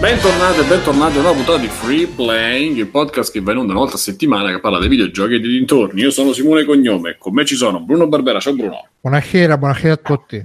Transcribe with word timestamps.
Bentornati 0.00 0.60
e 0.60 0.64
bentornati 0.64 1.16
a 1.16 1.20
una 1.20 1.32
puntata 1.32 1.58
di 1.58 1.66
Free 1.66 2.06
Playing, 2.06 2.76
il 2.76 2.86
podcast 2.86 3.32
che 3.32 3.40
va 3.40 3.50
in 3.50 3.58
onda 3.58 3.72
una 3.72 3.80
volta 3.80 3.96
a 3.96 3.98
settimana 3.98 4.48
che 4.52 4.60
parla 4.60 4.78
dei 4.78 4.88
videogiochi 4.88 5.34
e 5.34 5.40
dei 5.40 5.50
dintorni. 5.50 6.02
Io 6.02 6.12
sono 6.12 6.32
Simone 6.32 6.64
Cognome, 6.64 7.16
con 7.18 7.32
me 7.32 7.44
ci 7.44 7.56
sono 7.56 7.80
Bruno 7.80 8.06
Barbera. 8.06 8.38
Ciao 8.38 8.54
Bruno. 8.54 8.86
Buonasera, 9.00 9.58
buonasera 9.58 9.94
a 9.94 9.96
tutti. 9.96 10.44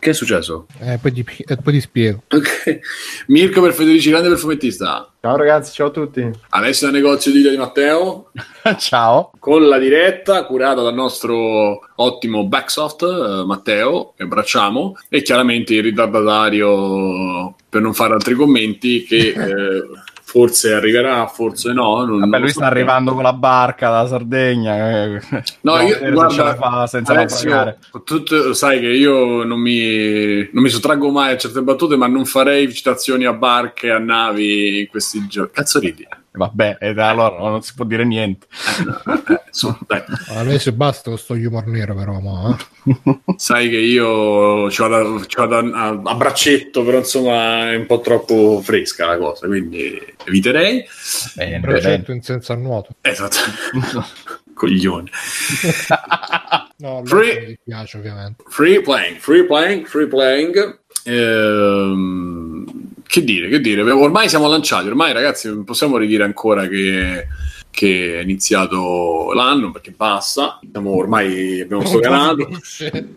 Che 0.00 0.10
è 0.10 0.12
successo? 0.14 0.66
Eh, 0.78 0.98
poi, 0.98 1.12
ti, 1.12 1.26
eh, 1.46 1.56
poi 1.58 1.74
ti 1.74 1.80
spiego. 1.82 2.22
Ok. 2.30 2.80
Mirko 3.26 3.60
per 3.60 3.74
Federici 3.74 4.08
Grande 4.08 4.30
per 4.30 4.38
Fumettista. 4.38 5.12
Ciao 5.20 5.36
ragazzi, 5.36 5.74
ciao 5.74 5.88
a 5.88 5.90
tutti. 5.90 6.30
Alessio 6.48 6.86
da 6.86 6.94
negozio 6.94 7.30
di 7.30 7.42
Dio 7.42 7.50
di 7.50 7.58
Matteo. 7.58 8.30
Ciao. 8.78 9.32
Con 9.38 9.68
la 9.68 9.78
diretta 9.78 10.46
curata 10.46 10.80
dal 10.80 10.94
nostro 10.94 11.80
ottimo 11.96 12.46
Backsoft 12.46 13.02
eh, 13.02 13.44
Matteo, 13.44 14.14
che 14.16 14.22
abbracciamo, 14.22 14.96
e 15.10 15.20
chiaramente 15.20 15.74
il 15.74 15.82
ritardatario 15.82 17.54
per 17.68 17.82
non 17.82 17.92
fare 17.92 18.14
altri 18.14 18.34
commenti 18.34 19.04
che 19.04 19.28
eh, 19.36 19.82
forse 20.30 20.72
arriverà, 20.72 21.26
forse 21.26 21.72
no. 21.72 22.04
Non, 22.04 22.20
Vabbè, 22.20 22.30
non 22.30 22.40
lui 22.40 22.50
so. 22.50 22.60
sta 22.60 22.66
arrivando 22.66 23.14
con 23.14 23.24
la 23.24 23.32
barca 23.32 23.90
dalla 23.90 24.06
Sardegna. 24.06 25.02
eh. 25.02 25.20
No, 25.62 25.76
Dobbiamo 25.76 25.88
io 26.06 26.12
guarda, 26.12 26.54
fa 26.54 26.86
senza 26.86 27.12
Alessio, 27.14 27.76
tutto- 28.04 28.54
sai 28.54 28.78
che 28.78 28.86
io 28.86 29.42
non 29.42 29.58
mi, 29.58 30.48
non 30.52 30.62
mi 30.62 30.68
sottraggo 30.68 31.10
mai 31.10 31.32
a 31.32 31.36
certe 31.36 31.62
battute, 31.62 31.96
ma 31.96 32.06
non 32.06 32.24
farei 32.26 32.72
citazioni 32.72 33.24
a 33.24 33.32
barche, 33.32 33.90
a 33.90 33.98
navi 33.98 34.80
in 34.80 34.86
questi 34.86 35.26
giorni. 35.26 35.50
Cazzo 35.52 35.80
ridi? 35.80 36.06
Vabbè, 36.32 36.76
ed 36.80 36.98
allora 37.00 37.38
non 37.38 37.60
si 37.62 37.74
può 37.74 37.84
dire 37.84 38.04
niente. 38.04 38.46
Eh, 38.46 39.32
eh, 39.32 39.42
su, 39.50 39.76
dai. 39.86 40.02
Adesso 40.28 40.72
basta 40.72 41.10
con 41.10 41.18
sto 41.18 41.32
humor 41.32 41.66
nero 41.66 41.94
però, 41.94 42.20
mo, 42.20 42.56
eh. 42.56 43.18
Sai 43.36 43.68
che 43.68 43.78
io 43.78 44.70
ci 44.70 44.80
vado, 44.80 45.24
ci 45.26 45.36
vado 45.36 45.56
a, 45.56 45.88
a 45.88 46.14
braccetto, 46.14 46.84
però 46.84 46.98
insomma 46.98 47.72
è 47.72 47.74
un 47.74 47.86
po' 47.86 48.00
troppo 48.00 48.60
fresca 48.62 49.06
la 49.06 49.18
cosa, 49.18 49.48
quindi 49.48 50.00
eviterei. 50.24 50.84
Bene, 51.34 51.50
bene. 51.50 51.60
Progetto 51.60 52.12
in 52.12 52.22
senso 52.22 52.52
a 52.54 52.56
nuoto. 52.56 52.94
Esatto. 53.00 53.36
Coglione. 54.54 55.10
No, 56.76 57.02
Free- 57.04 57.46
mi 57.46 57.58
piace 57.64 57.96
ovviamente. 57.96 58.44
Free 58.46 58.80
playing, 58.82 59.16
free 59.18 59.44
playing, 59.44 59.86
free 59.86 60.06
playing. 60.06 60.78
Ehm, 61.04 62.49
che 63.10 63.24
dire, 63.24 63.48
che 63.48 63.60
dire? 63.60 63.82
Ormai 63.90 64.28
siamo 64.28 64.46
lanciati, 64.48 64.86
ormai 64.86 65.12
ragazzi 65.12 65.48
non 65.48 65.64
possiamo 65.64 65.96
ridire 65.96 66.22
ancora 66.22 66.68
che, 66.68 67.26
che 67.68 68.18
è 68.18 68.22
iniziato 68.22 69.32
l'anno 69.32 69.72
perché 69.72 69.90
basta. 69.90 70.60
Siamo 70.70 70.94
ormai 70.94 71.60
abbiamo 71.60 71.84
stocanato. 71.84 72.48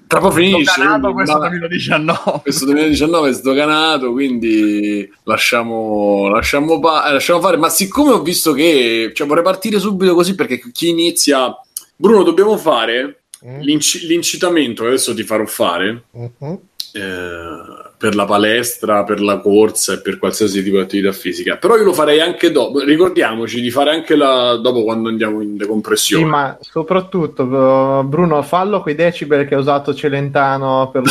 Tra 0.08 0.20
poco 0.20 0.32
finisce. 0.32 0.82
Quindi, 0.82 1.14
questo 1.14 1.38
ma- 1.38 1.48
2019. 1.50 2.40
questo 2.42 2.66
2019 2.66 3.30
è 3.30 3.34
sdoganato, 3.34 4.12
quindi 4.12 5.08
lasciamo, 5.26 6.28
lasciamo, 6.30 6.80
pa- 6.80 7.10
eh, 7.10 7.14
lasciamo 7.14 7.40
fare. 7.40 7.58
Ma 7.58 7.70
siccome 7.70 8.14
ho 8.14 8.22
visto 8.24 8.54
che 8.54 9.12
cioè, 9.14 9.28
vorrei 9.28 9.44
partire 9.44 9.78
subito 9.78 10.16
così 10.16 10.34
perché 10.34 10.60
chi 10.72 10.90
inizia, 10.90 11.56
Bruno, 11.96 12.24
dobbiamo 12.24 12.58
fare 12.58 13.20
Mm. 13.46 13.60
l'inci- 13.60 14.08
l'incitamento 14.08 14.84
che 14.84 14.88
adesso 14.88 15.14
ti 15.14 15.24
farò 15.24 15.46
fare 15.46 16.04
Mhm. 16.12 16.58
eh, 16.94 17.83
per 18.04 18.16
la 18.16 18.26
palestra, 18.26 19.06
per 19.06 19.22
la 19.22 19.40
corsa 19.40 19.94
e 19.94 20.02
per 20.02 20.18
qualsiasi 20.18 20.62
tipo 20.62 20.76
di 20.76 20.82
attività 20.84 21.14
fisica. 21.14 21.56
Però 21.56 21.78
io 21.78 21.86
lo 21.86 21.94
farei 21.94 22.20
anche 22.20 22.52
dopo. 22.52 22.82
Ricordiamoci 22.82 23.62
di 23.62 23.72
fare 23.72 23.92
anche 23.92 24.18
la, 24.18 24.58
dopo 24.58 24.84
quando 24.84 25.08
andiamo 25.08 25.42
in 25.42 25.52
Sì, 25.52 25.56
decompressione. 25.56 26.26
ma 26.26 26.58
soprattutto 26.60 27.44
uh, 27.44 28.04
Bruno, 28.04 28.42
fallo 28.42 28.82
coi 28.82 28.96
decibel 28.96 29.48
che 29.48 29.56
ha 29.56 29.58
usato 29.58 29.94
Celentano 29.94 30.90
per 30.92 31.04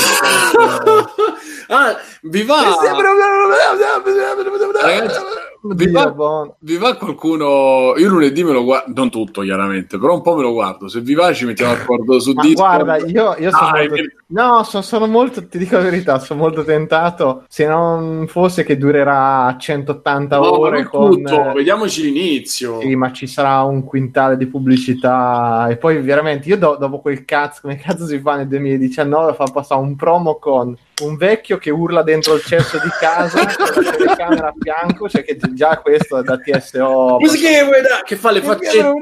ah, 1.69 1.97
vi 2.25 2.43
va? 2.43 2.61
Ragazzi, 4.83 5.19
vi 5.63 5.91
va, 5.91 6.11
buono. 6.11 6.57
vi 6.61 6.77
va 6.77 6.97
qualcuno? 6.97 7.95
Io 7.97 8.09
lunedì 8.09 8.43
me 8.43 8.53
lo 8.53 8.65
guardo, 8.65 8.93
non 8.95 9.11
tutto 9.11 9.43
chiaramente, 9.43 9.99
però 9.99 10.15
un 10.15 10.23
po' 10.23 10.35
me 10.35 10.43
lo 10.43 10.53
guardo. 10.53 10.89
Se 10.89 11.01
vi 11.01 11.15
va, 11.15 11.33
ci 11.33 11.45
mettiamo 11.45 11.75
d'accordo 11.77 12.19
su 12.19 12.33
Ma 12.33 12.43
Discord. 12.43 12.85
guarda, 12.85 13.07
io, 13.07 13.37
io 13.39 13.51
sono 13.51 13.71
Dai, 13.71 13.89
molto... 13.89 14.05
No, 14.27 14.63
so- 14.65 14.83
sono 14.83 15.07
molto, 15.07 15.47
ti 15.47 15.59
dico 15.59 15.77
la 15.77 15.83
verità, 15.83 16.19
sono 16.19 16.41
molto 16.41 16.65
tentato, 16.65 17.45
se 17.49 17.67
non 17.67 18.27
fosse 18.29 18.65
che 18.65 18.77
durerà 18.77 19.55
180 19.59 20.37
No, 20.39 20.59
ore 20.59 20.85
con... 20.85 21.11
tutto, 21.11 21.53
vediamoci 21.53 22.03
l'inizio. 22.03 22.81
Sì, 22.81 22.97
ma 22.97 23.13
ci 23.13 23.27
sarà 23.27 23.63
un 23.63 23.85
quintale 23.85 24.37
di 24.37 24.47
pubblicità 24.47 25.69
e 25.69 25.77
poi 25.77 26.01
veramente 26.01 26.49
io 26.49 26.57
do- 26.57 26.77
dopo 26.77 27.01
quel 27.01 27.25
cazzo, 27.25 27.61
come 27.63 27.77
cazzo 27.77 28.07
si 28.07 28.19
fa 28.21 28.37
nel 28.37 28.49
2019 28.49 29.35
fa 29.35 29.45
passare 29.53 29.81
un 29.81 29.95
promo 29.97 30.37
con 30.39 30.77
un 31.01 31.17
vecchio 31.17 31.59
che 31.59 31.71
urla 31.71 32.03
dentro 32.03 32.35
il 32.35 32.43
cesso 32.43 32.79
di 32.79 32.89
casa 33.01 33.47
con 33.73 33.83
la 33.83 33.91
telecamera 33.91 34.49
a 34.49 34.55
fianco, 34.59 35.09
cioè 35.09 35.25
che 35.25 35.39
già 35.53 35.79
questo 35.79 36.19
è 36.19 36.23
da 36.23 36.39
TSO 36.39 37.19
che, 38.05 38.17
fa 38.17 38.31
le 38.31 38.43
faccette. 38.43 38.93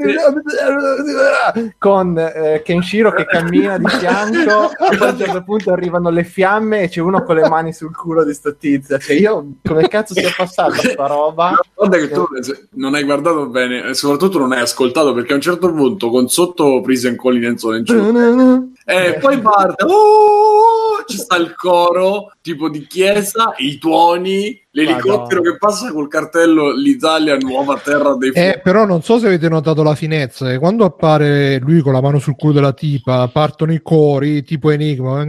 con 1.79 2.19
eh, 2.19 2.63
Kenshiro 2.65 3.13
che 3.13 3.27
cammina 3.27 3.79
di 3.79 3.89
fianco 3.89 4.71
e 4.91 4.97
poi 4.97 5.09
a 5.09 5.11
un 5.11 5.19
certo 5.19 5.43
punto 5.43 5.73
arrivano 5.73 6.11
le 6.11 6.25
fiamme 6.25 6.83
e 6.83 6.89
c'è 6.89 7.01
uno 7.01 7.23
con 7.23 7.37
le 7.37 7.49
mani 7.49 7.73
sul 7.73 7.95
culo 7.95 8.25
di 8.25 8.35
sto 8.35 8.55
tizio. 8.57 8.99
Cioè 8.99 9.17
io 9.17 9.55
come 9.63 9.89
cazzo 9.89 10.15
sia 10.15 10.33
passata 10.37 10.75
sta 10.81 11.07
roba? 11.07 11.59
Guarda 11.75 11.97
che 11.99 12.09
tu 12.09 12.27
non 12.75 12.95
hai 12.95 13.05
guardato 13.05 13.47
bene 13.49 13.89
e 13.89 13.95
soprattutto 13.95 14.39
non 14.39 14.53
hai 14.53 14.61
ascoltato 14.61 15.13
perché 15.13 15.33
a 15.33 15.37
un 15.37 15.43
certo 15.43 15.73
punto 15.73 16.09
con 16.09 16.29
sotto 16.29 16.81
Prison 16.81 17.17
Collins 17.17 17.63
in 17.63 17.85
giù 17.85 18.73
e 18.91 19.19
poi 19.21 19.39
parte 19.39 19.85
oh, 19.85 21.05
ci 21.07 21.17
sta 21.17 21.37
il 21.37 21.55
coro 21.55 22.33
tipo 22.41 22.69
di 22.69 22.87
chiesa 22.87 23.55
i 23.59 23.79
tuoni 23.79 24.61
l'elicottero 24.73 25.41
Madonna. 25.41 25.51
che 25.51 25.57
passa 25.59 25.93
col 25.93 26.09
cartello 26.09 26.73
l'Italia 26.73 27.37
nuova 27.37 27.77
terra 27.83 28.15
dei 28.17 28.31
fuochi 28.31 28.47
Eh, 28.49 28.61
però 28.63 28.85
non 28.85 29.03
so 29.03 29.19
se 29.19 29.27
avete 29.27 29.49
notato 29.49 29.83
la 29.83 29.95
finezza. 29.97 30.51
eh, 30.53 30.59
Quando 30.59 30.85
appare 30.85 31.59
lui 31.59 31.81
con 31.81 31.93
la 31.93 32.01
mano 32.01 32.19
sul 32.21 32.37
culo 32.37 32.53
della 32.53 32.73
tipa, 32.73 33.29
partono 33.29 33.73
i 33.73 33.81
cori 33.83 34.43
tipo 34.45 34.71
enigma. 34.71 35.25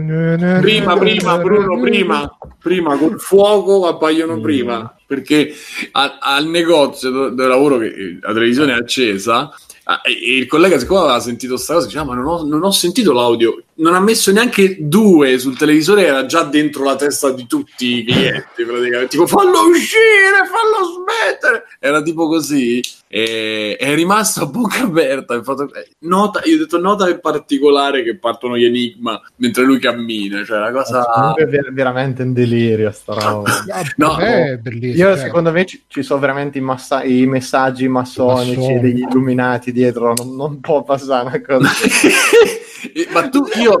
prima 0.60 0.96
prima 0.96 1.38
Bruno 1.38 1.80
prima 1.80 2.36
prima 2.60 2.96
col 2.96 3.18
fuoco 3.20 3.86
appaiono 3.88 4.36
Mm. 4.36 4.42
prima 4.42 4.96
perché 5.06 5.52
a- 5.92 6.18
al 6.20 6.46
negozio 6.46 7.10
dove 7.10 7.46
lavoro 7.46 7.78
che 7.78 7.86
eh, 7.86 8.18
la 8.20 8.32
televisione 8.32 8.72
è 8.72 8.76
accesa 8.76 9.50
ah, 9.84 10.00
e 10.04 10.36
il 10.36 10.46
collega 10.46 10.78
siccome 10.78 11.00
aveva 11.00 11.20
sentito 11.20 11.56
sta 11.56 11.74
cosa 11.74 11.86
diceva 11.86 12.04
ma 12.04 12.14
non 12.14 12.26
ho, 12.26 12.44
non 12.44 12.62
ho 12.62 12.70
sentito 12.70 13.12
l'audio 13.12 13.62
non 13.82 13.94
ha 13.94 14.00
messo 14.00 14.30
neanche 14.32 14.76
due 14.80 15.38
sul 15.38 15.56
televisore 15.58 16.06
era 16.06 16.24
già 16.24 16.44
dentro 16.44 16.84
la 16.84 16.96
testa 16.96 17.30
di 17.32 17.46
tutti 17.46 17.98
i 17.98 18.04
clienti 18.04 18.64
praticamente 18.64 19.08
tipo 19.08 19.26
fallo 19.26 19.66
uscire 19.68 20.46
fallo 20.46 20.86
smettere 20.94 21.64
era 21.80 22.00
tipo 22.00 22.28
così 22.28 22.80
e 23.08 23.76
è 23.78 23.94
rimasto 23.94 24.42
a 24.42 24.46
bocca 24.46 24.84
aperta 24.84 25.34
ha 25.34 25.42
fatto- 25.42 25.74
eh, 25.74 25.88
nota, 26.00 26.40
io 26.44 26.54
ho 26.54 26.58
detto 26.60 26.78
nota 26.78 27.08
in 27.10 27.18
particolare 27.20 28.02
che 28.02 28.16
partono 28.16 28.56
gli 28.56 28.64
enigma 28.64 29.20
mentre 29.36 29.64
lui 29.64 29.78
cammina 29.78 30.44
cioè 30.44 30.58
la 30.58 30.70
cosa 30.70 31.04
Comunque 31.12 31.42
è 31.42 31.46
ver- 31.46 31.72
veramente 31.72 32.22
un 32.22 32.32
delirio 32.32 32.90
sta 32.92 33.14
roba 33.14 33.50
No, 33.96 34.16
è 34.16 34.56
bellissimo. 34.58 35.08
Io 35.08 35.14
eh. 35.14 35.18
secondo 35.18 35.50
me 35.50 35.66
ci, 35.66 35.82
ci 35.88 36.02
sono 36.02 36.20
veramente 36.20 36.58
i, 36.58 36.60
massa- 36.60 37.02
i 37.02 37.26
messaggi 37.26 37.88
massonici 37.88 38.56
Massoni. 38.56 38.80
degli 38.80 39.00
illuminati 39.00 39.72
dietro, 39.72 40.14
non, 40.14 40.34
non 40.36 40.60
può 40.60 40.82
passare 40.82 41.26
una 41.26 41.40
cosa. 41.40 41.68
Eh, 42.94 43.06
Ma 43.12 43.28
tu, 43.28 43.44
io, 43.60 43.71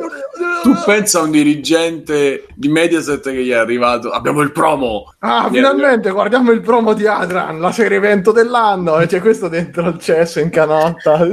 tu 0.62 0.74
pensa 0.84 1.18
a 1.18 1.22
un 1.22 1.30
dirigente 1.30 2.46
di 2.54 2.68
Mediaset 2.68 3.22
che 3.22 3.42
gli 3.42 3.50
è 3.50 3.54
arrivato? 3.54 4.10
Abbiamo 4.10 4.42
il 4.42 4.52
promo. 4.52 5.12
Ah, 5.20 5.48
Gli 5.48 5.54
è 5.54 5.56
finalmente 5.56 6.10
guardiamo 6.10 6.50
il 6.52 6.60
promo 6.60 6.92
di 6.94 7.06
Adran, 7.06 7.60
la 7.60 7.72
serie 7.72 7.96
evento 7.98 8.32
dell'anno, 8.32 8.98
e 9.00 9.06
c'è 9.06 9.20
questo 9.20 9.48
dentro 9.48 9.88
il 9.88 9.98
cesso 9.98 10.40
in 10.40 10.50
canotta. 10.50 11.18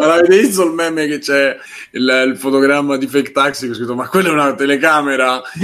Ma 0.00 0.06
l'avete 0.06 0.38
visto 0.38 0.64
il 0.64 0.72
meme 0.72 1.06
che 1.06 1.18
c'è 1.18 1.56
il, 1.92 2.24
il 2.26 2.36
fotogramma 2.36 2.96
di 2.96 3.06
Fake 3.06 3.30
Taxi 3.30 3.66
che 3.66 3.72
ho 3.72 3.74
scritto 3.76 3.94
ma 3.94 4.08
quella 4.08 4.30
è 4.30 4.32
una 4.32 4.54
telecamera 4.54 5.40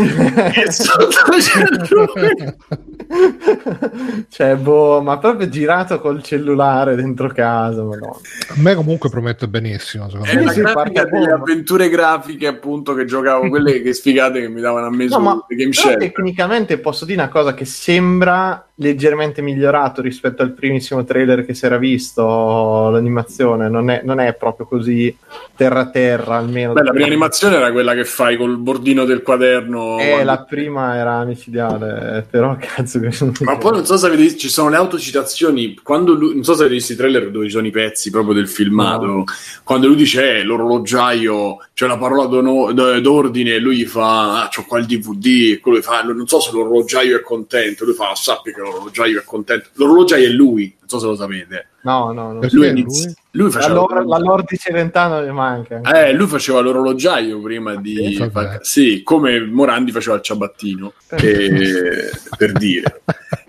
cioè, 4.29 4.57
boh, 4.57 5.03
ma 5.03 5.19
proprio 5.19 5.49
girato 5.49 6.01
col 6.01 6.23
cellulare 6.23 6.95
dentro 6.95 7.29
casa, 7.29 7.83
madonna. 7.83 8.17
A 8.49 8.55
me 8.57 8.75
comunque 8.75 9.11
promette 9.11 9.49
benissimo. 9.49 10.09
Secondo 10.09 10.31
È 10.31 10.37
me. 10.37 10.45
la 10.45 10.53
sì, 10.53 10.61
grafica 10.61 11.03
parte 11.03 11.11
delle 11.11 11.27
bomba. 11.27 11.45
Avventure 11.73 11.89
grafiche 11.89 12.47
appunto 12.47 12.95
che 12.95 13.05
giocavo 13.05 13.49
quelle 13.49 13.81
che 13.83 13.93
sfigate 13.93 14.41
che 14.41 14.49
mi 14.49 14.61
davano 14.61 14.87
a 14.87 14.91
me 14.91 15.05
No, 15.05 15.11
su 15.11 15.21
ma 15.21 15.45
Game 15.49 15.73
Shelter. 15.73 15.99
tecnicamente 16.13 16.79
posso 16.79 17.05
dire 17.05 17.21
una 17.23 17.31
cosa 17.31 17.55
che 17.55 17.65
sembra 17.65 18.67
leggermente 18.77 19.43
migliorato 19.43 20.01
rispetto 20.01 20.43
al 20.43 20.53
primissimo 20.53 21.05
trailer 21.05 21.45
che 21.45 21.53
si 21.55 21.67
era 21.67 21.77
visto 21.77 22.89
l'animazione 22.91 23.69
non 23.69 23.91
è, 23.91 24.01
non 24.03 24.19
è 24.19 24.33
proprio 24.35 24.67
così 24.67 25.15
terra 25.55 25.91
terra 25.91 26.37
almeno 26.37 26.73
Beh, 26.73 26.83
la 26.83 26.91
prima 26.91 27.07
animazione 27.07 27.57
era 27.57 27.71
quella 27.71 27.93
che 27.95 28.05
fai 28.07 28.37
col 28.39 28.57
bordino 28.57 29.05
del 29.05 29.23
quaderno. 29.23 29.99
eh, 30.01 30.09
quando- 30.09 30.25
la 30.25 30.43
prima 30.45 30.97
era 30.97 31.23
micidiale 31.25 32.27
però 32.31 32.57
cazzo 32.61 32.99
che 32.99 33.11
Ma 33.41 33.59
poi 33.59 33.73
non 33.73 33.85
so 33.85 33.97
se 33.99 34.07
avete 34.07 34.23
visto, 34.23 34.39
ci 34.39 34.49
sono 34.49 34.71
le 34.71 34.77
autocitazioni. 34.77 35.79
Quando 35.83 36.15
lui, 36.15 36.35
non 36.35 36.43
so 36.45 36.55
se 36.55 36.61
avete 36.61 36.77
visto 36.77 36.93
i 36.93 36.97
trailer 36.97 37.31
dove 37.31 37.45
ci 37.47 37.51
sono 37.53 37.67
i 37.67 37.71
pezzi 37.71 38.11
proprio 38.11 38.35
del 38.35 38.49
filmato. 38.49 39.05
No. 39.07 39.25
Quando 39.65 39.87
lui 39.87 39.97
dice 39.97 40.39
eh, 40.39 40.43
l'orologiaio, 40.43 41.59
c'è 41.75 41.87
la 41.87 41.99
parola 41.99 42.25
d'ono- 42.27 42.73
d'ordine, 42.73 43.55
e 43.55 43.59
lui 43.59 43.77
gli 43.77 43.85
fa: 43.85 44.45
Ah, 44.45 44.49
c'ho 44.49 44.65
qua 44.67 44.79
il 44.79 44.87
DVD. 44.87 45.53
E 45.53 45.61
quello 45.61 45.81
fa: 45.83 46.03
Non 46.03 46.27
so 46.27 46.41
se 46.41 46.51
l'orologiaio 46.53 47.17
è 47.17 47.21
contento. 47.23 47.85
Lui 47.85 47.95
fa: 47.95 48.11
"Ah, 48.11 48.15
Sappi 48.15 48.53
che 48.53 48.61
l'orologiaio 48.63 49.21
è 49.21 49.25
contento. 49.25 49.69
L'orologiaio 49.75 50.27
è 50.27 50.31
lui, 50.31 50.75
non 50.79 50.89
so 50.89 50.99
se 50.99 51.07
lo 51.07 51.17
sapete. 51.17 51.67
no 51.83 52.13
no 52.13 52.33
no 52.33 52.39
Perché 52.41 52.57
Lui, 52.57 52.71
lui? 52.71 52.81
iniz- 52.81 53.15
lui 53.33 53.51
la, 53.51 53.59
faceva. 53.59 53.75
lor- 53.75 54.07
la 54.07 54.19
Lord 54.19 54.47
di 54.49 54.57
Celentano 54.59 55.21
mi 55.25 55.33
manca 55.33 55.81
Eh, 55.81 56.13
lui 56.13 56.27
faceva 56.27 56.61
l'orologiaio 56.61 57.41
prima 57.41 57.75
di. 57.77 58.15
Sì, 58.15 58.31
fa- 58.31 58.59
sì, 58.63 59.03
come 59.03 59.41
Morandi 59.41 59.91
faceva 59.93 60.17
il 60.17 60.23
ciabattino, 60.23 60.93
e- 61.11 62.11
per 62.37 62.53
dire. 62.53 63.03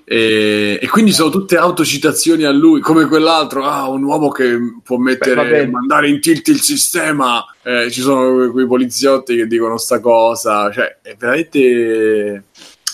E, 0.06 0.78
e 0.82 0.88
quindi 0.90 1.12
sono 1.12 1.30
tutte 1.30 1.56
autocitazioni 1.58 2.44
a 2.44 2.52
lui, 2.52 2.82
come 2.82 3.06
quell'altro, 3.06 3.64
ah, 3.64 3.88
un 3.90 4.04
uomo 4.04 4.30
che 4.30 4.58
può 4.84 4.98
mettere, 4.98 5.50
Beh, 5.50 5.68
mandare 5.68 6.10
in 6.10 6.20
tilt 6.20 6.48
il 6.50 6.60
sistema. 6.62 7.44
Eh, 7.64 7.90
ci 7.90 8.02
sono 8.02 8.34
que- 8.36 8.50
quei 8.52 8.68
poliziotti 8.68 9.36
che 9.38 9.48
dicono 9.48 9.78
sta 9.78 10.00
cosa, 10.02 10.70
cioè 10.72 10.98
è 11.02 11.16
veramente. 11.18 12.44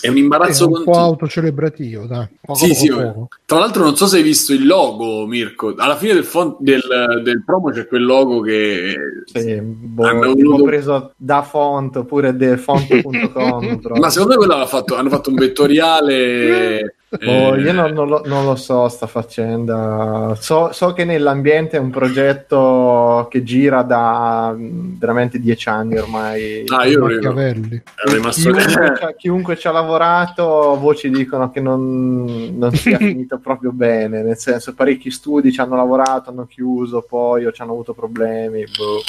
È 0.00 0.08
un 0.08 0.16
È 0.16 0.18
imbarazzo 0.18 0.68
un 0.68 0.82
po' 0.84 0.92
autocelebrativo, 0.98 2.06
dai. 2.06 2.26
Poco, 2.40 2.58
Sì, 2.58 2.68
poco, 2.68 2.80
sì, 2.80 2.88
poco. 2.88 3.28
tra 3.44 3.58
l'altro 3.58 3.84
non 3.84 3.96
so 3.96 4.06
se 4.06 4.16
hai 4.16 4.22
visto 4.22 4.52
il 4.52 4.66
logo, 4.66 5.26
Mirko. 5.26 5.74
Alla 5.76 5.96
fine 5.96 6.14
del, 6.14 6.24
font- 6.24 6.56
del, 6.60 7.20
del 7.22 7.42
promo 7.44 7.70
c'è 7.70 7.86
quel 7.86 8.04
logo 8.04 8.40
che 8.40 8.94
Sì, 9.26 9.60
boh, 9.60 10.04
Hanno 10.04 10.32
voluto- 10.34 10.64
preso 10.64 11.12
da 11.16 11.42
font 11.42 11.96
oppure 11.96 12.34
de 12.36 12.56
font.com. 12.56 13.80
Ma 14.00 14.10
secondo 14.10 14.38
me 14.38 14.46
quello 14.46 14.66
fatto, 14.66 14.96
hanno 14.96 15.08
fatto 15.10 15.30
un 15.30 15.36
vettoriale. 15.36 16.94
Eh, 17.18 17.60
io 17.60 17.72
non, 17.72 17.92
non 17.92 18.06
lo, 18.08 18.22
non 18.24 18.44
lo 18.44 18.54
so 18.54 18.88
sta 18.88 19.08
faccenda. 19.08 20.36
So, 20.38 20.70
so 20.72 20.92
che 20.92 21.04
nell'ambiente 21.04 21.76
è 21.76 21.80
un 21.80 21.90
progetto 21.90 23.26
che 23.28 23.42
gira 23.42 23.82
da 23.82 24.54
mm, 24.56 24.96
veramente 24.96 25.40
dieci 25.40 25.68
anni 25.68 25.96
ormai. 25.98 26.62
Ah, 26.68 26.84
io 26.86 27.00
Machiavelli. 27.00 27.82
rimasto. 28.04 28.52
Chiunque, 28.52 28.94
ci- 28.96 29.14
chiunque 29.16 29.56
ci 29.56 29.66
ha 29.66 29.72
lavorato, 29.72 30.78
voci 30.78 31.10
dicono 31.10 31.50
che 31.50 31.60
non, 31.60 32.54
non 32.56 32.72
sia 32.74 32.98
finito 32.98 33.38
proprio 33.38 33.72
bene. 33.72 34.22
Nel 34.22 34.38
senso, 34.38 34.72
parecchi 34.74 35.10
studi 35.10 35.50
ci 35.50 35.60
hanno 35.60 35.74
lavorato, 35.74 36.30
hanno 36.30 36.46
chiuso 36.46 37.04
poi 37.08 37.44
o 37.44 37.50
ci 37.50 37.60
hanno 37.60 37.72
avuto 37.72 37.92
problemi. 37.92 38.62
boh. 38.76 39.02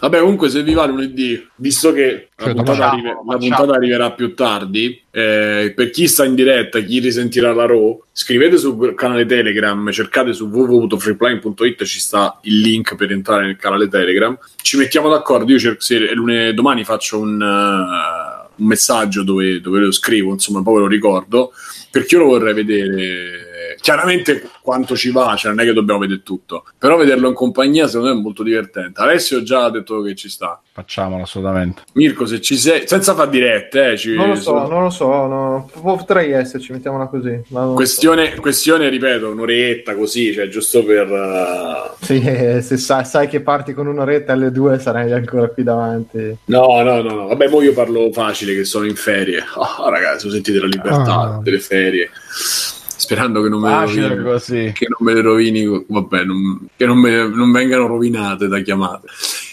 Vabbè, 0.00 0.20
comunque, 0.20 0.48
se 0.48 0.62
vi 0.62 0.74
va 0.74 0.86
lunedì, 0.86 1.48
visto 1.56 1.92
che 1.92 2.28
la, 2.36 2.44
Cioè, 2.44 2.54
puntata, 2.54 2.72
facciamo, 2.76 2.92
arrive- 2.92 3.20
la 3.26 3.36
puntata 3.36 3.72
arriverà 3.74 4.12
più 4.12 4.34
tardi, 4.34 5.02
eh, 5.10 5.72
per 5.74 5.90
chi 5.90 6.06
sta 6.06 6.24
in 6.24 6.34
diretta, 6.36 6.78
chi 6.80 7.00
risentirà 7.00 7.37
la 7.40 7.66
RAW, 7.66 8.02
scrivete 8.12 8.56
sul 8.56 8.94
canale 8.94 9.26
Telegram, 9.26 9.90
cercate 9.90 10.32
su 10.32 10.46
www.freeplane.it, 10.46 11.84
ci 11.84 12.00
sta 12.00 12.38
il 12.42 12.60
link 12.60 12.94
per 12.94 13.12
entrare 13.12 13.46
nel 13.46 13.56
canale 13.56 13.88
Telegram. 13.88 14.36
Ci 14.60 14.76
mettiamo 14.76 15.08
d'accordo. 15.08 15.50
Io 15.52 15.58
cerco, 15.58 15.80
se 15.80 16.12
lunedì, 16.14 16.54
domani 16.54 16.84
faccio 16.84 17.18
un, 17.18 17.40
eh, 17.40 18.52
un 18.56 18.66
messaggio 18.66 19.22
dove, 19.22 19.60
dove 19.60 19.80
lo 19.80 19.92
scrivo, 19.92 20.32
insomma, 20.32 20.62
poi 20.62 20.74
ve 20.74 20.80
lo 20.80 20.86
ricordo, 20.86 21.52
perché 21.90 22.16
io 22.16 22.22
lo 22.22 22.28
vorrei 22.28 22.54
vedere. 22.54 23.47
Chiaramente 23.80 24.48
quanto 24.62 24.96
ci 24.96 25.10
va, 25.10 25.34
cioè 25.36 25.50
non 25.52 25.60
è 25.60 25.64
che 25.66 25.72
dobbiamo 25.72 26.00
vedere 26.00 26.22
tutto, 26.22 26.64
però 26.76 26.96
vederlo 26.96 27.28
in 27.28 27.34
compagnia 27.34 27.86
secondo 27.86 28.12
me 28.12 28.18
è 28.18 28.22
molto 28.22 28.42
divertente. 28.42 29.00
Alessio 29.00 29.42
già 29.42 29.64
ha 29.64 29.70
detto 29.70 30.02
che 30.02 30.14
ci 30.14 30.28
sta. 30.28 30.60
Facciamolo 30.72 31.22
assolutamente. 31.24 31.82
Mirko, 31.94 32.24
se 32.26 32.40
ci 32.40 32.56
sei, 32.56 32.86
senza 32.86 33.14
far 33.14 33.28
dirette, 33.28 33.92
eh, 33.92 33.96
ci- 33.98 34.14
Non 34.14 34.28
lo 34.28 34.34
so, 34.36 34.68
non 34.68 34.82
lo 34.84 34.90
so, 34.90 35.08
no. 35.26 35.70
potrei 35.80 36.30
esserci, 36.32 36.70
mettiamola 36.72 37.06
così. 37.06 37.30
lo 37.48 37.58
so. 37.68 37.72
Questione, 37.74 38.34
questione, 38.36 38.88
ripeto, 38.88 39.30
un'oretta 39.30 39.96
così, 39.96 40.32
cioè 40.32 40.46
giusto 40.48 40.84
per... 40.84 41.10
uh, 41.10 41.96
Sì, 42.04 42.20
eh, 42.20 42.60
se 42.62 42.76
sai, 42.76 43.04
sai 43.04 43.26
che 43.26 43.40
parti 43.40 43.72
con 43.74 43.86
un'oretta 43.88 44.34
alle 44.34 44.52
due 44.52 44.78
sarai 44.78 45.10
ancora 45.12 45.48
qui 45.48 45.64
davanti. 45.64 46.36
No, 46.44 46.80
no, 46.82 47.02
no, 47.02 47.14
no. 47.14 47.26
Vabbè, 47.26 47.48
mo 47.48 47.60
io 47.62 47.72
parlo 47.72 48.12
facile 48.12 48.54
che 48.54 48.64
sono 48.64 48.86
in 48.86 48.94
ferie. 48.94 49.42
Ah, 49.56 49.88
ragazzi, 49.90 50.26
ho 50.26 50.30
sentito 50.30 50.60
la 50.60 50.66
libertà 50.66 51.14
Ah. 51.18 51.40
delle 51.42 51.58
ferie. 51.58 52.08
Sperando 53.08 53.40
che 53.42 53.48
non 53.48 53.60
me 53.62 53.70
le 53.70 53.84
rovini. 54.08 54.22
così. 54.22 54.72
Che 54.74 54.86
non 54.88 54.98
me 55.00 55.14
le 55.14 55.20
rovini, 55.22 55.84
vabbè, 55.88 56.24
non- 56.24 56.68
che 56.76 56.84
non, 56.84 56.98
me- 56.98 57.26
non 57.26 57.50
vengano 57.52 57.86
rovinate 57.86 58.48
da 58.48 58.60
chiamate. 58.60 59.06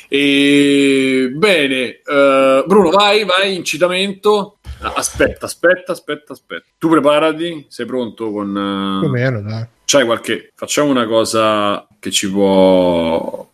E 0.10 1.32
bene, 1.34 2.02
eh, 2.06 2.64
Bruno, 2.68 2.90
vai, 2.90 3.24
vai, 3.24 3.56
incitamento. 3.56 4.58
Ah, 4.82 4.92
Aspetta, 4.98 5.46
aspetta, 5.46 5.94
aspetta, 5.94 6.34
aspetta. 6.34 6.66
Tu 6.78 6.90
preparati? 6.90 7.66
Sei 7.70 7.86
pronto 7.86 8.30
con... 8.32 8.50
eh, 8.50 9.00
Più 9.00 9.08
o 9.08 9.12
meno, 9.12 9.42
dai. 9.42 9.66
C'hai 9.86 10.04
qualche... 10.04 10.52
Facciamo 10.54 10.90
una 10.90 11.06
cosa 11.08 11.88
che 12.00 12.12
ci 12.12 12.30
può... 12.30 13.50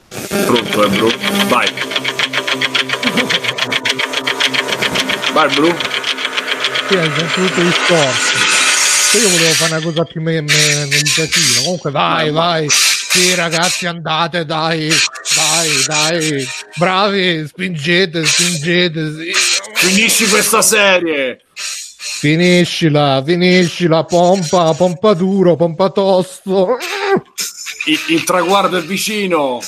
Pronto, 0.45 0.83
eh, 0.83 0.89
bro? 0.89 1.09
Vai. 1.47 1.67
Vai, 5.33 5.53
bro. 5.55 5.67
Sì, 6.87 6.95
sempre 6.97 7.25
tutto 7.33 7.59
il 7.61 7.65
discorso. 7.67 8.50
Io 9.13 9.27
volevo 9.29 9.51
fare 9.53 9.73
una 9.73 9.81
cosa 9.81 10.03
più 10.05 10.21
me- 10.21 10.41
me- 10.41 10.85
meditativa. 10.89 11.61
Comunque, 11.63 11.91
vai, 11.91 12.31
vai. 12.31 12.67
Sì, 12.69 13.35
ragazzi, 13.35 13.85
andate, 13.85 14.45
dai, 14.45 14.89
dai, 15.35 15.83
dai. 15.85 16.47
Bravi, 16.75 17.45
spingete, 17.47 18.25
spingete. 18.25 19.13
Sì. 19.17 19.31
Finisci 19.73 20.27
questa 20.27 20.61
serie! 20.61 21.41
Finiscila, 21.97 23.21
finiscila, 23.25 24.03
pompa, 24.05 24.73
pompa 24.73 25.13
duro, 25.13 25.55
pompa 25.55 25.89
tosto. 25.89 26.77
Il, 27.85 27.99
il 28.09 28.23
traguardo 28.23 28.77
è 28.77 28.81
vicino. 28.81 29.59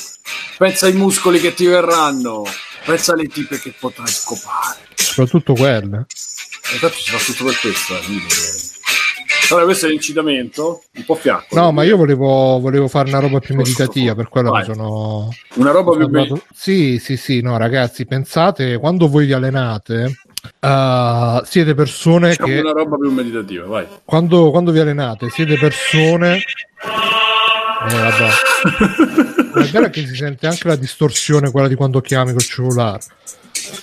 Pensa 0.57 0.85
ai 0.85 0.93
muscoli 0.93 1.39
che 1.41 1.53
ti 1.53 1.65
verranno. 1.65 2.43
Pensa 2.85 3.13
alle 3.13 3.27
tipe 3.27 3.59
che 3.59 3.73
potrai 3.77 4.07
scopare. 4.07 4.77
Soprattutto 4.95 5.53
quelle. 5.53 6.05
Infatti 6.73 7.01
ci 7.01 7.11
fa 7.11 7.17
tutto 7.17 7.43
per 7.45 7.59
questo. 7.59 7.95
eh, 7.95 7.99
eh. 7.99 8.52
Allora, 9.49 9.65
questo 9.65 9.85
è 9.85 9.89
l'incitamento. 9.89 10.83
Un 10.95 11.05
po' 11.05 11.15
fiacco. 11.15 11.55
No, 11.55 11.71
ma 11.71 11.83
io 11.83 11.97
volevo, 11.97 12.59
volevo 12.59 12.87
fare 12.87 13.09
una 13.09 13.19
roba 13.19 13.39
più 13.39 13.55
meditativa, 13.55 14.15
per 14.15 14.29
quello 14.29 14.51
Vai. 14.51 14.63
sono... 14.63 15.29
Una 15.55 15.71
roba 15.71 15.91
più 15.91 16.09
Parlato- 16.09 16.33
bella. 16.33 16.45
Sì, 16.53 16.97
sì, 16.99 17.17
sì, 17.17 17.41
no, 17.41 17.57
ragazzi, 17.57 18.05
pensate 18.05 18.77
quando 18.77 19.07
voi 19.09 19.25
vi 19.25 19.33
allenate, 19.33 20.17
eh, 20.59 21.41
siete 21.45 21.75
persone 21.75 22.29
Diciamo 22.29 22.47
che 22.47 22.59
una 22.59 22.71
roba 22.71 22.97
più 22.97 23.11
meditativa, 23.11 23.65
vai. 23.65 23.85
quando, 24.05 24.49
quando 24.49 24.71
vi 24.71 24.79
allenate 24.79 25.29
siete 25.29 25.57
persone. 25.57 26.37
Eh, 26.37 27.95
vabbè. 27.95 28.29
È 29.63 29.65
vero 29.71 29.89
che 29.89 30.07
si 30.07 30.15
sente 30.15 30.47
anche 30.47 30.67
la 30.67 30.75
distorsione, 30.75 31.51
quella 31.51 31.67
di 31.67 31.75
quando 31.75 32.01
chiami 32.01 32.31
col 32.31 32.41
cellulare. 32.41 33.01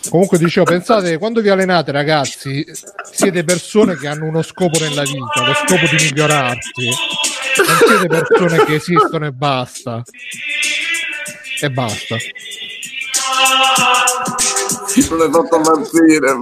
Comunque 0.09 0.39
dicevo, 0.39 0.67
pensate, 0.67 1.19
quando 1.19 1.41
vi 1.41 1.49
allenate, 1.49 1.93
ragazzi, 1.93 2.65
siete 3.11 3.45
persone 3.45 3.97
che 3.97 4.09
hanno 4.09 4.27
uno 4.27 4.43
scopo 4.43 4.79
nella 4.79 5.03
vita, 5.03 5.47
lo 5.47 5.55
scopo 5.55 5.87
di 5.91 6.05
migliorarsi. 6.05 6.89
Non 7.57 7.77
siete 7.87 8.07
persone 8.07 8.65
che 8.65 8.75
esistono 8.75 9.27
e 9.27 9.33
basta. 9.33 10.03
E 11.61 11.71
basta. 11.71 12.17
Non 15.09 15.19
l'hai 15.19 15.31
fatto 15.31 15.57
impazzire. 15.57 16.35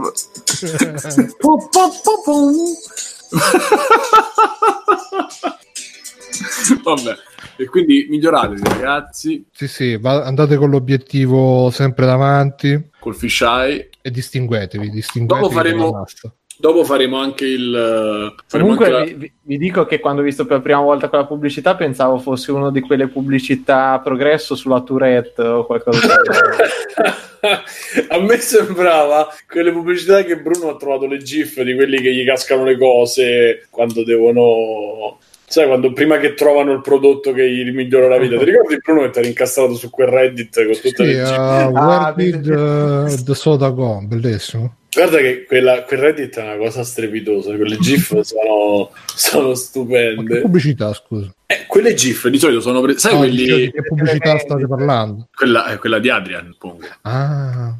Vabbè, 6.84 7.16
e 7.56 7.64
quindi 7.66 8.06
miglioratevi 8.08 8.62
ragazzi 8.62 9.44
Sì, 9.52 9.68
sì, 9.68 9.96
va- 9.96 10.24
andate 10.24 10.56
con 10.56 10.70
l'obiettivo 10.70 11.70
sempre 11.70 12.06
davanti 12.06 12.90
col 12.98 13.14
fisheye. 13.16 13.90
e 14.00 14.10
distinguetevi, 14.10 14.90
distinguetevi 14.90 15.42
Dopo 15.48 15.54
faremo-. 15.54 16.04
Dopo 16.60 16.82
faremo 16.82 17.18
anche 17.18 17.44
il... 17.44 17.72
eh, 17.72 18.42
faremo 18.48 18.74
Comunque 18.74 18.92
anche 18.96 19.14
vi, 19.14 19.20
vi- 19.20 19.32
vi 19.42 19.58
dico 19.58 19.86
che 19.86 20.00
quando 20.00 20.22
ho 20.22 20.24
visto 20.24 20.44
per 20.44 20.56
la 20.56 20.62
prima 20.62 20.80
volta 20.80 21.08
quella 21.08 21.24
pubblicità 21.24 21.76
pensavo 21.76 22.18
fosse 22.18 22.50
una 22.50 22.72
di 22.72 22.80
quelle 22.80 23.06
pubblicità 23.06 23.92
a 23.92 24.00
progresso 24.00 24.56
sulla 24.56 24.80
Tourette 24.80 25.42
o 25.42 25.64
qualcosa 25.64 26.00
del 26.00 26.22
genere. 26.24 26.56
la- 26.96 27.26
A 28.08 28.18
me 28.18 28.36
sembrava 28.38 29.28
quelle 29.48 29.70
pubblicità 29.70 30.24
che 30.24 30.40
Bruno 30.40 30.70
ha 30.70 30.76
trovato 30.76 31.06
le 31.06 31.18
gif 31.18 31.62
di 31.62 31.76
quelli 31.76 32.00
che 32.00 32.12
gli 32.12 32.26
cascano 32.26 32.64
le 32.64 32.76
cose 32.76 33.68
quando 33.70 34.02
devono... 34.02 35.18
Sai, 35.48 35.66
quando 35.66 35.92
prima 35.94 36.18
che 36.18 36.34
trovano 36.34 36.72
il 36.72 36.82
prodotto 36.82 37.32
che 37.32 37.50
gli 37.50 37.70
migliora 37.72 38.06
la 38.08 38.18
vita. 38.18 38.36
Ti 38.36 38.44
ricordi 38.44 38.76
Bruno 38.82 39.02
che 39.02 39.10
ti 39.10 39.18
eri 39.20 39.28
incastrato 39.28 39.74
su 39.74 39.88
quel 39.88 40.08
Reddit 40.08 40.62
con 40.64 40.74
tutte 40.74 40.90
Sì, 40.90 41.04
le 41.04 41.22
uh, 41.22 41.74
Ah, 41.74 42.12
did 42.14 42.46
uh, 42.46 43.24
the 43.24 43.34
soda 43.34 43.70
go? 43.70 44.00
Bellissimo. 44.04 44.74
Guarda 44.92 45.18
che 45.18 45.44
quella, 45.44 45.84
quel 45.84 46.00
Reddit 46.00 46.38
è 46.38 46.42
una 46.42 46.56
cosa 46.56 46.82
strepitosa, 46.82 47.54
quelle 47.56 47.76
GIF 47.78 48.20
sono, 48.20 48.90
sono 49.14 49.42
Ma 49.48 49.52
che 49.52 49.56
stupende. 49.58 50.40
pubblicità, 50.40 50.92
scusa? 50.92 51.32
Eh, 51.46 51.64
quelle 51.66 51.94
GIF 51.94 52.28
di 52.28 52.38
solito 52.38 52.60
sono... 52.60 52.80
Pre- 52.82 52.98
sai 52.98 53.12
No, 53.12 53.18
quelli... 53.18 53.36
dicevo 53.36 53.56
di 53.58 53.70
che 53.70 53.82
pubblicità 53.82 54.38
state 54.38 54.66
parlando? 54.66 55.28
Quella, 55.34 55.66
è 55.66 55.78
quella 55.78 55.98
di 55.98 56.10
Adrian, 56.10 56.54
pongo. 56.58 56.86
Ah, 57.02 57.74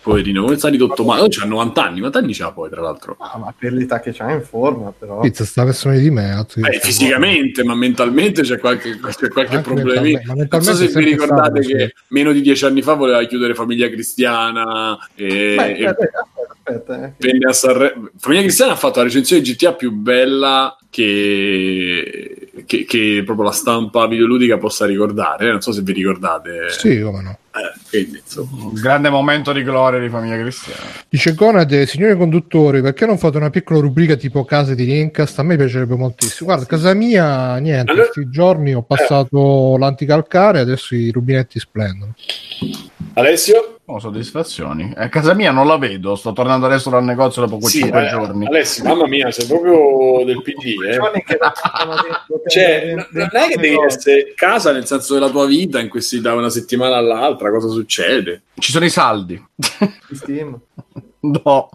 Poverino, 0.00 0.42
come 0.42 0.56
sta 0.56 0.68
ridotto 0.68 1.04
male? 1.04 1.22
Oggi 1.22 1.40
ha 1.40 1.44
90 1.44 1.84
anni, 1.84 2.00
quanti 2.00 2.18
anni 2.18 2.32
c'ha 2.32 2.52
poi, 2.52 2.70
tra 2.70 2.80
l'altro? 2.80 3.16
Ah, 3.18 3.36
ma 3.38 3.54
per 3.56 3.72
l'età 3.72 4.00
che 4.00 4.12
c'ha 4.12 4.28
è 4.28 4.34
in 4.34 4.42
forma, 4.42 4.92
però. 4.96 5.20
pizza 5.20 5.44
sta 5.44 5.64
versione 5.64 5.98
di 5.98 6.10
me. 6.10 6.46
Beh, 6.54 6.78
fisicamente, 6.80 7.64
ma 7.64 7.74
mentalmente 7.74 8.42
c'è 8.42 8.58
qualche, 8.58 8.98
c'è 8.98 9.28
qualche 9.28 9.60
problemino. 9.60 10.00
mentalmente- 10.34 10.56
ma 10.56 10.62
Non 10.62 10.62
so 10.62 10.74
se 10.74 10.86
vi 10.86 11.04
ricordate 11.04 11.62
stato, 11.62 11.76
che 11.76 11.94
meno 12.08 12.32
di 12.32 12.40
dieci 12.40 12.64
anni 12.64 12.82
fa 12.82 12.94
voleva 12.94 13.22
chiudere 13.24 13.54
Famiglia 13.54 13.88
Cristiana 13.88 14.98
e, 15.14 15.54
Beh, 15.56 15.76
e 15.76 15.86
aspetta, 15.86 17.04
eh. 17.04 17.12
venne 17.18 17.48
a 17.48 17.52
Sanremo. 17.52 18.10
Famiglia 18.18 18.42
Cristiana 18.42 18.72
ha 18.72 18.76
fatto 18.76 18.98
la 18.98 19.04
recensione 19.04 19.42
di 19.42 19.52
GTA 19.52 19.74
più 19.74 19.92
bella 19.92 20.76
che, 20.90 22.37
che, 22.66 22.84
che 22.84 23.22
proprio 23.24 23.46
la 23.46 23.52
stampa 23.52 24.06
videoludica 24.06 24.58
possa 24.58 24.86
ricordare. 24.86 25.46
eh, 25.48 25.50
Non 25.50 25.60
so 25.60 25.72
se 25.72 25.82
vi 25.82 25.92
ricordate. 25.92 26.68
Sì, 26.70 27.00
come 27.00 27.22
no. 27.22 27.38
Eh, 27.54 27.80
quindi. 27.90 28.22
Un 28.36 28.72
grande 28.74 29.08
momento 29.10 29.52
di 29.52 29.62
gloria 29.62 29.98
di 29.98 30.08
famiglia 30.08 30.38
cristiana. 30.38 30.80
Dice 31.08 31.34
Conad, 31.34 31.82
signori 31.84 32.16
conduttori, 32.16 32.80
perché 32.80 33.04
non 33.06 33.18
fate 33.18 33.36
una 33.36 33.50
piccola 33.50 33.80
rubrica 33.80 34.14
tipo 34.16 34.44
case 34.44 34.74
di 34.74 34.84
Rincast? 34.84 35.38
A 35.38 35.42
me 35.42 35.56
piacerebbe 35.56 35.96
moltissimo. 35.96 36.48
Guarda, 36.50 36.66
casa 36.66 36.94
mia, 36.94 37.56
niente, 37.58 37.90
Allora- 37.90 38.08
questi 38.08 38.30
giorni 38.30 38.74
ho 38.74 38.82
passato 38.82 39.76
l'anticalcare, 39.78 40.60
adesso 40.60 40.94
i 40.94 41.10
rubinetti 41.10 41.58
splendono. 41.58 42.14
Alessio? 43.14 43.77
Oh, 43.90 43.98
soddisfazioni. 43.98 44.92
A 44.94 45.08
casa 45.08 45.32
mia 45.32 45.50
non 45.50 45.66
la 45.66 45.78
vedo, 45.78 46.14
sto 46.14 46.34
tornando 46.34 46.66
adesso 46.66 46.90
dal 46.90 47.02
negozio 47.02 47.40
dopo 47.40 47.56
quei 47.56 47.70
Sì, 47.70 47.78
5 47.78 48.04
eh, 48.04 48.08
giorni. 48.10 48.46
Alessio, 48.46 48.84
mamma 48.84 49.06
mia, 49.06 49.30
sei 49.30 49.46
proprio 49.46 50.24
del 50.26 50.42
PD, 50.42 50.82
eh. 50.82 50.98
Cioè, 52.48 52.94
non 53.12 53.30
è 53.32 53.46
che 53.48 53.56
devi 53.56 53.78
essere 53.80 54.34
casa 54.34 54.72
nel 54.72 54.84
senso 54.84 55.14
della 55.14 55.30
tua 55.30 55.46
vita 55.46 55.80
in 55.80 55.88
questi 55.88 56.20
da 56.20 56.34
una 56.34 56.50
settimana 56.50 56.96
all'altra, 56.96 57.50
cosa 57.50 57.68
succede? 57.68 58.42
Ci 58.58 58.72
sono 58.72 58.84
i 58.84 58.90
saldi. 58.90 59.42
No, 61.42 61.68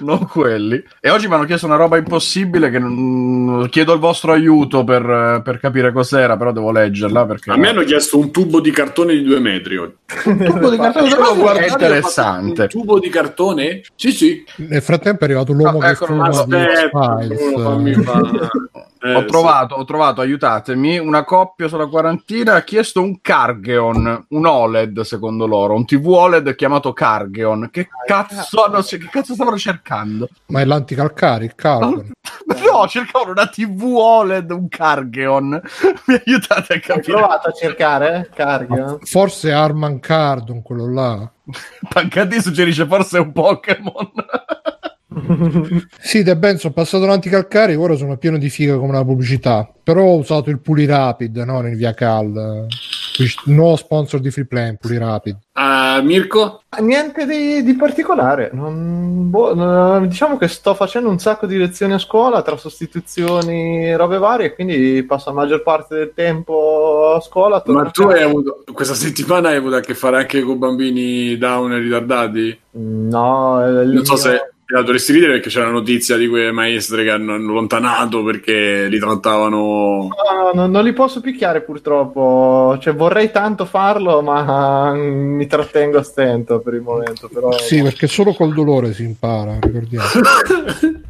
non 0.00 0.26
quelli. 0.26 0.82
E 1.00 1.08
oggi 1.08 1.26
mi 1.26 1.34
hanno 1.34 1.44
chiesto 1.44 1.66
una 1.66 1.76
roba 1.76 1.96
impossibile 1.96 2.70
che 2.70 2.78
non... 2.78 3.66
chiedo 3.70 3.94
il 3.94 3.98
vostro 3.98 4.32
aiuto 4.32 4.84
per, 4.84 5.40
per 5.42 5.58
capire 5.58 5.92
cos'era, 5.92 6.36
però 6.36 6.52
devo 6.52 6.70
leggerla 6.70 7.24
perché... 7.24 7.50
A 7.50 7.56
me 7.56 7.68
hanno 7.68 7.82
chiesto 7.82 8.18
un 8.18 8.30
tubo 8.30 8.60
di 8.60 8.70
cartone 8.70 9.14
di 9.14 9.22
due 9.22 9.40
metri 9.40 9.76
oggi. 9.78 9.94
tubo 10.06 10.70
di 10.70 10.76
cartone 10.76 11.08
fatto, 11.08 11.66
interessante. 11.66 12.62
Un 12.62 12.68
tubo 12.68 12.98
di 12.98 13.08
cartone? 13.08 13.82
Sì, 13.94 14.12
sì. 14.12 14.44
Nel 14.56 14.82
frattempo 14.82 15.22
è 15.22 15.24
arrivato 15.24 15.52
l'uomo 15.52 15.72
No, 15.72 15.78
che 15.78 15.86
ecco, 15.88 16.06
fuma 16.06 16.28
di 16.28 16.36
Aspetta, 16.36 17.18
fammi 17.56 17.94
fare. 17.94 18.48
Eh, 19.04 19.14
ho 19.14 19.20
sì. 19.20 19.26
trovato, 19.26 19.74
ho 19.74 19.84
trovato, 19.84 20.22
aiutatemi, 20.22 20.96
una 20.96 21.24
coppia 21.24 21.68
sulla 21.68 21.88
quarantina 21.88 22.54
ha 22.54 22.62
chiesto 22.62 23.02
un 23.02 23.20
Cargeon, 23.20 24.26
un 24.30 24.46
OLED 24.46 25.02
secondo 25.02 25.46
loro, 25.46 25.74
un 25.74 25.84
TV 25.84 26.08
OLED 26.08 26.54
chiamato 26.54 26.94
Cargeon. 26.94 27.68
Che 27.70 27.86
cazzo, 28.06 28.66
hanno- 28.76 28.84
che 28.86 29.08
cazzo 29.10 29.34
stavano 29.34 29.58
cercando? 29.58 30.28
Ma 30.46 30.60
è 30.60 30.64
l'anticalcare, 30.64 31.44
il 31.44 31.54
carbon. 31.54 32.12
No, 32.74 32.86
cercavano 32.88 33.30
una 33.32 33.46
TV 33.46 33.82
OLED, 33.84 34.50
un 34.50 34.68
Cargeon. 34.68 35.48
Mi 36.06 36.20
aiutate 36.26 36.74
a 36.74 36.80
capire? 36.80 37.16
provato 37.18 37.48
a 37.48 37.52
cercare? 37.52 38.16
eh? 38.30 38.34
Carga. 38.34 38.98
Forse 39.02 39.52
Arman 39.52 40.00
Cardon, 40.00 40.60
quello 40.62 40.90
là. 40.92 41.30
Pancati 41.88 42.40
suggerisce 42.40 42.86
forse 42.86 43.18
un 43.18 43.32
Pokémon. 43.32 44.10
Sì, 46.00 46.22
De 46.22 46.36
Ben, 46.36 46.58
sono 46.58 46.72
passato 46.72 47.06
l'anticalcare, 47.06 47.76
ora 47.76 47.94
sono 47.96 48.16
pieno 48.16 48.38
di 48.38 48.48
figa 48.50 48.76
come 48.76 48.88
una 48.90 49.04
pubblicità. 49.04 49.70
Però 49.82 50.02
ho 50.02 50.16
usato 50.18 50.50
il 50.50 50.60
Pulirapid, 50.60 51.36
no, 51.38 51.60
nel 51.60 51.76
via 51.76 51.94
Cal. 51.94 52.66
Nuovo 53.44 53.76
sponsor 53.76 54.20
di 54.20 54.30
Free 54.30 54.46
Play, 54.46 54.76
Pulirapid. 54.80 55.36
Ah, 55.52 56.00
Mirko? 56.02 56.62
Niente 56.80 57.26
di, 57.26 57.62
di 57.62 57.74
particolare. 57.74 58.50
Non- 58.52 59.30
boh, 59.30 59.54
no, 59.54 60.04
diciamo 60.06 60.36
che 60.36 60.48
sto 60.48 60.74
facendo 60.74 61.08
un 61.08 61.18
sacco 61.20 61.46
di 61.46 61.56
lezioni 61.56 61.92
a 61.92 61.98
scuola 61.98 62.42
tra 62.42 62.56
sostituzioni 62.56 63.86
e 63.86 63.96
robe 63.96 64.18
varie, 64.18 64.54
quindi 64.54 65.04
passo 65.04 65.30
la 65.30 65.36
maggior 65.36 65.62
parte 65.62 65.94
del 65.94 66.12
tempo 66.14 67.12
a 67.14 67.20
scuola. 67.20 67.62
Ma 67.66 67.90
tu 67.90 68.02
hai 68.02 68.22
avuto 68.22 68.64
questa 68.72 68.94
settimana 68.94 69.50
hai 69.50 69.56
avuto 69.56 69.76
a 69.76 69.80
che 69.80 69.94
fare 69.94 70.16
anche 70.16 70.42
con 70.42 70.58
bambini 70.58 71.38
down 71.38 71.72
e 71.72 71.78
ritardati? 71.78 72.58
No, 72.72 73.64
eh, 73.64 73.84
Non 73.84 74.04
so 74.04 74.14
mio- 74.14 74.22
se 74.22 74.52
la 74.66 74.82
dovresti 74.82 75.12
ridere 75.12 75.32
perché 75.32 75.48
c'è 75.48 75.60
la 75.60 75.70
notizia 75.70 76.16
di 76.16 76.28
quelle 76.28 76.52
maestre 76.52 77.04
che 77.04 77.10
hanno 77.10 77.34
allontanato 77.34 78.22
perché 78.22 78.86
li 78.88 78.98
trattavano 78.98 80.08
No, 80.44 80.52
no, 80.52 80.66
non 80.66 80.84
li 80.84 80.92
posso 80.92 81.20
picchiare 81.20 81.62
purtroppo. 81.62 82.76
Cioè, 82.80 82.94
vorrei 82.94 83.30
tanto 83.30 83.64
farlo, 83.64 84.20
ma 84.22 84.92
mi 84.94 85.46
trattengo 85.46 85.98
a 85.98 86.02
stento 86.02 86.60
per 86.60 86.74
il 86.74 86.82
momento. 86.82 87.28
Però... 87.28 87.52
Sì, 87.52 87.82
perché 87.82 88.06
solo 88.06 88.32
col 88.34 88.52
dolore 88.52 88.92
si 88.92 89.04
impara, 89.04 89.58
ricordiamo. 89.60 90.06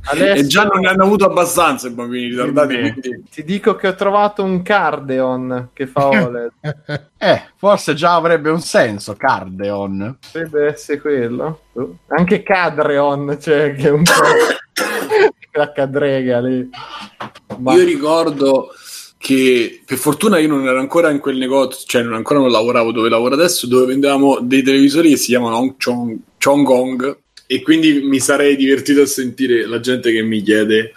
Adesso 0.05 0.41
e 0.45 0.47
già 0.47 0.65
non 0.65 0.81
ne 0.81 0.89
hanno 0.89 1.05
avuto 1.05 1.25
abbastanza 1.25 1.89
i 1.89 1.91
bambini 1.91 2.29
ritardati. 2.29 2.75
Sì. 2.75 2.81
quindi- 2.81 3.25
ti 3.31 3.45
dico 3.45 3.75
che 3.75 3.89
ho 3.89 3.95
trovato 3.95 4.43
un 4.43 4.63
Cardeon 4.63 5.71
che 5.73 5.87
fa 5.87 6.09
OLED. 6.09 6.51
Eh, 7.19 7.43
forse 7.65 7.95
già 7.95 8.15
avrebbe 8.15 8.51
un 8.51 8.61
senso, 8.61 9.15
Cardeon. 9.15 10.19
Potrebbe 10.21 10.67
essere 10.67 11.01
quello. 11.01 11.61
Anche 12.09 12.43
Cadreon, 12.43 13.39
cioè 13.41 13.75
che 13.75 13.89
è 13.89 13.91
un 13.91 14.03
po' 14.03 14.13
la 15.59 15.73
cadrega 15.73 16.41
lì. 16.41 16.69
Ma- 17.59 17.73
Io 17.73 17.85
ricordo 17.85 18.69
che 19.17 19.81
per 19.83 19.97
fortuna 19.97 20.39
io 20.39 20.49
non 20.49 20.67
ero 20.67 20.79
ancora 20.79 21.09
in 21.11 21.21
quel 21.21 21.39
negozio, 21.39 21.87
cioè 21.87 22.03
non 22.03 22.13
ancora 22.13 22.41
non 22.41 22.51
lavoravo 22.51 22.93
dove 22.93 23.09
lavoro 23.09 23.33
adesso, 23.35 23.67
dove 23.67 23.87
vendevamo 23.87 24.41
dei 24.41 24.63
televisori 24.63 25.09
che 25.09 25.17
si 25.17 25.29
chiamano 25.29 25.57
Hong 25.57 25.77
Chong, 25.83 26.19
Chongong 26.39 27.19
e 27.47 27.63
quindi 27.63 28.03
mi 28.03 28.21
sarei 28.21 28.57
divertito 28.57 29.01
a 29.01 29.07
sentire 29.07 29.67
la 29.67 29.81
gente 29.81 30.13
che 30.13 30.23
mi 30.23 30.43
chiede 30.43 30.93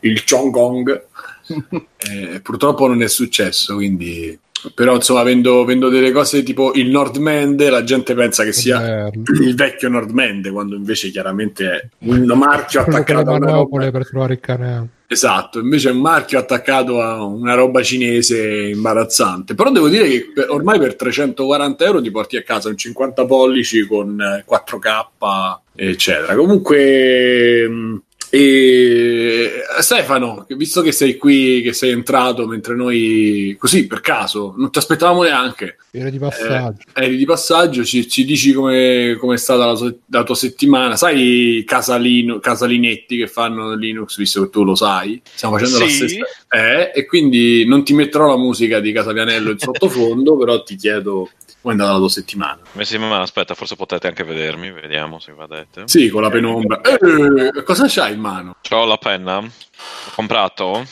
il 0.00 0.24
Chongong. 0.24 1.08
Eh, 1.98 2.40
purtroppo 2.40 2.86
non 2.86 3.02
è 3.02 3.08
successo, 3.08 3.74
quindi 3.74 4.38
però 4.74 4.94
insomma 4.94 5.22
vendo, 5.22 5.64
vendo 5.64 5.88
delle 5.88 6.12
cose 6.12 6.42
tipo 6.42 6.72
il 6.74 6.88
Nordmende, 6.88 7.70
la 7.70 7.84
gente 7.84 8.14
pensa 8.14 8.44
che 8.44 8.52
sia 8.52 8.78
Bello. 8.78 9.22
il 9.42 9.54
vecchio 9.54 9.88
Nordmende, 9.88 10.50
quando 10.50 10.76
invece 10.76 11.10
chiaramente 11.10 11.70
è 11.70 11.88
un 11.98 12.24
marchio 12.36 12.80
attaccato 12.80 13.30
a 13.30 13.34
una 13.34 13.50
roba 13.50 13.90
per 13.90 14.06
trovare 14.06 14.34
il 14.34 14.40
cane. 14.40 14.88
Esatto, 15.12 15.58
invece 15.58 15.88
è 15.88 15.92
un 15.92 16.00
marchio 16.00 16.38
attaccato 16.38 17.00
a 17.02 17.24
una 17.24 17.54
roba 17.54 17.82
cinese 17.82 18.68
imbarazzante. 18.68 19.54
Però 19.54 19.68
devo 19.72 19.88
dire 19.88 20.08
che 20.08 20.30
per- 20.32 20.50
ormai 20.50 20.78
per 20.78 20.94
340 20.94 21.84
euro 21.84 22.00
ti 22.00 22.12
porti 22.12 22.36
a 22.36 22.44
casa 22.44 22.68
un 22.68 22.76
50 22.76 23.26
pollici 23.26 23.84
con 23.88 24.20
eh, 24.20 24.44
4K, 24.46 25.58
eccetera. 25.74 26.36
Comunque, 26.36 27.68
mh, 27.68 28.02
e... 28.30 29.50
Stefano, 29.80 30.46
visto 30.50 30.82
che 30.82 30.92
sei 30.92 31.16
qui, 31.16 31.62
che 31.62 31.72
sei 31.72 31.90
entrato 31.90 32.46
mentre 32.46 32.74
noi, 32.74 33.56
così 33.58 33.86
per 33.86 34.00
caso, 34.00 34.54
non 34.56 34.70
ti 34.70 34.78
aspettavamo 34.78 35.22
neanche, 35.22 35.76
Era 35.90 36.10
di 36.10 36.18
passaggio. 36.18 36.82
eh, 36.94 37.04
eri 37.04 37.16
di 37.16 37.24
passaggio, 37.24 37.84
ci, 37.84 38.08
ci 38.08 38.24
dici 38.24 38.52
come 38.52 39.16
come 39.18 39.34
è 39.34 39.38
stata 39.38 39.66
la, 39.66 39.74
so- 39.74 39.98
la 40.10 40.22
tua 40.22 40.34
settimana? 40.34 40.96
Sai 40.96 41.58
i 41.58 41.64
casalino, 41.64 42.38
casalinetti 42.40 43.16
che 43.16 43.26
fanno 43.26 43.74
Linux, 43.74 44.16
visto 44.16 44.42
che 44.44 44.50
tu 44.50 44.64
lo 44.64 44.74
sai? 44.74 45.20
Stiamo 45.24 45.56
facendo 45.56 45.78
la 45.80 45.86
Sì. 45.86 45.94
stessa. 45.96 46.24
Eh, 46.50 46.92
e 46.94 47.06
quindi 47.06 47.64
non 47.66 47.84
ti 47.84 47.94
metterò 47.94 48.26
la 48.28 48.36
musica 48.38 48.80
di 48.80 48.92
Casapianello 48.92 49.50
in 49.52 49.58
sottofondo, 49.58 50.36
però 50.38 50.62
ti 50.62 50.76
chiedo 50.76 51.30
come 51.60 51.74
è 51.74 51.76
andata 51.76 51.92
la 51.92 51.98
tua 51.98 52.08
settimana. 52.08 52.58
Ma 52.72 52.84
sì, 52.84 52.98
ma 52.98 53.20
aspetta, 53.20 53.54
forse 53.54 53.76
potete 53.76 54.06
anche 54.06 54.24
vedermi, 54.24 54.70
vediamo 54.70 55.18
se 55.18 55.32
vadete. 55.32 55.82
Sì, 55.86 56.08
con 56.08 56.22
la 56.22 56.30
penombra. 56.30 56.80
Eh, 56.80 57.62
cosa 57.62 57.84
c'hai 57.88 58.14
in 58.14 58.20
mano? 58.20 58.56
C'ho 58.66 58.84
la 58.84 58.96
penna, 58.96 59.38
ho 59.38 59.50
comprato 60.14 60.84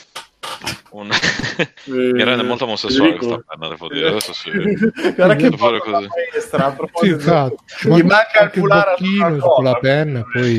un... 0.91 1.09
Mi 1.85 2.23
rende 2.25 2.43
molto 2.43 2.65
omosessuale 2.65 3.17
questa 3.17 3.43
penna, 3.47 3.69
devo 3.69 3.89
dire, 3.89 4.09
adesso 4.09 4.33
sì. 4.33 4.51
Guarda 5.15 5.37
che 5.37 5.57
fare 5.57 5.73
la 5.73 5.81
così. 5.81 6.07
maestra, 6.07 6.67
a 6.67 6.71
Sì, 6.71 6.77
proposito 6.77 7.15
infatti. 7.15 7.57
Ci 7.67 7.89
Gli 7.89 8.03
manca 8.03 8.43
il 8.45 8.51
sulla 8.53 8.95
sulla 9.39 9.39
colla. 9.41 9.75
penna 9.75 10.19
e 10.21 10.25
poi... 10.33 10.59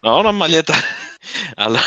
No, 0.00 0.18
una 0.18 0.30
maglietta 0.32 0.74
alla 1.56 1.80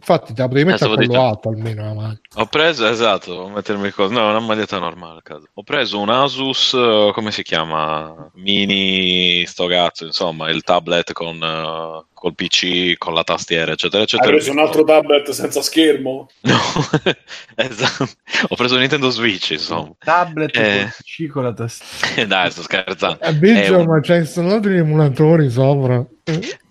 Infatti, 0.00 0.32
te 0.32 0.40
la 0.40 0.48
potevi 0.48 0.64
mettere 0.70 0.90
Eh, 0.90 0.92
a 0.94 0.96
collo 1.06 1.22
alto 1.26 1.48
almeno 1.50 1.82
la 1.84 1.92
maglia. 1.94 2.20
Ho 2.36 2.46
preso, 2.46 2.86
esatto, 2.88 3.30
devo 3.32 3.48
mettermi 3.50 3.90
cosa. 3.90 4.14
No, 4.14 4.30
una 4.30 4.40
maglietta 4.40 4.78
normale 4.78 5.18
a 5.18 5.22
casa. 5.22 5.46
Ho 5.52 5.62
preso 5.62 5.98
un 6.00 6.08
Asus, 6.08 6.72
eh, 6.72 7.10
come 7.12 7.30
si 7.30 7.42
chiama? 7.42 8.30
Mini, 8.34 9.44
sto 9.46 9.66
cazzo, 9.66 10.06
insomma, 10.06 10.48
il 10.50 10.62
tablet 10.62 11.12
con 11.12 11.36
eh, 11.42 12.04
col 12.14 12.34
PC, 12.34 12.96
con 12.96 13.12
la 13.12 13.24
tastiera, 13.24 13.72
eccetera, 13.72 13.98
Hai 13.98 14.04
eccetera. 14.04 14.30
preso 14.30 14.50
un 14.52 14.58
altro 14.58 14.84
tablet 14.84 15.28
senza 15.30 15.60
schermo? 15.60 16.28
No, 16.40 16.56
esatto. 17.56 18.08
Ho 18.48 18.56
preso 18.56 18.74
un 18.74 18.80
Nintendo 18.80 19.10
Switch, 19.10 19.50
insomma. 19.50 19.92
Tablet 19.98 20.56
Eh. 20.56 20.78
con 20.80 20.90
PC 20.96 21.26
con 21.30 21.42
la 21.44 21.52
tastiera. 21.52 22.24
Dai, 22.26 22.50
sto 22.50 22.62
scherzando. 22.62 23.20
Eh, 23.20 23.34
Biggio, 23.34 23.74
È 23.74 23.76
un- 23.76 23.84
ma 23.86 24.00
c'hai 24.00 24.18
installato 24.20 24.68
gli 24.68 24.76
emulatori 24.78 25.50
sopra. 25.50 26.04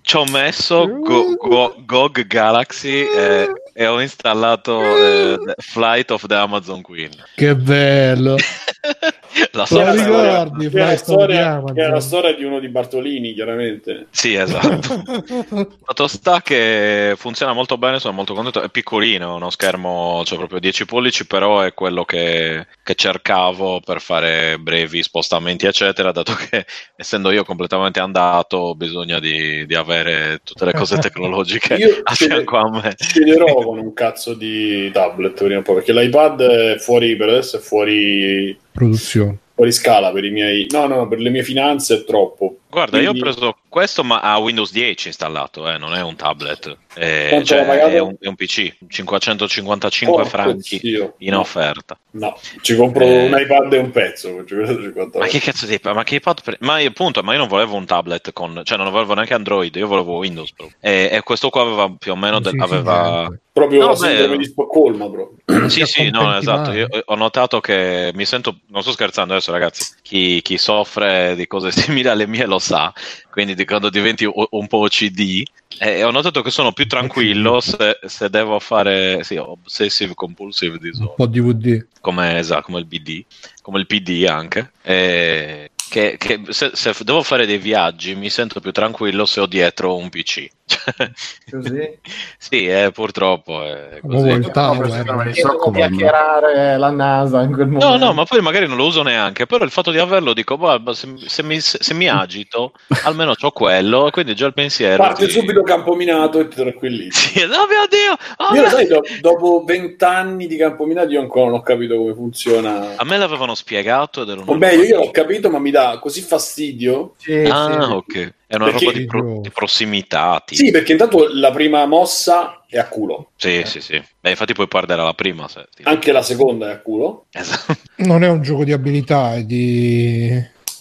Ci 0.10 0.18
ho 0.18 0.26
messo 0.26 0.88
Go- 0.88 1.36
Go- 1.36 1.76
GOG 1.86 2.26
Galaxy 2.26 3.06
eh, 3.16 3.48
e 3.76 3.86
ho 3.86 4.02
installato 4.02 4.82
eh, 4.82 5.38
Flight 5.60 6.10
of 6.10 6.26
the 6.26 6.34
Amazon 6.34 6.82
Queen. 6.82 7.12
Che 7.36 7.56
bello. 7.56 8.36
La 9.52 9.66
so- 9.66 9.92
ricordi? 9.92 10.66
Of 10.66 10.74
the 10.74 10.98
storia, 10.98 11.64
è 11.74 11.88
la 11.88 12.00
storia 12.00 12.34
di 12.34 12.44
uno 12.44 12.60
di 12.60 12.70
Bartolini, 12.70 13.34
chiaramente. 13.34 14.08
Sì, 14.10 14.34
esatto. 14.34 15.04
Fatto 15.84 16.08
sta 16.08 16.42
che 16.42 17.14
funziona 17.18 17.54
molto 17.54 17.78
bene, 17.78 18.00
sono 18.00 18.14
molto 18.14 18.34
contento. 18.34 18.62
È 18.62 18.70
piccolino, 18.70 19.36
uno 19.36 19.50
schermo, 19.50 20.24
cioè 20.26 20.38
proprio 20.38 20.60
10 20.60 20.86
pollici, 20.86 21.28
però 21.28 21.62
è 21.62 21.74
quello 21.74 22.06
che, 22.06 22.68
che 22.84 22.96
cercavo 22.96 23.82
per 23.82 24.02
fare 24.02 24.58
brevi 24.60 25.04
spostamenti, 25.04 25.66
eccetera. 25.66 26.12
Dato 26.12 26.34
che 26.34 26.66
essendo 26.96 27.32
io 27.32 27.44
completamente 27.44 28.00
andato, 28.00 28.76
bisogna 28.76 29.20
di, 29.20 29.66
di 29.66 29.76
avere 29.76 30.42
tutte 30.44 30.66
le 30.66 30.74
cose 30.74 30.98
tecnologiche 30.98 31.76
Io 31.76 32.00
a 32.04 32.14
fianco 32.14 32.58
a 32.58 32.70
me. 32.70 32.96
Sceglierò 32.98 33.54
con 33.64 33.78
un 33.80 33.94
cazzo 33.94 34.34
di 34.34 34.90
tablet 34.92 35.44
prima 35.44 35.60
o 35.60 35.62
poi, 35.62 35.76
perché 35.76 35.94
l'iPad 35.94 36.42
è 36.42 36.78
fuori 36.78 37.16
per 37.16 37.30
adesso 37.30 37.58
è 37.58 37.60
fuori, 37.60 38.58
Produzione. 38.80 39.38
fuori 39.54 39.72
scala 39.74 40.12
per 40.12 40.24
i 40.24 40.32
miei. 40.32 40.68
No, 40.72 40.88
no, 40.88 41.08
per 41.08 41.20
le 41.20 41.30
mie 41.30 41.44
finanze 41.44 41.96
è 41.96 42.04
troppo. 42.06 42.60
Guarda, 42.72 42.98
io 43.00 43.10
ho 43.10 43.12
Quindi- 43.12 43.20
preso 43.32 43.58
questo, 43.68 44.04
ma 44.04 44.20
ha 44.20 44.38
Windows 44.38 44.72
10 44.72 45.08
installato, 45.08 45.68
eh, 45.72 45.78
non 45.80 45.96
è 45.96 46.02
un 46.02 46.16
tablet, 46.16 46.78
è, 46.94 47.42
cioè, 47.44 47.66
pagato? 47.66 47.88
è, 47.90 48.00
un, 48.00 48.16
è 48.20 48.28
un 48.28 48.36
PC, 48.36 48.76
555 48.88 50.22
Oh, 50.22 50.26
franchi 50.26 50.80
Dio. 50.80 51.16
in 51.20 51.34
offerta. 51.36 51.98
No, 52.12 52.38
ci 52.62 52.76
compro 52.76 53.04
Eh. 53.06 53.26
un 53.26 53.40
iPad 53.40 53.74
e 53.74 53.78
un 53.80 53.90
pezzo. 53.92 54.32
con 54.34 54.46
550 54.48 55.18
Ma 55.20 55.26
che 55.26 55.40
cazzo 55.40 55.66
di 55.66 55.80
ma 55.84 56.04
che 56.04 56.16
iPad 56.16 56.44
pre- 56.44 56.58
ma 56.62 56.80
io, 56.80 56.90
appunto, 56.90 57.24
ma 57.24 57.34
io 57.34 57.40
non 57.40 57.48
volevo 57.48 57.76
un 57.76 57.86
tablet 57.86 58.34
con 58.34 58.62
cioè 58.64 58.78
non 58.78 58.92
volevo 58.92 59.14
neanche 59.16 59.34
Android, 59.34 59.76
io 59.76 59.88
volevo 59.88 60.18
Windows 60.18 60.52
Pro. 60.54 60.70
E, 60.80 61.10
e 61.12 61.22
questo 61.24 61.50
qua 61.50 61.62
aveva 61.62 61.92
più 61.98 62.12
o 62.12 62.16
meno 62.16 62.40
del- 62.40 62.52
Sì, 62.52 62.58
sì, 62.58 62.64
aveva 62.64 63.12
niente. 63.20 63.42
Proprio 63.52 63.80
No, 63.82 63.88
la 63.88 63.94
beh, 63.94 64.08
sindrome 64.08 64.38
di 64.38 64.46
Stoccolma, 64.46 65.08
bro. 65.10 65.34
Sì, 65.68 65.86
sì, 65.86 66.10
no, 66.12 66.38
esatto. 66.38 66.72
Io 66.72 66.88
ho 67.06 67.16
notato 67.16 67.60
che 67.60 68.12
mi 68.14 68.24
sento, 68.26 68.60
non 68.68 68.82
sto 68.84 68.92
scherzando 68.92 69.34
adesso, 69.34 69.52
ragazzi. 69.52 69.84
Chi, 70.10 70.42
chi 70.42 70.58
soffre 70.58 71.36
di 71.36 71.46
cose 71.46 71.70
simili 71.72 72.08
alle 72.08 72.26
mie 72.26 72.48
lo 72.48 72.58
sa. 72.58 72.92
Quindi 73.30 73.54
di 73.54 73.64
quando 73.64 73.92
diventi 73.92 74.26
un 74.26 74.68
po' 74.68 74.78
OCD, 74.80 75.44
e 75.78 76.04
ho 76.04 76.10
notato 76.10 76.42
che 76.42 76.50
sono 76.50 76.72
più 76.72 76.88
tranquillo 76.88 77.62
se, 77.62 78.00
se 78.08 78.28
devo 78.28 78.60
fare 78.60 79.24
sì, 79.24 79.36
obsessive 79.36 80.16
compulsive 80.16 80.74
Un 80.74 80.80
disorder, 80.82 81.14
po' 81.16 81.28
DVD. 81.28 81.86
come, 82.02 82.40
esatto, 82.40 82.64
come 82.64 82.80
il 82.80 82.86
BD, 82.88 83.24
come 83.62 83.80
il 83.80 83.86
PD 83.86 84.26
anche. 84.28 84.72
E 84.82 85.70
che, 85.90 86.16
che 86.18 86.42
se, 86.50 86.72
se 86.74 86.94
devo 87.04 87.22
fare 87.22 87.46
dei 87.46 87.60
viaggi 87.60 88.16
mi 88.16 88.32
sento 88.32 88.60
più 88.60 88.72
tranquillo 88.72 89.26
se 89.26 89.40
ho 89.42 89.46
dietro 89.46 89.96
un 89.96 90.10
PC. 90.10 90.48
Cioè, 90.70 91.12
Così. 91.50 92.00
sì, 92.38 92.68
eh, 92.68 92.92
purtroppo 92.94 93.64
è 93.64 94.00
Ma 94.04 94.10
così. 94.14 94.28
No, 94.28 94.36
è 94.36 94.40
di 94.40 94.46
Io 94.46 94.52
devo 94.54 95.32
Stoccolma. 95.34 95.78
chiacchierare 95.78 96.78
la 96.78 96.92
NASA 96.92 97.42
in 97.42 97.54
quel 97.54 97.68
momento. 97.68 97.98
No, 97.98 98.06
no, 98.06 98.14
ma 98.14 98.24
poi 98.26 98.40
magari 98.42 98.68
non 98.68 98.78
lo 98.78 98.86
uso 98.86 99.02
neanche, 99.02 99.48
però 99.48 99.64
il 99.66 99.72
fatto 99.72 99.90
di 99.90 99.98
averlo 99.98 100.34
dico, 100.34 100.58
boh, 100.58 100.94
se, 100.94 101.08
se 101.26 101.42
mi, 101.44 101.60
se 101.60 101.94
mi 101.96 102.08
agito, 102.10 102.74
almeno 103.04 103.34
ho 103.40 103.52
quello, 103.52 104.08
e 104.08 104.12
quindi 104.12 104.36
già 104.36 104.46
il 104.46 104.54
pensiero... 104.54 105.02
Parte 105.02 105.26
ti- 105.26 105.32
subito 105.32 105.64
campo 105.64 105.96
minato 105.96 106.40
e 106.40 106.48
ti 106.48 106.56
tranquillizzi. 106.56 107.18
Sì, 107.40 107.42
oh 107.44 107.48
mio 107.68 107.88
Dio! 107.90 108.14
oh 108.38 108.46
Io 108.48 108.52
mio- 108.52 108.62
lo 108.62 108.70
sai, 108.70 108.88
do- 108.88 109.02
dopo 109.22 109.64
vent'anni 109.66 110.46
di 110.48 110.56
campo 110.58 110.86
minato 110.86 111.10
io 111.10 111.20
ancora 111.20 111.46
non 111.46 111.56
ho 111.56 111.62
capito 111.62 111.96
come 111.98 112.14
funziona. 112.14 112.96
A 112.96 113.04
me 113.06 113.18
l'avevano 113.18 113.56
spiegato 113.56 114.22
ed 114.22 114.30
ero 114.30 114.44
O 114.46 114.56
meglio, 114.56 114.84
io 114.84 114.98
l'ho 115.00 115.12
capito, 115.12 115.50
ma 115.50 115.58
mi 115.60 115.72
dà 115.72 115.98
così 116.00 116.22
fastidio. 116.22 117.14
Sì, 117.18 117.44
Ah, 117.50 117.84
sì. 117.86 117.92
ok. 117.92 118.34
È 118.52 118.56
una 118.56 118.66
Perché- 118.66 118.86
roba 118.86 118.98
di, 118.98 119.06
pro- 119.06 119.40
di 119.42 119.52
prossimità. 119.52 120.42
tipo. 120.44 120.64
Sì, 120.64 120.72
perché 120.72 120.94
intanto 120.94 121.28
la 121.32 121.52
prima 121.52 121.86
mossa 121.86 122.64
è 122.68 122.80
a 122.80 122.88
culo, 122.88 123.30
Sì, 123.36 123.62
sì, 123.66 123.80
sì. 123.80 124.02
Beh, 124.20 124.32
infatti 124.32 124.54
puoi 124.54 124.68
perdere 124.68 125.04
la 125.04 125.14
prima. 125.14 125.48
Se 125.48 125.68
ti- 125.76 125.84
anche 125.84 126.12
la 126.12 126.24
seconda 126.24 126.70
è 126.70 126.74
a 126.74 126.80
culo. 126.80 127.28
Esatto. 127.32 127.76
Non 128.10 128.24
è 128.24 128.28
un 128.28 128.42
gioco 128.42 128.64
di 128.64 128.72
abilità, 128.72 129.36
è 129.36 129.44
di... 129.44 130.32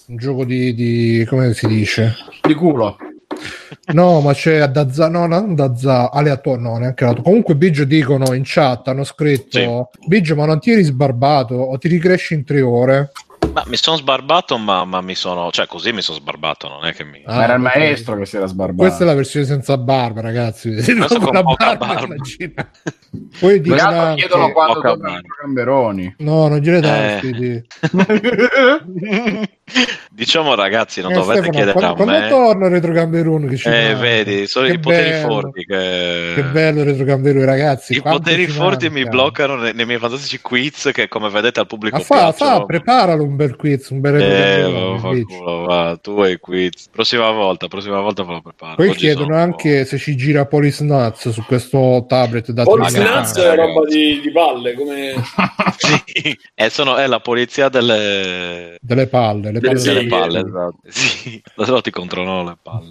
un 0.06 0.16
gioco 0.16 0.46
di, 0.46 0.72
di- 0.72 1.26
come 1.28 1.52
si 1.52 1.66
dice? 1.66 2.14
Di 2.40 2.54
culo. 2.54 2.96
No, 3.92 4.20
ma 4.22 4.32
c'è 4.32 4.66
da 4.68 4.90
za, 4.90 5.08
no, 5.10 5.26
non 5.26 5.54
da 5.54 5.76
za, 5.76 6.08
aleatorio, 6.10 6.62
no, 6.62 6.78
neanche 6.78 7.04
aleatorio. 7.04 7.22
Comunque 7.30 7.54
Biggio 7.54 7.84
dicono 7.84 8.32
in 8.32 8.42
chat, 8.46 8.88
hanno 8.88 9.04
scritto 9.04 9.90
Biggio, 10.06 10.34
ma 10.36 10.46
non 10.46 10.58
ti 10.58 10.70
eri 10.70 10.82
sbarbato 10.84 11.54
o 11.54 11.76
ti 11.76 11.88
ricresci 11.88 12.32
in 12.32 12.44
tre 12.46 12.62
ore? 12.62 13.10
Ma 13.58 13.64
mi 13.66 13.76
sono 13.76 13.96
sbarbato, 13.96 14.56
ma, 14.58 14.84
ma 14.84 15.00
mi 15.00 15.14
sono... 15.14 15.50
Cioè, 15.50 15.66
coi 15.66 15.92
mi 15.92 16.00
sono 16.02 16.18
sbarbato, 16.18 16.68
non 16.68 16.84
è 16.84 16.92
che 16.94 17.04
mi... 17.04 17.22
Ah, 17.26 17.42
era 17.42 17.54
il 17.54 17.60
ok. 17.64 17.74
maestro 17.76 18.16
che 18.16 18.26
si 18.26 18.36
era 18.36 18.46
sbarbato. 18.46 18.82
Questa 18.82 19.02
è 19.02 19.06
la 19.06 19.14
versione 19.14 19.46
senza 19.46 19.76
barba, 19.78 20.20
ragazzi. 20.20 20.72
Questo 20.72 21.18
con 21.20 21.32
la 21.34 21.42
poca 21.42 21.76
barba, 21.76 21.86
barba. 21.94 22.14
Poi 23.40 23.54
altri 23.56 23.80
anche- 23.80 24.14
chiedono 24.20 24.52
quando 24.52 24.80
tornano 24.80 25.20
gamberoni. 25.42 26.14
No, 26.18 26.48
non 26.48 26.60
dai, 26.60 27.20
Eh. 27.32 27.64
Diciamo, 30.10 30.54
ragazzi, 30.54 31.00
non 31.02 31.12
Eh, 31.12 31.14
dovete 31.14 31.32
Stefano, 31.42 31.52
chiedere 31.52 31.72
quando, 31.72 31.92
a 31.92 31.94
quando 32.04 32.20
me... 32.20 32.28
torna 32.28 32.68
Retro 32.68 32.92
Gamberone 32.92 33.46
che 33.48 33.56
ci 33.56 33.68
Eh, 33.68 33.70
manca? 33.92 33.98
vedi, 33.98 34.46
sono 34.46 34.66
Che 34.66 34.72
i 34.72 34.78
poteri 34.78 35.10
bello. 35.10 35.28
forti 35.28 35.64
che... 35.64 36.32
Che 36.34 36.42
bello 36.44 36.82
Retro 36.82 37.04
Gamberone, 37.04 37.44
ragazzi. 37.44 37.94
I 37.96 38.02
poteri 38.02 38.46
forti 38.48 38.88
mi 38.88 39.02
manca. 39.02 39.10
bloccano 39.10 39.56
nei, 39.56 39.74
nei 39.74 39.86
miei 39.86 39.98
fantastici 39.98 40.40
quiz 40.40 40.90
che, 40.92 41.06
come 41.08 41.28
vedete, 41.28 41.60
al 41.60 41.66
pubblico 41.66 41.98
Ma 41.98 42.02
fa, 42.02 42.14
piacciono. 42.32 42.58
fa, 42.60 42.64
preparalo 42.64 43.22
un 43.22 43.36
bel 43.36 43.47
quiz, 43.56 43.88
un 43.90 44.00
bel 44.00 44.12
Retro 44.12 45.12
Eh, 45.12 45.24
culo, 45.24 45.64
va, 45.66 45.98
tu 46.00 46.20
hai 46.20 46.38
quiz. 46.38 46.88
Prossima 46.90 47.30
volta, 47.30 47.68
prossima 47.68 48.00
volta 48.00 48.22
ve 48.24 48.32
lo 48.32 48.40
preparo. 48.42 48.74
Poi 48.76 48.88
Oggi 48.88 48.98
chiedono 48.98 49.34
anche 49.36 49.84
se 49.84 49.98
ci 49.98 50.16
gira 50.16 50.46
Polis 50.46 50.80
Nuts 50.80 51.30
su 51.30 51.42
questo 51.44 52.04
tablet 52.08 52.50
da 52.52 52.64
Police 52.64 52.98
Nuts 52.98 53.36
è 53.38 53.54
roba 53.54 53.84
di, 53.86 54.20
di 54.20 54.30
palle, 54.30 54.74
come... 54.74 55.14
Sì, 55.78 56.36
e 56.54 56.70
sono, 56.70 56.96
è 56.96 57.06
la 57.06 57.20
polizia 57.20 57.68
delle, 57.68 58.76
delle 58.80 59.06
palle, 59.06 59.52
le 59.52 59.60
Delle 59.60 59.74
palle 59.74 59.80
delle 59.82 60.00
Sì, 60.00 60.08
palle. 60.08 60.38
eh. 60.38 60.42
Esatto. 60.42 60.78
Sì, 60.88 61.42
loro 61.54 61.80
ti 61.80 61.90
controllano 61.90 62.44
le 62.48 62.56
palle. 62.60 62.88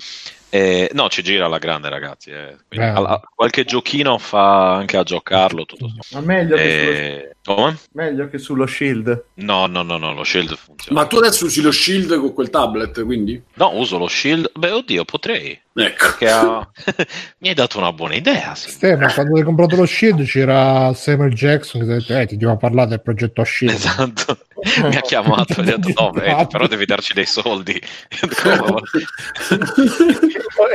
Eh, 0.50 0.90
no, 0.94 1.10
ci 1.10 1.24
gira 1.24 1.46
alla 1.46 1.58
grande, 1.58 1.90
ragazzi. 1.90 2.32
eh. 2.32 2.56
Alla- 2.80 3.22
qualche 3.36 3.66
giochino 3.66 4.18
fa 4.18 4.76
anche 4.76 4.96
a 4.98 5.04
giocarlo. 5.04 5.66
Tutto. 5.66 5.90
Ma 6.12 6.22
meglio, 6.22 6.56
che 6.56 6.72
sullo, 6.72 6.92
Eh, 6.98 7.36
come? 7.44 7.78
meglio 7.94 8.30
che 8.30 8.38
sullo 8.38 8.66
Shield. 8.66 9.24
No, 9.36 9.66
no, 9.68 9.82
no, 9.84 9.98
no, 9.98 10.14
lo 10.14 10.24
shield 10.24 10.56
funziona. 10.56 11.02
Ma 11.02 11.08
tu 11.08 11.18
adesso 11.18 11.46
usi 11.46 11.62
lo 11.62 11.72
shield 11.72 12.18
con 12.20 12.34
quel 12.34 12.50
tablet, 12.50 13.04
quindi? 13.04 13.42
No, 13.56 13.76
uso 13.78 13.98
lo 13.98 14.08
shield. 14.08 14.50
Beh, 14.54 14.72
oddio, 14.72 15.04
potrei. 15.04 15.60
Ecco. 15.80 16.26
Ha... 16.26 16.68
Mi 17.38 17.50
hai 17.50 17.54
dato 17.54 17.78
una 17.78 17.94
buona 17.94 18.16
idea. 18.16 18.56
Sì. 18.56 18.72
Stefano, 18.72 19.12
quando 19.14 19.38
hai 19.38 19.44
comprato 19.44 19.76
lo 19.76 19.86
Shield 19.86 20.26
c'era 20.26 20.92
Samuel 20.96 21.34
Jackson 21.34 21.82
che 21.82 21.86
ti 21.86 21.92
ha 21.92 21.98
detto, 21.98 22.18
eh, 22.18 22.26
ti 22.26 22.38
devo 22.38 22.58
parlare 22.58 22.90
del 22.90 23.02
progetto 23.02 23.44
Shield. 23.44 23.76
Esatto, 23.76 24.38
mi 24.82 24.96
ha 24.96 25.02
chiamato 25.02 25.62
e 25.62 25.72
ha 25.72 25.78
detto: 25.78 26.02
No, 26.02 26.10
beh, 26.10 26.48
però 26.50 26.66
devi 26.66 26.86
darci 26.86 27.14
dei 27.14 27.28
soldi. 27.28 27.80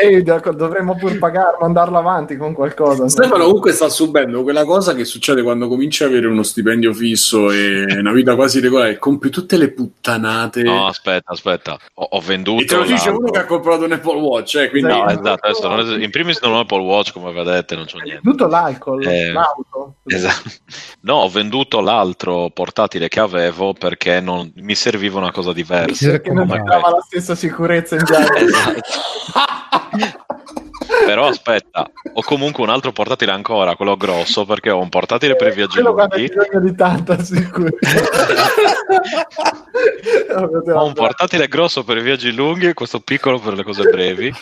E 0.00 0.22
dovremmo 0.22 0.96
pur 0.96 1.18
pagare, 1.18 1.56
mandarlo 1.60 1.98
avanti 1.98 2.36
con 2.36 2.54
qualcosa. 2.54 3.02
no? 3.02 3.08
Stefano 3.08 3.44
comunque 3.44 3.72
sta 3.72 3.88
subendo 3.88 4.42
quella 4.42 4.64
cosa 4.64 4.94
che 4.94 5.04
succede 5.04 5.42
quando 5.42 5.68
cominci 5.68 6.02
a 6.02 6.06
avere 6.06 6.26
uno 6.26 6.42
stipendio 6.42 6.92
fisso 6.92 7.50
e 7.50 7.84
una 7.98 8.12
vita 8.12 8.34
quasi 8.34 8.60
regolare, 8.60 8.98
compri 8.98 9.30
tutte 9.30 9.56
le 9.56 9.70
puttanate. 9.70 10.62
No, 10.62 10.86
aspetta, 10.86 11.32
aspetta. 11.32 11.78
Ho, 11.94 12.08
ho 12.12 12.20
venduto. 12.20 12.62
e 12.62 12.64
te 12.64 12.76
lo 12.76 12.84
dice 12.84 13.10
uno 13.10 13.30
che 13.30 13.38
ha 13.38 13.44
comprato 13.44 13.84
un 13.84 13.92
Apple 13.92 14.20
Watch, 14.20 14.54
eh, 14.56 14.70
quindi... 14.70 14.91
No, 14.92 15.08
esatto. 15.08 15.46
Adesso 15.46 15.68
non 15.68 15.80
è- 15.80 16.04
in 16.04 16.10
primis 16.10 16.40
non 16.40 16.52
ho 16.54 16.60
Apple 16.60 16.80
Watch, 16.82 17.12
come 17.12 17.32
vedete, 17.32 17.74
non 17.76 17.84
c'ho 17.86 17.98
niente. 17.98 18.22
Tutto 18.22 18.46
l'alcol, 18.46 19.06
Eh, 19.06 19.32
l'auto. 19.32 19.94
Esatto. 20.06 20.50
No, 21.02 21.14
ho 21.16 21.28
venduto 21.28 21.80
l'altro 21.80 22.50
portatile 22.50 23.08
che 23.08 23.20
avevo 23.20 23.72
perché 23.72 24.20
non 24.20 24.50
mi 24.56 24.74
serviva 24.74 25.18
una 25.18 25.32
cosa 25.32 25.52
diversa. 25.52 26.10
Perché 26.10 26.32
non 26.32 26.46
dava 26.46 26.90
la 26.90 27.02
stessa 27.04 27.34
sicurezza 27.34 27.96
in 27.96 28.04
viaggio. 28.04 28.32
Esatto. 29.92 30.24
Però 31.06 31.26
aspetta, 31.26 31.90
ho 32.12 32.22
comunque 32.22 32.62
un 32.62 32.70
altro 32.70 32.92
portatile 32.92 33.32
ancora, 33.32 33.74
quello 33.76 33.96
grosso, 33.96 34.44
perché 34.44 34.70
ho 34.70 34.80
un 34.80 34.88
portatile 34.88 35.34
per 35.36 35.48
i 35.48 35.54
viaggi 35.54 35.80
Quello 35.80 35.92
lunghi. 35.94 36.28
bisogno 36.28 36.60
di 36.60 36.74
tanta 36.74 37.22
sicurezza. 37.22 38.06
Ho 40.74 40.84
un 40.86 40.92
portatile 40.92 41.48
grosso 41.48 41.84
per 41.84 41.96
i 41.98 42.02
viaggi 42.02 42.32
lunghi 42.32 42.66
e 42.66 42.74
questo 42.74 43.00
piccolo 43.00 43.38
per 43.38 43.54
le 43.54 43.62
cose 43.64 43.82
brevi. 43.90 44.32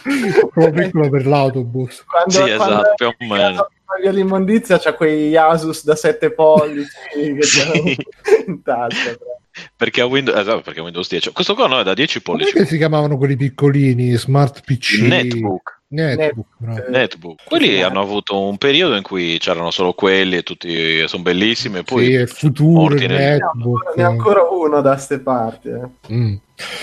Proprio 0.53 0.71
piccolo 0.71 1.09
per 1.09 1.27
l'autobus. 1.27 2.05
Quando, 2.05 2.31
Sì, 2.31 2.39
quando 2.57 2.65
esatto, 2.65 2.95
più 2.97 3.07
o 3.07 3.15
meno. 3.35 3.69
via 4.01 4.11
l'immondizia 4.13 4.79
c'ha 4.79 4.95
quei 4.95 5.37
Asus 5.37 5.85
da 5.85 5.97
7 5.97 6.33
pollici 6.33 6.89
che 7.15 7.39
c'hanno 7.41 7.95
in 8.47 8.63
tasca. 8.63 9.17
Perché 9.77 10.01
a 10.01 10.07
Windows, 10.07 10.39
esatto, 10.39 10.61
perché 10.61 10.81
Windows 10.81 11.09
10. 11.09 11.33
Questo 11.33 11.55
qua 11.55 11.67
no, 11.67 11.81
è 11.81 11.83
da 11.83 11.93
10 11.95 12.23
Come 12.23 12.39
pollici. 12.39 12.57
che 12.57 12.67
si 12.67 12.77
chiamavano 12.77 13.17
quelli 13.17 13.37
piccolini, 13.37 14.13
smart 14.17 14.63
PC? 14.65 15.01
Netbook. 15.01 15.79
Netbook, 15.93 16.47
bravo. 16.57 16.87
Eh, 16.87 16.91
Netbook. 16.91 17.41
Quelli 17.45 17.75
sì. 17.75 17.83
hanno 17.83 18.01
avuto 18.01 18.41
un 18.41 18.59
periodo 18.59 18.95
in 18.95 19.03
cui 19.03 19.39
c'erano 19.39 19.73
solo 19.73 19.93
quelli 19.93 20.37
e 20.37 20.43
tutti 20.45 21.07
sono 21.09 21.23
bellissimi. 21.23 21.79
E 21.79 21.83
poi 21.83 22.05
sì, 22.05 22.15
è 22.15 22.21
il 22.21 22.29
futuro, 22.29 22.95
netbook. 22.95 23.97
Ne 23.97 24.05
ancora 24.05 24.43
uno 24.49 24.81
da 24.81 24.97
ste 24.97 25.19
parti. 25.19 25.69
eh. 25.69 26.13
Mm. 26.13 26.35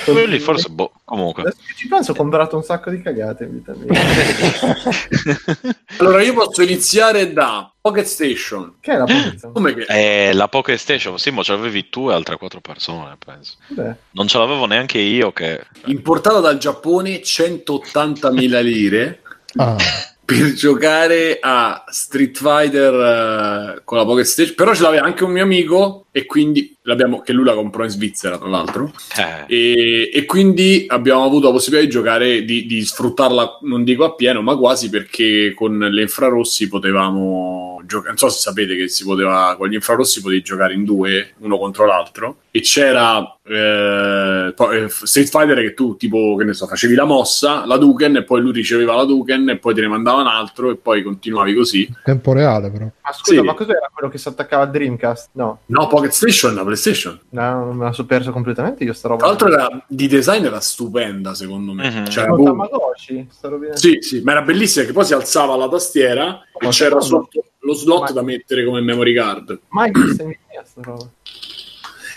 Quelli 0.06 0.40
forse, 0.40 0.70
boh, 0.70 0.92
comunque. 1.04 1.54
Ci 1.76 1.88
penso, 1.88 2.12
ho 2.12 2.16
comprato 2.16 2.56
un 2.56 2.63
sacco 2.63 2.90
di 2.90 3.02
cagate 3.02 3.44
in 3.46 3.52
vita 3.54 3.74
mia. 3.76 4.00
Allora 6.00 6.22
io 6.22 6.34
posso 6.34 6.62
iniziare 6.62 7.34
da 7.34 7.72
Pocket 7.80 8.06
Station. 8.06 8.76
che 8.80 8.94
è 8.94 8.98
la 8.98 9.06
posizione? 9.06 9.54
Come 9.54 9.74
che? 9.74 9.86
Eh, 10.30 10.34
la 10.34 10.48
Pocket 10.48 10.78
Station, 10.78 11.18
sì, 11.18 11.32
ma 11.32 11.44
ce 11.44 11.54
l'avevi 11.54 11.90
tu 11.90 12.10
e 12.10 12.13
altre 12.13 12.38
quattro 12.38 12.62
persone, 12.62 13.16
penso. 13.24 13.56
Beh, 13.68 13.96
Non 14.12 14.28
ce 14.28 14.38
l'avevo 14.38 14.66
neanche 14.66 14.98
io 15.00 15.32
che... 15.32 15.66
Importata 15.86 16.40
dal 16.40 16.58
Giappone 16.58 17.22
180.000 17.22 18.62
lire 18.63 19.22
Ah, 19.56 19.76
per 20.24 20.54
giocare 20.54 21.40
a 21.42 21.84
Street 21.88 22.38
Fighter 22.38 22.94
eh, 23.78 23.82
con 23.84 23.98
la 23.98 24.06
Pocket 24.06 24.26
Station. 24.26 24.56
Però 24.56 24.76
ce 24.76 24.82
l'aveva 24.84 25.06
anche 25.06 25.24
un 25.24 25.32
mio 25.32 25.44
amico 25.44 26.07
e 26.17 26.25
quindi 26.25 26.75
l'abbiamo, 26.82 27.21
che 27.21 27.32
lui 27.32 27.45
la 27.45 27.53
comprò 27.53 27.84
in 27.84 27.91
Svizzera, 27.91 28.39
tra 28.39 28.47
l'altro. 28.47 28.91
Eh, 29.17 29.56
E, 29.56 30.10
e 30.12 30.25
quindi 30.25 30.86
abbiamo 30.88 31.23
avuto 31.23 31.45
la 31.47 31.51
possibilità 31.53 31.86
di 31.86 31.91
giocare, 31.91 32.43
di, 32.43 32.65
di 32.65 32.82
sfruttarla, 32.84 33.60
non 33.63 33.84
dico 33.84 34.03
appieno, 34.03 34.41
ma 34.41 34.56
quasi 34.58 34.89
perché 34.89 35.53
con 35.56 35.77
le 35.77 36.01
infrarossi 36.01 36.67
potevamo 36.67 37.82
giocare. 37.86 38.10
Non 38.10 38.17
so 38.17 38.30
se 38.30 38.39
sapete 38.39 38.75
che 38.75 38.88
si 38.88 39.03
poteva, 39.03 39.53
con 39.58 39.67
gli 39.69 39.75
infrarossi 39.75 40.21
potevi 40.21 40.41
giocare 40.41 40.73
in 40.73 40.86
due, 40.86 41.34
uno 41.39 41.58
contro 41.60 41.86
l'altro. 41.86 42.38
E 42.49 42.62
c'era 42.62 43.38
eh, 43.43 44.51
poi, 44.56 44.84
eh, 44.84 44.89
Street 44.89 45.30
Fighter 45.30 45.58
che 45.62 45.73
tu, 45.75 45.95
tipo, 45.97 46.36
che 46.36 46.43
ne 46.43 46.53
so, 46.53 46.65
facevi 46.65 46.95
la 46.95 47.06
mossa, 47.06 47.65
la 47.65 47.77
Duken, 47.77 48.15
e 48.17 48.23
poi 48.23 48.41
lui 48.41 48.51
riceveva 48.51 48.95
la 48.95 49.03
Duken, 49.06 49.49
e 49.49 49.58
poi 49.58 49.73
te 49.75 49.82
ne 49.82 49.88
mandava 49.88 50.21
un 50.21 50.27
altro, 50.27 50.71
e 50.71 50.75
poi 50.77 51.03
continuavi 51.03 51.53
così. 51.53 51.88
tempo 52.03 52.34
reale 52.34 52.71
però. 52.71 52.86
ma 52.86 53.13
scusa, 53.13 53.39
Sì. 53.39 53.45
ma 53.45 53.53
cos'era 53.53 53.89
quello 53.93 54.10
che 54.12 54.17
si 54.17 54.27
attaccava 54.27 54.63
al 54.63 54.71
Dreamcast? 54.71 55.30
No, 55.34 55.60
No, 55.67 55.88
Pocket 56.08 56.12
Station, 56.13 56.54
la 56.56 56.63
PlayStation. 56.63 57.20
no, 57.30 57.65
non 57.65 57.76
me 57.78 57.84
la 57.86 57.91
so 57.93 58.06
perso 58.06 58.32
completamente 58.32 58.84
io 58.84 58.93
sta 58.93 59.08
roba. 59.10 59.20
Tra 59.20 59.28
l'altro, 59.30 59.48
era, 59.50 59.86
di 59.88 60.08
design 60.08 60.43
era 60.46 60.60
stupenda, 60.60 61.34
secondo 61.34 61.74
me. 61.74 61.89
Mhm. 61.89 62.10
Cioè, 62.10 62.26
boh, 62.28 62.43
Tamagotchi, 62.43 63.28
sta 63.32 63.48
roba- 63.50 63.76
Sì, 63.76 63.98
sì, 64.02 64.22
ma 64.22 64.32
era 64.32 64.41
bellissima 64.41 64.86
che 64.86 64.93
poi 64.93 65.06
si 65.06 65.13
alzava 65.13 65.56
la 65.56 65.67
tastiera 65.70 66.41
e 66.60 66.65
Ma 66.65 66.70
c'era 66.72 67.00
secondo- 67.02 67.30
sotto 67.32 67.46
lo 67.60 67.74
slot 67.74 68.00
Ma- 68.02 68.12
da 68.12 68.22
mettere 68.22 68.63
come 68.65 68.82
memory 68.82 69.13
card. 69.13 69.60
Mai 69.70 69.91
vista 69.91 70.24
in 70.24 70.30
vita 70.30 70.41
mia 70.50 70.63
sta 70.65 70.82
roba. 70.82 71.10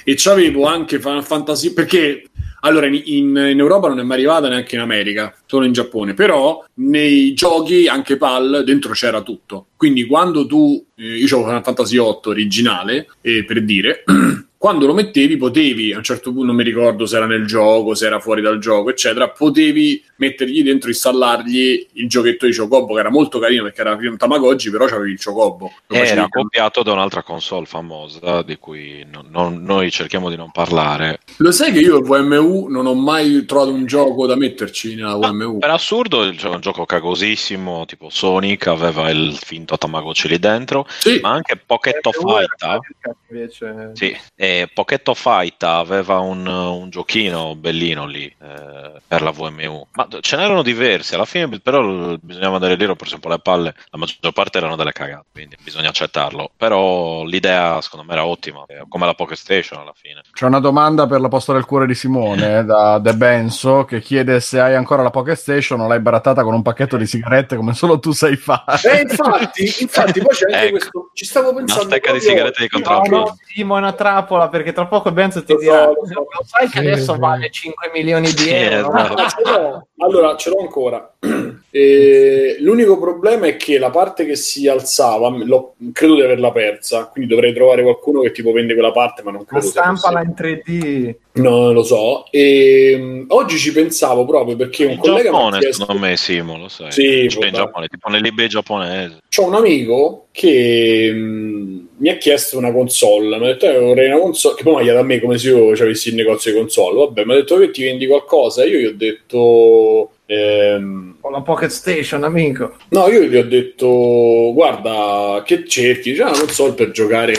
E 0.03 0.15
c'avevo 0.17 0.65
anche 0.67 0.99
Final 0.99 1.23
Fantasy 1.25 1.73
perché 1.73 2.30
allora 2.61 2.87
in, 2.87 3.01
in- 3.05 3.59
Europa 3.59 3.89
non 3.89 4.01
è 4.01 4.03
mai 4.03 4.19
arrivata 4.19 4.49
neanche 4.49 4.75
in 4.75 4.81
America, 4.81 5.35
solo 5.47 5.65
in 5.65 5.73
Giappone, 5.73 6.15
però 6.15 6.65
nei 6.75 7.35
giochi 7.35 7.87
anche 7.87 8.17
PAL 8.17 8.63
dentro 8.65 8.93
c'era 8.93 9.23
tutto. 9.23 9.69
Quindi 9.77 10.07
quando 10.07 10.47
tu 10.47 10.85
eh, 10.97 11.17
io 11.17 11.27
avevo 11.27 11.45
Final 11.45 11.63
Fantasy 11.63 11.97
8 11.97 12.29
originale 12.31 13.09
eh, 13.21 13.45
per 13.45 13.65
dire 13.65 14.05
quando 14.61 14.85
lo 14.85 14.93
mettevi 14.93 15.39
potevi 15.39 15.95
a 15.95 15.97
un 15.97 16.03
certo 16.03 16.33
punto 16.33 16.45
non 16.49 16.55
mi 16.55 16.63
ricordo 16.63 17.07
se 17.07 17.17
era 17.17 17.25
nel 17.25 17.47
gioco, 17.47 17.95
se 17.95 18.05
era 18.05 18.21
fuori 18.21 18.43
dal 18.43 18.59
gioco, 18.59 18.91
eccetera, 18.91 19.31
potevi 19.31 20.05
mettergli 20.17 20.63
dentro 20.63 20.91
installargli 20.91 21.87
il 21.93 22.07
giochetto 22.11 22.45
di 22.45 22.55
Chocobo 22.55 22.93
che 22.93 23.01
era 23.01 23.09
molto 23.09 23.39
carino 23.39 23.63
perché 23.63 23.81
era 23.81 23.95
un 23.99 24.19
Tamagotchi, 24.19 24.69
però 24.69 24.85
c'avevi 24.85 25.13
il 25.13 25.25
Chocobo. 25.25 25.73
Lo 25.87 25.97
facevi 25.97 26.11
era 26.19 26.29
copiato 26.29 26.83
da 26.83 26.93
un'altra 26.93 27.23
console 27.23 27.65
famosa 27.65 28.43
di 28.43 28.59
cui 28.59 29.03
non- 29.11 29.29
non- 29.31 29.63
noi 29.63 29.91
cerchiamo 29.91 30.29
di 30.29 30.37
non 30.37 30.51
parlare. 30.51 31.21
Lo 31.39 31.53
sai 31.53 31.73
che 31.73 31.81
io 31.81 31.97
il 31.97 32.05
VMU 32.05 32.67
non 32.69 32.85
ho 32.85 32.93
mai 32.95 33.47
trovato 33.47 33.71
un 33.73 33.87
gioco 33.87 34.27
da 34.27 34.37
metterci 34.37 34.95
nella 34.95 35.17
VMU? 35.17 35.57
Per 35.57 35.71
assurdo, 35.71 36.25
il 36.25 36.39
un 36.45 36.61
gioco 36.61 36.85
cagosissimo, 36.85 37.87
tipo 37.87 38.11
Sonic, 38.11 38.67
aveva 38.67 39.09
il 39.09 39.35
finto 39.43 39.79
Tamagotchi 39.79 40.29
lì 40.29 40.39
dentro, 40.39 40.87
Sì, 40.99 41.19
ma 41.23 41.31
anche 41.31 41.57
Pocket 41.57 41.95
Eh, 42.05 42.11
era 42.11 42.47
Fight. 42.59 42.85
invece 43.31 43.91
Sì, 43.95 44.15
e 44.35 44.50
Pocket 44.73 45.13
Fight 45.15 45.63
aveva 45.63 46.19
un, 46.19 46.47
un 46.47 46.91
giochino 46.91 47.55
bellino 47.57 48.07
lì 48.07 48.25
eh, 48.25 48.93
per 49.07 49.23
la 49.23 49.31
VMU, 49.31 49.87
ma 49.93 50.09
ce 50.21 50.37
n'erano 50.37 50.63
diversi. 50.63 51.15
Alla 51.15 51.25
fine, 51.25 51.59
però, 51.61 52.17
bisognava 52.21 52.55
andare 52.57 52.77
lì, 52.77 52.85
ho 52.85 52.95
preso 52.97 53.15
un 53.17 53.21
po' 53.21 53.29
le 53.29 53.39
palle. 53.41 53.75
La 53.91 53.99
maggior 53.99 54.33
parte 54.33 54.59
erano 54.59 54.77
delle 54.77 54.93
cagate, 54.93 55.27
quindi 55.33 55.57
bisogna 55.63 55.89
accettarlo. 55.89 56.51
Però 56.57 57.25
l'idea, 57.25 57.81
secondo 57.81 58.05
me, 58.07 58.13
era 58.13 58.25
ottima, 58.27 58.65
eh, 58.69 58.85
come 58.89 59.07
la 59.07 59.15
Pocket 59.15 59.37
Station 59.37 59.81
alla 59.81 59.93
fine. 59.95 60.23
C'è 60.33 60.47
una 60.47 60.61
domanda 60.61 61.07
per 61.07 61.21
la 61.21 61.29
posta 61.29 61.53
del 61.53 61.65
cuore 61.65 61.87
di 61.87 61.95
Simone 61.95 62.59
eh, 62.59 62.65
da 62.65 62.99
De 62.99 63.15
Benso 63.15 63.85
che 63.85 64.01
chiede 64.01 64.41
se 64.41 64.61
hai 64.61 64.75
ancora 64.75 65.03
la 65.03 65.11
Pocket 65.11 65.37
Station 65.37 65.81
o 65.81 65.89
l'hai 65.89 66.01
barattata 66.01 66.43
con 66.43 66.55
un 66.55 66.63
pacchetto 66.63 66.97
di 66.97 67.07
sigarette 67.07 67.57
come 67.57 67.75
solo 67.75 67.99
tu 67.99 68.13
sai 68.13 68.37
fare. 68.37 68.79
Eh, 68.85 69.01
infatti, 69.03 69.75
infatti, 69.81 70.21
poi 70.21 70.35
c'è 70.35 70.45
anche 70.53 70.67
Ecco. 70.67 70.71
questo. 70.71 71.11
Ci 71.15 71.25
stavo 71.25 71.49
Una 71.51 71.59
pensando. 71.59 71.85
stecca 71.89 72.13
di 72.13 72.21
sigarette 72.21 72.61
di 72.63 72.69
No, 72.71 72.81
contrabbando. 72.81 73.19
no, 73.19 73.39
Simo 73.45 73.75
è 73.77 73.79
una 73.79 73.93
trappola 74.41 74.49
perché 74.49 74.73
tra 74.73 74.87
poco 74.87 75.13
Benzo 75.13 75.45
ti 75.45 75.53
Lo 75.53 75.59
so, 75.59 75.65
dirà 75.65 75.87
lo 75.87 76.07
so. 76.07 76.15
"Lo 76.15 76.45
sai 76.47 76.69
che 76.69 76.81
Sì, 76.81 76.87
adesso 76.87 77.13
sì. 77.15 77.19
vale 77.21 77.51
5 77.51 77.91
milioni 77.93 78.33
di 78.33 78.49
euro 78.49 78.97
esatto. 78.97 79.15
Ce 79.29 79.51
l'ho. 79.51 79.87
Allora, 79.99 80.37
ce 80.37 80.51
l'ho 80.51 80.61
ancora. 80.61 81.15
E 81.73 82.57
l'unico 82.59 82.99
problema 82.99 83.47
è 83.47 83.55
che 83.57 83.79
la 83.79 83.91
parte 83.91 84.27
che 84.27 84.35
si 84.35 84.67
alzava, 84.67 85.29
l'ho- 85.29 85.75
credo 85.93 86.17
di 86.17 86.23
averla 86.23 86.51
persa. 86.51 87.05
Quindi 87.07 87.33
dovrei 87.33 87.53
trovare 87.55 87.83
qualcuno 87.85 88.23
che 88.23 88.33
tipo 88.33 88.51
vende 88.51 88.73
quella 88.75 88.91
parte, 88.91 89.23
ma 89.23 89.31
non 89.31 89.45
credo 89.45 89.65
sia 89.67 89.81
stampala 89.83 90.21
in 90.23 90.35
3D 90.37 91.15
No, 91.35 91.51
non 91.67 91.75
lo 91.75 91.85
so. 91.85 92.25
E, 92.33 92.97
mh, 92.99 93.25
oggi 93.29 93.57
ci 93.57 93.71
pensavo 93.71 94.25
proprio 94.25 94.57
perché 94.57 94.85
un 94.87 94.91
In 94.93 94.99
collega 94.99 95.31
mi 95.31 95.37
ha 95.37 95.39
Giappone, 95.39 95.59
chiesto. 95.61 95.81
secondo 95.83 96.01
me, 96.07 96.17
Simo, 96.17 96.59
lo 96.59 96.69
sai. 96.69 96.91
Sì, 96.91 97.29
Cioè, 97.31 97.47
in. 97.47 97.53
Giappone, 97.55 97.87
tipo 97.87 98.09
nell'eBay 98.09 98.47
giapponese. 98.49 99.19
C'ho 99.29 99.47
un 99.47 99.55
amico 99.55 100.27
che 100.33 101.13
mh, 101.13 101.89
mi 102.01 102.09
ha 102.09 102.17
chiesto 102.17 102.57
una 102.59 102.73
console. 102.73 103.39
Mi 103.39 103.45
ha 103.45 103.49
detto: 103.53 103.67
eh, 103.67 103.79
vorrei 103.79 104.09
una 104.11 104.19
console. 104.21 104.55
Che 104.57 104.63
poi 104.63 104.73
mi 104.75 104.81
ha 104.81 104.83
chiesto 104.83 105.01
a 105.01 105.05
me 105.05 105.21
come 105.21 105.39
se 105.39 105.49
io 105.51 105.71
avessi 105.73 106.09
il 106.09 106.15
negozio 106.17 106.51
di 106.53 106.59
console. 106.59 106.97
Vabbè, 107.07 107.25
mi 107.25 107.33
ha 107.33 107.37
detto 107.37 107.59
che 107.59 107.71
ti 107.71 107.83
vendi 107.85 108.07
qualcosa. 108.07 108.65
Io 108.65 108.79
gli 108.79 108.87
ho 108.87 108.95
detto. 108.95 110.11
ehm, 110.27 111.17
con 111.21 111.33
la 111.33 111.41
Pocket 111.43 111.71
Station, 111.71 112.25
amico. 112.25 112.77
no, 112.91 113.09
io 113.09 113.23
gli 113.23 113.37
ho 113.37 113.45
detto: 113.45 114.53
Guarda, 114.55 115.43
che 115.45 115.67
cerchi? 115.67 116.15
C'è 116.15 116.23
una 116.23 116.39
console 116.39 116.73
per 116.73 116.91
giocare 116.91 117.35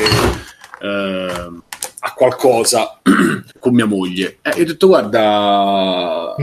ehm, 0.82 1.64
a 2.04 2.14
qualcosa 2.14 3.00
con 3.60 3.74
mia 3.74 3.86
moglie. 3.86 4.38
E 4.42 4.52
gli 4.58 4.62
ho 4.62 4.66
detto: 4.66 4.88
Guarda, 4.88 6.36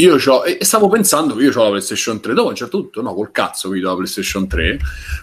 io 0.00 0.16
c'ho. 0.16 0.44
E 0.44 0.58
stavo 0.64 0.88
pensando 0.88 1.34
che 1.34 1.44
io 1.44 1.52
ho 1.54 1.62
la 1.62 1.68
PlayStation 1.70 2.20
3. 2.20 2.34
Dopo 2.34 2.48
a 2.48 2.50
un 2.50 2.56
certo 2.56 2.80
punto, 2.80 3.02
no, 3.02 3.14
col 3.14 3.30
cazzo 3.30 3.68
ho 3.68 3.74
la 3.74 3.94
PlayStation 3.94 4.46
3. 4.48 4.78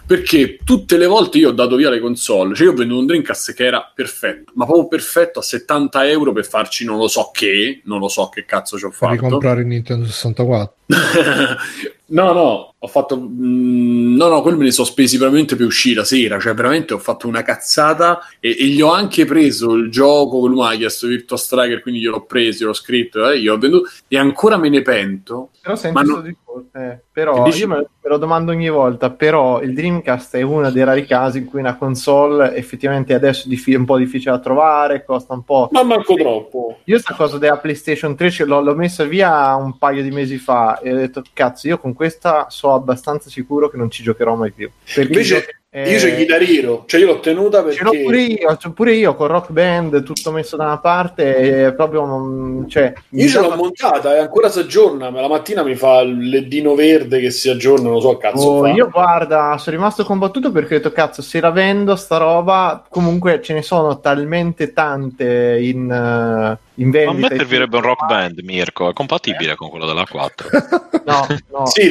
Perché 0.06 0.58
tutte 0.64 0.96
le 0.96 1.06
volte 1.06 1.38
io 1.38 1.50
ho 1.50 1.52
dato 1.52 1.76
via 1.76 1.90
le 1.90 2.00
console. 2.00 2.54
Cioè, 2.54 2.66
io 2.66 2.72
ho 2.72 2.76
venduto 2.76 3.00
un 3.00 3.06
Dreamcast 3.06 3.52
che 3.54 3.64
era 3.64 3.90
perfetto, 3.94 4.52
ma 4.54 4.64
proprio 4.64 4.88
perfetto 4.88 5.38
a 5.38 5.42
70 5.42 6.08
euro 6.08 6.32
per 6.32 6.46
farci 6.46 6.84
non 6.84 6.98
lo 6.98 7.08
so 7.08 7.30
che. 7.32 7.80
Non 7.84 7.98
lo 8.00 8.08
so 8.08 8.28
che 8.28 8.44
cazzo 8.44 8.78
ci 8.78 8.84
ho 8.84 8.88
Per 8.88 8.96
fatto. 8.96 9.12
ricomprare 9.12 9.60
il 9.60 9.66
Nintendo 9.66 10.06
64. 10.06 10.74
no, 12.08 12.32
no, 12.32 12.74
ho 12.78 12.86
fatto. 12.86 13.18
mm, 13.18 14.16
no, 14.16 14.28
no, 14.28 14.42
quelli 14.42 14.58
me 14.58 14.64
ne 14.64 14.70
sono 14.70 14.86
spesi 14.86 15.16
veramente 15.18 15.56
per 15.56 15.66
uscire 15.66 15.96
la 15.96 16.04
sera. 16.04 16.38
Cioè, 16.38 16.54
veramente 16.54 16.94
ho 16.94 16.98
fatto 16.98 17.28
una 17.28 17.42
cazzata. 17.42 18.20
E, 18.40 18.56
e 18.58 18.66
gli 18.66 18.80
ho 18.80 18.90
anche 18.92 19.24
preso 19.24 19.74
il 19.74 19.90
gioco. 19.90 20.46
Lui 20.46 20.60
mi 20.60 20.66
ha 20.74 20.76
chiesto 20.76 21.06
Virtua 21.06 21.36
Striker, 21.36 21.80
quindi 21.82 22.00
gliel'ho 22.00 22.24
preso, 22.24 22.60
gliel'ho 22.64 22.72
scritto, 22.74 23.28
eh, 23.30 23.40
gliel'ho 23.40 23.58
venduto. 23.58 23.90
E 24.08 24.16
ancora 24.18 24.56
me 24.56 24.68
ne 24.68 24.82
pento. 24.82 25.50
Però 25.60 25.76
senti 25.76 25.94
Ma 25.96 26.02
non- 26.02 26.36
eh, 26.72 27.00
però 27.12 27.44
dici? 27.44 27.60
io 27.60 27.68
me, 27.68 27.76
me 27.76 28.08
lo 28.08 28.16
domando 28.16 28.52
ogni 28.52 28.68
volta, 28.68 29.10
però 29.10 29.60
il 29.60 29.74
Dreamcast 29.74 30.36
è 30.36 30.42
uno 30.42 30.70
dei 30.70 30.84
rari 30.84 31.06
casi 31.06 31.38
in 31.38 31.46
cui 31.46 31.60
una 31.60 31.76
console 31.76 32.54
effettivamente 32.54 33.14
adesso 33.14 33.48
è 33.48 33.74
un 33.74 33.84
po' 33.84 33.98
difficile 33.98 34.32
da 34.32 34.38
trovare, 34.38 35.04
costa 35.04 35.34
un 35.34 35.44
po'. 35.44 35.68
Ma 35.72 35.82
manco 35.82 36.14
troppo. 36.14 36.78
Io 36.84 36.98
sta 36.98 37.14
cosa 37.14 37.38
della 37.38 37.58
PlayStation 37.58 38.14
3 38.14 38.30
ce 38.30 38.44
l'ho, 38.44 38.60
l'ho 38.60 38.74
messa 38.74 39.04
via 39.04 39.54
un 39.54 39.78
paio 39.78 40.02
di 40.02 40.10
mesi 40.10 40.38
fa 40.38 40.78
e 40.78 40.92
ho 40.92 40.96
detto 40.96 41.22
cazzo 41.32 41.68
io 41.68 41.78
con 41.78 41.92
questa 41.92 42.46
so 42.48 42.72
abbastanza 42.72 43.30
sicuro 43.30 43.68
che 43.68 43.76
non 43.76 43.90
ci 43.90 44.02
giocherò 44.02 44.34
mai 44.34 44.52
più. 44.52 44.70
Perché 44.94 45.12
Invece- 45.12 45.57
Eh, 45.70 45.90
Io 45.92 45.98
c'ho 46.00 46.16
Chitariro, 46.16 46.84
cioè 46.86 46.98
io 47.00 47.08
l'ho 47.08 47.20
tenuta 47.20 47.62
perché... 47.62 47.76
Ce 47.76 47.84
l'ho 47.84 47.90
pure 47.90 48.22
io, 48.22 48.56
c'ho 48.56 48.72
pure 48.72 48.92
io 48.94 49.14
con 49.14 49.26
Rock 49.26 49.50
Band 49.50 50.02
tutto 50.02 50.30
messo 50.32 50.56
da 50.56 50.64
una 50.64 50.78
parte 50.78 51.66
e 51.66 51.74
proprio 51.74 52.06
non- 52.06 52.64
cioè, 52.70 52.90
Io 53.10 53.28
ce 53.28 53.38
l'ho 53.38 53.54
montata 53.54 54.16
e 54.16 54.20
ancora 54.20 54.48
si 54.48 54.60
aggiorna, 54.60 55.10
ma 55.10 55.20
la 55.20 55.28
mattina 55.28 55.62
mi 55.62 55.74
fa 55.74 56.00
il 56.00 56.30
ledino 56.30 56.74
verde 56.74 57.20
che 57.20 57.30
si 57.30 57.50
aggiorna, 57.50 57.82
non 57.84 57.92
lo 57.92 58.00
so 58.00 58.16
cazzo 58.16 58.48
Oh, 58.48 58.62
fa. 58.62 58.70
io 58.70 58.88
guarda, 58.88 59.58
sono 59.58 59.76
rimasto 59.76 60.04
combattuto 60.04 60.50
perché 60.50 60.76
ho 60.76 60.78
detto 60.78 60.90
cazzo, 60.90 61.20
se 61.20 61.38
la 61.38 61.50
vendo 61.50 61.96
sta 61.96 62.16
roba, 62.16 62.86
comunque 62.88 63.42
ce 63.42 63.52
ne 63.52 63.60
sono 63.60 64.00
talmente 64.00 64.72
tante 64.72 65.58
in, 65.60 65.90
eh, 65.90 66.58
in 66.76 66.88
A 66.88 66.90
vendita. 66.90 67.28
me 67.28 67.36
servirebbe 67.36 67.76
un 67.76 67.82
rock 67.82 68.06
band, 68.06 68.38
Mirko, 68.42 68.88
è 68.88 68.92
compatibile 68.94 69.54
con 69.54 69.68
quello 69.68 69.84
della 69.84 70.06
4. 70.10 70.48
No, 71.08 71.26
no, 71.50 71.64
Sì, 71.64 71.88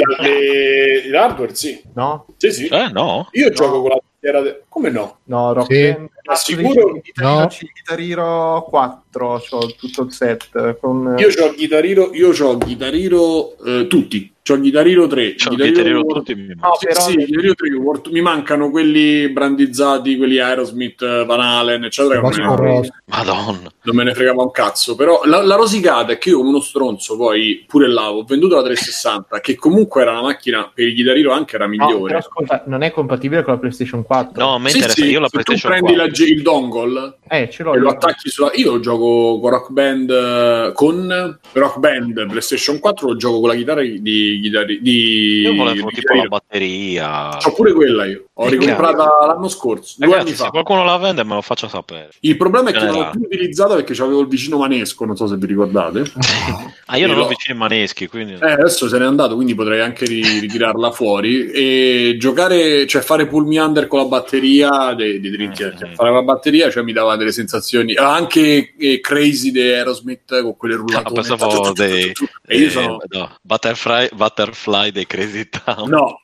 l'hardware 1.09 1.55
sì. 1.55 1.81
no, 1.95 2.27
Sì, 2.37 2.51
sì. 2.51 2.67
Eh, 2.67 2.89
no? 2.91 3.27
Io 3.31 3.49
gioco 3.49 3.66
con 3.71 3.89
la 3.89 3.99
bandiera 4.19 4.41
de- 4.41 4.63
Come 4.69 4.89
no? 4.89 5.17
no, 5.25 5.53
Rock 5.53 5.73
Sì. 5.73 5.81
Band. 5.81 5.99
Ma 5.99 6.09
cazzo, 6.33 6.45
sicuro? 6.55 6.91
dici, 6.93 7.11
Guitar 7.13 7.23
No. 7.25 7.39
Hero- 7.41 7.49
Guitar 7.73 7.99
Hero 7.99 8.65
4, 8.69 9.41
c'ho 9.49 9.75
tutto 9.77 10.01
il 10.03 10.11
set 10.11 10.77
con... 10.79 11.15
Io 11.17 11.27
ho 11.27 11.53
Chitariro, 11.53 12.13
io 12.13 12.31
c'ho 12.31 12.57
Chitariro 12.57 13.57
eh, 13.63 13.87
tutti. 13.87 14.33
C'ho 14.47 14.59
Chitariro 14.61 15.07
3. 15.07 15.35
C'ho 15.35 15.49
Chitariro 15.49 15.65
Chitariro 15.75 15.99
World- 16.01 16.15
tutti 16.25 16.35
mi 16.35 16.47
No, 16.47 16.75
Sì, 16.79 16.85
però 16.87 17.01
sì, 17.01 17.17
Chitariro 17.17 17.53
3, 17.53 17.73
World- 17.75 18.07
mi 18.07 18.21
mancano 18.21 18.69
quelli 18.69 19.29
brandizzati, 19.29 20.15
quelli 20.15 20.39
Aerosmith, 20.39 21.25
Van 21.25 21.39
Halen, 21.41 21.83
eccetera. 21.83 22.15
che 22.15 22.21
Vasco 22.21 22.41
non, 22.41 22.55
me 22.59 22.61
ne, 22.69 22.77
Rossi. 22.77 22.91
Madonna. 23.05 23.71
non 23.83 23.95
me 23.95 24.03
ne 24.03 24.13
fregava 24.13 24.43
un 24.43 24.51
cazzo. 24.51 24.95
Però 24.95 25.21
la, 25.25 25.43
la 25.43 25.55
rosicata 25.55 26.13
è 26.13 26.17
che 26.17 26.29
io 26.29 26.37
come 26.37 26.49
uno 26.49 26.59
stronzo 26.61 27.17
poi 27.17 27.65
pure 27.67 27.87
là 27.89 28.11
ho 28.11 28.23
venduto 28.23 28.55
la 28.55 28.63
360, 28.63 29.39
che 29.41 29.55
comunque 29.55 30.01
era 30.01 30.11
una 30.11 30.21
macchina 30.21 30.71
per 30.73 30.87
i 30.87 30.93
Chitariro 30.93 31.31
anche 31.33 31.55
era 31.55 31.65
No, 31.65 31.71
migliore. 31.71 32.05
però 32.05 32.17
ascolta, 32.19 32.63
non 32.67 32.83
è 32.83 32.91
compatibile 32.91 33.43
con 33.43 33.53
la 33.53 33.59
PlayStation 33.59 34.03
4. 34.03 34.43
No, 34.45 34.59
mi 34.59 34.69
Sì, 34.69 34.81
sì, 34.87 35.05
Io 35.07 35.19
la 35.19 35.27
se 35.27 35.37
tu 35.37 35.43
PlayStation 35.43 35.71
prendi 35.71 35.93
4. 35.93 36.05
la 36.05 36.07
G- 36.09 36.29
il 36.29 36.41
dongle 36.41 37.17
Eh, 37.27 37.49
ce 37.51 37.63
l'ho 37.63 37.73
e 37.73 37.77
lo 37.79 37.89
attacchi 37.89 38.29
sulla 38.29 38.51
io 38.53 38.71
lo 38.73 38.79
gioco 38.79 39.39
con 39.39 39.49
Rock 39.49 39.69
Band 39.71 40.09
eh, 40.09 40.71
con 40.73 41.39
Rock 41.53 41.79
Band 41.79 42.27
PlayStation 42.27 42.79
4 42.79 43.07
lo 43.07 43.15
gioco 43.15 43.39
con 43.39 43.49
la 43.49 43.55
chitarra 43.55 43.81
di, 43.81 44.36
di, 44.39 44.81
di 44.81 45.39
Io 45.41 45.55
volevo 45.55 45.89
di 45.89 45.95
tipo 45.95 46.13
la 46.13 46.27
batteria. 46.27 47.37
C'ho 47.37 47.53
pure 47.53 47.73
quella 47.73 48.05
io. 48.05 48.26
Ho 48.39 48.45
Eh, 48.45 48.49
ricomprata 48.51 49.25
l'anno 49.25 49.47
scorso, 49.47 49.95
due 49.97 50.05
Ragazzi, 50.07 50.27
anni 50.27 50.35
se 50.37 50.43
fa. 50.43 50.49
qualcuno 50.51 50.83
la 50.83 50.97
vende 50.97 51.23
me 51.23 51.33
lo 51.33 51.41
faccia 51.41 51.67
sapere. 51.67 52.09
Il 52.19 52.37
problema 52.37 52.69
è 52.69 52.73
che 52.73 52.85
non 52.85 52.93
l'ho 52.93 53.09
più 53.09 53.21
utilizzata 53.21 53.73
perché 53.73 53.99
avevo 53.99 54.21
il 54.21 54.27
vicino 54.27 54.57
manesco, 54.59 55.05
non 55.05 55.15
so 55.15 55.25
se 55.27 55.35
vi 55.37 55.45
ricordate. 55.47 56.03
Ah, 56.89 56.95
io 56.95 57.07
non 57.07 57.17
ho 57.19 57.27
vicini 57.27 57.57
maneschi, 57.57 58.07
quindi... 58.07 58.35
Eh, 58.35 58.49
adesso 58.51 58.87
se 58.87 58.97
n'è 58.97 59.03
andato, 59.03 59.35
quindi 59.35 59.53
potrei 59.53 59.81
anche 59.81 60.05
ri- 60.05 60.39
ritirarla 60.39 60.89
fuori 60.91 61.51
e 61.51 62.15
giocare, 62.17 62.87
cioè 62.87 63.01
fare 63.01 63.27
pull 63.27 63.45
me 63.45 63.59
under 63.59 63.87
con 63.87 63.99
la 63.99 64.05
batteria 64.05 64.93
dei, 64.95 65.19
dei 65.19 65.31
dritti. 65.31 65.63
Mhm. 65.65 65.77
Cioè, 65.77 65.89
fare 65.95 66.11
la 66.13 66.21
batteria 66.21 66.69
cioè, 66.71 66.83
mi 66.83 66.93
dava 66.93 67.17
delle 67.17 67.33
sensazioni. 67.33 67.93
Ah, 67.95 68.13
Anche 68.13 68.73
eh, 68.77 69.01
Crazy 69.01 69.51
di 69.51 69.59
Aerosmith 69.59 70.41
con 70.41 70.55
quelle 70.55 70.75
Ah, 70.75 70.77
rullate. 70.77 71.11
pensavo 71.13 71.71
dei... 71.75 72.09
E 72.47 72.57
io 72.57 72.67
eh, 72.67 72.69
sono. 72.69 72.99
no, 73.09 73.35
Butterfly, 73.41 74.07
Butterfly 74.13 74.91
dei 74.91 75.05
Crazy 75.05 75.49
Town. 75.49 75.89
No, 75.89 76.21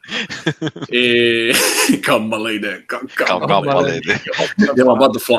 e 0.88 1.54
come 2.06 2.38
lady, 2.38 2.84
come, 2.86 3.08
Come 3.16 3.46
come 3.46 3.82
lady. 3.82 4.14
Andiamo 4.68 4.92
a 4.94 4.96
Butterfly. 4.96 5.38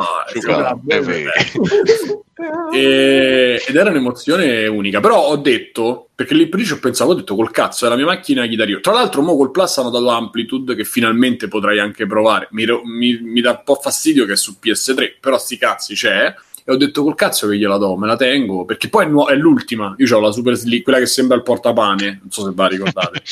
E- 2.72 3.62
ed 3.66 3.77
era 3.77 3.90
un'emozione 3.90 4.66
unica. 4.66 5.00
Però 5.00 5.29
ho 5.29 5.37
detto, 5.37 6.09
perché 6.14 6.35
lì 6.35 6.48
per 6.48 6.59
lì 6.61 6.66
ci 6.66 6.72
ho 6.72 6.79
pensato, 6.79 7.11
ho 7.11 7.14
detto 7.14 7.35
col 7.35 7.50
cazzo, 7.50 7.87
è 7.87 7.88
la 7.88 7.96
mia 7.96 8.07
macchina 8.07 8.46
chitarra. 8.46 8.79
Tra 8.81 8.92
l'altro, 8.92 9.22
mo 9.22 9.37
col 9.37 9.50
Plus 9.50 9.77
hanno 9.79 9.90
dato 9.90 10.09
Amplitude 10.09 10.74
che 10.74 10.85
finalmente 10.85 11.48
potrai 11.48 11.79
anche 11.79 12.07
provare. 12.07 12.48
Mi, 12.50 12.64
mi- 12.85 13.20
mi 13.22 13.40
dà 13.40 13.50
un 13.50 13.61
po' 13.64 13.77
fastidio 13.77 14.24
che 14.27 14.33
è 14.33 14.37
su 14.37 14.57
PS3, 14.62 15.14
però 15.20 15.38
sti 15.38 15.57
cazzi 15.59 15.94
c'è. 15.94 16.35
E 16.66 16.72
ho 16.72 16.77
detto 16.79 17.03
col 17.03 17.14
cazzo 17.14 17.46
che 17.46 17.59
gliela 17.59 17.77
do, 17.77 17.94
me 17.96 18.07
la 18.07 18.16
tengo, 18.16 18.64
perché 18.64 18.88
poi 18.88 19.05
è, 19.05 19.09
nuo- 19.09 19.29
è 19.29 19.35
l'ultima. 19.35 19.94
Io 19.98 20.16
ho 20.16 20.20
la 20.20 20.33
Super 20.33 20.55
Slick, 20.55 20.83
quella 20.85 20.98
che 20.98 21.05
sembra 21.05 21.37
il 21.37 21.42
portapane, 21.42 22.20
non 22.22 22.31
so 22.31 22.42
se 22.44 22.53
ve 22.55 22.62
la 22.62 22.68
ricordate. 22.68 23.22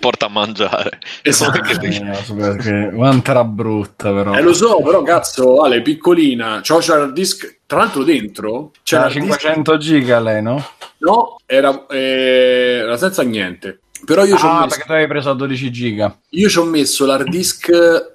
Porta 0.00 0.26
a 0.26 0.28
mangiare. 0.28 0.98
esatto. 1.22 1.60
Eh, 1.62 2.34
perché 2.34 2.90
quanto 2.92 3.30
era 3.30 3.44
brutta 3.44 4.12
però. 4.12 4.34
Eh, 4.34 4.42
lo 4.42 4.52
so, 4.52 4.82
però 4.82 5.02
cazzo, 5.02 5.62
Ale, 5.62 5.80
piccolina, 5.80 6.60
c'ho 6.60 6.78
c'è 6.78 6.96
l'hard 6.96 7.12
disk, 7.12 7.60
tra 7.66 7.78
l'altro 7.78 8.02
dentro 8.02 8.72
C'era 8.82 9.02
l'hard 9.02 9.14
disk 9.14 9.38
500 9.38 9.76
giga 9.76 10.18
lei, 10.18 10.42
no? 10.42 10.64
No, 10.98 11.36
era, 11.46 11.86
eh, 11.86 12.80
era 12.82 12.96
senza 12.96 13.22
niente. 13.22 13.81
Però 14.04 14.24
io 14.24 14.36
ci 14.36 14.44
ho 14.44 14.48
Ah, 14.48 14.54
messo, 14.60 14.68
perché 14.68 14.84
tu 14.84 14.92
avevi 14.92 15.06
preso 15.08 15.30
a 15.30 15.34
12 15.34 15.70
giga. 15.70 16.18
io 16.30 16.48
ci 16.48 16.58
ho 16.58 16.64
messo 16.64 17.06
l'hard 17.06 17.28
disk 17.28 17.68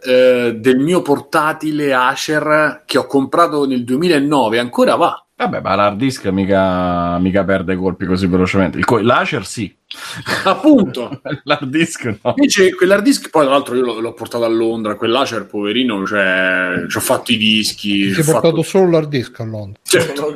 eh, 0.04 0.56
del 0.58 0.78
mio 0.80 1.02
portatile 1.02 1.94
Acer 1.94 2.84
che 2.86 2.98
ho 2.98 3.06
comprato 3.06 3.66
nel 3.66 3.84
2009, 3.84 4.60
ancora 4.60 4.96
va. 4.96 5.22
Vabbè, 5.36 5.62
ma 5.62 5.76
l'hard 5.76 5.98
disk 5.98 6.26
mica, 6.30 7.18
mica 7.20 7.44
perde 7.44 7.76
colpi 7.76 8.06
così 8.06 8.26
velocemente. 8.28 8.78
Il 8.80 8.86
co- 8.86 9.00
L'Acer 9.00 9.46
sì, 9.46 9.74
Appunto. 10.44 11.22
l'hard 11.44 11.70
disk 11.70 12.04
no. 12.06 12.34
Invece 12.36 12.76
quell'hard 12.76 13.04
disk, 13.04 13.30
poi 13.30 13.46
tra 13.46 13.54
l'altro 13.54 13.76
io 13.76 13.84
l'ho, 13.84 14.00
l'ho 14.00 14.14
portato 14.14 14.44
a 14.44 14.50
Londra, 14.50 14.96
quell'Acer 14.96 15.46
poverino, 15.46 16.06
cioè, 16.06 16.86
ci 16.90 16.98
ho 16.98 17.00
fatto 17.00 17.32
i 17.32 17.38
dischi. 17.38 18.12
Ci 18.14 18.20
ho 18.20 18.24
portato 18.24 18.50
fatto- 18.50 18.64
solo 18.64 18.90
l'hard 18.92 19.08
disk 19.08 19.40
a 19.40 19.44
Londra. 19.46 19.80
Certo. 19.84 20.34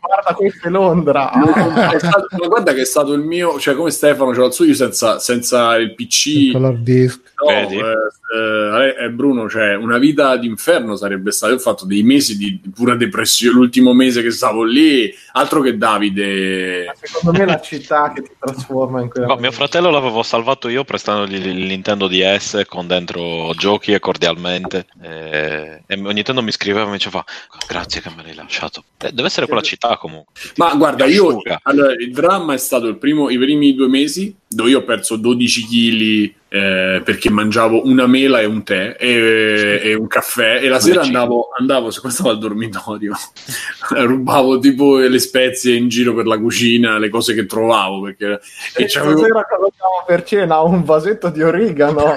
Guarda, 0.00 0.34
questo 0.34 0.66
è 0.66 0.70
Londra. 0.70 1.30
Ma 1.34 2.46
guarda 2.46 2.72
che 2.72 2.80
è 2.80 2.86
stato 2.86 3.12
il 3.12 3.20
mio, 3.20 3.58
cioè 3.58 3.74
come 3.74 3.90
Stefano 3.90 4.30
c'era 4.30 4.46
il 4.46 4.52
suo, 4.52 4.64
io 4.64 4.74
senza, 4.74 5.18
senza 5.18 5.76
il 5.76 5.94
PC, 5.94 6.50
Senza 6.52 6.58
l'hard 6.58 6.82
disk. 6.82 7.20
No, 7.42 7.68
Vedi? 7.68 7.76
eh, 7.76 9.04
eh, 9.04 9.10
Bruno, 9.10 9.48
cioè 9.48 9.74
una 9.74 9.98
vita 9.98 10.36
d'inferno 10.36 10.96
sarebbe 10.96 11.32
stato. 11.32 11.52
Io 11.52 11.58
ho 11.58 11.62
fatto 11.62 11.84
dei 11.84 12.02
mesi 12.02 12.36
di 12.36 12.60
pura 12.74 12.94
depressione. 12.94 13.56
L'ultimo 13.56 13.92
mese 13.92 14.22
che 14.22 14.30
stavo 14.30 14.62
lì, 14.62 15.12
altro 15.32 15.60
che 15.60 15.76
Davide. 15.76 16.61
Secondo 17.00 17.38
me 17.38 17.44
è 17.44 17.46
la 17.46 17.60
città 17.60 18.12
che 18.12 18.22
ti 18.22 18.32
trasforma 18.38 19.00
in 19.00 19.08
quella 19.08 19.26
No, 19.26 19.36
mio 19.36 19.52
fratello 19.52 19.90
l'avevo 19.90 20.22
salvato 20.22 20.68
io 20.68 20.84
prestandogli 20.84 21.34
il 21.34 21.64
Nintendo 21.66 22.08
DS 22.08 22.62
con 22.68 22.86
dentro 22.86 23.52
giochi 23.54 23.92
e 23.92 24.00
cordialmente. 24.00 24.86
E, 25.00 25.82
e 25.86 26.00
ogni 26.02 26.22
tanto 26.22 26.42
mi 26.42 26.52
scriveva 26.52 26.84
e 26.84 26.86
mi 26.86 26.96
diceva: 26.96 27.24
Grazie 27.66 28.00
che 28.00 28.10
me 28.14 28.22
l'hai 28.22 28.34
lasciato. 28.34 28.84
Eh, 28.98 29.12
deve 29.12 29.28
essere 29.28 29.46
quella 29.46 29.62
città 29.62 29.96
comunque. 29.96 30.32
Ma 30.56 30.74
guarda, 30.74 31.04
io 31.06 31.40
allora, 31.62 31.92
il 31.92 32.12
dramma 32.12 32.54
è 32.54 32.58
stato 32.58 32.86
il 32.86 32.96
primo, 32.96 33.30
i 33.30 33.38
primi 33.38 33.74
due 33.74 33.88
mesi 33.88 34.34
dove 34.46 34.70
io 34.70 34.78
ho 34.78 34.84
perso 34.84 35.16
12 35.16 35.66
kg 35.66 36.40
perché 36.52 37.30
mangiavo 37.30 37.86
una 37.86 38.06
mela 38.06 38.40
e 38.40 38.44
un 38.44 38.62
tè 38.62 38.96
e, 38.98 39.80
e 39.82 39.94
un 39.94 40.06
caffè 40.06 40.60
e 40.62 40.68
la 40.68 40.80
sera 40.80 41.00
andavo, 41.00 41.48
andavo 41.58 41.90
secondo 41.90 42.14
stavo 42.14 42.30
al 42.30 42.38
dormitorio 42.38 43.14
rubavo 44.04 44.58
tipo 44.58 44.98
le 44.98 45.18
spezie 45.18 45.74
in 45.76 45.88
giro 45.88 46.12
per 46.14 46.26
la 46.26 46.38
cucina 46.38 46.98
le 46.98 47.08
cose 47.08 47.32
che 47.34 47.46
trovavo 47.46 48.02
perché 48.02 48.40
E 48.76 48.82
e 48.82 48.86
c'avevo- 48.86 49.16
stasera 49.18 49.44
cosa 49.46 49.66
abbiamo 49.66 50.04
per 50.06 50.22
cena? 50.24 50.60
Un 50.60 50.84
vasetto 50.84 51.28
di 51.30 51.42
origano. 51.42 52.14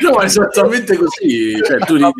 no, 0.00 0.20
esattamente 0.22 0.96
così. 0.96 1.54
Cioè, 1.64 1.78
tu 1.78 1.96
da 1.96 2.10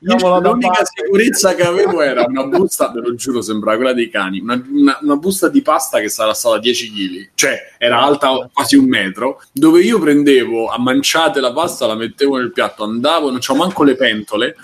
L'unica 0.00 0.82
sicurezza 0.84 1.54
che 1.54 1.62
avevo 1.62 2.02
era 2.02 2.24
una 2.26 2.44
busta, 2.44 2.90
ve 2.90 3.00
lo 3.00 3.14
giuro, 3.14 3.40
sembrava 3.40 3.76
quella 3.76 3.92
dei 3.92 4.10
cani. 4.10 4.40
Una, 4.40 4.62
una- 4.70 4.98
una 5.02 5.16
busta 5.16 5.48
di 5.48 5.62
pasta 5.62 6.00
che 6.00 6.08
sarà 6.08 6.34
stata 6.34 6.58
10 6.58 6.90
kg, 6.92 7.28
cioè 7.34 7.58
era 7.78 8.00
alta 8.02 8.48
quasi 8.52 8.76
un 8.76 8.86
metro. 8.86 9.40
Dove 9.56 9.82
io 9.82 10.00
prendevo 10.00 10.66
a 10.66 10.80
manciate 10.80 11.38
la 11.38 11.52
pasta, 11.52 11.86
la 11.86 11.94
mettevo 11.94 12.38
nel 12.38 12.50
piatto, 12.50 12.82
andavo, 12.82 13.30
non 13.30 13.38
c'ho 13.38 13.54
manco 13.54 13.84
le 13.84 13.94
pentole. 13.94 14.56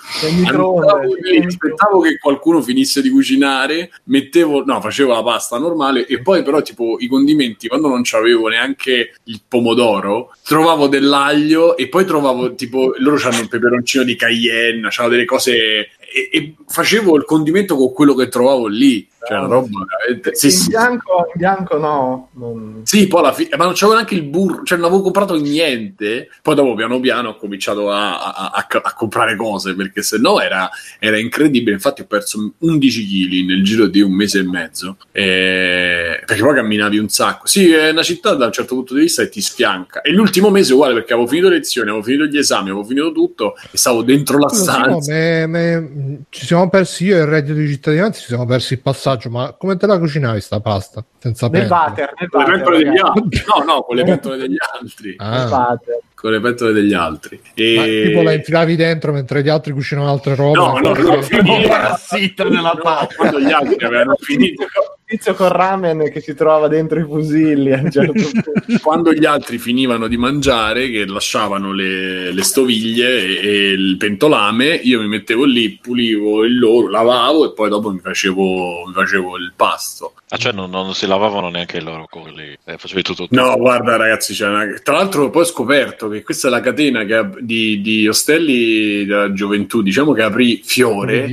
Andavo 0.48 1.14
lì, 1.20 1.44
aspettavo 1.44 2.00
che 2.00 2.18
qualcuno 2.18 2.61
finisse 2.61 3.00
di 3.00 3.09
cucinare, 3.09 3.92
mettevo, 4.07 4.64
no, 4.64 4.81
facevo 4.81 5.12
la 5.12 5.22
pasta 5.22 5.59
normale 5.59 6.07
e 6.07 6.20
poi 6.22 6.42
però 6.42 6.61
tipo 6.62 6.96
i 6.98 7.07
condimenti, 7.07 7.68
quando 7.68 7.87
non 7.87 8.00
c'avevo 8.03 8.48
neanche 8.48 9.14
il 9.22 9.40
pomodoro, 9.46 10.35
trovavo 10.42 10.88
dell'aglio 10.88 11.76
e 11.76 11.87
poi 11.88 12.05
trovavo 12.05 12.57
tipo, 12.57 12.92
loro 12.98 13.16
hanno 13.29 13.42
il 13.42 13.48
peperoncino 13.48 14.03
di 14.03 14.16
cayenne, 14.16 14.88
c'hanno 14.90 15.09
delle 15.09 15.24
cose 15.24 15.90
e, 16.12 16.29
e 16.37 16.55
facevo 16.66 17.16
il 17.16 17.25
condimento 17.25 17.77
con 17.77 17.92
quello 17.92 18.14
che 18.14 18.29
trovavo 18.29 18.66
lì, 18.66 19.07
cioè 19.27 19.38
una 19.38 19.46
roba 19.49 19.68
veramente... 19.87 20.35
Sì, 20.35 20.46
in, 20.46 20.53
sì. 20.53 20.68
bianco, 20.70 21.27
in 21.27 21.33
bianco 21.40 21.79
no. 21.79 22.29
Non- 22.35 22.81
Sì, 22.85 23.07
poi 23.07 23.20
alla 23.20 23.33
fine, 23.33 23.51
ma 23.57 23.64
non 23.64 23.75
c'avevo 23.75 23.94
neanche 23.94 24.14
il 24.14 24.23
burro, 24.23 24.62
cioè 24.64 24.79
non 24.79 24.87
avevo 24.88 25.03
comprato 25.03 25.37
niente. 25.37 26.29
Poi 26.42 26.55
dopo, 26.55 26.75
piano 26.75 26.99
piano, 27.01 27.29
ho 27.31 27.37
cominciato 27.37 27.90
a, 27.90 28.18
a- 28.23 28.51
a- 28.55 28.66
a 28.83 28.94
comprare 28.94 29.37
cose 29.37 29.75
perché 29.75 30.03
se 30.03 30.18
no 30.18 30.40
era, 30.40 30.68
era 30.99 31.18
incredibile. 31.18 31.73
Infatti, 31.75 32.01
ho 32.01 32.07
perso 32.07 32.53
11 32.59 33.07
kg 33.07 33.46
nel 33.46 33.62
giro 33.62 33.87
di 33.87 34.01
un 34.01 34.12
mese 34.12 34.38
e 34.40 34.42
mezzo 34.42 34.96
Eh, 35.12 36.23
perché 36.25 36.42
poi 36.42 36.55
camminavi 36.55 36.99
un 36.99 37.09
sacco. 37.09 37.46
Sì, 37.46 37.70
è 37.70 37.90
una 37.90 38.03
città 38.03 38.35
da 38.35 38.46
un 38.46 38.53
certo 38.53 38.75
punto 38.75 38.94
di 38.94 39.01
vista 39.01 39.23
e 39.23 39.29
ti 39.29 39.40
sfianca. 39.40 40.01
E 40.01 40.12
l'ultimo 40.12 40.51
mese, 40.51 40.73
uguale 40.73 40.94
perché 40.94 41.12
avevo 41.12 41.29
finito 41.29 41.49
le 41.49 41.57
lezioni, 41.57 41.88
avevo 41.90 42.03
finito 42.05 42.25
gli 42.25 42.38
esami, 42.38 42.70
avevo 42.70 42.85
finito 42.85 43.12
tutto 43.12 43.55
e 43.70 43.77
stavo 43.77 44.03
dentro 44.03 44.38
la 44.38 44.49
stanza. 44.49 45.12
me- 45.12 45.46
me- 45.46 45.81
ci 46.28 46.46
siamo 46.46 46.68
persi 46.68 47.04
io 47.04 47.16
e 47.16 47.20
il 47.20 47.26
reddito 47.26 47.54
di 47.54 47.68
cittadinanza, 47.68 48.20
ci 48.20 48.26
siamo 48.26 48.46
persi 48.46 48.74
il 48.74 48.80
passaggio 48.80 49.30
ma 49.30 49.52
come 49.58 49.76
te 49.76 49.86
la 49.86 49.98
cucinavi 49.98 50.40
sta 50.40 50.60
pasta? 50.60 51.04
Senza 51.18 51.48
Nel 51.48 51.68
water, 51.68 52.12
nel 52.18 52.28
Con 52.28 52.44
le 52.44 52.50
pentole 52.50 52.78
degli 52.78 52.98
altri. 52.98 53.42
No, 53.46 53.64
no, 53.64 53.82
con 53.82 53.96
le 53.96 54.04
pentole 54.04 54.36
degli 54.36 54.56
altri. 54.80 55.14
Ah. 55.18 55.78
Con 56.14 56.32
le 56.32 56.40
pentole 56.40 56.72
degli 56.72 56.94
altri. 56.94 57.40
Ma 57.42 57.84
E... 57.84 58.02
tipo 58.06 58.22
la 58.22 58.32
infilavi 58.32 58.76
dentro 58.76 59.12
mentre 59.12 59.42
gli 59.42 59.48
altri 59.48 59.72
cucinavano 59.72 60.12
altre 60.12 60.34
robe. 60.34 60.58
No, 60.58 60.78
no, 60.78 60.94
no, 60.94 61.22
finito. 61.22 61.68
parassita 61.68 62.44
nella 62.44 62.78
pasta. 62.80 63.14
Quando 63.14 63.40
gli 63.40 63.52
altri 63.52 63.84
avevano 63.84 64.16
finito, 64.18 64.64
Tizio 65.11 65.35
con 65.35 65.49
ramen 65.49 66.09
che 66.12 66.20
si 66.20 66.35
trova 66.37 66.68
dentro 66.68 67.01
i 67.01 67.03
fusilli 67.03 67.73
a 67.73 67.81
un 67.83 67.90
certo 67.90 68.12
punto. 68.31 68.53
quando 68.81 69.12
gli 69.12 69.25
altri 69.25 69.59
finivano 69.59 70.07
di 70.07 70.16
mangiare, 70.16 70.88
che 70.88 71.05
lasciavano 71.05 71.73
le, 71.73 72.31
le 72.31 72.42
stoviglie 72.44 73.40
e, 73.40 73.49
e 73.49 73.70
il 73.73 73.96
pentolame, 73.96 74.66
io 74.77 75.01
mi 75.01 75.09
mettevo 75.09 75.44
lì, 75.44 75.79
pulivo 75.83 76.44
il 76.44 76.57
loro, 76.57 76.88
lavavo 76.88 77.51
e 77.51 77.55
poi 77.55 77.68
dopo 77.68 77.90
mi 77.90 77.99
facevo, 77.99 78.85
mi 78.87 78.92
facevo 78.92 79.37
il 79.37 79.53
pasto. 79.57 80.14
Ah, 80.29 80.37
cioè 80.37 80.53
non, 80.53 80.70
non 80.70 80.94
si 80.94 81.09
lavavano 81.09 81.49
neanche 81.51 81.79
i 81.79 81.83
loro 81.83 82.07
quelli. 82.09 82.57
Eh, 82.64 82.79
facevi 82.79 83.03
tutto 83.03 83.27
tu. 83.27 83.35
No, 83.35 83.57
guarda 83.57 83.96
ragazzi, 83.96 84.33
c'è 84.33 84.46
una- 84.46 84.79
tra 84.81 84.94
l'altro 84.94 85.29
poi 85.31 85.42
ho 85.42 85.44
scoperto 85.44 86.09
che 86.09 86.23
questa 86.23 86.46
è 86.46 86.51
la 86.53 86.61
catena 86.61 87.05
che 87.05 87.29
di, 87.40 87.81
di 87.81 88.07
ostelli 88.07 89.05
della 89.07 89.33
gioventù, 89.33 89.83
diciamo 89.83 90.12
che 90.12 90.23
aprì 90.23 90.61
Fiore. 90.62 91.29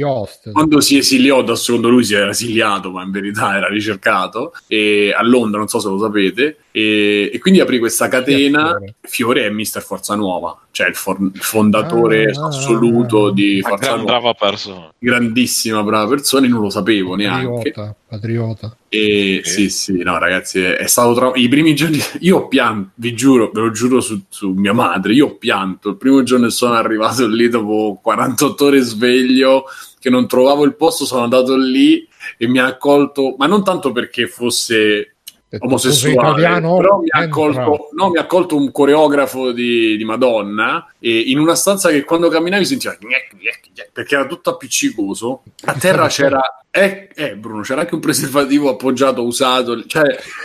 Quando 0.52 0.82
si 0.82 0.98
esiliò, 0.98 1.44
da 1.44 1.56
secondo 1.56 1.90
lui 1.90 2.04
si 2.04 2.16
era 2.16 2.32
esiliato, 2.32 2.90
ma 2.90 3.04
in 3.04 3.12
verità 3.12 3.56
era 3.56 3.67
ricercato 3.68 4.54
e 4.68 5.14
a 5.16 5.24
Londra, 5.24 5.58
non 5.60 5.68
so 5.68 5.80
se 5.80 5.88
lo 5.90 5.98
sapete, 6.00 6.58
e, 6.72 7.30
e 7.34 7.40
quindi 7.40 7.60
aprì 7.60 7.80
questa 7.80 8.08
catena. 8.08 8.68
Fiore? 8.78 8.96
Fiore 9.02 9.46
è 9.46 9.50
Mister 9.50 9.82
Forza 9.82 10.16
Nuova, 10.16 10.58
cioè 10.72 10.88
il, 10.88 10.96
for- 10.96 11.18
il 11.34 11.40
fondatore 11.42 12.32
Ah, 12.32 12.48
assoluto 12.48 13.32
di 13.32 13.60
Una 13.60 13.70
Forza 13.70 13.86
gran 13.86 13.98
Nuova. 14.04 14.12
brava 14.20 14.34
persona. 14.34 14.94
Grandissima, 14.98 15.84
brava 15.84 16.08
persona, 16.08 16.46
io 16.48 16.54
non 16.54 16.62
lo 16.64 16.70
sapevo 16.70 17.16
neanche. 17.16 17.72
Patriota, 17.72 17.96
patriota. 18.08 18.78
E 18.90 19.42
Sì. 19.44 19.70
sì, 19.70 19.70
sì, 19.70 20.04
no, 20.04 20.18
ragazzi, 20.18 20.60
è, 20.62 20.76
è 20.78 20.88
stato 20.88 21.14
tra... 21.14 21.32
i 21.36 21.48
primi 21.50 21.76
giorni. 21.76 22.00
Io 22.22 22.38
ho 22.38 22.48
pianto, 22.48 22.92
vi 22.96 23.14
giuro, 23.14 23.52
ve 23.54 23.60
lo 23.62 23.72
giuro 23.72 24.00
su, 24.00 24.22
su 24.30 24.52
mia 24.54 24.74
madre. 24.74 25.14
Io 25.14 25.26
ho 25.28 25.36
pianto 25.36 25.90
il 25.90 25.98
primo 25.98 26.24
giorno 26.24 26.50
sono 26.50 26.74
arrivato 26.74 27.28
lì 27.28 27.50
dopo 27.50 28.00
48 28.02 28.66
ore 28.66 28.80
sveglio, 28.80 29.66
che 30.08 30.10
non 30.10 30.28
trovavo 30.28 30.64
il 30.64 30.76
posto. 30.76 31.06
Sono 31.06 31.24
andato 31.24 31.56
lì 31.58 32.08
e 32.38 32.48
mi 32.48 32.60
ha 32.60 32.66
accolto, 32.66 33.36
ma 33.38 33.46
non 33.46 33.64
tanto 33.64 33.92
perché 33.92 34.28
fosse 34.28 35.17
omosessuale, 35.60 36.16
"Tu 36.16 36.22
sei 36.24 36.32
italiano? 36.42 36.78
però 36.78 36.98
mi 37.00 37.08
ha, 37.10 37.24
Entra." 37.24 37.42
accolto, 37.42 37.90
no, 37.96 38.10
mi 38.10 38.18
ha 38.18 38.22
accolto 38.22 38.56
un 38.56 38.72
coreografo 38.72 39.52
di, 39.52 39.96
di 39.98 40.04
Madonna 40.04 40.86
e 41.00 41.20
in 41.20 41.40
una 41.40 41.56
stanza 41.56 41.90
che 41.90 42.04
quando 42.04 42.30
camminavi 42.30 42.66
sentiva 42.66 42.96
gnec, 43.00 43.34
gnec, 43.36 43.60
gnec, 43.74 43.90
perché 43.94 44.16
era 44.16 44.26
tutto 44.26 44.50
appiccicoso. 44.50 45.44
A 45.66 45.74
terra 45.74 46.08
c'era, 46.10 46.42
eh, 46.70 47.10
eh, 47.16 47.36
Bruno, 47.36 47.62
c'era 47.62 47.82
anche 47.82 47.96
un 47.96 48.02
preservativo 48.02 48.70
appoggiato, 48.70 49.24
usato, 49.24 49.84
cioè 49.86 50.04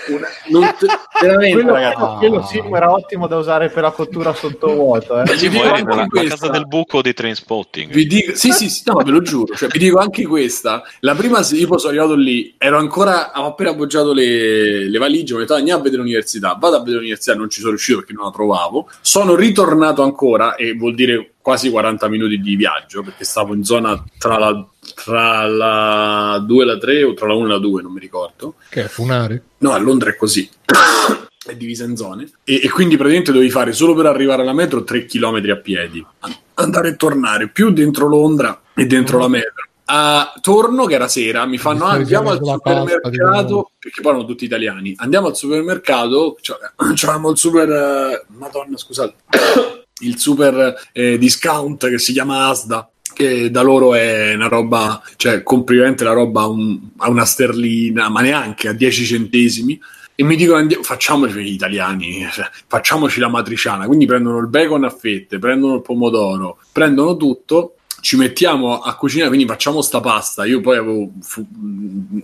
una- 0.08 0.28
non 0.48 0.74
te- 0.78 0.86
veramente, 1.20 1.54
Quello, 1.56 1.72
ragazzi. 1.74 2.16
quello 2.18 2.42
sì 2.46 2.62
era 2.72 2.90
ottimo 2.92 3.26
da 3.26 3.36
usare 3.36 3.68
per 3.68 3.82
la 3.82 3.90
cottura 3.90 4.32
sottovuoto. 4.32 5.20
Eh. 5.20 5.36
Sì, 5.36 5.52
la 5.52 6.06
questa. 6.08 6.36
casa 6.36 6.48
del 6.48 6.66
buco 6.66 7.02
di 7.02 7.12
Trainspotting. 7.12 7.92
Vi 7.92 8.06
dico, 8.06 8.34
sì, 8.34 8.50
sì, 8.52 8.70
sì, 8.70 8.82
no, 8.86 8.94
ve 9.02 9.10
lo 9.10 9.20
giuro. 9.20 9.54
Cioè, 9.54 9.68
vi 9.68 9.78
dico 9.78 9.98
anche 9.98 10.24
questa. 10.26 10.82
La 11.00 11.14
prima, 11.14 11.42
se 11.42 11.56
io 11.56 11.76
sono 11.78 11.90
arrivato 11.92 12.14
lì, 12.14 12.54
ero 12.56 12.78
ancora, 12.78 13.32
avevo 13.32 13.50
appena 13.50 13.70
appoggiato 13.70 14.12
le, 14.14 14.88
le 14.92 14.98
valigie, 14.98 15.34
ho 15.34 15.38
detto, 15.38 15.54
"Ah, 15.54 15.58
andiamo 15.58 15.80
a 15.80 15.82
vedere 15.82 16.02
l'università. 16.02 16.56
Vado 16.60 16.76
a 16.76 16.78
vedere 16.80 16.98
l'università, 16.98 17.34
non 17.34 17.48
ci 17.48 17.58
sono 17.58 17.70
riuscito 17.70 17.98
perché 17.98 18.12
non 18.12 18.26
la 18.26 18.30
trovavo. 18.30 18.88
Sono 19.00 19.34
ritornato 19.34 20.02
ancora, 20.02 20.54
e 20.54 20.74
vuol 20.74 20.94
dire 20.94 21.32
quasi 21.40 21.70
40 21.70 22.08
minuti 22.08 22.38
di 22.38 22.54
viaggio, 22.54 23.02
perché 23.02 23.24
stavo 23.24 23.54
in 23.54 23.64
zona 23.64 24.02
tra 24.18 24.38
la, 24.38 24.64
tra 24.94 25.46
la 25.46 26.44
2 26.46 26.62
e 26.62 26.66
la 26.66 26.78
3 26.78 27.02
o 27.02 27.14
tra 27.14 27.26
la 27.26 27.34
1 27.34 27.46
e 27.46 27.48
la 27.48 27.58
2, 27.58 27.82
non 27.82 27.92
mi 27.92 28.00
ricordo. 28.00 28.54
Che 28.68 28.84
è 28.84 28.88
Funari? 28.88 29.40
No, 29.58 29.72
a 29.72 29.78
Londra 29.78 30.10
è 30.10 30.16
così. 30.16 30.48
è 31.44 31.56
divisa 31.56 31.84
in 31.84 31.96
zone. 31.96 32.30
E, 32.44 32.60
e 32.62 32.70
quindi 32.70 32.96
praticamente 32.96 33.32
dovevi 33.32 33.50
fare 33.50 33.72
solo 33.72 33.94
per 33.94 34.06
arrivare 34.06 34.42
alla 34.42 34.52
metro 34.52 34.84
3 34.84 35.06
km 35.06 35.50
a 35.50 35.56
piedi. 35.56 36.06
An- 36.20 36.36
Andare 36.54 36.90
e 36.90 36.96
tornare, 36.96 37.48
più 37.48 37.70
dentro 37.70 38.06
Londra 38.06 38.60
e 38.74 38.86
dentro 38.86 39.18
la 39.18 39.26
metro. 39.26 39.68
A 39.94 40.32
torno, 40.40 40.86
che 40.86 40.94
era 40.94 41.06
sera, 41.06 41.44
mi 41.44 41.58
fanno: 41.58 41.84
Mi 41.84 41.90
"Ah, 41.90 41.94
andiamo 41.94 42.30
al 42.30 42.38
pasta, 42.40 42.80
supermercato. 42.80 43.44
tipo- 43.46 43.70
Perché 43.78 44.00
poi 44.00 44.10
erano 44.12 44.26
tutti 44.26 44.44
italiani. 44.46 44.94
Andiamo 44.96 45.26
al 45.26 45.36
supermercato. 45.36 46.38
Cioè, 46.40 46.56
c'avevamo 46.94 47.30
il 47.30 47.36
super. 47.36 47.68
eh, 47.70 48.24
Madonna, 48.38 48.76
scusate. 48.78 49.14
il 50.00 50.18
super 50.18 50.74
eh, 50.92 51.18
discount 51.18 51.88
che 51.88 51.98
si 51.98 52.12
chiama 52.12 52.46
Asda. 52.48 52.88
Che 53.14 53.50
da 53.50 53.60
loro 53.60 53.92
è 53.94 54.32
una 54.34 54.48
roba, 54.48 55.02
cioè 55.16 55.42
compri 55.42 55.76
veramente 55.76 56.04
la 56.04 56.12
roba 56.14 56.40
a, 56.42 56.46
un- 56.48 56.78
a 56.96 57.10
una 57.10 57.26
sterlina, 57.26 58.08
ma 58.08 58.22
neanche 58.22 58.68
a 58.68 58.72
10 58.72 59.04
centesimi 59.04 59.78
e 60.14 60.24
mi 60.24 60.34
dicono 60.36 60.56
andiamo, 60.58 60.82
facciamoci 60.82 61.34
gli 61.42 61.52
italiani, 61.52 62.26
facciamoci 62.66 63.20
la 63.20 63.28
matriciana, 63.28 63.84
quindi 63.86 64.06
prendono 64.06 64.38
il 64.38 64.46
bacon 64.48 64.84
a 64.84 64.90
fette, 64.90 65.38
prendono 65.38 65.74
il 65.74 65.82
pomodoro, 65.82 66.58
prendono 66.72 67.16
tutto, 67.18 67.74
ci 68.02 68.16
mettiamo 68.16 68.80
a 68.80 68.96
cucinare, 68.96 69.28
quindi 69.28 69.46
facciamo 69.46 69.80
sta 69.80 70.00
pasta. 70.00 70.44
Io 70.44 70.60
poi 70.60 70.76
avevo 70.76 71.12
fu- 71.20 71.46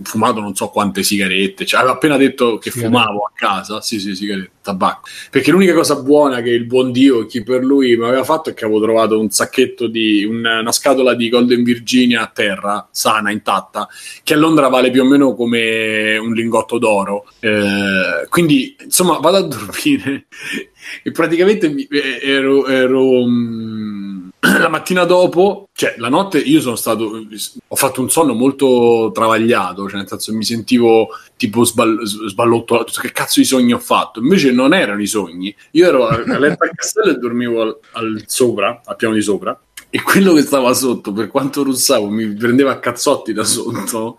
fumato 0.03 0.41
non 0.41 0.57
so 0.57 0.71
quante 0.71 1.05
sigarette, 1.05 1.65
cioè 1.65 1.79
avevo 1.79 1.95
appena 1.95 2.17
detto 2.17 2.59
che 2.59 2.73
Sigarette. 2.73 2.97
fumavo 2.97 3.21
a 3.21 3.31
casa, 3.33 3.81
sì 3.81 4.01
sì, 4.01 4.17
sigarette, 4.17 4.51
tabacco. 4.61 5.09
Perché 5.31 5.53
l'unica 5.53 5.75
cosa 5.75 5.95
buona 5.95 6.43
che 6.43 6.51
il 6.51 6.65
buon 6.65 6.91
Dio, 6.91 7.27
chi 7.27 7.45
per 7.45 7.63
lui 7.63 7.97
mi 7.97 8.07
aveva 8.07 8.25
fatto 8.25 8.51
è 8.51 8.55
che 8.55 8.65
avevo 8.65 8.81
trovato 8.81 9.21
un 9.21 9.31
sacchetto 9.31 9.87
di 9.87 10.25
una, 10.25 10.73
scatola 10.73 11.15
di 11.15 11.29
Golden 11.29 11.63
Virginia 11.63 12.23
a 12.23 12.31
terra, 12.35 12.89
sana, 12.91 13.31
intatta, 13.31 13.89
che 14.25 14.35
a 14.35 14.37
Londra 14.37 14.67
vale 14.67 14.91
più 14.91 15.03
o 15.03 15.07
meno 15.07 15.37
come 15.37 16.17
un 16.17 16.33
lingotto 16.33 16.79
d'oro. 16.79 17.25
Eh, 17.39 18.27
quindi, 18.29 18.77
insomma, 18.83 19.19
vado 19.19 19.37
a 19.37 19.43
dormire 19.43 20.27
e 21.05 21.13
praticamente 21.13 21.73
eh, 21.89 22.19
ero, 22.21 22.67
ero, 22.67 23.25
mm, 23.25 23.98
la 24.59 24.69
mattina 24.69 25.05
dopo, 25.05 25.69
cioè 25.73 25.95
la 25.99 26.09
notte 26.09 26.39
io 26.39 26.61
sono 26.61 26.77
stato, 26.77 27.27
ho 27.67 27.77
fatto 27.77 28.01
un 28.01 28.09
sonno 28.09 28.35
molto 28.35 29.11
travagliato, 29.13 29.89
cioè 29.89 29.99
nel 29.99 30.09
senso 30.09 30.33
mi 30.33 30.45
sentivo 30.45 31.09
tipo 31.37 31.65
sball- 31.65 32.03
sballottolato, 32.05 32.93
che 33.01 33.11
cazzo 33.11 33.41
di 33.41 33.47
sogni 33.47 33.73
ho 33.73 33.79
fatto? 33.81 34.21
Invece 34.21 34.53
non 34.53 34.75
erano 34.75 35.03
i 35.03 35.07
sogni, 35.07 35.55
io 35.73 35.87
ero 35.87 36.07
a 36.07 36.39
letto 36.39 36.69
castello 36.73 37.11
e 37.11 37.19
dormivo 37.19 37.63
al, 37.63 37.79
al 37.93 38.23
sopra, 38.27 38.81
al 38.85 38.97
piano 38.97 39.15
di 39.15 39.23
sopra, 39.23 39.59
e 39.91 40.03
quello 40.03 40.35
che 40.35 40.43
stava 40.43 40.73
sotto, 40.73 41.13
per 41.13 41.29
quanto 41.29 41.65
russavo, 41.65 42.09
mi 42.09 42.33
prendeva 42.35 42.73
a 42.73 42.79
cazzotti 42.79 43.33
da 43.33 43.45
sotto 43.45 44.19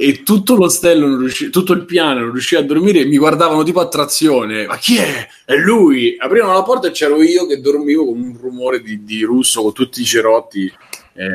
e 0.00 0.22
tutto 0.22 0.54
l'ostello, 0.56 1.06
non 1.06 1.18
riusci- 1.18 1.50
tutto 1.50 1.72
il 1.74 1.84
piano 1.84 2.20
non 2.20 2.32
riusciva 2.32 2.60
a 2.60 2.64
dormire 2.64 3.00
e 3.00 3.04
mi 3.04 3.18
guardavano 3.18 3.62
tipo 3.62 3.80
a 3.80 3.88
trazione. 3.88 4.66
Ma 4.66 4.76
chi 4.78 4.96
è? 4.96 5.28
È 5.44 5.54
lui! 5.56 6.16
Aprivano 6.18 6.54
la 6.54 6.62
porta 6.62 6.88
e 6.88 6.90
c'ero 6.92 7.22
io 7.22 7.46
che 7.46 7.60
dormivo 7.60 8.06
con 8.06 8.18
un 8.20 8.36
rumore 8.40 8.80
di, 8.80 9.04
di 9.04 9.22
russo 9.22 9.62
con 9.62 9.72
tutti 9.72 10.00
i 10.00 10.04
cerotti. 10.04 10.72
Eh, 11.12 11.28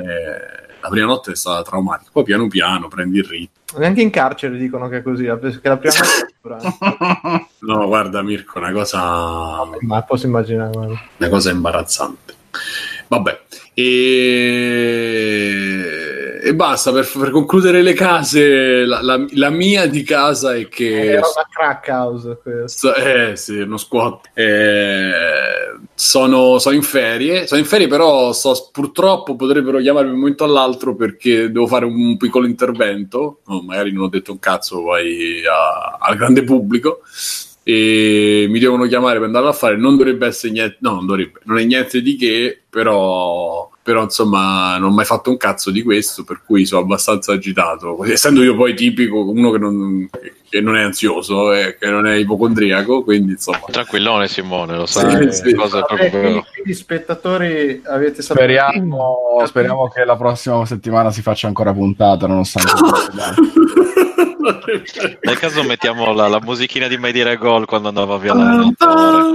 la 0.81 0.89
prima 0.89 1.05
notte 1.07 1.31
è 1.31 1.35
stata 1.35 1.61
traumatica. 1.63 2.09
Poi 2.13 2.23
piano 2.23 2.47
piano 2.47 2.87
prendi 2.87 3.17
il 3.19 3.23
ritmo. 3.23 3.79
Neanche 3.79 4.01
in 4.01 4.09
carcere 4.09 4.57
dicono 4.57 4.87
che 4.87 4.97
è 4.97 5.01
così, 5.01 5.23
che 5.23 5.67
la 5.67 5.77
prima 5.77 5.93
volta 6.41 7.47
No, 7.59 7.87
guarda 7.87 8.21
Mirko, 8.21 8.59
una 8.59 8.71
cosa, 8.71 9.63
ma 9.81 10.01
posso 10.03 10.27
immaginare. 10.27 10.71
guarda. 10.71 11.01
una 11.17 11.29
cosa 11.29 11.49
imbarazzante. 11.51 12.33
Vabbè, 13.07 13.41
e, 13.75 16.39
e 16.41 16.55
basta 16.55 16.91
per, 16.91 17.09
per 17.17 17.29
concludere 17.31 17.81
le 17.81 17.93
case. 17.93 18.85
La, 18.85 19.01
la- 19.01 19.25
la 19.33 19.49
mia 19.49 19.87
di 19.87 20.03
casa 20.03 20.55
è 20.55 20.67
che 20.67 21.11
Era 21.11 21.19
una 21.19 21.47
crack 21.49 21.87
house 21.89 22.39
questo. 22.41 22.87
So- 22.89 22.95
eh 22.95 23.35
sì, 23.35 23.57
uno 23.59 23.77
squat. 23.77 24.29
Eh, 24.33 25.11
sono, 25.93 26.59
sono 26.59 26.75
in 26.75 26.81
ferie, 26.81 27.47
sono 27.47 27.59
in 27.59 27.65
ferie, 27.65 27.87
però 27.87 28.31
so- 28.33 28.69
purtroppo 28.71 29.35
potrebbero 29.35 29.79
chiamarmi 29.79 30.11
un 30.11 30.17
momento 30.19 30.43
all'altro 30.43 30.95
perché 30.95 31.51
devo 31.51 31.67
fare 31.67 31.85
un 31.85 32.17
piccolo 32.17 32.45
intervento. 32.47 33.39
Oh, 33.45 33.61
magari 33.61 33.91
non 33.91 34.03
ho 34.03 34.09
detto 34.09 34.31
un 34.31 34.39
cazzo 34.39 34.81
poi 34.81 35.41
al 35.99 36.15
grande 36.15 36.43
pubblico. 36.43 37.01
E 37.67 38.45
mi 38.47 38.59
devono 38.59 38.85
chiamare 38.85 39.17
per 39.17 39.25
andarlo 39.25 39.49
a 39.49 39.53
fare. 39.53 39.75
Non 39.75 39.97
dovrebbe 39.97 40.27
essere 40.27 40.53
niente, 40.53 40.77
no, 40.81 40.93
non 40.93 41.07
dovrebbe, 41.07 41.39
non 41.45 41.57
è 41.57 41.63
niente 41.63 42.01
di 42.01 42.15
che, 42.15 42.61
però. 42.69 43.67
Però 43.81 44.01
insomma, 44.01 44.77
non 44.77 44.91
ho 44.91 44.93
mai 44.93 45.05
fatto 45.05 45.29
un 45.29 45.37
cazzo 45.37 45.69
di 45.69 45.83
questo, 45.83 46.23
per 46.23 46.41
cui 46.43 46.65
sono 46.65 46.81
abbastanza 46.81 47.33
agitato. 47.33 48.03
Essendo 48.05 48.41
io 48.41 48.55
poi 48.55 48.73
tipico, 48.73 49.29
uno 49.29 49.51
che 49.51 49.57
non, 49.59 50.09
che 50.49 50.61
non 50.61 50.75
è 50.75 50.81
ansioso 50.81 51.53
e 51.53 51.75
che 51.79 51.89
non 51.89 52.07
è 52.07 52.15
ipocondriaco, 52.15 53.03
quindi 53.03 53.33
insomma. 53.33 53.59
Tranquillone 53.69 54.27
Simone, 54.27 54.75
lo 54.75 54.85
sai, 54.85 55.31
Sì, 55.31 55.49
sì. 55.49 55.53
cose 55.53 55.81
Vabbè, 55.81 55.85
proprio 55.85 56.09
quindi, 56.09 56.43
quindi 56.53 56.73
spettatori 56.73 57.81
avete 57.85 58.21
saputo 58.21 58.43
Speriamo, 58.43 59.43
speriamo 59.45 59.87
che 59.89 60.03
la 60.03 60.15
prossima 60.15 60.65
settimana 60.65 61.11
si 61.11 61.21
faccia 61.21 61.47
ancora 61.47 61.73
puntata, 61.73 62.25
nonostante. 62.25 62.71
Nel 65.21 65.39
caso 65.39 65.63
mettiamo 65.63 66.13
la, 66.13 66.27
la 66.27 66.39
musichina 66.39 66.87
di 66.87 66.97
Mai 66.97 67.11
dire 67.11 67.37
gol 67.37 67.65
quando 67.65 67.87
andava 67.87 68.17
via 68.17 68.33
l'allenatore. 68.33 69.33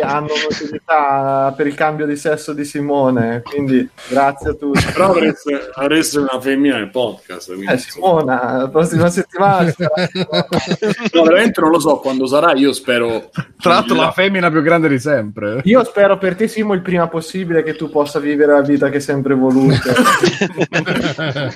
Hanno 0.00 0.28
un'utilità 0.32 1.52
per 1.56 1.66
il 1.66 1.74
cambio 1.74 2.06
di 2.06 2.16
sesso 2.16 2.52
di 2.52 2.64
Simone, 2.64 3.42
quindi 3.42 3.88
grazie 4.08 4.50
a 4.50 4.54
tutti. 4.54 4.84
Però 4.92 5.10
avreste, 5.10 5.70
avreste 5.74 6.18
una 6.18 6.40
femmina 6.40 6.76
nel 6.76 6.90
podcast. 6.90 7.48
quindi, 7.54 7.72
Eh. 7.72 7.78
Simona, 7.78 8.56
la 8.58 8.68
prossima 8.68 9.08
settimana. 9.10 9.72
No, 11.12 11.22
veramente 11.22 11.60
non 11.60 11.70
lo 11.70 11.78
so 11.80 11.98
quando 11.98 12.26
sarà. 12.26 12.52
Io 12.54 12.72
spero. 12.72 13.30
Tra 13.60 13.72
l'altro 13.74 13.94
la 13.96 14.10
femmina 14.12 14.50
più 14.50 14.62
grande 14.62 14.88
di 14.88 14.98
sempre. 14.98 15.60
Io 15.64 15.82
spero 15.84 16.18
per 16.18 16.34
te, 16.36 16.48
Simo, 16.48 16.72
il 16.74 16.82
prima 16.82 17.08
possibile 17.08 17.62
che 17.62 17.74
tu 17.76 17.88
possa 17.90 18.18
vivere 18.18 18.52
la 18.52 18.60
vita 18.62 18.88
che 18.88 18.96
hai 18.96 19.00
sempre 19.02 19.34
voluto. 19.34 19.74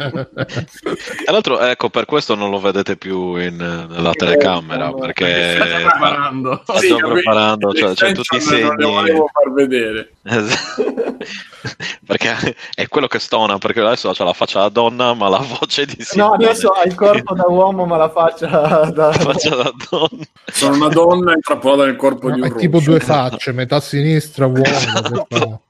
Tra 0.00 1.32
l'altro, 1.32 1.60
ecco, 1.60 1.88
per 1.90 2.04
questo 2.04 2.34
non 2.34 2.50
lo 2.50 2.58
vedete 2.60 2.96
più 2.96 3.36
in- 3.36 3.56
nella 3.56 4.12
telecamera, 4.12 4.86
no, 4.86 4.94
perché 4.94 5.54
Sta 5.54 5.64
preparando. 5.64 6.60
sta 6.62 6.78
Sì, 6.78 6.94
preparando, 6.96 7.72
cioè, 7.74 7.94
c'è 7.94 8.12
tutti 8.12 8.29
i 8.30 8.38
Extension 8.38 8.74
Non 8.76 8.76
le 8.76 8.86
segni. 8.88 8.92
volevo 8.92 9.28
far 9.32 9.52
vedere. 9.52 10.16
perché 12.06 12.54
è 12.74 12.88
quello 12.88 13.06
che 13.06 13.18
stona, 13.18 13.58
perché 13.58 13.80
adesso 13.80 14.10
c'ha 14.12 14.24
la 14.24 14.32
faccia 14.32 14.60
da 14.60 14.68
donna, 14.68 15.14
ma 15.14 15.28
la 15.28 15.38
voce 15.38 15.86
di 15.86 15.94
No, 15.98 16.04
Simone. 16.04 16.44
adesso 16.44 16.68
hai 16.70 16.88
il 16.88 16.94
corpo 16.94 17.34
da 17.34 17.46
uomo, 17.48 17.86
ma 17.86 17.96
la 17.96 18.10
faccia 18.10 18.46
da... 18.46 18.90
La 19.06 19.12
faccia 19.12 19.54
da 19.56 19.72
donna. 19.90 20.24
Sono 20.46 20.74
una 20.76 20.88
donna 20.88 21.32
intrappolata 21.34 21.84
nel 21.86 21.96
corpo 21.96 22.28
No, 22.28 22.34
di 22.34 22.40
un 22.42 22.46
è 22.48 22.54
tipo 22.54 22.76
rosso. 22.78 22.90
due 22.90 23.00
facce, 23.00 23.52
metà 23.52 23.80
sinistra 23.80 24.46
uomo. 24.46 24.62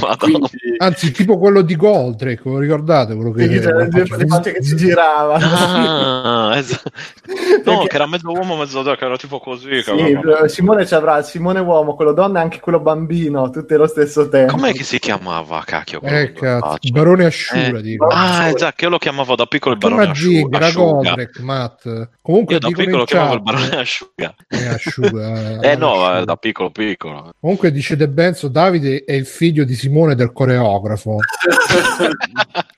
Madonna. 0.00 0.38
Quindi, 0.48 0.76
Anzi, 0.76 1.10
tipo 1.10 1.38
quello 1.38 1.60
di 1.62 1.74
Goldrake, 1.74 2.42
lo 2.44 2.58
ricordate? 2.58 3.16
Quello 3.16 3.32
che 3.32 3.48
Sì, 3.48 3.58
due 3.58 3.88
le 4.16 4.26
facce 4.28 4.52
che 4.52 4.62
si 4.62 4.76
giravano. 4.76 5.44
Ah, 5.44 6.56
esatto. 6.56 6.90
No, 7.64 7.74
Perché- 7.80 7.88
che 7.88 7.94
era 7.96 8.06
mezzo 8.06 8.30
uomo, 8.30 8.56
mezzo 8.56 8.80
donna, 8.82 8.96
che 8.96 9.04
era 9.04 9.16
tipo 9.18 9.40
così. 9.40 9.68
che 9.68 9.82
Sì, 9.82 10.18
Simone 10.46 10.86
ci 10.86 10.94
avrà 10.94 11.20
Simone 11.22 11.58
uomo, 11.60 11.94
quello 11.96 12.12
donna 12.12 12.38
e 12.38 12.42
anche 12.42 12.60
quello 12.60 12.78
bambino, 12.80 13.27
tutti 13.50 13.74
allo 13.74 13.86
stesso 13.86 14.28
tempo. 14.28 14.52
Com'è 14.54 14.72
che 14.72 14.82
si 14.84 14.98
chiamava, 14.98 15.62
cacchio? 15.64 16.00
Eh, 16.02 16.32
cazzo, 16.32 16.66
facce? 16.70 16.90
Barone 16.90 17.24
Asciura, 17.26 17.78
Eh, 17.78 17.82
dico. 17.82 18.06
Ah, 18.06 18.48
esatto, 18.48 18.72
che 18.76 18.84
io 18.84 18.90
lo 18.90 18.98
chiamavo 18.98 19.34
da 19.36 19.46
piccolo 19.46 19.74
il 19.74 19.80
barone 19.80 20.14
zig, 20.14 20.54
asciuga. 20.54 20.72
Goldrake, 20.72 21.42
Matt. 21.42 22.08
Comunque 22.22 22.54
Io 22.54 22.60
da 22.60 22.68
piccolo 22.68 23.00
in 23.00 23.04
chiamavo 23.06 23.34
il 23.34 23.42
barone 23.42 23.76
asciuga. 23.76 24.34
Eh, 24.48 24.66
asciuga, 24.66 25.60
Eh 25.62 25.76
no, 25.76 25.92
asciuga. 25.92 26.18
eh, 26.20 26.24
da 26.24 26.36
piccolo 26.36 26.70
piccolo. 26.70 27.32
Comunque 27.40 27.70
dice 27.72 27.96
De 27.96 28.08
Benzo, 28.08 28.48
Davide 28.48 29.04
è 29.04 29.12
il 29.12 29.26
figlio 29.26 29.64
di 29.64 29.74
Simone 29.74 30.14
del 30.14 30.32
coreografo. 30.32 31.16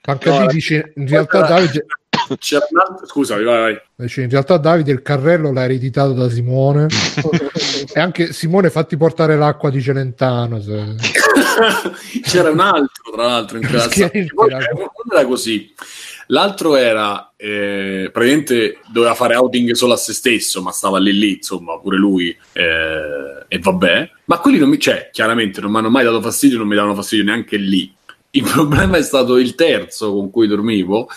Anche 0.02 0.28
No, 0.30 0.40
lì 0.40 0.46
dice, 0.48 0.92
in 0.96 1.06
realtà 1.08 1.42
Davide, 1.42 1.84
c'era 2.38 2.66
un 2.70 2.78
altro... 2.78 3.06
Scusami, 3.06 3.44
vai, 3.44 3.60
vai. 3.60 3.80
dice, 3.96 4.22
in 4.22 4.30
realtà 4.30 4.56
Davide 4.56 4.92
il 4.92 5.02
carrello 5.02 5.52
l'ha 5.52 5.64
ereditato 5.64 6.12
da 6.12 6.28
Simone. 6.28 6.86
e 7.92 8.00
anche 8.00 8.32
Simone 8.32 8.70
fatti 8.70 8.96
portare 8.96 9.36
l'acqua 9.36 9.70
di 9.70 9.80
Celentano. 9.80 10.60
se- 10.60 10.94
C'era 12.22 12.50
un 12.50 12.60
altro, 12.60 13.12
tra 13.12 13.26
l'altro, 13.26 13.56
in 13.58 13.64
classe. 13.68 14.10
Eh, 14.10 14.28
era 15.10 15.24
così. 15.26 15.72
L'altro 16.28 16.76
era 16.76 17.32
eh, 17.36 18.08
praticamente 18.12 18.78
doveva 18.86 19.14
fare 19.14 19.34
outing 19.34 19.72
solo 19.72 19.94
a 19.94 19.96
se 19.96 20.12
stesso, 20.12 20.62
ma 20.62 20.70
stava 20.70 20.98
lì 20.98 21.12
lì, 21.12 21.36
insomma, 21.36 21.78
pure 21.78 21.96
lui. 21.96 22.36
eh, 22.52 23.44
e 23.48 23.58
vabbè. 23.58 24.10
Ma 24.26 24.38
quelli 24.38 24.58
non 24.58 24.68
mi, 24.68 24.78
cioè, 24.78 25.10
chiaramente 25.12 25.60
non 25.60 25.72
mi 25.72 25.78
hanno 25.78 25.90
mai 25.90 26.04
dato 26.04 26.20
fastidio, 26.20 26.58
non 26.58 26.68
mi 26.68 26.76
davano 26.76 26.94
fastidio 26.94 27.24
neanche 27.24 27.56
lì. 27.56 27.92
Il 28.32 28.44
problema 28.44 28.96
è 28.96 29.02
stato 29.02 29.38
il 29.38 29.56
terzo 29.56 30.12
con 30.12 30.30
cui 30.30 30.46
dormivo, 30.46 31.08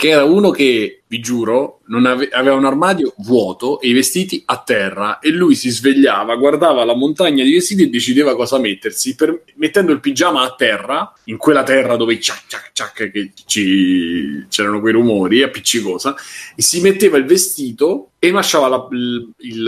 che 0.00 0.08
era 0.08 0.24
uno 0.24 0.50
che, 0.50 0.99
vi 1.10 1.18
giuro, 1.18 1.80
non 1.86 2.06
ave- 2.06 2.28
aveva 2.30 2.54
un 2.54 2.64
armadio 2.64 3.14
vuoto 3.18 3.80
e 3.80 3.88
i 3.88 3.92
vestiti 3.92 4.40
a 4.46 4.58
terra 4.64 5.18
e 5.18 5.30
lui 5.30 5.56
si 5.56 5.68
svegliava, 5.68 6.36
guardava 6.36 6.84
la 6.84 6.94
montagna 6.94 7.42
di 7.42 7.52
vestiti 7.52 7.82
e 7.82 7.88
decideva 7.90 8.36
cosa 8.36 8.58
mettersi, 8.60 9.16
per- 9.16 9.42
mettendo 9.56 9.90
il 9.90 9.98
pigiama 9.98 10.42
a 10.42 10.54
terra, 10.54 11.12
in 11.24 11.36
quella 11.36 11.64
terra 11.64 11.96
dove 11.96 12.20
ciac 12.20 12.42
ciac 12.46 12.70
ciac 12.72 13.10
che 13.10 13.32
ci- 13.44 14.46
c'erano 14.48 14.78
quei 14.78 14.92
rumori, 14.92 15.42
appiccicosa, 15.42 16.14
e 16.54 16.62
si 16.62 16.80
metteva 16.80 17.16
il 17.16 17.24
vestito 17.24 18.10
e 18.20 18.30
lasciava 18.30 18.68
la- 18.68 18.86
il, 18.92 19.32
il, 19.38 19.66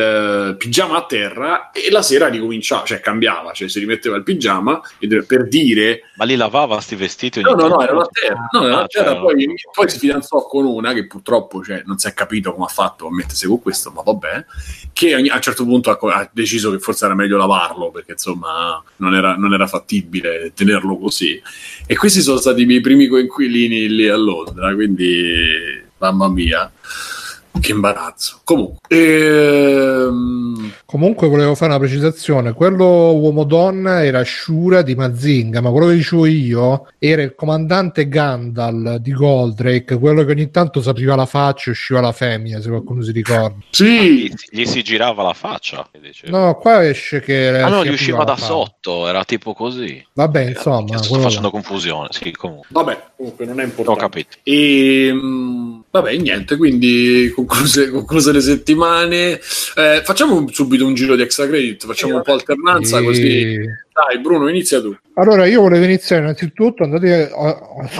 eh, 0.52 0.56
pigiama 0.56 0.96
a 0.98 1.06
terra 1.06 1.70
e 1.72 1.90
la 1.90 2.02
sera 2.02 2.28
ricominciava, 2.28 2.84
cioè 2.84 3.00
cambiava, 3.00 3.50
cioè 3.50 3.68
si 3.68 3.80
rimetteva 3.80 4.14
il 4.14 4.22
pigiama 4.22 4.80
e 5.00 5.08
per 5.24 5.48
dire 5.48 6.02
Ma 6.18 6.24
li 6.24 6.36
lavava 6.36 6.78
sti 6.78 6.94
vestiti 6.94 7.40
No, 7.40 7.54
no, 7.54 7.66
no, 7.66 7.68
tanto? 7.78 7.82
era 7.82 7.94
la 7.94 8.08
terra. 8.12 8.48
No, 8.52 8.60
Ah, 8.76 8.86
terra. 8.86 9.10
cioè, 9.12 9.20
poi, 9.20 9.54
poi 9.72 9.88
si 9.88 9.98
fidanzò 9.98 10.46
con 10.46 10.66
una 10.66 10.92
che 10.92 11.06
purtroppo 11.08 11.30
cioè, 11.64 11.82
non 11.86 11.98
si 11.98 12.08
è 12.08 12.14
capito 12.14 12.52
come 12.52 12.66
ha 12.66 12.68
fatto 12.68 13.06
a 13.06 13.12
mettersi 13.12 13.46
con 13.46 13.60
questo, 13.60 13.90
ma 13.90 14.02
vabbè. 14.02 14.44
Che 14.92 15.14
a 15.14 15.18
un 15.18 15.40
certo 15.40 15.64
punto 15.64 15.90
ha, 15.90 16.14
ha 16.14 16.30
deciso 16.32 16.70
che 16.70 16.78
forse 16.78 17.04
era 17.04 17.14
meglio 17.14 17.36
lavarlo 17.36 17.90
perché 17.90 18.12
insomma 18.12 18.82
non 18.96 19.14
era, 19.14 19.36
non 19.36 19.54
era 19.54 19.66
fattibile 19.66 20.52
tenerlo 20.54 20.98
così. 20.98 21.40
E 21.86 21.96
questi 21.96 22.20
sono 22.20 22.38
stati 22.38 22.62
i 22.62 22.66
miei 22.66 22.80
primi 22.80 23.06
coinquilini 23.06 23.88
lì 23.88 24.08
a 24.08 24.16
Londra, 24.16 24.74
quindi 24.74 25.82
mamma 25.98 26.28
mia. 26.28 26.70
Che 27.60 27.70
imbarazzo. 27.70 28.40
Comunque, 28.44 28.78
ehm, 28.88 30.72
Comunque 30.86 31.26
volevo 31.28 31.54
fare 31.54 31.70
una 31.70 31.78
precisazione, 31.80 32.52
quello 32.52 32.84
uomo-donna 33.14 34.04
era 34.04 34.22
Shura 34.24 34.82
di 34.82 34.94
Mazinga, 34.94 35.60
ma 35.62 35.70
quello 35.70 35.86
che 35.86 35.94
dicevo 35.94 36.26
io 36.26 36.86
era 36.98 37.22
il 37.22 37.34
comandante 37.34 38.08
Gandalf 38.08 38.96
di 38.96 39.12
Goldrake, 39.12 39.98
quello 39.98 40.22
che 40.24 40.32
ogni 40.32 40.50
tanto 40.50 40.82
si 40.82 40.88
apriva 40.90 41.14
la 41.16 41.24
faccia 41.24 41.68
e 41.68 41.72
usciva 41.72 42.00
la 42.00 42.12
femmina, 42.12 42.60
se 42.60 42.68
qualcuno 42.68 43.00
si 43.02 43.10
ricorda. 43.12 43.54
sì, 43.70 44.24
Gli, 44.28 44.32
gli 44.50 44.64
si 44.66 44.82
girava 44.82 45.22
la 45.22 45.32
faccia. 45.32 45.88
No, 46.24 46.56
qua 46.56 46.86
esce 46.86 47.20
che... 47.20 47.48
ah 47.58 47.68
no, 47.68 47.84
gli 47.84 47.88
usciva 47.92 48.24
da 48.24 48.36
sotto, 48.36 49.08
era 49.08 49.24
tipo 49.24 49.54
così. 49.54 50.04
Vabbè, 50.12 50.46
Eh, 50.46 50.50
insomma, 50.50 50.98
sto 50.98 51.08
quello 51.08 51.22
facendo 51.24 51.46
là. 51.46 51.52
confusione, 51.52 52.08
sì, 52.10 52.32
comunque. 52.32 52.68
vabbè, 52.70 53.02
comunque 53.16 53.46
non 53.46 53.60
è 53.60 53.62
Ho 53.62 53.66
importante. 53.66 54.00
capito. 54.00 54.36
E 54.42 55.10
mh, 55.12 55.84
vabbè, 55.90 56.16
niente, 56.18 56.56
quindi 56.58 57.30
concluse, 57.44 57.90
concluse 57.90 58.32
le 58.32 58.40
settimane. 58.40 59.32
Eh, 59.76 60.02
facciamo 60.04 60.46
subito 60.50 60.86
un 60.86 60.94
giro 60.94 61.16
di 61.16 61.22
extra 61.22 61.46
credit, 61.46 61.86
facciamo 61.86 62.16
un 62.16 62.22
po' 62.22 62.32
alternanza 62.32 62.98
E- 62.98 63.04
così. 63.04 63.56
Dai, 63.92 64.20
Bruno, 64.20 64.48
inizia 64.48 64.80
tu. 64.80 64.96
Allora, 65.14 65.46
io 65.46 65.60
volevo 65.60 65.84
iniziare 65.84 66.22
innanzitutto, 66.22 66.82
andate, 66.82 67.30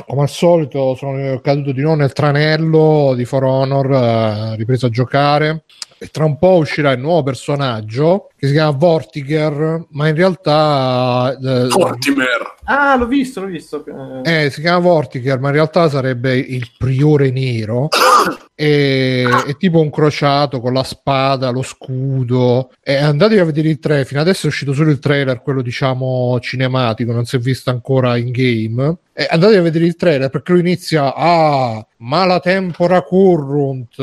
come 0.07 0.22
al 0.22 0.30
solito, 0.30 0.95
sono 0.95 1.38
caduto 1.40 1.72
di 1.72 1.82
nuovo 1.82 1.97
nel 1.97 2.12
tranello 2.12 3.12
di 3.14 3.26
For 3.26 3.45
Honor, 3.45 3.93
eh, 3.93 4.57
ripreso 4.57 4.86
a 4.86 4.90
giocare. 4.90 5.64
E 5.99 6.09
tra 6.09 6.24
un 6.24 6.36
po' 6.36 6.57
uscirà 6.57 6.90
il 6.90 6.99
nuovo 6.99 7.22
personaggio 7.22 8.30
che 8.36 8.49
si 8.49 8.55
chiama 8.55 8.76
Vortiger, 8.76 9.84
ma 9.90 10.09
in 10.09 10.16
realtà 10.16 11.30
eh, 11.40 11.68
Mortimer. 11.68 12.55
Ah, 12.64 12.96
l'ho 12.96 13.06
visto, 13.06 13.40
l'ho 13.40 13.46
visto. 13.46 13.84
Eh, 14.24 14.44
eh, 14.44 14.50
si 14.50 14.60
chiama 14.60 14.78
Vortiger, 14.78 15.40
ma 15.40 15.48
in 15.48 15.54
realtà 15.54 15.88
sarebbe 15.88 16.36
il 16.36 16.70
priore 16.78 17.30
nero. 17.30 17.88
E, 18.54 19.24
è 19.48 19.56
tipo 19.56 19.80
un 19.80 19.90
crociato 19.90 20.60
con 20.60 20.72
la 20.72 20.84
spada, 20.84 21.50
lo 21.50 21.62
scudo. 21.62 22.70
E 22.80 22.94
andatevi 22.94 23.40
a 23.40 23.44
vedere 23.44 23.70
il 23.70 23.80
trailer. 23.80 24.06
Fino 24.06 24.20
adesso 24.20 24.46
è 24.46 24.50
uscito 24.50 24.72
solo 24.72 24.90
il 24.90 25.00
trailer, 25.00 25.42
quello 25.42 25.62
diciamo 25.62 26.38
cinematico, 26.38 27.10
non 27.10 27.24
si 27.24 27.34
è 27.34 27.38
visto 27.40 27.70
ancora 27.70 28.16
in 28.16 28.30
game. 28.30 28.98
E 29.14 29.26
andate 29.28 29.56
a 29.56 29.62
vedere 29.62 29.86
il 29.86 29.96
trailer 29.96 30.30
perché 30.30 30.52
lui 30.52 30.60
inizia 30.60 31.12
a 31.12 31.84
mala 31.96 32.38
tempora 32.38 33.02
currunt. 33.02 33.98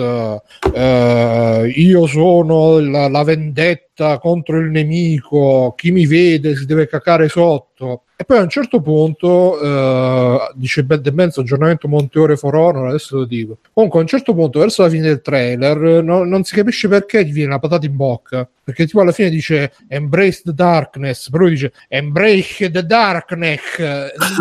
eh, 0.73 1.73
io 1.75 2.05
sono 2.07 2.79
la, 2.79 3.07
la 3.07 3.23
vendetta 3.23 3.88
contro 4.19 4.57
il 4.59 4.69
nemico. 4.69 5.73
Chi 5.77 5.91
mi 5.91 6.05
vede 6.05 6.55
si 6.55 6.65
deve 6.65 6.87
cacare 6.87 7.27
sotto. 7.27 8.03
E 8.21 8.25
poi 8.25 8.37
a 8.37 8.41
un 8.41 8.49
certo 8.49 8.81
punto 8.81 9.57
eh, 9.61 10.51
dice 10.55 10.83
Bad 10.83 11.01
the 11.03 11.13
Benz 11.13 11.37
aggiornamento 11.37 11.87
Monteore 11.87 12.35
for 12.35 12.53
Honor, 12.53 12.87
adesso 12.89 13.15
lo 13.15 13.23
dico. 13.23 13.59
Comunque 13.71 13.99
a 13.99 14.01
un 14.01 14.09
certo 14.09 14.33
punto, 14.33 14.59
verso 14.59 14.81
la 14.81 14.89
fine 14.89 15.03
del 15.03 15.21
trailer, 15.21 16.03
no- 16.03 16.25
non 16.25 16.43
si 16.43 16.53
capisce 16.53 16.89
perché 16.89 17.23
gli 17.23 17.31
viene 17.31 17.51
la 17.51 17.59
patata 17.59 17.85
in 17.85 17.95
bocca. 17.95 18.45
Perché 18.61 18.85
tipo 18.85 18.99
alla 18.99 19.13
fine 19.13 19.29
dice 19.29 19.71
Embrace 19.87 20.41
the 20.43 20.53
darkness, 20.53 21.29
però 21.29 21.43
lui 21.43 21.53
dice 21.53 21.71
Embrace 21.87 22.69
the 22.69 22.85
darkness. 22.85 23.61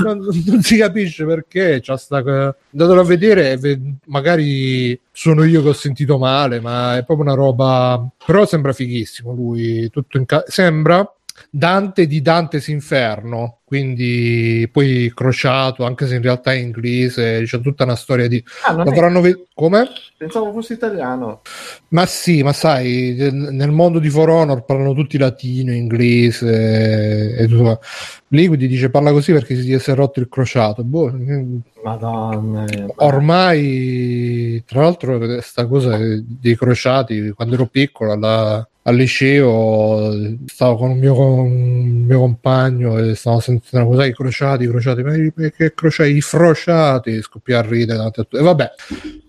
Non, 0.02 0.26
non 0.44 0.60
si 0.62 0.76
capisce 0.76 1.24
perché. 1.24 1.78
C'ha 1.80 1.96
sta, 1.96 2.16
andatelo 2.16 3.00
a 3.00 3.04
vedere, 3.04 3.56
ve- 3.58 3.80
magari 4.06 4.98
sono 5.18 5.42
io 5.42 5.62
che 5.62 5.70
ho 5.70 5.72
sentito 5.72 6.16
male, 6.16 6.60
ma 6.60 6.96
è 6.96 7.04
proprio 7.04 7.26
una 7.26 7.34
roba. 7.34 8.08
Però 8.24 8.46
sembra 8.46 8.72
fighissimo 8.72 9.32
lui. 9.32 9.90
Tutto 9.90 10.16
in 10.16 10.24
ca- 10.24 10.44
sembra 10.46 11.12
Dante 11.50 12.06
di 12.06 12.20
Dante's 12.20 12.68
Inferno, 12.68 13.60
quindi 13.64 14.68
poi 14.72 15.12
crociato, 15.14 15.84
anche 15.84 16.06
se 16.06 16.16
in 16.16 16.22
realtà 16.22 16.52
è 16.52 16.56
inglese, 16.56 17.42
c'è 17.44 17.60
tutta 17.60 17.84
una 17.84 17.96
storia 17.96 18.28
di... 18.28 18.42
ah, 18.64 18.84
faranno 18.84 19.20
ve- 19.20 19.46
Come? 19.54 19.88
pensavo 20.18 20.52
fosse 20.52 20.74
italiano. 20.74 21.42
Ma 21.88 22.04
sì, 22.04 22.42
ma 22.42 22.52
sai, 22.52 23.14
nel 23.30 23.70
mondo 23.70 24.00
di 24.00 24.10
For 24.10 24.28
Honor 24.28 24.64
parlano 24.64 24.92
tutti 24.92 25.16
latino, 25.16 25.72
inglese 25.72 27.36
e 27.36 27.46
tutto. 27.46 27.80
Liquidi 28.28 28.66
dice 28.66 28.90
parla 28.90 29.12
così 29.12 29.32
perché 29.32 29.54
si 29.54 29.72
è 29.72 29.94
rotto 29.94 30.20
il 30.20 30.28
crociato. 30.28 30.82
Boh, 30.82 31.12
mm, 31.12 31.56
Madonna. 31.84 32.66
ormai, 32.96 34.62
tra 34.66 34.82
l'altro, 34.82 35.40
sta 35.40 35.66
cosa 35.66 35.96
dei 35.96 36.56
crociati, 36.56 37.30
quando 37.30 37.54
ero 37.54 37.66
piccolo 37.66 38.12
alla, 38.12 38.68
al 38.88 38.96
liceo 38.96 40.10
stavo 40.46 40.76
con 40.76 40.90
un 40.90 40.98
mio, 40.98 41.20
un 41.20 42.04
mio 42.06 42.18
compagno 42.18 42.98
e 42.98 43.14
stavo 43.14 43.38
sentendo 43.38 43.86
una 43.86 43.96
cosa 43.96 44.08
i 44.08 44.14
crociati, 44.14 44.64
i 44.64 44.68
crociati, 44.68 45.02
ma 45.02 45.12
che 45.54 45.74
crociati, 45.74 46.16
i 46.16 46.20
frociati, 46.22 47.20
scoppiare 47.20 47.66
a 47.66 47.70
ridere 47.70 47.96
davanti 47.98 48.20
a 48.20 48.22
tutti. 48.22 48.36
E 48.36 48.42
vabbè, 48.42 48.70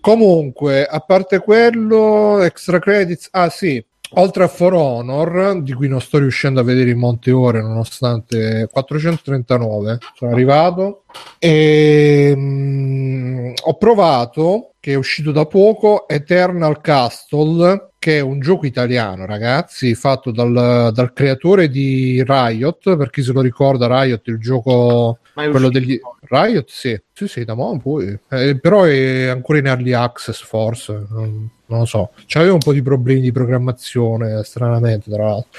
comunque, 0.00 0.86
a 0.86 1.00
parte 1.00 1.40
quello, 1.40 2.40
extra 2.40 2.78
credits, 2.78 3.28
ah 3.32 3.50
sì, 3.50 3.84
oltre 4.14 4.44
a 4.44 4.48
For 4.48 4.72
Honor, 4.72 5.60
di 5.60 5.74
cui 5.74 5.88
non 5.88 6.00
sto 6.00 6.18
riuscendo 6.18 6.60
a 6.60 6.64
vedere 6.64 6.90
in 6.90 6.98
monte 6.98 7.30
ore 7.30 7.60
nonostante 7.60 8.66
439, 8.72 9.98
sono 10.14 10.32
arrivato 10.32 11.04
e 11.38 12.32
mm, 12.36 13.52
ho 13.62 13.76
provato 13.76 14.72
che 14.80 14.92
è 14.92 14.96
uscito 14.96 15.32
da 15.32 15.46
poco 15.46 16.08
Eternal 16.08 16.80
Castle 16.80 17.90
che 17.98 18.18
è 18.18 18.20
un 18.20 18.40
gioco 18.40 18.66
italiano 18.66 19.26
ragazzi 19.26 19.94
fatto 19.94 20.30
dal, 20.30 20.90
dal 20.92 21.12
creatore 21.12 21.68
di 21.68 22.24
Riot 22.26 22.96
per 22.96 23.10
chi 23.10 23.22
se 23.22 23.32
lo 23.32 23.40
ricorda 23.40 24.02
Riot 24.02 24.26
il 24.28 24.38
gioco 24.38 25.18
quello 25.34 25.68
degli 25.68 25.98
Riot 26.22 26.68
sì. 26.68 27.00
Sì 27.12 27.28
sì 27.28 27.44
da 27.44 27.52
mo' 27.52 27.78
poi. 27.78 28.18
Eh, 28.30 28.58
però 28.58 28.84
è 28.84 29.26
ancora 29.26 29.58
in 29.58 29.66
early 29.66 29.92
access 29.92 30.42
forse 30.42 31.06
non, 31.10 31.50
non 31.66 31.80
lo 31.80 31.84
so. 31.84 32.12
C'aveva 32.26 32.54
un 32.54 32.60
po' 32.60 32.72
di 32.72 32.80
problemi 32.80 33.20
di 33.20 33.30
programmazione 33.30 34.42
stranamente 34.42 35.10
tra 35.10 35.24
l'altro. 35.24 35.50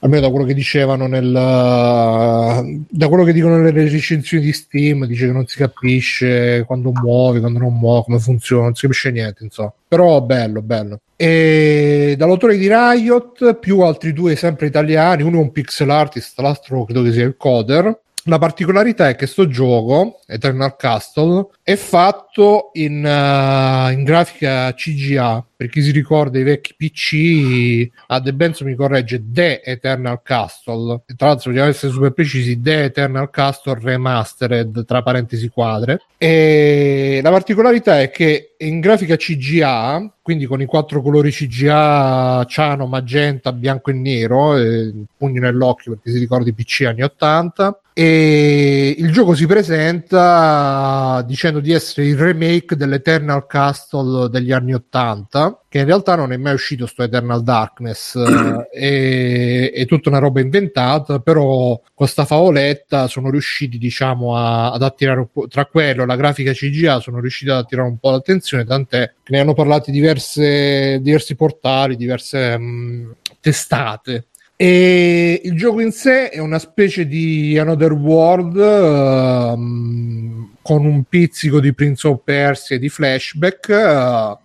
Almeno 0.00 0.22
da 0.26 0.30
quello 0.30 0.44
che 0.44 0.52
dicevano 0.52 1.06
nel 1.06 1.32
da 1.32 3.08
quello 3.08 3.24
che 3.24 3.32
dicono 3.32 3.56
nelle 3.56 3.88
recensioni 3.88 4.44
di 4.44 4.52
Steam 4.52 4.95
dice 5.04 5.26
che 5.26 5.32
non 5.32 5.46
si 5.46 5.58
capisce 5.58 6.64
quando 6.66 6.92
muovi 6.92 7.40
quando 7.40 7.58
non 7.58 7.76
muovi 7.76 8.04
come 8.04 8.18
funziona 8.18 8.62
non 8.64 8.74
si 8.74 8.82
capisce 8.82 9.10
niente 9.10 9.44
insomma 9.44 9.72
però 9.86 10.22
bello 10.22 10.62
bello. 10.62 11.00
E 11.16 12.14
dall'autore 12.16 12.56
di 12.56 12.68
Riot 12.68 13.54
più 13.56 13.80
altri 13.80 14.12
due 14.12 14.36
sempre 14.36 14.66
italiani 14.66 15.22
uno 15.22 15.38
è 15.38 15.42
un 15.42 15.52
pixel 15.52 15.90
artist 15.90 16.38
l'altro 16.40 16.84
credo 16.84 17.02
che 17.02 17.12
sia 17.12 17.24
il 17.24 17.36
coder 17.36 18.00
la 18.26 18.38
particolarità 18.38 19.08
è 19.08 19.14
che 19.14 19.26
sto 19.26 19.48
gioco, 19.48 20.20
Eternal 20.26 20.76
Castle, 20.76 21.48
è 21.62 21.76
fatto 21.76 22.70
in, 22.74 23.04
eh, 23.04 23.92
in 23.92 24.04
grafica 24.04 24.72
CGA. 24.74 25.44
Per 25.56 25.68
chi 25.68 25.80
si 25.80 25.90
ricorda 25.90 26.38
i 26.38 26.42
vecchi 26.42 26.74
PC, 26.76 27.88
a 28.08 28.20
De 28.20 28.34
Benzo 28.34 28.64
mi 28.64 28.74
corregge 28.74 29.22
The 29.24 29.62
Eternal 29.64 30.20
Castle. 30.22 31.02
E 31.06 31.14
Tra 31.14 31.28
l'altro, 31.28 31.50
dobbiamo 31.50 31.70
essere 31.70 31.92
super 31.92 32.12
precisi: 32.12 32.60
The 32.60 32.84
Eternal 32.84 33.30
Castle 33.30 33.78
Remastered, 33.80 34.84
tra 34.84 35.02
parentesi 35.02 35.48
quadre. 35.48 36.02
E 36.18 37.20
la 37.22 37.30
particolarità 37.30 38.00
è 38.00 38.10
che 38.10 38.54
in 38.58 38.80
grafica 38.80 39.16
CGA, 39.16 40.12
quindi 40.20 40.46
con 40.46 40.60
i 40.60 40.66
quattro 40.66 41.00
colori 41.00 41.30
CGA, 41.30 42.44
ciano, 42.48 42.86
magenta, 42.86 43.52
bianco 43.52 43.90
e 43.90 43.94
nero, 43.94 44.56
e 44.56 44.92
pugno 45.16 45.40
nell'occhio 45.40 45.92
perché 45.92 46.10
si 46.10 46.18
ricorda 46.18 46.48
i 46.48 46.54
PC 46.54 46.84
anni 46.86 47.02
80 47.02 47.80
e 47.98 48.94
il 48.98 49.10
gioco 49.10 49.34
si 49.34 49.46
presenta 49.46 51.24
dicendo 51.26 51.60
di 51.60 51.72
essere 51.72 52.06
il 52.06 52.18
remake 52.18 52.76
dell'Eternal 52.76 53.46
Castle 53.46 54.28
degli 54.28 54.52
anni 54.52 54.74
80 54.74 55.62
che 55.66 55.78
in 55.78 55.86
realtà 55.86 56.14
non 56.14 56.30
è 56.30 56.36
mai 56.36 56.52
uscito 56.52 56.84
sto 56.84 57.04
Eternal 57.04 57.42
Darkness 57.42 58.16
eh, 58.70 59.70
è, 59.70 59.72
è 59.72 59.86
tutta 59.86 60.10
una 60.10 60.18
roba 60.18 60.42
inventata 60.42 61.20
però 61.20 61.80
con 61.94 62.06
sta 62.06 62.26
favoletta 62.26 63.06
sono 63.06 63.30
riusciti 63.30 63.78
diciamo 63.78 64.36
a- 64.36 64.72
ad 64.72 64.82
attirare 64.82 65.20
un 65.20 65.28
po' 65.32 65.48
tra 65.48 65.64
quello 65.64 66.04
la 66.04 66.16
grafica 66.16 66.52
CGA 66.52 67.00
sono 67.00 67.18
riusciti 67.18 67.50
ad 67.50 67.60
attirare 67.60 67.88
un 67.88 67.96
po' 67.96 68.10
l'attenzione 68.10 68.66
tant'è 68.66 69.10
che 69.22 69.32
ne 69.32 69.40
hanno 69.40 69.54
diverse, 69.86 71.00
diversi 71.00 71.34
portali 71.34 71.96
diverse 71.96 72.58
mh, 72.58 73.14
testate 73.40 74.26
e 74.58 75.42
il 75.44 75.54
gioco 75.54 75.80
in 75.80 75.92
sé 75.92 76.30
è 76.30 76.38
una 76.38 76.58
specie 76.58 77.06
di 77.06 77.58
Another 77.58 77.92
World 77.92 78.56
ehm, 78.56 80.54
con 80.62 80.86
un 80.86 81.04
pizzico 81.04 81.60
di 81.60 81.74
Prince 81.74 82.08
of 82.08 82.22
Persia 82.24 82.76
e 82.76 82.78
di 82.78 82.88
flashback 82.88 83.68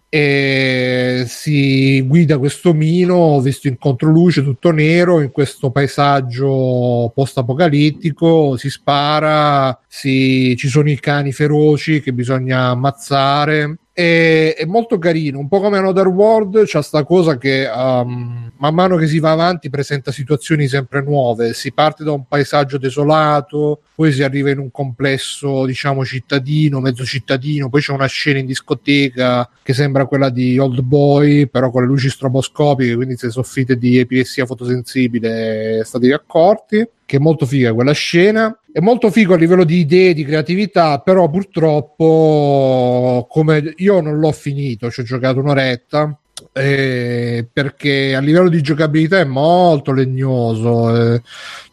eh, 0.09 1.21
e 1.21 1.23
si 1.25 2.01
guida 2.01 2.37
questo 2.37 2.73
mino 2.73 3.39
visto 3.39 3.69
in 3.69 3.77
controluce 3.77 4.43
tutto 4.43 4.71
nero 4.71 5.21
in 5.21 5.31
questo 5.31 5.71
paesaggio 5.71 7.09
post 7.15 7.37
apocalittico 7.37 8.57
si 8.57 8.69
spara 8.69 9.79
si- 9.87 10.53
ci 10.57 10.67
sono 10.67 10.89
i 10.89 10.99
cani 10.99 11.31
feroci 11.31 12.01
che 12.01 12.11
bisogna 12.11 12.65
ammazzare 12.65 13.77
e- 13.93 14.53
è 14.53 14.65
molto 14.65 14.97
carino 14.97 15.39
un 15.39 15.47
po' 15.47 15.59
come 15.59 15.77
Another 15.77 16.07
World 16.07 16.63
c'è 16.63 16.81
sta 16.81 17.03
cosa 17.03 17.37
che 17.37 17.67
um, 17.67 18.51
man 18.57 18.73
mano 18.73 18.95
che 18.95 19.07
si 19.07 19.19
va 19.19 19.31
avanti 19.31 19.69
presenta 19.69 20.11
situazioni 20.11 20.67
sempre 20.67 21.01
nuove. 21.01 21.53
Si 21.53 21.71
parte 21.73 22.03
da 22.03 22.11
un 22.11 22.25
paesaggio 22.27 22.77
desolato 22.77 23.81
poi 23.95 24.11
si 24.11 24.23
arriva 24.23 24.49
in 24.49 24.59
un 24.59 24.71
complesso 24.71 25.65
diciamo 25.65 26.03
cittadino 26.05 26.79
mezzo 26.79 27.05
cittadino 27.05 27.69
poi 27.69 27.81
c'è 27.81 27.91
una 27.91 28.07
scena 28.07 28.39
in 28.39 28.45
discoteca 28.45 29.49
che 29.61 29.73
sembra 29.73 30.05
quella 30.05 30.29
di 30.29 30.57
Old 30.57 30.81
Boy 30.81 31.47
però 31.47 31.69
con 31.69 31.83
le 31.83 31.87
luci 31.87 32.09
stroboscopiche 32.09 32.95
quindi 32.95 33.17
se 33.17 33.29
soffrite 33.29 33.77
di 33.77 33.97
epilessia 33.97 34.45
fotosensibile 34.45 35.83
statevi 35.83 36.13
accorti 36.13 36.87
che 37.05 37.17
è 37.17 37.19
molto 37.19 37.45
figa 37.45 37.73
quella 37.73 37.91
scena 37.91 38.57
è 38.71 38.79
molto 38.79 39.11
figo 39.11 39.33
a 39.33 39.37
livello 39.37 39.63
di 39.63 39.79
idee 39.79 40.13
di 40.13 40.23
creatività 40.23 40.99
però 40.99 41.29
purtroppo 41.29 43.27
come 43.29 43.73
io 43.77 44.01
non 44.01 44.19
l'ho 44.19 44.31
finito 44.31 44.89
ci 44.89 45.01
ho 45.01 45.03
giocato 45.03 45.39
un'oretta 45.39 46.15
eh, 46.53 47.47
perché 47.51 48.15
a 48.15 48.19
livello 48.19 48.49
di 48.49 48.61
giocabilità 48.61 49.19
è 49.19 49.25
molto 49.25 49.91
legnoso 49.91 50.95
eh, 50.95 51.21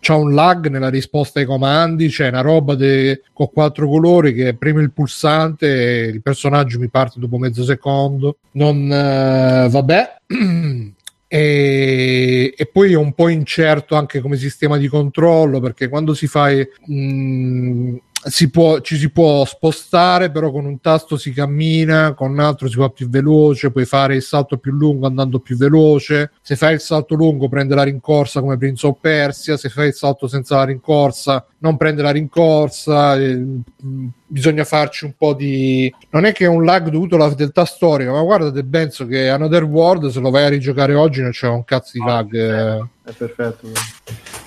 c'è 0.00 0.14
un 0.14 0.34
lag 0.34 0.68
nella 0.68 0.90
risposta 0.90 1.40
ai 1.40 1.46
comandi 1.46 2.08
c'è 2.08 2.28
una 2.28 2.40
roba 2.40 2.74
de- 2.74 3.22
con 3.32 3.50
quattro 3.52 3.88
colori 3.88 4.32
che 4.32 4.54
premi 4.54 4.82
il 4.82 4.92
pulsante 4.92 5.66
e 5.66 6.06
il 6.06 6.22
personaggio 6.22 6.78
mi 6.78 6.88
parte 6.88 7.18
dopo 7.18 7.38
mezzo 7.38 7.64
secondo. 7.64 8.38
Non 8.52 8.90
eh, 8.90 9.68
vabbè 9.68 10.16
e, 11.30 12.54
e 12.56 12.66
poi 12.66 12.92
è 12.92 12.96
un 12.96 13.12
po' 13.12 13.28
incerto 13.28 13.94
anche 13.94 14.20
come 14.20 14.38
sistema 14.38 14.78
di 14.78 14.88
controllo 14.88 15.60
perché 15.60 15.90
quando 15.90 16.14
si 16.14 16.26
fa 16.26 16.48
mh, 16.48 17.96
si 18.10 18.50
può, 18.50 18.80
ci 18.80 18.96
si 18.96 19.10
può 19.10 19.44
spostare 19.44 20.30
però 20.30 20.50
con 20.50 20.64
un 20.64 20.80
tasto 20.80 21.18
si 21.18 21.32
cammina 21.32 22.14
con 22.14 22.30
un 22.30 22.40
altro 22.40 22.66
si 22.68 22.78
va 22.78 22.88
più 22.88 23.10
veloce 23.10 23.70
puoi 23.70 23.84
fare 23.84 24.16
il 24.16 24.22
salto 24.22 24.56
più 24.56 24.72
lungo 24.72 25.06
andando 25.06 25.38
più 25.38 25.56
veloce. 25.56 26.32
Se 26.40 26.56
fai 26.56 26.74
il 26.74 26.80
salto 26.80 27.14
lungo 27.14 27.48
prende 27.50 27.74
la 27.74 27.82
rincorsa 27.82 28.40
come 28.40 28.56
Prince 28.56 28.86
of 28.86 28.98
Persia 28.98 29.58
se 29.58 29.68
fai 29.68 29.88
il 29.88 29.94
salto 29.94 30.28
senza 30.28 30.56
la 30.56 30.64
rincorsa 30.64 31.46
non 31.60 31.76
prende 31.76 32.02
la 32.02 32.10
rincorsa 32.10 33.16
eh, 33.16 33.42
bisogna 34.26 34.64
farci 34.64 35.04
un 35.06 35.12
po' 35.16 35.32
di 35.34 35.92
non 36.10 36.24
è 36.24 36.32
che 36.32 36.44
è 36.44 36.48
un 36.48 36.64
lag 36.64 36.88
dovuto 36.88 37.16
alla 37.16 37.28
fedeltà 37.28 37.64
storica 37.64 38.12
ma 38.12 38.22
guardate 38.22 38.62
Benzo 38.62 39.06
che 39.06 39.28
Another 39.28 39.64
World 39.64 40.08
se 40.08 40.20
lo 40.20 40.30
vai 40.30 40.44
a 40.44 40.48
rigiocare 40.48 40.94
oggi 40.94 41.20
non 41.22 41.30
c'è 41.30 41.48
un 41.48 41.64
cazzo 41.64 41.92
di 41.94 42.04
lag 42.04 42.32
eh, 42.34 42.86
È 43.04 43.12
perfetto. 43.12 43.66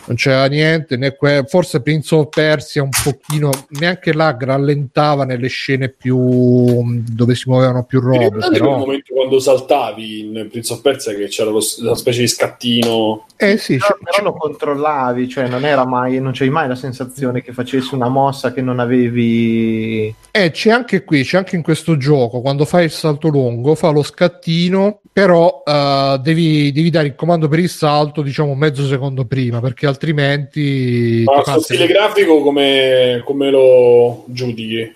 non 0.05 0.15
c'era 0.15 0.45
niente, 0.45 0.97
né 0.97 1.15
que- 1.15 1.43
forse 1.47 1.81
Prince 1.81 2.13
of 2.15 2.29
Persia 2.29 2.83
un 2.83 2.89
pochino, 3.03 3.49
neanche 3.69 4.13
lag 4.13 4.43
rallentava 4.43 5.25
nelle 5.25 5.47
scene 5.47 5.89
più 5.89 7.01
dove 7.07 7.33
si 7.35 7.49
muovevano 7.49 7.83
più 7.83 7.99
robe, 7.99 8.25
ricordate 8.25 8.49
quel 8.49 8.59
però 8.59 8.77
momento 8.77 9.13
quando 9.15 9.39
saltavi 9.39 10.19
in 10.19 10.47
Prince 10.49 10.73
of 10.73 10.81
Persia 10.81 11.13
che 11.15 11.27
c'era 11.27 11.49
lo- 11.49 11.61
la 11.81 11.95
specie 11.95 12.19
di 12.21 12.27
scattino. 12.27 13.25
Eh 13.37 13.57
sì, 13.57 13.77
Però, 13.77 13.95
c- 13.95 14.03
però 14.03 14.23
lo 14.23 14.33
controllavi, 14.33 15.27
cioè 15.27 15.47
non 15.47 15.65
era 15.65 15.85
mai, 15.85 16.19
non 16.19 16.31
c'hai 16.33 16.49
mai 16.49 16.67
la 16.67 16.75
sensazione 16.75 16.99
che 17.41 17.53
facessi 17.53 17.95
una 17.95 18.09
mossa 18.09 18.53
che 18.53 18.61
non 18.61 18.79
avevi. 18.79 20.13
eh, 20.31 20.51
c'è 20.51 20.71
anche 20.71 21.03
qui, 21.03 21.23
c'è 21.23 21.37
anche 21.37 21.55
in 21.55 21.61
questo 21.61 21.97
gioco, 21.97 22.41
quando 22.41 22.65
fai 22.65 22.85
il 22.85 22.91
salto 22.91 23.27
lungo, 23.29 23.75
fa 23.75 23.89
lo 23.89 24.03
scattino, 24.03 25.01
però 25.11 25.63
eh, 25.65 26.19
devi, 26.21 26.71
devi 26.71 26.89
dare 26.89 27.07
il 27.07 27.15
comando 27.15 27.47
per 27.47 27.59
il 27.59 27.69
salto, 27.69 28.21
diciamo 28.21 28.55
mezzo 28.55 28.85
secondo 28.87 29.25
prima, 29.25 29.59
perché 29.59 29.87
altrimenti 29.87 31.23
Ma 31.25 31.41
sto 31.41 31.43
parte- 31.43 31.61
stile 31.63 31.87
grafico 31.87 32.41
come, 32.41 33.21
come 33.25 33.49
lo 33.49 34.23
giudichi? 34.27 34.95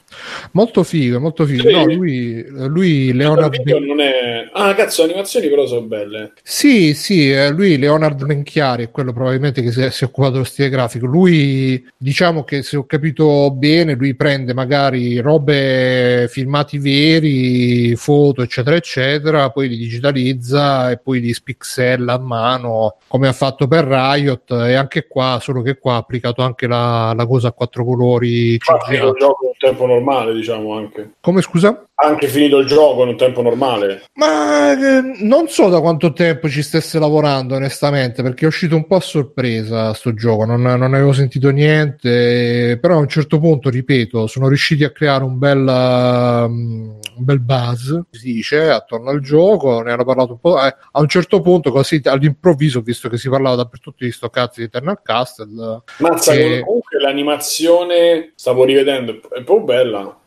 Molto 0.51 0.83
figo, 0.83 1.19
molto 1.19 1.45
figo. 1.45 1.67
Sì. 1.67 1.73
No, 1.73 1.85
lui, 1.85 2.45
lui 2.49 3.13
Leonard 3.13 3.55
è... 3.55 4.49
Ah, 4.53 4.73
cazzo, 4.73 5.03
le 5.03 5.11
animazioni 5.11 5.49
però 5.49 5.65
sono 5.65 5.81
belle. 5.81 6.33
Sì, 6.43 6.93
sì, 6.93 7.31
eh, 7.31 7.49
lui 7.49 7.77
Leonard 7.77 8.21
Menchiari 8.21 8.83
è 8.83 8.91
quello 8.91 9.13
probabilmente 9.13 9.61
che 9.61 9.71
si 9.71 9.81
è, 9.81 9.91
si 9.91 10.03
è 10.03 10.07
occupato 10.07 10.33
dello 10.33 10.43
stile 10.43 10.69
grafico. 10.69 11.05
Lui, 11.05 11.85
diciamo 11.97 12.43
che 12.43 12.63
se 12.63 12.77
ho 12.77 12.85
capito 12.85 13.51
bene, 13.51 13.95
lui 13.95 14.15
prende 14.15 14.53
magari 14.53 15.19
robe, 15.19 16.27
filmati 16.29 16.77
veri, 16.77 17.95
foto, 17.95 18.41
eccetera, 18.41 18.75
eccetera, 18.75 19.49
poi 19.49 19.67
li 19.69 19.77
digitalizza 19.77 20.91
e 20.91 20.97
poi 20.97 21.19
li 21.19 21.33
spixella 21.33 22.13
a 22.13 22.19
mano, 22.19 22.97
come 23.07 23.27
ha 23.27 23.33
fatto 23.33 23.67
per 23.67 23.85
Riot. 23.85 24.51
E 24.51 24.73
anche 24.73 25.07
qua, 25.07 25.39
solo 25.41 25.61
che 25.61 25.77
qua 25.77 25.93
ha 25.95 25.97
applicato 25.97 26.41
anche 26.41 26.67
la, 26.67 27.13
la 27.15 27.25
cosa 27.25 27.49
a 27.49 27.51
quattro 27.51 27.83
colori 27.83 28.57
lo 28.99 29.13
gioco 29.13 29.45
in 29.45 29.53
tempo 29.57 29.85
normale 29.85 30.04
normale, 30.05 30.33
diciamo 30.33 30.77
anche. 30.77 31.15
Come 31.19 31.41
scusa? 31.41 31.87
Anche 31.95 32.27
finito 32.27 32.59
il 32.59 32.67
gioco 32.67 33.03
in 33.03 33.09
un 33.09 33.17
tempo 33.17 33.41
normale. 33.41 34.03
Ma 34.13 34.71
eh, 34.73 35.01
non 35.23 35.47
so 35.47 35.69
da 35.69 35.81
quanto 35.81 36.13
tempo 36.13 36.47
ci 36.47 36.61
stesse 36.61 36.99
lavorando, 36.99 37.55
onestamente, 37.55 38.21
perché 38.21 38.45
è 38.45 38.47
uscito 38.47 38.75
un 38.75 38.85
po' 38.85 38.97
a 38.97 39.01
sorpresa 39.01 39.93
sto 39.93 40.13
gioco, 40.13 40.45
non, 40.45 40.61
non 40.61 40.93
avevo 40.93 41.13
sentito 41.13 41.49
niente, 41.49 42.77
però 42.79 42.95
a 42.95 42.99
un 42.99 43.07
certo 43.07 43.39
punto, 43.39 43.69
ripeto, 43.69 44.27
sono 44.27 44.47
riusciti 44.47 44.83
a 44.83 44.91
creare 44.91 45.23
un 45.23 45.37
bel, 45.37 46.45
um, 46.47 46.99
un 47.17 47.25
bel 47.25 47.39
buzz, 47.39 47.91
si 48.11 48.33
dice, 48.33 48.69
attorno 48.69 49.09
al 49.09 49.21
gioco, 49.21 49.81
ne 49.81 49.91
hanno 49.91 50.05
parlato 50.05 50.33
un 50.33 50.39
po', 50.39 50.61
eh, 50.63 50.75
a 50.91 50.99
un 50.99 51.07
certo 51.07 51.41
punto, 51.41 51.71
così 51.71 52.01
all'improvviso, 52.03 52.81
visto 52.81 53.09
che 53.09 53.17
si 53.17 53.29
parlava 53.29 53.55
dappertutto 53.55 54.03
di 54.03 54.11
sto 54.11 54.29
cazzo 54.29 54.59
di 54.59 54.65
Eternal 54.65 55.01
Castle, 55.01 55.81
Mazza, 55.99 56.33
che- 56.33 56.61
comunque 56.63 56.99
l'animazione, 56.99 58.33
stavo 58.35 58.63
rivedendo, 58.63 59.13
è 59.13 59.43
proprio 59.43 59.61
bella. 59.61 60.19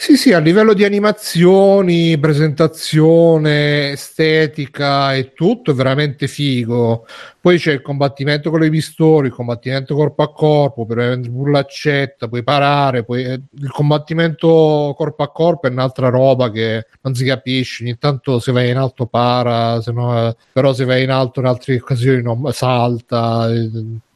Sì, 0.00 0.16
sì, 0.16 0.32
a 0.32 0.38
livello 0.38 0.74
di 0.74 0.84
animazioni, 0.84 2.16
presentazione, 2.18 3.90
estetica 3.90 5.12
e 5.14 5.32
tutto 5.34 5.72
è 5.72 5.74
veramente 5.74 6.28
figo. 6.28 7.04
Poi 7.40 7.58
c'è 7.58 7.72
il 7.72 7.82
combattimento 7.82 8.50
con 8.50 8.60
le 8.60 8.70
pistole, 8.70 9.26
il 9.28 9.32
combattimento 9.32 9.94
corpo 9.96 10.22
a 10.22 10.32
corpo, 10.32 10.86
per 10.86 10.96
prendere 10.96 11.32
bullaccetta, 11.32 12.28
puoi 12.28 12.44
parare, 12.44 13.04
poi 13.04 13.24
eh, 13.24 13.40
il 13.58 13.70
combattimento 13.70 14.94
corpo 14.96 15.22
a 15.24 15.32
corpo 15.32 15.66
è 15.66 15.70
un'altra 15.70 16.08
roba 16.10 16.50
che 16.50 16.86
non 17.00 17.14
si 17.14 17.24
capisce. 17.24 17.82
Ogni 17.82 17.98
tanto 17.98 18.38
se 18.38 18.52
vai 18.52 18.70
in 18.70 18.76
alto 18.76 19.06
para, 19.06 19.80
se 19.80 19.90
no, 19.92 20.28
eh, 20.28 20.36
però 20.52 20.72
se 20.72 20.84
vai 20.84 21.02
in 21.02 21.10
alto 21.10 21.40
in 21.40 21.46
altre 21.46 21.74
occasioni 21.74 22.22
non 22.22 22.52
salta. 22.52 23.48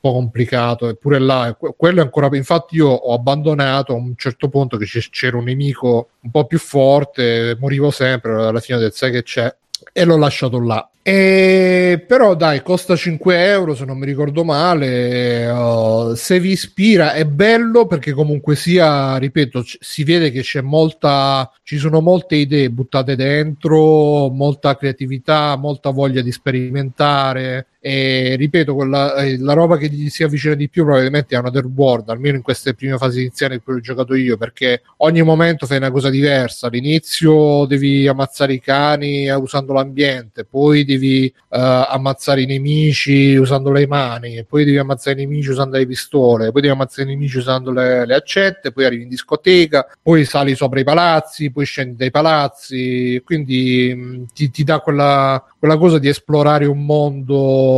Po' 0.03 0.13
complicato 0.13 0.89
eppure 0.89 1.21
là 1.21 1.57
quello 1.77 2.01
è 2.01 2.03
ancora 2.03 2.29
infatti 2.33 2.75
io 2.75 2.89
ho 2.89 3.15
abbandonato 3.15 3.93
a 3.93 3.97
un 3.97 4.15
certo 4.17 4.49
punto 4.49 4.77
che 4.77 4.87
c'era 5.11 5.37
un 5.37 5.45
nemico 5.45 6.09
un 6.23 6.31
po' 6.33 6.45
più 6.45 6.59
forte 6.59 7.57
morivo 7.61 7.93
sempre 7.93 8.33
alla 8.47 8.59
fine 8.59 8.79
del 8.79 8.93
sai 8.93 9.13
che 9.13 9.23
c'è? 9.23 9.55
E 9.93 10.05
l'ho 10.05 10.17
lasciato 10.17 10.61
là. 10.61 10.89
E 11.05 12.05
però 12.07 12.37
dai 12.37 12.63
costa 12.63 12.95
5 12.95 13.47
euro 13.47 13.75
se 13.75 13.85
non 13.85 13.99
mi 13.99 14.07
ricordo 14.07 14.45
male 14.45 15.49
oh, 15.51 16.15
se 16.15 16.39
vi 16.39 16.53
ispira 16.53 17.15
è 17.15 17.25
bello 17.25 17.87
perché 17.87 18.13
comunque 18.13 18.55
sia 18.55 19.17
ripeto 19.17 19.63
c- 19.63 19.79
si 19.81 20.05
vede 20.05 20.31
che 20.31 20.43
c'è 20.43 20.61
molta 20.61 21.51
ci 21.65 21.79
sono 21.79 22.01
molte 22.01 22.37
idee 22.37 22.71
buttate 22.71 23.17
dentro 23.17 24.29
molta 24.29 24.77
creatività 24.77 25.57
molta 25.57 25.91
voglia 25.91 26.23
di 26.23 26.31
sperimentare 26.31 27.67
e 27.85 28.37
ripeto 28.37 28.77
quella, 28.77 29.17
eh, 29.17 29.39
la 29.39 29.55
roba 29.55 29.77
che 29.77 29.89
gli 29.89 30.09
si 30.09 30.23
avvicina 30.23 30.55
di 30.55 30.69
più 30.69 30.85
probabilmente 30.85 31.35
è 31.35 31.39
Another 31.39 31.67
World 31.67 32.11
almeno 32.11 32.37
in 32.37 32.43
queste 32.43 32.75
prime 32.75 32.97
fasi 32.97 33.23
iniziali 33.23 33.55
in 33.55 33.63
cui 33.65 33.75
ho 33.75 33.81
giocato 33.81 34.15
io 34.15 34.37
perché 34.37 34.83
ogni 34.99 35.23
momento 35.23 35.67
fai 35.67 35.79
una 35.79 35.91
cosa 35.91 36.09
diversa. 36.09 36.69
All'inizio 36.69 37.65
devi 37.67 38.07
ammazzare 38.07 38.53
i 38.53 38.61
cani 38.61 39.27
eh, 39.27 39.35
usando 39.35 39.73
l'ambiente 39.73 40.45
poi 40.45 40.85
devi 40.85 41.27
eh, 41.27 41.33
ammazzare 41.51 42.43
i 42.43 42.47
nemici 42.47 43.35
usando 43.35 43.73
le 43.73 43.89
mani 43.89 44.45
poi 44.49 44.65
devi 44.65 44.79
ammazzare 44.79 45.21
i 45.21 45.25
nemici 45.25 45.51
usando 45.51 45.77
le 45.77 45.87
pistole 45.87 46.53
poi 46.53 46.61
devi 46.61 46.73
ammazzare 46.73 47.11
i 47.11 47.15
nemici 47.15 47.39
usando 47.39 47.73
le, 47.73 48.07
le 48.07 48.15
accette 48.15 48.71
poi 48.71 48.85
arrivi 48.85 49.03
in 49.03 49.09
discoteca 49.09 49.89
poi 50.01 50.25
sali 50.25 50.55
sopra 50.55 50.79
i 50.79 50.85
palazzi 50.85 51.51
poi 51.51 51.65
scendi 51.65 51.97
dai 51.97 52.13
palazzi. 52.13 53.21
Quindi 53.25 53.93
mh, 53.93 54.27
ti, 54.33 54.51
ti 54.51 54.63
dà 54.63 54.79
quella, 54.79 55.45
quella 55.59 55.77
cosa 55.77 55.99
di 55.99 56.07
esplorare 56.07 56.67
un 56.67 56.85
mondo 56.85 57.71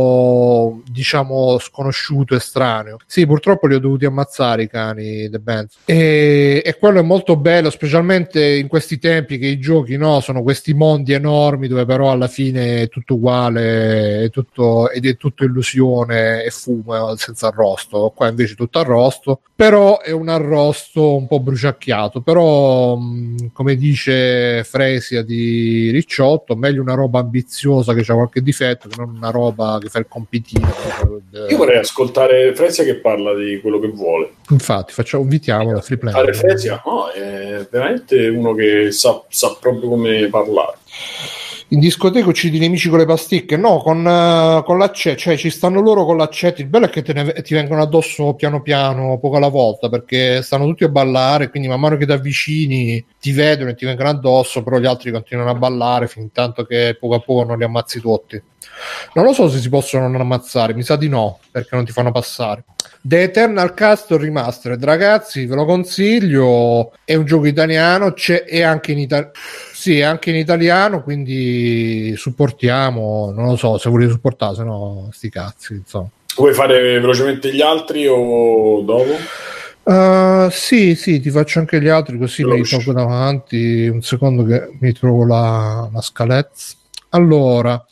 diciamo 0.85 1.57
sconosciuto 1.59 2.35
estraneo 2.35 2.97
sì 3.05 3.25
purtroppo 3.25 3.67
li 3.67 3.75
ho 3.75 3.79
dovuti 3.79 4.05
ammazzare 4.05 4.63
i 4.63 4.69
cani 4.69 5.29
The 5.29 5.39
Band 5.39 5.69
e, 5.85 6.61
e 6.63 6.77
quello 6.77 6.99
è 6.99 7.03
molto 7.03 7.35
bello 7.35 7.69
specialmente 7.69 8.43
in 8.45 8.67
questi 8.67 8.99
tempi 8.99 9.37
che 9.37 9.47
i 9.47 9.59
giochi 9.59 9.97
no, 9.97 10.19
sono 10.19 10.41
questi 10.43 10.73
mondi 10.73 11.13
enormi 11.13 11.67
dove 11.67 11.85
però 11.85 12.11
alla 12.11 12.27
fine 12.27 12.83
è 12.83 12.89
tutto 12.89 13.15
uguale 13.15 14.23
è 14.23 14.29
tutto, 14.29 14.89
ed 14.89 15.05
è 15.05 15.17
tutto 15.17 15.43
illusione 15.43 16.43
e 16.43 16.49
fumo 16.49 17.11
eh, 17.11 17.17
senza 17.17 17.47
arrosto. 17.47 18.11
Qua 18.15 18.27
invece 18.27 18.55
tutto 18.55 18.79
arrosto 18.79 19.41
però 19.55 20.01
è 20.01 20.11
un 20.11 20.29
arrosto 20.29 21.15
un 21.15 21.27
po' 21.27 21.39
bruciacchiato. 21.39 22.21
Però 22.21 22.97
come 23.53 23.75
dice 23.75 24.63
Fresia 24.63 25.23
di 25.23 25.89
Ricciotto 25.91 26.55
meglio 26.55 26.81
una 26.81 26.93
roba 26.93 27.19
ambiziosa 27.19 27.93
che 27.93 28.09
ha 28.09 28.13
qualche 28.15 28.41
difetto 28.41 28.89
che 28.89 28.95
non 28.97 29.15
una 29.15 29.29
roba 29.29 29.77
che 29.85 29.91
fa 29.91 29.99
il 29.99 30.07
compitino 30.07 30.67
Io 31.49 31.57
vorrei 31.57 31.77
ascoltare 31.77 32.53
Frezia 32.55 32.83
che 32.83 32.95
parla 32.95 33.33
di 33.35 33.59
quello 33.61 33.79
che 33.79 33.87
vuole. 33.87 34.33
infatti 34.49 34.93
facciamo 34.93 35.23
invitiamo 35.23 35.71
la 35.71 35.81
free 35.81 35.97
Fare 35.97 36.31
play 36.31 36.33
Frezia 36.33 36.81
no, 36.85 37.07
è 37.09 37.67
veramente 37.69 38.27
uno 38.27 38.53
che 38.53 38.91
sa, 38.91 39.23
sa 39.29 39.55
proprio 39.59 39.89
come 39.89 40.27
parlare. 40.27 40.77
In 41.69 41.79
discoteca 41.79 42.27
uccidi 42.29 42.57
i 42.57 42.59
nemici 42.59 42.89
con 42.89 42.99
le 42.99 43.05
pasticche? 43.05 43.57
No 43.57 43.79
con, 43.79 44.05
eh, 44.05 44.61
con 44.63 44.77
l'accetto 44.77 45.17
cioè 45.19 45.37
ci 45.37 45.49
stanno 45.49 45.81
loro 45.81 46.05
con 46.05 46.17
l'accetto. 46.17 46.61
Il 46.61 46.67
bello 46.67 46.85
è 46.85 46.89
che 46.89 47.03
ne- 47.13 47.41
ti 47.41 47.53
vengono 47.53 47.81
addosso 47.81 48.33
piano 48.35 48.61
piano 48.61 49.17
poco 49.19 49.37
alla 49.37 49.47
volta 49.47 49.89
perché 49.89 50.41
stanno 50.41 50.65
tutti 50.65 50.83
a 50.83 50.89
ballare 50.89 51.49
quindi 51.49 51.67
man 51.67 51.79
mano 51.79 51.97
che 51.97 52.05
ti 52.05 52.11
avvicini 52.11 53.03
ti 53.19 53.31
vedono 53.31 53.71
e 53.71 53.75
ti 53.75 53.85
vengono 53.85 54.09
addosso 54.09 54.61
però 54.61 54.77
gli 54.77 54.85
altri 54.85 55.11
continuano 55.11 55.49
a 55.51 55.55
ballare 55.55 56.07
fin 56.07 56.31
tanto 56.31 56.65
che 56.65 56.97
poco 56.99 57.15
a 57.15 57.19
poco 57.19 57.43
non 57.43 57.57
li 57.57 57.63
ammazzi 57.63 57.99
tutti. 57.99 58.41
Non 59.13 59.25
lo 59.25 59.33
so 59.33 59.49
se 59.49 59.59
si 59.59 59.69
possono 59.69 60.07
non 60.07 60.21
ammazzare 60.21 60.73
mi 60.73 60.83
sa 60.83 60.95
di 60.95 61.09
no 61.09 61.39
perché 61.49 61.75
non 61.75 61.85
ti 61.85 61.91
fanno 61.91 62.11
passare 62.11 62.63
The 63.07 63.21
Eternal 63.21 63.73
Castle 63.75 64.17
Remastered 64.17 64.83
ragazzi 64.83 65.45
ve 65.45 65.53
lo 65.53 65.65
consiglio 65.65 66.91
è 67.03 67.13
un 67.13 67.25
gioco 67.25 67.45
italiano 67.45 68.13
c'è 68.13 68.45
è 68.45 68.63
anche 68.63 68.93
in 68.93 68.97
italiano 68.97 69.31
sì, 69.85 70.01
anche 70.01 70.31
in 70.31 70.37
italiano, 70.37 71.03
quindi 71.03 72.15
supportiamo, 72.17 73.31
non 73.35 73.45
lo 73.45 73.55
so, 73.55 73.77
se 73.77 73.87
volete 73.87 74.13
supportare, 74.13 74.55
se 74.55 74.63
no 74.63 75.09
sti 75.11 75.29
cazzi, 75.29 75.73
insomma. 75.73 76.09
Vuoi 76.37 76.55
fare 76.55 76.99
velocemente 76.99 77.53
gli 77.53 77.61
altri 77.61 78.07
o 78.07 78.81
dopo? 78.81 79.15
Uh, 79.83 80.49
sì, 80.49 80.95
sì, 80.95 81.19
ti 81.19 81.29
faccio 81.29 81.59
anche 81.59 81.79
gli 81.79 81.87
altri 81.87 82.17
così 82.17 82.41
me 82.41 82.55
li 82.55 82.61
Veloce. 82.63 82.77
tolgo 82.77 82.93
davanti. 82.93 83.87
Un 83.87 84.01
secondo 84.01 84.43
che 84.43 84.69
mi 84.79 84.91
trovo 84.91 85.23
la, 85.23 85.87
la 85.93 86.01
scaletta. 86.01 86.49
Allora, 87.15 87.85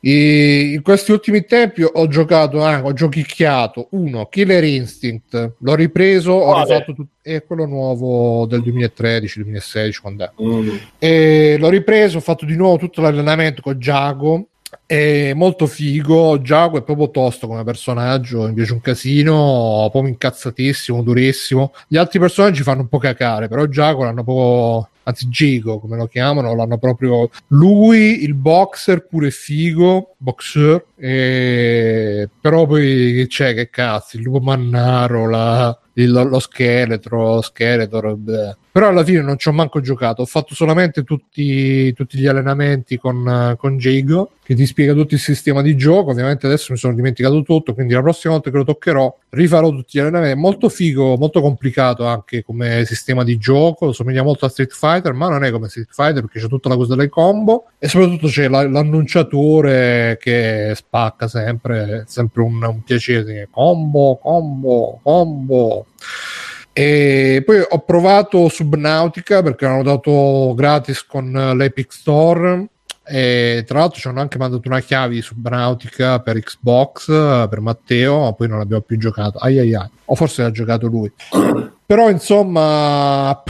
in 0.00 0.80
questi 0.82 1.12
ultimi 1.12 1.44
tempi 1.44 1.82
ho 1.82 2.08
giocato 2.08 2.62
anche, 2.62 2.88
ho 2.88 2.92
giochicchiato 2.94 3.88
uno, 3.90 4.26
Killer 4.26 4.64
Instinct, 4.64 5.52
l'ho 5.58 5.74
ripreso, 5.74 6.32
ho 6.32 6.62
rifatto 6.62 6.94
tutto, 6.94 7.10
è 7.20 7.44
quello 7.44 7.66
nuovo 7.66 8.46
del 8.46 8.60
2013-2016, 8.62 10.00
quando 10.00 10.24
è. 10.24 10.30
Mm. 10.42 10.76
E 10.98 11.56
l'ho 11.58 11.68
ripreso, 11.68 12.16
ho 12.16 12.22
fatto 12.22 12.46
di 12.46 12.56
nuovo 12.56 12.78
tutto 12.78 13.02
l'allenamento 13.02 13.60
con 13.60 13.78
Giacomo. 13.78 14.46
È 14.86 15.34
molto 15.34 15.66
figo. 15.66 16.40
Giacomo 16.40 16.78
è 16.78 16.82
proprio 16.82 17.10
tosto 17.10 17.46
come 17.46 17.62
personaggio. 17.62 18.46
Mi 18.48 18.54
piace 18.54 18.72
un 18.72 18.80
casino, 18.80 19.88
proprio 19.90 20.10
incazzatissimo, 20.12 21.02
durissimo. 21.02 21.74
Gli 21.86 21.98
altri 21.98 22.18
personaggi 22.18 22.62
fanno 22.62 22.80
un 22.80 22.88
po' 22.88 22.98
cacare, 22.98 23.48
però 23.48 23.66
Giacomo 23.66 24.04
l'hanno 24.04 24.24
proprio. 24.24 24.88
Anzi, 25.04 25.28
Gigo 25.28 25.78
come 25.78 25.96
lo 25.96 26.06
chiamano, 26.06 26.54
l'hanno 26.54 26.78
proprio. 26.78 27.28
Lui, 27.48 28.22
il 28.22 28.34
boxer, 28.34 29.06
pure 29.06 29.30
figo, 29.30 30.14
boxer. 30.16 30.84
E... 30.96 32.28
Però 32.40 32.66
poi 32.66 33.12
che 33.14 33.26
c'è? 33.26 33.54
Che 33.54 33.70
cazzo? 33.70 34.16
Il 34.16 34.22
lupo 34.22 34.40
mannaro, 34.40 35.28
la, 35.28 35.78
il- 35.94 36.10
lo 36.10 36.38
scheletro, 36.38 37.40
scheletro. 37.42 38.16
beh. 38.16 38.56
Però 38.72 38.88
alla 38.88 39.04
fine 39.04 39.20
non 39.20 39.36
ci 39.36 39.48
ho 39.48 39.52
manco 39.52 39.80
giocato, 39.82 40.22
ho 40.22 40.24
fatto 40.24 40.54
solamente 40.54 41.02
tutti, 41.04 41.92
tutti 41.92 42.16
gli 42.16 42.26
allenamenti 42.26 42.96
con, 42.96 43.54
con 43.58 43.76
Jago, 43.76 44.30
che 44.42 44.54
ti 44.54 44.64
spiega 44.64 44.94
tutto 44.94 45.12
il 45.12 45.20
sistema 45.20 45.60
di 45.60 45.76
gioco. 45.76 46.10
Ovviamente 46.12 46.46
adesso 46.46 46.72
mi 46.72 46.78
sono 46.78 46.94
dimenticato 46.94 47.42
tutto, 47.42 47.74
quindi 47.74 47.92
la 47.92 48.00
prossima 48.00 48.32
volta 48.32 48.50
che 48.50 48.56
lo 48.56 48.64
toccherò 48.64 49.14
rifarò 49.28 49.68
tutti 49.68 49.98
gli 49.98 50.00
allenamenti. 50.00 50.38
Molto 50.38 50.70
figo, 50.70 51.16
molto 51.18 51.42
complicato 51.42 52.06
anche 52.06 52.42
come 52.42 52.86
sistema 52.86 53.24
di 53.24 53.36
gioco, 53.36 53.92
somiglia 53.92 54.22
molto 54.22 54.46
a 54.46 54.48
Street 54.48 54.72
Fighter, 54.72 55.12
ma 55.12 55.28
non 55.28 55.44
è 55.44 55.50
come 55.50 55.68
Street 55.68 55.88
Fighter 55.92 56.22
perché 56.22 56.40
c'è 56.40 56.48
tutta 56.48 56.70
la 56.70 56.76
cosa 56.76 56.94
delle 56.96 57.10
combo 57.10 57.66
e 57.78 57.88
soprattutto 57.88 58.28
c'è 58.28 58.48
la- 58.48 58.66
l'annunciatore 58.66 60.16
che 60.18 60.72
spacca 60.74 61.28
sempre, 61.28 62.04
sempre 62.06 62.40
un, 62.42 62.62
un 62.62 62.82
piacere. 62.82 63.48
Combo, 63.50 64.16
combo, 64.16 64.98
combo. 65.02 65.81
E 66.72 67.42
poi 67.44 67.62
ho 67.68 67.78
provato 67.80 68.48
Subnautica 68.48 69.42
perché 69.42 69.66
l'hanno 69.66 69.82
dato 69.82 70.54
gratis 70.56 71.04
con 71.04 71.36
eh, 71.36 71.54
l'Epic 71.54 71.92
Store. 71.92 72.66
E 73.04 73.64
tra 73.66 73.80
l'altro 73.80 73.98
ci 73.98 74.08
hanno 74.08 74.20
anche 74.20 74.38
mandato 74.38 74.68
una 74.68 74.80
chiave 74.80 75.14
di 75.14 75.22
Subnautica 75.22 76.20
per 76.20 76.38
Xbox 76.38 77.08
eh, 77.08 77.46
per 77.50 77.60
Matteo, 77.60 78.20
ma 78.20 78.32
poi 78.32 78.48
non 78.48 78.58
l'abbiamo 78.58 78.82
più 78.82 78.96
giocato. 78.96 79.38
Ai 79.38 79.58
ai 79.58 79.74
ai. 79.74 79.88
O 80.06 80.14
forse 80.14 80.42
l'ha 80.42 80.50
giocato 80.50 80.86
lui. 80.86 81.12
Però 81.84 82.08
insomma. 82.08 83.42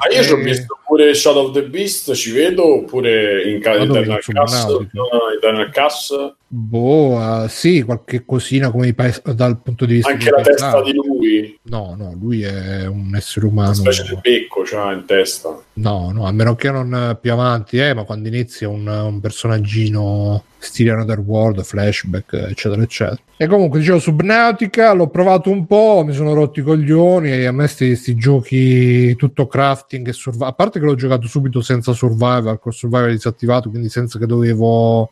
Ma 0.00 0.14
io 0.14 0.22
ci 0.22 0.32
ho 0.32 0.38
eh, 0.38 0.42
visto 0.42 0.78
pure 0.86 1.14
Shadow 1.14 1.48
of 1.48 1.52
the 1.52 1.62
Beast, 1.64 2.14
ci 2.14 2.32
vedo, 2.32 2.78
oppure 2.78 3.48
in 3.48 3.60
ca- 3.60 3.74
Eternal 3.74 4.18
Cass, 4.24 4.66
no, 4.66 5.30
Eternal 5.36 5.70
Cass, 5.70 6.12
Boh, 6.52 7.44
eh, 7.44 7.48
sì, 7.48 7.82
qualche 7.82 8.24
cosina 8.24 8.72
come 8.72 8.88
i 8.88 8.92
paes- 8.94 9.22
dal 9.32 9.60
punto 9.62 9.86
di 9.86 9.94
vista 9.94 10.10
Anche 10.10 10.30
la 10.30 10.40
testa 10.42 10.70
paesaggi. 10.72 10.90
di 10.90 10.96
lui, 10.96 11.58
No, 11.62 11.94
no, 11.96 12.12
lui 12.20 12.42
è 12.42 12.86
un 12.86 13.14
essere 13.14 13.46
una 13.46 13.54
umano. 13.60 13.74
specie 13.74 14.02
di 14.02 14.18
becco 14.20 14.62
c'ha 14.64 14.90
in 14.92 15.04
testa. 15.06 15.56
No, 15.74 16.10
no, 16.12 16.26
a 16.26 16.32
meno 16.32 16.56
che 16.56 16.72
non 16.72 16.92
eh, 16.92 17.16
più 17.20 17.30
avanti, 17.30 17.78
eh, 17.78 17.94
ma 17.94 18.02
quando 18.02 18.26
inizia 18.26 18.68
un, 18.68 18.84
un 18.88 19.20
personaggino 19.20 20.42
stile 20.58 20.90
Another 20.90 21.20
World, 21.20 21.62
flashback, 21.62 22.32
eccetera, 22.50 22.82
eccetera. 22.82 23.18
E 23.36 23.46
comunque, 23.46 23.78
dicevo, 23.78 23.98
Subnautica 24.00 24.92
l'ho 24.92 25.08
provato 25.08 25.50
un 25.50 25.66
po', 25.66 26.02
mi 26.04 26.12
sono 26.12 26.34
rotti 26.34 26.60
i 26.60 26.62
coglioni 26.62 27.30
e 27.30 27.46
a 27.46 27.52
me 27.52 27.66
questi 27.72 28.14
giochi 28.16 29.14
tutto 29.16 29.46
crafting 29.46 30.06
e 30.08 30.12
survival, 30.12 30.48
a 30.48 30.52
parte 30.52 30.78
che 30.80 30.84
l'ho 30.84 30.96
giocato 30.96 31.26
subito 31.28 31.62
senza 31.62 31.92
survival, 31.94 32.58
col 32.58 32.74
survival 32.74 33.12
disattivato, 33.12 33.70
quindi 33.70 33.88
senza 33.88 34.18
che 34.18 34.26
dovevo 34.26 35.10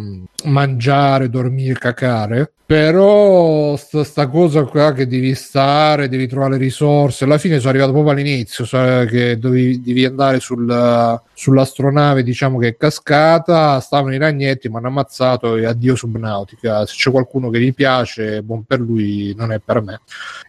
ehm, 0.00 0.26
mangiare, 0.44 1.28
dormire, 1.28 1.78
cacare. 1.78 2.52
Però 2.70 3.74
sta, 3.74 4.04
sta 4.04 4.28
cosa 4.28 4.62
qua 4.62 4.92
che 4.92 5.08
devi 5.08 5.34
stare, 5.34 6.08
devi 6.08 6.28
trovare 6.28 6.56
risorse. 6.56 7.24
Alla 7.24 7.36
fine 7.36 7.58
sono 7.58 7.70
arrivato 7.70 7.90
proprio 7.90 8.12
all'inizio, 8.12 8.64
cioè 8.64 9.06
che 9.06 9.40
dovevi, 9.40 9.80
devi 9.80 10.04
andare 10.04 10.38
sul, 10.38 11.20
sull'astronave, 11.34 12.22
diciamo 12.22 12.58
che 12.58 12.68
è 12.68 12.76
cascata. 12.76 13.80
Stavano 13.80 14.14
i 14.14 14.18
ragnetti, 14.18 14.68
mi 14.68 14.76
hanno 14.76 14.86
ammazzato 14.86 15.56
e 15.56 15.66
addio 15.66 15.96
Subnautica. 15.96 16.86
Se 16.86 16.94
c'è 16.96 17.10
qualcuno 17.10 17.50
che 17.50 17.58
gli 17.58 17.74
piace, 17.74 18.40
buon 18.44 18.62
per 18.62 18.78
lui, 18.78 19.34
non 19.36 19.50
è 19.50 19.58
per 19.58 19.82
me. 19.82 20.02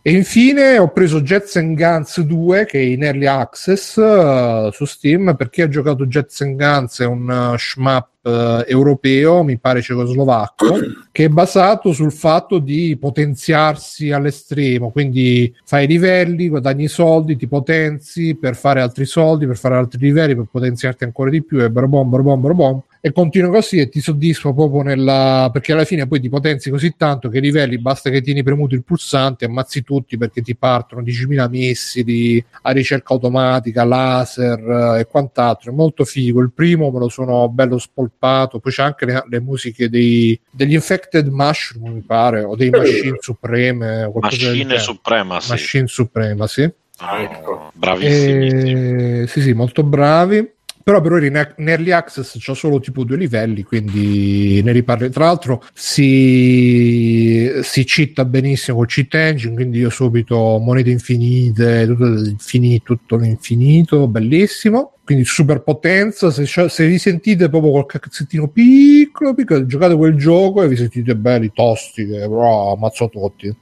E 0.03 0.11
infine 0.11 0.77
ho 0.77 0.89
preso 0.89 1.21
Jets 1.21 1.55
and 1.55 1.75
Guns 1.75 2.19
2 2.19 2.65
che 2.65 2.77
è 2.77 2.83
in 2.83 3.03
early 3.03 3.25
access 3.25 3.97
eh, 3.97 4.69
su 4.71 4.85
Steam. 4.85 5.35
Per 5.35 5.49
chi 5.49 5.63
ha 5.63 5.67
giocato 5.67 6.05
Jets 6.05 6.41
and 6.41 6.55
Guns 6.55 6.99
è 6.99 7.05
un 7.07 7.27
uh, 7.27 7.57
shmup 7.57 8.09
eh, 8.23 8.65
europeo, 8.67 9.43
mi 9.43 9.57
pare 9.57 9.80
cecoslovacco, 9.81 10.75
che 11.11 11.25
è 11.25 11.29
basato 11.29 11.91
sul 11.93 12.11
fatto 12.11 12.59
di 12.59 12.97
potenziarsi 12.99 14.11
all'estremo, 14.11 14.91
quindi 14.91 15.53
fai 15.63 15.87
livelli, 15.87 16.49
guadagni 16.49 16.87
soldi, 16.87 17.35
ti 17.35 17.47
potenzi 17.47 18.35
per 18.35 18.55
fare 18.55 18.81
altri 18.81 19.05
soldi, 19.05 19.47
per 19.47 19.57
fare 19.57 19.75
altri 19.75 19.99
livelli, 19.99 20.35
per 20.35 20.47
potenziarti 20.51 21.03
ancora 21.03 21.29
di 21.29 21.43
più 21.43 21.61
e 21.61 21.69
brabom, 21.69 22.09
brabom, 22.09 22.41
brabom 22.41 22.81
e 23.03 23.11
continua 23.11 23.49
così 23.49 23.79
e 23.79 23.89
ti 23.89 23.99
soddisfa 23.99 24.53
proprio 24.53 24.83
nella 24.83 25.49
perché 25.51 25.73
alla 25.73 25.85
fine 25.85 26.05
poi 26.07 26.19
ti 26.19 26.29
potenzi 26.29 26.69
così 26.69 26.93
tanto 26.95 27.29
che 27.29 27.39
i 27.39 27.41
livelli 27.41 27.79
basta 27.79 28.11
che 28.11 28.21
tieni 28.21 28.43
premuto 28.43 28.75
il 28.75 28.83
pulsante 28.83 29.45
ammazzi 29.45 29.83
tutti 29.83 30.17
perché 30.17 30.43
ti 30.43 30.55
partono 30.55 31.01
10.000 31.01 31.49
missili 31.49 32.45
a 32.61 32.69
ricerca 32.69 33.13
automatica 33.13 33.83
laser 33.83 34.59
eh, 34.97 34.99
e 34.99 35.07
quant'altro 35.07 35.71
è 35.71 35.75
molto 35.75 36.05
figo 36.05 36.41
il 36.41 36.51
primo 36.51 36.91
me 36.91 36.99
lo 36.99 37.09
sono 37.09 37.49
bello 37.49 37.79
spolpato 37.79 38.59
poi 38.59 38.71
c'è 38.71 38.83
anche 38.83 39.05
le, 39.05 39.23
le 39.27 39.39
musiche 39.39 39.89
dei, 39.89 40.39
degli 40.51 40.73
infected 40.73 41.27
mushroom 41.27 41.93
mi 41.93 42.01
pare 42.01 42.43
o 42.43 42.55
dei 42.55 42.69
machine 42.69 43.17
supreme 43.19 44.11
Machine 44.13 44.53
genere. 44.53 44.79
Supremacy. 44.79 45.49
machine 45.49 45.87
suprema 45.87 46.45
sì 46.45 46.71
Ah, 47.03 47.19
ecco. 47.19 47.71
Bravissimi. 47.73 49.21
eh, 49.21 49.27
sì, 49.27 49.41
sì, 49.41 49.53
molto 49.53 49.81
bravi. 49.81 50.47
Però 50.83 51.01
per 51.01 51.11
ora 51.11 51.25
in, 51.25 51.35
early 51.67 51.91
access 51.91 52.37
c'ho 52.37 52.53
solo 52.53 52.79
tipo 52.79 53.03
due 53.03 53.17
livelli, 53.17 53.63
quindi 53.63 54.61
ne 54.63 54.71
riparlo. 54.71 55.09
Tra 55.09 55.25
l'altro 55.25 55.63
si, 55.73 57.49
si 57.61 57.85
citta 57.85 58.25
benissimo 58.25 58.77
con 58.77 58.85
cheat 58.85 59.13
engine, 59.15 59.53
quindi 59.53 59.79
io 59.79 59.89
subito 59.89 60.57
monete 60.59 60.89
infinite, 60.89 61.85
tutto 61.85 62.81
tutto 62.83 63.17
l'infinito, 63.17 64.07
bellissimo. 64.07 64.93
Quindi 65.11 65.27
super 65.27 65.61
potenza, 65.61 66.31
se, 66.31 66.45
se 66.45 66.87
vi 66.87 66.97
sentite 66.97 67.49
proprio 67.49 67.71
col 67.71 67.85
cazzettino 67.85 68.47
piccolo, 68.47 69.33
piccolo, 69.33 69.65
giocate 69.65 69.93
quel 69.93 70.15
gioco 70.15 70.63
e 70.63 70.69
vi 70.69 70.77
sentite 70.77 71.17
belli, 71.17 71.51
tosti, 71.53 72.05
che 72.05 72.19
però 72.19 72.71
ammazzo 72.71 73.09
tutti. 73.09 73.53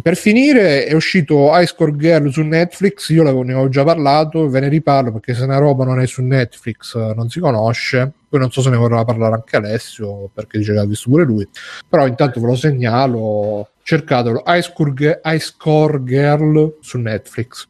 Per 0.00 0.16
finire 0.16 0.86
è 0.86 0.94
uscito 0.94 1.50
High 1.52 1.66
Score 1.66 1.94
Girl 1.96 2.30
su 2.30 2.40
Netflix, 2.40 3.10
io 3.10 3.22
ne 3.24 3.28
avevo 3.28 3.68
già 3.68 3.84
parlato, 3.84 4.48
ve 4.48 4.60
ne 4.60 4.68
riparlo 4.68 5.12
perché 5.12 5.34
se 5.34 5.44
una 5.44 5.58
roba 5.58 5.84
non 5.84 6.00
è 6.00 6.06
su 6.06 6.22
Netflix 6.22 6.94
eh, 6.94 7.12
non 7.14 7.28
si 7.28 7.40
conosce, 7.40 8.10
poi 8.26 8.40
non 8.40 8.50
so 8.50 8.62
se 8.62 8.70
ne 8.70 8.78
vorrà 8.78 9.04
parlare 9.04 9.34
anche 9.34 9.56
Alessio 9.56 10.30
perché 10.32 10.56
dice 10.56 10.72
che 10.72 10.78
ha 10.78 10.86
visto 10.86 11.10
pure 11.10 11.24
lui, 11.24 11.46
però 11.86 12.06
intanto 12.06 12.40
ve 12.40 12.46
lo 12.46 12.56
segnalo, 12.56 13.68
cercatelo, 13.82 14.44
High 14.46 15.38
Score 15.40 16.02
Girl 16.04 16.78
su 16.80 16.96
Netflix. 16.96 17.68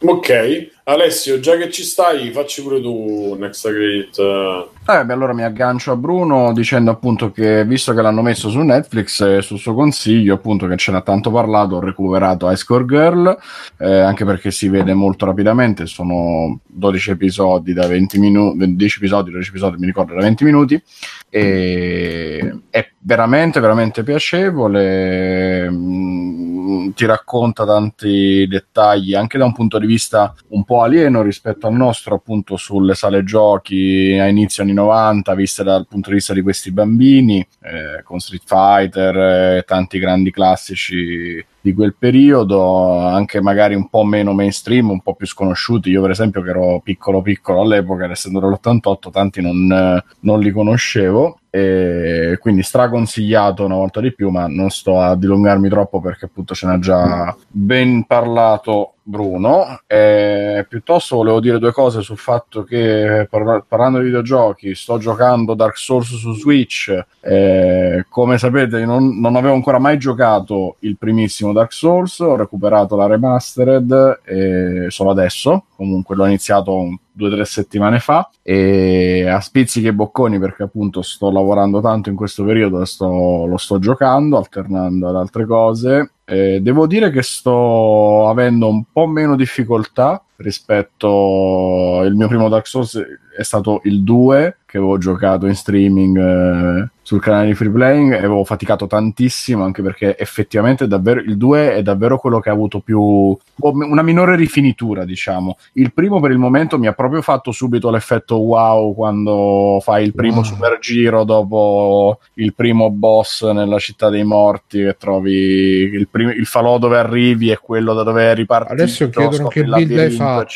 Ok, 0.00 0.70
Alessio, 0.88 1.38
già 1.38 1.54
che 1.58 1.70
ci 1.70 1.82
stai, 1.82 2.30
facci 2.30 2.62
pure 2.62 2.80
tu 2.80 3.36
Next 3.38 3.70
Great. 3.70 4.18
eh, 4.18 4.68
Eh, 4.90 5.04
beh, 5.04 5.12
allora 5.12 5.34
mi 5.34 5.42
aggancio 5.42 5.92
a 5.92 5.96
Bruno 5.96 6.50
dicendo 6.54 6.90
appunto 6.90 7.30
che 7.30 7.62
visto 7.66 7.92
che 7.92 8.00
l'hanno 8.00 8.22
messo 8.22 8.48
su 8.48 8.58
Netflix 8.60 9.20
e 9.20 9.42
sul 9.42 9.58
suo 9.58 9.74
consiglio, 9.74 10.32
appunto 10.32 10.66
che 10.66 10.78
ce 10.78 10.90
n'ha 10.90 11.02
tanto 11.02 11.30
parlato, 11.30 11.76
ho 11.76 11.80
recuperato 11.80 12.48
High 12.48 12.56
Score 12.56 12.86
Girl, 12.86 13.36
eh, 13.76 13.98
anche 13.98 14.24
perché 14.24 14.50
si 14.50 14.70
vede 14.70 14.94
molto 14.94 15.26
rapidamente, 15.26 15.84
sono 15.84 16.60
12 16.66 17.10
episodi 17.10 17.74
da 17.74 17.86
20 17.86 18.18
minuti, 18.18 18.74
10 18.74 18.96
episodi, 18.96 19.30
12 19.30 19.50
episodi, 19.50 19.76
mi 19.78 19.86
ricordo, 19.86 20.14
da 20.14 20.20
20 20.20 20.44
minuti, 20.44 20.82
e 21.28 22.60
è 22.70 22.88
veramente, 23.00 23.60
veramente 23.60 24.02
piacevole, 24.02 25.68
mm, 25.70 26.57
ti 26.94 27.06
racconta 27.06 27.64
tanti 27.64 28.46
dettagli 28.48 29.14
anche 29.14 29.38
da 29.38 29.44
un 29.44 29.52
punto 29.52 29.78
di 29.78 29.86
vista 29.86 30.34
un 30.48 30.64
po' 30.64 30.82
alieno 30.82 31.22
rispetto 31.22 31.66
al 31.66 31.74
nostro, 31.74 32.16
appunto 32.16 32.56
sulle 32.56 32.94
sale 32.94 33.24
giochi 33.24 34.16
a 34.18 34.26
inizio 34.26 34.62
anni 34.62 34.72
90, 34.72 35.34
viste 35.34 35.62
dal 35.62 35.86
punto 35.86 36.08
di 36.10 36.16
vista 36.16 36.34
di 36.34 36.42
questi 36.42 36.72
bambini, 36.72 37.46
eh, 37.62 38.02
con 38.02 38.18
Street 38.18 38.42
Fighter 38.44 39.16
e 39.58 39.62
tanti 39.66 39.98
grandi 39.98 40.30
classici 40.30 41.44
di 41.60 41.74
quel 41.74 41.94
periodo, 41.98 42.98
anche 42.98 43.40
magari 43.40 43.74
un 43.74 43.88
po' 43.88 44.04
meno 44.04 44.32
mainstream, 44.32 44.90
un 44.90 45.00
po' 45.00 45.14
più 45.14 45.26
sconosciuti. 45.26 45.90
Io, 45.90 46.00
per 46.00 46.10
esempio, 46.10 46.42
che 46.42 46.50
ero 46.50 46.80
piccolo 46.82 47.22
piccolo 47.22 47.62
all'epoca, 47.62 48.10
essendo 48.10 48.40
dell'88, 48.40 49.10
tanti 49.10 49.40
non, 49.40 49.70
eh, 49.70 50.04
non 50.20 50.40
li 50.40 50.50
conoscevo. 50.50 51.38
E 51.50 52.36
quindi 52.40 52.62
straconsigliato 52.62 53.64
una 53.64 53.76
volta 53.76 54.00
di 54.00 54.14
più, 54.14 54.28
ma 54.28 54.46
non 54.46 54.68
sto 54.70 55.00
a 55.00 55.16
dilungarmi 55.16 55.68
troppo 55.68 56.00
perché 56.00 56.26
appunto 56.26 56.54
ce 56.54 56.66
n'ha 56.66 56.78
già 56.78 57.34
ben 57.48 58.04
parlato 58.04 58.92
Bruno. 59.08 59.80
E 59.86 60.66
piuttosto 60.68 61.16
volevo 61.16 61.40
dire 61.40 61.58
due 61.58 61.72
cose 61.72 62.02
sul 62.02 62.18
fatto 62.18 62.62
che 62.62 63.26
parla- 63.30 63.64
parlando 63.66 63.98
di 63.98 64.04
videogiochi, 64.04 64.74
sto 64.74 64.98
giocando 64.98 65.54
Dark 65.54 65.78
Souls 65.78 66.14
su 66.14 66.34
Switch. 66.34 66.94
Eh, 67.22 68.04
come 68.10 68.36
sapete, 68.36 68.84
non, 68.84 69.18
non 69.18 69.34
avevo 69.36 69.54
ancora 69.54 69.78
mai 69.78 69.96
giocato 69.98 70.76
il 70.80 70.98
primissimo 70.98 71.52
Dark 71.52 71.72
Souls, 71.72 72.18
ho 72.18 72.36
recuperato 72.36 72.96
la 72.96 73.06
remastered 73.06 74.20
eh, 74.24 74.86
solo 74.88 75.10
adesso. 75.10 75.64
Comunque 75.74 76.14
l'ho 76.14 76.26
iniziato 76.26 76.76
un- 76.76 76.96
due 77.18 77.28
o 77.28 77.32
tre 77.32 77.44
settimane 77.44 77.98
fa 77.98 78.30
e 78.42 79.26
a 79.28 79.40
spizzichi 79.40 79.88
e 79.88 79.92
bocconi 79.92 80.38
perché 80.38 80.62
appunto 80.62 81.02
sto 81.02 81.30
lavorando 81.32 81.80
tanto 81.80 82.08
in 82.08 82.14
questo 82.14 82.44
periodo 82.44 82.84
sto- 82.84 83.44
lo 83.46 83.56
sto 83.56 83.80
giocando 83.80 84.36
alternando 84.38 85.08
ad 85.08 85.16
altre 85.16 85.44
cose 85.44 86.12
Eh, 86.30 86.60
devo 86.60 86.86
dire 86.86 87.10
che 87.10 87.22
sto 87.22 88.28
avendo 88.28 88.68
un 88.68 88.84
po' 88.92 89.06
meno 89.06 89.34
difficoltà 89.34 90.22
rispetto 90.36 92.02
il 92.04 92.14
mio 92.14 92.28
primo 92.28 92.50
Dark 92.50 92.66
Souls 92.66 93.02
è 93.36 93.42
stato 93.42 93.80
il 93.84 94.02
2 94.02 94.58
che 94.68 94.76
avevo 94.76 94.98
giocato 94.98 95.46
in 95.46 95.54
streaming 95.54 96.18
eh, 96.18 96.88
sul 97.00 97.22
canale 97.22 97.46
di 97.46 97.54
Free 97.54 97.70
Playing 97.70 98.12
e 98.12 98.18
avevo 98.18 98.44
faticato 98.44 98.86
tantissimo 98.86 99.64
anche 99.64 99.80
perché 99.80 100.14
effettivamente 100.18 100.86
davvero 100.86 101.20
il 101.20 101.38
2 101.38 101.76
è 101.76 101.82
davvero 101.82 102.18
quello 102.18 102.38
che 102.38 102.50
ha 102.50 102.52
avuto 102.52 102.80
più 102.80 103.00
una 103.00 104.02
minore 104.02 104.36
rifinitura 104.36 105.06
diciamo 105.06 105.56
il 105.74 105.90
primo 105.94 106.20
per 106.20 106.32
il 106.32 106.36
momento 106.38 106.78
mi 106.78 106.86
ha 106.86 106.92
proprio 106.92 107.22
fatto 107.22 107.50
subito 107.50 107.88
l'effetto 107.90 108.36
wow 108.36 108.94
quando 108.94 109.80
fai 109.82 110.04
il 110.04 110.12
primo 110.14 110.36
Wow. 110.38 110.44
super 110.44 110.78
giro 110.80 111.24
dopo 111.24 112.18
il 112.34 112.52
primo 112.54 112.90
boss 112.90 113.50
nella 113.50 113.78
città 113.78 114.10
dei 114.10 114.24
morti 114.24 114.82
che 114.82 114.96
trovi 114.98 115.32
il, 115.32 116.06
prim- 116.10 116.36
il 116.36 116.44
falò 116.44 116.76
dove 116.78 116.98
arrivi 116.98 117.50
e 117.50 117.56
quello 117.56 117.94
da 117.94 118.02
dove 118.02 118.22
eri 118.22 118.44
partito 118.44 118.74
Adesso 118.74 119.08
chiedono 119.08 119.48
che 119.48 119.60
il 119.60 119.70
build 119.70 119.98
hai 119.98 120.10
fatto. 120.10 120.52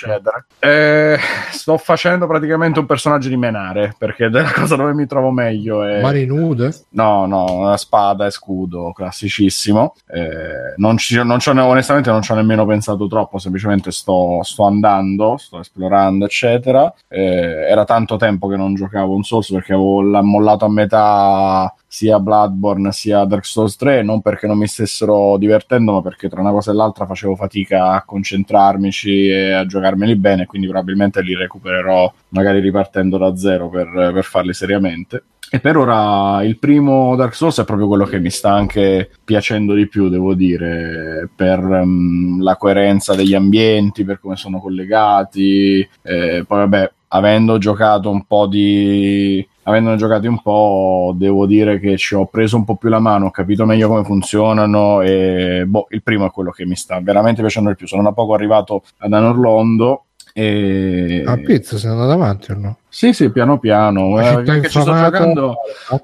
Eh, 0.58 1.18
sto 1.50 1.78
facendo 1.78 2.26
praticamente 2.26 2.78
un 2.78 2.86
personaggio 2.86 3.28
di 3.28 3.36
menare 3.36 3.94
perché 4.02 4.26
è 4.26 4.28
la 4.30 4.50
cosa 4.52 4.74
dove 4.74 4.94
mi 4.94 5.06
trovo 5.06 5.30
meglio 5.30 5.84
è... 5.84 6.00
Mani 6.00 6.26
nude? 6.26 6.74
No, 6.90 7.24
no, 7.26 7.72
spada 7.76 8.26
e 8.26 8.32
scudo, 8.32 8.90
classicissimo. 8.90 9.94
Eh, 10.08 10.74
non 10.78 10.96
ci, 10.96 11.22
non 11.22 11.38
ci 11.38 11.50
onestamente 11.50 12.10
non 12.10 12.20
ci 12.20 12.32
ho 12.32 12.34
nemmeno 12.34 12.66
pensato 12.66 13.06
troppo, 13.06 13.38
semplicemente 13.38 13.92
sto, 13.92 14.40
sto 14.42 14.64
andando, 14.64 15.36
sto 15.36 15.60
esplorando, 15.60 16.24
eccetera. 16.24 16.92
Eh, 17.06 17.68
era 17.70 17.84
tanto 17.84 18.16
tempo 18.16 18.48
che 18.48 18.56
non 18.56 18.74
giocavo 18.74 19.14
un 19.14 19.22
Souls 19.22 19.52
perché 19.52 19.72
avevo 19.72 20.02
mollato 20.20 20.64
a 20.64 20.68
metà 20.68 21.72
sia 21.92 22.18
Bloodborne 22.18 22.90
sia 22.90 23.22
Dark 23.26 23.44
Souls 23.44 23.76
3, 23.76 24.02
non 24.02 24.22
perché 24.22 24.46
non 24.46 24.56
mi 24.56 24.66
stessero 24.66 25.36
divertendo, 25.36 25.92
ma 25.92 26.00
perché 26.00 26.26
tra 26.30 26.40
una 26.40 26.50
cosa 26.50 26.70
e 26.70 26.74
l'altra 26.74 27.04
facevo 27.04 27.36
fatica 27.36 27.88
a 27.88 28.02
concentrarmici 28.02 29.28
e 29.28 29.52
a 29.52 29.66
giocarmeli 29.66 30.16
bene, 30.16 30.46
quindi 30.46 30.68
probabilmente 30.68 31.20
li 31.20 31.36
recupererò 31.36 32.10
magari 32.30 32.60
ripartendo 32.60 33.18
da 33.18 33.36
zero 33.36 33.68
per, 33.68 34.10
per 34.14 34.24
farli 34.24 34.54
seriamente. 34.54 35.24
E 35.50 35.60
per 35.60 35.76
ora 35.76 36.42
il 36.42 36.58
primo 36.58 37.14
Dark 37.14 37.34
Souls 37.34 37.60
è 37.60 37.64
proprio 37.66 37.88
quello 37.88 38.06
che 38.06 38.18
mi 38.18 38.30
sta 38.30 38.54
anche 38.54 39.10
piacendo 39.22 39.74
di 39.74 39.86
più, 39.86 40.08
devo 40.08 40.32
dire, 40.32 41.28
per 41.36 41.58
um, 41.58 42.42
la 42.42 42.56
coerenza 42.56 43.14
degli 43.14 43.34
ambienti, 43.34 44.02
per 44.02 44.18
come 44.18 44.36
sono 44.36 44.60
collegati. 44.60 45.86
Eh, 46.00 46.44
poi 46.48 46.58
vabbè, 46.58 46.92
avendo 47.08 47.58
giocato 47.58 48.08
un 48.08 48.24
po' 48.24 48.46
di 48.46 49.46
avendone 49.64 49.96
giocati 49.96 50.26
un 50.26 50.40
po', 50.40 51.14
devo 51.16 51.46
dire 51.46 51.78
che 51.78 51.96
ci 51.96 52.14
ho 52.14 52.26
preso 52.26 52.56
un 52.56 52.64
po' 52.64 52.76
più 52.76 52.88
la 52.88 52.98
mano, 52.98 53.26
ho 53.26 53.30
capito 53.30 53.64
meglio 53.64 53.88
come 53.88 54.04
funzionano 54.04 55.00
e 55.02 55.64
boh, 55.66 55.86
il 55.90 56.02
primo 56.02 56.26
è 56.26 56.30
quello 56.30 56.50
che 56.50 56.66
mi 56.66 56.76
sta 56.76 57.00
veramente 57.00 57.40
piacendo 57.42 57.70
di 57.70 57.76
più. 57.76 57.86
Sono 57.86 58.02
da 58.02 58.12
poco 58.12 58.34
arrivato 58.34 58.82
ad 58.98 59.12
Anorlondo 59.12 60.04
e... 60.32 61.22
A 61.26 61.36
pizza 61.36 61.76
sei 61.76 61.90
andato 61.90 62.10
avanti 62.12 62.52
o 62.52 62.56
no? 62.58 62.76
Sì, 62.88 63.12
sì, 63.12 63.30
piano 63.30 63.58
piano. 63.58 64.16
La 64.16 64.40
Eh, 64.40 64.44
città 64.44 64.68
sto 64.68 64.78
infamata- 64.80 65.10
giocando, 65.18 65.54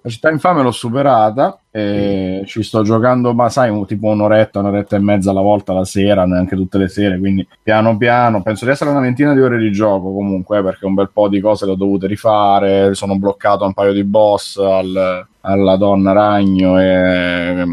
la 0.02 0.10
città 0.10 0.30
infame 0.30 0.62
l'ho 0.62 0.70
superata 0.70 1.58
e 1.70 2.42
ci 2.46 2.62
sto 2.62 2.82
giocando, 2.82 3.34
ma 3.34 3.50
sai, 3.50 3.84
tipo 3.86 4.06
un'oretta, 4.08 4.60
un'oretta 4.60 4.96
e 4.96 5.00
mezza 5.00 5.30
alla 5.30 5.42
volta 5.42 5.74
la 5.74 5.84
sera, 5.84 6.24
neanche 6.24 6.56
tutte 6.56 6.78
le 6.78 6.88
sere, 6.88 7.18
quindi 7.18 7.46
piano 7.62 7.96
piano. 7.98 8.40
Penso 8.42 8.64
di 8.64 8.70
essere 8.70 8.88
una 8.90 9.00
ventina 9.00 9.34
di 9.34 9.40
ore 9.40 9.58
di 9.58 9.70
gioco 9.70 10.12
comunque, 10.12 10.58
eh, 10.58 10.62
perché 10.62 10.86
un 10.86 10.94
bel 10.94 11.10
po' 11.12 11.28
di 11.28 11.40
cose 11.40 11.66
le 11.66 11.72
ho 11.72 11.76
dovute 11.76 12.06
rifare, 12.06 12.94
sono 12.94 13.18
bloccato 13.18 13.64
a 13.64 13.66
un 13.66 13.74
paio 13.74 13.92
di 13.92 14.04
boss 14.04 14.56
al- 14.58 15.26
alla 15.42 15.76
donna 15.76 16.12
ragno 16.12 16.80
e... 16.80 17.64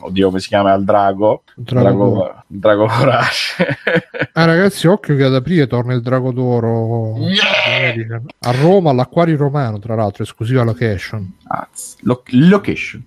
Oddio, 0.00 0.28
come 0.28 0.40
si 0.40 0.48
chiama? 0.48 0.72
Al 0.72 0.84
drago. 0.84 1.42
Drago 1.56 2.42
Drago, 2.46 2.86
vorace. 2.86 3.56
Ah, 4.32 4.44
ragazzi, 4.44 4.86
occhio 4.86 5.16
che 5.16 5.24
ad 5.24 5.34
aprile 5.34 5.66
torna 5.66 5.94
il 5.94 6.00
Drago 6.00 6.30
d'Oro 6.30 7.16
a 8.40 8.50
Roma, 8.52 8.90
all'Acquario 8.90 9.36
Romano, 9.36 9.80
tra 9.80 9.96
l'altro, 9.96 10.22
esclusiva 10.22 10.62
location. 10.62 11.32
Az, 11.48 11.96
lo- 12.02 12.22
location. 12.26 13.02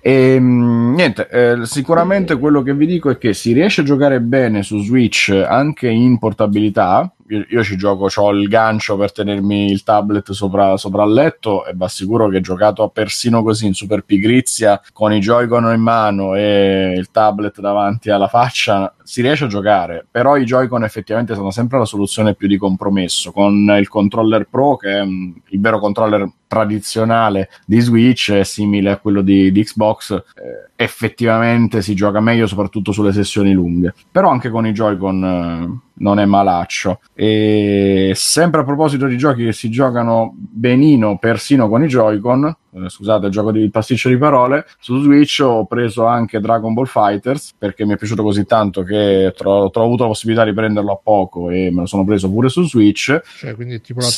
E, 0.00 0.36
mm, 0.40 0.94
niente, 0.94 1.28
eh, 1.28 1.58
sicuramente 1.64 2.36
quello 2.38 2.62
che 2.62 2.74
vi 2.74 2.86
dico 2.86 3.10
è 3.10 3.18
che 3.18 3.34
si 3.34 3.52
riesce 3.52 3.82
a 3.82 3.84
giocare 3.84 4.20
bene 4.20 4.64
su 4.64 4.82
Switch 4.82 5.28
anche 5.46 5.88
in 5.88 6.18
portabilità. 6.18 7.08
Io, 7.28 7.44
io 7.48 7.64
ci 7.64 7.76
gioco, 7.76 8.08
ho 8.14 8.30
il 8.32 8.48
gancio 8.48 8.96
per 8.96 9.12
tenermi 9.12 9.70
il 9.70 9.82
tablet 9.82 10.32
sopra, 10.32 10.76
sopra 10.76 11.04
il 11.04 11.12
letto 11.12 11.64
e 11.64 11.72
va 11.74 11.88
sicuro 11.88 12.28
che 12.28 12.40
giocato 12.40 12.88
persino 12.88 13.42
così 13.42 13.66
in 13.66 13.74
super 13.74 14.02
pigrizia 14.04 14.80
con 14.92 15.12
i 15.12 15.20
Joy-Con 15.20 15.72
in 15.72 15.80
mano 15.80 16.34
e 16.34 16.94
il 16.96 17.10
tablet 17.10 17.60
davanti 17.60 18.10
alla 18.10 18.28
faccia 18.28 18.94
si 19.02 19.22
riesce 19.22 19.44
a 19.44 19.48
giocare, 19.48 20.06
però 20.10 20.36
i 20.36 20.44
Joy-Con 20.44 20.84
effettivamente 20.84 21.34
sono 21.34 21.50
sempre 21.50 21.78
la 21.78 21.84
soluzione 21.84 22.34
più 22.34 22.48
di 22.48 22.58
compromesso 22.58 23.32
con 23.32 23.74
il 23.78 23.88
controller 23.88 24.46
Pro 24.48 24.76
che 24.76 24.98
è 24.98 25.04
mm, 25.04 25.32
il 25.48 25.60
vero 25.60 25.78
controller 25.78 26.28
tradizionale 26.54 27.48
di 27.66 27.80
Switch 27.80 28.32
è 28.32 28.44
simile 28.44 28.92
a 28.92 28.98
quello 28.98 29.20
di, 29.20 29.50
di 29.50 29.64
Xbox 29.64 30.12
eh, 30.12 30.70
effettivamente 30.76 31.82
si 31.82 31.94
gioca 31.94 32.20
meglio 32.20 32.46
soprattutto 32.46 32.92
sulle 32.92 33.12
sessioni 33.12 33.52
lunghe 33.52 33.94
però 34.10 34.30
anche 34.30 34.50
con 34.50 34.66
i 34.66 34.72
Joy-Con 34.72 35.24
eh, 35.24 35.84
non 35.96 36.18
è 36.18 36.24
malaccio. 36.24 37.00
E 37.14 38.12
sempre 38.14 38.62
a 38.62 38.64
proposito 38.64 39.06
di 39.06 39.16
giochi 39.16 39.44
che 39.44 39.52
si 39.52 39.70
giocano 39.70 40.34
benino 40.36 41.18
persino 41.18 41.68
con 41.68 41.84
i 41.84 41.86
Joy-Con 41.86 42.56
eh, 42.74 42.88
scusate 42.88 43.26
il 43.26 43.32
gioco 43.32 43.52
di 43.52 43.68
pasticcio 43.70 44.08
di 44.08 44.16
parole 44.16 44.66
su 44.78 45.00
Switch 45.02 45.40
ho 45.44 45.64
preso 45.66 46.06
anche 46.06 46.40
Dragon 46.40 46.72
Ball 46.74 46.86
Fighters 46.86 47.54
perché 47.56 47.84
mi 47.84 47.94
è 47.94 47.96
piaciuto 47.96 48.22
così 48.22 48.44
tanto 48.46 48.82
che 48.82 49.32
ho 49.42 49.70
avuto 49.70 50.02
la 50.02 50.08
possibilità 50.08 50.44
di 50.44 50.52
prenderlo 50.52 50.92
a 50.92 50.98
poco 51.02 51.50
e 51.50 51.70
me 51.72 51.80
lo 51.80 51.86
sono 51.86 52.04
preso 52.04 52.30
pure 52.30 52.48
su 52.48 52.62
Switch 52.64 53.20
Cioè, 53.38 53.54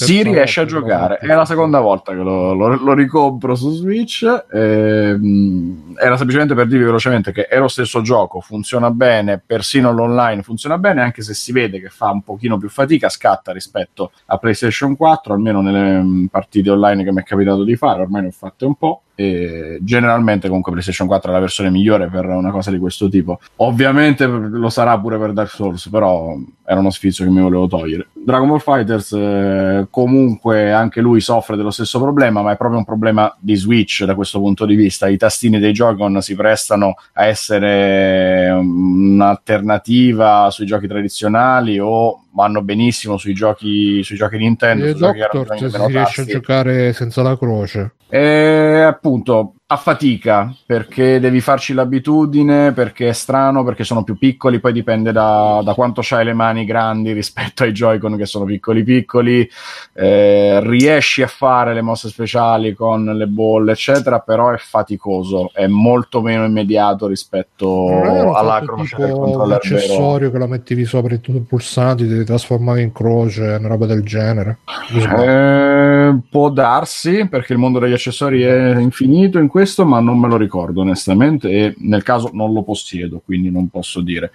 si 0.06 0.22
riesce 0.22 0.60
a 0.60 0.64
giocare. 0.64 1.18
È 1.18 1.26
la 1.34 1.44
seconda 1.44 1.80
volta 1.80 2.12
che 2.12 2.18
lo, 2.18 2.54
lo- 2.54 2.76
lo 2.76 2.92
ricompro 2.94 3.54
su 3.54 3.70
Switch. 3.72 4.24
ehm, 4.52 5.94
era 5.98 6.16
semplicemente 6.16 6.54
per 6.54 6.66
dirvi 6.66 6.84
velocemente 6.84 7.32
che 7.32 7.46
è 7.46 7.58
lo 7.58 7.68
stesso 7.68 8.00
gioco, 8.02 8.40
funziona 8.40 8.90
bene, 8.90 9.40
persino 9.44 9.92
l'online 9.92 10.42
funziona 10.42 10.78
bene, 10.78 11.02
anche 11.02 11.22
se 11.22 11.34
si 11.34 11.52
vede 11.52 11.80
che 11.80 11.88
fa 11.88 12.10
un 12.10 12.22
pochino 12.22 12.58
più 12.58 12.68
fatica, 12.68 13.08
scatta 13.08 13.52
rispetto 13.52 14.12
a 14.26 14.36
PlayStation 14.38 14.96
4, 14.96 15.32
almeno 15.34 15.60
nelle 15.60 16.00
mm, 16.02 16.26
partite 16.26 16.70
online 16.70 17.04
che 17.04 17.12
mi 17.12 17.20
è 17.20 17.24
capitato 17.24 17.64
di 17.64 17.76
fare, 17.76 18.02
ormai 18.02 18.22
ne 18.22 18.28
ho 18.28 18.32
fatte 18.46 18.64
un 18.64 18.74
po'. 18.74 19.05
E 19.18 19.78
generalmente 19.80 20.46
comunque 20.46 20.72
PlayStation 20.72 21.08
4 21.08 21.30
è 21.30 21.32
la 21.32 21.40
versione 21.40 21.70
migliore 21.70 22.08
per 22.08 22.26
una 22.26 22.50
cosa 22.50 22.70
di 22.70 22.78
questo 22.78 23.08
tipo. 23.08 23.40
Ovviamente 23.56 24.26
lo 24.26 24.68
sarà 24.68 24.98
pure 24.98 25.18
per 25.18 25.32
Dark 25.32 25.50
Souls 25.50 25.88
però 25.88 26.36
era 26.64 26.80
uno 26.80 26.90
sfizio 26.90 27.24
che 27.24 27.30
mi 27.30 27.40
volevo 27.40 27.66
togliere. 27.66 28.08
Dragon 28.12 28.48
Ball 28.48 28.58
Fighters 28.58 29.12
eh, 29.12 29.86
comunque 29.88 30.72
anche 30.72 31.00
lui 31.00 31.20
soffre 31.20 31.56
dello 31.56 31.70
stesso 31.70 32.00
problema 32.00 32.42
ma 32.42 32.52
è 32.52 32.56
proprio 32.56 32.78
un 32.78 32.84
problema 32.84 33.34
di 33.38 33.54
Switch 33.54 34.04
da 34.04 34.14
questo 34.14 34.38
punto 34.38 34.66
di 34.66 34.74
vista. 34.74 35.08
I 35.08 35.16
tastini 35.16 35.58
dei 35.58 35.72
Joy-Con 35.72 36.20
si 36.20 36.34
prestano 36.34 36.96
a 37.14 37.24
essere 37.24 38.50
un'alternativa 38.50 40.50
sui 40.50 40.66
giochi 40.66 40.86
tradizionali 40.86 41.78
o 41.78 42.20
vanno 42.36 42.62
benissimo 42.62 43.16
sui 43.16 43.32
giochi, 43.32 44.02
sui 44.02 44.16
giochi 44.16 44.36
Nintendo 44.36 44.84
E 44.84 44.90
sui 44.90 44.98
giochi 44.98 45.20
Doctor 45.20 45.58
se 45.58 45.66
di 45.66 45.72
si 45.72 45.86
riesce 45.86 46.20
a 46.20 46.24
giocare 46.26 46.92
senza 46.92 47.22
la 47.22 47.36
croce. 47.36 47.92
E 48.08 48.84
appunto 49.06 49.55
a 49.68 49.76
fatica 49.76 50.54
perché 50.64 51.18
devi 51.18 51.40
farci 51.40 51.74
l'abitudine, 51.74 52.70
perché 52.70 53.08
è 53.08 53.12
strano, 53.12 53.64
perché 53.64 53.82
sono 53.82 54.04
più 54.04 54.16
piccoli, 54.16 54.60
poi 54.60 54.72
dipende 54.72 55.10
da, 55.10 55.60
da 55.64 55.74
quanto 55.74 56.02
c'hai 56.04 56.24
le 56.24 56.34
mani 56.34 56.64
grandi 56.64 57.10
rispetto 57.12 57.64
ai 57.64 57.72
Joy-Con 57.72 58.16
che 58.16 58.26
sono 58.26 58.44
piccoli 58.44 58.84
piccoli. 58.84 59.48
Eh, 59.92 60.60
riesci 60.62 61.22
a 61.22 61.26
fare 61.26 61.74
le 61.74 61.82
mosse 61.82 62.08
speciali 62.08 62.74
con 62.74 63.06
le 63.06 63.26
bolle, 63.26 63.72
eccetera, 63.72 64.20
però 64.20 64.50
è 64.50 64.56
faticoso, 64.56 65.50
è 65.52 65.66
molto 65.66 66.20
meno 66.20 66.44
immediato 66.44 67.08
rispetto 67.08 67.88
era 67.88 68.38
alla 68.38 68.62
croce 68.64 68.96
del 68.96 69.10
controller 69.10 69.56
accessorio 69.56 70.30
che 70.30 70.38
la 70.38 70.46
mettevi 70.46 70.84
sopra 70.84 71.12
i 71.12 71.20
tuoi 71.20 71.40
pulsanti, 71.40 72.06
ti 72.06 72.24
trasformavi 72.24 72.82
in 72.82 72.92
croce, 72.92 73.56
una 73.58 73.68
roba 73.68 73.86
del 73.86 74.04
genere. 74.04 74.58
Eh, 74.92 76.16
può 76.30 76.50
darsi 76.50 77.26
perché 77.28 77.52
il 77.52 77.58
mondo 77.58 77.80
degli 77.80 77.92
accessori 77.92 78.42
è 78.42 78.78
infinito 78.78 79.40
in 79.40 79.48
questo, 79.56 79.86
ma 79.86 80.00
non 80.00 80.18
me 80.18 80.28
lo 80.28 80.36
ricordo 80.36 80.82
onestamente 80.82 81.48
e 81.48 81.74
nel 81.78 82.02
caso 82.02 82.28
non 82.34 82.52
lo 82.52 82.62
possiedo, 82.62 83.22
quindi 83.24 83.50
non 83.50 83.70
posso 83.70 84.02
dire. 84.02 84.30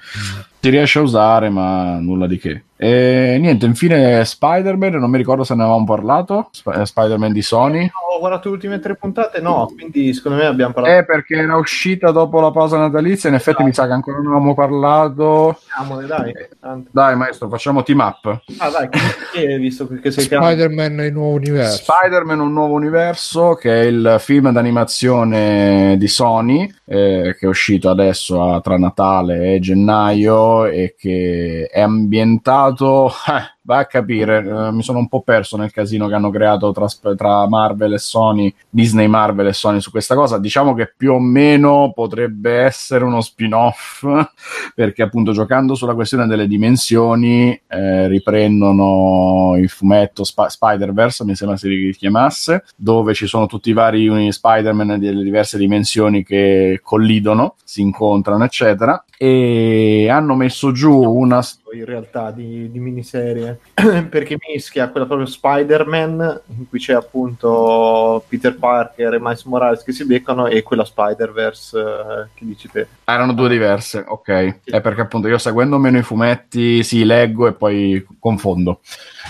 Si 0.63 0.69
riesce 0.69 0.99
a 0.99 1.01
usare, 1.01 1.49
ma 1.49 1.97
nulla 1.99 2.27
di 2.27 2.37
che. 2.37 2.63
E 2.75 3.37
niente, 3.39 3.65
infine 3.67 4.23
Spider-Man, 4.25 4.93
non 4.93 5.09
mi 5.09 5.17
ricordo 5.17 5.43
se 5.43 5.53
ne 5.55 5.61
avevamo 5.63 5.85
parlato. 5.85 6.49
Sp- 6.51 6.75
eh, 6.77 6.85
Spider-Man 6.85 7.31
di 7.31 7.41
Sony. 7.43 7.89
Ho 8.11 8.19
guardato 8.19 8.47
le 8.49 8.55
ultime 8.55 8.79
tre 8.79 8.95
puntate, 8.95 9.39
no, 9.39 9.71
quindi 9.75 10.13
secondo 10.13 10.37
me 10.39 10.45
abbiamo 10.45 10.73
parlato. 10.73 10.97
Eh, 10.99 11.05
perché 11.05 11.35
era 11.35 11.57
uscita 11.57 12.11
dopo 12.11 12.39
la 12.39 12.51
pausa 12.51 12.77
natalizia. 12.77 13.29
In 13.29 13.35
effetti, 13.35 13.63
mi 13.63 13.73
sa 13.73 13.85
che 13.87 13.93
ancora 13.93 14.17
non 14.17 14.27
avevamo 14.33 14.53
parlato. 14.53 15.59
Parliamone, 15.75 16.07
dai. 16.07 16.33
Tanto. 16.59 16.89
Dai, 16.91 17.15
maestro, 17.15 17.49
facciamo 17.49 17.81
team 17.83 17.99
up. 17.99 18.41
Ah, 18.57 18.69
dai, 18.69 18.89
che, 18.89 18.99
che- 19.33 19.57
visto 19.57 19.87
che 19.87 20.11
sei. 20.11 20.23
Spider-Man 20.25 20.93
nel 20.93 21.11
nuovo 21.11 21.35
universo. 21.35 21.83
Spider-Man 21.83 22.39
Un 22.39 22.53
nuovo 22.53 22.73
universo, 22.75 23.53
che 23.55 23.81
è 23.81 23.85
il 23.85 24.15
film 24.19 24.51
d'animazione 24.51 25.95
di 25.97 26.07
Sony, 26.07 26.71
eh, 26.85 27.35
che 27.39 27.45
è 27.45 27.49
uscito 27.49 27.89
adesso 27.89 28.41
a- 28.43 28.61
tra 28.61 28.77
Natale 28.77 29.53
e 29.55 29.59
gennaio 29.59 30.49
e 30.65 30.95
che 30.97 31.67
è 31.71 31.81
ambientato. 31.81 33.09
eh, 33.27 33.59
va 33.71 33.77
a 33.77 33.85
capire, 33.85 34.39
eh, 34.39 34.71
mi 34.71 34.83
sono 34.83 34.99
un 34.99 35.07
po' 35.07 35.21
perso 35.21 35.55
nel 35.55 35.71
casino 35.71 36.07
che 36.07 36.13
hanno 36.13 36.29
creato 36.29 36.73
tra, 36.73 36.87
tra 37.15 37.47
Marvel 37.47 37.93
e 37.93 37.99
Sony, 37.99 38.53
Disney, 38.69 39.07
Marvel 39.07 39.47
e 39.47 39.53
Sony 39.53 39.79
su 39.79 39.91
questa 39.91 40.13
cosa. 40.13 40.37
Diciamo 40.37 40.73
che 40.73 40.93
più 40.95 41.13
o 41.13 41.19
meno 41.19 41.93
potrebbe 41.95 42.51
essere 42.63 43.05
uno 43.05 43.21
spin-off, 43.21 44.05
perché 44.75 45.03
appunto 45.03 45.31
giocando 45.31 45.73
sulla 45.75 45.93
questione 45.93 46.27
delle 46.27 46.47
dimensioni 46.47 47.59
eh, 47.67 48.07
riprendono 48.09 49.55
il 49.57 49.69
fumetto 49.69 50.25
Sp- 50.25 50.47
Spider-Verse, 50.47 51.23
mi 51.23 51.35
sembra 51.35 51.55
si 51.55 51.95
chiamasse, 51.97 52.65
dove 52.75 53.13
ci 53.13 53.25
sono 53.25 53.45
tutti 53.45 53.69
i 53.69 53.73
vari 53.73 54.31
Spider-Man 54.31 54.99
delle 54.99 55.23
diverse 55.23 55.57
dimensioni 55.57 56.23
che 56.23 56.81
collidono, 56.83 57.55
si 57.63 57.79
incontrano, 57.79 58.43
eccetera. 58.43 59.01
E 59.17 60.09
hanno 60.09 60.35
messo 60.35 60.71
giù 60.71 60.91
una, 60.91 61.41
in 61.73 61.85
realtà 61.85 62.31
di, 62.31 62.69
di 62.71 62.79
miniserie 62.79 63.59
perché 64.09 64.37
mischia 64.47 64.89
quella 64.89 65.05
proprio 65.05 65.25
Spider-Man 65.25 66.41
in 66.57 66.69
cui 66.69 66.79
c'è 66.79 66.93
appunto 66.93 68.23
Peter 68.27 68.55
Parker 68.57 69.13
e 69.13 69.19
Miles 69.19 69.43
Morales 69.43 69.83
che 69.83 69.91
si 69.91 70.05
beccano 70.05 70.47
e 70.47 70.61
quella 70.61 70.83
Spider-Verse 70.83 71.79
eh, 71.79 72.27
che 72.33 72.45
dici 72.45 72.69
te 72.69 72.87
Ah, 73.05 73.13
erano 73.13 73.33
due 73.33 73.49
diverse, 73.49 74.03
ok. 74.05 74.59
È 74.65 74.81
perché 74.81 75.01
appunto 75.01 75.27
io 75.27 75.37
seguendo 75.37 75.77
meno 75.77 75.97
i 75.97 76.03
fumetti, 76.03 76.83
sì, 76.83 77.05
leggo 77.05 77.47
e 77.47 77.53
poi 77.53 78.05
confondo. 78.19 78.81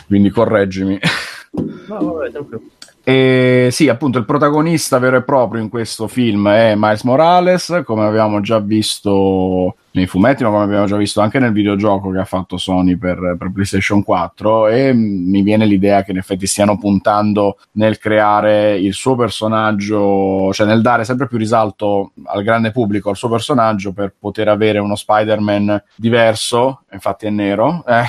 Quindi 0.08 0.30
correggimi. 0.30 1.00
no 1.88 2.14
vabbè 2.14 2.32
tranquillo 2.32 2.62
E 3.04 3.70
sì, 3.72 3.90
appunto, 3.90 4.18
il 4.18 4.26
protagonista 4.26 5.00
vero 5.00 5.18
e 5.18 5.24
proprio 5.24 5.62
in 5.62 5.70
questo 5.70 6.08
film 6.08 6.48
è 6.50 6.74
Miles 6.76 7.04
Morales, 7.04 7.82
come 7.86 8.06
abbiamo 8.06 8.42
già 8.42 8.60
visto 8.60 9.76
nei 9.92 10.08
fumetti, 10.08 10.44
ma 10.44 10.50
come 10.50 10.64
abbiamo 10.64 10.86
già 10.86 10.98
visto 10.98 11.22
anche 11.22 11.40
nel 11.40 11.52
videogioco 11.52 12.10
che 12.12 12.20
ha 12.20 12.26
fatto 12.26 12.58
Sony 12.58 12.96
per, 12.98 13.36
per 13.38 13.52
PlayStation 13.52 14.04
4. 14.04 14.68
E 14.68 14.94
mi 14.94 15.42
viene 15.42 15.66
l'idea 15.66 16.04
che 16.04 16.12
in 16.12 16.18
effetti 16.18 16.48
stiano 16.48 16.78
puntando 16.78 17.58
nel 17.74 17.98
creare 17.98 18.78
il 18.78 18.94
suo 18.94 19.16
personaggio, 19.16 20.52
cioè 20.54 20.68
nel 20.68 20.82
dare 20.82 21.04
sempre 21.04 21.28
più 21.28 21.38
risalto 21.38 22.12
al 22.26 22.44
grande 22.44 22.72
pubblico 22.72 23.10
al 23.10 23.18
suo 23.18 23.30
personaggio 23.30 23.92
per 23.94 24.14
poter 24.18 24.48
avere 24.48 24.80
uno 24.80 24.96
Spider-Man 24.96 25.84
diverso, 25.96 26.84
infatti 26.92 27.26
è 27.26 27.30
nero. 27.30 27.84
Eh 27.92 28.06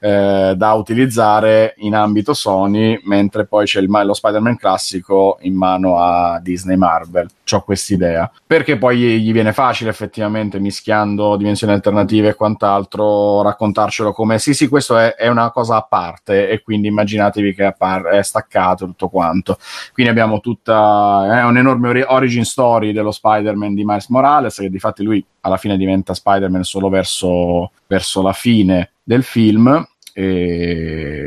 eh, 0.00 0.54
da 0.56 0.72
utilizzare 0.72 1.74
in 1.78 1.94
ambito 1.94 2.32
Sony, 2.32 2.98
mentre 3.04 3.46
poi 3.46 3.66
c'è 3.66 3.80
il, 3.80 3.88
lo 3.88 4.14
Spider-Man 4.14 4.56
classico 4.56 5.38
in 5.42 5.54
mano 5.54 5.98
a 5.98 6.40
Disney 6.40 6.76
Marvel. 6.76 7.28
Ho 7.52 7.62
quest'idea. 7.62 8.30
Perché 8.46 8.78
poi 8.78 9.20
gli 9.20 9.32
viene 9.32 9.52
facile 9.52 9.90
effettivamente 9.90 10.58
mischiando 11.00 11.36
dimensioni 11.36 11.72
alternative 11.72 12.28
e 12.28 12.34
quant'altro 12.34 13.42
raccontarcelo 13.42 14.12
come 14.12 14.38
sì, 14.38 14.54
sì, 14.54 14.68
questo 14.68 14.96
è, 14.96 15.14
è 15.14 15.28
una 15.28 15.50
cosa 15.50 15.76
a 15.76 15.82
parte 15.82 16.48
e 16.48 16.62
quindi 16.62 16.88
immaginatevi 16.88 17.54
che 17.54 17.74
è 17.74 18.22
staccato 18.22 18.86
tutto 18.86 19.08
quanto. 19.08 19.58
Quindi 19.92 20.12
abbiamo 20.12 20.40
tutta 20.40 21.40
è 21.40 21.44
un'enorme 21.44 22.04
origin 22.06 22.44
story 22.44 22.92
dello 22.92 23.10
Spider-Man 23.10 23.74
di 23.74 23.84
Miles 23.84 24.08
Morales 24.08 24.56
che 24.56 24.70
di 24.70 24.78
fatti 24.78 25.02
lui 25.02 25.24
alla 25.40 25.56
fine 25.56 25.76
diventa 25.76 26.14
Spider-Man 26.14 26.64
solo 26.64 26.88
verso, 26.88 27.72
verso 27.86 28.22
la 28.22 28.32
fine 28.32 28.92
del 29.02 29.22
film 29.22 29.86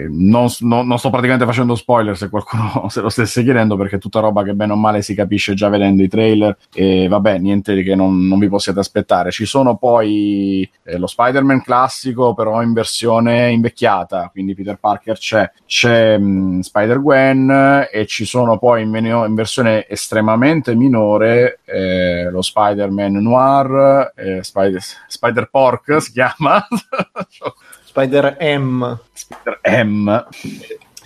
non, 0.09 0.47
non, 0.59 0.87
non, 0.87 0.99
sto 0.99 1.09
praticamente 1.09 1.45
facendo 1.45 1.75
spoiler 1.75 2.17
se 2.17 2.29
qualcuno 2.29 2.87
se 2.89 3.01
lo 3.01 3.09
stesse 3.09 3.43
chiedendo 3.43 3.75
perché 3.75 3.95
è 3.95 3.99
tutta 3.99 4.19
roba 4.19 4.43
che 4.43 4.53
bene 4.53 4.73
o 4.73 4.75
male 4.75 5.01
si 5.01 5.15
capisce 5.15 5.53
già 5.53 5.69
vedendo 5.69 6.03
i 6.03 6.07
trailer. 6.07 6.57
E 6.73 7.07
vabbè 7.07 7.37
niente 7.37 7.81
che 7.83 7.95
non, 7.95 8.27
non 8.27 8.39
vi 8.39 8.47
possiate 8.47 8.79
aspettare. 8.79 9.31
Ci 9.31 9.45
sono 9.45 9.77
poi 9.77 10.69
eh, 10.83 10.97
lo 10.97 11.07
Spider-Man 11.07 11.61
classico 11.61 12.33
però 12.33 12.61
in 12.61 12.73
versione 12.73 13.51
invecchiata 13.51 14.29
quindi 14.31 14.55
Peter 14.55 14.77
Parker 14.77 15.17
c'è. 15.17 15.51
C'è 15.65 16.17
mh, 16.17 16.25
mm, 16.25 16.59
Spider-Gwen 16.59 17.87
e 17.91 18.05
ci 18.05 18.25
sono 18.25 18.57
poi 18.57 18.83
in, 18.83 18.89
meno, 18.89 19.25
in 19.25 19.35
versione 19.35 19.87
estremamente 19.87 20.75
minore 20.75 21.59
eh, 21.65 22.29
lo 22.29 22.41
Spider-Man 22.41 23.13
Noir 23.13 24.13
eh, 24.15 24.43
Spider- 24.43 24.81
Spider-Pork 25.07 26.01
si 26.01 26.11
chiama 26.11 26.65
Spider 27.93 28.37
M. 28.39 28.97
Spider 29.13 29.85
M. 29.85 30.25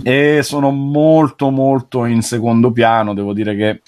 E 0.01 0.39
sono 0.41 0.71
molto 0.71 1.49
molto 1.49 2.05
in 2.05 2.21
secondo 2.21 2.71
piano, 2.71 3.13
devo 3.13 3.33
dire 3.33 3.57
che 3.57 3.81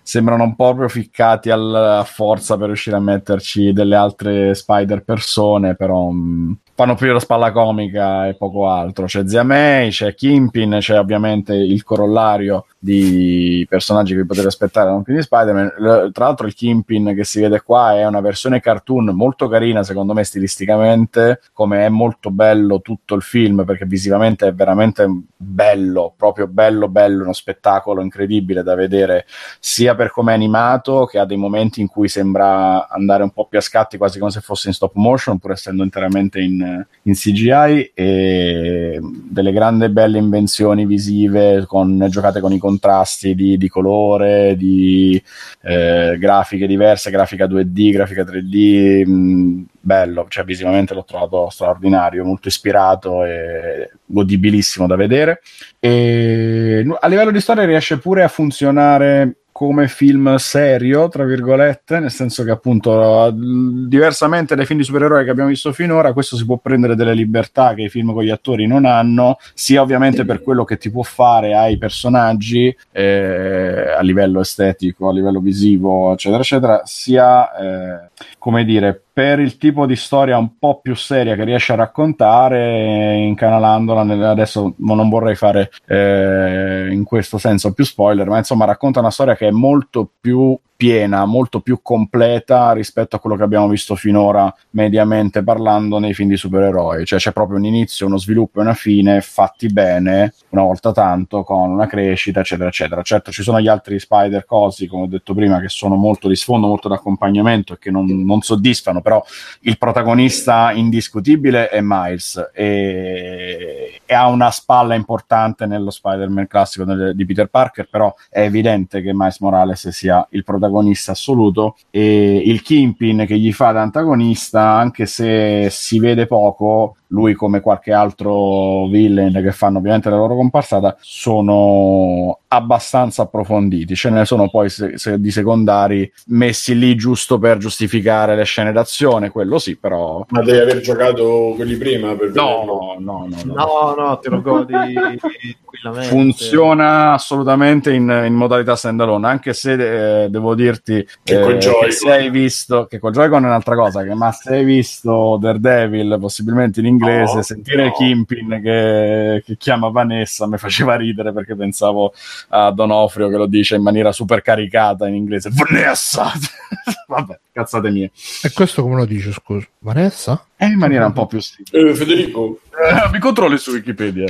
sembrano 0.00 0.44
un 0.44 0.54
po' 0.54 0.66
proprio 0.66 0.88
ficcati 0.88 1.50
a 1.50 2.04
forza 2.04 2.56
per 2.56 2.66
riuscire 2.68 2.94
a 2.94 3.00
metterci 3.00 3.72
delle 3.72 3.96
altre 3.96 4.54
spider 4.54 5.02
persone, 5.02 5.74
però 5.74 6.10
mh, 6.10 6.18
mm, 6.18 6.52
fanno 6.76 6.94
più 6.94 7.10
la 7.10 7.20
spalla 7.20 7.52
comica 7.52 8.28
e 8.28 8.34
poco 8.34 8.68
altro. 8.68 9.06
C'è 9.06 9.26
Zia 9.26 9.42
May, 9.42 9.88
c'è 9.88 10.14
Kimpin, 10.14 10.76
c'è 10.78 10.98
ovviamente 10.98 11.54
il 11.54 11.82
corollario 11.82 12.66
di 12.78 13.66
personaggi 13.66 14.12
che 14.12 14.20
vi 14.20 14.26
potete 14.26 14.48
aspettare 14.48 14.90
da 14.90 14.94
un 14.94 15.02
film 15.02 15.16
di 15.16 15.22
Spider-Man. 15.22 16.12
Tra 16.12 16.26
l'altro 16.26 16.46
il 16.46 16.54
Kimpin 16.54 17.14
che 17.16 17.24
si 17.24 17.40
vede 17.40 17.62
qua 17.62 17.96
è 17.96 18.06
una 18.06 18.20
versione 18.20 18.60
cartoon 18.60 19.06
molto 19.06 19.48
carina 19.48 19.82
secondo 19.82 20.12
me 20.12 20.22
stilisticamente, 20.22 21.40
come 21.54 21.86
è 21.86 21.88
molto 21.88 22.30
bello 22.30 22.82
tutto 22.82 23.14
il 23.14 23.22
film 23.22 23.64
perché 23.64 23.86
visivamente 23.86 24.46
è 24.46 24.52
veramente 24.52 25.08
bello, 25.34 26.12
proprio 26.14 26.46
bello 26.46 26.88
bello, 26.88 27.22
uno 27.22 27.32
spettacolo 27.32 28.02
incredibile 28.02 28.62
da 28.62 28.74
vedere 28.74 29.24
sia 29.58 29.94
per 29.94 30.10
come 30.10 30.32
è 30.32 30.34
animato 30.34 31.06
che 31.06 31.18
ha 31.18 31.24
dei 31.24 31.38
momenti 31.38 31.80
in 31.80 31.88
cui 31.88 32.08
sembra 32.08 32.86
andare 32.86 33.22
un 33.22 33.30
po' 33.30 33.46
più 33.46 33.56
a 33.58 33.62
scatti 33.62 33.96
quasi 33.96 34.18
come 34.18 34.30
se 34.30 34.40
fosse 34.40 34.68
in 34.68 34.74
stop 34.74 34.92
motion 34.96 35.38
pur 35.38 35.52
essendo 35.52 35.82
interamente 35.82 36.38
in 36.40 36.64
in, 37.02 37.14
CGI 37.14 37.92
e 37.94 38.98
delle 39.02 39.52
grandi 39.52 39.88
belle 39.88 40.18
invenzioni 40.18 40.86
visive 40.86 41.64
con, 41.66 42.06
giocate 42.08 42.40
con 42.40 42.52
i 42.52 42.58
contrasti 42.58 43.34
di, 43.34 43.56
di 43.56 43.68
colore, 43.68 44.56
di 44.56 45.22
eh, 45.62 46.16
grafiche 46.18 46.66
diverse, 46.66 47.10
grafica 47.10 47.46
2D, 47.46 47.92
grafica 47.92 48.22
3D, 48.22 49.06
mh, 49.06 49.64
bello, 49.80 50.26
cioè 50.28 50.44
visivamente 50.44 50.94
l'ho 50.94 51.04
trovato 51.04 51.48
straordinario, 51.50 52.24
molto 52.24 52.48
ispirato 52.48 53.24
e 53.24 53.90
godibilissimo 54.04 54.86
da 54.86 54.96
vedere. 54.96 55.40
E 55.78 56.84
a 57.00 57.08
livello 57.08 57.30
di 57.30 57.40
storia 57.40 57.64
riesce 57.64 57.98
pure 57.98 58.22
a 58.22 58.28
funzionare 58.28 59.36
come 59.56 59.88
film 59.88 60.36
serio, 60.36 61.08
tra 61.08 61.24
virgolette, 61.24 61.98
nel 61.98 62.10
senso 62.10 62.44
che 62.44 62.50
appunto 62.50 63.32
diversamente 63.34 64.54
dai 64.54 64.66
film 64.66 64.80
di 64.80 64.84
supereroi 64.84 65.24
che 65.24 65.30
abbiamo 65.30 65.48
visto 65.48 65.72
finora, 65.72 66.12
questo 66.12 66.36
si 66.36 66.44
può 66.44 66.58
prendere 66.58 66.94
delle 66.94 67.14
libertà 67.14 67.72
che 67.72 67.84
i 67.84 67.88
film 67.88 68.12
con 68.12 68.22
gli 68.22 68.28
attori 68.28 68.66
non 68.66 68.84
hanno, 68.84 69.38
sia 69.54 69.80
ovviamente 69.80 70.26
per 70.26 70.42
quello 70.42 70.64
che 70.64 70.76
ti 70.76 70.90
può 70.90 71.02
fare 71.02 71.54
ai 71.54 71.78
personaggi 71.78 72.76
eh, 72.92 73.94
a 73.96 74.02
livello 74.02 74.40
estetico, 74.40 75.08
a 75.08 75.12
livello 75.14 75.40
visivo, 75.40 76.12
eccetera, 76.12 76.42
eccetera, 76.42 76.82
sia 76.84 77.56
eh, 77.56 78.10
come 78.38 78.62
dire 78.66 79.00
per 79.16 79.40
il 79.40 79.56
tipo 79.56 79.86
di 79.86 79.96
storia 79.96 80.36
un 80.36 80.58
po' 80.58 80.78
più 80.82 80.94
seria 80.94 81.34
che 81.36 81.44
riesce 81.44 81.72
a 81.72 81.76
raccontare, 81.76 83.14
incanalandola. 83.14 84.02
Nel, 84.02 84.22
adesso 84.22 84.74
non 84.76 85.08
vorrei 85.08 85.34
fare 85.34 85.70
eh, 85.86 86.90
in 86.92 87.02
questo 87.02 87.38
senso 87.38 87.72
più 87.72 87.82
spoiler, 87.86 88.28
ma 88.28 88.36
insomma 88.36 88.66
racconta 88.66 89.00
una 89.00 89.10
storia 89.10 89.34
che 89.34 89.45
è 89.46 89.50
molto 89.50 90.10
più 90.20 90.58
piena, 90.76 91.24
molto 91.24 91.60
più 91.60 91.80
completa 91.82 92.72
rispetto 92.72 93.16
a 93.16 93.18
quello 93.18 93.36
che 93.36 93.42
abbiamo 93.42 93.68
visto 93.68 93.96
finora 93.96 94.54
mediamente 94.70 95.42
parlando 95.42 95.98
nei 95.98 96.12
film 96.12 96.28
di 96.28 96.36
supereroi, 96.36 97.04
cioè 97.06 97.18
c'è 97.18 97.32
proprio 97.32 97.56
un 97.56 97.64
inizio, 97.64 98.06
uno 98.06 98.18
sviluppo 98.18 98.58
e 98.58 98.62
una 98.62 98.74
fine 98.74 99.20
fatti 99.22 99.68
bene, 99.68 100.34
una 100.50 100.62
volta 100.62 100.92
tanto, 100.92 101.42
con 101.42 101.70
una 101.70 101.86
crescita, 101.86 102.40
eccetera, 102.40 102.68
eccetera. 102.68 103.02
Certo 103.02 103.30
ci 103.32 103.42
sono 103.42 103.60
gli 103.60 103.68
altri 103.68 103.98
Spider 103.98 104.44
cosi, 104.44 104.86
come 104.86 105.04
ho 105.04 105.08
detto 105.08 105.34
prima, 105.34 105.60
che 105.60 105.68
sono 105.68 105.96
molto 105.96 106.28
di 106.28 106.36
sfondo, 106.36 106.66
molto 106.66 106.88
d'accompagnamento 106.88 107.72
e 107.74 107.78
che 107.78 107.90
non, 107.90 108.04
non 108.06 108.42
soddisfano, 108.42 109.00
però 109.00 109.24
il 109.60 109.78
protagonista 109.78 110.72
indiscutibile 110.72 111.68
è 111.68 111.80
Miles 111.82 112.50
e, 112.52 114.00
e 114.04 114.14
ha 114.14 114.28
una 114.28 114.50
spalla 114.50 114.94
importante 114.94 115.64
nello 115.64 115.90
Spider-Man 115.90 116.46
classico 116.46 116.84
di 116.84 117.24
Peter 117.24 117.46
Parker, 117.48 117.88
però 117.90 118.14
è 118.28 118.40
evidente 118.40 119.00
che 119.00 119.12
Miles 119.14 119.40
Morales 119.40 119.88
sia 119.88 120.26
il 120.30 120.44
protagonista 120.44 120.64
protagonista 120.66 121.12
assoluto 121.12 121.76
e 121.90 122.42
il 122.44 122.62
Kimpin 122.62 123.24
che 123.26 123.38
gli 123.38 123.52
fa 123.52 123.72
da 123.72 123.82
antagonista, 123.82 124.60
anche 124.60 125.06
se 125.06 125.68
si 125.70 125.98
vede 125.98 126.26
poco, 126.26 126.96
lui 127.08 127.34
come 127.34 127.60
qualche 127.60 127.92
altro 127.92 128.86
villain 128.88 129.32
che 129.32 129.52
fanno 129.52 129.78
ovviamente 129.78 130.10
la 130.10 130.16
loro 130.16 130.34
comparsata 130.34 130.96
sono 131.00 132.40
abbastanza 132.48 133.22
approfonditi. 133.22 133.94
Ce 133.94 134.10
ne 134.10 134.24
sono 134.24 134.48
poi 134.48 134.68
se, 134.68 134.98
se 134.98 135.20
di 135.20 135.30
secondari 135.30 136.10
messi 136.26 136.76
lì 136.76 136.94
giusto 136.94 137.38
per 137.38 137.58
giustificare 137.58 138.36
le 138.36 138.44
scene 138.44 138.72
d'azione 138.72 139.30
quello 139.30 139.58
sì 139.58 139.76
però 139.76 140.24
ma 140.28 140.42
devi 140.42 140.58
aver 140.58 140.80
giocato 140.80 141.52
quelli 141.54 141.76
prima 141.76 142.14
per 142.14 142.32
no 142.32 142.64
no, 142.64 142.96
no 142.98 143.28
no 143.28 143.54
no. 143.54 143.94
No 143.96 144.18
te 144.18 144.30
lo 144.30 144.40
godi 144.40 144.74
tranquillamente. 145.76 146.08
Funziona 146.08 147.12
assolutamente 147.12 147.92
in, 147.92 148.24
in 148.26 148.34
modalità 148.34 148.76
standalone 148.76 149.26
anche 149.26 149.52
se 149.52 150.24
eh, 150.24 150.28
devo 150.28 150.54
dirti 150.54 151.06
che, 151.22 151.40
eh, 151.40 151.56
che 151.58 151.90
se 151.90 152.10
hai 152.10 152.30
visto 152.30 152.86
che 152.86 152.98
con 152.98 153.12
Joy-Con 153.12 153.44
è 153.44 153.46
un'altra 153.46 153.74
cosa 153.74 154.02
che, 154.02 154.14
ma 154.14 154.32
se 154.32 154.56
hai 154.56 154.64
visto 154.64 155.38
Daredevil 155.40 156.16
possibilmente 156.20 156.80
in 156.80 156.86
inglese, 156.96 157.34
no, 157.36 157.42
sentire 157.42 157.84
no. 157.84 157.92
Kimpin 157.92 158.60
che, 158.62 159.42
che, 159.44 159.56
chiama 159.56 159.88
Vanessa 159.88 160.46
mi 160.46 160.58
faceva 160.58 160.96
ridere 160.96 161.32
perché 161.32 161.54
pensavo 161.54 162.12
a 162.48 162.70
Donofrio 162.70 163.28
che 163.28 163.36
lo 163.36 163.46
dice 163.46 163.76
in 163.76 163.82
maniera 163.82 164.12
super 164.12 164.42
caricata 164.42 165.06
in 165.06 165.14
inglese. 165.14 165.50
Vanessa! 165.52 166.32
Vabbè, 167.08 167.38
cazzate 167.52 167.90
mie. 167.90 168.10
E 168.42 168.50
questo 168.52 168.82
come 168.82 168.96
lo 168.96 169.04
dice, 169.04 169.32
scusa? 169.32 169.66
Vanessa? 169.78 170.44
È 170.58 170.64
in 170.64 170.78
maniera 170.78 171.04
un 171.06 171.12
po' 171.12 171.26
più 171.26 171.38
stile. 171.40 171.68
Eh, 171.90 171.94
Federico? 171.94 172.60
Eh, 172.70 173.10
mi 173.12 173.18
controlli 173.18 173.58
su 173.58 173.72
Wikipedia. 173.72 174.24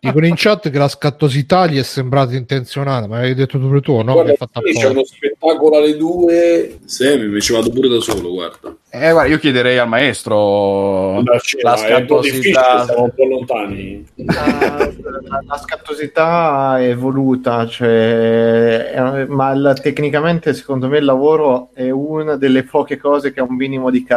Dicono 0.00 0.26
in 0.26 0.34
chat 0.36 0.70
che 0.70 0.78
la 0.78 0.88
scattosità 0.88 1.66
gli 1.66 1.78
è 1.78 1.82
sembrata 1.82 2.34
intenzionale, 2.34 3.06
ma 3.06 3.18
hai 3.18 3.34
detto 3.34 3.58
tu 3.58 3.80
tu, 3.80 4.00
no? 4.02 4.12
Guarda, 4.12 4.34
c'è 4.34 4.88
uno 4.88 5.04
spettacolo 5.04 5.76
alle 5.76 5.96
due. 5.96 6.78
Semi, 6.84 7.26
mi 7.28 7.40
ci 7.40 7.52
vado 7.52 7.70
pure 7.70 7.88
da 7.88 8.00
solo, 8.00 8.30
guarda. 8.32 8.74
Eh, 8.90 9.10
guarda, 9.10 9.30
io 9.30 9.38
chiederei 9.38 9.76
al 9.78 9.88
maestro 9.88 11.20
la 11.22 11.32
è 11.34 11.36
difficile, 11.36 11.62
scattosità. 11.76 12.84
siamo 12.84 13.02
un 13.04 13.10
po' 13.14 13.24
lontani. 13.24 14.06
la, 14.16 14.92
la- 15.28 15.40
la 15.46 15.56
scattosità 15.58 16.80
è 16.80 16.94
voluta, 16.94 17.66
cioè, 17.66 18.90
è- 18.90 19.24
ma 19.26 19.52
il- 19.52 19.78
tecnicamente 19.82 20.52
secondo 20.54 20.88
me 20.88 20.98
il 20.98 21.04
lavoro 21.04 21.70
è 21.74 21.90
una 21.90 22.36
delle 22.36 22.62
poche 22.64 22.96
cose 22.98 23.32
che 23.32 23.40
ha 23.40 23.44
un 23.44 23.56
minimo 23.56 23.90
di 23.90 23.98
carattere 23.98 24.12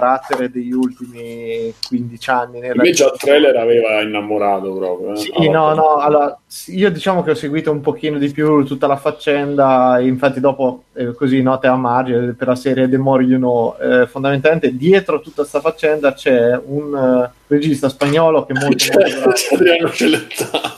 degli 0.52 0.72
ultimi 0.72 1.74
15 1.88 2.30
anni. 2.30 2.60
Invece 2.66 3.04
al 3.06 3.18
trailer 3.18 3.56
aveva 3.58 4.02
innamorato 4.02 4.74
proprio. 4.74 5.14
eh. 5.14 5.16
Sì, 5.18 5.32
Ah, 5.36 5.50
no, 5.50 5.74
no, 5.74 5.96
allora, 5.96 6.38
io 6.68 6.92
diciamo 6.92 7.24
che 7.24 7.32
ho 7.32 7.36
seguito 7.36 7.72
un 7.72 7.82
pochino 7.82 8.18
di 8.18 8.30
più 8.32 8.64
tutta 8.66 8.88
la 8.88 8.98
faccenda, 8.98 10.00
infatti 10.00 10.40
dopo, 10.40 10.84
eh, 10.94 11.14
così 11.14 11.42
note 11.42 11.68
a 11.68 11.76
margine, 11.76 12.34
per 12.34 12.48
la 12.48 12.56
serie 12.56 12.90
The 12.90 12.98
More 12.98 13.24
You 13.24 13.38
Know, 13.38 13.76
eh, 13.80 14.08
fondamentalmente 14.08 14.76
dietro 14.76 15.20
tutta 15.20 15.42
questa 15.42 15.60
faccenda 15.62 16.14
c'è 16.14 16.60
un 16.66 16.96
eh, 17.24 17.47
regista 17.48 17.90
spagnolo 17.90 18.46
che 18.46 18.54
è 18.54 18.60
molto, 18.60 18.76
C'è, 18.76 18.94
molto 18.94 19.18
bravo. 19.20 19.32
c'è 19.32 19.56
Adriano 19.56 19.92
Celentano. 19.92 20.76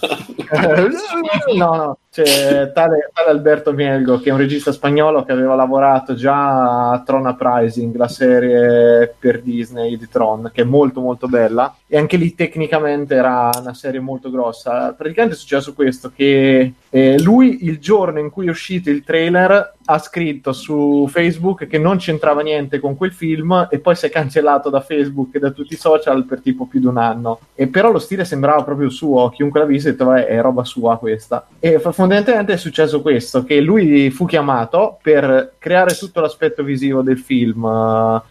no, 1.56 1.76
no, 1.76 1.98
c'è 2.12 2.72
tale, 2.72 3.12
tale 3.14 3.30
Alberto 3.30 3.72
Mielgo 3.72 4.20
che 4.20 4.30
è 4.30 4.32
un 4.32 4.40
regista 4.40 4.72
spagnolo 4.72 5.24
che 5.24 5.32
aveva 5.32 5.54
lavorato 5.54 6.16
già 6.16 6.92
a 6.92 7.04
Tron 7.04 7.28
Uprising, 7.28 7.96
la 7.96 8.08
serie 8.08 9.14
per 9.20 9.42
Disney 9.42 9.98
di 9.98 10.08
Tron, 10.10 10.50
che 10.54 10.62
è 10.62 10.66
molto 10.66 11.02
molto 11.02 11.28
bella 11.28 11.76
e 11.88 11.98
anche 11.98 12.18
lì 12.18 12.34
tecnicamente 12.34 13.16
era 13.16 13.50
una 13.60 13.74
serie 13.74 14.00
molto 14.00 14.32
grossa. 14.32 14.94
Praticamente 14.94 15.36
è 15.36 15.40
successo 15.40 15.74
questo, 15.74 16.12
che 16.16 16.74
eh, 16.90 17.20
lui 17.22 17.66
il 17.66 17.80
giorno 17.80 18.20
in 18.20 18.30
cui 18.30 18.48
è 18.48 18.50
uscito 18.50 18.90
il 18.90 19.04
trailer 19.04 19.76
ha 19.92 19.98
scritto 19.98 20.54
su 20.54 21.08
Facebook 21.10 21.66
che 21.66 21.80
non 21.80 21.98
c'entrava 21.98 22.42
niente 22.42 22.80
con 22.80 22.96
quel 22.96 23.12
film 23.12 23.68
e 23.72 23.80
poi 23.80 23.96
si 23.96 24.06
è 24.06 24.10
cancellato 24.10 24.70
da 24.70 24.82
Facebook 24.82 25.34
e 25.34 25.40
da 25.40 25.50
tutti 25.50 25.74
i 25.74 25.78
social 25.78 26.26
per 26.26 26.42
tipo 26.42 26.68
più 26.68 26.80
di 26.80 26.86
un 26.86 26.98
anno. 26.98 27.40
E 27.56 27.68
però 27.68 27.92
lo 27.92 27.98
stile 27.98 28.24
sembrava 28.24 28.64
proprio 28.64 28.90
suo, 28.90 29.30
chiunque 29.30 29.60
l'ha 29.60 29.66
visto 29.66 29.90
ha 29.90 29.92
detto 29.92 30.06
"Vabbè, 30.06 30.28
è 30.28 30.42
roba 30.42 30.64
sua 30.64 31.00
questa. 31.00 31.48
E 31.58 31.80
fondamentalmente 31.80 32.54
è 32.54 32.58
successo 32.58 33.02
questo, 33.02 33.44
che 33.44 33.60
lui 33.62 34.12
fu 34.12 34.26
chiamato 34.26 35.00
per 35.02 35.54
creare 35.58 35.96
tutto 35.96 36.22
l'aspetto 36.22 36.62
visivo 36.62 37.02
del 37.02 37.18
film 37.18 37.66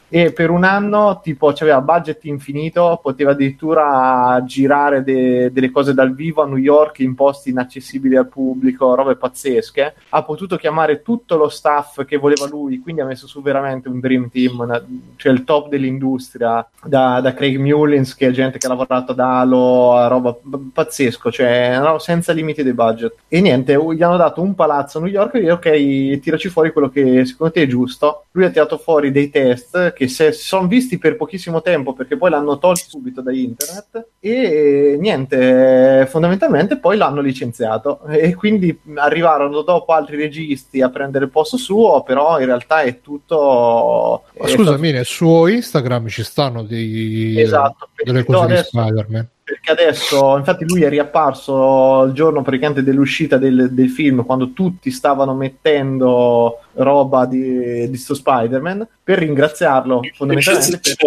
eh, 0.09 0.21
e 0.27 0.33
per 0.33 0.51
un 0.51 0.63
anno 0.63 1.19
tipo 1.21 1.49
aveva 1.49 1.81
budget 1.81 2.25
infinito, 2.27 3.01
poteva 3.03 3.33
addirittura 3.33 4.41
girare 4.47 5.03
de- 5.03 5.51
delle 5.51 5.73
cose 5.73 5.93
dal 5.93 6.15
vivo 6.15 6.43
a 6.43 6.47
New 6.47 6.57
York 6.57 7.01
in 7.01 7.17
posti 7.17 7.51
inaccessibili 7.51 8.15
al 8.15 8.29
pubblico, 8.29 8.95
robe 8.95 9.17
pazzesche. 9.17 9.95
Ha 10.11 10.23
potuto 10.23 10.57
chiamare 10.57 11.03
tutto 11.03 11.37
lo 11.37 11.48
staff 11.49 12.05
che 12.05 12.17
voleva 12.17 12.47
lui, 12.47 12.81
quindi 12.81 13.01
ha 13.01 13.05
messo 13.05 13.27
su 13.27 13.43
veramente 13.43 13.89
un 13.89 14.01
dream 14.01 14.31
team, 14.31 14.61
una- 14.61 14.85
cioè 15.17 15.33
il 15.33 15.45
top 15.45 15.69
dell'industria, 15.69 16.67
da, 16.85 17.21
da 17.21 17.35
Craig 17.35 17.57
Mullins 17.59 18.15
che 18.15 18.29
è 18.29 18.31
gente 18.31 18.59
che 18.59 18.67
ha 18.67 18.71
lavorato 18.71 19.13
ad 19.13 19.19
Halo, 19.19 19.95
a 19.95 20.07
roba 20.07 20.37
pazzesco, 20.73 21.31
cioè 21.31 21.79
no, 21.81 21.99
senza 21.99 22.33
limiti 22.33 22.63
di 22.63 22.73
budget. 22.73 23.15
E 23.29 23.41
niente, 23.41 23.75
gli 23.95 24.03
hanno 24.03 24.17
dato 24.17 24.41
un 24.43 24.55
palazzo 24.55 24.99
a 24.99 25.01
New 25.03 25.11
York 25.11 25.35
e 25.35 25.41
dire 25.41 25.53
ok, 25.53 26.21
tiraci 26.21 26.49
fuori 26.49 26.73
quello 26.73 26.89
che 26.89 27.25
secondo 27.25 27.53
te 27.53 27.63
è 27.63 27.67
giusto. 27.67 28.25
Lui 28.33 28.45
ha 28.45 28.51
tirato 28.51 28.79
fuori 28.79 29.11
dei 29.11 29.31
test 29.31 29.93
che 29.93 30.09
si 30.09 30.33
sono 30.33 30.67
visti 30.67 30.99
per 30.99 31.17
pochissimo 31.17 31.63
tempo 31.63 31.93
perché 31.93 32.17
poi 32.17 32.31
l'hanno 32.31 32.59
tolto 32.59 32.85
subito 32.87 33.21
da 33.21 33.33
internet 33.33 34.07
e 34.21 34.97
niente, 35.01 36.07
fondamentalmente 36.09 36.79
poi 36.79 36.97
l'hanno 36.97 37.21
licenziato 37.21 38.05
e 38.07 38.35
quindi 38.35 38.79
arrivarono 38.97 39.63
dopo 39.63 39.93
altri 39.93 40.17
registi 40.17 40.81
a 40.81 40.91
prendere 40.91 41.28
il 41.29 41.33
posto 41.35 41.57
suo, 41.57 42.03
però 42.03 42.39
in 42.41 42.47
realtà 42.47 42.81
è 42.83 43.01
tutto... 43.01 44.25
Ma 44.39 44.47
è 44.47 44.51
Scusami, 44.51 44.91
nel 44.93 45.05
suo 45.05 45.47
Instagram 45.47 46.09
ci 46.09 46.23
stanno 46.25 46.63
dei, 46.63 47.41
Esatto, 47.41 47.89
delle 48.03 48.25
cose 48.25 48.47
di 48.47 48.53
adesso- 48.53 48.69
Spider-Man. 48.69 49.29
perché 49.45 49.71
adesso, 49.73 50.37
infatti, 50.37 50.65
lui 50.67 50.83
è 50.83 50.89
riapparso 50.89 52.05
il 52.05 52.13
giorno 52.13 52.43
praticamente 52.43 52.83
dell'uscita 52.83 53.37
del, 53.39 53.69
del 53.73 53.89
film, 53.91 54.25
quando 54.27 54.53
tutti 54.53 54.91
stavano 54.91 55.35
mettendo 55.35 56.59
roba 56.79 57.27
di, 57.27 57.89
di 57.89 57.97
sto 57.97 58.15
Spider-Man, 58.15 58.87
per 59.03 59.19
ringraziarlo, 59.19 60.01
fondamentalmente 60.15 60.95
per 60.97 61.07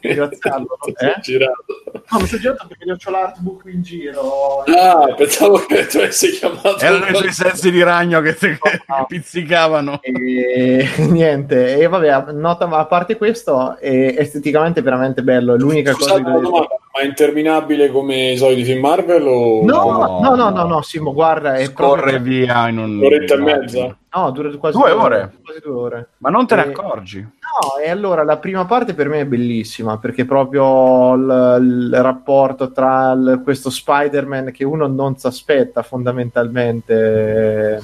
ringraziarlo. 0.00 0.78
Eh? 0.96 1.20
Girato. 1.20 1.64
No, 2.10 2.20
mi 2.20 2.26
sono 2.26 2.40
girato 2.40 2.66
perché 2.66 2.84
io 2.84 2.96
ho 3.04 3.10
l'artbook 3.10 3.62
in 3.66 3.82
giro. 3.82 4.62
Ah, 4.62 5.12
pensavo 5.14 5.58
che 5.66 5.86
tu 5.86 5.98
avessi 5.98 6.30
chiamato. 6.30 6.78
Erano 6.78 7.06
i 7.06 7.14
suoi 7.14 7.32
sensi 7.32 7.70
di 7.70 7.82
ragno 7.82 8.20
che, 8.20 8.34
che 8.34 8.58
No. 8.86 9.04
pizzicavano. 9.08 10.00
E 10.00 10.88
niente, 10.98 11.76
e 11.76 11.86
vabbè, 11.86 12.32
nota, 12.32 12.66
ma 12.66 12.78
a 12.78 12.86
parte 12.86 13.16
questo, 13.16 13.76
è 13.78 14.14
esteticamente 14.18 14.80
veramente 14.82 15.22
bello. 15.22 15.54
È 15.54 15.58
l'unica 15.58 15.92
cosa 15.92 16.14
Scusate 16.14 16.22
che 16.22 16.28
una 16.30 16.40
domanda, 16.40 16.78
ma 16.92 17.00
è 17.00 17.04
interminabile 17.04 17.90
come 17.90 18.32
i 18.32 18.36
soliti 18.36 18.64
film 18.64 18.80
Marvel 18.80 19.26
o 19.26 19.64
No, 19.64 20.20
no, 20.22 20.34
no, 20.34 20.50
no, 20.50 20.64
no, 20.64 20.82
Simo, 20.82 21.12
guarda, 21.12 21.56
è 21.56 21.72
Corre 21.72 22.12
proprio... 22.12 22.20
via 22.20 22.68
in 22.68 22.78
un... 22.78 22.98
un'oretta 22.98 23.34
e 23.34 23.38
mezza? 23.38 23.96
No, 24.14 24.30
dura 24.30 24.50
quasi 24.56 24.78
Due 24.78 24.90
ore? 24.92 25.32
Quasi 25.44 25.60
due 25.60 25.74
ore. 25.74 26.08
Ma 26.18 26.30
non 26.30 26.46
te 26.46 26.54
ne 26.54 26.64
Eh, 26.66 26.68
accorgi? 26.70 27.20
No, 27.20 27.76
e 27.84 27.90
allora 27.90 28.22
la 28.24 28.38
prima 28.38 28.64
parte 28.64 28.94
per 28.94 29.08
me 29.08 29.20
è 29.20 29.26
bellissima 29.26 29.98
perché 29.98 30.24
proprio 30.24 31.14
il, 31.14 31.58
il 31.92 32.02
rapporto 32.02 32.72
tra 32.72 33.12
il- 33.12 33.40
questo 33.44 33.68
Spider-Man 33.68 34.52
che 34.52 34.64
uno 34.64 34.86
non 34.86 35.16
si 35.18 35.26
aspetta 35.26 35.82
fondamentalmente. 35.82 37.80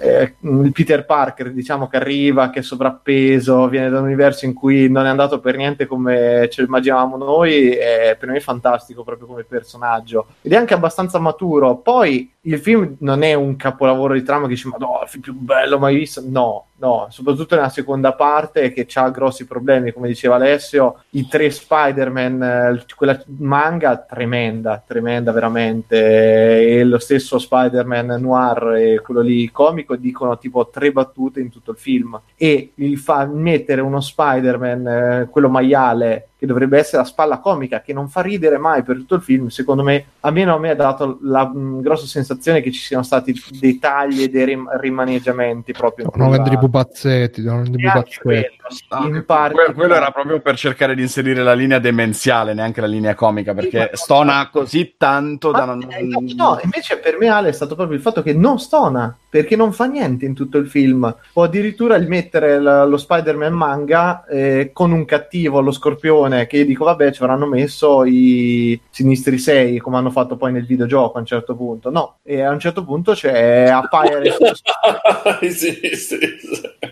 Eh, 0.00 0.34
il 0.40 0.72
Peter 0.72 1.04
Parker, 1.04 1.52
diciamo 1.52 1.86
che 1.86 1.98
arriva, 1.98 2.48
che 2.48 2.60
è 2.60 2.62
sovrappeso, 2.62 3.68
viene 3.68 3.90
da 3.90 3.98
un 3.98 4.06
universo 4.06 4.46
in 4.46 4.54
cui 4.54 4.88
non 4.88 5.04
è 5.04 5.08
andato 5.10 5.40
per 5.40 5.56
niente 5.56 5.86
come 5.86 6.48
ce 6.50 6.62
lo 6.62 6.66
immaginavamo 6.66 7.16
noi, 7.18 7.70
è 7.70 8.16
per 8.18 8.30
me 8.30 8.40
fantastico 8.40 9.04
proprio 9.04 9.26
come 9.26 9.44
personaggio 9.44 10.26
ed 10.40 10.52
è 10.52 10.56
anche 10.56 10.74
abbastanza 10.74 11.18
maturo. 11.18 11.76
Poi 11.76 12.32
il 12.42 12.58
film 12.58 12.96
non 13.00 13.22
è 13.22 13.34
un 13.34 13.56
capolavoro 13.56 14.14
di 14.14 14.22
trama 14.22 14.46
che 14.46 14.54
dici, 14.54 14.68
ma 14.68 14.76
no, 14.78 15.00
il 15.02 15.08
film 15.08 15.22
più 15.22 15.34
bello 15.34 15.78
mai 15.78 15.94
visto. 15.94 16.22
No, 16.26 16.66
no, 16.80 17.06
soprattutto 17.10 17.54
nella 17.54 17.68
seconda 17.68 18.14
parte 18.14 18.72
che 18.72 18.86
ha 18.94 19.10
grossi 19.10 19.46
problemi, 19.46 19.92
come 19.92 20.08
diceva 20.08 20.36
Alessio, 20.36 21.02
i 21.10 21.28
tre 21.28 21.50
Spider-Man, 21.50 22.42
eh, 22.42 22.84
quella 22.96 23.22
manga 23.38 23.98
tremenda, 23.98 24.82
tremenda 24.84 25.30
veramente, 25.30 26.78
e 26.78 26.82
lo 26.84 26.98
stesso 26.98 27.38
Spider-Man 27.38 28.16
noir 28.18 28.74
e 28.76 29.00
quello 29.00 29.20
lì 29.20 29.50
comico 29.50 29.94
dicono 29.96 30.38
tipo 30.38 30.68
tre 30.68 30.90
battute 30.90 31.40
in 31.40 31.50
tutto 31.50 31.72
il 31.72 31.76
film. 31.76 32.18
E 32.36 32.72
il 32.76 32.98
fa 32.98 33.26
mettere 33.26 33.82
uno 33.82 34.00
Spider-Man, 34.00 34.86
eh, 34.86 35.28
quello 35.30 35.50
maiale, 35.50 36.29
che 36.40 36.46
dovrebbe 36.46 36.78
essere 36.78 37.02
la 37.02 37.04
spalla 37.04 37.38
comica, 37.38 37.82
che 37.82 37.92
non 37.92 38.08
fa 38.08 38.22
ridere 38.22 38.56
mai 38.56 38.82
per 38.82 38.96
tutto 38.96 39.14
il 39.14 39.20
film, 39.20 39.48
secondo 39.48 39.82
me, 39.82 40.06
almeno 40.20 40.54
a 40.54 40.58
me 40.58 40.70
ha 40.70 40.74
dato 40.74 41.18
la 41.20 41.46
mh, 41.46 41.82
grossa 41.82 42.06
sensazione 42.06 42.62
che 42.62 42.72
ci 42.72 42.80
siano 42.80 43.02
stati 43.02 43.34
dei 43.58 43.78
tagli 43.78 44.22
e 44.22 44.30
dei 44.30 44.46
rim- 44.46 44.70
rimaneggiamenti 44.80 45.72
proprio. 45.72 46.08
Devono 46.10 46.30
vendere 46.30 46.54
i 46.54 46.58
pupazzetti, 46.58 47.42
devono 47.42 47.64
vendere 47.64 47.82
i 47.82 47.90
pupazzetti. 47.90 48.59
Quello, 48.70 48.74
sì, 48.74 48.84
Ah, 48.88 49.04
in 49.04 49.10
que- 49.10 49.22
parte- 49.22 49.72
quello 49.74 49.94
era 49.94 50.10
proprio 50.10 50.40
per 50.40 50.56
cercare 50.56 50.94
di 50.94 51.02
inserire 51.02 51.42
la 51.42 51.54
linea 51.54 51.78
demenziale, 51.78 52.54
neanche 52.54 52.80
la 52.80 52.86
linea 52.86 53.14
comica, 53.14 53.52
perché 53.54 53.78
ma- 53.90 53.96
stona 53.96 54.48
così 54.50 54.94
tanto 54.96 55.50
da 55.50 55.66
Ma- 55.66 55.74
non... 55.74 55.86
eh, 55.90 56.34
no, 56.34 56.58
invece 56.62 56.98
per 56.98 57.18
me 57.18 57.28
Ale 57.28 57.48
è 57.48 57.52
stato 57.52 57.74
proprio 57.74 57.96
il 57.96 58.02
fatto 58.02 58.22
che 58.22 58.32
non 58.32 58.58
stona 58.58 59.14
perché 59.30 59.54
non 59.54 59.72
fa 59.72 59.84
niente 59.84 60.24
in 60.24 60.34
tutto 60.34 60.58
il 60.58 60.66
film 60.68 61.14
o 61.34 61.42
addirittura 61.42 61.94
il 61.96 62.08
mettere 62.08 62.58
l- 62.60 62.88
lo 62.88 62.96
Spider-Man 62.96 63.52
manga 63.52 64.24
eh, 64.24 64.70
con 64.72 64.90
un 64.90 65.04
cattivo, 65.04 65.60
lo 65.60 65.70
scorpione 65.70 66.46
che 66.48 66.58
io 66.58 66.64
dico 66.66 66.84
vabbè 66.84 67.12
ci 67.12 67.22
avranno 67.22 67.46
messo 67.46 68.04
i 68.04 68.80
sinistri 68.90 69.38
6 69.38 69.78
come 69.78 69.96
hanno 69.98 70.10
fatto 70.10 70.36
poi 70.36 70.52
nel 70.52 70.66
videogioco 70.66 71.16
a 71.16 71.20
un 71.20 71.26
certo 71.26 71.54
punto 71.54 71.90
no, 71.90 72.16
e 72.24 72.40
a 72.42 72.50
un 72.50 72.58
certo 72.58 72.84
punto 72.84 73.12
c'è 73.12 73.68
appare 73.68 74.20
I 75.42 75.50
sinistri. 75.52 76.18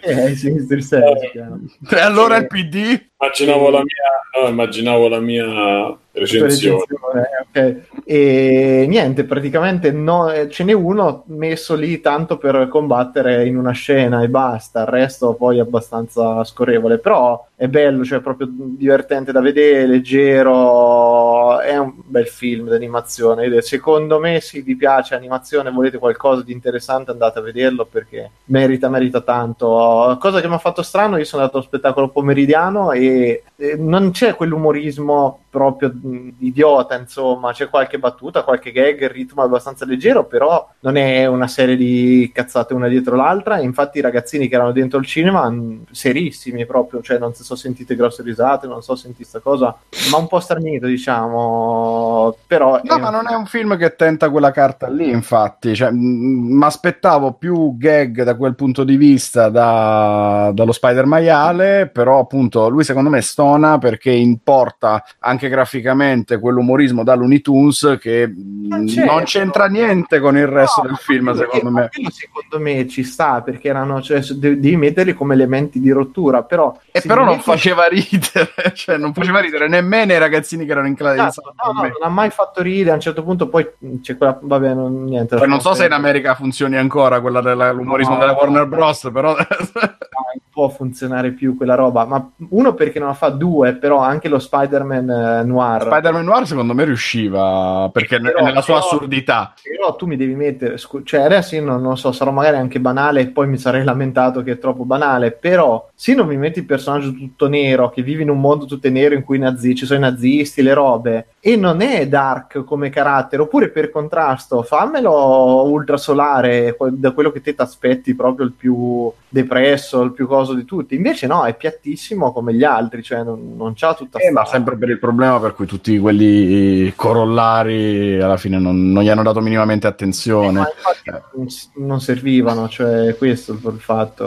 eh, 0.03 0.31
i 0.31 0.35
sinistri 0.37 0.81
6 0.83 1.19
si 1.21 1.31
chiama. 1.33 1.59
E 1.91 1.99
allora 2.01 2.37
Sì. 2.37 2.41
il 2.43 2.47
PD? 2.47 3.08
Immaginavo 3.21 3.69
la 3.71 3.79
mia, 3.83 4.43
no, 4.43 4.49
immaginavo 4.49 5.09
la 5.09 5.19
mia 5.19 5.99
recensione. 6.13 6.85
recensione, 6.87 7.29
ok. 7.51 8.03
E 8.05 8.87
niente, 8.89 9.25
praticamente 9.25 9.91
no- 9.91 10.31
eh, 10.31 10.49
ce 10.49 10.63
n'è 10.63 10.73
uno 10.73 11.25
messo 11.27 11.75
lì 11.75 12.01
tanto 12.01 12.39
per 12.39 12.69
combattere 12.69 13.45
in 13.47 13.57
una 13.57 13.73
scena 13.73 14.23
e 14.23 14.29
basta, 14.29 14.83
il 14.83 14.87
resto 14.87 15.35
poi 15.35 15.59
è 15.59 15.61
abbastanza 15.61 16.45
scorrevole, 16.45 16.99
però 16.99 17.45
è 17.57 17.67
bello, 17.67 18.05
cioè 18.05 18.21
proprio 18.21 18.49
divertente 18.53 19.33
da 19.33 19.41
vedere, 19.41 19.87
leggero, 19.87 21.59
è 21.61 21.77
un 21.77 21.93
bel 22.05 22.27
film 22.29 22.69
d'animazione. 22.69 23.47
È- 23.47 23.61
Secondo 23.63 24.19
me 24.21 24.41
se 24.41 24.61
vi 24.63 24.77
piace 24.77 25.15
animazione, 25.17 25.71
volete 25.71 25.99
qualcosa 25.99 26.43
di 26.43 26.53
interessante 26.53 27.11
andate 27.11 27.41
a 27.41 27.43
vederlo 27.43 27.85
perché 27.85 28.31
merita, 28.47 28.89
merita 28.89 29.21
tanto. 29.23 30.17
Cosa 30.21 30.41
che 30.41 30.49
mi 30.49 30.55
ha 30.55 30.59
fatto 30.59 30.83
strano, 30.83 31.17
io 31.19 31.25
sono 31.25 31.43
andato 31.43 31.59
allo 31.59 31.67
spettacolo 31.67 32.09
pomeridiano 32.11 32.93
e 32.93 33.08
eh, 33.57 33.77
non 33.77 34.11
c'è 34.11 34.35
quell'umorismo 34.35 35.41
proprio 35.51 35.93
mh, 35.93 36.29
idiota, 36.41 36.97
insomma, 36.97 37.53
c'è 37.53 37.69
qualche 37.69 37.99
battuta, 37.99 38.43
qualche 38.45 38.71
gag, 38.71 39.01
il 39.03 39.09
ritmo 39.09 39.43
è 39.43 39.47
abbastanza 39.47 39.85
leggero, 39.85 40.25
però 40.25 40.69
non 40.81 40.97
è 40.97 41.27
una 41.27 41.49
serie 41.49 41.77
di 41.77 42.31
cazzate 42.33 42.75
una 42.75 42.89
dietro 42.89 43.17
l'altra. 43.17 43.59
Infatti 43.61 43.99
i 43.99 44.03
ragazzini 44.03 44.49
che 44.49 44.55
erano 44.55 44.73
dentro 44.73 44.99
il 44.99 45.07
cinema, 45.07 45.49
mh, 45.49 45.87
serissimi 45.91 46.67
proprio, 46.67 47.01
cioè 47.01 47.19
non 47.19 47.35
si 47.35 47.43
sono 47.43 47.59
sentite 47.59 47.97
grosse 47.97 48.23
risate, 48.23 48.67
non 48.67 48.83
so 48.83 48.95
sentire 48.95 49.29
sta 49.29 49.41
cosa, 49.41 49.77
ma 50.11 50.19
un 50.19 50.29
po' 50.29 50.41
starnito, 50.41 50.87
diciamo, 50.87 52.37
però... 52.47 52.81
No, 52.83 52.97
è- 52.97 53.01
ma 53.01 53.11
non 53.11 53.29
è 53.29 53.35
un 53.35 53.47
film 53.47 53.77
che 53.77 53.97
tenta 53.97 54.31
quella 54.31 54.51
carta 54.51 54.89
lì, 54.89 55.11
infatti. 55.11 55.75
Cioè, 55.75 55.91
mi 55.91 56.65
aspettavo 56.65 57.33
più 57.33 57.77
gag 57.77 58.23
da 58.23 58.35
quel 58.37 58.55
punto 58.55 58.85
di 58.85 58.97
vista 58.97 59.49
da- 59.49 60.51
dallo 60.55 60.73
Spider 60.73 61.07
maiale, 61.07 61.89
però 61.93 62.19
appunto 62.19 62.69
lui 62.69 62.85
secondo 62.85 62.98
me 63.07 63.21
stona 63.21 63.79
perché 63.79 64.11
importa 64.11 65.05
anche 65.21 65.49
graficamente 65.49 66.39
quell'umorismo 66.39 67.05
da 67.05 67.15
Looney 67.15 67.41
Tunes 67.41 67.99
che 68.01 68.27
mh, 68.27 68.87
certo. 68.89 69.13
non 69.13 69.23
c'entra 69.25 69.67
niente 69.67 70.19
con 70.21 70.37
il 70.37 70.47
resto 70.47 70.83
No, 70.83 70.89
del 70.89 70.97
film, 70.97 71.35
secondo 71.35 71.71
me. 71.71 71.89
secondo 72.11 72.59
me 72.65 72.87
ci 72.89 73.03
sta 73.05 73.41
perché 73.43 73.69
erano, 73.69 74.01
cioè, 74.03 74.21
devi 74.21 74.77
metterli 74.77 75.15
come 75.15 75.35
elementi 75.35 75.81
di 75.81 75.91
rottura, 75.91 76.43
però. 76.43 76.77
E 76.91 77.01
però 77.01 77.25
non 77.25 77.35
metti- 77.37 77.43
faceva 77.45 77.87
ridere, 77.87 78.53
cioè 78.75 78.97
non 78.97 79.13
faceva 79.13 79.41
ridere 79.41 79.69
nemmeno 79.69 80.13
i 80.13 80.19
ragazzini 80.19 80.65
che 80.65 80.73
erano 80.73 80.87
in 80.89 80.95
classe. 80.95 81.41
Esatto, 81.41 81.55
no, 81.65 81.73
no, 81.73 81.81
non 81.83 81.93
ha 82.03 82.09
mai 82.09 82.31
fatto 82.31 82.63
ridere. 82.63 82.91
A 82.91 82.95
un 82.95 83.01
certo 83.01 83.23
punto, 83.23 83.49
poi 83.49 83.69
mh, 83.79 83.97
c'è 84.01 84.17
quella. 84.17 84.39
Vabbè, 84.41 84.75
non, 84.75 85.05
niente. 85.05 85.37
Poi 85.37 85.49
non 85.49 85.61
so 85.61 85.75
se 85.75 85.87
in 85.87 85.93
America 85.93 86.35
funzioni 86.35 86.77
ancora 86.77 87.21
quella 87.21 87.41
dell'umorismo 87.41 88.15
No. 88.15 88.21
della 88.21 88.33
Warner 88.33 88.67
Bros. 88.67 89.09
Però 89.13 89.35
non 89.35 89.47
può 90.51 90.69
funzionare 90.69 91.31
più 91.33 91.57
quella 91.57 91.75
roba. 91.75 92.05
Ma 92.05 92.31
uno 92.51 92.75
perché 92.75 92.99
non 92.99 93.09
la 93.09 93.15
fa, 93.15 93.29
due, 93.29 93.75
però 93.75 93.99
anche 93.99 94.29
lo 94.29 94.39
Spider-Man 94.39 95.11
eh, 95.11 95.45
Noir. 95.45 95.83
Spider-Man 95.83 96.25
Noir 96.25 96.47
secondo 96.47 96.75
me 96.75 96.85
riusciva 96.85 97.89
perché 97.93 98.21
Però- 98.21 98.45
nella 98.45 98.61
sua 98.61 98.75
però- 98.75 98.87
assurdità. 98.87 99.55
Però 99.63 99.95
tu 99.97 100.07
mi 100.07 100.17
devi 100.17 100.35
mettere, 100.35 100.79
scu- 100.79 101.05
cioè 101.05 101.21
adesso 101.21 101.55
io 101.55 101.63
non, 101.65 101.81
non 101.81 101.97
so, 101.97 102.13
sarò 102.13 102.31
magari 102.31 102.57
anche 102.57 102.81
banale 102.81 103.21
e 103.21 103.27
poi 103.29 103.47
mi 103.49 103.59
sarei 103.59 103.85
lamentato 103.85 104.43
che 104.43 104.53
è 104.53 104.59
troppo 104.59 104.85
banale, 104.85 105.31
però 105.33 105.89
se 105.95 106.15
non 106.15 106.27
mi 106.27 106.37
metti 106.37 106.59
il 106.61 106.65
personaggio 106.65 107.13
tutto 107.13 107.49
nero, 107.49 107.91
che 107.91 108.03
vive 108.03 108.23
in 108.23 108.31
un 108.31 108.41
mondo 108.41 108.67
tutto 108.67 108.89
nero 108.91 109.15
in 109.15 109.23
cui 109.25 109.39
nazi- 109.39 109.75
ci 109.75 109.87
sono 109.87 109.99
i 109.99 110.03
nazisti, 110.11 110.63
le 110.63 110.75
robe, 110.75 111.27
e 111.41 111.57
non 111.57 111.81
è 111.81 112.07
dark 112.09 112.65
come 112.65 112.91
carattere, 112.91 113.43
oppure 113.43 113.69
per 113.69 113.91
contrasto, 113.91 114.63
fammelo 114.63 115.63
ultrasolare, 115.71 116.77
da 116.93 117.11
quello 117.13 117.31
che 117.31 117.41
te 117.41 117.55
ti 117.55 117.61
aspetti 117.63 118.15
proprio 118.15 118.47
il 118.47 118.53
più 118.53 119.11
depresso, 119.29 120.03
il 120.03 120.13
più 120.13 120.27
coso 120.27 120.55
di 120.55 120.65
tutti, 120.65 120.95
invece 120.95 121.27
no, 121.27 121.45
è 121.45 121.55
piattissimo 121.55 122.33
come 122.33 122.55
gli 122.55 122.65
altri, 122.65 123.03
cioè 123.03 123.23
non, 123.23 123.55
non 123.57 123.75
c'ha 123.75 123.95
tutta 123.95 124.19
Eh, 124.19 124.31
ma 124.31 124.45
sempre 124.45 124.77
per 124.77 124.89
il 124.89 124.99
problema 124.99 125.39
per 125.39 125.55
cui 125.55 125.67
tutti 125.67 125.99
quelli 125.99 126.93
corollari 126.97 128.21
alla 128.21 128.37
fine 128.37 128.59
non, 128.59 128.91
non 128.91 129.03
gli 129.03 129.09
hanno 129.09 129.23
dato 129.23 129.41
minimamente 129.41 129.87
attenzione. 129.87 130.61
Ma 130.61 130.69
infatti 130.75 131.11
non, 131.37 131.47
non 131.87 132.01
servivano, 132.01 132.69
cioè 132.69 133.17
questo 133.17 133.53
è 133.53 133.69
il 133.69 133.81
fatto. 133.81 134.27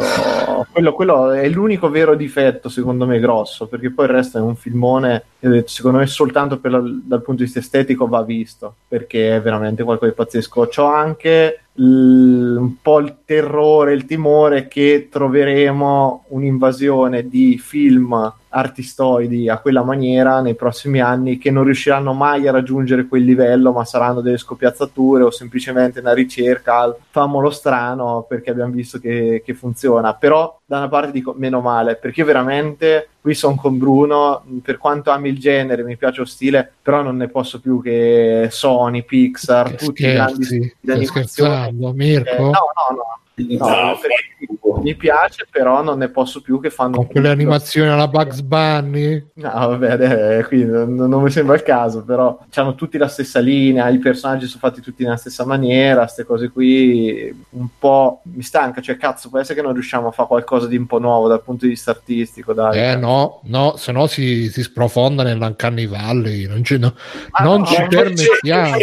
Quello, 0.72 0.94
quello 0.94 1.32
è 1.32 1.50
l'unico 1.50 1.90
vero 1.90 2.16
difetto, 2.16 2.70
secondo 2.70 3.06
me, 3.06 3.20
grosso, 3.20 3.68
perché 3.68 3.92
poi 3.92 4.06
il 4.06 4.12
resto 4.12 4.38
è 4.38 4.42
un 4.42 4.56
filmone, 4.56 5.24
e 5.40 5.50
detto, 5.50 5.70
secondo 5.70 5.98
me, 5.98 6.06
soltanto 6.06 6.60
la- 6.64 6.80
dal 6.80 7.22
punto 7.22 7.42
di 7.42 7.44
vista 7.44 7.60
estetico 7.60 8.08
va 8.08 8.24
visto, 8.24 8.76
perché 8.88 9.36
è 9.36 9.42
veramente 9.42 9.84
qualcosa 9.84 10.12
di 10.12 10.18
pazzesco. 10.18 10.68
C'ho 10.68 10.86
anche 10.86 11.62
un 11.74 12.76
po' 12.82 13.00
il 13.00 13.18
terrore, 13.26 13.94
il 13.94 14.06
timore 14.06 14.68
che 14.68 15.08
troveremo 15.10 16.26
un'invasione 16.30 17.28
di 17.28 17.58
film 17.58 18.34
artistoidi 18.54 19.50
a 19.50 19.60
quella 19.60 19.84
maniera 19.84 20.42
nei 20.42 20.56
prossimi 20.56 21.00
anni 21.00 21.38
che 21.38 21.52
non 21.52 21.64
riusciranno 21.64 22.14
mai 22.14 22.48
a 22.48 22.52
raggiungere 22.52 23.08
quel 23.08 23.24
livello, 23.24 23.72
ma 23.72 23.86
saranno 23.86 24.22
delle 24.22 24.38
scopiazzature 24.38 25.24
o 25.24 25.32
semplicemente 25.32 26.00
una 26.00 26.14
ricerca 26.14 26.78
al 26.78 26.96
famolo 27.10 27.50
strano 27.50 28.26
perché 28.28 28.52
abbiamo 28.52 28.74
visto 28.74 29.00
che, 29.00 29.42
che 29.46 29.54
funziona. 29.54 30.14
Però 30.16 30.60
da 30.66 30.78
una 30.78 30.90
parte 30.90 31.12
dico 31.12 31.34
meno 31.38 31.62
male, 31.62 31.96
perché 31.96 32.24
veramente 32.24 33.10
qui 33.22 33.34
sono 33.36 33.56
con 33.56 33.78
Bruno, 33.78 34.44
per 34.64 34.78
quanto 34.78 35.12
ami 35.12 35.30
il 35.30 35.40
genere, 35.40 35.84
mi 35.84 35.96
piace 35.96 36.20
lo 36.20 36.26
stile, 36.26 36.72
però 36.82 37.02
non 37.02 37.18
ne 37.18 37.30
posso 37.30 37.60
più 37.60 37.82
che 37.82 38.48
Sony, 38.52 39.04
Pixar, 39.04 39.70
Che 39.70 39.76
tutti 39.78 40.06
i 40.06 40.12
grandi 40.12 40.44
scherzi, 40.44 40.56
stili 40.56 40.76
di 40.80 40.92
animazione. 40.92 41.68
Eh, 41.68 42.38
no, 42.38 42.50
no, 42.50 42.96
no. 42.96 43.20
No, 43.36 43.68
No, 43.68 44.80
mi 44.84 44.96
piace, 44.96 45.48
però 45.50 45.82
non 45.84 45.98
ne 45.98 46.10
posso 46.10 46.42
più 46.42 46.60
che 46.60 46.70
fanno 46.70 46.98
Con 46.98 47.08
quelle 47.08 47.30
animazioni 47.30 47.90
alla 47.90 48.08
Bugs 48.08 48.42
Bunny? 48.42 49.26
No, 49.36 49.50
vabbè, 49.52 50.38
eh, 50.40 50.44
qui 50.46 50.66
non, 50.66 50.96
non 50.96 51.22
mi 51.24 51.30
sembra 51.30 51.56
il 51.56 51.64
caso, 51.64 52.04
però 52.04 52.38
hanno 52.56 52.76
tutti 52.76 52.98
la 52.98 53.08
stessa 53.08 53.40
linea, 53.40 53.90
i 53.90 54.00
personaggi 54.00 54.46
sono 54.48 54.60
fatti 54.60 54.82
tutti 54.82 55.04
nella 55.04 55.18
stessa 55.18 55.46
maniera, 55.46 56.02
queste 56.02 56.24
cose 56.26 56.50
qui 56.50 57.34
un 57.52 57.68
po' 57.80 58.22
mi 58.24 58.42
stanca, 58.44 58.82
cioè 58.82 58.98
cazzo, 58.98 59.30
può 59.30 59.40
essere 59.40 59.56
che 59.60 59.66
non 59.66 59.74
riusciamo 59.74 60.08
a 60.08 60.12
fare 60.12 60.28
qualcosa 60.28 60.68
di 60.68 60.78
un 60.78 60.86
po' 60.86 61.00
nuovo 61.00 61.28
dal 61.28 61.42
punto 61.42 61.66
di 61.66 61.72
vista 61.72 61.92
artistico, 61.92 62.54
dai. 62.54 62.78
Eh 62.80 62.96
no, 62.96 63.42
no, 63.46 63.76
se 63.78 63.92
no 63.92 64.08
si, 64.08 64.50
si 64.50 64.62
sprofonda 64.64 65.24
nell'Uncanny 65.24 65.88
Valley, 65.88 66.48
non, 66.48 66.64
ci- 66.64 66.78
no- 66.78 66.96
Ah, 67.32 67.44
non 67.44 67.62
no, 67.62 67.66
ci 67.66 67.80
no, 67.80 67.88
permettiamo. 67.88 68.76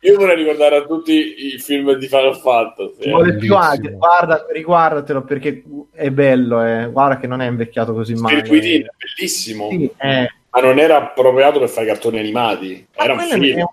Io 0.00 0.16
vorrei 0.16 0.36
ricordare 0.36 0.76
a 0.76 0.82
tutti 0.84 1.54
i 1.54 1.58
film 1.58 1.89
di 1.96 2.06
Final 2.06 2.36
Fantasy. 2.36 3.02
Ci 3.02 3.08
vuole 3.10 3.36
più 3.36 3.54
agio, 3.56 3.90
guarda, 3.96 4.46
riguardatelo 4.50 5.22
perché 5.22 5.62
è 5.92 6.10
bello, 6.10 6.62
eh. 6.64 6.88
guarda 6.90 7.18
che 7.18 7.26
non 7.26 7.40
è 7.40 7.46
invecchiato 7.46 7.92
così 7.92 8.14
male. 8.14 8.44
Spirit 8.44 8.50
Within 8.50 8.82
è 8.82 8.90
bellissimo, 8.96 9.68
Sì, 9.70 9.90
eh. 9.98 10.28
Ma 10.52 10.60
non 10.60 10.78
era 10.78 10.96
appropriato 10.96 11.60
per 11.60 11.68
fare 11.68 11.86
cartoni 11.86 12.18
animati. 12.18 12.86
Era 12.92 13.12
un 13.12 13.20
film. 13.20 13.64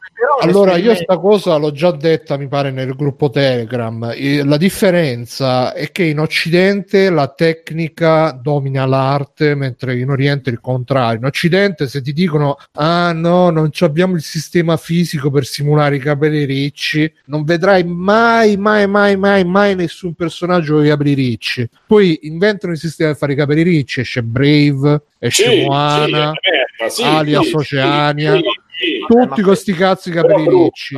Allora, 0.42 0.76
io 0.78 0.94
sta 0.94 1.18
cosa 1.18 1.56
l'ho 1.58 1.72
già 1.72 1.92
detta, 1.92 2.38
mi 2.38 2.48
pare, 2.48 2.70
nel 2.72 2.96
gruppo 2.96 3.30
Telegram. 3.30 4.14
E 4.16 4.44
La 4.44 4.58
differenza 4.58 5.74
è 5.74 5.92
che 5.92 6.04
in 6.04 6.20
Occidente 6.20 7.10
la 7.10 7.28
tecnica 7.28 8.32
domina 8.32 8.86
l'arte, 8.86 9.56
mentre 9.56 9.98
in 9.98 10.10
Oriente 10.10 10.52
il 10.52 10.60
contrario. 10.62 11.18
In 11.18 11.26
Occidente, 11.26 11.88
se 11.88 12.02
ti 12.02 12.14
dicono, 12.14 12.58
ah 12.74 13.12
no, 13.12 13.50
non 13.50 13.72
ci 13.72 13.84
abbiamo 13.84 14.16
il 14.16 14.22
sistema 14.22 14.78
fisico 14.78 15.32
per 15.32 15.46
simulare 15.46 15.96
i 15.96 16.00
capelli 16.00 16.46
ricci, 16.46 17.12
non 17.26 17.44
vedrai 17.44 17.84
mai, 17.84 18.56
mai, 18.56 18.88
mai, 18.88 19.18
mai, 19.18 19.44
mai 19.44 19.76
nessun 19.76 20.14
personaggio 20.14 20.76
con 20.76 20.86
i 20.86 20.90
capelli 20.90 21.14
ricci. 21.16 21.68
Poi 21.88 22.20
inventano 22.24 22.74
il 22.74 22.80
sistema 22.80 23.10
per 23.10 23.20
fare 23.20 23.34
i 23.34 23.36
capelli 23.36 23.64
ricci, 23.64 24.02
esce 24.02 24.22
Brave, 24.22 25.02
esce 25.18 25.50
Sì, 25.50 25.64
Moana. 25.64 26.32
sì, 26.34 26.77
sì, 26.88 27.04
Alias 27.04 27.48
sì, 27.48 27.56
Oceania. 27.56 28.36
sì, 28.36 28.42
sì. 28.78 28.97
Tutti 29.08 29.42
con 29.42 29.56
sti 29.56 29.74
cazzi 29.74 30.12
capelli 30.12 30.50
ricci. 30.50 30.98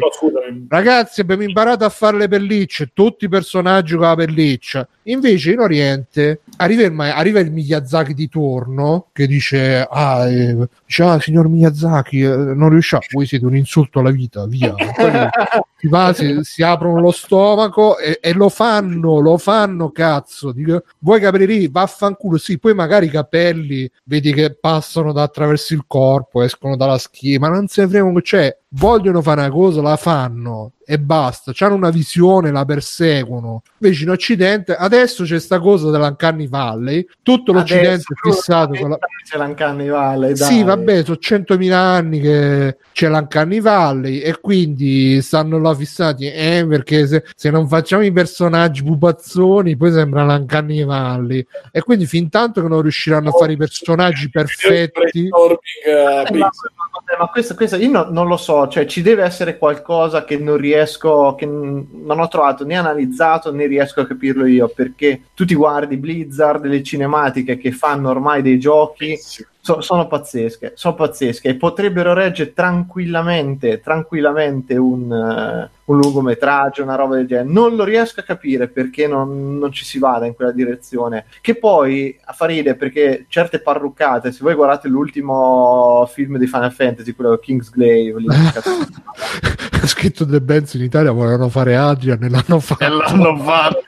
Ragazzi, 0.67 1.21
abbiamo 1.21 1.43
imparato 1.43 1.85
a 1.85 1.89
fare 1.89 2.17
le 2.17 2.27
pellicce, 2.27 2.89
tutti 2.93 3.25
i 3.25 3.29
personaggi 3.29 3.93
con 3.93 4.05
la 4.05 4.15
pelliccia. 4.15 4.87
Invece 5.03 5.51
in 5.51 5.59
Oriente 5.59 6.41
arriva 6.57 6.83
il, 6.83 6.99
arriva 6.99 7.39
il 7.39 7.51
Miyazaki 7.51 8.13
di 8.13 8.27
turno 8.27 9.07
che 9.11 9.27
dice: 9.27 9.87
Ah, 9.89 10.29
eh, 10.29 10.67
dice, 10.85 11.03
ah 11.03 11.19
signor 11.19 11.47
Miyazaki, 11.47 12.21
eh, 12.21 12.35
non 12.35 12.69
riusciamo. 12.69 13.03
Voi 13.11 13.25
siete 13.25 13.45
un 13.45 13.55
insulto 13.55 13.99
alla 13.99 14.11
vita, 14.11 14.45
via. 14.45 14.73
Si, 15.77 15.87
va, 15.87 16.13
si, 16.13 16.39
si 16.41 16.61
aprono 16.61 16.99
lo 16.99 17.11
stomaco 17.11 17.97
e, 17.97 18.19
e 18.21 18.33
lo 18.33 18.49
fanno, 18.49 19.19
lo 19.19 19.37
fanno, 19.37 19.91
cazzo. 19.91 20.51
Dico, 20.51 20.83
vuoi 20.99 21.21
capelli 21.21 21.45
ricci? 21.45 21.69
Vaffanculo, 21.69 22.37
sì. 22.37 22.59
Poi 22.59 22.73
magari 22.73 23.05
i 23.05 23.09
capelli 23.09 23.89
vedi 24.03 24.33
che 24.33 24.53
passano 24.53 25.13
da 25.13 25.23
attraverso 25.23 25.73
il 25.73 25.85
corpo, 25.87 26.41
escono 26.41 26.75
dalla 26.75 26.97
schiena, 26.97 27.47
ma 27.47 27.55
non 27.55 27.67
se 27.67 27.85
ne 27.85 27.98
che 28.01 28.21
c'è. 28.21 28.58
Vogliono 28.71 29.21
fare 29.21 29.41
una 29.41 29.49
cosa, 29.49 29.81
la 29.81 29.97
fanno 29.97 30.73
e 30.91 30.97
basta. 30.97 31.53
Hanno 31.59 31.75
una 31.75 31.91
visione, 31.91 32.51
la 32.51 32.65
perseguono. 32.65 33.61
Invece 33.77 34.03
in 34.03 34.09
Occidente, 34.09 34.75
adesso 34.75 35.23
c'è 35.23 35.39
sta 35.39 35.59
cosa 35.59 35.91
dell'Uncanny 35.91 36.47
Valley, 36.47 37.05
tutto 37.21 37.51
l'Occidente 37.51 37.87
Adesso, 37.87 38.13
è 38.13 38.31
fissato 38.31 38.73
con 38.73 38.89
la... 38.89 38.97
c'è 39.23 39.37
l'Uncanny 39.37 39.87
Valley, 39.87 40.33
dai. 40.33 40.51
Sì, 40.51 40.63
vabbè, 40.63 41.03
sono 41.03 41.17
100.000 41.21 41.71
anni 41.71 42.19
che 42.19 42.77
c'è 42.91 43.07
l'Uncanny 43.07 43.61
Valley 43.61 44.17
e 44.17 44.39
quindi 44.39 45.21
stanno 45.21 45.59
là 45.59 45.75
fissati, 45.75 46.25
eh, 46.25 46.65
perché 46.67 47.05
se, 47.05 47.23
se 47.35 47.51
non 47.51 47.67
facciamo 47.67 48.03
i 48.03 48.11
personaggi 48.11 48.83
pupazzoni 48.83 49.77
poi 49.77 49.91
sembra 49.91 50.25
l'Uncanny 50.25 50.83
Valley. 50.83 51.45
E 51.71 51.81
quindi 51.83 52.07
fin 52.07 52.29
tanto 52.29 52.63
che 52.63 52.67
non 52.67 52.81
riusciranno 52.81 53.29
a 53.29 53.33
fare 53.33 53.53
i 53.53 53.57
personaggi 53.57 54.27
perfetti. 54.31 55.29
Eh, 55.85 56.37
ma 57.17 57.27
questo, 57.27 57.53
questo 57.55 57.75
io 57.75 57.89
no- 57.89 58.07
non 58.09 58.27
lo 58.27 58.37
so, 58.37 58.58
cioè 58.67 58.85
ci 58.85 59.01
deve 59.01 59.23
essere 59.23 59.57
qualcosa 59.57 60.25
che 60.25 60.37
non 60.37 60.57
riesco, 60.57 61.35
che 61.35 61.45
non 61.45 62.19
ho 62.19 62.27
trovato 62.27 62.65
né 62.65 62.75
analizzato 62.75 63.51
né 63.53 63.65
riesco 63.65 64.01
a 64.01 64.07
capirlo 64.07 64.45
io, 64.45 64.67
perché 64.67 65.21
tu 65.33 65.45
ti 65.45 65.55
guardi 65.55 65.97
Blizzard, 65.97 66.65
le 66.65 66.83
cinematiche 66.83 67.57
che 67.57 67.71
fanno 67.71 68.09
ormai 68.09 68.41
dei 68.41 68.59
giochi 68.59 69.17
So- 69.61 69.81
sono 69.81 70.07
pazzesche, 70.07 70.71
sono 70.75 70.95
pazzesche 70.95 71.49
e 71.49 71.55
potrebbero 71.55 72.13
reggere 72.13 72.53
tranquillamente, 72.53 73.81
tranquillamente 73.81 74.77
un, 74.77 75.11
eh, 75.11 75.69
un 75.83 75.97
lungometraggio, 75.97 76.81
una 76.81 76.95
roba 76.95 77.15
del 77.15 77.27
genere. 77.27 77.49
Non 77.49 77.75
lo 77.75 77.83
riesco 77.83 78.21
a 78.21 78.23
capire 78.23 78.69
perché 78.69 79.05
non, 79.05 79.57
non 79.57 79.71
ci 79.71 79.83
si 79.83 79.99
vada 79.99 80.25
in 80.25 80.33
quella 80.33 80.51
direzione. 80.51 81.25
Che 81.41 81.55
poi 81.55 82.17
fa 82.33 82.45
ride 82.45 82.75
perché 82.75 83.25
certe 83.27 83.59
parruccate, 83.59 84.31
se 84.31 84.39
voi 84.41 84.55
guardate 84.55 84.87
l'ultimo 84.87 86.09
film 86.11 86.37
di 86.37 86.47
Final 86.47 86.71
Fantasy, 86.71 87.13
quello 87.13 87.37
Kingsglaive, 87.37 88.19
lì, 88.19 88.27
Ha 88.29 89.68
scritto 89.89 90.25
The 90.25 90.39
Benz 90.41 90.75
in 90.75 90.83
Italia 90.83 91.11
volevano 91.11 91.49
fare 91.49 91.75
Adrian 91.75 92.23
e 92.23 92.29
l'hanno 92.29 92.59
fatto. 92.59 92.83
E 92.83 92.89
l'hanno 92.89 93.37
fatto. 93.37 93.79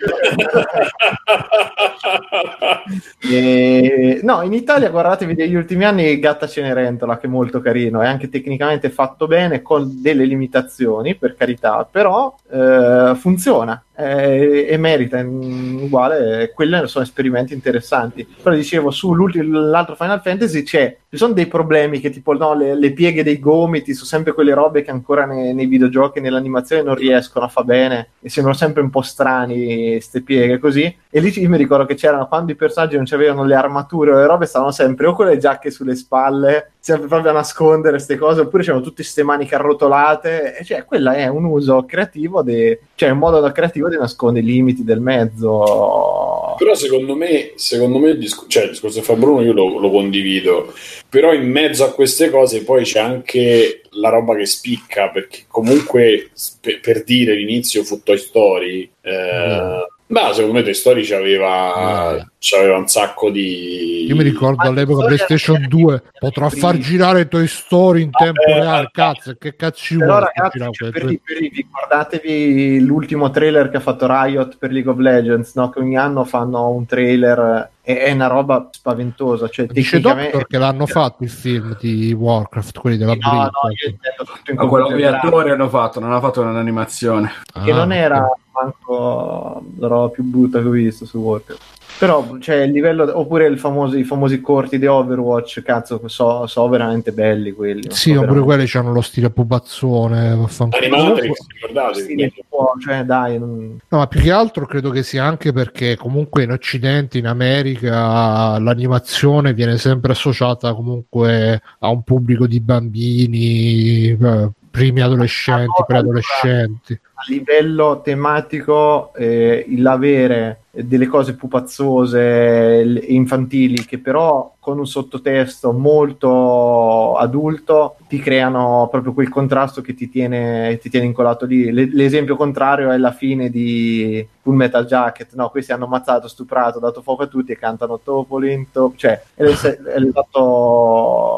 E- 3.24 4.20
No, 4.24 4.42
in 4.42 4.54
Italia 4.54 4.90
guardatevi 4.90 5.36
degli 5.36 5.56
ultimi 5.56 5.86
anni 5.86 6.20
Gatta 6.20 6.48
Cenerentola, 6.48 7.18
che 7.18 7.28
è 7.28 7.30
molto 7.30 7.62
carino, 7.62 8.02
è 8.02 8.08
anche 8.08 8.30
tecnicamente 8.30 8.90
fatto 8.90 9.28
bene, 9.28 9.62
con 9.62 10.02
delle 10.02 10.26
limitazioni, 10.26 11.16
per 11.16 11.36
carità, 11.36 11.88
però 11.90 12.36
eh, 12.52 13.14
funziona 13.16 13.82
eh, 14.02 14.68
e 14.70 14.78
merita 14.78 15.20
uguale. 15.20 16.52
Quelli 16.54 16.88
sono 16.88 17.04
esperimenti 17.04 17.54
interessanti. 17.54 18.28
Però 18.42 18.56
dicevo, 18.56 18.92
sull'altro 18.92 19.96
Final 19.96 20.22
Fantasy 20.22 20.64
c'è, 20.64 20.98
ci 21.10 21.18
sono 21.18 21.34
dei 21.34 21.48
problemi 21.48 22.00
che 22.00 22.10
tipo 22.10 22.34
no, 22.34 22.54
le, 22.54 22.74
le 22.76 22.94
pieghe 22.94 23.24
dei 23.24 23.40
gomiti 23.40 23.94
sono 23.94 24.06
sempre 24.06 24.34
quelle 24.34 24.54
robe 24.54 24.82
che 24.82 24.92
ancora 24.92 25.26
nei, 25.26 25.54
nei 25.54 25.66
videogiochi 25.66 26.22
nell'animazione 26.22 26.84
non 26.84 26.96
riescono 26.96 27.46
a 27.46 27.50
fa 27.50 27.64
bene 27.64 28.12
e 28.22 28.30
sembrano 28.30 28.58
sempre 28.58 28.82
un 28.82 28.90
po' 28.90 29.02
strani 29.02 29.92
queste 29.92 30.22
pieghe 30.22 30.58
così. 30.58 30.96
E 31.10 31.20
lì 31.20 31.38
io 31.38 31.50
mi 31.50 31.58
ricordo 31.58 31.86
che 31.86 31.96
c'erano 31.96 32.28
quando 32.28 32.54
i 32.54 32.56
personaggi 32.56 32.96
non 32.96 33.06
avevano 33.12 33.44
le 33.44 33.56
armature 33.56 34.12
o 34.12 34.16
le 34.16 34.26
robe, 34.26 34.46
stavano 34.46 34.72
sempre 34.72 35.08
o 35.08 35.14
con 35.14 35.26
le 35.26 35.38
giacche 35.38 35.70
sulle 35.70 35.96
spalle, 35.96 36.72
sempre 36.80 37.08
proprio 37.08 37.32
a 37.32 37.34
nascondere 37.34 37.96
queste 37.96 38.18
cose, 38.18 38.42
oppure 38.42 38.64
c'erano 38.64 38.82
tutte 38.82 39.02
queste 39.02 39.24
maniche 39.24 39.56
arrotolate. 39.56 40.58
E 40.58 40.64
cioè, 40.64 40.86
quella 40.86 41.14
è 41.14 41.28
un 41.28 41.44
uso 41.44 41.84
creativo, 41.86 42.42
de... 42.42 42.80
cioè 42.96 43.10
un 43.10 43.18
modo 43.18 43.52
creativo 43.52 43.90
di 43.92 43.98
nascondere 43.98 44.46
i 44.46 44.50
limiti 44.50 44.84
del 44.84 45.00
mezzo. 45.00 46.56
Però 46.58 46.74
secondo 46.76 47.16
me, 47.16 47.52
secondo 47.56 47.98
me 48.00 48.10
il, 48.10 48.18
disc- 48.18 48.48
cioè, 48.48 48.64
il 48.64 48.70
discorso 48.72 49.00
che 49.00 49.06
fa 49.06 49.16
Bruno 49.16 49.42
io 49.42 49.54
lo, 49.54 49.80
lo 49.80 49.90
condivido, 49.90 50.74
però 51.10 51.34
in 51.34 51.50
mezzo 51.50 51.84
a 51.84 51.92
queste 51.92 52.30
cose 52.30 52.64
poi 52.64 52.84
c'è 52.84 53.00
anche 53.00 53.82
la 53.92 54.10
roba 54.10 54.36
che 54.36 54.46
spicca, 54.46 55.10
perché 55.10 55.44
comunque 55.48 56.30
per, 56.60 56.80
per 56.80 57.04
dire 57.04 57.36
l'inizio 57.36 57.84
fu 57.84 58.02
Toy 58.04 58.18
Story, 58.18 58.90
eh, 59.02 59.88
ma 60.12 60.34
secondo 60.34 60.58
me 60.58 60.64
Toy 60.64 60.74
Story 60.74 61.04
c'aveva, 61.04 62.18
Eh. 62.18 62.26
c'aveva 62.40 62.78
un 62.78 62.88
sacco 62.88 63.30
di... 63.30 64.06
Io 64.08 64.16
mi 64.16 64.24
ricordo 64.24 64.68
all'epoca 64.68 65.06
PlayStation 65.06 65.56
Story 65.56 65.68
2 65.68 66.04
potrà 66.20 66.50
far 66.50 66.78
girare 66.78 67.28
Toy 67.28 67.48
Story 67.48 68.02
in 68.04 68.12
tempo 68.12 68.42
Vabbè, 68.46 68.60
reale. 68.60 68.90
Cazzo, 68.92 69.36
che 69.40 69.56
cazzo 69.56 69.80
ci 69.82 69.96
Però 69.98 70.12
vuole? 70.18 70.32
ragazzi, 70.36 70.58
girare 70.58 70.72
cioè, 70.74 70.92
quel- 70.92 71.04
per, 71.24 71.38
per- 71.38 71.52
ricordatevi 71.52 72.80
l'ultimo 72.86 73.30
trailer 73.32 73.70
che 73.70 73.78
ha 73.78 73.82
fatto 73.82 74.06
Riot 74.08 74.58
per 74.58 74.72
League 74.72 74.92
of 74.92 74.98
Legends, 75.00 75.56
no? 75.56 75.70
che 75.70 75.80
ogni 75.80 75.98
anno 75.98 76.24
fanno 76.26 76.70
un 76.70 76.86
trailer 76.86 77.70
e 77.84 78.00
è 78.00 78.12
una 78.12 78.28
roba 78.28 78.68
spaventosa. 78.72 79.50
Cioè, 79.50 79.66
Dice 79.68 79.92
tecnicamente- 79.98 80.32
Doctor 80.32 80.48
che 80.48 80.58
l'hanno 80.58 80.86
fatto 80.88 81.24
il 81.24 81.30
film 81.30 81.78
di 81.80 82.12
Warcraft, 82.14 82.80
quelli 82.80 82.98
della 82.98 83.16
No, 83.20 83.32
no, 83.32 83.50
Blizz. 83.68 83.82
io 83.82 83.90
intendo 83.90 84.24
tutto 84.24 84.52
in 84.52 84.58
Ma 84.58 84.68
quello 84.68 84.88
che 84.88 84.96
gli 84.98 85.02
computer 85.02 85.26
attori 85.26 85.50
hanno 85.52 85.70
fatto, 85.70 86.00
non 86.00 86.12
hanno 86.12 86.20
fatto 86.22 86.42
un'animazione. 86.42 87.32
che 87.64 87.72
Ah, 87.72 87.76
non 87.76 87.92
era 87.92 88.24
ok. 88.26 88.40
Manco 88.54 89.64
la 89.78 89.88
roba 89.88 90.10
più 90.10 90.24
brutta 90.24 90.62
che 90.62 90.68
ho 90.68 90.72
visto 90.72 91.06
su 91.06 91.18
Warcraft. 91.20 91.80
Però, 92.00 92.38
cioè, 92.40 92.56
il 92.62 92.72
livello, 92.72 93.08
oppure 93.20 93.46
il 93.46 93.60
famoso- 93.60 93.96
i 93.98 94.04
famosi 94.04 94.42
corti 94.42 94.80
di 94.80 94.88
Overwatch, 94.88 95.62
cazzo, 95.62 96.02
so, 96.08 96.48
so 96.48 96.68
veramente 96.68 97.12
belli 97.12 97.52
quelli. 97.52 97.84
Sì, 97.92 98.10
so 98.14 98.22
ma 98.22 98.26
pure 98.26 98.40
veramente- 98.40 98.46
quelli 98.72 98.72
hanno 98.74 98.94
lo 98.96 99.02
stile 99.02 99.30
pupazzone. 99.30 100.36
vaffanculo. 100.36 100.82
Animatrix, 100.96 101.38
ricordate? 101.62 102.34
Può, 102.50 102.74
cioè, 102.80 103.04
dai, 103.04 103.38
non- 103.38 103.78
No, 103.88 103.98
ma 104.00 104.08
più 104.08 104.22
che 104.22 104.32
altro 104.32 104.66
credo 104.66 104.90
che 104.90 105.04
sia 105.04 105.26
anche 105.26 105.52
perché 105.54 105.96
comunque 105.96 106.42
in 106.44 106.52
Occidente, 106.52 107.20
in 107.20 107.28
America, 107.28 108.58
l'animazione 108.58 109.54
viene 109.54 109.78
sempre 109.78 110.14
associata 110.14 110.74
comunque 110.74 111.62
a 111.80 111.90
un 111.90 112.02
pubblico 112.04 112.48
di 112.48 112.62
bambini, 112.62 114.08
eh, 114.20 114.50
primi 114.72 115.02
adolescenti, 115.02 115.84
preadolescenti. 115.86 117.00
A 117.22 117.24
livello 117.28 118.02
tematico 118.04 119.14
eh, 119.14 119.66
l'avere 119.78 120.62
delle 120.74 121.06
cose 121.08 121.36
pupazzose 121.36 122.84
l- 122.86 122.98
e 122.98 123.14
infantili 123.14 123.84
che 123.86 124.00
però 124.00 124.54
con 124.58 124.80
un 124.80 124.88
sottotesto 124.88 125.74
molto 125.74 127.16
adulto 127.18 127.96
ti 128.08 128.20
creano 128.20 128.88
proprio 128.90 129.12
quel 129.12 129.28
contrasto 129.28 129.82
che 129.82 129.94
ti 129.96 130.08
tiene, 130.10 130.78
ti 130.82 130.90
tiene 130.90 131.08
incollato 131.08 131.46
lì. 131.46 131.72
Le- 131.72 131.90
l'esempio 131.92 132.36
contrario 132.36 132.92
è 132.92 132.98
la 132.98 133.12
fine 133.12 133.50
di 133.50 134.26
Full 134.44 134.54
Metal 134.56 134.86
Jacket, 134.86 135.34
no? 135.34 135.50
Questi 135.50 135.72
hanno 135.72 135.86
ammazzato, 135.86 136.28
stuprato, 136.28 136.80
dato 136.80 137.02
fuoco 137.02 137.24
a 137.24 137.28
tutti 137.28 137.52
e 137.52 137.58
cantano 137.58 138.00
Topolin, 138.04 138.68
cioè, 138.96 139.22
è 139.34 139.44
l'es- 139.44 139.66
è 139.66 140.00
l'esatto, 140.00 141.38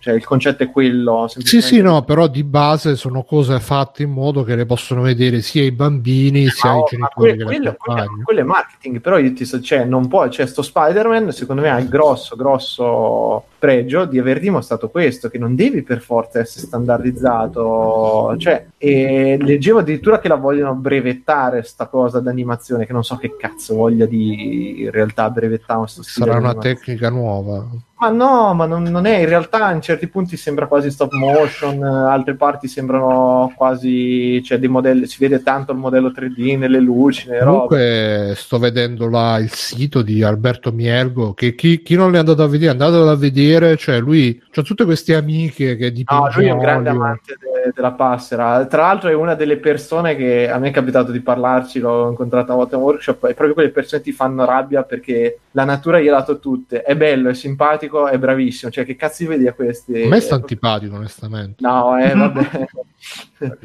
cioè 0.00 0.14
il 0.14 0.24
concetto 0.24 0.62
è 0.64 0.70
quello. 0.70 1.26
Sì, 1.28 1.60
sì, 1.62 1.80
no, 1.80 2.02
però 2.02 2.26
di 2.26 2.42
base 2.44 2.96
sono 2.96 3.22
cose 3.22 3.60
fatte 3.60 4.02
in 4.02 4.10
modo 4.10 4.42
che 4.42 4.56
le 4.56 4.66
possono 4.66 5.02
vedere 5.02 5.23
sia 5.40 5.62
i 5.64 5.72
bambini 5.72 6.48
sia 6.48 6.70
Ma, 6.70 6.76
i 6.76 6.80
oh, 6.80 6.86
genitori 6.88 7.36
le 7.36 7.44
quello- 7.44 7.74
quello- 7.76 8.22
quello 8.22 8.40
è 8.40 8.42
marketing, 8.44 9.00
però 9.00 9.18
io 9.18 9.32
ti 9.32 9.44
so, 9.44 9.60
cioè, 9.60 9.84
non 9.84 10.08
può, 10.08 10.28
cioè, 10.28 10.46
sto 10.46 10.62
Spider-Man 10.62 11.32
secondo 11.32 11.62
me 11.62 11.70
ha 11.70 11.78
il 11.78 11.88
grosso, 11.88 12.36
grosso 12.36 13.44
pregio 13.58 14.04
di 14.04 14.18
aver 14.18 14.40
dimostrato 14.40 14.90
questo, 14.90 15.28
che 15.28 15.38
non 15.38 15.54
devi 15.54 15.82
per 15.82 16.00
forza 16.00 16.38
essere 16.40 16.66
standardizzato, 16.66 18.36
cioè, 18.38 18.66
e 18.76 19.38
leggevo 19.40 19.78
addirittura 19.78 20.18
che 20.18 20.28
la 20.28 20.34
vogliono 20.34 20.74
brevettare 20.74 21.62
sta 21.62 21.86
cosa 21.86 22.20
d'animazione, 22.20 22.86
che 22.86 22.92
non 22.92 23.04
so 23.04 23.16
che 23.16 23.36
cazzo 23.36 23.74
voglia 23.74 24.06
di 24.06 24.82
in 24.82 24.90
realtà 24.90 25.30
brevettare 25.30 25.62
Sarà 25.86 26.36
una 26.36 26.54
tecnica 26.54 27.08
nuova. 27.10 27.66
Ma 28.04 28.10
no, 28.10 28.52
ma 28.54 28.66
non, 28.66 28.82
non 28.82 29.06
è, 29.06 29.18
in 29.18 29.28
realtà 29.28 29.70
in 29.72 29.80
certi 29.80 30.08
punti 30.08 30.36
sembra 30.36 30.66
quasi 30.66 30.90
stop 30.90 31.12
motion, 31.12 31.82
eh, 31.82 32.10
altre 32.10 32.34
parti 32.34 32.68
sembrano 32.68 33.52
quasi, 33.56 34.42
cioè 34.42 34.58
dei 34.58 34.68
modelli, 34.68 35.06
si 35.06 35.16
vede 35.18 35.42
tanto 35.42 35.72
il 35.72 35.78
modello 35.78 36.08
3D 36.10 36.58
nelle 36.58 36.80
luci, 36.80 37.28
nelle 37.28 37.42
robe. 37.44 37.66
Comunque 37.76 38.32
sto 38.36 38.58
vedendo 38.58 39.08
là 39.08 39.38
il 39.38 39.50
sito 39.50 40.02
di 40.02 40.22
Alberto 40.22 40.70
Mielgo 40.72 41.32
che 41.32 41.54
chi, 41.54 41.82
chi 41.82 41.94
non 41.94 42.12
l'è 42.12 42.18
andato 42.18 42.42
a 42.42 42.46
vedere 42.48 42.72
andatelo 42.72 43.08
a 43.08 43.16
vedere 43.16 43.76
cioè 43.76 43.98
lui 44.00 44.40
ha 44.54 44.62
tutte 44.62 44.84
queste 44.84 45.14
amiche 45.14 45.76
che 45.76 45.84
No, 45.84 45.90
dipingono 45.90 46.32
lui 46.34 46.46
è 46.46 46.50
un 46.50 46.58
grande 46.58 46.88
olio. 46.90 47.00
amante 47.02 47.36
de- 47.64 47.72
della 47.74 47.92
passera. 47.92 48.64
Tra 48.66 48.82
l'altro, 48.82 49.08
è 49.08 49.14
una 49.14 49.34
delle 49.34 49.58
persone 49.58 50.16
che 50.16 50.48
a 50.48 50.58
me 50.58 50.68
è 50.68 50.72
capitato 50.72 51.12
di 51.12 51.20
parlarci, 51.20 51.78
l'ho 51.78 52.08
incontrata 52.08 52.52
una 52.52 52.62
volta 52.62 52.76
in 52.76 52.82
workshop. 52.82 53.26
È 53.26 53.34
proprio 53.34 53.54
quelle 53.54 53.70
persone 53.70 54.02
che 54.02 54.10
ti 54.10 54.16
fanno 54.16 54.44
rabbia 54.44 54.82
perché 54.82 55.38
la 55.52 55.64
natura 55.64 56.00
gli 56.00 56.08
ha 56.08 56.12
dato 56.12 56.38
tutte. 56.38 56.82
È 56.82 56.96
bello, 56.96 57.28
è 57.28 57.34
simpatico, 57.34 58.06
è 58.08 58.18
bravissimo. 58.18 58.70
Cioè, 58.70 58.84
che 58.84 58.96
cazzo 58.96 59.22
di 59.22 59.28
vedi 59.28 59.46
a 59.46 59.52
questi? 59.52 60.02
a 60.02 60.08
me 60.08 60.20
sta 60.20 60.34
antipatico 60.34 60.96
onestamente 60.96 61.56
No, 61.58 61.98
eh, 61.98 62.14
vabbè. 62.14 62.66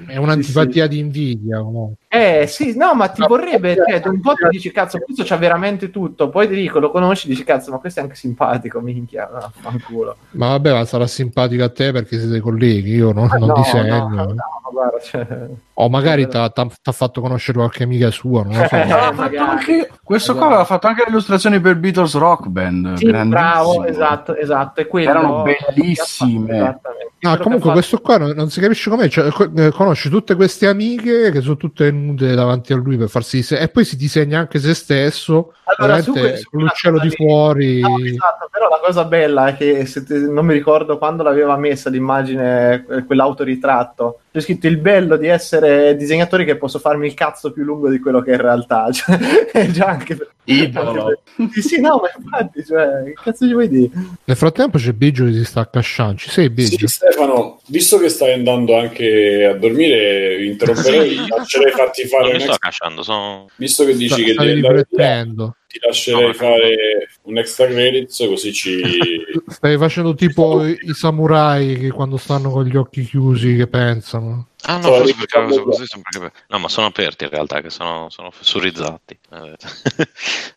è 0.07 0.18
un'antipatia 0.18 0.88
di 0.88 0.99
invidia 0.99 1.60
comunque. 1.60 1.95
Eh 2.07 2.45
sì, 2.48 2.76
no, 2.76 2.94
ma 2.95 3.07
ti 3.10 3.24
vorrebbe, 3.28 3.76
cioè, 3.76 4.02
un 4.07 4.20
po' 4.22 4.34
ti 4.34 4.48
dici 4.49 4.72
cazzo, 4.72 4.99
questo 4.99 5.24
c'ha 5.26 5.38
veramente 5.38 5.90
tutto, 5.90 6.30
poi 6.30 6.48
ti 6.48 6.56
dico, 6.56 6.80
lo 6.80 6.91
conosci, 6.91 7.28
dici 7.28 7.44
cazzo, 7.44 7.72
ma 7.72 7.78
questo 7.78 7.99
è 7.99 8.03
anche 8.03 8.16
simpatico, 8.16 8.80
minchia, 8.80 9.30
no, 9.32 9.52
fanculo. 9.61 10.16
ma 10.32 10.48
vabbè 10.49 10.74
ma 10.74 10.86
sarà 10.86 11.07
simpatico 11.07 11.64
a 11.64 11.70
te 11.70 11.91
perché 11.91 12.18
siete 12.20 12.40
colleghi 12.40 12.95
io 12.95 13.11
non, 13.11 13.28
Ah, 13.32 13.38
non 13.38 13.48
no, 13.49 13.53
disegno 13.56 14.07
no, 14.10 14.24
no, 14.24 14.36
guarda, 14.72 14.99
cioè, 14.99 15.28
o 15.74 15.90
magari 15.90 16.28
ti 16.28 16.36
ha 16.38 16.91
fatto 16.91 17.22
conoscere 17.22 17.57
qualche 17.60 17.84
amica 17.84 18.10
sua 18.11 18.44
non 18.44 18.57
lo 18.57 18.68
so 18.68 18.76
Eh, 18.76 18.86
fatto 18.86 19.38
anche- 19.38 19.90
questo 20.03 20.34
qua 20.34 20.41
Esatto. 20.41 20.45
aveva 20.45 20.66
fatto 20.66 20.88
anche 20.88 21.03
le 21.06 21.10
illustrazioni 21.11 21.60
per 21.60 21.78
Beatles 21.78 22.16
Rock 22.16 22.48
Band. 22.48 22.94
sì, 22.95 23.10
bravo, 23.11 23.86
esatto, 23.86 24.36
esatto, 24.36 24.82
è 24.82 24.88
quello. 24.88 25.10
Erano 25.11 25.44
bellissime. 25.44 26.60
Ah, 26.60 26.80
Quello 27.22 27.36
che 27.36 27.44
comunque 27.44 27.72
questo 27.74 27.99
qua 27.99 28.18
non, 28.18 28.32
non 28.32 28.49
si 28.49 28.60
capisce 28.61 28.90
com'è, 28.90 29.07
cioè, 29.10 29.28
eh, 29.28 29.28
conosce 29.31 30.10
tutte 30.10 30.35
queste 30.35 30.68
amiche 30.68 31.31
che 31.31 31.41
sono 31.41 31.57
tutte 31.57 31.91
nude 31.91 32.35
davanti 32.35 32.73
a 32.73 32.76
lui 32.76 32.97
per 32.97 33.10
farsi 33.10 33.38
dise- 33.38 33.60
e 33.60 33.68
poi 33.69 33.85
si 33.85 33.95
disegna 33.95 34.39
anche 34.39 34.60
se 34.60 34.73
stesso, 34.73 35.53
Allora, 35.77 36.01
su 36.01 36.14
con 36.14 36.61
l'uccello 36.61 36.99
di 36.99 37.10
fuori. 37.10 37.80
No, 37.80 37.97
esatto, 38.03 38.49
però 38.51 38.69
la 38.69 38.80
cosa 38.84 39.06
bella 39.06 39.47
è 39.47 39.56
che 39.56 39.85
se 39.85 40.03
te- 40.03 40.18
non 40.18 40.45
mi 40.45 40.53
ricordo 40.53 40.97
quando 40.97 41.23
l'aveva 41.23 41.57
messa 41.57 41.89
l'immagine, 41.89 42.85
eh, 42.89 43.06
quell'autoritratto, 43.06 44.19
c'è 44.31 44.41
scritto 44.41 44.68
il 44.68 44.77
bello 44.77 45.18
di 45.18 45.27
essere 45.27 45.95
disegnatori 45.95 46.45
che 46.45 46.56
posso 46.57 46.80
farmi 46.80 47.07
il 47.07 47.14
cazzo 47.14 47.51
più 47.51 47.64
lungo 47.64 47.89
di 47.89 47.99
quello 47.99 48.22
che 48.22 48.31
è 48.31 48.35
in 48.35 48.41
realtà. 48.41 48.88
Cioè, 48.99 49.18
è 49.51 49.68
già 49.68 49.85
anche 49.85 50.15
per- 50.15 50.30
Idolo. 50.49 51.22
Sì, 51.51 51.61
sì, 51.61 51.80
no, 51.80 52.01
ma 52.01 52.10
infatti, 52.18 52.65
cioè, 52.65 53.03
che 53.06 53.14
cazzo 53.14 53.45
gli 53.45 53.51
vuoi 53.53 53.68
dire? 53.68 53.91
Nel 54.23 54.35
frattempo 54.35 54.80
c'è 54.80 54.93
Biggio 54.93 55.26
che 55.26 55.34
si 55.34 55.43
sta 55.45 55.60
accasciando. 55.61 56.18
Ci 56.18 56.30
sei 56.31 56.49
Biggio? 56.49 56.88
Sì, 56.88 56.88
Stefano, 56.88 57.60
visto 57.68 57.99
che 57.99 58.10
stai 58.10 58.34
andando 58.34 58.76
anche 58.76 59.03
a 59.45 59.53
dormire, 59.53 60.45
interromperei, 60.45 61.27
lascerei 61.27 61.71
farti 61.71 62.07
fare 62.07 62.23
Non 62.23 62.31
mi 62.31 62.37
un 62.37 62.43
sto 62.43 62.51
accasciando, 62.53 63.03
sono... 63.03 63.47
visto 63.55 63.85
che 63.85 63.95
dici 63.95 64.13
Sta- 64.13 64.23
che 64.23 64.33
devi 64.33 64.51
andare 64.51 64.87
via, 64.89 65.25
ti 65.67 65.79
lascerei 65.81 66.25
No, 66.27 66.33
fare 66.33 66.75
un 67.23 67.37
extra 67.37 67.67
credits 67.67 68.17
così 68.27 68.53
ci... 68.53 68.81
Stai 69.47 69.77
facendo 69.77 70.13
tipo 70.15 70.65
i 70.65 70.93
samurai 70.93 71.77
che 71.77 71.91
quando 71.91 72.17
stanno 72.17 72.49
con 72.49 72.65
gli 72.65 72.75
occhi 72.75 73.03
chiusi 73.03 73.55
che 73.55 73.67
pensano. 73.67 74.48
Ah 74.64 74.76
no, 74.77 74.81
forse 74.94 75.15
perché, 75.15 75.40
ricordando- 75.40 75.64
così 75.64 75.86
perché- 76.11 76.31
no, 76.49 76.60
ma 76.60 76.68
sono 76.68 76.88
aperti 76.88 77.23
in 77.23 77.30
realtà, 77.30 77.61
che 77.61 77.69
sono, 77.69 78.10
sono 78.10 78.30
fessurizzati. 78.30 79.18
Eh, 79.31 79.56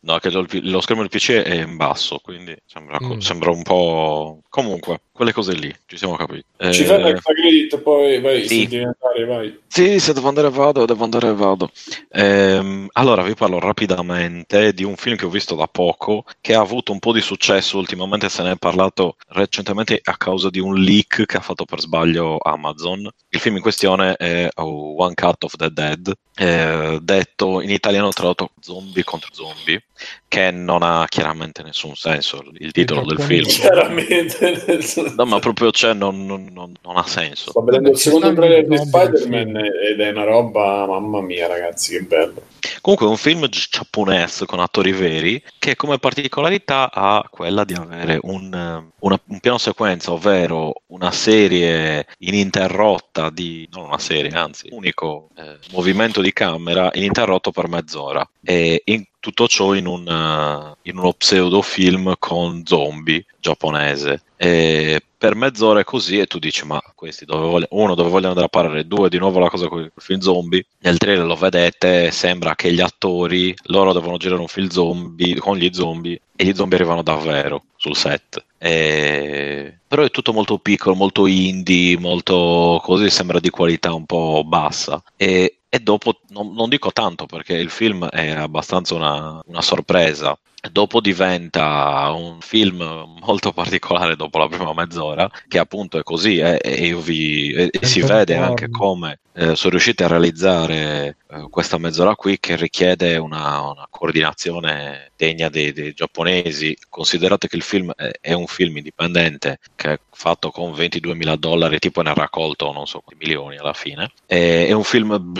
no, 0.03 0.19
che 0.19 0.31
lo, 0.31 0.45
lo 0.62 0.81
schermo 0.81 1.03
del 1.03 1.11
PC 1.11 1.31
è 1.33 1.55
in 1.55 1.77
basso, 1.77 2.19
quindi 2.19 2.57
sembra, 2.66 2.99
Mm. 3.03 3.19
sembra 3.19 3.51
un 3.51 3.62
po'... 3.62 4.41
Comunque, 4.49 5.01
quelle 5.12 5.33
cose 5.33 5.55
lì, 5.55 5.74
ci 5.87 5.97
siamo 5.97 6.15
capiti. 6.16 6.45
Ci 6.59 6.83
Eh, 6.83 6.85
fai 6.85 7.03
extra 7.11 7.33
credit 7.33 7.79
poi 7.79 8.20
vai, 8.20 8.47
sì. 8.47 8.61
se 8.62 8.69
devi 8.69 8.85
andare, 8.85 9.24
vai. 9.24 9.61
Sì, 9.66 9.99
se 9.99 10.12
devo 10.12 10.29
andare 10.29 10.51
vado, 10.51 10.85
devo 10.85 11.05
andare 11.05 11.33
vado. 11.33 11.70
Ehm, 12.11 12.89
allora 12.93 13.23
vi 13.23 13.35
parlo 13.35 13.59
rapidamente 13.61 14.73
di 14.74 14.85
un 14.85 14.97
film 14.97 15.16
che 15.16 15.24
ho 15.24 15.31
visto 15.31 15.55
da 15.55 15.66
poco, 15.69 16.24
che 16.41 16.55
ha 16.55 16.61
avuto 16.61 16.93
un 16.93 16.99
po' 16.99 17.12
di 17.12 17.20
successo 17.23 17.79
ultimamente, 17.79 18.29
se 18.29 18.43
ne 18.43 18.53
è 18.53 18.57
parlato 18.57 19.16
recentemente 19.29 19.99
a 20.03 20.16
causa 20.16 20.51
di 20.51 20.59
un 20.61 20.74
leak 20.74 21.24
che 21.24 21.37
ha 21.37 21.41
fatto 21.41 21.65
per 21.65 21.81
sbaglio 21.81 22.39
Amazon. 22.43 23.09
Il 23.31 23.41
film 23.41 23.57
in 23.57 23.62
questione 23.62 23.91
è 24.01 24.48
oh, 24.56 24.94
One 24.97 25.14
Cut 25.14 25.44
of 25.44 25.56
the 25.56 25.70
Dead, 25.70 26.12
eh, 26.35 26.99
detto 27.03 27.61
in 27.61 27.71
italiano 27.71 28.11
tradotto 28.11 28.51
zombie 28.61 29.05
contro 29.05 29.29
zombie, 29.33 29.85
che 30.29 30.51
non 30.51 30.83
ha 30.83 31.05
chiaramente 31.09 31.63
nessun 31.63 31.95
senso 31.95 32.43
il 32.59 32.73
titolo 32.73 33.05
del 33.05 33.21
film. 33.21 33.47
Chiaramente. 33.47 34.39
nel 34.67 34.83
senso- 34.83 35.13
No, 35.17 35.27
ma 35.27 35.39
proprio 35.39 35.71
c'è, 35.71 35.93
non, 35.93 36.25
non- 36.27 36.49
non- 36.53 36.73
non 36.83 36.97
ha 36.97 37.07
senso. 37.07 37.51
Sto 37.51 37.63
vedendo 37.63 37.91
il 37.91 37.99
secondo 37.99 38.33
trailer 38.35 38.67
di 38.67 38.77
Spider-Man 38.79 39.57
ed 39.57 40.01
è 40.01 40.11
una 40.11 40.25
roba, 40.25 40.87
mamma 40.87 41.21
mia 41.21 41.47
ragazzi, 41.47 41.93
che 41.99 42.03
bello. 42.03 42.43
Comunque 42.81 43.07
è 43.07 43.11
un 43.11 43.17
film 43.17 43.47
gi- 43.49 43.67
giapponese 43.71 44.47
con 44.47 44.59
attori 44.61 44.93
veri 44.93 45.43
che 45.59 45.77
come 45.77 45.99
particolarità 45.99 46.91
ha 46.93 47.25
quella 47.31 47.65
di 47.65 47.75
avere 47.75 48.19
un, 48.23 48.53
eh, 48.55 48.93
una- 49.01 49.21
un 49.27 49.41
piano 49.41 49.59
sequenza, 49.59 50.13
ovvero 50.13 50.83
una 50.87 51.11
serie 51.13 52.07
ininterrotta 52.19 53.31
di, 53.31 53.69
non 53.73 53.85
una 53.85 53.99
serie, 53.99 54.31
anzi, 54.31 54.69
unico 54.71 55.29
eh, 55.37 55.59
movimento 55.73 56.21
di 56.21 56.32
camera 56.33 56.91
ininterrotto 56.93 57.51
per 57.51 57.69
mezz'ora. 57.69 58.29
E 58.43 58.83
in 58.87 59.05
tutto 59.21 59.47
ciò 59.47 59.75
in, 59.75 59.87
un, 59.87 60.07
eh, 60.07 60.91
in 60.91 60.99
uno 60.99 61.13
pseudofilm 61.13 62.15
con 62.19 62.63
zombie 62.65 63.25
giapponese. 63.39 64.23
E 64.37 65.01
per 65.17 65.37
mezz'ora 65.37 65.79
è 65.79 65.85
così 65.85 66.19
e 66.19 66.27
tu 66.27 66.41
dici 66.41 66.67
ma 66.67 66.83
questi 66.97 67.25
dove 67.25 67.47
vogliono, 67.47 67.69
uno 67.71 67.95
dove 67.95 68.09
vogliono 68.09 68.31
andare 68.31 68.47
a 68.47 68.49
parare, 68.49 68.89
due 68.89 69.09
di 69.09 69.19
nuovo 69.19 69.39
la 69.39 69.49
cosa 69.49 69.69
con 69.69 69.79
il 69.81 69.93
film 69.95 70.19
zombie, 70.19 70.67
nel 70.81 70.99
trailer 70.99 71.25
lo 71.25 71.37
vedete, 71.37 72.11
sembra 72.11 72.57
che 72.57 72.73
gli 72.73 72.81
attori, 72.81 73.55
loro 73.67 73.93
devono 73.93 74.17
girare 74.17 74.41
un 74.41 74.49
film 74.49 74.69
zombie 74.69 75.37
con 75.37 75.57
gli 75.57 75.73
zombie 75.73 76.21
e 76.35 76.45
gli 76.45 76.55
zombie 76.57 76.77
arrivano 76.77 77.03
davvero 77.03 77.67
sul 77.77 77.95
set. 77.95 78.45
E- 78.59 79.79
Però 79.93 80.05
è 80.05 80.10
tutto 80.10 80.32
molto 80.32 80.56
piccolo, 80.56 80.94
molto 80.94 81.27
indie, 81.27 81.98
molto 81.98 82.81
così, 82.82 83.10
sembra 83.10 83.39
di 83.39 83.51
qualità 83.51 83.93
un 83.93 84.06
po' 84.06 84.43
bassa. 84.43 85.02
E, 85.19 85.59
e 85.69 85.81
dopo, 85.81 86.20
non, 86.28 86.55
non 86.55 86.70
dico 86.70 86.93
tanto 86.93 87.27
perché 87.27 87.52
il 87.56 87.69
film 87.69 88.06
è 88.09 88.31
abbastanza 88.31 88.94
una, 88.94 89.39
una 89.44 89.60
sorpresa. 89.60 90.35
Dopo 90.70 91.01
diventa 91.01 92.12
un 92.12 92.40
film 92.40 92.78
molto 93.20 93.52
particolare 93.52 94.14
dopo 94.14 94.39
la 94.39 94.47
prima 94.47 94.72
mezz'ora, 94.72 95.28
che 95.48 95.59
appunto 95.59 95.98
è 95.98 96.05
così, 96.05 96.39
eh, 96.39 96.59
e, 96.62 96.86
io 96.86 97.01
vi- 97.01 97.52
e- 97.52 97.68
e 97.72 97.84
si 97.84 98.01
vede 98.01 98.36
anche 98.36 98.70
come 98.70 99.18
eh, 99.34 99.56
sono 99.56 99.70
riusciti 99.70 100.02
a 100.05 100.09
realizzare 100.09 101.16
eh, 101.28 101.47
questa 101.51 101.78
mezz'ora 101.78 102.14
qui 102.14 102.39
che 102.39 102.55
richiede 102.56 103.16
una, 103.16 103.62
una 103.70 103.86
coordinazione 103.90 105.10
degna 105.16 105.48
dei, 105.48 105.72
dei 105.72 105.94
giapponesi. 105.94 106.76
Considerate 106.89 107.48
che 107.48 107.56
il 107.56 107.62
film 107.62 107.90
è, 107.97 108.10
è 108.20 108.32
un 108.34 108.47
film 108.47 108.76
indipendente 108.76 109.59
che 109.74 110.01
fatto 110.23 110.53
con 110.53 110.73
22 110.73 111.15
mila 111.15 111.35
dollari, 111.35 111.81
tipo 111.81 112.01
ne 112.01 112.11
ha 112.11 112.15
raccolto 112.15 112.70
non 112.70 112.86
so 112.86 113.01
quanti 113.01 113.24
milioni 113.24 113.57
alla 113.57 113.73
fine. 113.73 114.12
È, 114.24 114.66
è 114.69 114.73
un 114.73 114.85
film 114.85 115.32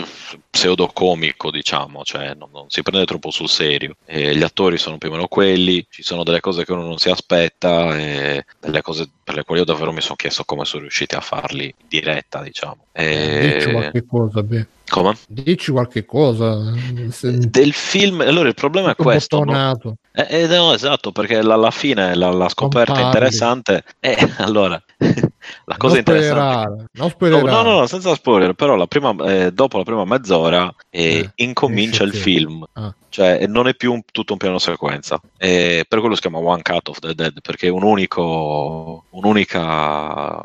pseudocomico, 0.49 1.49
diciamo, 1.51 2.03
cioè 2.03 2.33
non, 2.33 2.49
non 2.51 2.69
si 2.69 2.81
prende 2.83 3.05
troppo 3.05 3.31
sul 3.31 3.47
serio. 3.47 3.95
E 4.05 4.35
gli 4.35 4.43
attori 4.43 4.77
sono 4.77 4.97
più 4.97 5.07
o 5.07 5.13
meno 5.13 5.27
quelli, 5.27 5.85
ci 5.89 6.03
sono 6.03 6.23
delle 6.23 6.41
cose 6.41 6.65
che 6.65 6.73
uno 6.73 6.83
non 6.83 6.97
si 6.97 7.09
aspetta 7.09 7.97
e 7.97 8.43
delle 8.59 8.81
cose 8.81 9.09
per 9.23 9.35
le 9.35 9.43
quali 9.45 9.61
io 9.61 9.65
davvero 9.65 9.93
mi 9.93 10.01
sono 10.01 10.15
chiesto 10.15 10.43
come 10.43 10.65
sono 10.65 10.81
riusciti 10.81 11.15
a 11.15 11.21
farli 11.21 11.65
in 11.65 11.87
diretta, 11.87 12.41
diciamo. 12.41 12.87
E- 12.91 13.53
Dici 13.55 13.71
qualche 13.71 14.05
cosa, 14.05 14.43
beh. 14.43 14.67
Come? 14.93 15.15
Dici 15.27 15.71
qualche 15.71 16.05
cosa. 16.05 16.71
Se- 17.09 17.31
Del 17.49 17.73
film, 17.73 18.21
allora 18.21 18.47
il 18.47 18.53
problema 18.53 18.91
è 18.91 18.95
questo. 18.95 19.37
no? 19.39 19.45
bottonato. 19.45 19.95
Eh, 20.11 20.43
eh, 20.43 20.47
no, 20.47 20.71
esatto, 20.73 21.11
perché 21.11 21.41
la- 21.41 21.55
alla 21.55 21.71
fine 21.71 22.13
la, 22.13 22.29
la 22.29 22.47
scoperta 22.47 22.99
interessante 23.01 23.83
è 23.99 24.15
allora 24.37 24.79
la 25.65 25.77
cosa 25.77 25.93
non 25.93 25.97
interessante. 25.97 26.11
spoilerare, 26.13 26.85
non 26.91 27.13
No, 27.19 27.39
no, 27.41 27.61
no, 27.71 27.79
no, 27.79 27.85
senza 27.87 28.13
spoiler, 28.13 28.53
però 28.53 28.75
la 28.75 28.85
prima, 28.85 29.15
eh, 29.25 29.51
dopo 29.51 29.77
la 29.79 29.83
prima 29.83 30.05
mezz'ora 30.05 30.71
eh, 30.91 31.17
Eh, 31.17 31.31
incomincia 31.37 32.03
il 32.03 32.13
film, 32.13 32.63
Ah. 32.73 32.93
Cioè 33.13 33.45
non 33.45 33.67
è 33.67 33.75
più 33.75 33.93
un- 33.93 34.01
tutto 34.11 34.33
un 34.33 34.39
piano 34.39 34.57
sequenza, 34.57 35.21
e 35.37 35.85
per 35.87 35.99
quello 35.99 36.15
si 36.15 36.21
chiama 36.21 36.39
One 36.39 36.63
Cut 36.63 36.87
of 36.89 36.97
the 36.99 37.13
Dead, 37.13 37.41
perché 37.41 37.67
è 37.67 37.69
un 37.69 37.83
unico, 37.83 39.05
un'unica, 39.09 40.41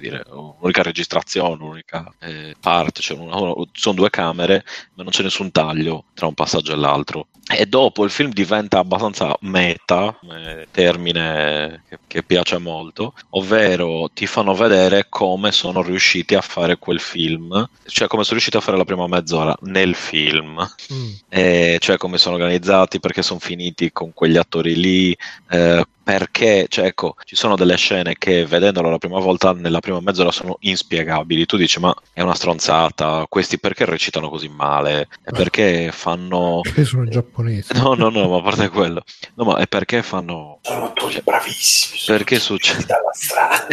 dire, 0.00 0.22
un'unica 0.30 0.82
registrazione, 0.82 1.54
un'unica 1.54 2.10
eh, 2.20 2.54
parte, 2.58 3.02
cioè 3.02 3.18
una- 3.18 3.36
sono 3.72 3.94
due 3.94 4.08
camere, 4.08 4.64
ma 4.94 5.02
non 5.02 5.12
c'è 5.12 5.22
nessun 5.22 5.50
taglio 5.50 6.06
tra 6.14 6.26
un 6.26 6.34
passaggio 6.34 6.72
e 6.72 6.76
l'altro. 6.76 7.28
E 7.48 7.64
dopo 7.66 8.02
il 8.02 8.10
film 8.10 8.32
diventa 8.32 8.80
abbastanza 8.80 9.36
meta, 9.42 10.18
eh, 10.32 10.66
termine 10.72 11.84
che, 11.88 11.98
che 12.08 12.22
piace 12.24 12.58
molto, 12.58 13.14
ovvero 13.30 14.10
ti 14.12 14.26
fanno 14.26 14.52
vedere 14.52 15.06
come 15.08 15.52
sono 15.52 15.80
riusciti 15.80 16.34
a 16.34 16.40
fare 16.40 16.76
quel 16.76 16.98
film, 16.98 17.68
cioè 17.86 18.08
come 18.08 18.24
sono 18.24 18.32
riusciti 18.34 18.56
a 18.56 18.60
fare 18.60 18.76
la 18.76 18.84
prima 18.84 19.06
mezz'ora 19.06 19.56
nel 19.62 19.94
film, 19.94 20.54
Mm. 20.92 21.12
e 21.28 21.76
cioè 21.80 21.96
come 21.96 22.18
sono 22.18 22.34
organizzati, 22.34 22.98
perché 22.98 23.22
sono 23.22 23.38
finiti 23.38 23.92
con 23.92 24.12
quegli 24.12 24.36
attori 24.36 24.74
lì, 24.74 25.16
eh, 25.50 25.84
perché, 26.06 26.66
cioè 26.68 26.86
ecco, 26.86 27.16
ci 27.24 27.34
sono 27.34 27.56
delle 27.56 27.76
scene 27.76 28.14
che 28.16 28.46
vedendolo 28.46 28.90
la 28.90 28.98
prima 28.98 29.18
volta, 29.18 29.52
nella 29.52 29.80
prima 29.80 29.98
mezz'ora 29.98 30.30
sono 30.30 30.56
inspiegabili, 30.60 31.46
tu 31.46 31.56
dici 31.56 31.80
ma 31.80 31.92
è 32.12 32.20
una 32.20 32.36
stronzata, 32.36 33.26
questi 33.28 33.58
perché 33.58 33.84
recitano 33.86 34.28
così 34.28 34.46
male, 34.48 35.08
E 35.24 35.32
perché 35.32 35.90
fanno... 35.90 36.60
Che 36.76 36.84
sono 36.84 37.08
giapponesi. 37.08 37.72
No, 37.72 37.94
no, 37.94 38.08
no, 38.10 38.28
ma 38.28 38.36
a 38.36 38.42
parte 38.42 38.68
quello. 38.68 39.02
No, 39.34 39.44
ma 39.46 39.56
è 39.56 39.66
perché 39.66 40.04
fanno. 40.04 40.60
Sono 40.62 40.84
attori 40.84 41.20
bravissimi. 41.24 41.98
sono 41.98 42.18
Perché 42.18 42.38
succede? 42.38 42.84
dalla 42.86 43.12
strada. 43.12 43.66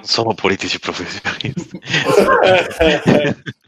Sono 0.02 0.32
politici 0.32 0.78
professionisti. 0.78 1.80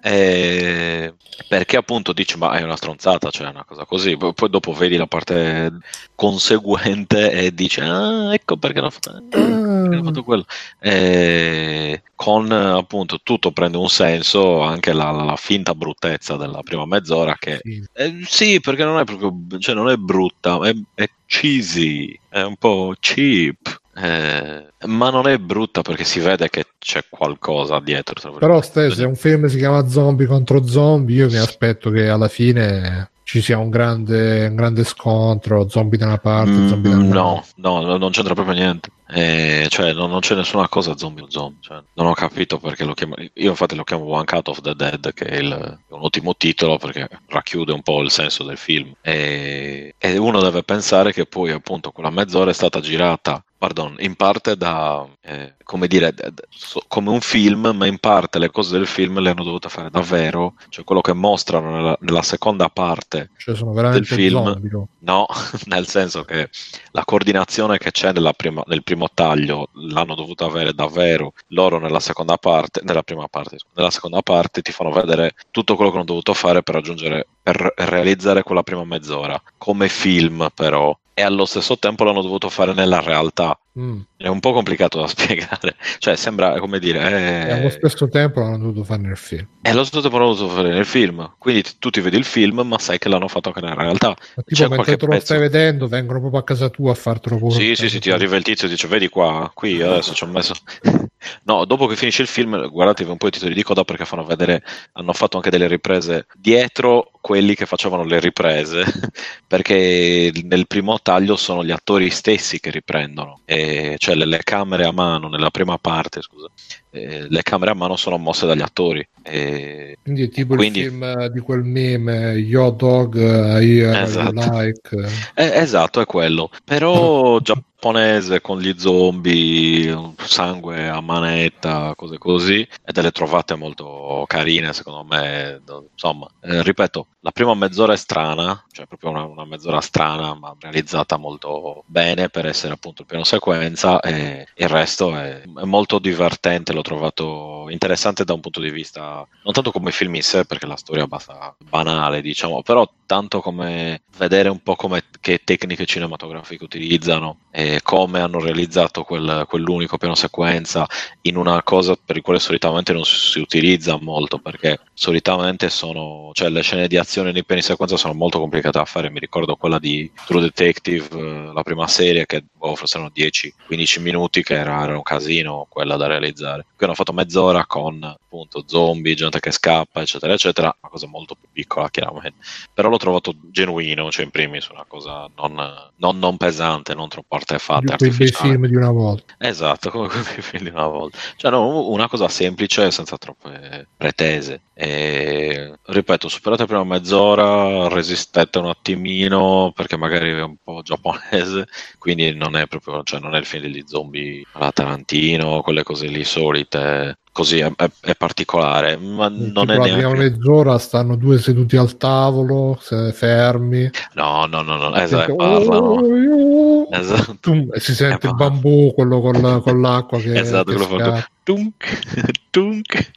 Eh, 0.00 1.14
perché 1.48 1.76
appunto 1.76 2.12
dici, 2.12 2.36
ma 2.38 2.56
è 2.56 2.62
una 2.62 2.76
stronzata, 2.76 3.30
cioè 3.30 3.46
è 3.46 3.50
una 3.50 3.64
cosa 3.64 3.84
così. 3.84 4.16
Poi 4.42 4.50
dopo 4.50 4.72
vedi 4.72 4.96
la 4.96 5.06
parte 5.06 5.70
conseguente 6.16 7.30
e 7.30 7.54
dici, 7.54 7.78
ah, 7.78 8.34
ecco 8.34 8.56
perché 8.56 8.80
hanno 8.80 8.90
fatto, 8.90 9.10
ah, 9.10 9.20
perché 9.28 9.38
hanno 9.38 10.02
fatto 10.02 10.24
quello. 10.24 10.44
Eh, 10.80 12.02
con 12.16 12.50
appunto 12.50 13.20
tutto 13.22 13.52
prende 13.52 13.76
un 13.76 13.88
senso, 13.88 14.62
anche 14.62 14.92
la, 14.92 15.12
la 15.12 15.36
finta 15.36 15.76
bruttezza 15.76 16.34
della 16.34 16.60
prima 16.64 16.86
mezz'ora 16.86 17.36
che 17.38 17.60
Sì. 17.62 17.88
Eh, 17.92 18.22
sì, 18.24 18.60
perché 18.60 18.82
non 18.82 18.98
è 18.98 19.04
proprio, 19.04 19.32
cioè 19.60 19.76
non 19.76 19.88
è 19.88 19.94
brutta, 19.94 20.58
è, 20.62 20.74
è 20.92 21.08
cheesy, 21.24 22.18
è 22.28 22.42
un 22.42 22.56
po' 22.56 22.94
cheap, 22.98 23.80
eh, 23.94 24.66
ma 24.86 25.10
non 25.10 25.28
è 25.28 25.38
brutta 25.38 25.82
perché 25.82 26.02
si 26.02 26.18
vede 26.18 26.50
che 26.50 26.64
c'è 26.80 27.04
qualcosa 27.08 27.78
dietro. 27.78 28.14
Però 28.20 28.32
virgolette. 28.32 28.90
ste, 28.90 28.90
se 28.90 29.04
un 29.04 29.14
film 29.14 29.46
si 29.46 29.58
chiama 29.58 29.86
Zombie 29.86 30.26
contro 30.26 30.66
Zombie, 30.66 31.14
io 31.14 31.28
mi 31.28 31.36
aspetto 31.36 31.90
che 31.90 32.08
alla 32.08 32.26
fine 32.26 33.11
ci 33.32 33.40
sia 33.40 33.56
un 33.56 33.70
grande, 33.70 34.46
un 34.48 34.56
grande 34.56 34.84
scontro, 34.84 35.66
zombie 35.66 35.96
da 35.96 36.04
una 36.04 36.18
parte, 36.18 36.50
Mm, 36.50 36.68
zombie 36.68 36.90
dall'altra. 36.90 37.20
no, 37.22 37.44
no, 37.56 37.80
no, 37.80 37.96
non 37.96 38.10
c'entra 38.10 38.34
proprio 38.34 38.54
niente. 38.54 38.90
Eh, 39.08 39.68
cioè, 39.70 39.94
non, 39.94 40.10
non 40.10 40.20
c'è 40.20 40.34
nessuna 40.34 40.68
cosa 40.68 40.96
zombie 40.98 41.22
o 41.24 41.30
zombie. 41.30 41.58
cioè, 41.62 41.82
non 41.94 42.08
ho 42.08 42.12
capito 42.12 42.58
perché 42.58 42.84
lo 42.84 42.92
chiamo. 42.92 43.14
Io, 43.34 43.50
infatti, 43.50 43.74
lo 43.74 43.84
chiamo 43.84 44.04
One 44.04 44.24
Cut 44.24 44.48
of 44.48 44.60
the 44.60 44.74
Dead, 44.74 45.14
che 45.14 45.24
è, 45.24 45.36
il- 45.38 45.50
è 45.88 45.92
un 45.94 46.00
ottimo 46.02 46.34
titolo 46.36 46.76
perché 46.76 47.08
racchiude 47.28 47.72
un 47.72 47.80
po' 47.82 48.02
il 48.02 48.10
senso 48.10 48.44
del 48.44 48.58
film. 48.58 48.92
E, 49.00 49.94
e 49.98 50.16
uno 50.18 50.42
deve 50.42 50.62
pensare 50.62 51.12
che 51.14 51.24
poi, 51.24 51.52
appunto, 51.52 51.90
quella 51.90 52.10
mezz'ora 52.10 52.50
è 52.50 52.54
stata 52.54 52.80
girata 52.80 53.42
pardon, 53.62 53.94
in 54.00 54.16
parte 54.16 54.56
da, 54.56 55.06
eh, 55.20 55.54
come 55.62 55.86
dire, 55.86 56.12
da- 56.12 56.30
da- 56.30 56.42
so- 56.48 56.82
come 56.88 57.10
un 57.10 57.20
film, 57.20 57.70
ma 57.76 57.86
in 57.86 57.98
parte 57.98 58.40
le 58.40 58.50
cose 58.50 58.72
del 58.76 58.88
film 58.88 59.20
le 59.20 59.30
hanno 59.30 59.44
dovute 59.44 59.68
fare 59.68 59.88
davvero, 59.88 60.54
cioè 60.68 60.82
quello 60.84 61.00
che 61.00 61.12
mostrano 61.12 61.70
nella, 61.70 61.96
nella 62.00 62.22
seconda 62.22 62.68
parte, 62.68 63.30
Cioè, 63.36 63.54
Del 63.54 64.04
film. 64.04 64.42
zombie, 64.44 64.68
no? 64.70 64.88
no, 64.98 65.26
nel 65.66 65.86
senso 65.86 66.24
che 66.24 66.48
la 66.90 67.04
coordinazione 67.04 67.78
che 67.78 67.92
c'è 67.92 68.12
nella 68.12 68.32
prima- 68.32 68.64
nel 68.66 68.82
primo 68.82 69.08
taglio 69.14 69.68
l'hanno 69.74 70.16
dovuta 70.16 70.44
avere 70.44 70.72
davvero 70.74 71.32
loro 71.48 71.78
nella 71.78 72.00
seconda 72.00 72.36
parte, 72.38 72.80
nella 72.82 73.04
prima 73.04 73.28
parte, 73.28 73.58
nella 73.74 73.90
seconda 73.90 74.22
parte 74.22 74.60
ti 74.60 74.72
fanno 74.72 74.90
vedere 74.90 75.34
tutto 75.52 75.76
quello 75.76 75.90
che 75.92 75.98
hanno 75.98 76.06
dovuto 76.06 76.34
fare 76.34 76.64
per 76.64 76.74
raggiungere, 76.74 77.28
per 77.40 77.72
realizzare 77.76 78.42
quella 78.42 78.64
prima 78.64 78.82
mezz'ora, 78.84 79.40
come 79.56 79.88
film 79.88 80.48
però, 80.52 80.96
e 81.14 81.22
allo 81.22 81.44
stesso 81.44 81.78
tempo 81.78 82.04
l'hanno 82.04 82.22
dovuto 82.22 82.48
fare 82.48 82.72
nella 82.72 83.00
realtà. 83.00 83.58
Mm. 83.78 84.00
È 84.22 84.28
un 84.28 84.38
po' 84.40 84.52
complicato 84.52 85.00
da 85.00 85.06
spiegare, 85.08 85.74
cioè 85.98 86.14
sembra 86.16 86.58
come 86.60 86.78
dire, 86.78 87.00
E 87.48 87.50
allo 87.50 87.66
eh, 87.66 87.70
stesso 87.70 88.08
tempo 88.08 88.40
l'hanno 88.40 88.58
dovuto 88.58 88.84
fare 88.84 89.02
nel 89.02 89.16
film. 89.16 89.46
è 89.60 89.70
allo 89.70 89.82
stesso 89.84 90.00
tempo 90.00 90.18
l'hanno 90.18 90.34
dovuto 90.34 90.54
fare 90.54 90.68
nel 90.70 90.86
film, 90.86 91.34
quindi 91.38 91.64
tu 91.78 91.90
ti 91.90 92.00
vedi 92.00 92.16
il 92.16 92.24
film, 92.24 92.60
ma 92.60 92.78
sai 92.78 92.98
che 92.98 93.08
l'hanno 93.08 93.26
fatto 93.28 93.48
anche 93.48 93.60
nella 93.60 93.74
realtà. 93.82 94.14
Ma 94.36 94.42
tipo, 94.44 94.68
mentre 94.68 94.96
te 94.96 95.06
lo 95.06 95.10
pezzo- 95.12 95.24
stai 95.24 95.38
vedendo, 95.40 95.88
vengono 95.88 96.20
proprio 96.20 96.40
a 96.40 96.44
casa 96.44 96.68
tua 96.68 96.92
a 96.92 96.94
fartelo 96.94 97.36
pure. 97.36 97.54
Sì, 97.54 97.74
sì, 97.74 97.88
sì, 97.88 97.98
ti 97.98 98.10
arriva 98.10 98.36
il 98.36 98.44
tizio 98.44 98.66
e 98.68 98.70
dice, 98.70 98.86
vedi 98.86 99.08
qua, 99.08 99.50
qui 99.52 99.80
adesso 99.82 100.14
ci 100.14 100.22
ho 100.24 100.28
messo... 100.28 100.54
No, 101.44 101.64
dopo 101.64 101.86
che 101.86 101.94
finisce 101.94 102.22
il 102.22 102.28
film, 102.28 102.68
guardatevi 102.68 103.08
un 103.10 103.16
po' 103.16 103.28
i 103.28 103.30
titoli 103.30 103.54
di 103.54 103.62
coda 103.62 103.84
perché 103.84 104.04
fanno 104.04 104.24
vedere, 104.24 104.60
hanno 104.94 105.12
fatto 105.12 105.36
anche 105.36 105.50
delle 105.50 105.68
riprese 105.68 106.26
dietro 106.34 107.10
quelli 107.20 107.54
che 107.54 107.64
facevano 107.66 108.02
le 108.04 108.18
riprese, 108.18 108.84
perché 109.46 110.32
nel 110.42 110.66
primo 110.66 110.98
taglio 111.00 111.36
sono 111.36 111.64
gli 111.64 111.70
attori 111.70 112.10
stessi 112.10 112.58
che 112.58 112.70
riprendono, 112.70 113.40
e 113.44 113.94
cioè 113.98 114.11
le, 114.14 114.24
le 114.24 114.40
camere 114.42 114.84
a 114.84 114.92
mano 114.92 115.28
nella 115.28 115.50
prima 115.50 115.78
parte, 115.78 116.22
scusa, 116.22 116.48
eh, 116.90 117.26
le 117.28 117.42
camere 117.42 117.70
a 117.70 117.74
mano 117.74 117.96
sono 117.96 118.18
mosse 118.18 118.46
dagli 118.46 118.62
attori. 118.62 119.06
E... 119.22 119.98
Quindi 120.02 120.22
è 120.24 120.28
tipo 120.28 120.54
Quindi- 120.56 120.80
il 120.80 120.88
film 120.88 121.26
di 121.28 121.40
quel 121.40 121.62
meme, 121.62 122.32
Yo 122.34 122.70
Dog, 122.70 123.14
I 123.60 123.80
Esatto. 123.80 124.50
like. 124.58 125.08
Eh, 125.34 125.50
esatto, 125.58 126.00
è 126.00 126.06
quello. 126.06 126.50
Però 126.64 127.38
giapponese 127.42 128.40
con 128.40 128.60
gli 128.60 128.74
zombie, 128.78 130.12
sangue 130.16 130.88
a 130.88 131.00
manetta, 131.00 131.94
cose 131.96 132.18
così, 132.18 132.60
e 132.60 132.92
delle 132.92 133.10
trovate 133.10 133.54
molto 133.54 134.24
carine, 134.26 134.72
secondo 134.72 135.04
me. 135.04 135.60
Insomma, 135.92 136.28
eh, 136.42 136.62
ripeto, 136.62 137.06
la 137.24 137.30
prima 137.30 137.54
mezz'ora 137.54 137.92
è 137.92 137.96
strana, 137.96 138.64
cioè 138.72 138.86
proprio 138.86 139.10
una, 139.10 139.22
una 139.22 139.44
mezz'ora 139.44 139.80
strana, 139.80 140.34
ma 140.34 140.56
realizzata 140.58 141.16
molto 141.16 141.84
bene 141.86 142.28
per 142.28 142.46
essere 142.46 142.72
appunto 142.72 143.02
il 143.02 143.08
piano 143.08 143.22
sequenza, 143.22 144.00
e 144.00 144.48
il 144.52 144.68
resto 144.68 145.14
è, 145.14 145.40
è 145.42 145.64
molto 145.64 146.00
divertente, 146.00 146.72
l'ho 146.72 146.82
trovato 146.82 147.66
interessante 147.68 148.24
da 148.24 148.32
un 148.32 148.40
punto 148.40 148.58
di 148.58 148.70
vista, 148.70 149.24
non 149.44 149.52
tanto 149.52 149.70
come 149.70 149.92
film 149.92 150.16
in 150.16 150.22
sé, 150.22 150.44
perché 150.46 150.66
la 150.66 150.76
storia 150.76 151.02
è 151.02 151.04
abbastanza 151.04 151.54
banale, 151.58 152.22
diciamo, 152.22 152.62
però 152.62 152.90
tanto 153.06 153.40
come 153.40 154.02
vedere 154.16 154.48
un 154.48 154.60
po' 154.60 154.74
come, 154.74 155.04
che 155.20 155.42
tecniche 155.44 155.86
cinematografiche 155.86 156.64
utilizzano 156.64 157.38
e 157.52 157.80
come 157.82 158.20
hanno 158.20 158.40
realizzato 158.40 159.04
quel- 159.04 159.44
quell'unico 159.46 159.96
piano 159.98 160.14
sequenza 160.14 160.86
in 161.22 161.36
una 161.36 161.62
cosa 161.62 161.94
per 162.02 162.16
il 162.16 162.22
quale 162.22 162.40
solitamente 162.40 162.92
non 162.92 163.04
si, 163.04 163.16
si 163.16 163.38
utilizza 163.38 163.98
molto 164.00 164.38
perché 164.38 164.80
solitamente 164.94 165.70
sono 165.70 166.30
cioè 166.34 166.48
le 166.50 166.62
scene 166.62 166.86
di 166.86 166.96
azione 166.96 167.32
nei 167.32 167.44
piani 167.44 167.62
sequenza 167.62 167.96
sono 167.96 168.14
molto 168.14 168.38
complicate 168.38 168.78
da 168.78 168.84
fare 168.84 169.10
mi 169.10 169.18
ricordo 169.18 169.56
quella 169.56 169.78
di 169.78 170.10
True 170.26 170.40
Detective 170.42 171.08
eh, 171.18 171.52
la 171.52 171.62
prima 171.62 171.86
serie 171.88 172.26
che 172.26 172.44
boh, 172.52 172.74
forse 172.74 172.98
erano 172.98 173.12
10-15 173.14 174.00
minuti 174.00 174.42
che 174.42 174.54
era, 174.54 174.82
era 174.82 174.94
un 174.94 175.02
casino 175.02 175.66
quella 175.68 175.96
da 175.96 176.06
realizzare 176.06 176.66
qui 176.76 176.86
hanno 176.86 176.94
fatto 176.94 177.12
mezz'ora 177.12 177.64
con 177.66 178.02
appunto 178.02 178.64
zombie 178.66 179.14
gente 179.14 179.40
che 179.40 179.50
scappa 179.50 180.02
eccetera 180.02 180.34
eccetera 180.34 180.76
una 180.80 180.90
cosa 180.90 181.06
molto 181.06 181.34
più 181.34 181.48
piccola 181.50 181.88
chiaramente 181.90 182.38
però 182.72 182.88
l'ho 182.88 182.96
trovato 182.96 183.34
genuino, 183.50 184.10
cioè 184.10 184.24
in 184.24 184.30
primis 184.30 184.68
una 184.68 184.84
cosa 184.86 185.28
non, 185.36 185.54
non- 185.96 186.18
non 186.18 186.36
pesante, 186.36 186.94
non 186.94 187.08
troppo 187.08 187.36
artefatta, 187.36 187.96
Di 187.96 188.14
quei 188.14 188.28
film 188.28 188.66
di 188.66 188.76
una 188.76 188.90
volta. 188.90 189.34
Esatto, 189.38 189.90
come 189.90 190.08
quei 190.08 190.42
film 190.42 190.64
di 190.64 190.70
una 190.70 190.86
volta. 190.86 191.18
Cioè 191.36 191.50
no, 191.50 191.88
una 191.90 192.08
cosa 192.08 192.28
semplice 192.28 192.90
senza 192.90 193.16
troppe 193.18 193.88
pretese. 193.96 194.60
E, 194.84 195.72
ripeto, 195.80 196.26
superate 196.28 196.62
la 196.62 196.66
prima 196.66 196.82
mezz'ora, 196.84 197.86
resistete 197.86 198.58
un 198.58 198.66
attimino 198.66 199.70
perché 199.76 199.96
magari 199.96 200.30
è 200.32 200.42
un 200.42 200.56
po' 200.60 200.82
giapponese, 200.82 201.66
quindi 201.98 202.34
non 202.34 202.56
è 202.56 202.66
proprio, 202.66 203.00
cioè 203.04 203.20
non 203.20 203.36
è 203.36 203.38
il 203.38 203.44
film 203.44 203.62
degli 203.62 203.84
zombie 203.86 204.42
alla 204.52 204.72
Tarantino, 204.72 205.60
quelle 205.62 205.84
cose 205.84 206.08
lì 206.08 206.24
solite. 206.24 207.18
Così 207.30 207.60
è, 207.60 207.70
è- 207.76 207.90
è 208.00 208.14
particolare, 208.16 208.96
ma 208.96 209.28
non 209.28 209.52
Tipo 209.52 209.72
è 209.72 209.76
la 209.76 209.82
prima 209.84 209.96
neanche. 210.12 210.30
mezz'ora 210.30 210.78
stanno 210.78 211.14
due 211.16 211.38
seduti 211.38 211.76
al 211.76 211.96
tavolo, 211.96 212.76
se- 212.80 213.12
fermi. 213.12 213.88
No, 214.14 214.46
no, 214.46 214.62
no, 214.62 214.76
no, 214.76 214.94
esatto, 214.96 215.36
parlano. 215.36 215.78
"Oh, 215.78 216.16
io". 216.16 216.90
Esatto. 216.90 217.36
Tum, 217.40 217.68
e 217.72 217.78
si 217.80 217.94
sente 217.94 218.26
Eh, 218.26 218.30
il 218.30 218.34
bambù, 218.36 218.92
quello 218.94 219.20
con, 219.20 219.60
con 219.62 219.80
l'acqua 219.80 220.18
che, 220.20 220.38
Esatto, 220.40 220.72
che 220.72 220.76
quello 220.76 220.98
scatta. 220.98 221.26
tunk, 221.44 222.00
tunk. 222.50 223.10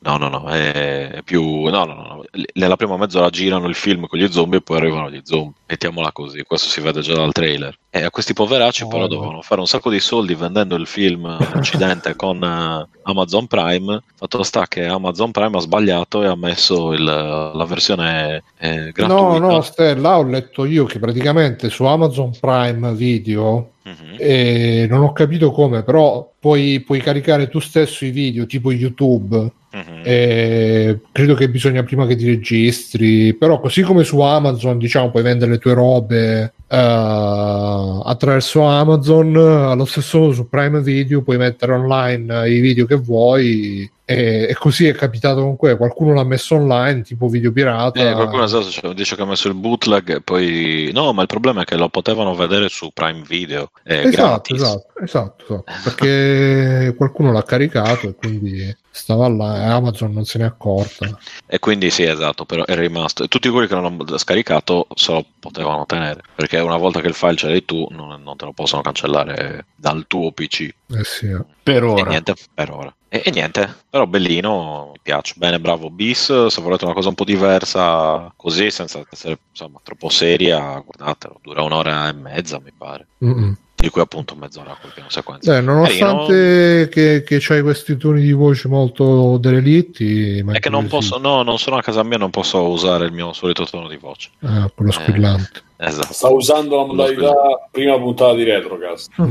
No, 0.00 0.16
no, 0.16 0.28
no, 0.28 0.48
è 0.48 1.22
più... 1.24 1.42
No, 1.64 1.84
no, 1.84 1.94
no. 1.94 2.24
Nella 2.54 2.76
prima 2.76 2.96
mezz'ora 2.96 3.30
girano 3.30 3.66
il 3.66 3.74
film 3.74 4.06
con 4.06 4.18
gli 4.18 4.30
zombie 4.30 4.58
e 4.58 4.62
poi 4.62 4.76
arrivano 4.76 5.10
gli 5.10 5.20
zombie. 5.24 5.60
Mettiamola 5.66 6.12
così, 6.12 6.42
questo 6.44 6.68
si 6.68 6.80
vede 6.80 7.00
già 7.00 7.14
dal 7.14 7.32
trailer. 7.32 7.76
E 7.90 8.02
a 8.04 8.10
questi 8.10 8.34
poveracci 8.34 8.82
Oh, 8.82 8.88
però 8.88 9.00
no. 9.02 9.06
dovevano 9.08 9.40
fare 9.40 9.60
un 9.62 9.66
sacco 9.66 9.88
di 9.88 9.98
soldi 9.98 10.34
vendendo 10.34 10.76
il 10.76 10.86
film 10.86 11.24
Occidente 11.54 12.14
con 12.16 12.42
eh, 12.42 12.86
Amazon 13.04 13.46
Prime. 13.46 14.02
Fatto 14.14 14.42
sta 14.42 14.66
che 14.68 14.84
Amazon 14.84 15.30
Prime 15.30 15.56
ha 15.56 15.60
sbagliato 15.60 16.22
e 16.22 16.26
ha 16.26 16.36
messo 16.36 16.92
il- 16.92 17.02
la 17.02 17.64
versione 17.66 18.42
eh, 18.58 18.90
gratuita. 18.92 19.06
No, 19.06 19.38
no, 19.38 19.60
Stella, 19.62 20.18
ho 20.18 20.22
letto 20.24 20.66
io 20.66 20.84
che 20.84 20.98
praticamente 20.98 21.70
su 21.70 21.84
Amazon 21.84 22.30
Prime 22.38 22.92
Video, 22.94 23.70
Mhm. 23.84 24.16
e 24.18 24.86
non 24.90 25.02
ho 25.02 25.12
capito 25.14 25.50
come, 25.50 25.82
però 25.82 26.30
puoi, 26.38 26.80
puoi 26.80 27.00
caricare 27.00 27.48
tu 27.48 27.58
stesso 27.58 28.04
i 28.04 28.10
video 28.10 28.44
tipo 28.44 28.70
YouTube. 28.70 29.50
Mhm. 29.72 30.00
E 30.04 31.00
credo 31.10 31.34
che 31.34 31.48
bisogna 31.48 31.82
prima 31.82 32.04
che 32.06 32.16
ti 32.16 32.26
registri, 32.26 33.32
però 33.34 33.60
così 33.60 33.80
come 33.82 34.04
su 34.04 34.20
Amazon, 34.20 34.76
diciamo, 34.76 35.10
puoi 35.10 35.22
vendere 35.22 35.52
le 35.52 35.58
tue 35.58 35.72
robe 35.72 36.52
eh, 36.68 38.00
attraverso 38.04 38.62
Amazon, 38.62 39.36
allo 39.36 39.84
stesso 39.84 40.32
su 40.32 40.48
Prime 40.48 40.80
Video 40.80 41.22
puoi 41.22 41.38
mettere 41.38 41.72
online 41.72 42.48
i 42.48 42.60
video 42.60 42.86
che 42.86 42.96
vuoi 42.96 43.90
e, 44.10 44.56
così 44.58 44.86
è 44.86 44.94
capitato 44.94 45.54
quello, 45.58 45.76
qualcuno 45.76 46.14
l'ha 46.14 46.24
messo 46.24 46.54
online, 46.54 47.02
tipo 47.02 47.28
video 47.28 47.52
pirata. 47.52 48.00
Eh, 48.00 48.14
qualcuno 48.14 48.44
esatto, 48.44 48.70
cioè, 48.70 48.94
dice 48.94 49.14
che 49.14 49.20
ha 49.20 49.26
messo 49.26 49.48
il 49.48 49.54
bootleg 49.54 50.16
e 50.16 50.20
poi... 50.22 50.90
No, 50.94 51.12
ma 51.12 51.20
il 51.20 51.28
problema 51.28 51.60
è 51.60 51.64
che 51.64 51.76
lo 51.76 51.90
potevano 51.90 52.34
vedere 52.34 52.70
su 52.70 52.88
Prime 52.94 53.22
Video. 53.28 53.70
È 53.82 54.06
Esatto, 54.06 54.54
esatto, 54.54 54.92
esatto, 55.02 55.44
esatto, 55.44 55.64
perché 55.84 56.94
qualcuno 56.96 57.32
l'ha 57.32 57.42
caricato 57.42 58.08
e 58.08 58.14
quindi 58.14 58.74
stava 58.98 59.28
là 59.28 59.58
e 59.58 59.64
Amazon 59.66 60.12
non 60.12 60.24
se 60.24 60.38
n'è 60.38 60.44
accorta. 60.44 61.18
E 61.46 61.58
quindi 61.58 61.90
sì, 61.90 62.04
esatto, 62.04 62.46
però 62.46 62.64
è 62.64 62.74
rimasto. 62.74 63.24
E 63.24 63.28
tutti 63.28 63.50
quelli 63.50 63.68
che 63.68 63.74
non 63.74 63.84
hanno 63.84 64.16
scaricato 64.16 64.86
se 64.94 65.12
lo 65.12 65.24
potevano 65.38 65.84
tenere. 65.84 66.22
Perché 66.34 66.58
una 66.60 66.78
volta 66.78 67.00
che 67.00 67.08
il 67.08 67.14
file 67.14 67.36
ce 67.36 67.48
l'hai 67.48 67.64
tu, 67.64 67.86
non, 67.90 68.22
non 68.22 68.36
te 68.36 68.46
lo 68.46 68.52
possono 68.52 68.80
cancellare 68.80 69.66
dal 69.76 70.06
tuo 70.06 70.32
PC. 70.32 70.74
Eh 70.90 71.04
sì, 71.04 71.26
eh. 71.26 71.44
Per 71.62 71.82
E 71.82 71.86
ora. 71.86 72.08
niente, 72.08 72.34
per 72.54 72.70
ora. 72.70 72.94
E, 73.10 73.22
e 73.24 73.30
niente, 73.30 73.74
però 73.90 74.06
bellino, 74.06 74.90
mi 74.92 75.00
piace. 75.02 75.34
Bene, 75.36 75.60
bravo 75.60 75.90
Bis. 75.90 76.46
Se 76.46 76.60
volete 76.62 76.84
una 76.84 76.94
cosa 76.94 77.08
un 77.08 77.14
po' 77.14 77.24
diversa, 77.24 78.32
così, 78.36 78.70
senza 78.70 79.02
essere 79.10 79.38
insomma, 79.50 79.80
troppo 79.82 80.08
seria, 80.08 80.82
guardatelo. 80.84 81.40
Dura 81.42 81.62
un'ora 81.62 82.08
e 82.08 82.12
mezza, 82.12 82.58
mi 82.62 82.72
pare. 82.76 83.06
Mm-mm. 83.24 83.56
Di 83.74 83.90
cui 83.90 84.00
appunto 84.00 84.34
mezz'ora 84.34 84.76
col 84.80 84.92
piano 84.92 85.08
sequenza. 85.08 85.52
Beh, 85.52 85.60
nonostante 85.60 86.88
che, 86.90 87.22
che 87.24 87.36
c'hai 87.38 87.62
questi 87.62 87.96
toni 87.96 88.20
di 88.22 88.32
voce 88.32 88.66
molto 88.66 89.36
derelitti, 89.38 90.42
ma 90.44 90.52
È 90.54 90.58
che 90.58 90.68
non 90.68 90.82
sì. 90.82 90.88
posso, 90.88 91.18
no, 91.18 91.42
non 91.42 91.58
sono 91.58 91.76
a 91.76 91.82
casa 91.82 92.02
mia, 92.02 92.18
non 92.18 92.30
posso 92.30 92.60
usare 92.68 93.04
il 93.06 93.12
mio 93.12 93.32
solito 93.32 93.64
tono 93.66 93.86
di 93.88 93.96
voce. 93.96 94.30
Ah, 94.40 94.68
quello 94.74 94.90
squillante. 94.90 95.62
Esatto. 95.80 96.12
Sta 96.12 96.28
usando 96.28 96.76
la 96.76 96.84
modalità 96.86 97.32
prima 97.70 97.96
puntata 97.98 98.34
di 98.34 98.42
Retrocast. 98.42 99.10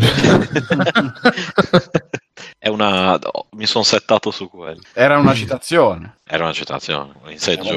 È 2.58 2.70
una. 2.70 3.20
mi 3.52 3.66
sono 3.66 3.84
settato 3.84 4.32
su 4.32 4.50
quello. 4.50 4.80
Era 4.94 5.18
una 5.18 5.34
citazione. 5.34 6.18
Era 6.26 6.46
una 6.46 6.54
citazione, 6.54 7.14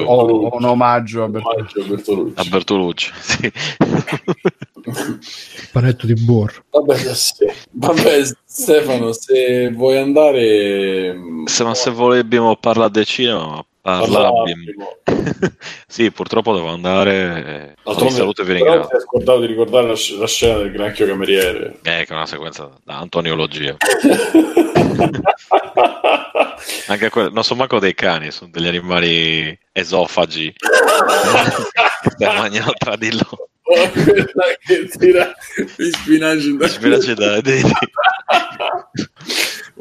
O 0.05 0.13
o 0.13 0.55
un 0.55 0.63
omaggio 0.65 1.23
a 1.23 1.27
Bertolucci. 1.27 1.83
Bertolucci. 1.87 2.33
a 2.35 2.43
Bertolucci. 2.43 3.11
Sì. 4.81 5.69
Panetto 5.71 6.07
di 6.07 6.15
burro. 6.15 6.63
Vabbè, 6.71 6.97
se- 7.13 7.53
vabbè, 7.69 8.23
Stefano, 8.43 9.13
se 9.13 9.69
vuoi 9.69 9.97
andare... 9.97 11.15
se, 11.45 11.63
ma 11.63 11.75
se 11.75 11.91
volessimo 11.91 12.55
parlare 12.55 12.89
del 12.89 13.05
cinema, 13.05 13.63
Parlabim. 13.81 14.63
sì, 15.87 16.11
purtroppo 16.11 16.53
devo 16.53 16.69
andare. 16.69 17.75
eh, 17.83 17.93
Vi 17.95 18.09
saluto 18.11 18.43
e 18.43 18.45
vi 18.45 18.53
ringrazio. 18.53 18.97
ti 18.97 19.03
scordato 19.03 19.39
di 19.39 19.47
ricordare 19.47 19.87
la, 19.87 19.95
sc- 19.95 20.17
la 20.19 20.27
scena 20.27 20.57
del 20.57 20.71
granchio 20.71 21.07
cameriere. 21.07 21.79
Eh, 21.83 22.05
che 22.05 22.07
è 22.07 22.13
una 22.13 22.25
sequenza 22.27 22.69
da 22.83 22.97
antoniologia. 22.97 23.75
Anche 26.87 27.09
quello, 27.09 27.29
non 27.29 27.43
sono 27.43 27.59
manco 27.59 27.79
dei 27.79 27.95
cani, 27.95 28.31
sono 28.31 28.51
degli 28.51 28.67
animali 28.67 29.57
esofagi. 29.71 30.53
che 32.17 32.25
mangiano 32.25 32.73
tra 32.77 32.95
di 32.95 33.11
loro. 33.11 33.49
Quella 33.63 34.23
che 34.65 34.87
tira 34.97 35.33
gli 35.77 35.89
spinaci 35.89 36.57
da 36.57 36.67
Spinaci 36.67 37.13
da 37.13 37.39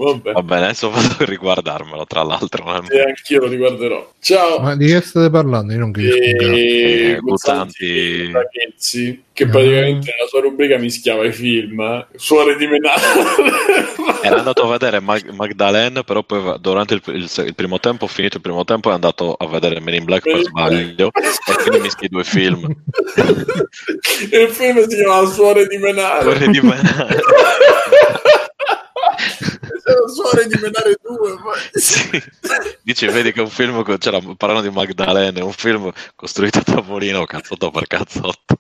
Vabbè, 0.03 0.33
Va 0.33 0.43
bene, 0.43 0.65
adesso 0.65 0.89
vado 0.89 1.15
a 1.19 1.25
riguardarmelo, 1.27 2.07
tra 2.07 2.23
l'altro. 2.23 2.65
nel- 2.65 2.91
e 2.91 3.03
anch'io 3.03 3.41
lo 3.41 3.49
riguarderò. 3.49 4.13
Ciao. 4.19 4.59
Ma 4.61 4.75
di 4.75 4.87
che 4.87 5.03
state 5.03 5.29
parlando? 5.29 5.75
Io 5.75 5.79
non 5.81 5.93
capisco. 5.93 6.17
E 6.17 6.31
Eh, 7.11 7.19
Guzzanti- 7.21 8.31
Guzzanti, 8.33 9.25
che 9.35 9.45
Mm. 9.47 9.51
praticamente 9.51 10.15
nella 10.17 10.29
sua 10.31 10.41
rubrica 10.41 10.79
mischiava 10.79 11.27
i 11.27 11.33
film, 11.33 11.81
eh. 11.81 12.07
suore 12.17 12.57
di 12.57 12.67
menare. 12.67 13.03
Era 14.25 14.39
andato 14.39 14.63
a 14.63 14.71
vedere 14.71 15.01
Mag- 15.01 15.29
Magdalene, 15.35 16.03
però 16.03 16.23
poi 16.23 16.59
durante 16.61 16.95
il, 16.95 17.03
il- 17.09 17.31
il 17.47 17.55
primo 17.55 17.79
tempo, 17.79 18.07
finito 18.07 18.37
il 18.37 18.43
primo 18.43 18.65
tempo, 18.65 18.89
è 18.89 18.95
andato 18.95 19.35
a 19.35 19.47
vedere 19.49 19.81
Men 19.81 19.95
in 19.97 20.05
Black 20.05 20.23
per 20.23 20.41
sbaglio 20.41 21.09
e 21.13 21.55
quindi 21.63 21.81
mischi 21.81 22.09
due 22.09 22.25
film. 22.25 22.65
il 24.33 24.49
film 24.49 24.81
si 24.89 24.97
chiama 24.97 25.27
Suore 25.27 25.67
di 25.67 25.77
menare. 25.77 26.25
Vorrei 26.25 26.49
di 26.49 26.61
menare. 26.63 27.19
C'era 29.91 30.09
Suore 30.09 30.47
di 30.47 30.59
menare 30.61 30.97
2. 31.03 31.39
Sì. 31.81 32.23
Dici, 32.83 33.07
vedi 33.07 33.33
che 33.33 33.41
è 33.41 33.43
un 33.43 33.51
film, 33.51 33.83
con- 33.83 33.99
c'era, 33.99 34.21
parlando 34.37 34.69
di 34.69 34.75
Magdalene, 34.75 35.41
un 35.41 35.53
film 35.53 35.91
costruito 36.15 36.59
a 36.59 36.63
tavolino, 36.63 37.25
cazzotto 37.25 37.71
per 37.71 37.87
cazzotto. 37.87 38.59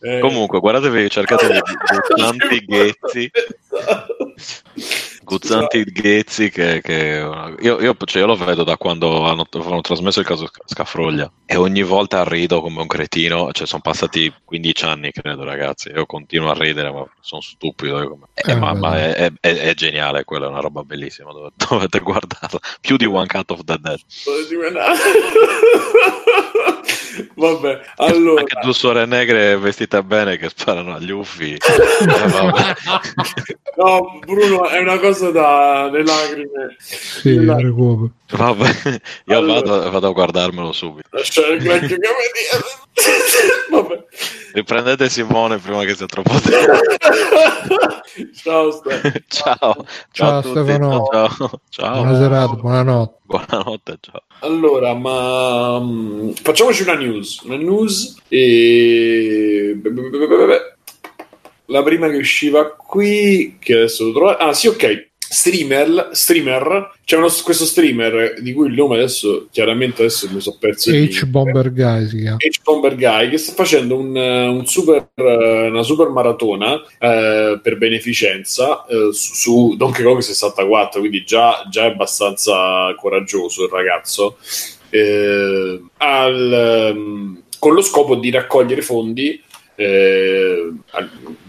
Eh, 0.00 0.18
Comunque, 0.20 0.60
guardatevi, 0.60 1.08
cercatevi 1.08 1.60
Guzzanti 2.08 2.64
Ghezzi. 2.66 3.30
Guzzanti 5.24 5.82
Ghezzi 5.84 6.50
che, 6.50 6.80
che- 6.82 7.26
io, 7.60 7.80
io, 7.80 7.96
cioè, 8.04 8.20
io 8.22 8.26
lo 8.26 8.36
vedo 8.36 8.62
da 8.64 8.76
quando 8.76 9.24
hanno, 9.24 9.46
hanno 9.50 9.80
trasmesso 9.80 10.20
il 10.20 10.26
caso 10.26 10.48
Scafroglia 10.66 11.30
e 11.46 11.56
ogni 11.56 11.82
volta 11.82 12.22
rido 12.24 12.60
come 12.60 12.80
un 12.80 12.86
cretino 12.86 13.50
cioè 13.52 13.66
sono 13.66 13.82
passati 13.82 14.32
15 14.44 14.84
anni 14.84 15.10
credo 15.12 15.44
ragazzi 15.44 15.88
io 15.90 16.06
continuo 16.06 16.50
a 16.50 16.54
ridere 16.54 16.90
ma 16.92 17.04
sono 17.20 17.40
stupido 17.40 18.00
eh, 18.34 18.50
Eh, 18.50 18.54
ma, 18.54 18.74
ma 18.74 18.98
è, 18.98 19.12
è- 19.14 19.32
è- 19.40 19.56
è 19.56 19.74
geniale 19.74 20.24
quella 20.24 20.46
è 20.46 20.48
una 20.48 20.60
roba 20.60 20.82
bellissima 20.82 21.32
dove- 21.32 21.50
dovete 21.68 21.98
guardarla 22.00 22.58
più 22.80 22.96
di 22.96 23.06
One 23.06 23.26
Cut 23.26 23.50
of 23.50 23.64
the 23.64 23.78
Dead. 23.80 23.98
Vabbè, 27.36 27.80
allora. 27.96 28.40
anche 28.40 28.58
due 28.62 28.72
suore 28.72 29.06
negre 29.06 29.56
vestite 29.56 30.02
bene 30.02 30.36
che 30.36 30.48
sparano 30.48 30.94
agli 30.94 31.10
uffi 31.10 31.56
Eh. 31.64 32.74
No, 33.76 34.18
Bruno, 34.24 34.68
è 34.68 34.78
una 34.78 34.98
cosa 34.98 35.13
da 35.30 35.88
le 35.90 36.04
lacrime. 36.04 36.76
Sì, 36.78 37.38
recupero. 37.38 38.10
Vabbè, 38.30 39.00
io 39.26 39.36
Allora. 39.38 39.60
vado, 39.60 39.90
vado 39.90 40.08
a 40.08 40.12
guardarmelo 40.12 40.72
subito 40.72 41.08
Lasciare 41.12 41.54
il 41.54 41.62
granchio 41.62 41.96
cameriere. 41.98 42.64
Vabbè. 43.70 44.04
riprendete 44.54 45.08
Simone 45.08 45.58
prima 45.58 45.84
che 45.84 45.94
sia 45.94 46.06
troppo 46.06 46.30
tardi 46.40 46.52
Ciao, 48.34 48.80
ciao, 49.28 49.84
Ciao, 50.12 50.40
tutti. 50.42 50.60
Stefano. 50.60 51.08
Ciao, 51.10 51.50
ciao. 51.68 52.02
Buona 52.02 52.18
serata, 52.18 52.54
buonanotte. 52.54 53.18
Buonanotte, 53.24 53.98
ciao. 54.00 54.22
Allora, 54.40 54.94
ma 54.94 55.80
mm, 55.80 56.30
facciamoci 56.42 56.82
una 56.82 56.94
news. 56.94 57.40
Una 57.40 57.56
news 57.56 58.16
e... 58.28 59.74
beh, 59.76 59.90
beh, 59.90 60.10
beh, 60.10 60.26
beh, 60.26 60.46
beh. 60.46 60.72
La 61.66 61.82
prima 61.82 62.08
che 62.08 62.16
usciva 62.16 62.74
qui, 62.76 63.56
che 63.58 63.74
adesso 63.74 64.04
devo 64.04 64.16
trovare... 64.16 64.38
Ah, 64.42 64.52
sì, 64.52 64.66
ok. 64.66 65.08
Streamer, 65.26 66.10
streamer, 66.12 66.92
c'è 67.04 67.16
uno, 67.16 67.28
questo 67.42 67.64
streamer 67.64 68.40
di 68.40 68.52
cui 68.52 68.68
il 68.68 68.74
nome 68.74 68.96
adesso, 68.96 69.48
chiaramente 69.50 70.02
adesso 70.02 70.28
mi 70.30 70.40
sono 70.40 70.56
perso 70.60 70.90
H 70.90 71.24
Bomber 71.24 71.72
Guy 71.72 72.06
si 72.06 72.18
chiama. 72.18 72.36
H 72.36 72.60
Bomber 72.62 72.94
Guy 72.94 73.30
che 73.30 73.38
sta 73.38 73.52
facendo 73.52 73.96
un, 73.96 74.14
un 74.14 74.64
super, 74.66 75.08
una 75.16 75.82
super 75.82 76.08
maratona 76.10 76.80
eh, 77.00 77.58
per 77.60 77.78
beneficenza 77.78 78.84
eh, 78.86 79.08
su, 79.12 79.34
su 79.34 79.74
Donkey 79.76 80.04
Kong 80.04 80.20
64 80.20 81.00
quindi 81.00 81.24
già, 81.24 81.66
già 81.68 81.84
è 81.84 81.90
abbastanza 81.90 82.94
coraggioso 82.96 83.64
il 83.64 83.70
ragazzo 83.70 84.36
eh, 84.90 85.82
al, 85.96 86.52
ehm, 86.52 87.42
con 87.58 87.74
lo 87.74 87.82
scopo 87.82 88.14
di 88.14 88.30
raccogliere 88.30 88.82
fondi 88.82 89.42
eh, 89.76 90.72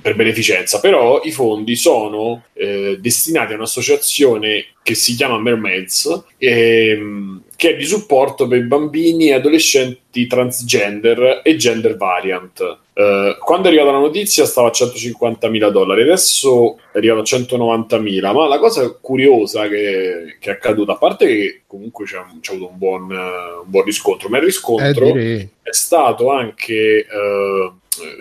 per 0.01 0.15
beneficenza 0.15 0.79
però 0.79 1.21
i 1.23 1.31
fondi 1.31 1.75
sono 1.75 2.45
eh, 2.53 2.97
destinati 2.99 3.53
a 3.53 3.55
un'associazione 3.55 4.65
che 4.83 4.93
si 4.95 5.15
chiama 5.15 5.39
Mermaids 5.39 6.23
ehm, 6.37 7.41
che 7.55 7.71
è 7.71 7.75
di 7.75 7.85
supporto 7.85 8.47
per 8.47 8.65
bambini 8.67 9.29
e 9.29 9.33
adolescenti 9.33 10.27
transgender 10.27 11.41
e 11.43 11.55
gender 11.55 11.95
variant. 11.97 12.79
Eh, 12.93 13.37
quando 13.39 13.65
è 13.65 13.71
arrivata 13.71 13.91
la 13.91 13.99
notizia 13.99 14.45
stava 14.45 14.67
a 14.67 14.71
150.000 14.71 15.69
dollari, 15.69 16.01
adesso 16.01 16.77
è 16.91 16.97
arrivato 16.97 17.21
a 17.21 17.23
190.000, 17.23 18.33
ma 18.33 18.47
la 18.47 18.59
cosa 18.59 18.89
curiosa 19.01 19.67
che, 19.69 20.35
che 20.39 20.49
è 20.49 20.53
accaduta, 20.53 20.93
a 20.93 20.97
parte 20.97 21.25
che 21.27 21.61
comunque 21.65 22.05
c'è, 22.05 22.17
c'è 22.41 22.53
avuto 22.53 22.69
un 22.71 22.77
buon, 22.77 23.11
eh, 23.11 23.61
un 23.63 23.69
buon 23.69 23.85
riscontro, 23.85 24.27
ma 24.29 24.37
il 24.37 24.43
Eh, 24.43 24.45
riscontro 24.45 25.05
direi. 25.05 25.49
è 25.61 25.71
stato 25.73 26.29
anche 26.29 26.73
eh, 27.09 27.71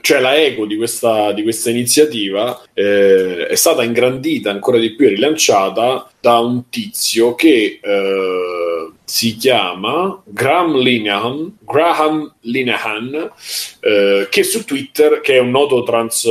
cioè 0.01 0.21
la 0.21 0.37
ego 0.37 0.67
di 0.67 0.77
questa, 0.77 1.33
di 1.33 1.43
questa 1.43 1.71
iniziativa 1.71 2.63
eh, 2.73 3.47
è 3.47 3.55
stata 3.55 3.83
ingrandita 3.83 4.51
ancora 4.51 4.79
di 4.79 4.95
più 4.95 5.07
e 5.07 5.11
rilanciata 5.11 6.09
da 6.21 6.39
un 6.39 6.69
tizio 6.71 7.35
che 7.35 7.81
eh, 7.83 8.91
si 9.05 9.37
chiama 9.37 10.23
Graham 10.25 10.79
Linehan, 10.79 11.59
Graham 11.61 12.35
Linehan 12.41 13.31
eh, 13.81 14.27
che 14.31 14.43
su 14.43 14.65
Twitter, 14.65 15.21
che 15.21 15.35
è 15.35 15.39
un 15.39 15.51
noto 15.51 15.83
trans, 15.83 16.27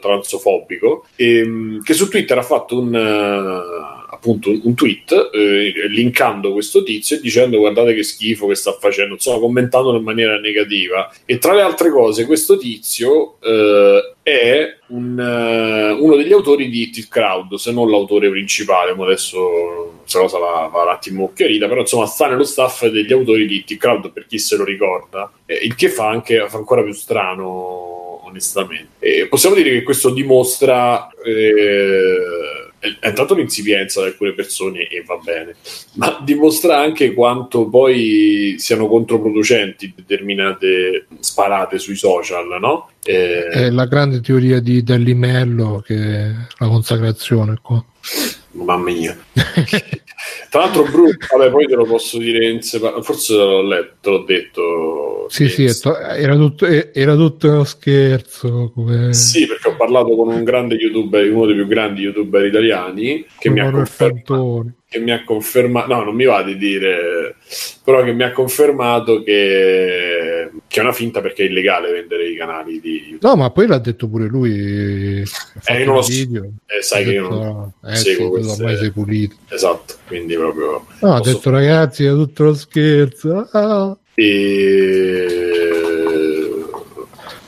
transofobico, 0.00 1.06
ehm, 1.16 1.82
che 1.82 1.94
su 1.94 2.08
Twitter 2.08 2.38
ha 2.38 2.42
fatto 2.42 2.78
un, 2.78 2.94
eh, 2.94 3.91
appunto 4.22 4.50
un, 4.50 4.74
tweet 4.76 5.30
eh, 5.32 5.88
linkando 5.88 6.52
questo 6.52 6.84
tizio 6.84 7.16
e 7.16 7.20
dicendo 7.20 7.58
guardate 7.58 7.92
che 7.92 8.04
schifo 8.04 8.46
che 8.46 8.54
sta 8.54 8.72
facendo, 8.72 9.14
insomma 9.14 9.40
commentandolo 9.40 9.98
in 9.98 10.04
maniera 10.04 10.38
negativa. 10.38 11.12
E 11.24 11.38
tra 11.38 11.54
le 11.54 11.62
altre 11.62 11.90
cose 11.90 12.24
questo 12.24 12.56
tizio 12.56 13.40
eh, 13.40 14.14
è 14.22 14.78
un, 14.88 15.18
eh, 15.18 15.90
uno 16.00 16.14
degli 16.14 16.32
autori 16.32 16.68
di 16.68 16.82
It 16.82 17.08
Crowd, 17.08 17.54
se 17.54 17.72
non 17.72 17.90
l'autore 17.90 18.30
principale, 18.30 18.94
ma 18.94 19.04
adesso 19.04 19.98
questa 20.00 20.20
cosa 20.20 20.38
va, 20.38 20.70
va 20.72 20.82
un 20.82 20.88
attimo 20.88 21.24
occhiarita, 21.24 21.66
però 21.66 21.80
insomma 21.80 22.06
sta 22.06 22.28
nello 22.28 22.44
staff 22.44 22.86
degli 22.86 23.12
autori 23.12 23.46
di 23.46 23.64
It 23.66 23.76
Crowd 23.76 24.12
per 24.12 24.26
chi 24.26 24.38
se 24.38 24.56
lo 24.56 24.64
ricorda, 24.64 25.32
eh, 25.46 25.58
il 25.62 25.74
che 25.74 25.88
fa 25.88 26.08
anche 26.08 26.46
fa 26.48 26.58
ancora 26.58 26.84
più 26.84 26.92
strano 26.92 28.20
onestamente. 28.24 29.04
E 29.04 29.26
possiamo 29.26 29.56
dire 29.56 29.70
che 29.70 29.82
questo 29.82 30.10
dimostra 30.10 31.08
eh, 31.24 32.61
è 32.98 33.08
intanto 33.08 33.34
l'insipienza 33.34 34.00
di 34.00 34.08
alcune 34.08 34.32
persone 34.32 34.88
e 34.88 35.04
va 35.06 35.16
bene, 35.22 35.54
ma 35.94 36.18
dimostra 36.22 36.80
anche 36.80 37.14
quanto 37.14 37.68
poi 37.68 38.56
siano 38.58 38.88
controproducenti 38.88 39.92
determinate 39.94 41.06
sparate 41.20 41.78
sui 41.78 41.94
social, 41.94 42.58
no? 42.60 42.90
Eh, 43.04 43.46
È 43.48 43.70
la 43.70 43.86
grande 43.86 44.20
teoria 44.20 44.58
di 44.58 44.82
Dellimello 44.82 45.82
che 45.84 45.94
è 45.94 46.30
la 46.58 46.66
consacrazione 46.66 47.58
qua. 47.62 47.84
Mamma 48.52 48.90
mia. 48.90 49.16
Tra 50.50 50.60
l'altro, 50.60 50.82
Bruno, 50.84 51.10
vabbè, 51.36 51.50
poi 51.50 51.66
te 51.66 51.74
lo 51.74 51.84
posso 51.84 52.18
dire 52.18 52.48
in 52.48 52.62
separato, 52.62 53.02
forse 53.02 53.34
l'ho 53.34 53.62
letto, 53.62 53.94
te 54.00 54.10
l'ho 54.10 54.24
detto. 54.24 55.26
Sì, 55.28 55.48
sì, 55.48 55.80
to- 55.80 55.96
era 55.98 56.34
tutto, 56.36 56.66
era 56.66 57.14
tutto 57.14 57.48
uno 57.48 57.64
scherzo. 57.64 58.70
Come... 58.74 59.12
Sì, 59.14 59.46
perché 59.46 59.68
ho 59.68 59.76
parlato 59.76 60.14
con 60.14 60.28
un 60.28 60.44
grande 60.44 60.74
youtuber, 60.74 61.30
uno 61.32 61.46
dei 61.46 61.54
più 61.54 61.66
grandi 61.66 62.02
youtuber 62.02 62.44
italiani, 62.44 63.24
che 63.38 63.48
mi 63.50 63.60
ha 63.60 63.64
Come 63.64 63.76
confermato 63.78 64.34
Fantoni. 64.34 64.72
che 64.88 64.98
mi 65.00 65.10
ha 65.10 65.24
confermato, 65.24 65.94
no, 65.94 66.02
non 66.04 66.14
mi 66.14 66.24
va 66.26 66.42
di 66.42 66.56
dire, 66.58 67.36
però 67.82 68.02
che 68.04 68.12
mi 68.12 68.22
ha 68.24 68.32
confermato 68.32 69.22
che, 69.22 70.50
che 70.68 70.80
è 70.80 70.82
una 70.82 70.92
finta 70.92 71.20
perché 71.22 71.44
è 71.44 71.48
illegale 71.48 71.90
vendere 71.90 72.28
i 72.28 72.36
canali 72.36 72.78
di 72.80 73.00
YouTube. 73.08 73.26
No, 73.26 73.36
ma 73.36 73.50
poi 73.50 73.66
l'ha 73.66 73.78
detto 73.78 74.06
pure 74.08 74.26
lui. 74.26 75.24
fatto 75.24 75.78
io 75.78 75.84
non 75.86 75.94
lo 75.94 76.02
so. 76.02 76.12
Eh, 76.12 76.82
sai 76.82 77.02
Ha 77.02 77.06
che 77.06 77.12
io 77.12 77.22
detto, 77.22 77.34
non 77.34 77.72
eh, 77.86 77.96
seguo 77.96 78.24
sì, 78.26 78.30
queste- 78.42 78.62
ormai 78.62 78.76
sei 78.76 78.90
pulito. 78.90 79.36
Esatto, 79.48 79.94
quindi 80.12 80.34
proprio... 80.34 80.84
No, 81.00 81.14
ha 81.14 81.18
posso- 81.18 81.32
detto 81.32 81.50
ragazzi, 81.50 82.04
è 82.04 82.10
tutto 82.10 82.42
uno 82.42 82.52
scherzo. 82.54 83.48
Ah. 83.50 83.96
E... 84.14 85.26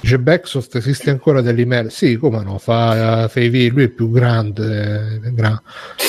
Dice 0.01 0.19
Backsoft 0.19 0.75
esiste 0.77 1.09
ancora 1.09 1.41
dell'email 1.41 1.91
sì 1.91 2.17
come 2.19 2.43
no 2.43 2.59
fa 2.59 3.27
Favi 3.27 3.71
lui 3.71 3.85
è 3.85 3.89
più 3.89 4.11
grande 4.11 5.19
è 5.25 5.31
gra- 5.31 5.63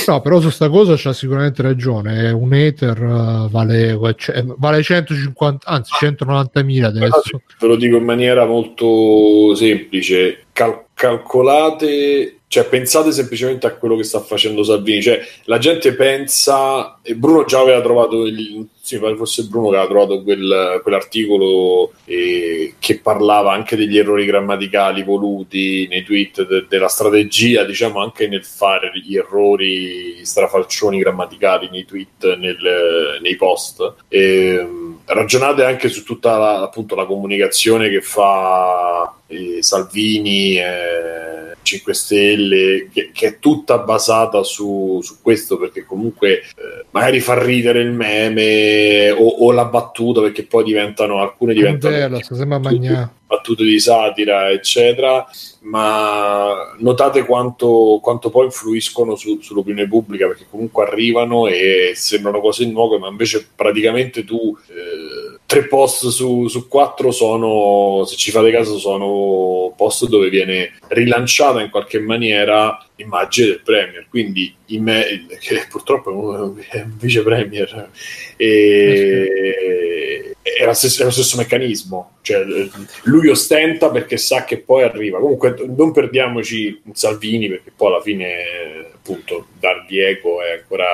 no 0.08 0.20
però 0.20 0.42
su 0.42 0.50
sta 0.50 0.68
cosa 0.68 0.96
c'ha 0.98 1.14
sicuramente 1.14 1.62
ragione 1.62 2.30
un 2.32 2.54
ether 2.54 3.02
uh, 3.02 3.50
vale, 3.50 3.98
cioè, 4.18 4.44
vale 4.58 4.84
150 4.84 5.66
anzi 5.66 5.94
190 5.98 6.64
mila 6.64 6.88
adesso 6.90 7.42
Ve 7.58 7.68
lo 7.68 7.78
dico 7.78 7.96
in 7.96 8.04
maniera 8.04 8.46
molto 8.46 9.56
semplice. 9.56 10.44
Cal- 10.52 10.88
calcolate, 10.94 12.40
cioè 12.56 12.64
pensate 12.70 13.12
semplicemente 13.12 13.68
a 13.68 13.74
quello 13.74 13.98
che 13.98 14.04
sta 14.04 14.22
facendo 14.22 14.64
Salvini. 14.64 15.02
Cioè, 15.02 15.20
la 15.44 15.58
gente 15.58 15.94
pensa, 15.94 17.00
e 17.02 17.14
Bruno 17.14 17.44
già 17.44 17.60
aveva 17.60 17.82
trovato 17.82 18.26
il, 18.26 18.66
sì, 18.80 18.98
pare 18.98 19.18
fosse 19.18 19.44
Bruno 19.44 19.72
che 19.72 19.76
aveva 19.76 19.90
trovato 19.90 20.24
quel, 20.24 20.80
quell'articolo 20.82 21.92
eh, 22.06 22.76
che 22.80 23.00
parlava 23.00 23.52
anche 23.52 23.76
degli 23.76 23.98
errori 23.98 24.26
grammaticali 24.26 25.04
voluti 25.04 25.86
nei 25.90 26.06
tweet 26.06 26.48
de- 26.48 26.66
della 26.70 26.88
strategia, 26.88 27.66
diciamo 27.66 28.02
anche 28.02 28.30
nel 28.30 28.46
fare 28.46 28.90
gli 29.04 29.18
errori 29.18 30.24
strafalcioni 30.24 31.00
grammaticali 31.00 31.68
nei 31.70 31.84
tweet, 31.84 32.38
nel- 32.38 33.20
nei 33.20 33.36
post. 33.36 33.96
E, 34.08 34.66
ragionate 35.06 35.64
anche 35.64 35.90
su 35.90 36.04
tutta 36.04 36.38
la, 36.38 36.62
appunto, 36.62 36.96
la 36.96 37.06
comunicazione 37.06 37.90
che 37.90 38.02
fa 38.02 39.14
eh, 39.28 39.62
Salvini, 39.62 40.58
eh, 40.58 41.56
5 41.62 41.94
Stelle, 41.94 42.90
che, 42.92 43.10
che 43.12 43.28
è 43.28 43.40
tutta 43.40 43.80
basata 43.80 44.44
su, 44.44 45.00
su 45.02 45.18
questo, 45.22 45.58
perché 45.58 45.84
comunque 45.84 46.40
eh, 46.40 46.86
magari 46.92 47.20
fa 47.20 47.42
ridere 47.44 47.82
il 47.82 47.92
meme 47.92 49.12
o, 49.12 49.26
o 49.26 49.52
la 49.52 49.66
battuta, 49.66 50.22
perché 50.22 50.44
poi 50.44 50.64
diventano 50.64 51.22
alcune 51.22 51.54
diventano 51.54 51.96
sta 52.22 52.36
sembra 52.36 52.60
magnà. 52.60 53.12
Battute 53.36 53.64
di 53.64 53.80
satira, 53.80 54.50
eccetera, 54.50 55.26
ma 55.62 56.76
notate 56.78 57.26
quanto, 57.26 58.00
quanto 58.02 58.30
poi 58.30 58.46
influiscono 58.46 59.16
su- 59.16 59.40
sull'opinione 59.42 59.88
pubblica, 59.88 60.28
perché 60.28 60.46
comunque 60.50 60.84
arrivano 60.84 61.48
e 61.48 61.92
sembrano 61.96 62.40
cose 62.40 62.66
nuove, 62.66 62.98
ma 62.98 63.08
invece 63.08 63.48
praticamente 63.56 64.24
tu 64.24 64.58
eh, 64.70 65.40
tre 65.46 65.68
post 65.68 66.08
su, 66.08 66.48
su 66.48 66.68
quattro 66.68 67.12
sono, 67.12 68.04
se 68.06 68.16
ci 68.16 68.32
fate 68.32 68.52
caso, 68.52 68.78
sono 68.78 69.74
post 69.76 70.08
dove 70.08 70.30
viene 70.30 70.74
rilanciata 70.88 71.62
in 71.62 71.70
qualche 71.70 72.00
maniera 72.00 72.78
l'immagine 72.96 73.48
del 73.48 73.62
Premier, 73.62 74.06
quindi 74.10 74.54
in 74.68 74.84
me- 74.84 75.26
che 75.40 75.66
purtroppo 75.70 76.12
è 76.12 76.40
un, 76.80 76.94
vice 76.98 77.24
Premier 77.24 77.90
e 78.38 80.36
è, 80.42 80.64
la 80.66 80.74
stessa- 80.74 81.02
è 81.02 81.06
lo 81.06 81.12
stesso 81.12 81.38
meccanismo, 81.38 82.18
cioè 82.22 82.40
eh, 82.48 82.70
lui 83.04 83.28
ostenta 83.30 83.90
perché 83.90 84.18
sa 84.18 84.44
che 84.46 84.60
poi 84.60 84.84
arriva. 84.84 85.20
Comunque 85.20 85.56
non 85.76 85.92
perdiamoci 85.92 86.82
Salvini 86.94 87.50
perché 87.50 87.72
poi 87.76 87.88
alla 87.90 88.02
fine 88.02 88.26
eh, 88.28 88.86
appunto 88.94 89.48
dargli 89.60 90.00
eco 90.00 90.42
è 90.42 90.54
ancora 90.54 90.86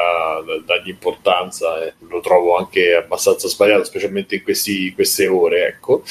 da- 0.46 0.62
dargli 0.66 0.90
importanza 0.90 1.86
e 1.86 1.94
lo 2.08 2.20
trovo 2.22 2.58
anche 2.58 2.94
abbastanza 2.96 3.48
sbagliato, 3.48 3.84
specialmente 3.84 4.36
in 4.36 4.44
questi- 4.44 4.94
queste 4.94 5.28
ore, 5.28 5.68
ecco. 5.68 6.04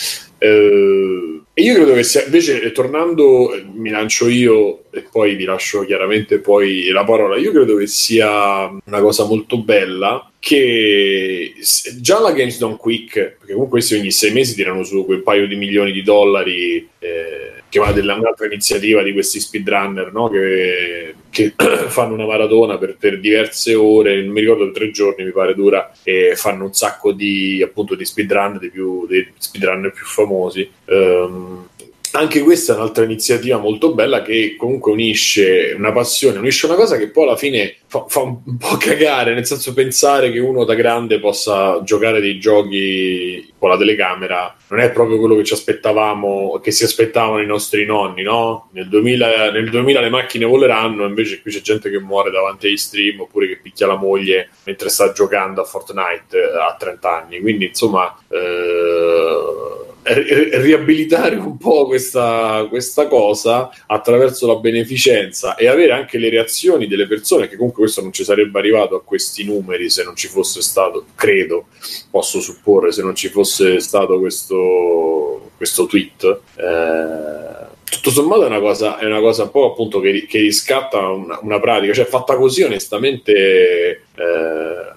Eh, 0.42 1.40
e 1.52 1.62
io 1.62 1.74
credo 1.74 1.92
che 1.92 2.04
sia 2.04 2.24
invece, 2.24 2.62
eh, 2.62 2.72
tornando, 2.72 3.52
eh, 3.52 3.62
mi 3.74 3.90
lancio 3.90 4.28
io 4.28 4.84
e 4.90 5.04
poi 5.12 5.34
vi 5.34 5.44
lascio 5.44 5.84
chiaramente 5.84 6.38
poi 6.38 6.88
la 6.88 7.04
parola. 7.04 7.36
Io 7.36 7.52
credo 7.52 7.76
che 7.76 7.86
sia 7.86 8.66
una 8.66 9.00
cosa 9.00 9.26
molto 9.26 9.58
bella 9.58 10.30
che 10.38 11.52
già 12.00 12.18
la 12.18 12.32
Games 12.32 12.56
Done 12.56 12.76
Quick, 12.76 13.12
perché 13.12 13.52
comunque 13.52 13.78
questi 13.78 13.96
ogni 13.96 14.10
sei 14.10 14.32
mesi 14.32 14.54
tirano 14.54 14.82
su 14.84 15.04
quel 15.04 15.22
paio 15.22 15.46
di 15.46 15.56
milioni 15.56 15.92
di 15.92 16.02
dollari, 16.02 16.88
eh, 16.98 17.59
che 17.70 17.80
della 17.94 18.14
un'altra 18.16 18.46
iniziativa 18.46 19.02
di 19.02 19.12
questi 19.12 19.40
speedrunner 19.40 20.12
no? 20.12 20.28
che, 20.28 21.14
che 21.30 21.54
fanno 21.88 22.14
una 22.14 22.26
maratona 22.26 22.76
per, 22.76 22.96
per 22.98 23.18
diverse 23.18 23.74
ore, 23.74 24.20
non 24.22 24.32
mi 24.32 24.40
ricordo 24.40 24.70
tre 24.72 24.90
giorni 24.90 25.24
mi 25.24 25.30
pare 25.30 25.54
dura, 25.54 25.92
e 26.02 26.34
fanno 26.36 26.64
un 26.64 26.74
sacco 26.74 27.12
di 27.12 27.62
appunto 27.62 27.94
di 27.94 28.04
speedrun 28.04 28.58
dei, 28.58 28.70
più, 28.70 29.06
dei 29.06 29.32
speedrunner 29.38 29.92
più 29.92 30.04
famosi. 30.04 30.68
Ehm, 30.86 31.68
anche 32.12 32.40
questa 32.40 32.72
è 32.72 32.76
un'altra 32.76 33.04
iniziativa 33.04 33.58
molto 33.58 33.94
bella 33.94 34.22
che 34.22 34.56
comunque 34.56 34.92
unisce 34.92 35.74
una 35.76 35.92
passione, 35.92 36.38
unisce 36.38 36.66
una 36.66 36.74
cosa 36.74 36.96
che 36.96 37.08
poi 37.08 37.24
alla 37.24 37.36
fine 37.36 37.76
fa, 37.86 38.04
fa 38.08 38.20
un 38.20 38.56
po' 38.58 38.76
cagare, 38.76 39.34
nel 39.34 39.46
senso 39.46 39.72
pensare 39.72 40.30
che 40.30 40.38
uno 40.38 40.64
da 40.64 40.74
grande 40.74 41.20
possa 41.20 41.82
giocare 41.82 42.20
dei 42.20 42.38
giochi 42.38 43.52
con 43.58 43.68
la 43.68 43.76
telecamera 43.76 44.56
non 44.68 44.80
è 44.80 44.90
proprio 44.90 45.18
quello 45.18 45.36
che 45.36 45.44
ci 45.44 45.52
aspettavamo, 45.52 46.60
che 46.62 46.70
si 46.70 46.84
aspettavano 46.84 47.42
i 47.42 47.46
nostri 47.46 47.84
nonni, 47.84 48.22
no? 48.22 48.68
Nel 48.72 48.88
2000, 48.88 49.50
nel 49.50 49.68
2000 49.68 50.00
le 50.00 50.10
macchine 50.10 50.44
voleranno, 50.44 51.06
invece 51.06 51.42
qui 51.42 51.50
c'è 51.50 51.60
gente 51.60 51.90
che 51.90 51.98
muore 51.98 52.30
davanti 52.30 52.66
agli 52.66 52.76
stream 52.76 53.20
oppure 53.20 53.48
che 53.48 53.58
picchia 53.58 53.86
la 53.86 53.96
moglie 53.96 54.50
mentre 54.64 54.88
sta 54.88 55.12
giocando 55.12 55.60
a 55.60 55.64
Fortnite 55.64 56.36
eh, 56.36 56.58
a 56.58 56.74
30 56.78 57.22
anni, 57.22 57.40
quindi 57.40 57.66
insomma... 57.66 58.16
Eh, 58.28 59.88
riabilitare 60.02 61.36
un 61.36 61.56
po' 61.58 61.86
questa, 61.86 62.66
questa 62.68 63.06
cosa 63.06 63.70
attraverso 63.86 64.46
la 64.46 64.56
beneficenza 64.56 65.54
e 65.56 65.68
avere 65.68 65.92
anche 65.92 66.18
le 66.18 66.30
reazioni 66.30 66.86
delle 66.86 67.06
persone, 67.06 67.48
che 67.48 67.56
comunque 67.56 67.82
questo 67.82 68.00
non 68.00 68.12
ci 68.12 68.24
sarebbe 68.24 68.58
arrivato 68.58 68.96
a 68.96 69.02
questi 69.02 69.44
numeri 69.44 69.90
se 69.90 70.02
non 70.02 70.16
ci 70.16 70.28
fosse 70.28 70.62
stato, 70.62 71.04
credo, 71.14 71.66
posso 72.10 72.40
supporre, 72.40 72.92
se 72.92 73.02
non 73.02 73.14
ci 73.14 73.28
fosse 73.28 73.80
stato 73.80 74.18
questo, 74.18 75.50
questo 75.56 75.86
tweet. 75.86 76.40
Eh, 76.56 77.68
tutto 77.90 78.10
sommato 78.10 78.44
è 78.44 78.46
una 78.46 78.60
cosa, 78.60 78.98
è 78.98 79.04
una 79.04 79.20
cosa 79.20 79.42
un 79.42 79.50
po' 79.50 79.72
appunto 79.72 80.00
che, 80.00 80.24
che 80.26 80.38
riscatta 80.38 81.08
una, 81.08 81.38
una 81.42 81.58
pratica, 81.60 81.92
cioè 81.92 82.04
fatta 82.04 82.36
così 82.36 82.62
onestamente 82.62 83.32
eh, 83.32 84.02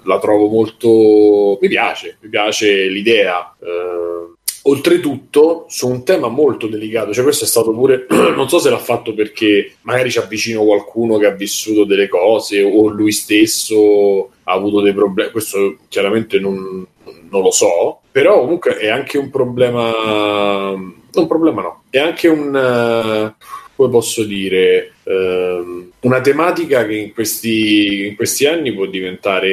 la 0.04 0.20
trovo 0.20 0.48
molto... 0.48 1.58
mi 1.60 1.68
piace, 1.68 2.18
mi 2.22 2.30
piace 2.30 2.88
l'idea. 2.88 3.56
eh, 3.60 4.13
Oltretutto, 4.66 5.66
su 5.68 5.90
un 5.90 6.06
tema 6.06 6.30
molto 6.30 6.68
delicato, 6.68 7.14
cioè 7.14 7.24
questo 7.24 7.44
è 7.44 7.48
stato 7.48 7.74
pure, 7.74 8.06
non 8.10 8.48
so 8.48 8.60
se 8.60 8.70
l'ha 8.70 8.78
fatto 8.78 9.14
perché 9.14 9.74
magari 9.82 10.10
ci 10.10 10.20
avvicino 10.20 10.64
qualcuno 10.64 11.18
che 11.18 11.26
ha 11.26 11.32
vissuto 11.32 11.84
delle 11.84 12.08
cose 12.08 12.64
o 12.64 12.88
lui 12.88 13.12
stesso 13.12 14.30
ha 14.44 14.54
avuto 14.54 14.80
dei 14.80 14.94
problemi, 14.94 15.32
questo 15.32 15.80
chiaramente 15.90 16.40
non, 16.40 16.86
non 17.30 17.42
lo 17.42 17.52
so, 17.52 18.00
però 18.10 18.40
comunque 18.40 18.78
è 18.78 18.88
anche 18.88 19.18
un 19.18 19.30
problema, 19.30 20.72
un 20.72 21.28
problema 21.28 21.62
no, 21.62 21.84
è 21.90 22.00
anche 22.00 22.30
un, 22.30 22.56
eh, 22.56 23.36
come 23.76 23.90
posso 23.90 24.24
dire, 24.24 24.94
ehm, 25.04 25.92
una 26.02 26.22
tematica 26.22 26.86
che 26.86 26.96
in 26.96 27.14
questi, 27.14 28.08
in 28.08 28.16
questi 28.16 28.46
anni 28.46 28.74
può 28.74 28.86
diventare, 28.86 29.50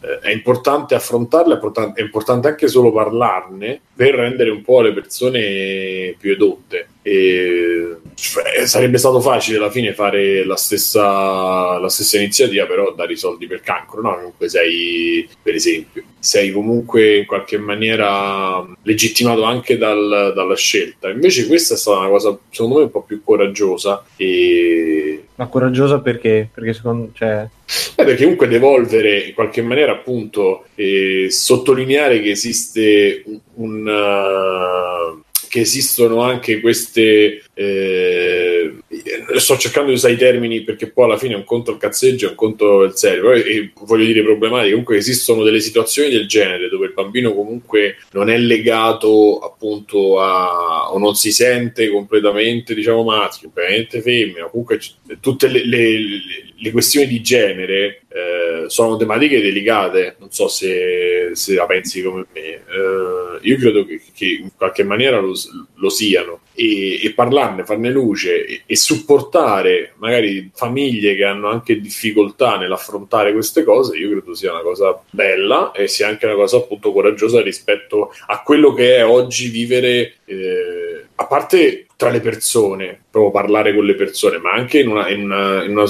eh, 0.00 0.18
è 0.22 0.30
importante 0.32 0.96
affrontarla, 0.96 1.52
è 1.52 1.56
importante, 1.56 2.00
è 2.00 2.04
importante 2.04 2.48
anche 2.48 2.66
solo 2.66 2.90
parlarne 2.90 3.82
per 3.98 4.14
rendere 4.14 4.50
un 4.50 4.62
po' 4.62 4.80
le 4.80 4.92
persone 4.92 6.14
più 6.20 6.30
edotte. 6.30 6.86
E, 7.02 7.96
cioè, 8.14 8.64
sarebbe 8.64 8.96
stato 8.96 9.18
facile 9.18 9.58
alla 9.58 9.72
fine 9.72 9.92
fare 9.92 10.44
la 10.44 10.54
stessa, 10.54 11.78
la 11.78 11.88
stessa 11.88 12.16
iniziativa, 12.16 12.64
però 12.66 12.94
dare 12.94 13.14
i 13.14 13.16
soldi 13.16 13.48
per 13.48 13.60
cancro, 13.60 14.00
no? 14.00 14.14
Comunque 14.14 14.48
sei, 14.48 15.28
per 15.42 15.56
esempio, 15.56 16.04
sei 16.16 16.52
comunque 16.52 17.16
in 17.16 17.26
qualche 17.26 17.58
maniera 17.58 18.64
legittimato 18.82 19.42
anche 19.42 19.76
dal- 19.76 20.32
dalla 20.32 20.54
scelta. 20.54 21.10
Invece 21.10 21.48
questa 21.48 21.74
è 21.74 21.76
stata 21.76 21.98
una 21.98 22.08
cosa, 22.08 22.38
secondo 22.50 22.76
me, 22.76 22.82
un 22.84 22.90
po' 22.92 23.02
più 23.02 23.20
coraggiosa 23.24 24.04
e 24.14 25.24
Ma 25.34 25.48
coraggiosa 25.48 25.98
perché? 25.98 26.48
Perché 26.54 26.72
secondo 26.72 27.10
cioè, 27.14 27.48
Eh, 27.96 28.04
perché 28.04 28.22
comunque 28.22 28.48
devolvere 28.48 29.20
in 29.20 29.34
qualche 29.34 29.60
maniera 29.60 29.92
appunto 29.92 30.66
eh, 30.74 31.26
sottolineare 31.30 32.22
che 32.22 32.30
esiste 32.30 33.22
un, 33.26 33.40
un, 33.56 33.86
uh, 33.86 35.22
che 35.48 35.60
esistono 35.60 36.22
anche 36.22 36.60
queste 36.60 37.42
eh, 37.60 38.72
sto 39.38 39.56
cercando 39.56 39.88
di 39.88 39.96
usare 39.96 40.14
i 40.14 40.16
termini 40.16 40.62
perché 40.62 40.88
poi 40.90 41.06
alla 41.06 41.18
fine 41.18 41.34
un 41.34 41.42
conto 41.42 41.72
il 41.72 41.76
cazzeggio 41.76 42.26
e 42.26 42.28
un 42.30 42.34
conto 42.36 42.82
il 42.84 42.94
serio. 42.94 43.32
E 43.32 43.72
voglio 43.82 44.04
dire 44.04 44.22
problematiche. 44.22 44.70
Comunque 44.70 44.96
esistono 44.96 45.42
delle 45.42 45.58
situazioni 45.58 46.08
del 46.10 46.28
genere 46.28 46.68
dove 46.68 46.86
il 46.86 46.92
bambino 46.92 47.34
comunque 47.34 47.96
non 48.12 48.30
è 48.30 48.38
legato 48.38 49.40
appunto 49.40 50.20
a 50.20 50.92
o 50.92 50.98
non 50.98 51.16
si 51.16 51.32
sente 51.32 51.88
completamente 51.88 52.74
diciamo 52.74 53.02
maschio 53.02 53.50
completamente 53.52 54.00
femmina 54.00 54.46
comunque 54.46 54.78
tutte 55.20 55.48
le, 55.48 55.66
le- 55.66 56.46
le 56.60 56.70
questioni 56.70 57.06
di 57.06 57.20
genere 57.20 58.02
eh, 58.08 58.64
sono 58.68 58.96
tematiche 58.96 59.40
delicate. 59.40 60.16
Non 60.18 60.30
so 60.30 60.48
se, 60.48 61.30
se 61.32 61.54
la 61.54 61.66
pensi 61.66 62.02
come 62.02 62.26
me. 62.32 62.40
Eh, 62.40 63.38
io 63.42 63.56
credo 63.56 63.84
che, 63.84 64.00
che 64.14 64.26
in 64.26 64.50
qualche 64.56 64.82
maniera 64.82 65.20
lo, 65.20 65.34
lo 65.74 65.88
siano. 65.88 66.40
E, 66.54 67.04
e 67.04 67.12
parlarne, 67.12 67.47
farne 67.64 67.90
luce 67.90 68.44
e, 68.44 68.62
e 68.66 68.76
supportare 68.76 69.92
magari 69.96 70.50
famiglie 70.54 71.14
che 71.14 71.24
hanno 71.24 71.48
anche 71.48 71.80
difficoltà 71.80 72.56
nell'affrontare 72.56 73.32
queste 73.32 73.64
cose, 73.64 73.96
io 73.96 74.10
credo 74.10 74.34
sia 74.34 74.52
una 74.52 74.62
cosa 74.62 75.00
bella 75.10 75.72
e 75.72 75.88
sia 75.88 76.08
anche 76.08 76.26
una 76.26 76.34
cosa 76.34 76.58
appunto 76.58 76.92
coraggiosa 76.92 77.40
rispetto 77.40 78.12
a 78.26 78.42
quello 78.42 78.72
che 78.72 78.96
è 78.96 79.06
oggi 79.06 79.48
vivere 79.48 80.14
eh, 80.24 81.04
a 81.14 81.26
parte 81.26 81.86
tra 81.96 82.10
le 82.10 82.20
persone, 82.20 83.00
proprio 83.10 83.32
parlare 83.32 83.74
con 83.74 83.84
le 83.84 83.96
persone, 83.96 84.38
ma 84.38 84.52
anche 84.52 84.78
in, 84.78 84.88
una, 84.88 85.08
in, 85.08 85.24
una, 85.24 85.64
in, 85.64 85.70
una, 85.72 85.84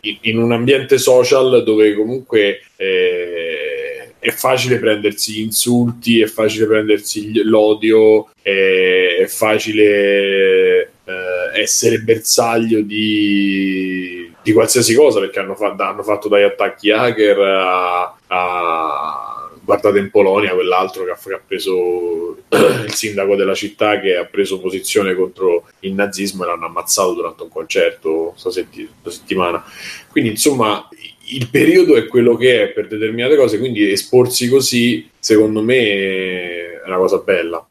in 0.00 0.38
un 0.38 0.52
ambiente 0.52 0.98
social 0.98 1.64
dove 1.64 1.96
comunque 1.96 2.60
eh, 2.76 3.81
è 4.22 4.30
facile 4.30 4.78
prendersi 4.78 5.32
gli 5.32 5.40
insulti, 5.40 6.20
è 6.20 6.26
facile 6.26 6.66
prendersi 6.66 7.42
l'odio, 7.42 8.30
è, 8.40 9.24
facile 9.26 10.92
eh, 11.04 11.60
essere 11.60 11.98
bersaglio 11.98 12.82
di, 12.82 14.32
di, 14.40 14.52
qualsiasi 14.52 14.94
cosa 14.94 15.18
perché 15.18 15.40
hanno, 15.40 15.56
fa- 15.56 15.74
hanno 15.76 16.04
fatto 16.04 16.28
dagli 16.28 16.44
attacchi 16.44 16.92
hacker 16.92 17.36
a, 17.40 18.16
a 18.28 19.50
guardate 19.64 19.98
in 19.98 20.10
Polonia 20.10 20.54
quell'altro 20.54 21.02
che 21.02 21.10
ha, 21.10 21.18
che 21.20 21.34
ha, 21.34 21.40
preso 21.44 22.36
il 22.48 22.94
sindaco 22.94 23.34
della 23.34 23.54
città 23.54 23.98
che 23.98 24.14
ha 24.16 24.24
preso 24.24 24.60
posizione 24.60 25.16
contro 25.16 25.64
il 25.80 25.94
nazismo 25.94 26.44
e 26.44 26.46
l'hanno 26.46 26.66
ammazzato 26.66 27.14
durante 27.14 27.42
un 27.42 27.48
concerto 27.48 28.28
questa 28.30 28.52
setti- 28.52 28.88
settimana. 29.04 29.64
Quindi 30.12 30.30
insomma 30.30 30.88
il 31.28 31.48
periodo 31.48 31.96
è 31.96 32.06
quello 32.06 32.36
che 32.36 32.62
è 32.62 32.68
per 32.68 32.88
determinate 32.88 33.36
cose, 33.36 33.58
quindi 33.58 33.90
esporsi 33.90 34.48
così 34.48 35.08
secondo 35.18 35.62
me 35.62 35.76
è 35.76 36.82
una 36.86 36.96
cosa 36.96 37.18
bella. 37.18 37.66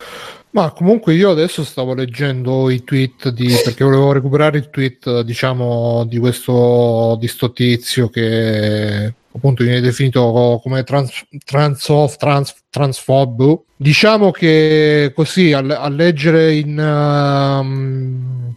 Ma 0.52 0.72
comunque 0.72 1.14
io 1.14 1.32
adesso 1.32 1.64
stavo 1.64 1.94
leggendo 1.94 2.69
i 2.69 2.84
tweet 2.84 3.30
di 3.30 3.48
perché 3.64 3.86
volevo 3.86 4.11
recuperare 4.11 4.57
il 4.57 4.69
tweet, 4.69 5.22
diciamo, 5.22 6.06
di 6.06 6.18
questo 6.18 7.15
di 7.19 7.28
sto 7.28 7.53
tizio 7.53 8.10
che 8.10 9.14
appunto 9.34 9.64
viene 9.64 9.80
definito 9.80 10.60
come 10.61 10.84
trans, 10.84 11.26
transof, 11.45 12.18
trans, 12.18 12.53
transfob. 12.69 13.61
Diciamo 13.78 14.32
che 14.32 15.14
così 15.15 15.53
a, 15.53 15.60
a 15.60 15.88
leggere 15.88 16.53
in 16.53 16.78
um, 16.78 18.51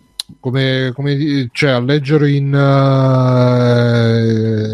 come, 0.44 0.92
come 0.94 1.48
cioè 1.52 1.70
a 1.70 1.80
leggere 1.80 2.30
in 2.32 2.52
uh, 2.52 2.58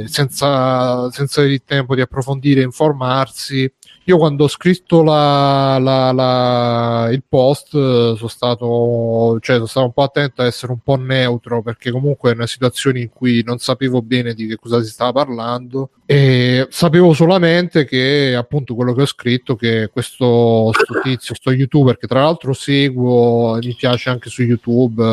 senza, 0.08 1.08
senza 1.12 1.42
il 1.42 1.62
tempo 1.64 1.94
di 1.94 2.00
approfondire, 2.00 2.62
informarsi 2.62 3.72
io 4.04 4.16
quando 4.16 4.44
ho 4.44 4.48
scritto 4.48 5.02
la, 5.02 5.78
la, 5.78 6.10
la, 6.12 7.08
il 7.12 7.22
post 7.28 7.74
eh, 7.74 8.14
sono 8.16 8.28
stato, 8.28 9.38
cioè, 9.40 9.56
sono 9.56 9.66
stato 9.66 9.86
un 9.86 9.92
po' 9.92 10.02
attento 10.02 10.42
a 10.42 10.46
essere 10.46 10.72
un 10.72 10.78
po' 10.78 10.96
neutro 10.96 11.62
perché 11.62 11.90
comunque 11.90 12.30
è 12.30 12.34
una 12.34 12.46
situazione 12.46 13.00
in 13.00 13.10
cui 13.10 13.42
non 13.44 13.58
sapevo 13.58 14.00
bene 14.02 14.32
di 14.34 14.46
che 14.46 14.56
cosa 14.56 14.82
si 14.82 14.90
stava 14.90 15.12
parlando 15.12 15.90
e 16.06 16.66
sapevo 16.70 17.12
solamente 17.12 17.84
che 17.84 18.34
appunto 18.34 18.74
quello 18.74 18.94
che 18.94 19.02
ho 19.02 19.06
scritto 19.06 19.54
che 19.54 19.90
questo 19.92 20.72
tizio, 21.04 21.34
sto 21.34 21.52
youtuber 21.52 21.96
che 21.98 22.08
tra 22.08 22.22
l'altro 22.22 22.52
seguo 22.52 23.56
e 23.56 23.64
mi 23.64 23.74
piace 23.74 24.10
anche 24.10 24.28
su 24.28 24.42
youtube 24.42 25.04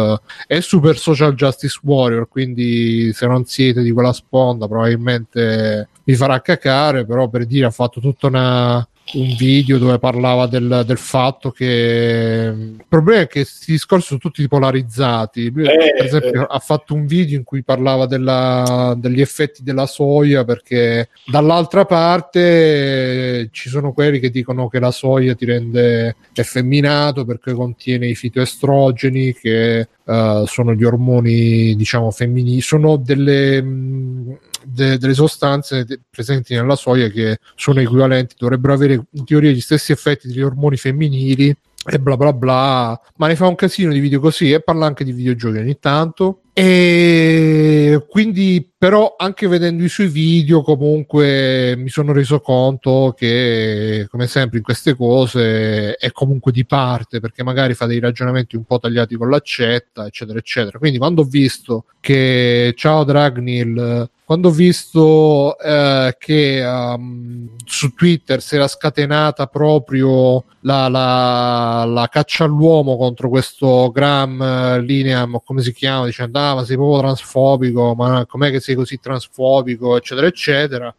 eh, 0.47 0.55
è 0.55 0.59
super 0.59 0.97
social 0.97 1.35
justice 1.35 1.79
warrior 1.83 2.27
quindi 2.27 3.13
se 3.13 3.27
non 3.27 3.45
siete 3.45 3.83
di 3.83 3.91
quella 3.91 4.11
sponda 4.11 4.67
probabilmente 4.67 5.87
vi 6.07 6.15
farà 6.15 6.39
cacare, 6.39 7.05
però 7.05 7.27
per 7.27 7.45
dire 7.45 7.65
ha 7.65 7.69
fatto 7.69 7.99
tutta 7.99 8.27
una 8.27 8.87
un 9.13 9.35
video 9.37 9.77
dove 9.77 9.99
parlava 9.99 10.47
del, 10.47 10.83
del, 10.85 10.97
fatto 10.97 11.51
che 11.51 12.53
il 12.53 12.83
problema 12.87 13.21
è 13.21 13.27
che 13.27 13.41
questi 13.43 13.71
discorsi 13.71 14.07
sono 14.07 14.19
tutti 14.19 14.45
polarizzati. 14.47 15.49
Lui, 15.49 15.65
eh, 15.65 15.93
per 15.95 16.05
esempio, 16.05 16.41
eh. 16.41 16.47
ha 16.49 16.59
fatto 16.59 16.93
un 16.93 17.05
video 17.05 17.37
in 17.37 17.45
cui 17.45 17.63
parlava 17.63 18.05
della, 18.05 18.95
degli 18.97 19.21
effetti 19.21 19.63
della 19.63 19.85
soia 19.85 20.43
perché 20.43 21.09
dall'altra 21.25 21.85
parte 21.85 23.47
ci 23.51 23.69
sono 23.69 23.93
quelli 23.93 24.19
che 24.19 24.29
dicono 24.29 24.67
che 24.67 24.79
la 24.79 24.91
soia 24.91 25.35
ti 25.35 25.45
rende 25.45 26.17
effeminato 26.33 27.23
perché 27.23 27.53
contiene 27.53 28.07
i 28.07 28.15
fitoestrogeni 28.15 29.33
che 29.33 29.87
uh, 30.03 30.45
sono 30.45 30.73
gli 30.73 30.83
ormoni, 30.83 31.75
diciamo, 31.75 32.11
femminili, 32.11 32.61
sono 32.61 32.97
delle. 32.97 33.61
Mh, 33.61 34.37
de- 34.69 34.97
delle 34.97 35.13
sostanze 35.13 35.85
de- 35.85 35.99
presenti 36.09 36.53
nella 36.53 36.75
soia 36.75 37.07
che 37.09 37.39
sono 37.55 37.79
equivalenti, 37.79 38.35
dovrebbero 38.37 38.73
avere 38.73 38.93
in 39.11 39.25
teoria 39.25 39.51
gli 39.51 39.61
stessi 39.61 39.91
effetti 39.91 40.27
degli 40.27 40.41
ormoni 40.41 40.77
femminili 40.77 41.55
e 41.89 41.99
bla 41.99 42.17
bla 42.17 42.33
bla, 42.33 42.99
ma 43.15 43.27
ne 43.27 43.35
fa 43.37 43.47
un 43.47 43.55
casino 43.55 43.93
di 43.93 43.99
video 43.99 44.19
così 44.19 44.51
e 44.51 44.61
parla 44.61 44.85
anche 44.85 45.05
di 45.05 45.13
videogiochi 45.13 45.57
ogni 45.57 45.79
tanto. 45.79 46.41
E 46.51 48.03
quindi, 48.09 48.67
però, 48.77 49.15
anche 49.17 49.47
vedendo 49.47 49.83
i 49.83 49.89
suoi 49.89 50.07
video, 50.07 50.63
comunque 50.63 51.75
mi 51.77 51.87
sono 51.87 52.11
reso 52.11 52.41
conto 52.41 53.13
che, 53.15 54.07
come 54.09 54.27
sempre, 54.27 54.57
in 54.57 54.63
queste 54.63 54.95
cose 54.95 55.95
è 55.95 56.11
comunque 56.11 56.51
di 56.51 56.65
parte 56.65 57.19
perché 57.19 57.43
magari 57.43 57.73
fa 57.75 57.85
dei 57.85 57.99
ragionamenti 57.99 58.55
un 58.55 58.63
po' 58.63 58.79
tagliati 58.79 59.15
con 59.15 59.29
l'accetta, 59.29 60.07
eccetera, 60.07 60.39
eccetera. 60.39 60.79
Quindi, 60.79 60.97
quando 60.97 61.21
ho 61.21 61.25
visto 61.25 61.85
che 62.01 62.73
Ciao 62.75 63.03
Dragnil 63.03 64.09
quando 64.27 64.49
ho 64.49 64.51
visto 64.51 65.57
eh, 65.57 66.17
che 66.19 66.61
um, 66.61 67.47
su 67.63 67.93
Twitter 67.93 68.41
si 68.41 68.55
era 68.55 68.67
scatenata 68.67 69.47
proprio 69.47 70.43
la, 70.63 70.89
la, 70.89 71.85
la, 71.87 72.09
caccia 72.11 72.43
all'uomo 72.43 72.97
contro 72.97 73.29
questo 73.29 73.89
Graham 73.89 74.75
uh, 74.79 74.81
Lineam, 74.81 75.39
come 75.45 75.61
si 75.61 75.71
chiama, 75.71 76.03
dicendo 76.03 76.39
ah 76.39 76.55
ma 76.55 76.65
sei 76.65 76.75
proprio 76.75 76.99
transfobico, 76.99 77.95
ma 77.95 78.25
com'è 78.25 78.51
che 78.51 78.59
sei 78.59 78.75
così 78.75 78.99
transfobico, 78.99 79.95
eccetera, 79.95 80.27
eccetera 80.27 80.93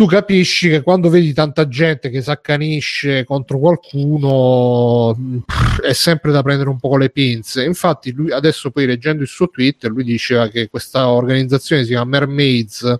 tu 0.00 0.06
capisci 0.06 0.70
che 0.70 0.80
quando 0.80 1.10
vedi 1.10 1.34
tanta 1.34 1.68
gente 1.68 2.08
che 2.08 2.22
si 2.22 2.30
accanisce 2.30 3.22
contro 3.24 3.58
qualcuno 3.58 5.14
è 5.82 5.92
sempre 5.92 6.32
da 6.32 6.42
prendere 6.42 6.70
un 6.70 6.78
po' 6.78 6.88
con 6.88 7.00
le 7.00 7.10
pinze. 7.10 7.64
Infatti, 7.64 8.10
lui 8.12 8.32
adesso 8.32 8.70
poi 8.70 8.86
leggendo 8.86 9.20
il 9.20 9.28
suo 9.28 9.50
Twitter, 9.50 9.90
lui 9.90 10.02
diceva 10.02 10.48
che 10.48 10.70
questa 10.70 11.10
organizzazione 11.10 11.82
si 11.82 11.90
chiama 11.90 12.06
Mermaids, 12.06 12.98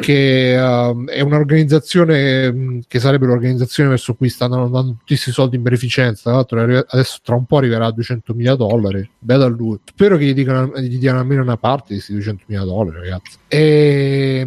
che 0.00 0.56
uh, 0.56 1.06
è 1.06 1.20
un'organizzazione 1.22 2.52
mm, 2.52 2.78
che 2.86 3.00
sarebbe 3.00 3.26
l'organizzazione 3.26 3.88
verso 3.88 4.14
cui 4.14 4.28
stanno 4.28 4.62
andando 4.62 4.92
tutti 4.92 5.02
questi 5.06 5.32
soldi 5.32 5.56
in 5.56 5.62
beneficenza. 5.62 6.22
Tra 6.44 6.64
l'altro, 6.64 6.86
adesso 6.86 7.18
tra 7.24 7.34
un 7.34 7.46
po' 7.46 7.56
arriverà 7.56 7.86
a 7.86 7.90
200 7.90 8.32
mila 8.34 8.54
dollari. 8.54 9.10
Bello 9.18 9.42
a 9.42 9.48
lui. 9.48 9.80
Spero 9.86 10.16
che 10.16 10.26
gli, 10.26 10.34
dicano, 10.34 10.78
gli 10.78 10.98
diano 10.98 11.18
almeno 11.18 11.42
una 11.42 11.56
parte 11.56 11.86
di 11.88 11.94
questi 11.94 12.12
200 12.12 12.44
mila 12.46 12.62
dollari, 12.62 12.98
ragazzi. 12.98 13.38
E. 13.48 14.46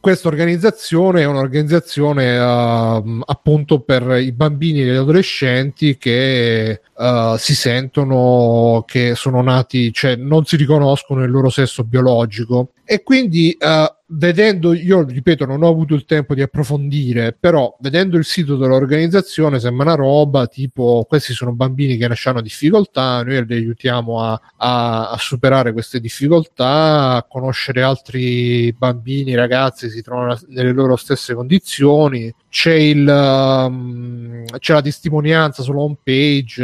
Questa 0.00 0.28
organizzazione 0.28 1.20
è 1.20 1.26
un'organizzazione 1.26 2.38
uh, 2.38 3.20
appunto 3.26 3.80
per 3.80 4.18
i 4.18 4.32
bambini 4.32 4.80
e 4.80 4.86
gli 4.86 4.96
adolescenti 4.96 5.98
che 5.98 6.80
uh, 6.96 7.36
si 7.36 7.54
sentono 7.54 8.84
che 8.86 9.14
sono 9.14 9.42
nati, 9.42 9.92
cioè 9.92 10.16
non 10.16 10.46
si 10.46 10.56
riconoscono 10.56 11.22
il 11.22 11.30
loro 11.30 11.50
sesso 11.50 11.84
biologico 11.84 12.70
e 12.84 13.02
quindi 13.02 13.56
uh, 13.58 13.92
vedendo, 14.06 14.74
io 14.74 15.02
ripeto, 15.02 15.46
non 15.46 15.62
ho 15.62 15.68
avuto 15.68 15.94
il 15.94 16.04
tempo 16.04 16.34
di 16.34 16.42
approfondire, 16.42 17.32
però 17.38 17.74
vedendo 17.80 18.16
il 18.16 18.24
sito 18.24 18.56
dell'organizzazione 18.56 19.58
sembra 19.58 19.86
una 19.86 19.94
roba 19.94 20.46
tipo 20.46 21.04
questi 21.08 21.32
sono 21.32 21.52
bambini 21.52 21.96
che 21.96 22.06
nascono 22.06 22.40
difficoltà, 22.40 23.22
noi 23.22 23.44
li 23.46 23.54
aiutiamo 23.54 24.20
a, 24.20 24.40
a, 24.58 25.10
a, 25.10 25.16
superare 25.18 25.72
queste 25.72 26.00
difficoltà, 26.00 27.14
a 27.16 27.22
conoscere 27.28 27.82
altri 27.82 28.72
bambini, 28.76 29.34
ragazzi 29.34 29.88
si 29.88 30.02
trovano 30.02 30.38
nelle 30.48 30.72
loro 30.72 30.96
stesse 30.96 31.34
condizioni, 31.34 32.32
c'è, 32.48 32.74
il, 32.74 33.06
um, 33.08 34.44
c'è 34.58 34.74
la 34.74 34.82
testimonianza 34.82 35.62
sulla 35.62 35.80
home 35.80 35.98
page 36.02 36.62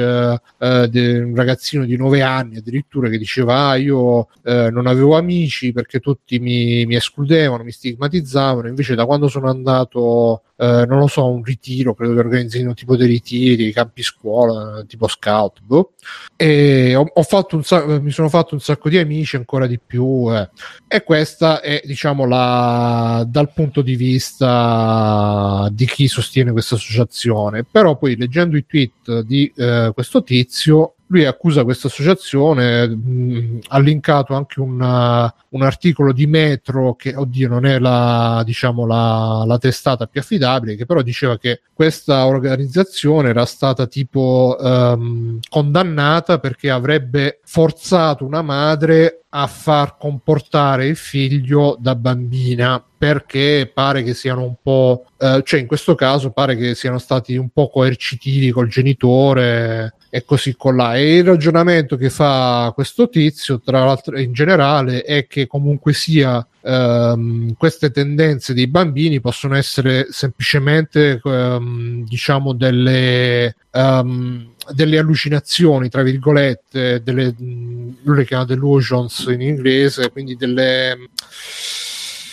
uh, 0.58 0.86
di 0.86 1.18
un 1.18 1.34
ragazzino 1.34 1.84
di 1.84 1.96
9 1.96 2.22
anni 2.22 2.58
addirittura 2.58 3.08
che 3.08 3.18
diceva 3.18 3.68
ah, 3.68 3.76
io 3.76 3.98
uh, 3.98 4.26
non 4.70 4.86
avevo 4.86 5.16
amici 5.16 5.72
perché 5.72 5.98
tutti 6.10 6.38
mi, 6.38 6.84
mi 6.86 6.96
escludevano, 6.96 7.62
mi 7.62 7.70
stigmatizzavano, 7.70 8.68
invece 8.68 8.94
da 8.94 9.06
quando 9.06 9.28
sono 9.28 9.48
andato 9.48 10.42
eh, 10.56 10.84
non 10.86 10.98
lo 10.98 11.06
so, 11.06 11.26
un 11.26 11.42
ritiro, 11.42 11.94
credo 11.94 12.14
che 12.14 12.18
organizzino 12.18 12.74
tipo 12.74 12.96
dei 12.96 13.06
ritiri, 13.06 13.72
campi 13.72 14.02
scuola, 14.02 14.84
tipo 14.86 15.08
scout, 15.08 15.60
boh. 15.62 15.92
e 16.36 16.94
ho, 16.94 17.06
ho 17.10 17.22
fatto 17.22 17.56
un 17.56 17.64
sacco, 17.64 18.00
mi 18.00 18.10
sono 18.10 18.28
fatto 18.28 18.54
un 18.54 18.60
sacco 18.60 18.88
di 18.88 18.98
amici, 18.98 19.36
ancora 19.36 19.66
di 19.66 19.78
più, 19.78 20.26
eh. 20.34 20.50
e 20.88 21.02
questa 21.02 21.60
è, 21.60 21.80
diciamo, 21.84 22.26
la, 22.26 23.24
dal 23.26 23.52
punto 23.52 23.82
di 23.82 23.94
vista 23.96 25.68
di 25.72 25.86
chi 25.86 26.08
sostiene 26.08 26.52
questa 26.52 26.74
associazione, 26.74 27.64
però 27.64 27.96
poi 27.96 28.16
leggendo 28.16 28.56
i 28.56 28.66
tweet 28.66 29.20
di 29.20 29.50
eh, 29.56 29.92
questo 29.94 30.22
tizio 30.22 30.96
lui 31.10 31.24
accusa 31.24 31.64
questa 31.64 31.88
associazione, 31.88 32.86
mh, 32.86 33.58
ha 33.68 33.78
linkato 33.80 34.34
anche 34.34 34.60
una, 34.60 35.32
un 35.50 35.62
articolo 35.62 36.12
di 36.12 36.26
Metro 36.26 36.94
che, 36.94 37.14
oddio, 37.16 37.48
non 37.48 37.66
è 37.66 37.78
la, 37.80 38.42
diciamo, 38.44 38.86
la, 38.86 39.42
la, 39.44 39.58
testata 39.58 40.06
più 40.06 40.20
affidabile, 40.20 40.76
che 40.76 40.86
però 40.86 41.02
diceva 41.02 41.36
che 41.36 41.62
questa 41.72 42.26
organizzazione 42.26 43.30
era 43.30 43.44
stata 43.44 43.86
tipo 43.86 44.56
um, 44.58 45.40
condannata 45.48 46.38
perché 46.38 46.70
avrebbe 46.70 47.40
forzato 47.44 48.24
una 48.24 48.42
madre 48.42 49.22
a 49.30 49.46
far 49.48 49.96
comportare 49.96 50.86
il 50.86 50.96
figlio 50.96 51.76
da 51.78 51.94
bambina 51.94 52.84
perché 52.98 53.70
pare 53.72 54.02
che 54.02 54.12
siano 54.12 54.42
un 54.42 54.56
po' 54.60 55.04
eh, 55.18 55.40
cioè 55.44 55.60
in 55.60 55.68
questo 55.68 55.94
caso 55.94 56.32
pare 56.32 56.56
che 56.56 56.74
siano 56.74 56.98
stati 56.98 57.36
un 57.36 57.48
po' 57.50 57.70
coercitivi 57.70 58.50
col 58.50 58.68
genitore 58.68 59.94
e 60.10 60.24
così 60.24 60.56
con 60.56 60.76
là. 60.76 60.96
E 60.96 61.18
il 61.18 61.24
ragionamento 61.24 61.96
che 61.96 62.10
fa 62.10 62.72
questo 62.74 63.08
tizio, 63.08 63.60
tra 63.60 63.84
l'altro 63.84 64.18
in 64.18 64.32
generale, 64.32 65.02
è 65.02 65.26
che 65.26 65.46
comunque 65.46 65.92
sia 65.92 66.44
ehm, 66.60 67.54
queste 67.56 67.90
tendenze 67.90 68.52
dei 68.52 68.66
bambini 68.66 69.20
possono 69.20 69.54
essere 69.54 70.08
semplicemente 70.10 71.20
ehm, 71.24 72.04
diciamo 72.04 72.52
delle 72.52 73.54
um, 73.72 74.48
delle 74.72 74.98
allucinazioni, 74.98 75.88
tra 75.88 76.02
virgolette, 76.02 77.02
delle, 77.02 77.34
lui 77.38 78.16
le 78.16 78.24
chiama 78.24 78.44
delusions 78.44 79.26
in 79.28 79.40
inglese, 79.40 80.10
quindi 80.10 80.36
delle 80.36 81.08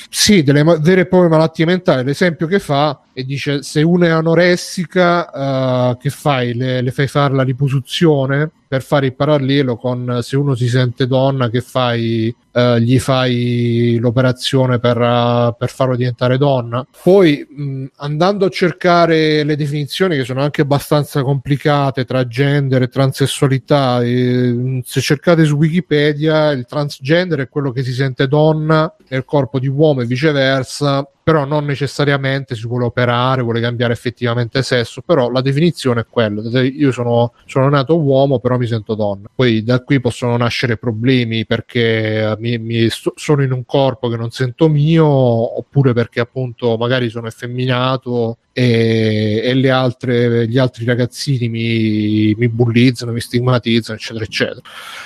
sì, 0.09 0.43
delle 0.43 0.63
vere 0.79 1.01
e 1.01 1.05
proprie 1.05 1.29
malattie 1.29 1.65
mentali. 1.65 2.03
L'esempio 2.03 2.47
che 2.47 2.59
fa 2.59 2.99
e 3.17 3.25
dice: 3.25 3.63
Se 3.63 3.81
uno 3.81 4.05
è 4.05 4.09
anoressica, 4.09 5.89
uh, 5.89 5.97
che 5.97 6.11
fai? 6.11 6.53
Le, 6.53 6.81
le, 6.81 6.91
fai 6.91 7.07
fare 7.07 7.33
la 7.33 7.41
riposizione 7.41 8.51
per 8.67 8.83
fare 8.83 9.07
il 9.07 9.15
parallelo 9.15 9.75
con 9.75 10.19
se 10.21 10.35
uno 10.35 10.53
si 10.53 10.67
sente 10.67 11.07
donna, 11.07 11.49
che 11.49 11.61
fai? 11.61 12.35
Uh, 12.51 12.77
gli 12.77 12.99
fai 12.99 13.97
l'operazione 13.99 14.77
per, 14.77 14.97
uh, 14.97 15.55
per, 15.57 15.69
farlo 15.69 15.95
diventare 15.95 16.37
donna. 16.37 16.85
Poi 17.03 17.45
mh, 17.49 17.85
andando 17.97 18.45
a 18.45 18.49
cercare 18.49 19.43
le 19.43 19.55
definizioni 19.55 20.15
che 20.15 20.23
sono 20.23 20.41
anche 20.41 20.61
abbastanza 20.61 21.23
complicate 21.23 22.05
tra 22.05 22.27
gender 22.27 22.83
e 22.83 22.87
transessualità, 22.87 24.03
e, 24.03 24.81
se 24.85 25.01
cercate 25.01 25.43
su 25.43 25.55
Wikipedia, 25.55 26.51
il 26.51 26.65
transgender 26.67 27.39
è 27.39 27.49
quello 27.49 27.71
che 27.71 27.81
si 27.81 27.93
sente 27.93 28.27
donna 28.27 28.95
nel 29.07 29.25
corpo 29.25 29.57
di 29.57 29.67
uomo 29.67 30.01
e 30.01 30.05
viceversa 30.05 31.07
però 31.27 31.43
non 31.43 31.65
necessariamente 31.65 32.55
si 32.55 32.65
vuole 32.65 32.85
operare, 32.85 33.41
vuole 33.41 33.59
cambiare 33.59 33.91
effettivamente 33.91 34.63
sesso, 34.63 35.01
però 35.01 35.29
la 35.29 35.41
definizione 35.41 35.99
è 35.99 36.05
quella, 36.09 36.61
io 36.61 36.93
sono, 36.93 37.33
sono 37.45 37.67
nato 37.67 37.99
uomo 38.01 38.39
però 38.39 38.57
mi 38.57 38.65
sento 38.65 38.95
donna, 38.95 39.27
poi 39.35 39.61
da 39.61 39.83
qui 39.83 39.99
possono 39.99 40.37
nascere 40.37 40.77
problemi 40.77 41.45
perché 41.45 42.33
mi, 42.39 42.57
mi 42.59 42.89
sto, 42.89 43.11
sono 43.17 43.43
in 43.43 43.51
un 43.51 43.65
corpo 43.65 44.07
che 44.07 44.15
non 44.15 44.31
sento 44.31 44.69
mio, 44.69 45.05
oppure 45.05 45.91
perché 45.91 46.21
appunto 46.21 46.77
magari 46.77 47.09
sono 47.09 47.27
effeminato 47.27 48.37
e, 48.59 49.39
e 49.43 49.69
altre, 49.69 50.47
gli 50.47 50.57
altri 50.57 50.83
ragazzini 50.83 51.47
mi, 51.47 52.33
mi 52.35 52.49
bullizzano, 52.49 53.11
mi 53.11 53.19
stigmatizzano, 53.19 53.99
eccetera, 53.99 54.25
eccetera. 54.25 54.61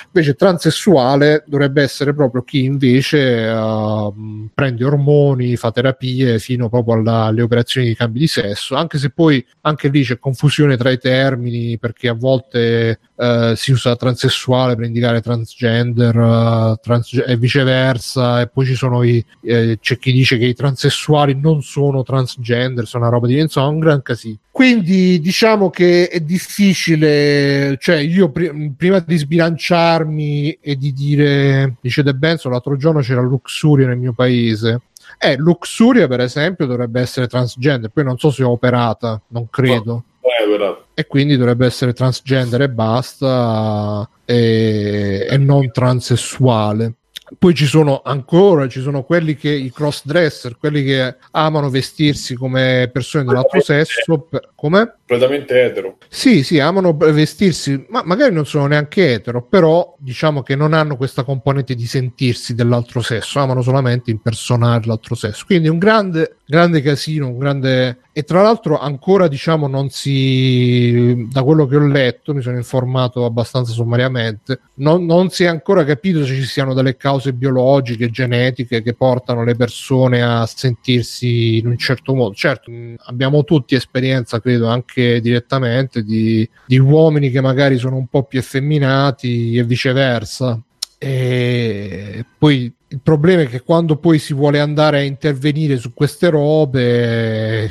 Invece 0.06 0.34
transessuale 0.34 1.44
dovrebbe 1.46 1.82
essere 1.82 2.14
proprio 2.14 2.44
chi 2.44 2.64
invece 2.64 3.46
uh, 3.46 4.48
prende 4.54 4.84
ormoni, 4.86 5.56
fa 5.56 5.70
terapie 5.70 6.38
fino 6.38 6.70
proprio 6.70 6.94
alla, 6.94 7.24
alle 7.24 7.42
operazioni 7.42 7.88
di 7.88 7.94
cambio 7.94 8.20
di 8.20 8.26
sesso, 8.26 8.74
anche 8.74 8.96
se 8.96 9.10
poi 9.10 9.44
anche 9.60 9.88
lì 9.88 10.02
c'è 10.02 10.18
confusione 10.18 10.78
tra 10.78 10.90
i 10.90 10.98
termini 10.98 11.78
perché 11.78 12.08
a 12.08 12.14
volte 12.14 13.00
uh, 13.22 13.54
si 13.54 13.72
usa 13.72 13.94
transessuale 13.94 14.74
per 14.74 14.86
indicare 14.86 15.20
transgender 15.20 16.16
uh, 16.16 16.76
trans- 16.80 17.22
e 17.24 17.36
viceversa 17.36 18.40
e 18.40 18.48
poi 18.48 18.66
ci 18.66 18.74
sono 18.74 19.02
i, 19.02 19.24
eh, 19.42 19.78
c'è 19.80 19.98
chi 19.98 20.12
dice 20.12 20.38
che 20.38 20.46
i 20.46 20.54
transessuali 20.54 21.38
non 21.38 21.62
sono 21.62 22.02
transgender, 22.02 22.86
sono 22.86 23.04
una 23.04 23.12
roba 23.12 23.26
di 23.26 23.38
insomma 23.38 23.68
un 23.68 23.78
gran 23.78 24.02
casino. 24.02 24.38
Quindi 24.50 25.20
diciamo 25.20 25.70
che 25.70 26.08
è 26.08 26.20
difficile, 26.20 27.76
cioè 27.80 27.96
io 27.96 28.30
pr- 28.30 28.72
prima 28.76 28.98
di 28.98 29.16
sbilanciarmi 29.16 30.58
e 30.60 30.76
di 30.76 30.92
dire, 30.92 31.76
dice 31.80 32.02
De 32.02 32.14
Benzo, 32.14 32.48
l'altro 32.48 32.76
giorno 32.76 33.00
c'era 33.00 33.22
Luxuria 33.22 33.86
nel 33.86 33.98
mio 33.98 34.12
paese. 34.12 34.82
Eh, 35.18 35.36
Luxuria 35.36 36.08
per 36.08 36.20
esempio 36.20 36.66
dovrebbe 36.66 37.00
essere 37.00 37.28
transgender, 37.28 37.90
poi 37.90 38.04
non 38.04 38.18
so 38.18 38.30
se 38.30 38.42
è 38.42 38.46
operata, 38.46 39.20
non 39.28 39.48
credo. 39.48 40.04
No, 40.22 40.84
e 40.94 41.06
quindi 41.06 41.36
dovrebbe 41.36 41.66
essere 41.66 41.92
transgender 41.92 42.62
e 42.62 42.68
basta 42.68 44.08
e, 44.24 45.26
e 45.28 45.36
non 45.36 45.70
transessuale. 45.72 46.94
Poi 47.38 47.54
ci 47.54 47.64
sono 47.64 48.02
ancora 48.04 48.68
ci 48.68 48.80
sono 48.80 49.04
quelli 49.04 49.36
che 49.36 49.50
i 49.50 49.72
cross 49.72 50.02
dresser 50.04 50.58
quelli 50.58 50.84
che 50.84 51.16
amano 51.30 51.70
vestirsi 51.70 52.34
come 52.34 52.90
persone 52.92 53.24
dell'altro 53.24 53.60
sesso 53.60 54.28
come? 54.54 54.96
completamente 55.06 55.62
etero. 55.62 55.96
Sì 56.08 56.42
sì 56.42 56.58
amano 56.58 56.94
vestirsi 56.94 57.86
ma 57.88 58.02
magari 58.04 58.34
non 58.34 58.44
sono 58.44 58.66
neanche 58.66 59.14
etero 59.14 59.42
però 59.42 59.94
diciamo 59.98 60.42
che 60.42 60.56
non 60.56 60.74
hanno 60.74 60.96
questa 60.96 61.24
componente 61.24 61.74
di 61.74 61.86
sentirsi 61.86 62.54
dell'altro 62.54 63.00
sesso 63.00 63.38
amano 63.38 63.62
solamente 63.62 64.10
impersonare 64.10 64.84
l'altro 64.84 65.14
sesso. 65.14 65.44
Quindi 65.46 65.68
un 65.68 65.78
grande 65.78 66.36
grande 66.44 66.82
casino 66.82 67.28
un 67.28 67.38
grande 67.38 67.98
e 68.12 68.22
tra 68.24 68.42
l'altro 68.42 68.78
ancora 68.78 69.26
diciamo 69.26 69.66
non 69.66 69.88
si 69.88 71.26
da 71.30 71.42
quello 71.42 71.66
che 71.66 71.76
ho 71.76 71.86
letto 71.86 72.34
mi 72.34 72.42
sono 72.42 72.58
informato 72.58 73.24
abbastanza 73.24 73.72
sommariamente 73.72 74.60
non, 74.74 75.06
non, 75.06 75.30
si 75.30 75.44
è 75.44 75.46
ancora 75.46 75.82
capito 75.84 76.24
se 76.24 76.34
ci 76.34 76.44
siano 76.44 76.74
delle 76.74 76.96
cause 76.96 77.32
biologiche 77.32 78.10
genetiche 78.10 78.82
che 78.82 78.94
portano 78.94 79.44
le 79.44 79.54
persone 79.54 80.22
a 80.22 80.44
sentirsi 80.46 81.58
in 81.58 81.66
un 81.66 81.76
certo 81.76 82.14
modo. 82.14 82.34
Certo 82.34 82.70
abbiamo 83.04 83.44
tutti 83.44 83.74
esperienza 83.74 84.40
credo 84.40 84.66
anche 84.66 85.20
direttamente 85.20 86.02
di, 86.02 86.48
di 86.66 86.78
uomini 86.78 87.30
che 87.30 87.40
magari 87.40 87.78
sono 87.78 87.96
un 87.96 88.06
po' 88.08 88.24
più 88.24 88.38
effeminati 88.38 89.56
e 89.56 89.64
viceversa 89.64 90.60
e 91.04 92.24
poi 92.38 92.72
il 92.86 93.00
problema 93.02 93.42
è 93.42 93.48
che 93.48 93.62
quando 93.62 93.96
poi 93.96 94.20
si 94.20 94.34
vuole 94.34 94.60
andare 94.60 94.98
a 94.98 95.02
intervenire 95.02 95.76
su 95.76 95.92
queste 95.92 96.30
robe, 96.30 97.68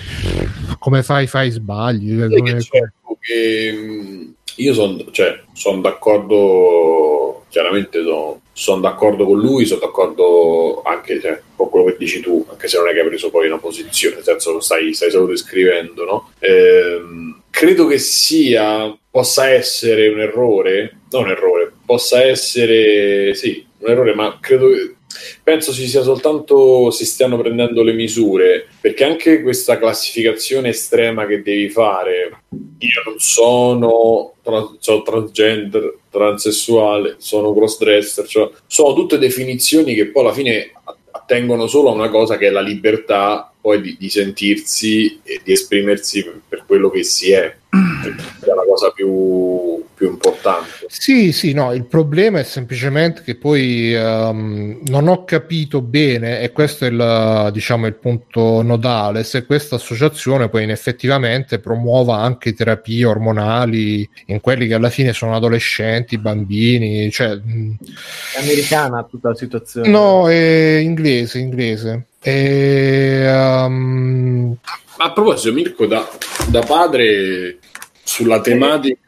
come 0.80 1.02
fai, 1.02 1.28
fai 1.28 1.50
sbagli. 1.50 2.28
Che 2.28 2.62
certo 2.62 3.18
che 3.22 4.34
io 4.56 4.74
sono 4.74 4.98
cioè, 5.12 5.44
son 5.54 5.80
d'accordo, 5.80 7.46
chiaramente 7.48 8.04
sono 8.04 8.42
son 8.52 8.82
d'accordo 8.82 9.26
con 9.26 9.40
lui, 9.40 9.66
sono 9.66 9.80
d'accordo 9.80 10.82
anche 10.84 11.22
cioè, 11.22 11.42
con 11.56 11.70
quello 11.70 11.86
che 11.86 11.96
dici 11.98 12.20
tu, 12.20 12.46
anche 12.50 12.68
se 12.68 12.78
non 12.78 12.90
è 12.90 12.94
che 12.94 13.00
hai 13.00 13.08
preso 13.08 13.30
poi 13.30 13.48
una 13.48 13.60
posizione, 13.60 14.16
nel 14.16 14.26
senso 14.26 14.60
stai, 14.60 14.94
stai 14.94 15.10
solo 15.10 15.28
descrivendo, 15.28 16.04
no? 16.04 16.32
Ehm, 16.40 17.44
credo 17.50 17.88
che 17.88 17.98
sia, 17.98 18.94
possa 19.10 19.48
essere 19.50 20.10
un 20.10 20.20
errore, 20.20 20.98
non 21.12 21.24
un 21.24 21.30
errore, 21.30 21.72
possa 21.92 22.24
essere, 22.24 23.36
sì, 23.36 23.66
un 23.80 23.90
errore, 23.90 24.16
ma 24.16 24.38
credo 24.40 24.70
che 24.70 24.96
penso 25.44 25.74
ci 25.74 25.90
sia 25.90 26.04
soltanto 26.04 26.90
si 26.90 27.06
stiano 27.06 27.38
prendendo 27.38 27.84
le 27.84 27.92
misure 27.92 28.68
perché 28.80 29.04
anche 29.04 29.42
questa 29.42 29.78
classificazione 29.78 30.70
estrema 30.70 31.26
che 31.26 31.42
devi 31.42 31.68
fare 31.70 32.44
io 32.78 33.02
non 33.06 33.16
sono, 33.18 34.36
trans, 34.42 34.78
sono 34.80 35.02
transgender 35.02 35.98
transessuale 36.10 37.16
sono 37.18 37.54
crossdresser 37.54 38.26
cioè, 38.26 38.50
sono 38.66 38.94
tutte 38.94 39.18
definizioni 39.18 39.94
che 39.94 40.08
poi 40.08 40.24
alla 40.24 40.34
fine 40.34 40.72
attengono 41.12 41.68
solo 41.68 41.90
a 41.90 41.94
una 41.94 42.10
cosa 42.10 42.38
che 42.38 42.48
è 42.48 42.52
la 42.52 42.62
libertà 42.62 43.52
poi 43.60 43.82
di, 43.82 43.98
di 44.00 44.10
sentirsi 44.10 45.20
e 45.24 45.42
di 45.44 45.52
esprimersi 45.52 46.24
per, 46.24 46.40
per 46.48 46.64
quello 46.66 46.90
che 46.90 47.04
si 47.04 47.34
è 47.34 47.54
è 47.72 48.48
la 48.48 48.66
cosa 48.68 48.92
più, 48.92 49.82
più, 49.94 50.10
importante. 50.10 50.68
Sì, 50.88 51.32
sì, 51.32 51.54
no, 51.54 51.72
il 51.72 51.86
problema 51.86 52.40
è 52.40 52.44
semplicemente 52.44 53.22
che 53.22 53.36
poi 53.36 53.94
um, 53.94 54.82
non 54.88 55.08
ho 55.08 55.24
capito 55.24 55.82
bene, 55.82 56.42
e 56.42 56.52
questo 56.52 56.84
è 56.84 56.90
il, 56.90 57.50
diciamo, 57.54 57.88
il 57.88 57.94
punto 57.96 58.62
nodale, 58.62 59.24
se 59.24 59.46
questa 59.46 59.76
associazione 59.76 60.50
poi 60.50 60.70
effettivamente 60.70 61.60
promuova 61.60 62.18
anche 62.18 62.54
terapie 62.54 63.06
ormonali 63.06 64.08
in 64.26 64.42
quelli 64.42 64.68
che 64.68 64.74
alla 64.74 64.90
fine 64.90 65.14
sono 65.14 65.34
adolescenti, 65.34 66.18
bambini, 66.18 67.10
cioè... 67.10 67.30
È 67.30 68.42
americana 68.42 69.04
tutta 69.04 69.30
la 69.30 69.36
situazione. 69.36 69.88
No, 69.88 70.30
è 70.30 70.80
inglese, 70.82 71.40
inglese. 71.40 72.08
E, 72.22 73.32
um... 73.66 74.58
A 74.98 75.12
proposito, 75.14 75.54
Mirko, 75.54 75.86
da, 75.86 76.08
da 76.50 76.62
padre 76.62 77.60
sulla 78.04 78.42
tematica 78.42 79.00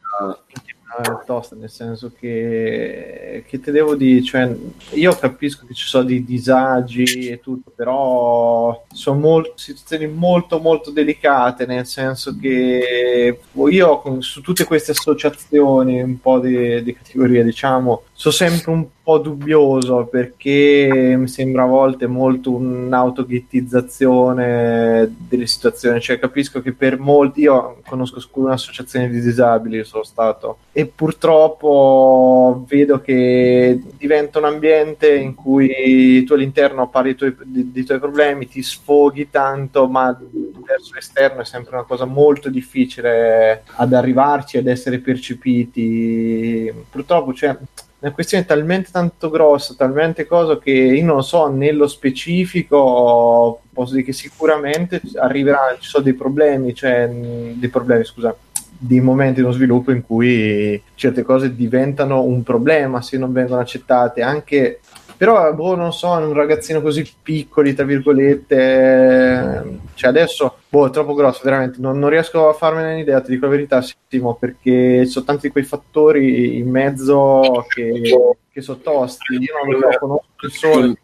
tosta, 1.25 1.55
nel 1.55 1.69
senso 1.69 2.11
che, 2.17 3.43
che 3.47 3.59
te 3.59 3.71
devo 3.71 3.95
dire, 3.95 4.23
cioè, 4.23 4.55
io 4.91 5.15
capisco 5.15 5.65
che 5.65 5.73
ci 5.73 5.87
sono 5.87 6.03
dei 6.03 6.23
disagi 6.23 7.29
e 7.29 7.39
tutto, 7.39 7.71
però 7.75 8.85
sono 8.91 9.19
molt, 9.19 9.53
situazioni 9.55 10.07
molto 10.07 10.59
molto 10.59 10.91
delicate, 10.91 11.65
nel 11.65 11.85
senso 11.85 12.37
che 12.39 13.39
io 13.53 13.99
con, 13.99 14.21
su 14.21 14.41
tutte 14.41 14.65
queste 14.65 14.91
associazioni, 14.91 16.01
un 16.01 16.19
po' 16.19 16.39
di, 16.39 16.83
di 16.83 16.93
categoria, 16.93 17.43
diciamo, 17.43 18.03
sono 18.23 18.35
sempre 18.35 18.71
un 18.71 18.85
po' 19.03 19.17
dubbioso 19.17 20.05
perché 20.05 21.13
mi 21.17 21.27
sembra 21.27 21.63
a 21.63 21.65
volte 21.65 22.07
molto 22.07 22.51
un'autoghettizzazione 22.51 25.13
delle 25.27 25.45
situazioni, 25.45 25.99
cioè 25.99 26.19
capisco 26.19 26.61
che 26.61 26.71
per 26.71 26.97
molti, 26.97 27.41
io 27.41 27.81
conosco 27.85 28.25
un'associazione 28.31 29.09
di 29.09 29.19
disabili, 29.19 29.83
sono 29.83 30.03
stato, 30.03 30.59
e 30.71 30.85
purtroppo 30.85 32.63
vedo 32.65 33.01
che 33.01 33.77
diventa 33.97 34.39
un 34.39 34.45
ambiente 34.45 35.13
in 35.13 35.35
cui 35.35 36.23
tu 36.23 36.31
all'interno 36.31 36.87
parli 36.87 37.15
tuoi, 37.15 37.35
dei 37.43 37.83
tuoi 37.83 37.99
problemi, 37.99 38.47
ti 38.47 38.63
sfoghi 38.63 39.31
tanto, 39.31 39.89
ma 39.89 40.17
verso 40.65 40.93
l'esterno 40.93 41.41
è 41.41 41.45
sempre 41.45 41.75
una 41.75 41.83
cosa 41.83 42.05
molto 42.05 42.47
difficile 42.47 43.63
ad 43.75 43.91
arrivarci, 43.91 44.57
ad 44.57 44.67
essere 44.67 44.99
percepiti. 44.99 46.71
Purtroppo, 46.89 47.33
cioè, 47.33 47.57
una 48.03 48.11
questione 48.11 48.43
talmente 48.45 48.89
tanto 48.91 49.29
grossa, 49.29 49.75
talmente 49.77 50.25
cosa 50.25 50.59
che 50.59 50.71
io 50.71 51.05
non 51.05 51.23
so 51.23 51.47
nello 51.47 51.87
specifico, 51.87 53.61
posso 53.71 53.93
dire 53.93 54.03
che 54.03 54.11
sicuramente 54.11 55.01
arriverà, 55.15 55.77
ci 55.79 55.87
sono 55.87 56.03
dei 56.03 56.13
problemi, 56.13 56.75
cioè 56.75 57.07
dei 57.09 57.69
problemi, 57.69 58.03
scusa, 58.03 58.35
dei 58.77 58.99
momenti 58.99 59.39
nello 59.39 59.53
sviluppo 59.53 59.91
in 59.91 60.01
cui 60.01 60.81
certe 60.95 61.23
cose 61.23 61.55
diventano 61.55 62.23
un 62.23 62.43
problema 62.43 63.01
se 63.01 63.17
non 63.17 63.31
vengono 63.31 63.61
accettate, 63.61 64.21
anche 64.21 64.81
però 65.15 65.53
boh, 65.53 65.75
non 65.75 65.93
so, 65.93 66.09
un 66.09 66.33
ragazzino 66.33 66.81
così 66.81 67.09
piccoli, 67.21 67.73
tra 67.73 67.85
virgolette, 67.85 69.79
cioè 69.93 70.09
adesso 70.09 70.57
boh, 70.73 70.87
è 70.87 70.89
troppo 70.89 71.13
grosso, 71.13 71.41
veramente, 71.43 71.79
non, 71.79 71.99
non 71.99 72.09
riesco 72.09 72.49
a 72.49 72.53
farmene 72.53 72.93
un'idea, 72.93 73.21
ti 73.21 73.29
dico 73.29 73.45
la 73.45 73.51
verità, 73.51 73.83
Simo, 74.07 74.33
perché 74.33 75.05
ci 75.05 75.11
sono 75.11 75.23
tanti 75.25 75.45
di 75.45 75.51
quei 75.51 75.63
fattori 75.63 76.57
in 76.57 76.67
mezzo 76.67 77.63
che, 77.67 78.41
che 78.49 78.61
sono 78.61 78.79
tosti, 78.79 79.35
io 79.35 79.53
non 79.63 79.79
lo 79.79 79.97
conosco 79.99 80.33
persone, 80.35 80.97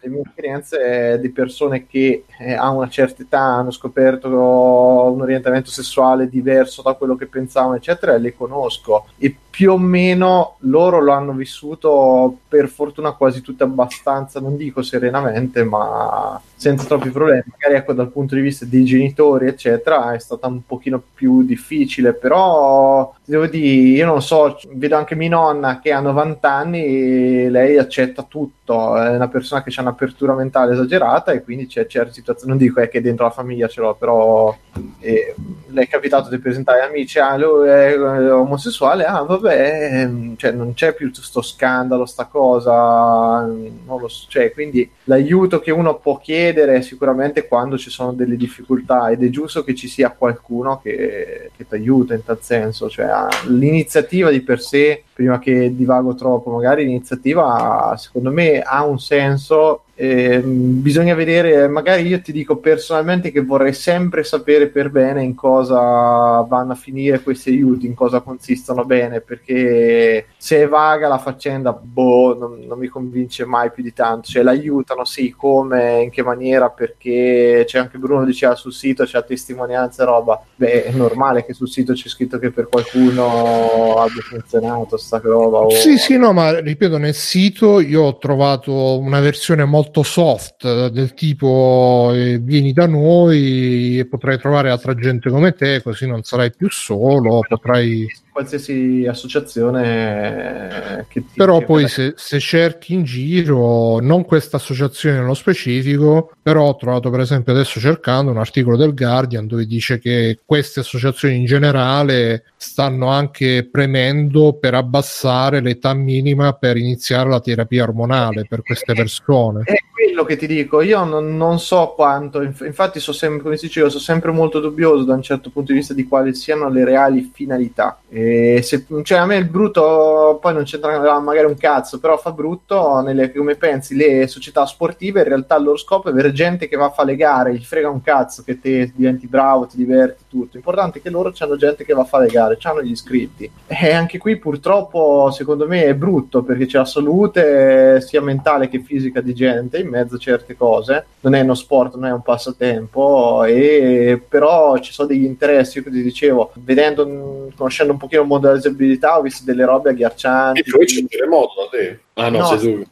le 0.00 0.08
mie 0.08 0.22
esperienze 0.24 1.18
di 1.20 1.30
persone 1.30 1.86
che 1.86 2.24
eh, 2.38 2.52
a 2.52 2.70
una 2.70 2.88
certa 2.88 3.22
età 3.22 3.40
hanno 3.40 3.70
scoperto 3.70 4.28
un 4.28 5.20
orientamento 5.20 5.70
sessuale 5.70 6.28
diverso 6.28 6.82
da 6.82 6.94
quello 6.94 7.16
che 7.16 7.26
pensavano, 7.26 7.74
eccetera, 7.74 8.14
e 8.14 8.18
le 8.18 8.34
conosco. 8.34 9.06
E 9.18 9.36
più 9.50 9.72
o 9.72 9.78
meno 9.78 10.56
loro 10.60 11.00
lo 11.00 11.12
hanno 11.12 11.32
vissuto 11.32 12.38
per 12.46 12.68
fortuna 12.68 13.12
quasi 13.12 13.40
tutte 13.40 13.64
abbastanza, 13.64 14.40
non 14.40 14.56
dico 14.56 14.82
serenamente, 14.82 15.64
ma 15.64 16.40
senza 16.58 16.84
troppi 16.86 17.10
problemi. 17.10 17.44
Magari 17.46 17.74
ecco 17.78 17.92
dal 17.92 18.10
punto 18.10 18.34
di 18.34 18.40
vista 18.40 18.64
dei 18.64 18.84
genitori, 18.84 19.46
eccetera, 19.46 20.12
è 20.12 20.18
stata 20.18 20.48
un 20.48 20.66
pochino 20.66 21.00
più 21.14 21.44
difficile, 21.44 22.12
però 22.14 23.14
devo 23.24 23.46
dire, 23.46 23.66
io 23.66 24.06
non 24.06 24.20
so, 24.20 24.58
vedo 24.72 24.96
anche 24.96 25.14
mia 25.14 25.28
nonna 25.28 25.78
che 25.78 25.92
ha 25.92 26.00
90 26.00 26.50
anni 26.50 26.84
e 26.84 27.48
lei 27.48 27.78
accetta 27.78 28.24
tutto, 28.24 28.96
è 28.96 29.10
una 29.10 29.28
persona 29.28 29.62
che 29.62 29.72
ha 29.74 29.82
un'apertura 29.82 30.34
mentale 30.34 30.72
esagerata 30.72 31.30
e 31.30 31.42
quindi 31.44 31.68
c'è 31.68 31.86
certe 31.86 32.12
situazioni, 32.12 32.50
non 32.50 32.58
dico 32.58 32.80
è 32.80 32.88
che 32.88 33.00
dentro 33.00 33.24
la 33.24 33.30
famiglia 33.30 33.68
ce 33.68 33.80
l'ho, 33.80 33.94
però 33.94 34.54
eh, 34.98 35.34
le 35.68 35.82
è 35.82 35.86
capitato 35.86 36.28
di 36.28 36.38
presentare 36.38 36.80
amici, 36.80 37.20
ah 37.20 37.36
lui 37.36 37.68
è 37.68 38.00
omosessuale, 38.00 39.04
ah 39.04 39.22
vabbè, 39.22 40.10
cioè 40.36 40.50
non 40.50 40.74
c'è 40.74 40.92
più 40.92 41.12
sto 41.12 41.40
scandalo, 41.40 42.04
sta 42.04 42.24
cosa, 42.24 43.42
non 43.42 44.00
lo 44.00 44.08
so, 44.08 44.26
cioè 44.28 44.52
quindi 44.52 44.90
l'aiuto 45.04 45.60
che 45.60 45.70
uno 45.70 45.96
può 45.96 46.18
chiedere 46.18 46.47
sicuramente 46.82 47.46
quando 47.46 47.78
ci 47.78 47.90
sono 47.90 48.12
delle 48.12 48.36
difficoltà. 48.36 49.08
Ed 49.10 49.22
è 49.22 49.30
giusto 49.30 49.64
che 49.64 49.74
ci 49.74 49.88
sia 49.88 50.10
qualcuno 50.10 50.80
che, 50.82 51.50
che 51.56 51.66
ti 51.66 51.74
aiuta 51.74 52.14
in 52.14 52.24
tal 52.24 52.38
senso, 52.40 52.88
cioè 52.88 53.08
l'iniziativa 53.48 54.30
di 54.30 54.40
per 54.40 54.60
sé, 54.60 55.04
prima 55.12 55.38
che 55.38 55.74
divago 55.74 56.14
troppo, 56.14 56.50
magari 56.50 56.84
l'iniziativa 56.84 57.94
secondo 57.96 58.30
me 58.30 58.60
ha 58.60 58.84
un 58.84 58.98
senso 58.98 59.82
eh, 60.00 60.38
bisogna 60.44 61.14
vedere, 61.14 61.66
magari 61.66 62.06
io 62.06 62.20
ti 62.20 62.30
dico 62.30 62.58
personalmente 62.58 63.32
che 63.32 63.40
vorrei 63.42 63.72
sempre 63.72 64.22
sapere 64.22 64.68
per 64.68 64.90
bene 64.90 65.24
in 65.24 65.34
cosa 65.34 66.40
vanno 66.42 66.70
a 66.70 66.76
finire 66.76 67.20
questi 67.20 67.50
aiuti, 67.50 67.86
in 67.86 67.94
cosa 67.94 68.20
consistono 68.20 68.84
bene, 68.84 69.20
perché 69.20 70.26
se 70.36 70.62
è 70.62 70.68
vaga 70.68 71.08
la 71.08 71.18
faccenda, 71.18 71.72
boh, 71.72 72.38
non, 72.38 72.64
non 72.68 72.78
mi 72.78 72.86
convince 72.86 73.44
mai 73.44 73.72
più 73.72 73.82
di 73.82 73.92
tanto. 73.92 74.28
Cioè, 74.28 74.44
l'aiutano, 74.44 75.04
sì, 75.04 75.34
come, 75.36 76.02
in 76.02 76.10
che 76.10 76.22
maniera, 76.22 76.70
perché 76.70 77.64
c'è 77.66 77.80
anche 77.80 77.98
Bruno 77.98 78.24
diceva 78.24 78.54
sul 78.54 78.72
sito, 78.72 79.02
c'è 79.02 79.24
testimonianza 79.24 80.04
roba. 80.04 80.40
Beh, 80.54 80.84
è 80.84 80.92
normale 80.92 81.44
che 81.44 81.54
sul 81.54 81.68
sito 81.68 81.92
c'è 81.92 82.08
scritto 82.08 82.38
che 82.38 82.52
per 82.52 82.68
qualcuno 82.68 83.96
abbia 83.96 84.22
funzionato 84.22 84.96
sta 84.96 85.20
roba. 85.20 85.58
O... 85.58 85.70
Sì, 85.70 85.98
sì, 85.98 86.16
no, 86.16 86.32
ma 86.32 86.60
ripeto, 86.60 86.98
nel 86.98 87.14
sito 87.14 87.80
io 87.80 88.02
ho 88.02 88.18
trovato 88.18 89.00
una 89.00 89.18
versione 89.18 89.64
molto 89.64 89.86
molto 89.88 90.02
soft 90.02 90.88
del 90.90 91.14
tipo 91.14 92.10
eh, 92.14 92.38
vieni 92.38 92.72
da 92.72 92.86
noi 92.86 93.98
e 93.98 94.06
potrai 94.06 94.38
trovare 94.38 94.70
altra 94.70 94.94
gente 94.94 95.30
come 95.30 95.52
te 95.52 95.82
così 95.82 96.06
non 96.06 96.22
sarai 96.22 96.52
più 96.54 96.68
solo 96.70 97.40
potrai 97.48 98.06
qualsiasi 98.30 99.04
associazione 99.08 101.06
che 101.08 101.20
ti 101.20 101.32
però 101.34 101.64
poi 101.64 101.88
se, 101.88 102.12
se, 102.16 102.38
cerchi 102.38 102.92
in 102.92 103.02
giro 103.02 103.98
non 104.00 104.24
questa 104.24 104.58
associazione 104.58 105.18
nello 105.18 105.34
specifico 105.34 106.32
però 106.40 106.66
ho 106.68 106.76
trovato 106.76 107.10
per 107.10 107.20
esempio 107.20 107.52
adesso 107.52 107.80
cercando 107.80 108.30
un 108.30 108.38
articolo 108.38 108.76
del 108.76 108.94
Guardian 108.94 109.46
dove 109.46 109.64
dice 109.64 109.98
che 109.98 110.38
queste 110.44 110.80
associazioni 110.80 111.36
in 111.36 111.46
generale 111.46 112.44
stanno 112.56 113.08
anche 113.08 113.68
premendo 113.68 114.52
per 114.52 114.74
abbassare 114.74 115.60
l'età 115.60 115.94
minima 115.94 116.52
per 116.52 116.76
iniziare 116.76 117.28
la 117.28 117.40
terapia 117.40 117.82
ormonale 117.82 118.46
per 118.46 118.62
queste 118.62 118.94
persone 118.94 119.64
è 119.78 120.07
quello 120.18 120.24
che 120.24 120.36
ti 120.36 120.46
dico 120.52 120.80
io 120.80 121.04
non, 121.04 121.36
non 121.36 121.60
so 121.60 121.92
quanto 121.94 122.42
infatti 122.42 122.98
so 122.98 123.12
sempre 123.12 123.42
come 123.42 123.56
dicevo 123.56 123.88
sono 123.88 124.00
sempre 124.00 124.32
molto 124.32 124.58
dubbioso 124.58 125.04
da 125.04 125.14
un 125.14 125.22
certo 125.22 125.50
punto 125.50 125.70
di 125.70 125.78
vista 125.78 125.94
di 125.94 126.08
quali 126.08 126.34
siano 126.34 126.68
le 126.68 126.84
reali 126.84 127.30
finalità 127.32 128.00
e 128.10 128.62
se, 128.62 128.86
cioè 129.02 129.18
a 129.18 129.26
me 129.26 129.36
il 129.36 129.44
brutto 129.44 130.38
poi 130.40 130.54
non 130.54 130.64
c'entra 130.64 131.18
magari 131.20 131.46
un 131.46 131.56
cazzo, 131.56 131.98
però 132.00 132.16
fa 132.16 132.32
brutto 132.32 133.00
nelle, 133.00 133.30
come 133.32 133.54
pensi 133.56 133.94
le 133.94 134.26
società 134.26 134.64
sportive, 134.64 135.20
in 135.20 135.28
realtà 135.28 135.56
il 135.56 135.64
loro 135.64 135.76
scopo 135.76 136.08
è 136.08 136.12
avere 136.12 136.32
gente 136.32 136.68
che 136.68 136.76
va 136.76 136.86
a 136.86 136.90
fare 136.90 137.10
le 137.10 137.16
gare, 137.16 137.54
gli 137.54 137.62
frega 137.62 137.90
un 137.90 138.00
cazzo 138.00 138.42
che 138.42 138.60
te 138.60 138.92
diventi 138.94 139.26
bravo, 139.26 139.66
ti 139.66 139.76
diverti, 139.76 140.24
tutto. 140.28 140.52
L'importante 140.52 140.98
è 140.98 141.02
che 141.02 141.10
loro 141.10 141.32
hanno 141.38 141.56
gente 141.56 141.84
che 141.84 141.92
va 141.92 142.02
a 142.02 142.06
fare 142.06 142.24
le 142.24 142.32
gare, 142.32 142.58
hanno 142.62 142.82
gli 142.82 142.90
iscritti. 142.90 143.50
E 143.66 143.92
anche 143.92 144.16
qui 144.16 144.38
purtroppo 144.38 145.30
secondo 145.30 145.66
me 145.66 145.84
è 145.84 145.94
brutto 145.94 146.42
perché 146.42 146.64
c'è 146.64 146.78
la 146.78 146.84
salute 146.86 148.00
sia 148.00 148.22
mentale 148.22 148.68
che 148.68 148.80
fisica 148.80 149.20
di 149.20 149.34
gente 149.34 149.78
in 149.78 149.88
mezzo 149.88 150.07
a 150.16 150.18
certe 150.18 150.56
cose. 150.56 151.06
Non 151.20 151.34
è 151.34 151.40
uno 151.40 151.54
sport, 151.54 151.94
non 151.94 152.06
è 152.06 152.12
un 152.12 152.22
passatempo, 152.22 153.44
e 153.44 154.22
però 154.28 154.78
ci 154.78 154.92
sono 154.92 155.08
degli 155.08 155.24
interessi, 155.24 155.78
io 155.78 155.84
ti 155.84 156.02
dicevo, 156.02 156.52
vedendo, 156.54 157.50
conoscendo 157.56 157.92
un 157.92 157.98
pochino 157.98 158.22
il 158.22 158.28
mondo 158.28 158.46
della 158.46 158.58
disabilità 158.58 159.18
ho 159.18 159.22
visto 159.22 159.44
delle 159.44 159.64
robe 159.64 159.90
agghiaccianti. 159.90 160.60
E 160.60 160.64
poi 160.70 160.86
c'è 160.86 161.00
un 161.00 161.06
terremoto 161.08 161.52
da 161.62 161.76
te? 161.76 162.00
Ah 162.14 162.28
no, 162.28 162.38
no 162.38 162.44
sei 162.44 162.58
tu 162.58 162.86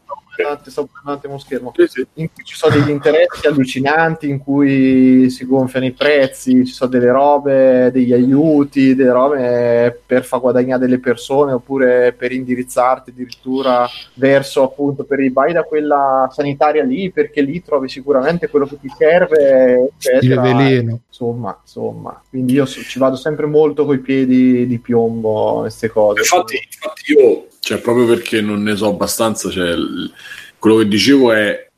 sto 0.71 0.85
prendendo 0.85 1.05
un 1.05 1.13
attimo 1.13 1.39
schermo, 1.39 1.73
sì, 1.75 1.87
sì. 1.87 2.07
in 2.15 2.29
cui 2.33 2.45
ci 2.45 2.55
sono 2.55 2.75
degli 2.75 2.91
interessi 2.91 3.47
allucinanti, 3.47 4.29
in 4.29 4.39
cui 4.39 5.31
si 5.31 5.47
gonfiano 5.47 5.87
i 5.87 5.93
prezzi, 5.93 6.65
ci 6.67 6.73
sono 6.73 6.91
delle 6.91 7.11
robe, 7.11 7.91
degli 7.93 8.13
aiuti, 8.13 8.95
delle 8.95 9.13
robe 9.13 10.01
per 10.05 10.25
far 10.25 10.41
guadagnare 10.41 10.81
delle 10.81 10.99
persone 10.99 11.53
oppure 11.53 12.13
per 12.13 12.33
indirizzarti 12.33 13.11
addirittura 13.11 13.87
verso 14.15 14.63
appunto 14.63 15.05
per 15.05 15.21
i 15.21 15.31
vai 15.31 15.53
da 15.53 15.63
quella 15.63 16.29
sanitaria 16.33 16.85
lì, 16.85 17.11
perché 17.11 17.41
lì 17.41 17.63
trovi 17.63 17.89
sicuramente 17.89 18.49
quello 18.49 18.67
che 18.67 18.79
ti 18.81 18.93
serve, 18.97 19.91
eccetera. 19.97 20.41
veleno. 20.41 21.01
Insomma, 21.07 21.59
insomma, 21.61 22.23
quindi 22.29 22.55
io 22.55 22.67
ci 22.67 22.99
vado 22.99 23.17
sempre 23.17 23.47
molto 23.47 23.85
coi 23.85 23.99
piedi 23.99 24.67
di 24.67 24.79
piombo 24.79 25.61
queste 25.61 25.89
cose. 25.89 26.21
Infatti, 26.21 26.57
infatti 26.57 27.13
io 27.13 27.47
cioè 27.67 27.79
proprio 27.79 28.07
perché 28.07 28.41
non 28.41 28.63
ne 28.63 28.77
so 28.77 28.87
abbastanza, 28.87 29.51
cioè, 29.51 29.75
quello 30.57 30.77
che 30.77 30.87
dicevo 30.87 31.33
è 31.33 31.69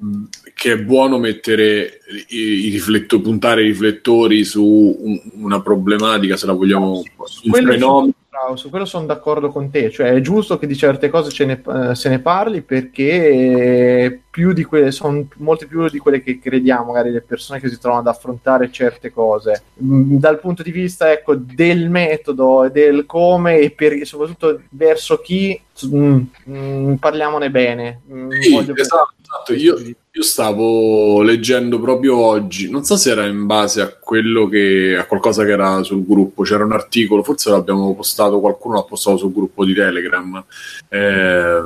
che 0.53 0.73
è 0.73 0.79
buono 0.79 1.17
mettere 1.17 2.01
i, 2.29 2.67
i 2.67 2.69
riflettori, 2.69 3.23
puntare 3.23 3.63
i 3.63 3.69
riflettori 3.69 4.45
su 4.45 4.63
un, 4.63 5.19
una 5.37 5.63
problematica, 5.63 6.37
se 6.37 6.45
la 6.45 6.53
vogliamo, 6.53 7.03
un 7.45 7.53
fenomeno 7.53 8.13
bravo, 8.39 8.57
su 8.57 8.71
quello 8.71 8.85
sono 8.85 9.07
d'accordo 9.07 9.51
con 9.51 9.71
te, 9.71 9.91
cioè 9.91 10.13
è 10.13 10.21
giusto 10.21 10.59
che 10.59 10.67
di 10.67 10.77
certe 10.77 11.09
cose 11.11 11.45
ne, 11.45 11.61
uh, 11.65 11.93
se 11.95 12.09
ne 12.09 12.21
parli 12.21 12.63
perché 12.63 14.23
più 14.31 14.53
di 14.53 14.63
quelle, 14.63 14.93
sono 14.93 15.27
molte 15.39 15.67
più 15.67 15.89
di 15.89 15.99
quelle 15.99 16.23
che 16.23 16.39
crediamo, 16.39 16.93
magari 16.93 17.11
le 17.11 17.21
persone 17.21 17.59
che 17.59 17.69
si 17.69 17.79
trovano 17.79 18.03
ad 18.03 18.15
affrontare 18.15 18.71
certe 18.71 19.11
cose. 19.11 19.63
Mm, 19.83 20.19
dal 20.19 20.39
punto 20.39 20.63
di 20.63 20.71
vista 20.71 21.11
ecco, 21.11 21.35
del 21.35 21.91
metodo 21.91 22.65
e 22.65 22.71
del 22.71 23.05
come 23.05 23.59
e 23.59 23.71
per, 23.71 24.07
soprattutto 24.07 24.63
verso 24.71 25.19
chi, 25.19 25.61
mm, 25.87 26.21
mm, 26.51 26.95
parliamone 26.95 27.51
bene. 27.51 28.03
Mm, 28.13 28.31
sì, 28.41 28.57
esatto, 28.77 29.15
esatto. 29.29 29.53
Io, 29.55 29.79
io 30.11 30.23
stavo 30.23 31.23
leggendo 31.23 31.79
proprio 31.79 32.17
oggi, 32.17 32.71
non 32.71 32.85
so 32.85 32.97
se 32.97 33.11
era 33.11 33.27
in 33.27 33.47
base 33.47 33.81
a 33.81 33.89
quello 33.89 34.49
che 34.49 34.97
a 34.99 35.07
qualcosa 35.07 35.45
che 35.45 35.53
era 35.53 35.83
sul 35.83 36.05
gruppo, 36.05 36.43
c'era 36.43 36.65
un 36.65 36.73
articolo, 36.73 37.23
forse 37.23 37.51
l'abbiamo 37.51 37.95
postato, 37.95 38.41
qualcuno 38.41 38.75
l'ha 38.75 38.83
postato 38.83 39.19
sul 39.19 39.33
gruppo 39.33 39.65
di 39.65 39.75
Telegram. 39.75 40.45
Eh, 40.89 41.63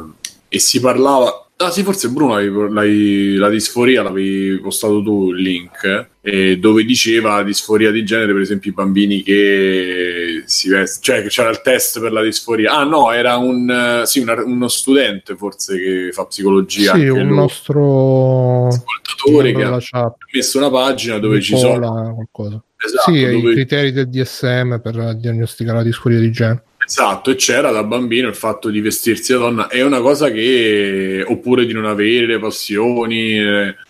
e 0.48 0.58
si 0.58 0.80
parlava 0.80 1.46
Ah 1.64 1.70
sì, 1.70 1.82
forse 1.82 2.08
Bruno 2.08 2.34
l'avevi- 2.34 2.72
l'hai- 2.72 3.34
la 3.36 3.48
disforia 3.48 4.02
l'avevi 4.02 4.58
postato 4.60 5.02
tu 5.02 5.30
il 5.32 5.42
link 5.42 6.08
eh, 6.20 6.56
dove 6.58 6.84
diceva 6.84 7.42
disforia 7.42 7.90
di 7.90 8.04
genere, 8.04 8.32
per 8.32 8.42
esempio 8.42 8.70
i 8.70 8.74
bambini 8.74 9.22
che 9.22 10.42
si 10.46 10.68
vestono, 10.68 11.02
cioè 11.04 11.22
che 11.22 11.28
c'era 11.28 11.50
il 11.50 11.60
test 11.62 12.00
per 12.00 12.12
la 12.12 12.22
disforia. 12.22 12.72
Ah 12.74 12.84
no, 12.84 13.10
era 13.12 13.36
un, 13.36 13.68
eh, 14.02 14.06
sì, 14.06 14.20
una- 14.20 14.42
uno 14.44 14.68
studente 14.68 15.36
forse 15.36 15.76
che 15.76 16.08
fa 16.12 16.24
psicologia, 16.26 16.94
Sì, 16.94 17.08
un 17.08 17.28
nostro 17.28 18.66
ascoltatore 18.68 19.52
che 19.52 19.62
ha 19.64 19.78
chat, 19.80 20.14
messo 20.32 20.58
una 20.58 20.70
pagina 20.70 21.18
dove 21.18 21.40
ci 21.40 21.56
sono 21.56 21.72
Nicola, 21.74 22.12
qualcosa. 22.14 22.62
esatto, 22.76 23.10
sì, 23.12 23.18
i 23.18 23.30
dove- 23.40 23.52
criteri 23.52 23.92
del 23.92 24.08
DSM 24.08 24.80
per 24.80 25.14
diagnosticare 25.16 25.78
la 25.78 25.84
disforia 25.84 26.18
di 26.20 26.30
genere. 26.30 26.64
Esatto, 26.84 27.30
e 27.30 27.36
c'era 27.36 27.70
da 27.70 27.84
bambino 27.84 28.28
il 28.28 28.34
fatto 28.34 28.68
di 28.68 28.80
vestirsi 28.80 29.32
da 29.32 29.38
donna, 29.38 29.68
è 29.68 29.82
una 29.82 30.00
cosa 30.00 30.30
che, 30.30 31.24
oppure 31.26 31.64
di 31.64 31.72
non 31.72 31.84
avere 31.84 32.26
le 32.26 32.38
passioni 32.38 33.38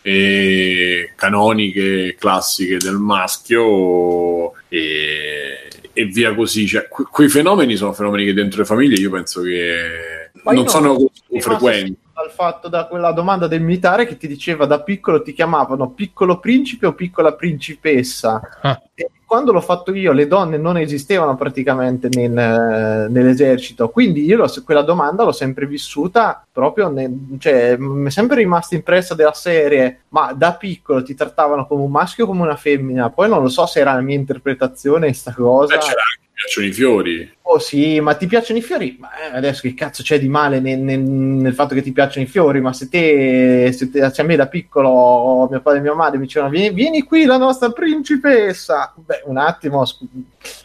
eh, 0.03 1.13
canoniche, 1.17 2.15
classiche 2.19 2.77
del 2.77 2.97
maschio 2.97 4.53
e, 4.69 5.69
e 5.93 6.05
via 6.05 6.35
così. 6.35 6.67
Cioè, 6.67 6.89
que- 6.89 7.07
quei 7.11 7.29
fenomeni 7.29 7.77
sono 7.77 7.95
fenomeni 7.95 8.27
che 8.27 8.35
dentro 8.35 8.61
le 8.61 8.67
famiglie 8.67 9.01
io 9.01 9.11
penso 9.11 9.41
che 9.43 10.31
Ma 10.45 10.53
io 10.53 10.57
non 10.57 10.65
no, 10.65 10.71
sono 10.71 10.95
così 10.95 11.41
frequenti. 11.41 11.97
Dal 12.15 12.31
fatto 12.31 12.69
da 12.69 12.87
quella 12.87 13.13
domanda 13.13 13.47
del 13.47 13.63
militare 13.63 14.07
che 14.07 14.19
ti 14.19 14.29
diceva 14.29 14.67
da 14.67 14.83
piccolo 14.83 15.23
ti 15.23 15.33
chiamavano 15.33 15.93
piccolo 15.93 16.39
principe 16.39 16.87
o 16.87 16.93
piccola 16.93 17.33
principessa. 17.33 18.41
Ah. 18.61 18.81
E 18.95 19.11
quando 19.33 19.53
l'ho 19.53 19.63
fatto 19.63 19.95
io, 19.95 20.13
le 20.13 20.27
donne 20.27 20.59
non 20.59 20.77
esistevano 20.77 21.37
praticamente 21.37 22.11
nel, 22.11 22.37
eh, 22.37 23.09
nell'esercito, 23.09 23.89
quindi 23.89 24.27
io 24.27 24.45
quella 24.63 24.83
domanda 24.83 25.25
l'ho 25.25 25.33
sempre 25.33 25.65
vissuta 25.65 26.45
proprio, 26.53 26.91
nel- 26.91 27.39
cioè 27.39 27.79
mi 27.79 28.09
è 28.09 28.11
sempre 28.11 28.37
rimasta 28.37 28.75
impressa 28.75 29.15
della 29.15 29.33
serie, 29.33 30.03
ma 30.11 30.35
da 30.35 30.53
piccolo 30.53 31.03
ti 31.03 31.15
trattavano 31.15 31.67
come 31.67 31.83
un 31.83 31.91
maschio 31.91 32.25
o 32.25 32.27
come 32.27 32.43
una 32.43 32.57
femmina, 32.57 33.09
poi 33.09 33.31
non 33.31 33.41
lo 33.41 33.49
so 33.49 33.65
se 33.65 33.81
era 33.81 33.95
la 33.95 34.03
mia 34.03 34.17
interpretazione 34.17 35.11
sta 35.15 35.33
cosa. 35.33 35.77
Beh, 35.77 35.81
c'era 35.81 36.03
anche 36.15 36.29
piacciono 36.33 36.67
i 36.67 36.73
fiori. 36.73 37.31
Oh 37.43 37.59
sì, 37.59 38.01
ma 38.01 38.15
ti 38.15 38.27
piacciono 38.27 38.59
i 38.59 38.63
fiori? 38.63 38.97
Ma 38.99 39.09
eh, 39.15 39.37
adesso 39.37 39.61
che 39.63 39.75
cazzo 39.75 40.03
c'è 40.03 40.19
di 40.19 40.29
male 40.29 40.61
nel, 40.61 40.79
nel- 40.79 41.01
nel 41.01 41.55
fatto 41.55 41.75
che 41.75 41.83
ti 41.83 41.93
piacciono 41.93 42.25
i 42.25 42.29
fiori? 42.29 42.61
Ma 42.61 42.73
se 42.73 42.89
te, 42.89 43.71
se 43.73 43.91
te 43.91 44.01
cioè 44.13 44.25
a 44.25 44.29
me 44.29 44.37
da 44.37 44.47
piccolo 44.47 45.49
mio 45.51 45.61
padre 45.61 45.81
e 45.81 45.83
mia 45.83 45.95
madre 45.95 46.19
mi 46.19 46.25
dicevano 46.25 46.51
vieni, 46.51 46.75
vieni 46.75 47.03
qui 47.03 47.25
la 47.25 47.37
nostra 47.37 47.71
principessa. 47.71 48.93
Beh, 48.97 49.23
un 49.27 49.37
attimo, 49.37 49.85
sc- 49.85 50.05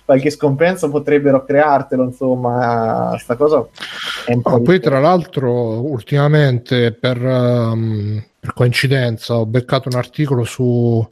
qualche 0.06 0.30
scompenso 0.30 0.90
potrebbero 0.90 1.44
creartelo, 1.44 2.04
insomma, 2.04 3.16
sta 3.20 3.36
cosa 3.36 3.68
è 4.26 4.34
un 4.34 4.42
po' 4.42 4.58
di- 4.58 4.64
poi 4.64 4.80
tra 4.80 5.00
l'altro 5.00 5.82
ultimamente 5.82 6.92
per, 6.94 7.18
ehm, 7.24 8.24
per 8.40 8.54
coincidenza 8.54 9.36
ho 9.36 9.46
beccato 9.46 9.90
un 9.90 9.98
articolo 9.98 10.44
su 10.44 11.06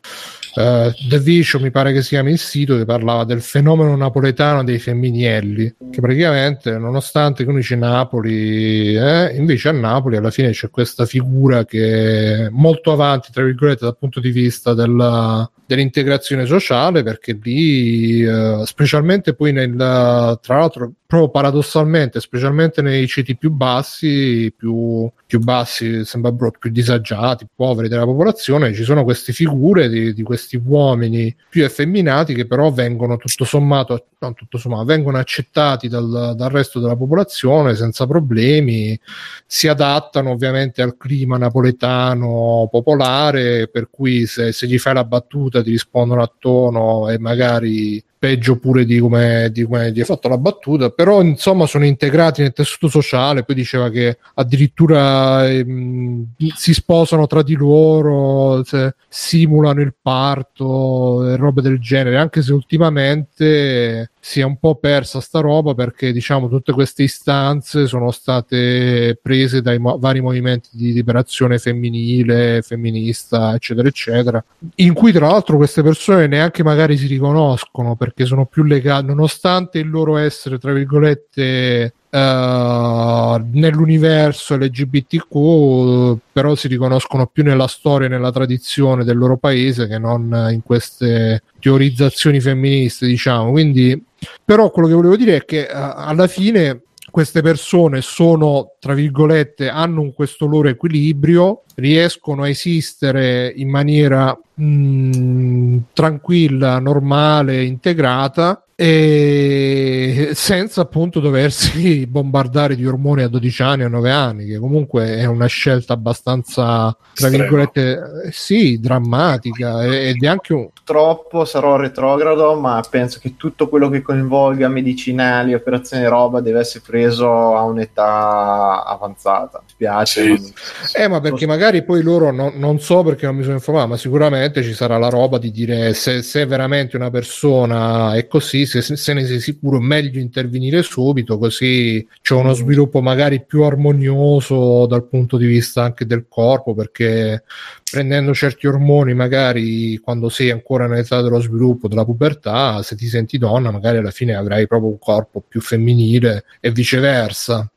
eh, 0.55 0.93
The 1.09 1.19
Vicio, 1.19 1.59
mi 1.59 1.69
pare 1.69 1.91
che 1.91 2.01
si 2.01 2.09
chiami 2.09 2.31
il 2.31 2.39
sito, 2.39 2.77
che 2.77 2.85
parlava 2.85 3.25
del 3.25 3.41
fenomeno 3.41 3.95
napoletano 3.95 4.63
dei 4.63 4.79
femminielli, 4.79 5.75
che 5.91 5.99
praticamente 6.01 6.77
nonostante 6.77 7.43
che 7.43 7.49
uno 7.49 7.59
dice 7.59 7.75
Napoli, 7.75 8.95
eh, 8.95 9.35
invece 9.35 9.69
a 9.69 9.73
Napoli 9.73 10.15
alla 10.15 10.31
fine 10.31 10.51
c'è 10.51 10.69
questa 10.69 11.05
figura 11.05 11.65
che 11.65 12.45
è 12.45 12.49
molto 12.49 12.91
avanti, 12.91 13.31
tra 13.31 13.43
virgolette, 13.43 13.83
dal 13.83 13.97
punto 13.97 14.19
di 14.19 14.31
vista 14.31 14.73
della, 14.73 15.49
dell'integrazione 15.65 16.45
sociale, 16.45 17.03
perché 17.03 17.37
lì, 17.41 18.21
eh, 18.23 18.61
specialmente 18.65 19.33
poi 19.33 19.51
nel, 19.51 19.75
tra 19.75 20.57
l'altro, 20.57 20.93
proprio 21.07 21.29
paradossalmente, 21.29 22.19
specialmente 22.19 22.81
nei 22.81 23.07
ceti 23.07 23.35
più 23.35 23.51
bassi, 23.51 24.53
più, 24.55 25.09
più 25.25 25.39
bassi, 25.39 26.05
sembra 26.05 26.31
brutto, 26.31 26.59
più 26.59 26.71
disagiati, 26.71 27.47
poveri 27.53 27.87
della 27.87 28.05
popolazione, 28.05 28.73
ci 28.73 28.83
sono 28.83 29.03
queste 29.03 29.33
figure 29.33 29.89
di, 29.89 30.13
di 30.13 30.23
questi 30.23 30.44
uomini 30.53 31.35
più 31.49 31.63
effeminati 31.63 32.33
che 32.33 32.45
però 32.45 32.71
vengono 32.71 33.17
tutto 33.17 33.45
sommato, 33.45 34.07
non 34.19 34.33
tutto 34.33 34.57
sommato, 34.57 34.85
vengono 34.85 35.17
accettati 35.17 35.87
dal, 35.87 36.33
dal 36.35 36.49
resto 36.49 36.79
della 36.79 36.95
popolazione 36.95 37.75
senza 37.75 38.05
problemi, 38.05 38.99
si 39.45 39.67
adattano 39.67 40.31
ovviamente 40.31 40.81
al 40.81 40.97
clima 40.97 41.37
napoletano 41.37 42.67
popolare, 42.69 43.67
per 43.67 43.89
cui 43.89 44.25
se, 44.25 44.51
se 44.51 44.67
gli 44.67 44.77
fai 44.77 44.93
la 44.93 45.03
battuta 45.03 45.63
ti 45.63 45.71
rispondono 45.71 46.21
a 46.21 46.31
tono 46.37 47.09
e 47.09 47.17
magari 47.17 48.03
peggio 48.25 48.57
pure 48.57 48.85
di 48.85 48.97
come, 48.97 49.51
gli 49.53 49.67
hai 49.69 50.03
fatto 50.03 50.27
la 50.27 50.39
battuta, 50.39 50.89
però 50.89 51.21
insomma 51.21 51.67
sono 51.67 51.85
integrati 51.85 52.41
nel 52.41 52.53
tessuto 52.53 52.87
sociale, 52.87 53.43
poi 53.43 53.55
diceva 53.55 53.91
che 53.91 54.17
addirittura 54.33 55.47
ehm, 55.47 56.29
si 56.55 56.73
sposano 56.73 57.27
tra 57.27 57.43
di 57.43 57.53
loro, 57.53 58.63
se- 58.63 58.95
simulano 59.07 59.81
il 59.81 59.93
parto 60.01 61.29
e 61.29 61.35
robe 61.35 61.61
del 61.61 61.79
genere, 61.79 62.17
anche 62.17 62.41
se 62.41 62.51
ultimamente 62.51 64.09
si 64.27 64.39
è 64.39 64.43
un 64.43 64.57
po' 64.57 64.73
persa 64.73 65.21
sta 65.21 65.39
roba 65.39 65.75
perché 65.75 66.11
diciamo 66.11 66.49
tutte 66.49 66.73
queste 66.73 67.03
istanze 67.03 67.85
sono 67.85 68.09
state 68.09 69.19
prese 69.21 69.61
dai 69.61 69.77
mo- 69.77 69.99
vari 69.99 70.19
movimenti 70.19 70.69
di 70.71 70.93
liberazione 70.93 71.59
femminile, 71.59 72.63
femminista, 72.63 73.53
eccetera, 73.53 73.87
eccetera, 73.87 74.43
in 74.77 74.93
cui 74.93 75.11
tra 75.11 75.27
l'altro 75.27 75.57
queste 75.57 75.83
persone 75.83 76.25
neanche 76.25 76.63
magari 76.63 76.97
si 76.97 77.05
riconoscono 77.05 77.95
perché 77.95 78.25
sono 78.25 78.47
più 78.47 78.63
legate, 78.63 79.05
nonostante 79.05 79.77
il 79.77 79.91
loro 79.91 80.17
essere, 80.17 80.57
tra 80.57 80.73
virgolette, 80.73 81.93
eh, 82.15 83.43
nell'universo 83.51 84.55
LGBTQ, 84.55 86.17
però 86.31 86.55
si 86.55 86.69
riconoscono 86.69 87.27
più 87.27 87.43
nella 87.43 87.67
storia 87.67 88.07
e 88.07 88.09
nella 88.09 88.31
tradizione 88.31 89.03
del 89.03 89.17
loro 89.17 89.35
paese 89.35 89.85
che 89.87 89.97
non 89.99 90.47
in 90.51 90.63
queste 90.63 91.43
teorizzazioni 91.59 92.39
femministe, 92.39 93.05
diciamo. 93.05 93.51
Quindi, 93.51 94.01
però 94.45 94.71
quello 94.71 94.87
che 94.87 94.93
volevo 94.93 95.17
dire 95.17 95.35
è 95.35 95.45
che 95.45 95.63
eh, 95.63 95.69
alla 95.73 96.27
fine 96.27 96.83
queste 97.11 97.41
persone 97.41 97.99
sono, 98.01 98.75
tra 98.79 98.93
virgolette, 98.93 99.67
hanno 99.67 99.99
un- 99.99 100.13
questo 100.13 100.45
loro 100.45 100.69
equilibrio, 100.69 101.63
riescono 101.75 102.43
a 102.43 102.49
esistere 102.49 103.51
in 103.55 103.69
maniera 103.69 104.37
mh, 104.53 105.77
tranquilla, 105.93 106.79
normale, 106.79 107.63
integrata 107.63 108.59
e 108.77 110.31
senza 110.33 110.81
appunto 110.81 111.21
doversi 111.21 112.05
bombardare 112.07 112.75
di 112.75 112.85
ormoni 112.85 113.23
a 113.23 113.29
12 113.29 113.61
anni 113.61 113.83
o 113.83 113.87
9 113.87 114.11
anni, 114.11 114.45
che 114.45 114.57
comunque 114.57 115.15
è 115.17 115.25
una 115.25 115.45
scelta 115.45 115.93
abbastanza, 115.93 116.95
tra 117.13 117.27
Estrema. 117.27 117.37
virgolette, 117.37 118.29
sì, 118.31 118.77
drammatica 118.81 119.83
e- 119.83 120.09
ed 120.09 120.23
è 120.23 120.27
anche 120.27 120.53
un, 120.53 120.67
Purtroppo 120.85 121.45
sarò 121.45 121.77
retrogrado, 121.77 122.53
ma 122.59 122.83
penso 122.87 123.19
che 123.21 123.35
tutto 123.37 123.69
quello 123.69 123.89
che 123.89 124.01
coinvolga 124.01 124.67
medicinali, 124.67 125.53
operazioni 125.53 126.03
e 126.03 126.09
roba 126.09 126.41
deve 126.41 126.59
essere 126.59 126.83
preso 126.85 127.55
a 127.55 127.63
un'età 127.63 128.83
avanzata. 128.85 129.59
Mi 129.63 129.69
spiace. 129.69 130.37
Sì. 130.37 130.53
ma- 130.97 131.03
Eh, 131.03 131.07
ma 131.07 131.21
perché 131.21 131.47
magari 131.47 131.64
poi 131.83 132.01
loro 132.01 132.31
non, 132.31 132.53
non 132.55 132.79
so 132.79 133.03
perché 133.03 133.25
non 133.25 133.35
mi 133.35 133.43
sono 133.43 133.55
informato, 133.55 133.87
ma 133.87 133.97
sicuramente 133.97 134.63
ci 134.63 134.73
sarà 134.73 134.97
la 134.97 135.09
roba 135.09 135.37
di 135.37 135.51
dire 135.51 135.93
se, 135.93 136.21
se 136.21 136.45
veramente 136.45 136.95
una 136.95 137.09
persona 137.09 138.13
è 138.15 138.27
così, 138.27 138.65
se, 138.65 138.81
se 138.81 139.13
ne 139.13 139.25
sei 139.25 139.39
sicuro, 139.39 139.79
meglio 139.79 140.19
intervenire 140.19 140.81
subito, 140.83 141.37
così 141.37 142.05
c'è 142.21 142.33
uno 142.35 142.53
sviluppo 142.53 143.01
magari 143.01 143.43
più 143.43 143.63
armonioso 143.63 144.85
dal 144.85 145.07
punto 145.07 145.37
di 145.37 145.45
vista 145.45 145.83
anche 145.83 146.05
del 146.05 146.25
corpo, 146.27 146.73
perché 146.73 147.43
prendendo 147.89 148.33
certi 148.33 148.67
ormoni, 148.67 149.13
magari 149.13 149.97
quando 149.97 150.29
sei 150.29 150.51
ancora 150.51 150.87
nell'età 150.87 151.21
dello 151.21 151.39
sviluppo, 151.39 151.87
della 151.87 152.03
pubertà, 152.03 152.81
se 152.83 152.95
ti 152.95 153.07
senti 153.07 153.37
donna, 153.37 153.71
magari 153.71 153.97
alla 153.97 154.11
fine 154.11 154.35
avrai 154.35 154.67
proprio 154.67 154.89
un 154.89 154.99
corpo 154.99 155.41
più 155.47 155.61
femminile 155.61 156.43
e 156.59 156.71
viceversa. 156.71 157.69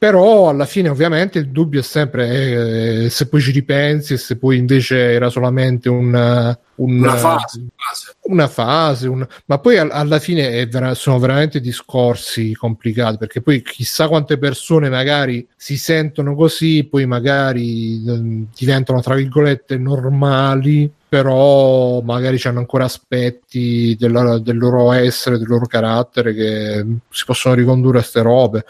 Però 0.00 0.48
alla 0.48 0.64
fine 0.64 0.88
ovviamente 0.88 1.38
il 1.38 1.50
dubbio 1.50 1.80
è 1.80 1.82
sempre 1.82 3.04
eh, 3.04 3.10
se 3.10 3.28
poi 3.28 3.42
ci 3.42 3.50
ripensi 3.50 4.14
e 4.14 4.16
se 4.16 4.38
poi 4.38 4.56
invece 4.56 4.96
era 4.96 5.28
solamente 5.28 5.90
un, 5.90 6.56
un- 6.80 6.98
Una 7.00 7.16
fase. 7.16 7.66
fase. 7.76 8.14
una 8.22 8.48
fase, 8.48 9.08
un- 9.08 9.26
ma 9.46 9.58
poi 9.58 9.78
al- 9.78 9.90
alla 9.90 10.18
fine 10.18 10.66
vera- 10.66 10.94
sono 10.94 11.18
veramente 11.18 11.60
discorsi 11.60 12.54
complicati 12.54 13.16
perché 13.18 13.40
poi 13.42 13.62
chissà 13.62 14.08
quante 14.08 14.38
persone 14.38 14.88
magari 14.88 15.46
si 15.56 15.76
sentono 15.76 16.34
così, 16.34 16.84
poi 16.84 17.06
magari 17.06 18.02
ehm, 18.06 18.46
diventano 18.56 19.00
tra 19.00 19.14
virgolette 19.14 19.76
normali, 19.76 20.90
però 21.10 22.00
magari 22.02 22.38
hanno 22.44 22.60
ancora 22.60 22.84
aspetti 22.84 23.96
della- 23.98 24.38
del 24.38 24.56
loro 24.56 24.92
essere, 24.92 25.38
del 25.38 25.48
loro 25.48 25.66
carattere 25.66 26.32
che 26.32 26.86
si 27.10 27.24
possono 27.24 27.54
ricondurre 27.54 27.98
a 27.98 28.02
ste 28.02 28.22
robe. 28.22 28.64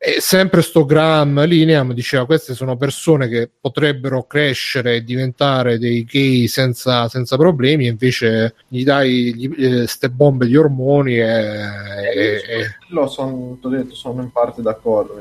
E 0.00 0.18
sempre 0.20 0.62
sto 0.62 0.84
Graham 0.84 1.44
Lineam 1.46 1.92
diceva 1.92 2.24
queste 2.26 2.54
sono 2.54 2.76
persone 2.76 3.26
che 3.26 3.50
potrebbero 3.60 4.24
crescere 4.24 4.96
e 4.96 5.02
diventare 5.02 5.78
dei 5.78 6.04
gay 6.04 6.46
senza, 6.46 7.08
senza 7.08 7.36
problemi 7.36 7.47
e 7.56 7.88
invece 7.88 8.54
gli 8.68 8.84
dai 8.84 9.34
gli, 9.34 9.50
eh, 9.56 9.86
ste 9.86 10.10
bombe 10.10 10.46
di 10.46 10.56
ormoni 10.56 11.14
e, 11.16 11.22
e- 11.22 12.42
e- 12.46 12.76
Lo 12.88 13.06
sono, 13.06 13.58
detto, 13.62 13.94
sono 13.94 14.22
in 14.22 14.30
parte 14.30 14.62
d'accordo, 14.62 15.20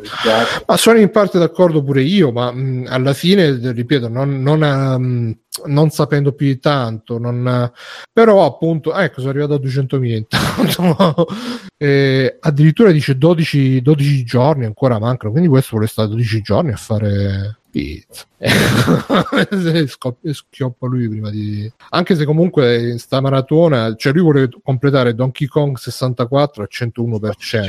ma 0.66 0.78
sono 0.78 1.00
in 1.00 1.10
parte 1.10 1.40
d'accordo 1.40 1.84
pure 1.84 2.02
io, 2.02 2.32
ma 2.32 2.52
mh, 2.52 2.86
alla 2.88 3.14
fine, 3.14 3.58
ripeto, 3.72 4.08
non, 4.08 4.42
non, 4.42 4.64
ehm, 4.64 5.38
non 5.66 5.90
sapendo 5.90 6.34
più 6.34 6.48
di 6.48 6.60
tanto, 6.60 7.18
non, 7.18 7.72
però 8.12 8.46
appunto, 8.46 8.94
ecco, 8.94 9.20
sono 9.20 9.32
arrivato 9.32 9.54
a 9.54 9.60
200.000 9.60 10.16
intanto, 10.16 11.28
Eh, 11.80 12.38
addirittura 12.40 12.90
dice 12.92 13.20
12, 13.20 13.84
12 13.84 14.24
giorni 14.24 14.66
ancora 14.66 14.98
mancano, 14.98 15.30
quindi 15.32 15.48
questo 15.48 15.70
vuole 15.74 15.86
stare 15.86 16.08
12 16.08 16.42
giorni 16.42 16.72
a 16.72 16.76
fare 16.76 17.60
pizza. 17.78 18.26
Scoppia- 19.88 20.34
Schioppa 20.34 20.88
lui 20.88 21.08
prima 21.10 21.30
di... 21.30 21.72
Anche 21.90 22.16
se 22.16 22.26
comunque 22.26 22.90
in 22.90 23.00
sta 23.00 23.22
maratona, 23.22 23.96
cioè 23.96 24.14
lui 24.14 24.22
vuole 24.22 24.50
completare 24.64 25.14
Donkey 25.14 25.48
Kong 25.48 25.78
64 25.78 26.64
al 26.64 26.70
101%. 26.72 27.62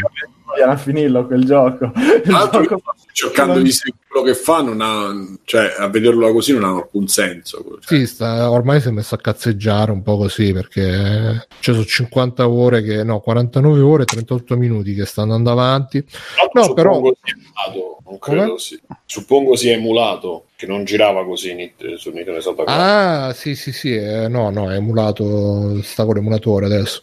Era 0.61 0.77
finirlo 0.77 1.27
quel 1.27 1.45
gioco. 1.45 1.93
Gioco- 2.25 2.83
cercando 3.13 3.61
di 3.61 3.71
seguire 3.71 4.03
quello 4.09 4.27
che 4.27 4.35
fa, 4.35 4.63
non 4.63 4.81
ha, 4.81 5.39
cioè, 5.45 5.75
a 5.79 5.89
vederlo 5.89 6.33
così 6.33 6.53
non 6.55 6.65
ha 6.65 6.69
alcun 6.71 7.07
senso. 7.07 7.63
Cioè, 7.81 7.99
Sì, 7.99 8.07
sta, 8.07 8.51
ormai 8.51 8.81
si 8.81 8.89
è 8.89 8.91
messo 8.91 9.15
a 9.15 9.19
cazzeggiare 9.19 9.91
un 9.93 10.03
po' 10.03 10.17
così 10.17 10.53
perché 10.53 11.47
ci 11.61 11.73
sono 11.73 11.85
50 11.85 12.49
ore 12.49 12.83
che 12.83 13.05
no, 13.05 13.21
49 13.21 13.81
ore 13.81 14.03
e 14.03 14.07
38 14.07 14.57
minuti 14.57 14.95
che 14.95 15.05
sta 15.05 15.23
andando 15.23 15.51
avanti. 15.51 16.03
L'altro 16.37 16.67
No, 16.67 16.73
però- 16.75 16.93
emulato, 16.97 17.98
non 18.09 18.19
credo 18.19 18.59
sì. 18.59 18.81
Suppongo 19.05 19.57
sia 19.57 19.73
emulato, 19.73 20.48
che 20.59 20.67
non 20.67 20.83
girava 20.83 21.25
così 21.25 21.51
su 21.99 22.11
Nintendo 22.11 22.41
64. 22.41 22.65
Ah, 22.67 23.33
sì, 23.33 23.55
sì, 23.55 23.71
sì, 23.71 23.95
eh, 23.95 24.27
no, 24.27 24.51
no, 24.51 24.73
è 24.73 24.75
emulato, 24.75 25.81
sta 25.85 26.05
con 26.05 26.17
l'emulatore 26.17 26.67
adesso. 26.67 27.03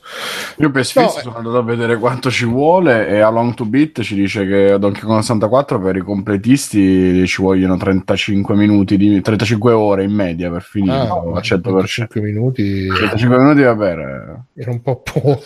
Io 0.58 0.70
per 0.72 0.84
Sfizio 0.86 1.04
No, 1.14 1.18
eh. 1.18 1.22
sono 1.22 1.38
andato 1.38 1.58
a 1.60 1.64
vedere 1.64 1.98
quanto 1.98 2.30
ci 2.30 2.44
vuole 2.44 3.08
e 3.08 3.22
a 3.22 3.30
Long 3.30 3.54
to 3.54 3.64
Beat 3.64 4.02
ci 4.02 4.14
dice 4.14 4.46
che 4.46 4.72
a 4.72 4.78
Donkey 4.78 5.04
Kong 5.04 5.22
64 5.22 5.80
per 5.80 5.96
i 5.96 6.02
completisti 6.02 7.26
ci 7.28 7.42
vogliono 7.42 7.78
35 7.78 8.56
minuti, 8.56 8.98
di, 8.98 9.22
35 9.22 9.72
ore 9.72 10.04
in 10.04 10.12
media 10.12 10.52
per 10.52 10.62
finire 10.62 10.98
Ah, 10.98 11.14
al 11.14 11.42
100%. 11.42 11.86
5 11.86 12.20
minuti 12.20 12.88
35 12.88 13.38
minuti 13.38 13.62
va 13.62 13.76
bene. 13.76 14.48
era 14.54 14.72
un 14.72 14.82
po' 14.82 15.00
poco. 15.02 15.44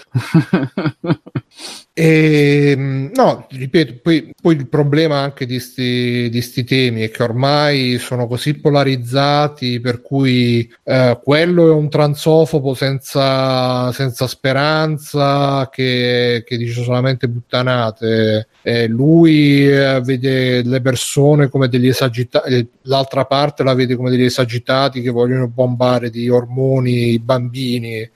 E, 1.93 2.75
mh, 2.77 3.11
no, 3.15 3.45
ripeto, 3.49 3.99
poi, 4.01 4.31
poi 4.41 4.55
il 4.55 4.67
problema 4.69 5.19
anche 5.19 5.45
di 5.45 5.59
sti, 5.59 6.29
di 6.29 6.41
sti 6.41 6.63
temi 6.63 7.01
è 7.01 7.11
che 7.11 7.23
ormai 7.23 7.97
sono 7.99 8.25
così 8.25 8.55
polarizzati 8.55 9.79
per 9.79 10.01
cui 10.01 10.67
eh, 10.83 11.19
quello 11.23 11.67
è 11.67 11.71
un 11.71 11.89
transofobo 11.89 12.73
senza, 12.73 13.91
senza 13.91 14.25
speranza 14.25 15.69
che, 15.71 16.43
che 16.45 16.57
dice 16.57 16.81
solamente 16.81 17.29
puttanate. 17.29 18.47
E 18.61 18.87
lui 18.87 19.67
eh, 19.69 20.01
vede 20.01 20.63
le 20.63 20.81
persone 20.81 21.49
come 21.49 21.67
degli 21.67 21.87
esagitati, 21.87 22.67
l'altra 22.83 23.25
parte 23.25 23.63
la 23.63 23.73
vede 23.73 23.95
come 23.95 24.09
degli 24.09 24.23
esagitati 24.23 25.01
che 25.01 25.11
vogliono 25.11 25.47
bombare 25.47 26.09
di 26.09 26.29
ormoni 26.29 27.11
i 27.11 27.19
bambini. 27.19 28.09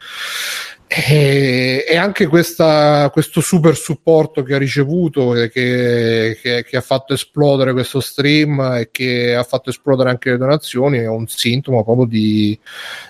E, 0.95 1.85
e 1.87 1.95
anche 1.95 2.27
questa, 2.27 3.09
questo 3.11 3.41
super 3.41 3.75
supporto 3.75 4.43
che 4.43 4.53
ha 4.53 4.57
ricevuto, 4.59 5.35
e 5.35 5.49
che, 5.49 6.37
che- 6.41 6.63
che 6.63 6.77
ha 6.77 6.81
fatto 6.81 7.13
esplodere 7.13 7.73
questo 7.73 7.99
stream 7.99 8.59
e 8.77 8.89
che 8.91 9.33
ha 9.33 9.43
fatto 9.43 9.71
esplodere 9.71 10.09
anche 10.09 10.31
le 10.31 10.37
donazioni, 10.37 10.99
è 10.99 11.07
un 11.07 11.25
sintomo 11.27 11.83
proprio 11.83 12.05
di, 12.05 12.57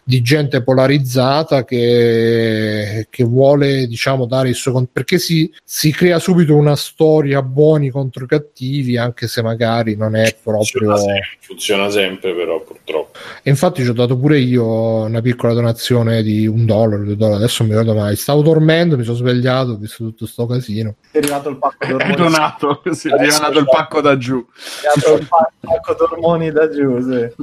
di 0.04 0.22
gente 0.22 0.64
polarizzata 0.64 1.66
che, 1.66 3.08
che 3.10 3.24
vuole 3.24 3.86
diciamo 3.88 4.26
dare 4.26 4.50
il 4.50 4.56
suo 4.56 4.72
perché 4.92 5.20
si, 5.20 5.52
si 5.64 5.92
crea 5.92 6.20
subito 6.20 6.56
una 6.56 6.76
storia 6.76 7.42
buoni 7.42 7.90
contro 7.90 8.24
i 8.24 8.28
cattivi, 8.28 8.98
anche 8.98 9.28
se 9.28 9.42
magari 9.42 9.96
non 9.96 10.16
è 10.16 10.36
proprio. 10.42 10.64
funziona, 10.64 10.98
sempre, 10.98 11.28
funziona 11.42 11.90
sempre, 11.90 12.34
però 12.34 12.62
purtroppo. 12.62 13.20
E 13.44 13.50
infatti 13.50 13.84
ci 13.84 13.90
ho 13.90 13.94
dato 13.94 14.18
pure 14.18 14.40
io 14.40 14.66
una 15.04 15.22
piccola 15.22 15.54
donazione 15.54 16.24
di 16.24 16.48
un 16.48 16.66
dollaro, 16.66 17.04
due 17.04 17.16
dollari, 17.18 17.44
adesso 17.44 17.64
non 17.64 17.73
mi 17.74 17.80
ricordo 17.80 18.00
mai. 18.00 18.16
Stavo 18.16 18.42
dormendo, 18.42 18.98
mi 18.98 19.04
sono 19.04 19.18
svegliato, 19.18 19.72
ho 19.72 19.76
visto 19.78 20.04
tutto 20.04 20.26
sto 20.28 20.46
casino. 20.46 20.96
È 21.12 21.18
arrivato 21.18 21.50
il 21.50 21.58
pacco 21.58 21.84
È 21.86 21.88
d'ormoni. 21.90 22.16
donato, 22.16 22.82
sì, 22.92 23.08
è 23.10 23.16
donato 23.18 23.60
il 23.60 23.66
pacco 23.66 24.02
da 24.02 24.18
giù. 24.18 24.46
È 24.46 24.88
arrivato 24.88 25.22
il 25.22 25.28
pa- 25.28 25.52
pacco 25.60 25.94
d'ormoni 25.96 26.52
da 26.52 26.70
giù, 26.70 27.00
sì. 27.02 27.34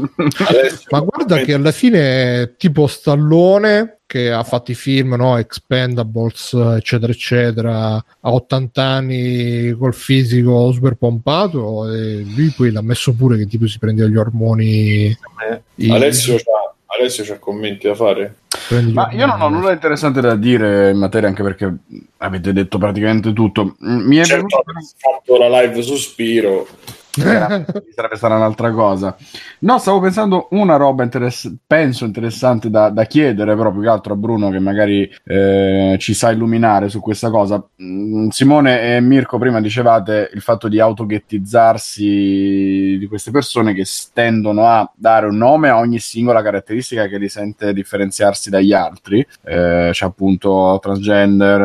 Adesso- 0.46 0.82
Ma 0.90 1.00
guarda 1.00 1.38
che 1.38 1.54
alla 1.54 1.72
fine, 1.72 2.54
tipo 2.56 2.86
Stallone, 2.86 3.98
che 4.06 4.30
ha 4.32 4.42
fatto 4.42 4.70
i 4.72 4.74
film, 4.74 5.14
no? 5.14 5.36
Expendables, 5.38 6.52
eccetera, 6.76 7.12
eccetera, 7.12 7.94
a 7.94 8.32
80 8.32 8.82
anni 8.82 9.70
col 9.78 9.94
fisico 9.94 10.72
super 10.72 10.94
pompato, 10.94 11.88
e 11.92 12.24
lui 12.34 12.52
poi 12.56 12.70
l'ha 12.72 12.82
messo 12.82 13.12
pure 13.14 13.36
che 13.36 13.46
tipo 13.46 13.66
si 13.68 13.78
prendeva 13.78 14.08
gli 14.08 14.16
ormoni. 14.16 15.06
Eh, 15.06 15.62
i- 15.76 15.90
Alessio 15.90 16.36
c'ha, 16.36 16.69
Alessio 16.98 17.24
c'ha 17.24 17.38
commenti 17.38 17.86
da 17.86 17.94
fare? 17.94 18.34
Ma 18.92 19.10
io 19.12 19.26
non 19.26 19.40
ho 19.40 19.48
nulla 19.48 19.72
interessante 19.72 20.20
da 20.20 20.34
dire 20.34 20.90
in 20.90 20.98
materia, 20.98 21.28
anche 21.28 21.42
perché 21.42 21.72
avete 22.18 22.52
detto 22.52 22.78
praticamente 22.78 23.32
tutto. 23.32 23.76
Mi 23.78 24.16
è 24.16 24.24
Certo, 24.24 24.46
venuto 24.62 24.62
fatto 24.96 25.36
la 25.36 25.60
live 25.60 25.82
su 25.82 25.96
Spiro. 25.96 26.66
Era- 27.18 27.64
sarebbe 27.94 28.16
stata 28.16 28.36
un'altra 28.36 28.70
cosa. 28.72 29.16
No, 29.60 29.78
stavo 29.78 30.00
pensando 30.00 30.48
una 30.50 30.76
roba 30.76 31.02
interess- 31.02 31.52
penso 31.66 32.04
interessante 32.04 32.70
da, 32.70 32.90
da 32.90 33.04
chiedere, 33.04 33.56
però 33.56 33.72
più 33.72 33.82
che 33.82 33.88
altro 33.88 34.12
a 34.12 34.16
Bruno 34.16 34.50
che 34.50 34.58
magari 34.58 35.10
eh, 35.24 35.96
ci 35.98 36.14
sa 36.14 36.30
illuminare 36.30 36.88
su 36.88 37.00
questa 37.00 37.30
cosa. 37.30 37.62
Mm, 37.82 38.28
Simone 38.28 38.96
e 38.96 39.00
Mirko 39.00 39.38
prima 39.38 39.60
dicevate 39.60 40.30
il 40.32 40.40
fatto 40.40 40.68
di 40.68 40.80
autoghettizzarsi 40.80 42.96
di 42.98 43.06
queste 43.08 43.30
persone 43.30 43.74
che 43.74 43.84
tendono 44.12 44.66
a 44.66 44.90
dare 44.94 45.26
un 45.26 45.36
nome 45.36 45.68
a 45.68 45.78
ogni 45.78 45.98
singola 45.98 46.42
caratteristica 46.42 47.06
che 47.06 47.18
li 47.18 47.28
sente 47.28 47.72
differenziarsi 47.72 48.50
dagli 48.50 48.72
altri. 48.72 49.26
Eh, 49.44 49.90
c'è 49.92 50.04
appunto 50.06 50.78
transgender, 50.80 51.60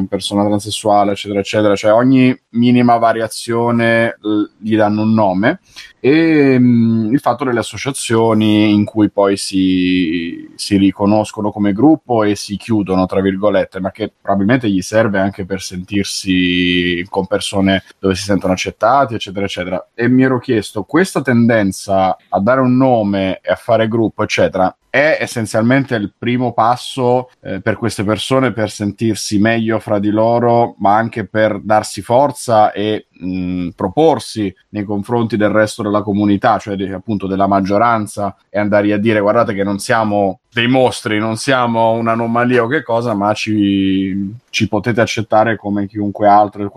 eh, 0.00 0.06
persona 0.08 0.44
transessuale, 0.44 1.12
eccetera, 1.12 1.40
eccetera. 1.40 1.74
Cioè 1.74 1.92
ogni 1.92 2.36
minima 2.50 2.96
variazione 2.96 4.16
l- 4.20 4.42
gli 4.64 4.76
danno 4.76 5.02
un 5.02 5.12
nome 5.12 5.60
e 6.00 6.58
mh, 6.58 7.10
il 7.12 7.20
fatto 7.20 7.44
delle 7.44 7.58
associazioni 7.58 8.72
in 8.72 8.84
cui 8.84 9.10
poi 9.10 9.36
si, 9.36 10.50
si 10.54 10.78
riconoscono 10.78 11.50
come 11.50 11.72
gruppo 11.72 12.22
e 12.24 12.34
si 12.34 12.56
chiudono, 12.56 13.04
tra 13.04 13.20
virgolette, 13.20 13.78
ma 13.78 13.90
che 13.90 14.10
probabilmente 14.20 14.70
gli 14.70 14.80
serve 14.80 15.18
anche 15.18 15.44
per 15.44 15.60
sentirsi 15.60 17.06
con 17.10 17.26
persone 17.26 17.84
dove 17.98 18.14
si 18.14 18.24
sentono 18.24 18.54
accettati, 18.54 19.14
eccetera, 19.14 19.44
eccetera. 19.44 19.88
E 19.94 20.08
mi 20.08 20.22
ero 20.22 20.38
chiesto, 20.38 20.84
questa 20.84 21.20
tendenza 21.20 22.16
a 22.28 22.40
dare 22.40 22.60
un 22.60 22.76
nome 22.76 23.40
e 23.42 23.50
a 23.50 23.56
fare 23.56 23.86
gruppo, 23.86 24.22
eccetera, 24.22 24.74
è 24.94 25.18
essenzialmente 25.20 25.96
il 25.96 26.12
primo 26.16 26.52
passo 26.52 27.30
eh, 27.42 27.60
per 27.60 27.76
queste 27.76 28.04
persone 28.04 28.52
per 28.52 28.70
sentirsi 28.70 29.40
meglio 29.40 29.80
fra 29.80 29.98
di 29.98 30.10
loro, 30.10 30.76
ma 30.78 30.94
anche 30.94 31.26
per 31.26 31.60
darsi 31.60 32.00
forza 32.00 32.70
e 32.70 33.08
mh, 33.18 33.68
proporsi 33.76 34.54
nei 34.70 34.84
confronti 34.84 35.36
del 35.36 35.50
resto 35.50 35.82
della 35.82 36.02
comunità, 36.02 36.58
cioè 36.58 36.76
di- 36.76 36.92
appunto 36.92 37.26
della 37.26 37.46
maggioranza, 37.46 38.36
e 38.48 38.58
andare 38.58 38.92
a 38.92 38.98
dire 38.98 39.20
guardate 39.20 39.54
che 39.54 39.64
non 39.64 39.78
siamo 39.78 40.40
dei 40.54 40.68
mostri, 40.68 41.18
non 41.18 41.36
siamo 41.36 41.90
un'anomalia 41.94 42.62
o 42.62 42.68
che 42.68 42.84
cosa, 42.84 43.12
ma 43.12 43.32
ci, 43.34 44.32
ci 44.50 44.68
potete 44.68 45.00
accettare 45.00 45.56
come 45.56 45.88
chiunque 45.88 46.28
altro. 46.28 46.72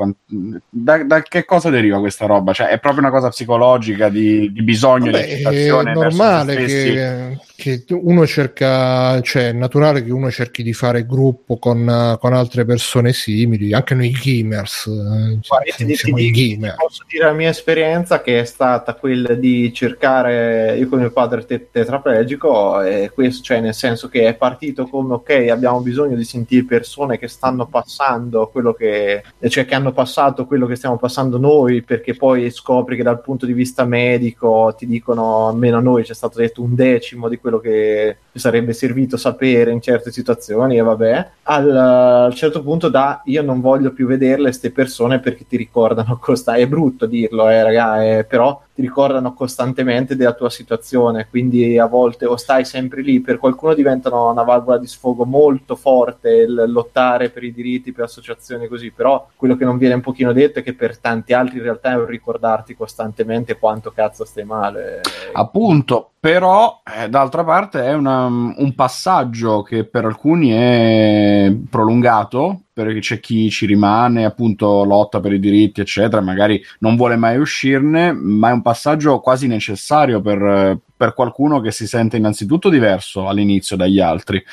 Da, 0.68 1.03
da 1.03 1.22
che 1.22 1.45
cosa 1.45 1.69
deriva 1.69 1.99
questa 1.99 2.26
roba? 2.26 2.53
Cioè, 2.53 2.69
è 2.69 2.80
proprio 2.80 3.03
una 3.03 3.11
cosa 3.11 3.30
psicologica 3.30 4.09
di, 4.09 4.51
di 4.51 4.64
bisogno 4.64 5.11
Vabbè, 5.11 5.26
di 5.26 5.31
accettazione 5.31 5.91
è 5.91 5.93
normale 5.93 6.55
che, 6.55 7.38
che 7.55 7.85
uno 7.89 8.26
cerca, 8.26 9.22
cioè 9.22 9.49
è 9.49 9.53
naturale 9.53 10.03
che 10.03 10.11
uno 10.11 10.31
cerchi 10.31 10.64
di 10.64 10.73
fare 10.73 11.05
gruppo 11.05 11.59
con, 11.59 12.18
con 12.19 12.34
altre 12.34 12.65
persone 12.65 13.14
simili, 13.14 13.73
anche 13.73 13.93
noi 13.93 14.09
gamers, 14.09 14.88
eh, 14.88 15.39
Guarda, 15.47 15.72
ti, 15.76 15.85
ti 15.85 15.95
siamo 15.95 16.18
i 16.27 16.31
dico- 16.31 16.55
gamer. 16.61 16.75
posso 16.75 17.03
dire 17.07 17.25
la 17.25 17.33
mia 17.33 17.49
esperienza 17.49 18.21
che 18.21 18.39
è 18.39 18.45
stata 18.45 18.93
quella 18.95 19.33
di 19.33 19.73
cercare 19.73 20.77
io 20.77 20.87
con 20.87 20.99
mio 20.99 21.11
padre 21.11 21.45
te- 21.45 21.69
tetraplegico 21.71 22.81
e 22.81 23.11
questo 23.13 23.43
cioè 23.43 23.59
nel 23.59 23.73
senso 23.73 24.07
che 24.07 24.27
è 24.27 24.35
partito 24.35 24.87
come 24.87 25.13
ok 25.15 25.47
abbiamo 25.49 25.81
bisogno 25.81 26.15
di 26.15 26.23
sentire 26.23 26.65
persone 26.65 27.17
che 27.17 27.27
stanno 27.27 27.67
passando 27.67 28.47
quello 28.47 28.73
che 28.73 29.23
cioè 29.47 29.65
che 29.65 29.75
hanno 29.75 29.91
passato 29.91 30.45
quello 30.45 30.65
che 30.65 30.75
stiamo 30.75 30.97
passando 30.97 31.37
noi 31.37 31.83
perché 31.83 32.15
poi 32.15 32.49
scopri 32.51 32.95
che 32.95 33.03
dal 33.03 33.21
punto 33.21 33.45
di 33.45 33.53
vista 33.53 33.85
medico 33.85 34.73
ti 34.77 34.85
dicono 34.85 35.47
almeno 35.47 35.77
a 35.77 35.81
noi 35.81 36.03
c'è 36.03 36.13
stato 36.13 36.39
detto 36.39 36.61
un 36.61 36.75
decimo 36.75 37.29
di 37.29 37.37
quello 37.37 37.59
che 37.59 38.17
sarebbe 38.39 38.73
servito 38.73 39.18
sapere 39.18 39.72
in 39.72 39.81
certe 39.81 40.11
situazioni 40.11 40.77
e 40.77 40.81
vabbè, 40.81 41.30
al, 41.43 41.76
al 41.76 42.34
certo 42.34 42.61
punto 42.61 42.89
da 42.89 43.22
io 43.26 43.41
non 43.41 43.61
voglio 43.61 43.91
più 43.91 44.07
vederle 44.07 44.45
queste 44.45 44.72
persone 44.72 45.19
perché 45.19 45.45
ti 45.47 45.57
ricordano 45.57 46.18
costantemente, 46.22 46.65
è 46.65 46.68
brutto 46.68 47.05
dirlo 47.05 47.49
eh 47.49 47.64
raga, 47.64 48.03
eh, 48.03 48.23
però 48.23 48.61
ti 48.77 48.84
ricordano 48.84 49.34
costantemente 49.34 50.15
della 50.15 50.34
tua 50.34 50.51
situazione, 50.51 51.27
quindi 51.27 51.80
a 51.80 51.88
volte 51.88 52.27
o 52.27 52.35
stai 52.38 52.64
sempre 52.64 53.01
lì, 53.01 53.22
per 53.22 53.39
qualcuno 53.39 53.73
diventano 53.73 54.30
una 54.30 54.43
valvola 54.43 54.77
di 54.77 54.85
sfogo 54.85 55.26
molto 55.26 55.76
forte 55.76 56.30
il 56.30 56.65
lottare 56.68 57.31
per 57.31 57.43
i 57.43 57.51
diritti, 57.51 57.91
per 57.91 58.03
associazioni 58.03 58.68
così, 58.68 58.91
però 58.91 59.30
quello 59.35 59.55
che 59.55 59.65
non 59.65 59.80
viene 59.80 59.95
un 59.95 60.01
pochino 60.01 60.31
detto 60.31 60.59
è 60.59 60.64
che 60.64 60.76
per 60.76 60.99
tanti 60.99 61.34
altri 61.34 61.57
in 61.57 61.64
realtà 61.64 61.93
è 61.93 61.95
un 61.95 62.05
ricordarti 62.05 62.76
costantemente 62.76 63.57
quanto 63.57 63.91
cazzo 63.91 64.26
stai 64.26 64.45
male. 64.45 65.01
Appunto, 65.34 66.11
però 66.19 66.81
eh, 66.84 67.10
d'altra 67.10 67.44
parte 67.44 67.84
è 67.84 67.94
una, 67.94 68.26
un 68.26 68.73
passaggio 68.76 69.61
che 69.61 69.85
per 69.85 70.06
alcuni 70.06 70.49
è 70.49 71.56
prolungato 71.69 72.61
perché 72.83 72.99
c'è 72.99 73.19
chi 73.19 73.49
ci 73.49 73.65
rimane, 73.65 74.23
appunto 74.23 74.83
lotta 74.83 75.19
per 75.19 75.33
i 75.33 75.39
diritti, 75.39 75.81
eccetera, 75.81 76.21
magari 76.21 76.63
non 76.79 76.95
vuole 76.95 77.15
mai 77.15 77.39
uscirne, 77.39 78.11
ma 78.11 78.49
è 78.49 78.53
un 78.53 78.61
passaggio 78.61 79.19
quasi 79.19 79.47
necessario 79.47 80.21
per, 80.21 80.77
per 80.95 81.13
qualcuno 81.15 81.59
che 81.59 81.71
si 81.71 81.87
sente 81.87 82.17
innanzitutto 82.17 82.69
diverso 82.69 83.27
all'inizio 83.27 83.75
dagli 83.75 83.99
altri 83.99 84.43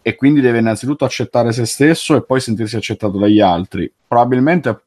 e 0.00 0.16
quindi 0.16 0.40
deve 0.40 0.58
innanzitutto 0.58 1.04
accettare 1.04 1.52
se 1.52 1.64
stesso 1.64 2.16
e 2.16 2.24
poi 2.24 2.40
sentirsi 2.40 2.76
accettato 2.76 3.18
dagli 3.18 3.40
altri. 3.40 3.90
Probabilmente 4.06 4.84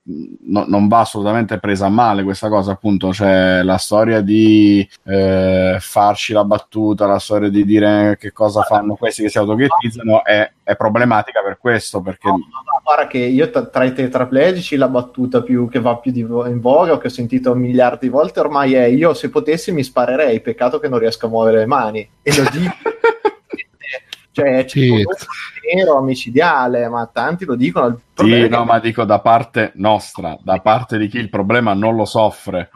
no, 0.47 0.65
non 0.67 0.87
va 0.87 0.99
assolutamente 0.99 1.57
presa 1.57 1.89
male 1.89 2.23
questa 2.23 2.47
cosa, 2.47 2.73
appunto, 2.73 3.09
c'è 3.09 3.63
la 3.63 3.77
storia 3.77 4.21
di 4.21 4.87
eh, 5.03 5.77
farci 5.79 6.31
la 6.31 6.43
battuta, 6.43 7.07
la 7.07 7.17
storia 7.17 7.49
di 7.49 7.65
dire 7.65 8.17
che 8.19 8.31
cosa 8.31 8.61
fanno 8.61 8.95
questi 8.95 9.23
che 9.23 9.29
si 9.29 9.37
autoghettizzano 9.37 10.23
è, 10.23 10.51
è 10.65 10.75
problematica 10.75 11.41
per 11.43 11.59
questo, 11.59 12.01
perché... 12.01 12.27
No, 12.27 12.37
no, 12.37 12.81
guarda 12.83 13.05
che 13.05 13.19
io 13.19 13.51
tra, 13.51 13.67
tra 13.67 13.83
i 13.83 13.93
tetraplegici 13.93 14.75
la 14.75 14.89
battuta 14.89 15.43
più, 15.43 15.69
che 15.69 15.79
va 15.79 15.95
più 15.97 16.11
di, 16.11 16.21
in 16.21 16.59
voga, 16.59 16.97
che 16.97 17.07
ho 17.07 17.11
sentito 17.11 17.53
miliardi 17.53 18.07
di 18.07 18.09
volte 18.09 18.39
ormai 18.39 18.73
è 18.73 18.85
io 18.85 19.13
se 19.13 19.29
potessi 19.29 19.71
mi 19.71 19.83
sparerei, 19.83 20.41
peccato 20.41 20.79
che 20.79 20.87
non 20.87 20.97
riesco 20.97 21.27
a 21.27 21.29
muovere 21.29 21.59
le 21.59 21.65
mani. 21.67 22.09
E 22.23 22.35
lo 22.35 22.49
dico... 22.49 22.73
cioè, 24.31 24.65
c'è 24.65 25.03
nero 25.73 25.95
omicidiale, 25.95 26.87
ma 26.89 27.09
tanti 27.11 27.45
lo 27.45 27.55
dicono. 27.55 27.87
Il 27.87 27.99
Sì, 28.13 28.47
no, 28.47 28.63
ma 28.63 28.79
dico 28.79 29.03
da 29.03 29.19
parte 29.19 29.71
nostra, 29.75 30.37
da 30.41 30.59
parte 30.59 30.97
di 30.97 31.07
chi 31.07 31.17
il 31.17 31.29
problema 31.29 31.73
non 31.73 31.95
lo 31.95 32.05
soffre. 32.05 32.69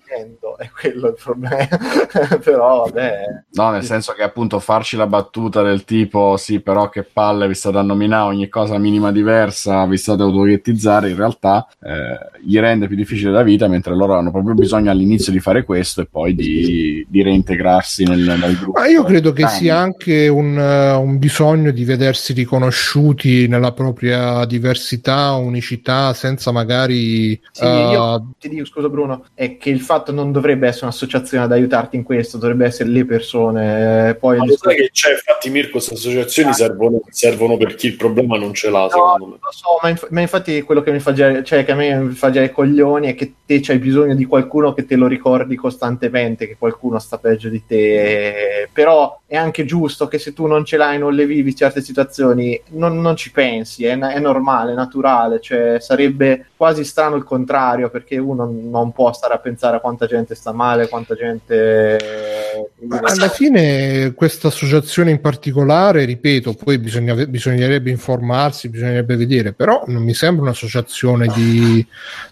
è 0.58 0.70
quello 0.70 1.08
il 1.08 1.18
problema. 1.22 1.68
Però 2.44 2.86
vabbè, 2.86 3.24
No, 3.52 3.72
nel 3.72 3.84
senso 3.84 4.14
che 4.14 4.24
appunto 4.24 4.60
farci 4.60 4.98
la 4.98 5.08
battuta 5.08 5.62
del 5.62 5.86
tipo 5.86 6.36
sì, 6.38 6.60
però 6.60 6.90
che 6.90 7.04
palle 7.04 7.48
vi 7.48 7.54
state 7.54 7.78
a 7.78 7.82
nominare 7.82 8.28
ogni 8.28 8.50
cosa 8.50 8.78
minima 8.78 9.12
diversa, 9.12 9.86
vi 9.86 9.98
state 9.98 10.22
autoghettizzare, 10.22 11.10
in 11.10 11.16
realtà 11.16 11.68
eh, 11.82 12.40
gli 12.42 12.60
rende 12.60 12.88
più 12.88 12.96
difficile 12.96 13.32
la 13.32 13.44
vita, 13.44 13.68
mentre 13.68 13.96
loro 13.96 14.16
hanno 14.16 14.32
proprio 14.32 14.54
bisogno 14.54 14.92
all'inizio 14.92 15.32
di 15.32 15.40
fare 15.40 15.64
questo 15.64 16.02
e 16.02 16.06
poi 16.06 16.36
di, 16.36 17.06
di 17.08 17.24
reintegrarsi 17.24 18.04
nel, 18.04 18.20
nel 18.20 18.58
gruppo. 18.58 18.80
Ma 18.80 18.88
io 18.88 19.04
credo 19.04 19.32
che 19.32 19.48
sia 19.48 19.78
anche 19.78 20.28
un, 20.28 20.58
eh, 20.58 20.92
un 20.94 21.18
bisogno 21.18 21.72
di 21.72 21.86
vedersi 21.86 22.34
riconosciuti 22.34 22.79
nella 23.48 23.72
propria 23.74 24.46
diversità, 24.46 25.34
unicità, 25.34 26.14
senza 26.14 26.52
magari... 26.52 27.40
Sì, 27.52 27.64
eh, 27.64 27.90
io 27.92 28.32
ti 28.40 28.50
dico, 28.50 28.66
scusa 28.66 28.90
Bruno, 28.90 29.26
è 29.34 29.58
che 29.58 29.70
il 29.70 29.82
fatto 29.82 30.12
non 30.12 30.32
dovrebbe 30.32 30.68
essere 30.68 30.86
un'associazione 30.86 31.44
ad 31.44 31.52
aiutarti 31.52 31.96
in 31.96 32.04
questo, 32.04 32.38
dovrebbe 32.38 32.66
essere 32.66 32.90
le 32.90 33.06
persone. 33.06 34.10
eh, 34.10 34.16
Poi 34.16 34.38
Ma 34.38 34.46
lo 34.46 34.58
sai 34.58 34.76
che 34.76 34.90
c'è, 34.92 35.12
infatti, 35.12 35.50
Mirko, 35.50 35.72
queste 35.74 35.94
associazioni 35.94 36.54
servono, 36.54 37.02
servono 37.10 37.58
per 37.58 37.76
chi 37.76 37.88
il 37.88 37.96
problema 37.96 38.38
non 38.38 38.54
ce 38.54 38.70
l'ha, 38.70 38.82
No, 38.82 38.90
secondo 38.90 39.26
me. 39.26 39.32
lo 39.42 39.52
so, 39.52 39.80
ma, 39.82 39.90
inf- 39.90 40.10
ma 40.10 40.22
infatti 40.22 40.62
quello 40.62 40.82
che 40.82 40.92
mi 40.92 41.00
fa 41.00 41.14
girare, 41.14 41.44
cioè 41.44 41.66
che 41.66 41.72
a 41.72 41.76
me 41.76 41.96
mi 42.00 42.14
fa 42.14 42.30
girare 42.30 42.52
i 42.52 42.54
coglioni 42.54 43.08
è 43.08 43.16
che 43.16 43.34
te 43.46 43.60
c'hai 43.62 43.78
bisogno 43.80 44.16
di 44.16 44.26
qualcuno 44.26 44.74
che 44.74 44.86
te 44.86 44.96
lo 44.96 45.08
ricordi 45.08 45.56
costantemente, 45.56 46.48
che 46.48 46.56
qualcuno 46.58 46.98
sta 47.00 47.18
peggio 47.18 47.50
di 47.50 47.64
te. 47.66 48.70
Però 48.74 49.19
è 49.30 49.38
anche 49.38 49.64
giusto 49.64 50.08
che 50.08 50.18
se 50.18 50.34
tu 50.34 50.48
non 50.48 50.66
ce 50.66 50.76
l'hai, 50.76 50.98
non 50.98 51.14
le 51.14 51.28
vivi 51.28 51.56
certe 51.56 51.82
situazioni, 51.82 52.60
non, 52.70 53.00
non 53.00 53.16
ci 53.16 53.32
pensi, 53.32 53.86
è, 53.86 53.96
è 53.96 54.20
normale, 54.20 54.72
è 54.72 54.76
naturale, 54.76 55.40
cioè 55.40 55.78
sarebbe 55.80 56.48
quasi 56.56 56.84
strano 56.84 57.16
il 57.16 57.24
contrario, 57.24 57.92
perché 57.92 58.18
uno 58.18 58.52
non 58.52 58.92
può 58.92 59.14
stare 59.14 59.36
a 59.36 59.38
pensare 59.38 59.78
a 59.78 59.82
quanta 59.82 60.08
gente 60.08 60.34
sta 60.34 60.52
male, 60.52 60.90
quanta 60.90 61.14
gente... 61.14 61.98
Ma 62.88 63.02
alla 63.04 63.30
fine 63.30 64.14
questa 64.16 64.48
associazione 64.48 65.12
in 65.12 65.22
particolare, 65.22 66.06
ripeto, 66.06 66.56
poi 66.56 66.80
bisogna- 66.80 67.14
bisognerebbe 67.28 67.92
informarsi, 67.92 68.68
bisognerebbe 68.68 69.16
vedere, 69.16 69.54
però 69.54 69.84
non 69.86 70.02
mi 70.02 70.16
sembra 70.16 70.46
un'associazione 70.46 71.28
di, 71.28 71.86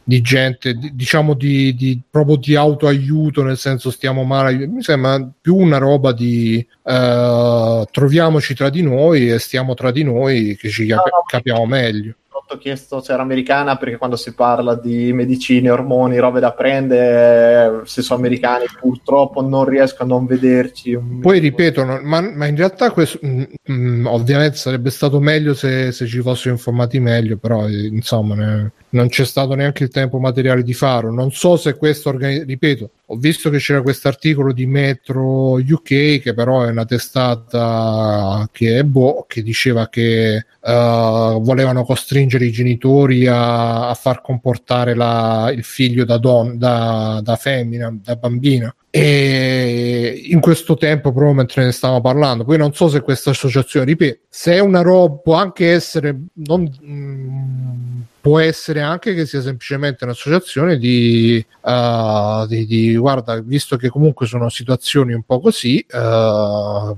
di 0.03 0.19
gente, 0.21 0.73
di- 0.73 0.95
diciamo 0.95 1.35
di, 1.35 1.75
di- 1.75 2.01
proprio 2.09 2.37
di 2.37 2.55
autoaiuto, 2.55 3.43
nel 3.43 3.57
senso 3.57 3.91
stiamo 3.91 4.23
male, 4.23 4.65
mi 4.65 4.81
sembra 4.81 5.29
più 5.39 5.55
una 5.55 5.77
roba 5.77 6.11
di 6.11 6.65
eh, 6.87 7.85
troviamoci 7.91 8.55
tra 8.55 8.69
di 8.69 8.81
noi 8.81 9.29
e 9.29 9.39
stiamo 9.39 9.73
tra 9.73 9.91
di 9.91 10.03
noi 10.03 10.55
che 10.55 10.69
ci 10.69 10.85
cap- 10.87 11.05
No, 11.05 11.17
no, 11.17 11.23
capiamo 11.27 11.65
meglio. 11.65 12.13
ho 12.49 12.57
chiesto 12.59 13.01
se 13.01 13.11
era 13.11 13.21
americana 13.23 13.75
perché 13.75 13.97
quando 13.97 14.15
si 14.15 14.33
parla 14.33 14.73
di 14.75 15.11
medicine, 15.11 15.69
ormoni, 15.69 16.17
robe 16.17 16.39
da 16.39 16.53
prendere, 16.53 17.81
se 17.85 18.01
sono 18.01 18.19
americani 18.19 18.63
purtroppo 18.79 19.41
non 19.41 19.65
riesco 19.65 20.03
a 20.03 20.05
non 20.05 20.25
vederci. 20.25 20.97
Poi 21.21 21.39
ripeto, 21.39 21.83
non- 21.83 21.99
ma, 22.03 22.21
ma 22.21 22.45
in 22.45 22.55
realtà 22.55 22.91
questo, 22.91 23.19
mm, 23.25 23.43
mm, 23.69 24.05
ovviamente 24.05 24.55
sarebbe 24.55 24.89
stato 24.89 25.19
meglio 25.19 25.53
se, 25.53 25.91
se 25.91 26.05
ci 26.07 26.21
fossero 26.21 26.53
informati 26.53 26.99
meglio, 26.99 27.35
però 27.35 27.67
eh, 27.67 27.87
insomma 27.87 28.35
ne- 28.35 28.71
non 28.89 29.09
c'è 29.09 29.25
stato 29.25 29.53
neanche 29.53 29.83
il 29.83 29.89
tempo 29.89 30.19
materiale 30.19 30.63
di 30.63 30.73
farlo. 30.73 31.11
Non 31.11 31.31
so 31.31 31.57
se 31.57 31.75
questo, 31.75 32.09
organi- 32.09 32.43
ripeto, 32.45 32.89
ho 33.07 33.15
visto 33.15 33.49
che 33.49 33.57
c'era 33.57 33.81
questo 33.81 34.07
articolo 34.07 34.53
di 34.53 34.65
Metro 34.65 35.53
UK 35.53 36.19
che 36.19 36.33
però 36.33 36.63
è 36.63 36.69
una 36.69 36.85
testata 36.85 38.47
che 38.51 38.79
è 38.79 38.83
boh, 38.83 39.25
che 39.27 39.41
diceva 39.43 39.89
che 39.89 40.35
eh, 40.35 40.45
volevano 40.61 41.83
costringere 41.83 42.45
i 42.45 42.51
genitori 42.51 43.27
a, 43.27 43.89
a 43.89 43.93
far 43.93 44.21
comportare 44.21 44.93
la- 44.95 45.51
il 45.53 45.63
figlio 45.63 46.05
da, 46.05 46.17
don- 46.17 46.57
da, 46.57 47.19
da 47.23 47.35
femmina, 47.35 47.95
da 48.01 48.15
bambina. 48.15 48.73
E 48.89 50.23
in 50.25 50.39
questo 50.39 50.75
tempo, 50.75 51.11
proprio 51.11 51.33
mentre 51.33 51.63
ne 51.65 51.71
stavamo 51.71 52.01
parlando, 52.01 52.45
poi 52.45 52.57
non 52.57 52.73
so 52.73 52.87
se 52.87 53.01
questa 53.01 53.29
associazione, 53.29 53.85
ripeto, 53.85 54.21
se 54.29 54.53
è 54.53 54.59
una 54.59 54.81
roba, 54.81 55.15
può 55.17 55.35
anche 55.35 55.71
essere, 55.71 56.17
non, 56.33 56.67
mm, 56.83 58.01
può 58.27 58.39
essere 58.39 58.81
anche 58.81 59.13
che 59.13 59.25
sia 59.25 59.41
semplicemente 59.41 60.03
un'associazione 60.03 60.77
di, 60.77 61.43
uh, 61.61 62.45
di, 62.45 62.65
di, 62.65 62.97
guarda, 62.97 63.39
visto 63.39 63.77
che 63.77 63.87
comunque 63.87 64.25
sono 64.25 64.49
situazioni 64.49 65.13
un 65.13 65.23
po' 65.23 65.39
così, 65.39 65.85
uh, 65.93 66.97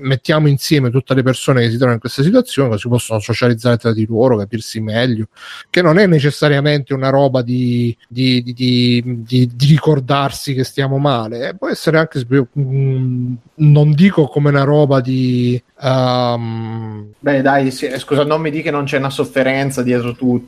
mettiamo 0.00 0.48
insieme 0.48 0.90
tutte 0.90 1.14
le 1.14 1.22
persone 1.22 1.60
che 1.60 1.66
si 1.66 1.74
trovano 1.74 1.94
in 1.94 2.00
questa 2.00 2.24
situazione, 2.24 2.70
così 2.70 2.88
possono 2.88 3.20
socializzare 3.20 3.76
tra 3.76 3.92
di 3.92 4.04
loro, 4.08 4.38
capirsi 4.38 4.80
meglio, 4.80 5.28
che 5.70 5.82
non 5.82 5.98
è 5.98 6.08
necessariamente 6.08 6.94
una 6.94 7.10
roba 7.10 7.42
di, 7.42 7.96
di, 8.08 9.54
ricordarsi 9.60 10.52
che 10.52 10.64
stiamo 10.64 10.98
male, 10.98 11.50
eh, 11.50 11.54
può 11.54 11.68
essere 11.68 11.98
anche, 11.98 12.26
non 12.54 13.92
dico 13.92 14.26
come 14.26 14.48
una 14.48 14.64
roba 14.64 15.00
di... 15.00 15.62
ehm, 15.80 17.12
Beh, 17.20 17.40
dai, 17.40 17.70
sì, 17.70 17.88
scusa, 17.98 18.24
non 18.24 18.40
mi 18.40 18.50
dica 18.50 18.64
che 18.64 18.70
non 18.72 18.84
c'è 18.84 18.98
una 18.98 19.10
sofferenza 19.10 19.84
dietro 19.84 20.12
tutto. 20.14 20.38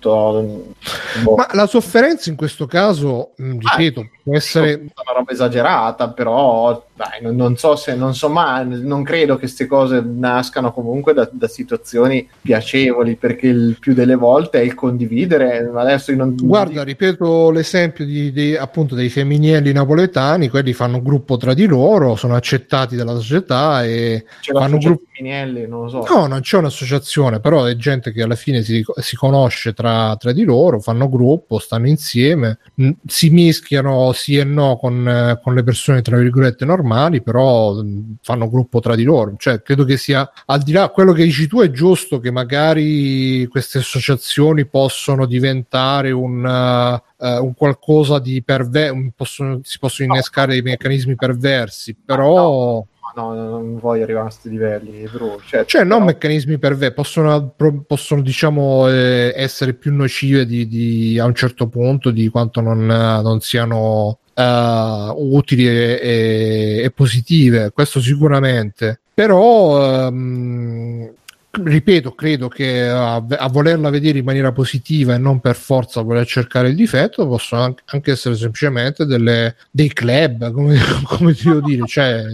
Boh. 1.22 1.34
ma 1.36 1.48
la 1.52 1.66
sofferenza 1.66 2.30
in 2.30 2.36
questo 2.36 2.66
caso, 2.66 3.32
ripeto, 3.36 4.08
può 4.22 4.34
essere... 4.34 4.74
Una 4.74 5.18
roba 5.18 5.32
esagerata, 5.32 6.10
però 6.10 6.86
dai, 6.94 7.20
non, 7.22 7.36
non 7.36 7.56
so 7.56 7.76
se 7.76 7.94
non 7.94 8.14
so 8.14 8.28
mai, 8.28 8.66
non 8.82 9.02
credo 9.02 9.34
che 9.34 9.40
queste 9.40 9.66
cose 9.66 10.02
nascano 10.04 10.72
comunque 10.72 11.12
da, 11.12 11.28
da 11.30 11.48
situazioni 11.48 12.28
piacevoli, 12.40 13.16
perché 13.16 13.48
il 13.48 13.76
più 13.80 13.94
delle 13.94 14.14
volte 14.14 14.60
è 14.60 14.62
il 14.62 14.74
condividere. 14.74 15.70
Adesso 15.74 16.14
non 16.14 16.36
Guarda, 16.36 16.82
ripeto 16.82 17.50
l'esempio 17.50 18.04
di, 18.04 18.32
di- 18.32 18.56
appunto 18.56 18.94
dei 18.94 19.08
femminili 19.08 19.72
napoletani, 19.72 20.48
quelli 20.48 20.72
fanno 20.72 21.02
gruppo 21.02 21.36
tra 21.36 21.54
di 21.54 21.66
loro, 21.66 22.16
sono 22.16 22.36
accettati 22.36 22.96
dalla 22.96 23.14
società 23.14 23.84
e 23.84 24.24
c'è 24.40 24.52
fanno 24.52 24.78
gruppo. 24.78 25.02
Minielli, 25.18 25.66
non 25.68 25.82
lo 25.82 25.88
so. 25.88 26.06
No, 26.08 26.26
non 26.26 26.40
c'è 26.40 26.56
un'associazione, 26.58 27.40
però 27.40 27.64
è 27.64 27.76
gente 27.76 28.12
che 28.12 28.22
alla 28.22 28.34
fine 28.34 28.62
si, 28.62 28.84
si 28.96 29.16
conosce 29.16 29.72
tra, 29.72 30.16
tra 30.16 30.32
di 30.32 30.44
loro, 30.44 30.80
fanno 30.80 31.08
gruppo, 31.08 31.58
stanno 31.58 31.86
insieme, 31.86 32.58
si 33.06 33.30
mischiano 33.30 34.11
sì 34.12 34.36
e 34.36 34.44
no 34.44 34.76
con, 34.76 35.06
eh, 35.08 35.40
con 35.42 35.54
le 35.54 35.62
persone 35.62 36.02
tra 36.02 36.16
virgolette 36.16 36.64
normali, 36.64 37.22
però 37.22 37.74
mh, 37.74 38.16
fanno 38.22 38.48
gruppo 38.48 38.80
tra 38.80 38.94
di 38.94 39.04
loro. 39.04 39.34
Cioè, 39.36 39.62
credo 39.62 39.84
che 39.84 39.96
sia 39.96 40.30
al 40.46 40.62
di 40.62 40.72
là 40.72 40.88
quello 40.88 41.12
che 41.12 41.24
dici 41.24 41.46
tu 41.46 41.60
è 41.60 41.70
giusto 41.70 42.20
che 42.20 42.30
magari 42.30 43.46
queste 43.46 43.78
associazioni 43.78 44.66
possono 44.66 45.26
diventare 45.26 46.10
un, 46.10 46.44
eh, 46.44 47.36
un 47.38 47.54
qualcosa 47.54 48.18
di 48.18 48.42
perverso, 48.42 49.60
si 49.62 49.78
possono 49.78 50.12
innescare 50.12 50.52
dei 50.52 50.62
meccanismi 50.62 51.14
perversi, 51.14 51.94
però. 51.94 52.84
No, 53.14 53.34
non 53.34 53.78
voglio 53.78 54.02
arrivare 54.04 54.26
a 54.26 54.28
questi 54.28 54.48
livelli, 54.48 55.08
bro. 55.12 55.40
Cioè, 55.44 55.64
Cioè, 55.64 55.82
non 55.82 55.98
però- 55.98 56.04
meccanismi 56.06 56.58
perversi, 56.58 56.94
possono, 56.94 57.52
pro- 57.56 57.82
possono 57.86 58.22
diciamo, 58.22 58.88
eh, 58.88 59.32
essere 59.36 59.74
più 59.74 59.92
nocive 59.94 60.46
di, 60.46 60.66
di- 60.68 61.18
a 61.18 61.24
un 61.24 61.34
certo 61.34 61.68
punto 61.68 62.10
di 62.10 62.28
quanto 62.28 62.60
non, 62.60 62.84
non 62.86 63.40
siano 63.40 64.18
eh, 64.34 65.12
utili 65.16 65.66
e, 65.68 66.00
e- 66.02 66.80
e 66.84 66.90
positive, 66.90 67.70
questo 67.72 68.00
sicuramente. 68.00 69.00
Però, 69.14 70.06
ehm, 70.06 71.10
ripeto, 71.50 72.12
credo 72.12 72.48
che 72.48 72.88
a, 72.88 73.16
a 73.16 73.48
volerla 73.50 73.90
vedere 73.90 74.18
in 74.20 74.24
maniera 74.24 74.52
positiva 74.52 75.14
e 75.14 75.18
non 75.18 75.38
per 75.40 75.54
forza 75.54 76.00
voler 76.00 76.24
cercare 76.26 76.68
il 76.70 76.74
difetto 76.74 77.26
possono 77.28 77.60
anche, 77.62 77.82
anche 77.86 78.12
essere 78.12 78.34
semplicemente 78.36 79.04
delle- 79.04 79.54
dei 79.70 79.92
club, 79.92 80.50
come, 80.50 80.78
come 81.04 81.34
devo 81.40 81.60
dire, 81.60 81.86
cioè, 81.86 82.24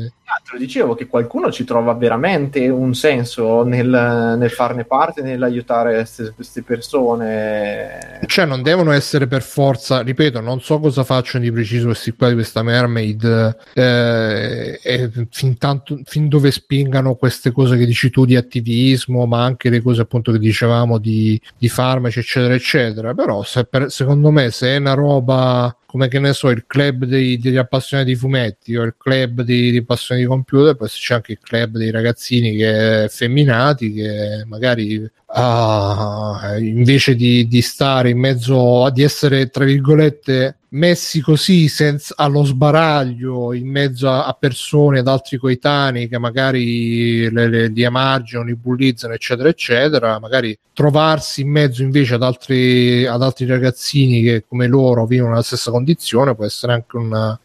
Lo 0.51 0.59
dicevo 0.59 0.95
che 0.95 1.07
qualcuno 1.07 1.53
ci 1.53 1.65
trova 1.65 1.93
veramente 1.93 2.69
un 2.69 2.95
senso 2.95 3.65
nel, 3.65 4.37
nel 4.39 4.51
farne 4.51 4.85
parte, 4.85 5.21
nell'aiutare 5.21 6.07
queste 6.35 6.63
persone. 6.63 8.21
Cioè, 8.27 8.47
non 8.47 8.63
devono 8.63 8.93
essere 8.93 9.27
per 9.27 9.43
forza, 9.43 10.01
ripeto, 10.01 10.41
non 10.41 10.61
so 10.61 10.81
cosa 10.81 11.05
facciano 11.05 11.45
di 11.45 11.53
preciso 11.53 11.87
questi 11.87 12.13
qua 12.13 12.29
di 12.29 12.35
questa 12.35 12.63
Mermaid 12.63 13.57
eh, 13.75 14.81
e 14.83 15.11
fin, 15.31 15.59
tanto, 15.59 15.99
fin 16.05 16.29
dove 16.29 16.51
spingano 16.51 17.15
queste 17.15 17.53
cose 17.53 17.77
che 17.77 17.85
dici 17.85 18.09
tu 18.11 18.25
di 18.25 18.37
attivismo, 18.37 19.27
ma 19.27 19.45
anche 19.45 19.69
le 19.69 19.83
cose 19.83 20.03
appunto 20.03 20.33
che 20.33 20.39
dicevamo 20.39 20.97
di, 20.99 21.41
di 21.59 21.69
farmaci, 21.69 22.21
eccetera, 22.21 22.55
eccetera. 22.55 23.13
Però, 23.13 23.43
se 23.43 23.65
per- 23.65 23.91
secondo 23.91 24.31
me, 24.31 24.51
se 24.51 24.69
è 24.69 24.77
una 24.79 24.95
roba 24.95 25.75
come 25.91 26.09
che 26.09 26.19
ne 26.19 26.35
so, 26.35 26.51
il 26.51 26.67
club 26.67 27.07
dei- 27.07 27.39
degli 27.39 27.57
appassionati 27.57 28.11
di 28.11 28.15
fumetti 28.17 28.77
o 28.77 28.83
il 28.83 28.95
club 28.99 29.41
dei, 29.41 29.71
dei 29.71 29.79
appassionati 29.79 30.27
di 30.27 30.31
computer, 30.31 30.77
poi 30.77 30.87
c'è 30.87 31.15
anche 31.15 31.33
il 31.33 31.39
club 31.41 31.79
dei 31.79 31.91
ragazzini 31.91 32.55
che 32.57 33.05
effeminati 33.05 33.95
che 33.95 34.45
magari 34.45 35.11
ah, 35.31 36.57
invece 36.59 37.15
di, 37.15 37.47
di 37.47 37.61
stare 37.61 38.11
in 38.11 38.19
mezzo 38.19 38.85
a 38.85 38.91
di 38.91 39.03
essere 39.03 39.49
tra 39.49 39.65
virgolette 39.65 40.59
messi 40.71 41.21
così 41.21 41.69
senza, 41.69 42.15
allo 42.17 42.45
sbaraglio 42.45 43.55
in 43.55 43.69
mezzo 43.69 44.09
a, 44.11 44.27
a 44.27 44.33
persone 44.35 44.99
ad 44.99 45.09
altri 45.09 45.39
coetanei 45.39 46.09
che 46.09 46.19
magari 46.19 47.31
le, 47.31 47.49
le- 47.49 47.69
li 47.69 47.83
emarginano, 47.83 48.47
li 48.47 48.55
bullizzano 48.55 49.15
eccetera 49.15 49.49
eccetera 49.49 50.19
magari 50.19 50.59
trovarsi 50.73 51.41
in 51.41 51.51
mezzo 51.51 51.83
invece 51.83 52.15
ad 52.15 52.23
altri, 52.23 53.07
ad 53.07 53.23
altri 53.23 53.47
ragazzini 53.47 54.23
che 54.23 54.45
come 54.47 54.67
loro 54.67 55.07
vivono 55.07 55.35
la 55.35 55.43
stessa 55.43 55.71
condizione 55.71 56.35
può 56.35 56.45
essere 56.45 56.73
anche 56.73 56.97
una, 56.97 57.39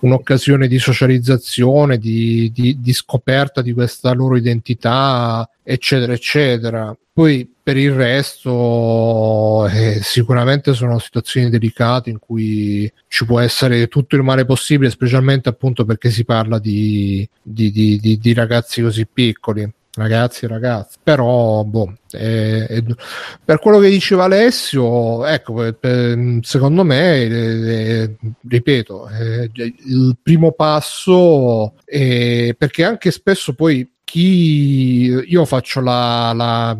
un'occasione 0.00 0.66
di 0.66 0.78
socializzazione, 0.78 1.98
di, 1.98 2.50
di- 2.52 2.80
di 2.80 2.92
scoperta 2.92 3.62
di 3.62 3.72
questa 3.72 4.12
loro 4.12 4.36
identità, 4.36 5.48
eccetera, 5.62 6.12
eccetera. 6.12 6.96
Poi 7.20 7.46
per 7.62 7.76
il 7.76 7.92
resto 7.92 9.68
eh, 9.68 10.00
sicuramente 10.02 10.72
sono 10.72 10.98
situazioni 10.98 11.50
delicate 11.50 12.08
in 12.08 12.18
cui 12.18 12.90
ci 13.08 13.26
può 13.26 13.40
essere 13.40 13.88
tutto 13.88 14.16
il 14.16 14.22
male 14.22 14.46
possibile, 14.46 14.88
specialmente 14.88 15.50
appunto 15.50 15.84
perché 15.84 16.08
si 16.08 16.24
parla 16.24 16.58
di, 16.58 17.28
di- 17.42 17.70
di- 17.70 18.18
di- 18.18 18.32
ragazzi 18.32 18.80
così 18.80 19.06
piccoli. 19.06 19.70
Ragazzi 19.92 20.46
ragazzi, 20.46 20.96
però 21.02 21.62
boh, 21.64 21.92
è- 22.10 22.64
è- 22.66 22.82
per 23.44 23.58
quello 23.58 23.80
che 23.80 23.90
diceva 23.90 24.24
Alessio, 24.24 25.26
ecco, 25.26 25.74
per- 25.78 26.38
secondo 26.40 26.84
me, 26.84 27.20
eh, 27.24 28.16
ripeto, 28.48 29.08
il 29.84 30.16
primo 30.22 30.52
passo, 30.52 31.74
è 31.84 32.54
perché 32.56 32.82
anche 32.82 33.10
spesso 33.10 33.52
poi 33.52 33.86
chi 34.10 35.22
io 35.24 35.44
faccio 35.44 35.80
la, 35.80 36.32
la- 36.34 36.76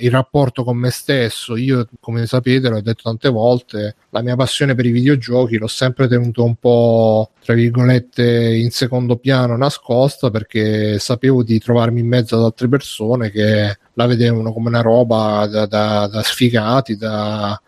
il 0.00 0.10
rapporto 0.10 0.62
con 0.64 0.76
me 0.76 0.90
stesso, 0.90 1.56
io 1.56 1.88
come 1.98 2.26
sapete, 2.26 2.68
l'ho 2.68 2.82
detto 2.82 3.04
tante 3.04 3.30
volte, 3.30 3.96
la 4.10 4.20
mia 4.20 4.36
passione 4.36 4.74
per 4.74 4.84
i 4.84 4.90
videogiochi 4.90 5.56
l'ho 5.56 5.66
sempre 5.66 6.06
tenuto 6.06 6.44
un 6.44 6.56
po', 6.56 7.30
tra 7.42 7.54
virgolette, 7.54 8.54
in 8.54 8.70
secondo 8.70 9.16
piano 9.16 9.56
nascosta 9.56 10.30
perché 10.30 10.98
sapevo 10.98 11.42
di 11.42 11.58
trovarmi 11.58 12.00
in 12.00 12.06
mezzo 12.06 12.36
ad 12.36 12.42
altre 12.44 12.68
persone 12.68 13.30
che 13.30 13.78
la 13.94 14.06
vedevano 14.06 14.52
come 14.52 14.68
una 14.68 14.82
roba 14.82 15.46
da, 15.50 15.64
da- 15.66 16.06
da 16.06 16.22
sfigati, 16.22 16.96
da- 16.96 17.58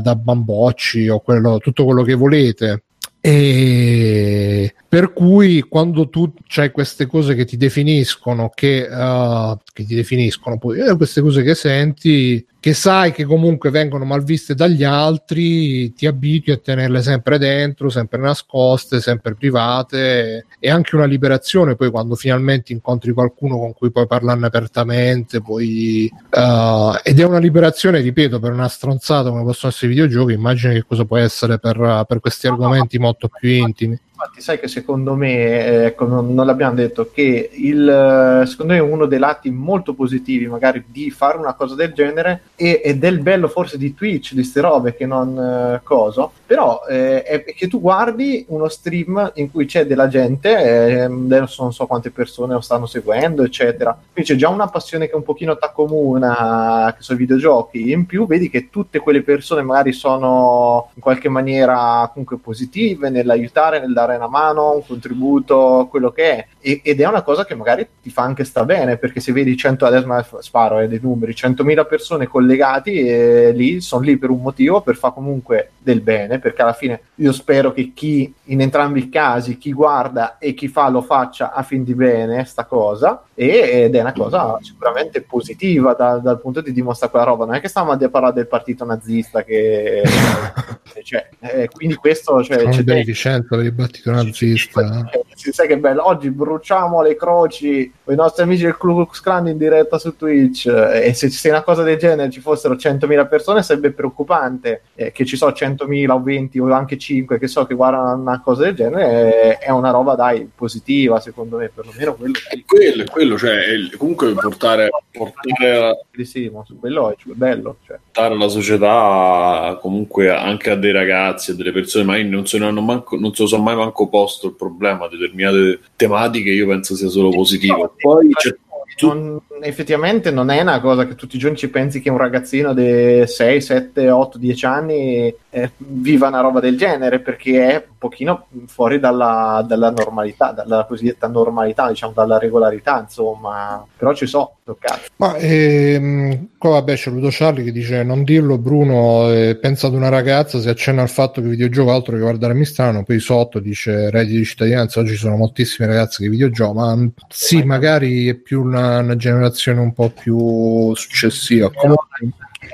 da 0.00 0.14
bambocci 0.16 1.08
o 1.08 1.20
quello, 1.20 1.58
tutto 1.58 1.84
quello 1.84 2.02
che 2.02 2.14
volete. 2.14 2.82
E 3.20 4.74
per 4.88 5.12
cui 5.12 5.60
quando 5.60 6.08
tu 6.08 6.32
c'hai 6.46 6.70
queste 6.70 7.06
cose 7.06 7.34
che 7.34 7.44
ti 7.44 7.58
definiscono, 7.58 8.50
che, 8.54 8.88
uh, 8.90 9.58
che 9.74 9.84
ti 9.84 9.94
definiscono 9.94 10.56
poi 10.56 10.80
eh, 10.80 10.96
queste 10.96 11.20
cose 11.20 11.42
che 11.42 11.54
senti, 11.54 12.46
che 12.58 12.72
sai 12.72 13.12
che 13.12 13.24
comunque 13.24 13.68
vengono 13.68 14.06
mal 14.06 14.24
viste 14.24 14.54
dagli 14.54 14.84
altri, 14.84 15.92
ti 15.92 16.06
abitui 16.06 16.54
a 16.54 16.56
tenerle 16.56 17.02
sempre 17.02 17.36
dentro, 17.36 17.90
sempre 17.90 18.18
nascoste, 18.18 19.02
sempre 19.02 19.34
private. 19.34 20.46
È 20.58 20.70
anche 20.70 20.96
una 20.96 21.04
liberazione 21.04 21.76
poi 21.76 21.90
quando 21.90 22.14
finalmente 22.14 22.72
incontri 22.72 23.12
qualcuno 23.12 23.58
con 23.58 23.74
cui 23.74 23.90
puoi 23.90 24.06
parlarne 24.06 24.46
apertamente, 24.46 25.42
poi, 25.42 26.10
uh, 26.12 26.98
ed 27.02 27.20
è 27.20 27.24
una 27.24 27.38
liberazione, 27.38 28.00
ripeto, 28.00 28.40
per 28.40 28.52
una 28.52 28.68
stronzata 28.68 29.28
come 29.28 29.44
possono 29.44 29.70
essere 29.70 29.92
i 29.92 29.94
videogiochi, 29.94 30.32
immagino 30.32 30.72
che 30.72 30.84
cosa 30.88 31.04
può 31.04 31.18
essere 31.18 31.58
per, 31.58 32.04
per 32.08 32.20
questi 32.20 32.46
argomenti 32.46 32.98
molto 32.98 33.28
più 33.28 33.50
intimi. 33.50 33.98
Infatti, 34.20 34.40
sai 34.40 34.58
che 34.58 34.66
secondo 34.66 35.14
me, 35.14 35.84
ecco, 35.84 36.04
non, 36.04 36.34
non 36.34 36.44
l'abbiamo 36.44 36.74
detto, 36.74 37.08
che 37.12 37.50
il, 37.52 38.42
secondo 38.48 38.72
me 38.72 38.80
uno 38.80 39.06
dei 39.06 39.20
lati 39.20 39.48
molto 39.48 39.94
positivi 39.94 40.48
magari 40.48 40.82
di 40.88 41.08
fare 41.12 41.38
una 41.38 41.54
cosa 41.54 41.76
del 41.76 41.92
genere 41.92 42.42
e, 42.56 42.80
ed 42.84 43.04
è 43.04 43.06
il 43.06 43.20
bello 43.20 43.46
forse 43.46 43.78
di 43.78 43.94
Twitch, 43.94 44.32
di 44.34 44.42
ste 44.42 44.60
robe 44.60 44.96
che 44.96 45.06
non 45.06 45.38
eh, 45.38 45.80
coso, 45.84 46.32
però 46.44 46.82
eh, 46.88 47.22
è 47.22 47.44
che 47.44 47.68
tu 47.68 47.80
guardi 47.80 48.44
uno 48.48 48.66
stream 48.66 49.30
in 49.36 49.52
cui 49.52 49.66
c'è 49.66 49.86
della 49.86 50.08
gente, 50.08 50.50
eh, 50.50 51.02
adesso 51.02 51.62
non 51.62 51.72
so 51.72 51.86
quante 51.86 52.10
persone 52.10 52.54
lo 52.54 52.60
stanno 52.60 52.86
seguendo, 52.86 53.44
eccetera, 53.44 53.96
quindi 54.12 54.32
c'è 54.32 54.36
già 54.36 54.48
una 54.48 54.66
passione 54.66 55.08
che 55.08 55.14
un 55.14 55.22
pochino 55.22 55.56
t'accomuna, 55.56 56.92
che 56.96 57.04
sono 57.04 57.18
i 57.18 57.22
videogiochi, 57.22 57.88
e 57.88 57.92
in 57.92 58.04
più 58.04 58.26
vedi 58.26 58.50
che 58.50 58.68
tutte 58.68 58.98
quelle 58.98 59.22
persone 59.22 59.62
magari 59.62 59.92
sono 59.92 60.90
in 60.94 61.02
qualche 61.02 61.28
maniera 61.28 62.08
comunque 62.12 62.38
positive 62.38 63.10
nell'aiutare, 63.10 63.78
nel 63.78 63.92
dare 63.92 64.07
una 64.16 64.28
mano, 64.28 64.74
un 64.74 64.86
contributo, 64.86 65.86
quello 65.90 66.10
che 66.10 66.30
è. 66.30 66.46
E- 66.60 66.80
ed 66.82 67.00
è 67.00 67.06
una 67.06 67.22
cosa 67.22 67.44
che 67.44 67.54
magari 67.54 67.86
ti 68.02 68.10
fa 68.10 68.22
anche 68.22 68.44
sta 68.44 68.64
bene, 68.64 68.96
perché 68.96 69.20
se 69.20 69.32
vedi 69.32 69.56
100, 69.56 69.86
adesso 69.86 70.40
sparo 70.40 70.80
eh, 70.80 70.88
dei 70.88 71.00
numeri, 71.00 71.32
100.000 71.32 71.86
persone 71.86 72.26
collegati 72.26 73.06
e 73.06 73.52
lì 73.52 73.80
sono 73.80 74.02
lì 74.02 74.16
per 74.16 74.30
un 74.30 74.40
motivo, 74.40 74.80
per 74.80 74.96
fare 74.96 75.14
comunque 75.14 75.70
del 75.78 76.00
bene, 76.00 76.38
perché 76.38 76.62
alla 76.62 76.72
fine 76.72 77.00
io 77.16 77.32
spero 77.32 77.72
che 77.72 77.92
chi, 77.94 78.32
in 78.44 78.60
entrambi 78.60 79.00
i 79.00 79.08
casi, 79.08 79.58
chi 79.58 79.72
guarda 79.72 80.38
e 80.38 80.54
chi 80.54 80.68
fa 80.68 80.88
lo 80.88 81.02
faccia 81.02 81.52
a 81.52 81.62
fin 81.62 81.84
di 81.84 81.94
bene 81.94 82.44
sta 82.44 82.64
cosa, 82.64 83.22
ed 83.46 83.94
è 83.94 84.00
una 84.00 84.12
cosa 84.12 84.58
sicuramente 84.60 85.22
positiva 85.22 85.94
da- 85.94 86.18
dal 86.18 86.40
punto 86.40 86.60
di 86.60 86.72
dimostrare 86.72 87.12
quella 87.12 87.26
roba. 87.26 87.44
Non 87.44 87.54
è 87.54 87.60
che 87.60 87.68
stiamo 87.68 87.92
a 87.92 88.08
parlare 88.08 88.34
del 88.34 88.48
partito 88.48 88.84
nazista 88.84 89.44
che... 89.44 90.02
cioè, 91.04 91.28
eh, 91.40 91.68
quindi 91.68 91.94
questo... 91.94 92.42
Cioè, 92.42 92.68
c'è 92.68 92.82
dei 92.82 93.04
per 93.04 93.60
il 93.60 93.72
battito 93.72 94.10
nazista. 94.10 95.08
Sì, 95.34 95.52
sai 95.52 95.68
che 95.68 95.78
bello, 95.78 96.04
oggi 96.04 96.30
bruciamo 96.30 97.00
le 97.00 97.14
croci 97.14 97.92
con 98.02 98.12
i 98.12 98.16
nostri 98.16 98.42
amici 98.42 98.64
del 98.64 98.76
Ku 98.76 98.88
Klux 98.88 99.20
Klan 99.20 99.46
in 99.46 99.56
diretta 99.56 99.98
su 99.98 100.16
Twitch 100.16 100.66
eh, 100.66 101.06
e 101.06 101.14
se, 101.14 101.30
se 101.30 101.48
una 101.48 101.62
cosa 101.62 101.82
del 101.82 101.96
genere 101.96 102.30
ci 102.30 102.40
fossero 102.40 102.74
100.000 102.74 103.28
persone 103.28 103.62
sarebbe 103.62 103.92
preoccupante 103.92 104.82
eh, 104.94 105.12
che 105.12 105.24
ci 105.24 105.36
sono 105.36 105.52
100.000 105.52 106.10
o 106.10 106.22
20 106.22 106.58
o 106.58 106.72
anche 106.72 106.98
5 106.98 107.38
che 107.38 107.46
so 107.46 107.66
che 107.66 107.74
guardano 107.74 108.20
una 108.20 108.40
cosa 108.40 108.64
del 108.64 108.74
genere 108.74 109.42
eh, 109.42 109.58
è 109.58 109.70
una 109.70 109.90
roba 109.90 110.14
dai 110.14 110.50
positiva 110.52 111.20
secondo 111.20 111.58
me 111.58 111.70
perlomeno 111.72 112.14
quello 112.14 112.38
È 112.48 112.62
quello, 112.64 113.02
è 113.02 113.06
quello, 113.28 113.38
cioè, 113.38 113.96
comunque 113.96 114.32
portare, 114.32 114.88
portare, 115.10 116.06
sì, 116.24 116.50
quello 116.80 117.10
è 117.10 117.16
cioè, 117.18 117.34
bello 117.34 117.76
cioè. 117.84 117.98
portare 118.02 118.36
la 118.36 118.48
società 118.48 119.78
comunque 119.80 120.30
anche 120.30 120.70
a 120.70 120.76
dei 120.76 120.92
ragazzi, 120.92 121.50
a 121.50 121.54
delle 121.54 121.72
persone, 121.72 122.04
ma 122.04 122.22
non 122.22 122.46
se 122.46 122.58
ne 122.58 122.66
hanno 122.66 122.80
manco, 122.80 123.18
non 123.18 123.34
se 123.34 123.42
lo 123.42 123.48
sono 123.48 123.62
mai 123.62 123.76
manco 123.76 124.08
posto 124.08 124.46
il 124.46 124.54
problema, 124.54 125.08
determinate 125.08 125.80
tematiche 125.96 126.50
io 126.50 126.66
penso 126.66 126.94
sia 126.94 127.08
solo 127.08 127.30
positivo. 127.30 127.94
Poi 127.98 128.30
c'è 128.32 128.54
non- 129.00 129.40
effettivamente 129.60 130.30
non 130.30 130.50
è 130.50 130.60
una 130.60 130.80
cosa 130.80 131.06
che 131.06 131.14
tutti 131.14 131.36
i 131.36 131.38
giorni 131.38 131.56
ci 131.56 131.68
pensi 131.68 132.00
che 132.00 132.10
un 132.10 132.18
ragazzino 132.18 132.74
di 132.74 133.24
6, 133.26 133.60
7, 133.60 134.10
8, 134.10 134.38
10 134.38 134.66
anni 134.66 135.34
eh, 135.50 135.70
viva 135.76 136.28
una 136.28 136.40
roba 136.40 136.60
del 136.60 136.76
genere 136.76 137.20
perché 137.20 137.68
è 137.68 137.74
un 137.88 137.96
pochino 137.98 138.46
fuori 138.66 138.98
dalla, 138.98 139.64
dalla 139.66 139.90
normalità, 139.90 140.52
dalla 140.52 140.84
cosiddetta 140.86 141.26
normalità, 141.28 141.88
diciamo 141.88 142.12
dalla 142.12 142.38
regolarità, 142.38 143.00
insomma. 143.00 143.84
Però 143.96 144.14
ci 144.14 144.26
so, 144.26 144.58
cazzo. 144.78 145.08
Ma 145.16 145.36
ehm, 145.36 146.48
qua 146.58 146.70
vabbè 146.70 146.94
c'è 146.94 147.10
Ludo 147.10 147.28
Charlie 147.30 147.64
che 147.64 147.72
dice 147.72 148.02
non 148.02 148.24
dirlo 148.24 148.58
Bruno, 148.58 149.30
eh, 149.30 149.56
pensa 149.56 149.86
ad 149.86 149.94
una 149.94 150.08
ragazza, 150.08 150.60
si 150.60 150.68
accenna 150.68 151.02
al 151.02 151.08
fatto 151.08 151.40
che 151.40 151.48
videogioco 151.48 151.92
altro 151.92 152.14
che 152.14 152.20
guardarmi 152.20 152.64
strano, 152.64 153.04
poi 153.04 153.18
sotto 153.20 153.58
dice 153.58 154.10
reddito 154.10 154.38
di 154.38 154.44
cittadinanza, 154.44 155.00
oggi 155.00 155.12
ci 155.12 155.18
sono 155.18 155.36
moltissime 155.36 155.88
ragazze 155.88 156.22
che 156.22 156.30
videogioco, 156.30 156.74
ma 156.74 156.94
mm, 156.94 157.06
sì, 157.28 157.62
magari 157.62 158.28
è 158.28 158.34
più 158.34 158.62
una, 158.62 158.77
una 158.98 159.16
generazione 159.16 159.80
un 159.80 159.92
po' 159.92 160.10
più 160.10 160.94
successiva. 160.94 161.70
Comunque, 161.70 162.32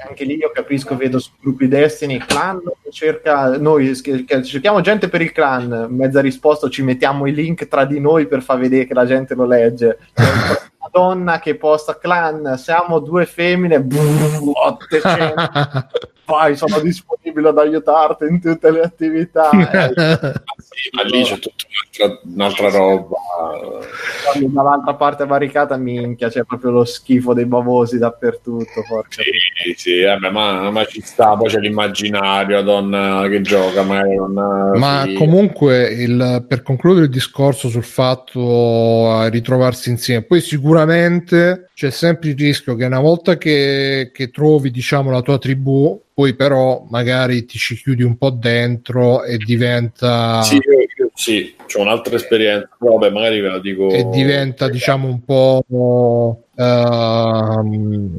Anche 0.09 0.25
lì 0.25 0.37
io 0.37 0.51
capisco, 0.53 0.97
vedo 0.97 1.19
su 1.19 1.31
gruppi 1.41 1.69
Destiny, 1.69 2.19
clan 2.19 2.61
cerca, 2.91 3.57
noi 3.59 3.95
cerchiamo 3.95 4.81
gente 4.81 5.09
per 5.09 5.21
il 5.21 5.33
clan, 5.33 5.89
mezza 5.91 6.21
risposta 6.21 6.69
ci 6.69 6.83
mettiamo 6.83 7.27
i 7.27 7.35
link 7.35 7.69
tra 7.69 7.85
di 7.85 8.01
noi 8.01 8.27
per 8.27 8.43
far 8.43 8.59
vedere 8.59 8.87
che 8.87 8.95
la 8.95 9.05
gente 9.05 9.35
lo 9.35 9.47
legge. 9.47 9.99
Una 10.85 10.91
donna 10.93 11.39
che 11.39 11.57
posta 11.57 11.97
clan, 11.99 12.57
siamo 12.59 12.99
due 12.99 13.25
femmine, 13.25 13.81
brrr, 13.81 14.39
800, 14.43 15.35
vai, 16.27 16.57
sono 16.57 16.79
disponibile 16.81 17.49
ad 17.49 17.59
aiutarti 17.59 18.25
in 18.27 18.41
tutte 18.41 18.71
le 18.71 18.81
attività. 18.83 19.51
Eh, 19.95 20.33
Sì, 20.75 20.91
ma 20.93 21.03
lì 21.05 21.23
c'è 21.23 21.39
tutta 21.39 21.65
un'altra, 22.01 22.21
un'altra 22.35 22.71
roba. 22.79 23.17
quando 24.25 24.49
dall'altra 24.49 24.95
parte 24.95 25.25
barricata, 25.27 25.77
minchia, 25.77 26.29
c'è 26.29 26.43
proprio 26.45 26.71
lo 26.73 26.85
schifo 26.85 27.33
dei 27.33 27.47
bavosi 27.47 27.97
dappertutto. 27.99 28.83
Porca. 28.89 29.23
Sì, 29.23 29.75
sì, 29.77 30.03
vabbè, 30.03 30.31
ma, 30.31 30.71
ma 30.71 30.85
ci 30.85 31.01
sta, 31.01 31.37
poi 31.37 31.49
c'è 31.49 31.59
l'immaginario, 31.61 32.57
la 32.57 32.63
donna 32.63 33.27
che 33.29 33.41
gioca, 33.41 33.83
magari 33.83 34.17
non... 34.17 34.73
Ma 34.79 35.05
sì. 35.07 35.15
comunque, 35.15 35.87
il- 35.93 36.45
per 36.49 36.63
concludere 36.63 37.05
il 37.07 37.11
discorso 37.13 37.69
sul 37.69 37.85
fatto 37.85 39.11
a 39.13 39.29
ritrovarsi 39.29 39.91
insieme, 39.91 40.23
poi 40.23 40.41
sicuramente 40.41 40.74
c'è 41.75 41.91
sempre 41.91 42.31
il 42.31 42.37
rischio 42.37 42.75
che 42.75 42.85
una 42.85 43.01
volta 43.01 43.37
che, 43.37 44.11
che 44.13 44.31
trovi, 44.31 44.71
diciamo, 44.71 45.11
la 45.11 45.21
tua 45.23 45.39
tribù, 45.39 46.01
poi 46.13 46.35
però 46.35 46.87
magari 46.89 47.45
ti 47.45 47.59
ci 47.59 47.77
chiudi 47.77 48.03
un 48.03 48.17
po' 48.17 48.31
dentro 48.31 49.25
e 49.25 49.37
diventa, 49.37 50.43
Sì, 50.43 50.61
sì, 51.15 51.55
c'ho 51.67 51.81
un'altra 51.81 52.17
esperienza, 52.17 52.69
vabbè, 52.79 53.11
magari 53.11 53.41
ve 53.41 53.49
la 53.49 53.61
dico... 53.61 53.91
e 53.91 54.09
diventa, 54.11 54.69
diciamo, 54.69 55.09
un 55.09 55.25
po'. 55.25 56.44
Ehm, 56.57 58.11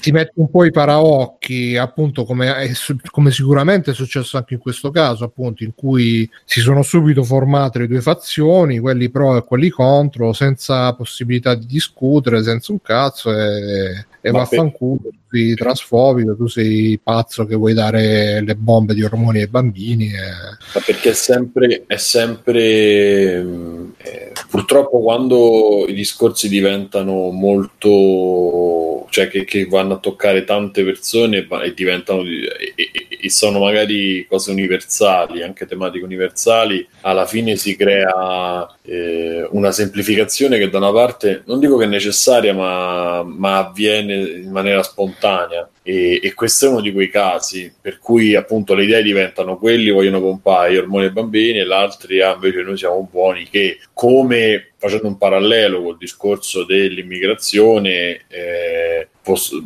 ti 0.00 0.12
metti 0.12 0.32
un 0.34 0.50
po' 0.50 0.64
i 0.64 0.70
paraocchi, 0.70 1.76
appunto, 1.76 2.24
come, 2.24 2.72
come 3.10 3.30
sicuramente 3.30 3.90
è 3.90 3.94
successo 3.94 4.36
anche 4.36 4.54
in 4.54 4.60
questo 4.60 4.90
caso, 4.90 5.24
appunto, 5.24 5.64
in 5.64 5.74
cui 5.74 6.28
si 6.44 6.60
sono 6.60 6.82
subito 6.82 7.22
formate 7.24 7.80
le 7.80 7.86
due 7.86 8.00
fazioni, 8.00 8.78
quelli 8.78 9.10
pro 9.10 9.36
e 9.36 9.44
quelli 9.44 9.68
contro, 9.68 10.32
senza 10.32 10.94
possibilità 10.94 11.54
di 11.54 11.66
discutere, 11.66 12.42
senza 12.42 12.72
un 12.72 12.80
cazzo, 12.80 13.32
e, 13.32 14.06
e 14.28 14.30
vaffanculo, 14.30 15.00
tu 15.02 15.18
sei 15.30 15.54
transfobico, 15.54 16.36
tu 16.36 16.46
sei 16.46 16.98
pazzo 17.02 17.44
che 17.46 17.54
vuoi 17.54 17.74
dare 17.74 18.42
le 18.42 18.54
bombe 18.54 18.94
di 18.94 19.02
ormoni 19.02 19.40
ai 19.40 19.48
bambini. 19.48 20.06
E... 20.06 20.20
Ma 20.74 20.80
perché 20.84 21.10
è 21.10 21.14
sempre, 21.14 21.84
è 21.86 21.96
sempre 21.96 23.40
eh, 23.98 24.32
purtroppo 24.48 25.00
quando 25.00 25.84
i 25.88 25.94
discorsi 25.94 26.48
diventano 26.48 27.30
molto 27.30 29.06
cioè 29.10 29.28
che, 29.28 29.44
che 29.44 29.66
vanno 29.66 29.94
a 29.94 29.98
toccare 29.98 30.44
tante 30.44 30.84
persone 30.84 31.46
e 31.64 31.74
diventano 31.74 32.22
di- 32.22 32.46
e, 32.46 32.72
e- 32.76 33.07
e 33.20 33.30
sono 33.30 33.58
magari 33.58 34.26
cose 34.28 34.50
universali, 34.50 35.42
anche 35.42 35.66
tematiche 35.66 36.04
universali, 36.04 36.86
alla 37.02 37.26
fine 37.26 37.56
si 37.56 37.76
crea 37.76 38.68
eh, 38.82 39.46
una 39.50 39.70
semplificazione 39.72 40.58
che 40.58 40.70
da 40.70 40.78
una 40.78 40.92
parte 40.92 41.42
non 41.46 41.60
dico 41.60 41.76
che 41.76 41.84
è 41.84 41.88
necessaria, 41.88 42.54
ma, 42.54 43.22
ma 43.22 43.58
avviene 43.58 44.14
in 44.14 44.50
maniera 44.50 44.82
spontanea. 44.82 45.68
E, 45.82 46.20
e 46.22 46.34
questo 46.34 46.66
è 46.66 46.68
uno 46.68 46.82
di 46.82 46.92
quei 46.92 47.08
casi 47.08 47.72
per 47.80 47.98
cui 47.98 48.34
appunto 48.34 48.74
le 48.74 48.84
idee 48.84 49.02
diventano 49.02 49.56
quelli 49.56 49.88
vogliono 49.88 50.20
pompare 50.20 50.74
gli 50.74 50.76
ormoni 50.76 51.06
ai 51.06 51.12
bambini 51.12 51.60
e 51.60 51.64
l'altri 51.64 52.20
ah, 52.20 52.34
invece 52.34 52.60
noi 52.60 52.76
siamo 52.76 53.08
buoni 53.10 53.48
che 53.48 53.78
come 53.94 54.72
facendo 54.76 55.06
un 55.06 55.16
parallelo 55.16 55.82
col 55.82 55.96
discorso 55.96 56.64
dell'immigrazione 56.64 58.20
eh, 58.28 59.08
pos- 59.22 59.62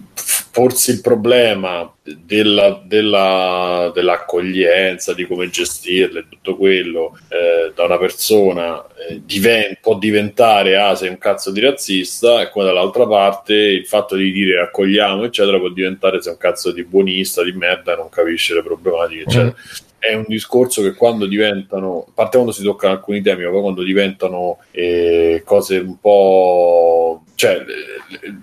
porsi 0.53 0.91
il 0.91 1.01
problema 1.01 1.91
della, 2.03 2.81
della- 2.85 3.91
dell'accoglienza 3.95 5.15
di 5.15 5.27
come 5.27 5.49
gestirla 5.49 6.21
e 6.21 6.27
tutto 6.29 6.57
quello 6.57 7.19
eh, 7.29 7.73
da 7.75 7.85
una 7.85 7.97
persona 7.99 8.85
eh, 9.09 9.23
diven- 9.25 9.79
può 9.81 9.97
diventare 9.99 10.77
ah 10.77 10.95
sei 10.95 11.09
un 11.09 11.17
cazzo 11.19 11.51
di 11.51 11.61
razzista 11.61 12.43
e 12.43 12.51
come 12.51 12.67
dall'altra 12.67 13.07
parte 13.07 13.55
il 13.55 13.87
fatto 13.87 14.15
di 14.15 14.31
dire 14.31 14.61
accogliamo 14.61 15.25
eccetera 15.25 15.59
può 15.59 15.71
diventare 15.71 16.21
sei 16.21 16.33
un 16.33 16.39
cazzo 16.39 16.71
di 16.71 16.85
buonista 16.85 17.43
di 17.43 17.53
merda 17.53 17.97
non 17.97 18.11
capisce 18.11 18.53
le 18.55 18.63
problematiche 18.63 19.23
eccetera 19.23 19.55
è 20.03 20.15
un 20.15 20.25
discorso 20.27 20.83
che 20.83 20.95
quando 20.95 21.27
diventano, 21.27 22.07
a 22.09 22.11
parte 22.13 22.37
quando 22.37 22.51
si 22.51 22.65
toccano 22.65 22.95
alcuni 22.95 23.23
temi, 23.23 23.45
ma 23.45 23.51
poi 23.51 23.61
quando 23.61 23.85
diventano 23.85 24.59
eh, 24.73 25.43
cose 25.45 25.79
un 25.79 25.97
po'... 26.01 27.23
cioè 27.37 27.65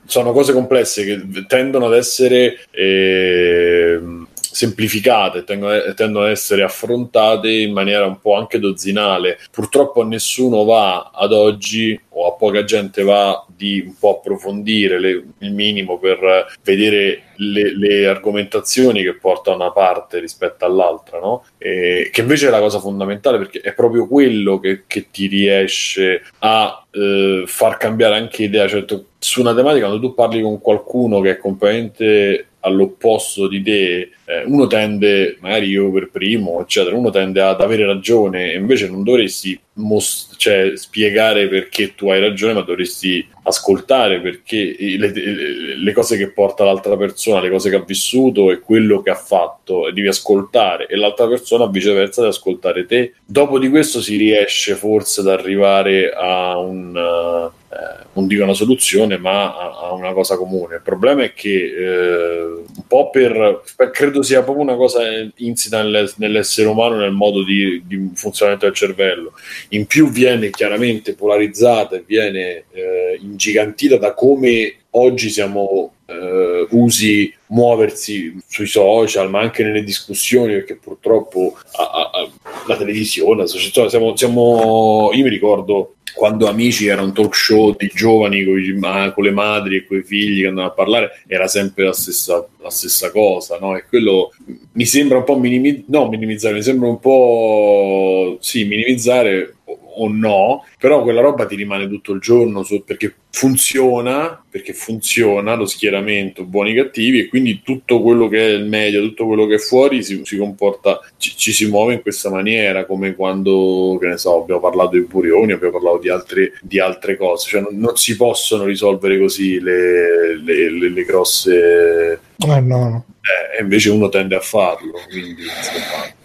sono 0.05 0.31
cose 0.31 0.53
complesse 0.53 1.03
che 1.03 1.45
tendono 1.47 1.87
ad 1.87 1.95
essere 1.95 2.59
eh, 2.71 3.99
semplificate, 4.39 5.43
tendono, 5.43 6.23
ad 6.23 6.31
essere 6.31 6.63
affrontate 6.63 7.51
in 7.51 7.73
maniera 7.73 8.05
un 8.05 8.21
po' 8.21 8.35
anche 8.35 8.57
dozzinale. 8.57 9.37
Purtroppo 9.51 10.05
nessuno 10.05 10.63
va 10.63 11.11
ad 11.13 11.33
oggi 11.33 11.99
o 12.11 12.25
a 12.25 12.37
poca 12.37 12.63
gente 12.63 13.03
va 13.03 13.45
di 13.53 13.83
un 13.85 13.95
po' 13.99 14.19
approfondire 14.19 14.97
le- 14.97 15.23
il 15.39 15.53
minimo 15.53 15.99
per 15.99 16.55
vedere 16.63 17.23
le, 17.39 17.75
le 17.77 18.07
argomentazioni 18.07 19.03
che 19.03 19.15
porta 19.15 19.53
una 19.53 19.71
parte 19.71 20.19
rispetto 20.19 20.65
all'altra, 20.65 21.19
no? 21.19 21.45
E- 21.57 22.09
che 22.11 22.21
invece 22.21 22.47
è 22.47 22.49
la 22.49 22.59
cosa 22.59 22.79
fondamentale 22.79 23.37
perché 23.37 23.59
è 23.61 23.73
proprio 23.73 24.07
quello 24.07 24.59
che, 24.59 24.83
che 24.87 25.07
ti 25.11 25.27
riesce 25.27 26.23
a 26.39 26.85
eh, 26.91 27.43
far 27.45 27.77
cambiare 27.77 28.15
anche 28.15 28.43
idea. 28.43 28.67
Certo, 28.67 29.05
su 29.19 29.41
una 29.41 29.53
tematica, 29.53 29.87
quando 29.87 30.05
tu 30.07 30.13
parli 30.13 30.41
con 30.41 30.59
qualcuno 30.59 31.21
che 31.21 31.31
è 31.31 31.37
completamente 31.37 32.45
all'opposto 32.61 33.47
di 33.47 33.61
te, 33.61 34.11
eh, 34.25 34.43
uno 34.45 34.67
tende, 34.67 35.37
magari 35.39 35.67
io 35.67 35.91
per 35.91 36.09
primo, 36.11 36.61
eccetera, 36.61 36.95
uno 36.95 37.09
tende 37.09 37.39
ad 37.41 37.61
avere 37.61 37.85
ragione 37.85 38.51
e 38.51 38.57
invece 38.57 38.89
non 38.89 39.03
dovresti 39.03 39.57
mos- 39.75 40.33
cioè, 40.37 40.73
spiegare 40.75 41.47
perché 41.47 41.95
tu 41.95 42.09
hai 42.09 42.19
ragione, 42.19 42.53
ma 42.53 42.61
dovresti 42.61 43.25
ascoltare 43.43 44.19
perché 44.19 44.75
le- 44.77 45.77
le 45.77 45.93
cose 45.93 46.17
che 46.17 46.31
porta 46.31 46.65
l'altra 46.65 46.97
persona, 46.97 47.28
le 47.37 47.51
cose 47.51 47.69
che 47.69 47.75
ha 47.75 47.83
vissuto 47.83 48.49
e 48.49 48.59
quello 48.59 49.01
che 49.01 49.11
ha 49.11 49.15
fatto, 49.15 49.87
e 49.87 49.93
devi 49.93 50.07
ascoltare 50.07 50.87
e 50.87 50.95
l'altra 50.95 51.27
persona 51.27 51.67
viceversa 51.67 52.21
deve 52.21 52.33
ascoltare 52.33 52.85
te. 52.85 53.13
Dopo 53.23 53.59
di 53.59 53.69
questo 53.69 54.01
si 54.01 54.17
riesce 54.17 54.73
forse 54.73 55.21
ad 55.21 55.27
arrivare 55.27 56.11
a 56.11 56.57
un... 56.57 57.51
eh, 57.71 58.05
non 58.13 58.25
dico 58.27 58.43
una 58.43 58.53
soluzione, 58.53 59.17
ma 59.17 59.55
a, 59.55 59.87
a 59.89 59.93
una 59.93 60.11
cosa 60.13 60.35
comune. 60.37 60.75
Il 60.75 60.81
problema 60.81 61.23
è 61.23 61.33
che 61.33 61.49
eh, 61.65 62.43
un 62.43 62.87
po' 62.87 63.09
per, 63.11 63.61
per- 63.75 63.91
credo 63.91 64.23
sia 64.23 64.41
proprio 64.43 64.63
una 64.63 64.75
cosa 64.75 65.01
insita 65.35 65.81
nell'ess- 65.81 66.15
nell'essere 66.17 66.67
umano, 66.67 66.95
nel 66.95 67.11
modo 67.11 67.43
di, 67.43 67.83
di 67.85 68.09
funzionamento 68.15 68.65
del 68.65 68.75
cervello. 68.75 69.33
In 69.69 69.85
più 69.85 70.09
viene 70.09 70.49
chiaramente 70.49 71.13
polarizzata 71.13 71.95
e 71.95 72.03
viene 72.05 72.63
eh, 72.71 73.17
ingigantita 73.21 73.97
da 73.97 74.13
come 74.13 74.73
oggi 74.91 75.29
siamo 75.29 75.93
eh, 76.07 76.65
usi 76.71 77.31
muoversi 77.47 78.35
sui 78.47 78.65
social, 78.65 79.29
ma 79.29 79.41
anche 79.41 79.63
nelle 79.63 79.83
discussioni, 79.83 80.53
perché 80.53 80.75
purtroppo 80.75 81.55
a- 81.73 81.83
a- 81.83 82.09
a- 82.13 82.29
la 82.67 82.75
televisione, 82.77 83.41
la 83.41 83.47
società, 83.47 83.87
siamo, 83.89 84.15
siamo- 84.15 85.11
io 85.13 85.23
mi 85.23 85.29
ricordo 85.29 85.93
quando 86.19 86.49
Amici 86.49 86.87
era 86.87 87.01
un 87.01 87.13
talk 87.13 87.33
show 87.33 87.73
di 87.77 87.89
giovani 87.95 88.43
con, 88.43 89.23
le 89.23 89.31
madri 89.31 89.77
e 89.77 89.85
con 89.85 89.99
i 89.99 90.03
figli 90.03 90.41
che 90.41 90.47
andavano 90.47 90.73
a 90.73 90.75
parlare, 90.75 91.23
era 91.25 91.47
sempre 91.47 91.85
la 91.85 91.93
stessa, 91.93 92.45
la 92.61 92.69
stessa 92.69 93.09
cosa, 93.09 93.57
no? 93.57 93.77
E 93.77 93.85
quello 93.87 94.33
mi 94.73 94.85
sembra 94.85 95.19
un 95.19 95.23
po' 95.23 95.39
minimi- 95.39 95.85
no, 95.87 96.09
minimizzare, 96.09 96.55
mi 96.55 96.61
sembra 96.61 96.89
un 96.89 96.99
po' 96.99 98.37
sì, 98.41 98.65
minimizzare 98.65 99.58
o 99.95 100.07
no, 100.09 100.65
però 100.77 101.03
quella 101.03 101.21
roba 101.21 101.45
ti 101.45 101.55
rimane 101.55 101.87
tutto 101.87 102.13
il 102.13 102.21
giorno 102.21 102.63
so- 102.63 102.81
perché 102.81 103.13
funziona, 103.31 104.43
perché 104.49 104.73
funziona 104.73 105.55
lo 105.55 105.65
schieramento 105.65 106.45
buoni 106.45 106.71
e 106.71 106.83
cattivi 106.83 107.19
e 107.19 107.27
quindi 107.27 107.61
tutto 107.63 108.01
quello 108.01 108.27
che 108.27 108.39
è 108.39 108.49
il 108.51 108.65
medio, 108.65 109.01
tutto 109.01 109.27
quello 109.27 109.45
che 109.45 109.55
è 109.55 109.59
fuori 109.59 110.03
si, 110.03 110.21
si 110.23 110.37
comporta, 110.37 110.99
ci, 111.17 111.33
ci 111.35 111.51
si 111.51 111.67
muove 111.67 111.93
in 111.93 112.01
questa 112.01 112.29
maniera, 112.29 112.85
come 112.85 113.15
quando, 113.15 113.97
che 113.99 114.07
ne 114.07 114.17
so, 114.17 114.41
abbiamo 114.41 114.61
parlato 114.61 114.91
di 114.91 115.01
Burioni, 115.01 115.51
abbiamo 115.51 115.73
parlato 115.73 115.99
di, 115.99 116.09
altri, 116.09 116.51
di 116.61 116.79
altre 116.79 117.17
cose, 117.17 117.49
cioè 117.49 117.61
non, 117.61 117.77
non 117.77 117.95
si 117.97 118.15
possono 118.15 118.63
risolvere 118.63 119.19
così 119.19 119.59
le, 119.59 120.37
le, 120.37 120.71
le, 120.71 120.89
le 120.89 121.03
grosse... 121.03 122.19
Eh, 122.37 122.61
no. 122.61 123.05
Eh, 123.21 123.59
e 123.59 123.61
invece 123.61 123.89
uno 123.89 124.09
tende 124.09 124.35
a 124.35 124.39
farlo, 124.39 124.93
quindi 125.09 125.43
insomma. 125.43 126.17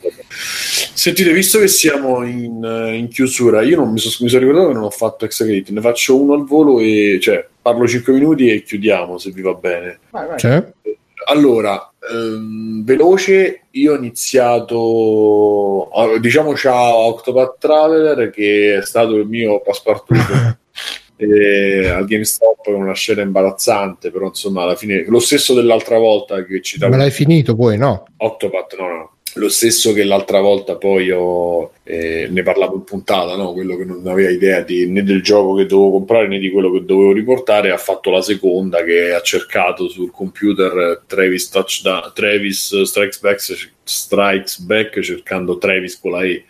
Sentite, 0.95 1.33
visto 1.33 1.59
che 1.59 1.69
siamo 1.69 2.25
in, 2.25 2.65
eh, 2.65 2.97
in 2.97 3.09
chiusura, 3.09 3.63
io 3.63 3.77
non 3.77 3.93
mi, 3.93 3.99
so- 3.99 4.23
mi 4.23 4.29
sono 4.29 4.41
ricordato 4.41 4.69
che 4.69 4.75
non 4.75 4.85
ho 4.85 4.91
fatto 4.91 5.25
extra 5.25 5.45
credit, 5.45 5.71
ne 5.71 5.81
faccio 5.81 6.21
uno 6.21 6.35
al 6.35 6.45
volo 6.45 6.81
e 6.81 7.19
cioè 7.21 7.47
parlo 7.61 7.87
5 7.87 8.13
minuti 8.13 8.49
e 8.49 8.63
chiudiamo 8.63 9.19
se 9.19 9.31
vi 9.31 9.43
va 9.43 9.55
bene. 9.55 9.99
Vai, 10.11 10.27
vai. 10.27 10.37
C'è? 10.37 10.73
Allora, 11.27 11.93
ehm, 12.11 12.85
veloce, 12.85 13.63
io 13.71 13.93
ho 13.93 13.97
iniziato, 13.97 15.91
diciamo 16.21 16.55
ciao 16.55 17.01
a 17.01 17.07
Octopath 17.07 17.57
Traveler 17.59 18.31
che 18.31 18.79
è 18.79 18.83
stato 18.83 19.17
il 19.17 19.27
mio 19.27 19.61
passepartout 19.61 20.59
eh, 21.17 21.89
al 21.89 22.05
GameStop 22.05 22.65
con 22.65 22.75
una 22.75 22.95
scena 22.95 23.23
imbarazzante, 23.23 24.11
però 24.11 24.27
insomma 24.27 24.63
alla 24.63 24.77
fine 24.77 25.05
lo 25.07 25.19
stesso 25.19 25.55
dell'altra 25.55 25.99
volta 25.99 26.45
che 26.45 26.61
ci 26.61 26.79
Me 26.81 26.97
l'hai 26.97 27.11
finito 27.11 27.55
poi, 27.55 27.79
no? 27.79 28.05
Octopath, 28.17 28.77
no, 28.79 28.89
no. 28.89 29.14
Lo 29.37 29.49
stesso 29.49 29.93
che 29.93 30.05
l'altra 30.05 30.41
volta 30.41 30.77
poi 30.77 31.11
ho, 31.11 31.73
eh, 31.83 32.29
ne 32.31 32.43
parlavo 32.43 32.77
in 32.77 32.85
puntata, 32.85 33.35
no? 33.37 33.53
quello 33.53 33.77
che 33.77 33.85
non 33.85 34.07
aveva 34.07 34.31
idea 34.31 34.61
di, 34.61 34.89
né 34.89 35.03
del 35.03 35.23
gioco 35.23 35.55
che 35.55 35.67
dovevo 35.67 35.91
comprare 35.91 36.29
né 36.29 36.39
di 36.39 36.51
quello 36.51 36.71
che 36.71 36.85
dovevo 36.85 37.13
riportare, 37.13 37.73
ha 37.73 37.77
fatto 37.77 38.11
la 38.11 38.23
seconda 38.23 38.85
che 38.85 39.13
ha 39.13 39.21
cercato 39.23 39.89
sul 39.89 40.13
computer 40.13 41.03
Travis, 41.07 41.49
Touchdown, 41.49 42.13
Travis 42.15 42.83
Strikes, 42.83 43.21
Back, 43.21 43.71
Strikes 43.83 44.59
Back 44.61 45.01
cercando 45.01 45.59
Travis 45.59 45.99
con 45.99 46.13
la 46.13 46.23
E. 46.23 46.45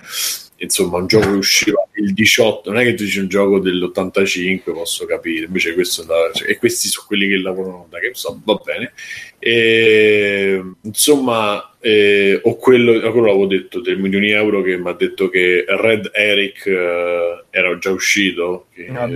Insomma, 0.59 0.99
un 0.99 1.07
gioco 1.07 1.31
che 1.31 1.37
usciva 1.37 1.87
il 1.95 2.15
18, 2.15 2.71
non 2.71 2.81
è 2.81 2.85
che 2.85 2.95
tu 2.95 3.05
dici 3.05 3.19
un 3.19 3.29
gioco 3.29 3.59
dell'85, 3.59 4.73
posso 4.73 5.05
capire, 5.05 5.47
invece 5.47 5.75
questo 5.75 6.05
da- 6.05 6.31
cioè, 6.33 6.49
e 6.49 6.57
questi 6.59 6.89
sono 6.89 7.07
quelli 7.07 7.29
che 7.29 7.39
lavorano 7.39 7.87
da 7.91 7.99
GameStop, 7.99 8.39
va 8.45 8.61
bene. 8.65 8.93
E, 9.39 10.63
insomma, 10.83 11.74
eh, 11.87 12.41
o 12.43 12.57
quello, 12.57 12.99
quello 13.11 13.27
l'avevo 13.27 13.45
detto 13.45 13.83
del 13.83 13.99
milioni 13.99 14.29
di 14.29 14.33
euro 14.33 14.63
che 14.63 14.79
mi 14.79 14.89
ha 14.89 14.95
detto 14.95 15.29
che 15.29 15.67
Red 15.69 16.13
Eric 16.15 16.67
eh, 16.67 17.45
era 17.51 17.77
già 17.77 17.91
uscito. 17.91 18.69
Che 18.73 18.87
No, 18.89 19.07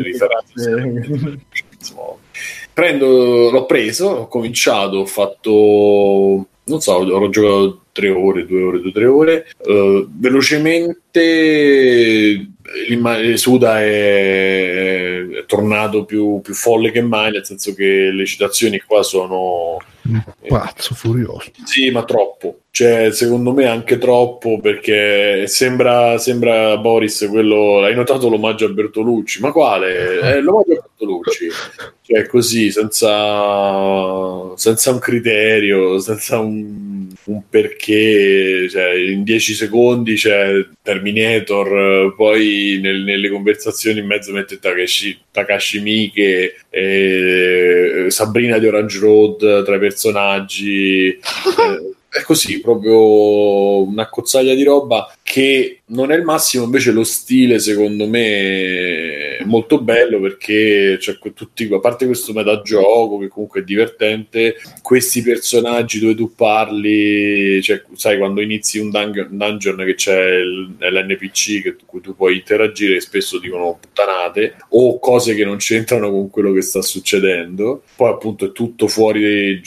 sì. 0.55 0.69
Insomma, 1.79 2.13
prendo, 2.75 3.51
l'ho 3.51 3.65
preso, 3.65 4.09
ho 4.09 4.29
cominciato, 4.29 4.99
ho 4.99 5.07
fatto, 5.07 6.47
non 6.65 6.81
so, 6.83 6.93
ho 6.93 7.29
giocato 7.31 7.85
tre 7.93 8.11
ore, 8.11 8.45
due 8.45 8.63
ore, 8.63 8.83
due, 8.83 8.93
tre 8.93 9.07
ore. 9.07 9.47
Eh, 9.65 10.07
velocemente 10.11 12.51
Suda 13.37 13.81
è, 13.81 15.27
è 15.27 15.45
tornato 15.47 16.05
più, 16.05 16.43
più 16.43 16.53
folle 16.53 16.91
che 16.91 17.01
mai, 17.01 17.31
nel 17.31 17.47
senso 17.47 17.73
che 17.73 18.11
le 18.11 18.27
citazioni 18.27 18.79
qua 18.87 19.03
sono 19.03 19.79
Un 20.09 20.23
pazzo 20.49 20.95
furioso. 20.95 21.51
sì, 21.65 21.91
ma 21.91 22.05
troppo. 22.05 22.61
Cioè, 22.71 23.11
secondo 23.13 23.53
me 23.53 23.67
anche 23.67 23.99
troppo 23.99 24.59
perché 24.61 25.47
sembra, 25.47 26.17
sembra 26.19 26.77
Boris 26.79 27.27
quello. 27.31 27.83
Hai 27.83 27.95
notato 27.95 28.29
l'omaggio 28.29 28.67
a 28.67 28.71
Bertolucci? 28.71 29.41
Ma 29.41 29.53
quale? 29.53 30.21
È 30.21 30.41
l'omaggio 30.41 30.73
a 30.73 30.88
Bertolucci. 31.19 31.49
Cioè, 32.03 32.27
così, 32.27 32.71
senza, 32.71 34.57
senza 34.57 34.91
un 34.91 34.99
criterio, 34.99 35.99
senza 35.99 36.39
un, 36.39 37.09
un 37.25 37.43
perché. 37.49 38.69
Cioè, 38.71 38.95
in 38.95 39.25
10 39.25 39.55
secondi 39.55 40.15
c'è 40.15 40.67
Terminator, 40.83 42.15
poi 42.15 42.79
nel- 42.83 43.03
nelle 43.03 43.31
conversazioni 43.31 44.01
in 44.01 44.07
mezzo 44.07 44.33
mette 44.33 44.59
Takashi, 44.59 45.19
Takashi 45.31 45.81
Miike, 45.81 46.55
e 46.71 48.07
Sabrina 48.09 48.59
di 48.59 48.67
Orange 48.67 48.99
Road 48.99 49.65
tra 49.65 49.77
i 49.77 49.81
personaggi. 49.81 51.19
Eh, 51.59 51.97
è 52.11 52.23
così, 52.23 52.61
proprio 52.61 53.83
una 53.83 54.09
cozzaglia 54.09 54.55
di 54.55 54.65
roba 54.65 55.13
che 55.31 55.81
non 55.89 56.11
è 56.11 56.17
il 56.17 56.23
massimo, 56.23 56.65
invece 56.65 56.91
lo 56.91 57.05
stile 57.05 57.59
secondo 57.59 58.07
me 58.07 59.37
è 59.37 59.45
molto 59.45 59.79
bello 59.79 60.21
perché 60.21 60.99
que- 61.21 61.35
tutti, 61.35 61.69
a 61.71 61.81
parte 61.81 62.07
questo 62.07 62.33
metagioco 62.33 63.19
che 63.19 63.29
comunque 63.29 63.61
è 63.61 63.63
divertente, 63.63 64.57
questi 64.81 65.21
personaggi 65.21 65.99
dove 66.01 66.15
tu 66.15 66.35
parli, 66.35 67.61
cioè, 67.61 67.83
sai 67.93 68.17
quando 68.17 68.41
inizi 68.41 68.79
un 68.79 68.89
dun- 68.89 69.29
dungeon 69.31 69.77
che 69.85 69.95
c'è 69.97 70.19
il- 70.37 70.75
l'NPC 70.79 71.61
che, 71.63 71.77
cui 71.85 72.01
tu 72.01 72.17
puoi 72.17 72.37
interagire 72.37 72.97
e 72.97 73.01
spesso 73.03 73.39
dicono 73.39 73.77
puttanate 73.79 74.57
o 74.71 74.99
cose 74.99 75.35
che 75.35 75.45
non 75.45 75.59
c'entrano 75.59 76.11
con 76.11 76.31
quello 76.31 76.53
che 76.53 76.63
sta 76.63 76.81
succedendo, 76.81 77.83
poi 77.97 78.09
appunto 78.11 78.47
è 78.47 78.53
tutto 78.53 78.89
fuori, 78.89 79.61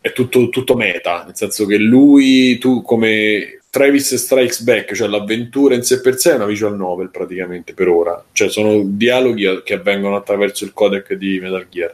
è 0.00 0.12
tutto, 0.14 0.48
tutto 0.48 0.76
meta, 0.76 1.24
nel 1.26 1.36
senso 1.36 1.66
che 1.66 1.76
lui, 1.76 2.56
tu 2.56 2.80
come 2.80 3.58
Travis 3.74 4.14
Strikes 4.14 4.62
Back, 4.62 4.94
cioè 4.94 5.08
l'avventura 5.08 5.74
in 5.74 5.82
sé 5.82 6.00
per 6.00 6.16
sé 6.16 6.30
è 6.30 6.34
una 6.36 6.46
visual 6.46 6.76
novel 6.76 7.10
praticamente 7.10 7.74
per 7.74 7.88
ora, 7.88 8.24
cioè 8.30 8.48
sono 8.48 8.80
dialoghi 8.84 9.62
che 9.64 9.74
avvengono 9.74 10.14
attraverso 10.14 10.62
il 10.62 10.72
codec 10.72 11.14
di 11.14 11.40
Metal 11.40 11.66
Gear. 11.68 11.92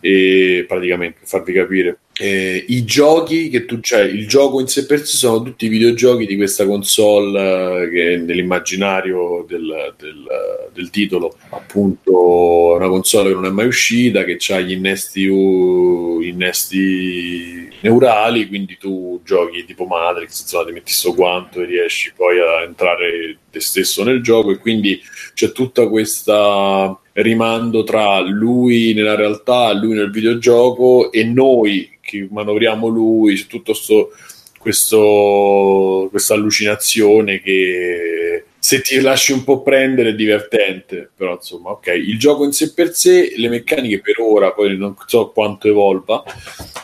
E 0.00 0.64
praticamente 0.66 1.18
per 1.18 1.28
farvi 1.28 1.52
capire 1.52 1.98
Eh, 2.22 2.66
i 2.68 2.84
giochi 2.84 3.48
che 3.48 3.64
tu 3.64 3.80
cioè 3.80 4.02
il 4.02 4.28
gioco 4.28 4.60
in 4.60 4.68
sé 4.68 4.86
per 4.86 5.04
sé 5.04 5.16
sono 5.16 5.42
tutti 5.42 5.66
i 5.66 5.68
videogiochi 5.68 6.24
di 6.24 6.36
questa 6.36 6.64
console 6.64 7.86
eh, 7.86 7.90
che 7.90 8.16
nell'immaginario 8.18 9.44
del, 9.48 9.92
del, 9.98 10.24
del 10.72 10.90
titolo. 10.90 11.36
Appunto 11.48 12.74
è 12.74 12.76
una 12.76 12.88
console 12.88 13.30
che 13.30 13.34
non 13.34 13.46
è 13.46 13.50
mai 13.50 13.66
uscita 13.66 14.22
che 14.22 14.38
ha 14.52 14.60
gli 14.60 14.70
innesti, 14.70 15.26
u- 15.26 16.20
innesti 16.20 17.68
neurali 17.80 18.46
quindi 18.46 18.76
tu 18.78 19.20
giochi 19.24 19.64
tipo 19.64 19.86
Matrix 19.86 20.42
insomma 20.42 20.66
ti 20.66 20.72
metti 20.72 20.92
sto 20.92 21.14
guanto 21.14 21.60
e 21.60 21.64
riesci 21.64 22.12
poi 22.14 22.38
a 22.38 22.62
entrare 22.62 23.38
te 23.52 23.60
stesso 23.60 24.02
nel 24.02 24.22
gioco 24.22 24.50
e 24.50 24.58
quindi 24.58 25.00
c'è 25.34 25.52
tutta 25.52 25.88
questa 25.88 26.98
rimando 27.14 27.84
tra 27.84 28.20
lui 28.20 28.94
nella 28.94 29.14
realtà, 29.14 29.72
lui 29.72 29.94
nel 29.94 30.10
videogioco 30.10 31.12
e 31.12 31.22
noi 31.24 31.98
che 32.00 32.26
manovriamo 32.30 32.88
lui, 32.88 33.36
c'è 33.36 33.46
tutto 33.46 33.74
sto, 33.74 34.10
questo, 34.58 36.08
questa 36.10 36.34
allucinazione 36.34 37.40
che 37.40 38.44
se 38.64 38.80
ti 38.80 39.00
lasci 39.00 39.32
un 39.32 39.42
po' 39.42 39.60
prendere 39.60 40.10
è 40.10 40.14
divertente, 40.14 41.10
però 41.16 41.32
insomma, 41.32 41.70
ok, 41.70 41.88
il 41.88 42.16
gioco 42.16 42.44
in 42.44 42.52
sé 42.52 42.72
per 42.72 42.94
sé, 42.94 43.32
le 43.36 43.48
meccaniche 43.48 44.00
per 44.00 44.20
ora, 44.20 44.52
poi 44.52 44.76
non 44.76 44.94
so 45.04 45.30
quanto 45.30 45.66
evolva, 45.66 46.22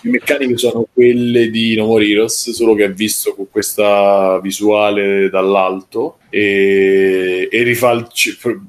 le 0.03 0.11
meccaniche 0.11 0.57
sono 0.57 0.89
quelle 0.93 1.51
di 1.51 1.77
No 1.77 1.87
More 1.87 2.05
Heroes, 2.05 2.51
solo 2.51 2.75
che 2.75 2.87
è 2.87 2.93
visto 2.93 3.33
con 3.37 3.49
questa 3.49 4.41
visuale 4.41 5.31
dall'alto 5.31 6.19
e, 6.31 7.49
e 7.49 7.63
rifà 7.63 8.09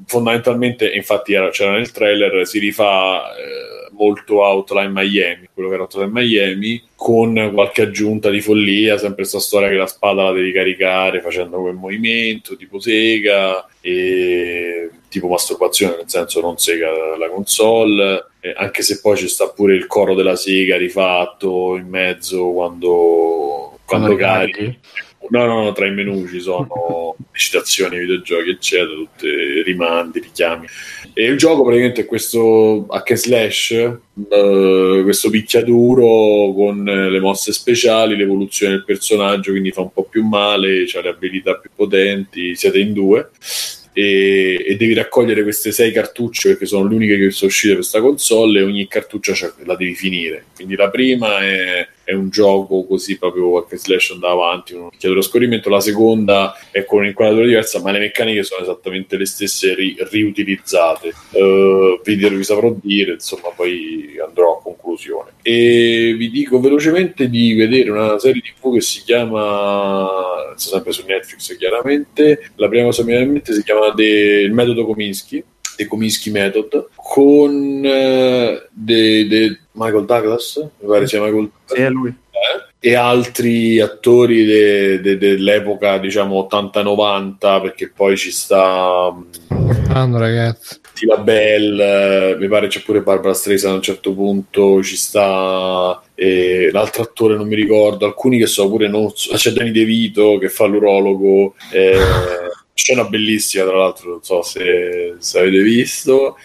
fondamentalmente, 0.06 0.92
infatti 0.92 1.34
era- 1.34 1.50
c'era 1.50 1.72
nel 1.72 1.90
trailer, 1.90 2.46
si 2.46 2.60
rifà 2.60 3.24
eh, 3.36 3.78
molto 4.00 4.42
Outline 4.42 4.92
Miami, 4.94 5.50
quello 5.53 5.68
che 5.68 5.76
era 5.76 5.84
Outline 5.84 6.10
Miami, 6.10 6.82
con 6.95 7.52
qualche 7.53 7.82
aggiunta 7.82 8.30
di 8.30 8.40
follia, 8.40 8.98
sempre 8.98 9.18
questa 9.18 9.40
storia 9.40 9.68
che 9.68 9.76
la 9.76 9.88
spada 9.88 10.24
la 10.24 10.32
devi 10.32 10.53
caricare 10.53 11.22
facendo 11.22 11.60
quel 11.60 11.76
movimento, 11.76 12.56
tipo 12.56 12.80
sega, 12.80 13.68
e 13.82 14.90
tipo 15.10 15.28
masturbazione, 15.28 15.98
nel 15.98 16.10
senso 16.10 16.40
non 16.40 16.58
sega 16.58 17.18
la 17.18 17.30
console, 17.30 18.28
eh, 18.40 18.53
anche 18.56 18.82
se 18.82 19.02
poi 19.02 19.18
ci 19.18 19.28
sta 19.28 19.50
pure 19.50 19.76
il 19.76 19.88
coro 19.88 20.16
della 20.16 20.36
sega 20.36 20.78
rifatto 20.78 21.76
in 21.76 21.88
mezzo 21.88 22.52
quando, 22.52 23.80
quando, 23.86 24.16
carichi. 24.16 24.80
No, 25.30 25.45
no, 25.45 25.64
no, 25.64 25.72
tra 25.73 25.85
i 25.85 25.91
menu 25.91 26.27
ci 26.27 26.39
sono 26.39 27.15
citazioni, 27.33 27.99
videogiochi, 27.99 28.49
eccetera, 28.49 28.93
tutti 28.93 29.61
rimandi, 29.64 30.19
richiami. 30.19 30.65
E 31.14 31.25
il 31.25 31.38
gioco 31.38 31.64
praticamente 31.64 32.01
è 32.01 32.06
questo 32.06 32.88
hack 32.88 33.14
slash, 33.15 33.72
eh, 33.72 35.01
questo 35.03 35.30
picchiaduro 35.30 36.53
con 36.53 36.88
eh, 36.88 37.09
le 37.09 37.19
mosse 37.19 37.51
speciali, 37.51 38.15
l'evoluzione 38.15 38.73
del 38.73 38.85
personaggio, 38.85 39.51
quindi 39.51 39.72
fa 39.72 39.81
un 39.81 39.91
po' 39.91 40.03
più 40.03 40.23
male, 40.23 40.85
ha 40.91 41.01
le 41.01 41.09
abilità 41.09 41.56
più 41.56 41.69
potenti, 41.75 42.56
siete 42.56 42.80
in 42.80 42.93
due. 42.93 43.30
e, 43.93 44.64
e 44.65 44.75
devi 44.77 44.93
raccogliere 44.93 45.43
queste 45.43 45.72
sei 45.72 45.91
cartucce 45.91 46.49
perché 46.49 46.65
sono 46.65 46.88
le 46.88 46.95
uniche 46.95 47.17
che 47.17 47.31
sono 47.31 47.49
uscite 47.49 47.73
per 47.73 47.81
questa 47.81 47.99
console 47.99 48.59
e 48.59 48.64
ogni 48.64 48.88
cartuccia 48.88 49.53
la 49.65 49.75
devi 49.75 49.93
finire. 49.93 50.45
Quindi 50.56 50.75
la 50.75 50.89
prima 50.89 51.39
è, 51.39 51.88
è 52.10 52.14
un 52.14 52.30
gioco 52.30 52.86
così 52.86 53.20
proprio 53.20 53.52
qualche 53.52 53.78
slash 53.78 54.10
andava 54.14 54.46
avanti, 54.46 54.74
un 54.74 54.90
picchiatore 54.90 55.20
a 55.20 55.24
scorrimento, 55.24 55.70
la 55.70 55.80
seconda 55.80 56.56
è 56.72 56.84
con 56.84 57.02
un'inquadratura 57.02 57.46
diversa, 57.46 57.84
ma 57.84 57.92
le 57.92 58.00
meccaniche 58.00 58.42
sono 58.42 58.64
esattamente 58.64 59.16
le 59.16 59.28
stesse 59.28 59.76
ri- 59.76 59.96
riutilizzate. 60.10 61.14
Eh, 61.34 62.02
vi, 62.04 62.16
vi 62.16 62.44
saprò 62.44 62.76
dire, 62.82 63.14
insomma, 63.14 63.50
poi 63.56 64.18
andrò 64.26 64.58
a 64.58 64.62
conclusione. 64.64 65.34
E 65.44 66.16
vi 66.18 66.32
dico 66.32 66.60
velocemente 66.60 67.30
di 67.30 67.54
vedere 67.54 67.92
una 67.92 68.18
serie 68.18 68.42
TV 68.42 68.74
che 68.74 68.82
si 68.82 69.04
chiama, 69.04 70.08
sempre 70.56 70.92
su 70.92 71.04
Netflix 71.06 71.56
chiaramente, 71.58 72.52
la 72.56 72.68
prima 72.68 72.86
cosa 72.86 73.04
che 73.04 73.08
mi 73.08 73.12
viene 73.12 73.26
in 73.28 73.34
mente 73.34 73.54
si 73.54 73.62
chiama 73.64 73.94
The- 73.94 74.42
Il 74.46 74.54
metodo 74.54 74.88
Kominsky, 74.88 75.44
The 75.80 75.88
Kominsky 75.88 76.30
Method, 76.30 76.88
con 76.93 77.82
eh, 77.85 78.67
de- 78.69 79.27
de- 79.27 79.59
Michael 79.72 80.03
Douglas, 80.06 80.58
mi 80.82 80.88
pare 80.90 81.08
sia 81.08 81.22
Michael 81.22 81.49
Sì, 81.67 81.75
è 81.82 81.90
lui. 81.90 82.14
e 82.82 82.95
altri 82.95 83.80
attori 83.80 84.43
de- 84.43 84.99
de- 84.99 85.17
dell'epoca 85.17 85.98
diciamo 85.98 86.35
80-90 86.51 87.61
perché 87.61 87.90
poi 87.95 88.17
ci 88.17 88.32
sta 88.32 89.09
mm, 89.14 89.67
Portando, 89.67 90.17
ragazzi. 90.17 90.80
Tila 90.93 91.17
Bell 91.17 91.80
eh, 91.80 92.35
mi 92.38 92.48
pare 92.49 92.67
c'è 92.67 92.82
pure 92.82 93.01
Barbara 93.01 93.33
Streisand 93.33 93.74
a 93.74 93.77
un 93.77 93.82
certo 93.83 94.14
punto 94.14 94.83
ci 94.83 94.98
sta 94.98 96.01
eh, 96.14 96.69
l'altro 96.74 97.03
attore 97.03 97.35
non 97.38 97.48
mi 97.48 97.56
ricordo 97.56 98.06
alcuni 98.06 98.38
che 98.38 98.48
so 98.48 98.67
pure 98.69 98.90
non 98.90 99.09
so- 99.16 99.33
c'è 99.35 99.51
Danny 99.51 99.72
De 99.72 99.85
Vito 99.85 100.38
che 100.38 100.49
fa 100.49 100.66
l'urologo 100.66 101.53
eh, 101.72 101.98
scena 102.80 103.03
bellissima 103.03 103.66
tra 103.66 103.77
l'altro 103.77 104.09
non 104.09 104.24
so 104.24 104.41
se, 104.41 105.16
se 105.17 105.40
avete 105.40 105.61
visto 105.61 106.38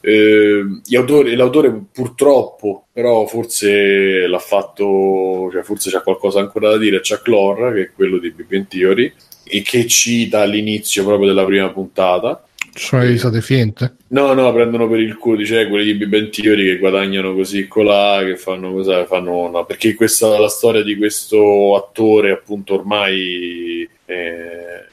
eh, 0.00 0.62
gli 0.84 0.94
autori- 0.94 1.34
l'autore 1.34 1.76
purtroppo 1.92 2.86
però 2.92 3.26
forse 3.26 4.28
l'ha 4.28 4.38
fatto 4.38 5.48
cioè 5.50 5.62
forse 5.64 5.90
c'è 5.90 6.00
qualcosa 6.02 6.38
ancora 6.38 6.70
da 6.70 6.78
dire 6.78 7.00
Chuck 7.00 7.26
Lorre 7.26 7.74
che 7.74 7.82
è 7.82 7.90
quello 7.92 8.18
di 8.18 8.30
Big 8.30 8.46
Bang 8.46 8.68
Theory 8.68 9.12
e 9.42 9.62
che 9.62 9.88
cita 9.88 10.42
all'inizio 10.42 11.04
proprio 11.04 11.26
della 11.26 11.44
prima 11.44 11.68
puntata 11.70 12.44
Sono 12.72 13.02
le 13.02 13.08
risate 13.08 13.40
finte. 13.40 13.96
No, 14.08 14.32
no, 14.32 14.52
prendono 14.52 14.88
per 14.88 15.00
il 15.00 15.16
culo, 15.16 15.38
dice, 15.38 15.62
eh, 15.62 15.68
quelli 15.68 15.86
di 15.86 15.94
Big 15.94 16.08
Bang 16.08 16.30
Theory 16.30 16.66
che 16.66 16.78
guadagnano 16.78 17.34
così 17.34 17.66
colà, 17.66 18.22
che 18.24 18.36
fanno 18.36 18.70
cosa, 18.70 19.04
fanno 19.06 19.48
no, 19.48 19.64
perché 19.64 19.96
questa 19.96 20.38
la 20.38 20.48
storia 20.48 20.84
di 20.84 20.96
questo 20.96 21.74
attore 21.74 22.30
appunto 22.30 22.74
ormai 22.74 23.88
eh, 24.06 24.84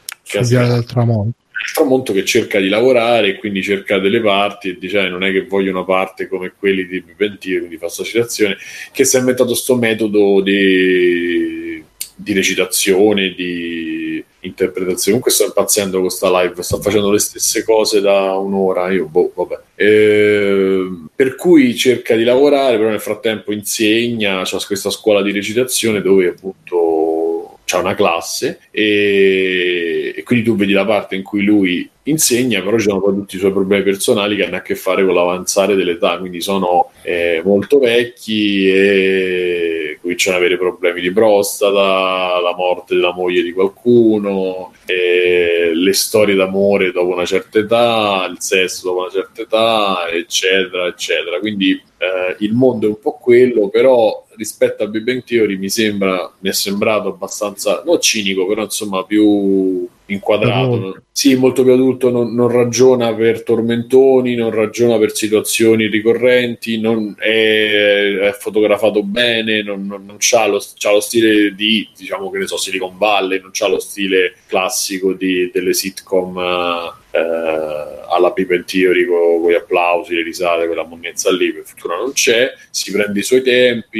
viale 0.41 0.73
del 0.73 0.85
tramonto. 0.85 1.37
il 1.67 1.73
tramonto 1.73 2.13
che 2.13 2.23
cerca 2.23 2.59
di 2.59 2.69
lavorare 2.69 3.29
e 3.29 3.35
quindi 3.37 3.61
cerca 3.63 3.97
delle 3.99 4.21
parti 4.21 4.69
e 4.69 4.77
dice 4.79 4.99
"Eh, 4.99 5.09
non 5.09 5.23
è 5.23 5.31
che 5.31 5.45
voglio 5.45 5.71
una 5.71 5.83
parte 5.83 6.27
come 6.27 6.53
quelli 6.57 6.85
di 6.87 7.03
Theory, 7.17 7.57
quindi 7.57 7.77
fa 7.77 7.89
sta 7.89 8.03
citazione, 8.03 8.57
che 8.91 9.03
si 9.03 9.15
è 9.17 9.19
inventato 9.19 9.53
sto 9.55 9.75
metodo 9.75 10.41
di, 10.41 11.83
di 12.15 12.33
recitazione, 12.33 13.33
di 13.33 14.23
interpretazione. 14.41 15.19
Comunque 15.19 15.31
sto 15.31 15.45
impazzendo 15.45 15.99
con 15.99 16.09
sta 16.09 16.41
live, 16.41 16.61
sto 16.61 16.79
facendo 16.79 17.11
le 17.11 17.19
stesse 17.19 17.63
cose 17.63 17.99
da 18.01 18.35
un'ora, 18.37 18.91
io 18.91 19.07
boh, 19.07 19.31
vabbè. 19.35 19.59
Eh, 19.75 20.87
per 21.13 21.35
cui 21.35 21.75
cerca 21.75 22.15
di 22.15 22.23
lavorare, 22.23 22.77
però 22.77 22.89
nel 22.89 23.01
frattempo 23.01 23.51
insegna, 23.51 24.41
c'ha 24.45 24.59
questa 24.65 24.89
scuola 24.89 25.21
di 25.21 25.31
recitazione 25.31 26.01
dove 26.01 26.27
appunto 26.27 27.46
c'ha 27.67 27.79
una 27.79 27.95
classe 27.95 28.59
e, 28.71 30.13
e 30.15 30.23
quindi 30.23 30.45
tu 30.45 30.55
vedi 30.55 30.71
la 30.71 30.85
parte 30.85 31.15
in 31.17 31.23
cui 31.23 31.43
lui 31.43 31.87
insegna, 32.03 32.61
però 32.61 32.77
ci 32.77 32.87
sono 32.87 33.01
poi 33.01 33.13
tutti 33.15 33.35
i 33.35 33.39
suoi 33.39 33.51
problemi 33.51 33.83
personali 33.83 34.37
che 34.37 34.45
hanno 34.45 34.55
a 34.55 34.61
che 34.61 34.75
fare 34.75 35.03
con 35.03 35.13
l'avanzare 35.13 35.75
dell'età, 35.75 36.17
quindi 36.17 36.39
sono 36.39 36.91
eh, 37.01 37.41
molto 37.43 37.79
vecchi 37.79 38.69
e 38.69 39.97
cominciano 39.99 40.37
ad 40.37 40.43
avere 40.43 40.57
problemi 40.57 41.01
di 41.01 41.11
prostata, 41.11 42.39
la 42.39 42.55
morte 42.55 42.95
della 42.95 43.13
moglie 43.13 43.43
di 43.43 43.51
qualcuno, 43.51 44.71
eh, 44.85 45.71
le 45.73 45.93
storie 45.93 46.35
d'amore 46.35 46.93
dopo 46.93 47.11
una 47.11 47.25
certa 47.25 47.59
età, 47.59 48.25
il 48.31 48.37
sesso 48.39 48.87
dopo 48.87 49.01
una 49.01 49.11
certa 49.11 49.41
età, 49.41 50.07
eccetera, 50.09 50.87
eccetera. 50.87 51.39
Quindi 51.39 51.71
eh, 51.71 52.35
il 52.39 52.53
mondo 52.53 52.85
è 52.85 52.89
un 52.89 52.99
po' 52.99 53.17
quello, 53.21 53.67
però 53.67 54.25
rispetto 54.37 54.83
a 54.83 54.87
Big 54.87 55.03
Bang 55.03 55.23
Theory 55.23 55.57
mi 55.57 55.69
sembra, 55.69 56.31
mi 56.39 56.49
è 56.49 56.53
sembrato 56.53 57.09
abbastanza, 57.09 57.81
non 57.85 57.99
cinico, 57.99 58.45
però 58.45 58.63
insomma 58.63 59.03
più 59.03 59.87
inquadrato. 60.07 61.01
Sì, 61.11 61.35
molto 61.35 61.63
più 61.63 61.71
adulto, 61.71 62.11
non, 62.11 62.35
non 62.35 62.49
ragiona 62.49 63.13
per 63.13 63.43
tormentoni, 63.43 64.35
non 64.35 64.51
ragiona 64.51 64.97
per 64.99 65.15
situazioni 65.15 65.87
ricorrenti, 65.87 66.79
non 66.79 67.15
è, 67.17 68.17
è 68.21 68.31
fotografato 68.33 69.01
bene, 69.01 69.63
non, 69.63 69.87
non, 69.87 70.05
non 70.05 70.17
c'ha, 70.19 70.45
lo, 70.45 70.61
c'ha 70.77 70.91
lo 70.91 70.99
stile 70.99 71.55
di, 71.55 71.89
diciamo 71.97 72.29
che 72.29 72.37
ne 72.37 72.45
so, 72.45 72.57
Silicon 72.57 72.97
Valley, 72.97 73.39
non 73.41 73.49
c'ha 73.51 73.67
lo 73.67 73.79
stile 73.79 74.35
classico 74.45 75.13
di, 75.13 75.49
delle 75.51 75.73
sitcom 75.73 76.37
eh, 76.37 77.19
alla 77.19 78.33
Bang 78.35 78.65
Theory 78.65 79.05
con, 79.05 79.41
con 79.41 79.51
gli 79.51 79.55
applausi, 79.55 80.13
le 80.13 80.23
risate, 80.23 80.67
quella 80.67 80.85
monnezza 80.85 81.31
lì, 81.31 81.51
per 81.51 81.63
fortuna 81.63 81.97
non 81.97 82.11
c'è, 82.11 82.53
si 82.69 82.91
prende 82.91 83.19
i 83.19 83.23
suoi 83.23 83.41
tempi, 83.41 83.99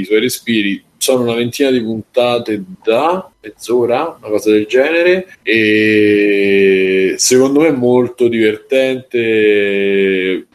i 0.00 0.04
suoi 0.04 0.20
respiri, 0.20 0.84
sono 1.00 1.22
una 1.22 1.34
ventina 1.34 1.70
di 1.70 1.80
puntate 1.80 2.62
da 2.84 3.30
mezz'ora, 3.40 4.18
una 4.20 4.28
cosa 4.28 4.50
del 4.50 4.66
genere, 4.66 5.38
e 5.42 7.14
secondo 7.16 7.60
me 7.60 7.68
è 7.68 7.72
molto 7.72 8.28
divertente 8.28 9.16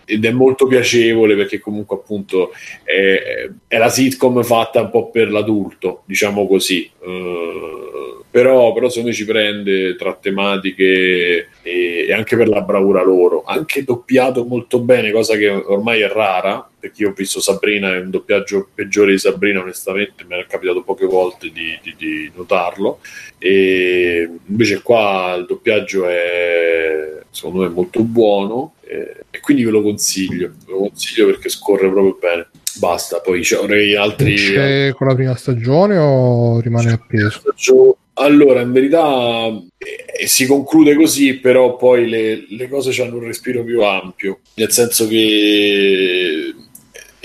ed 0.05 0.23
è 0.23 0.29
molto 0.29 0.67
piacevole 0.67 1.35
perché 1.35 1.59
comunque 1.59 1.95
appunto 1.95 2.51
è, 2.83 3.49
è 3.67 3.77
la 3.79 3.89
sitcom 3.89 4.43
fatta 4.43 4.81
un 4.81 4.91
po' 4.91 5.09
per 5.09 5.31
l'adulto, 5.31 6.03
diciamo 6.05 6.45
così. 6.45 6.87
Uh, 6.99 8.23
però, 8.29 8.71
però 8.71 8.87
secondo 8.89 9.09
me 9.09 9.15
ci 9.15 9.25
prende 9.25 9.95
tra 9.95 10.13
tematiche 10.13 11.47
e, 11.63 12.05
e 12.07 12.13
anche 12.13 12.37
per 12.37 12.49
la 12.49 12.61
bravura 12.61 13.01
loro, 13.01 13.43
anche 13.45 13.83
doppiato 13.83 14.45
molto 14.45 14.79
bene, 14.79 15.11
cosa 15.11 15.35
che 15.37 15.49
ormai 15.49 16.01
è 16.01 16.07
rara, 16.07 16.69
perché 16.85 17.01
io 17.01 17.09
ho 17.09 17.13
visto 17.13 17.41
Sabrina 17.41 17.95
e 17.95 17.99
un 17.99 18.11
doppiaggio 18.11 18.69
peggiore 18.73 19.11
di 19.11 19.17
Sabrina, 19.17 19.59
onestamente 19.59 20.23
mi 20.27 20.35
è 20.39 20.45
capitato 20.47 20.83
poche 20.83 21.07
volte 21.07 21.49
di, 21.51 21.77
di, 21.81 21.95
di 21.97 22.31
notarlo, 22.35 22.99
e 23.39 24.29
invece 24.45 24.81
qua 24.83 25.35
il 25.39 25.45
doppiaggio 25.45 26.07
è 26.07 27.21
secondo 27.31 27.63
me 27.63 27.69
molto 27.69 28.01
buono 28.03 28.75
eh, 28.81 29.23
e 29.31 29.39
quindi 29.39 29.63
ve 29.63 29.71
lo 29.71 29.81
consiglio, 29.81 30.53
ve 30.65 30.71
lo 30.71 30.77
consiglio 30.77 31.25
perché 31.25 31.49
scorre 31.49 31.89
proprio 31.89 32.17
bene. 32.19 32.47
Basta, 32.77 33.19
poi 33.21 33.39
c'avrei 33.41 33.95
altri... 33.95 34.35
C'è 34.35 34.93
con 34.93 35.07
la 35.07 35.15
prima 35.15 35.35
stagione 35.35 35.97
o 35.97 36.59
rimane 36.59 36.91
appeso? 36.91 37.41
Allora, 38.17 38.61
in 38.61 38.71
verità 38.71 39.47
eh, 39.77 40.27
si 40.27 40.45
conclude 40.45 40.95
così, 40.95 41.35
però 41.35 41.75
poi 41.77 42.07
le, 42.07 42.45
le 42.49 42.67
cose 42.69 43.01
hanno 43.01 43.15
un 43.15 43.25
respiro 43.25 43.63
più 43.63 43.81
ampio, 43.81 44.39
nel 44.55 44.71
senso 44.71 45.07
che 45.07 46.53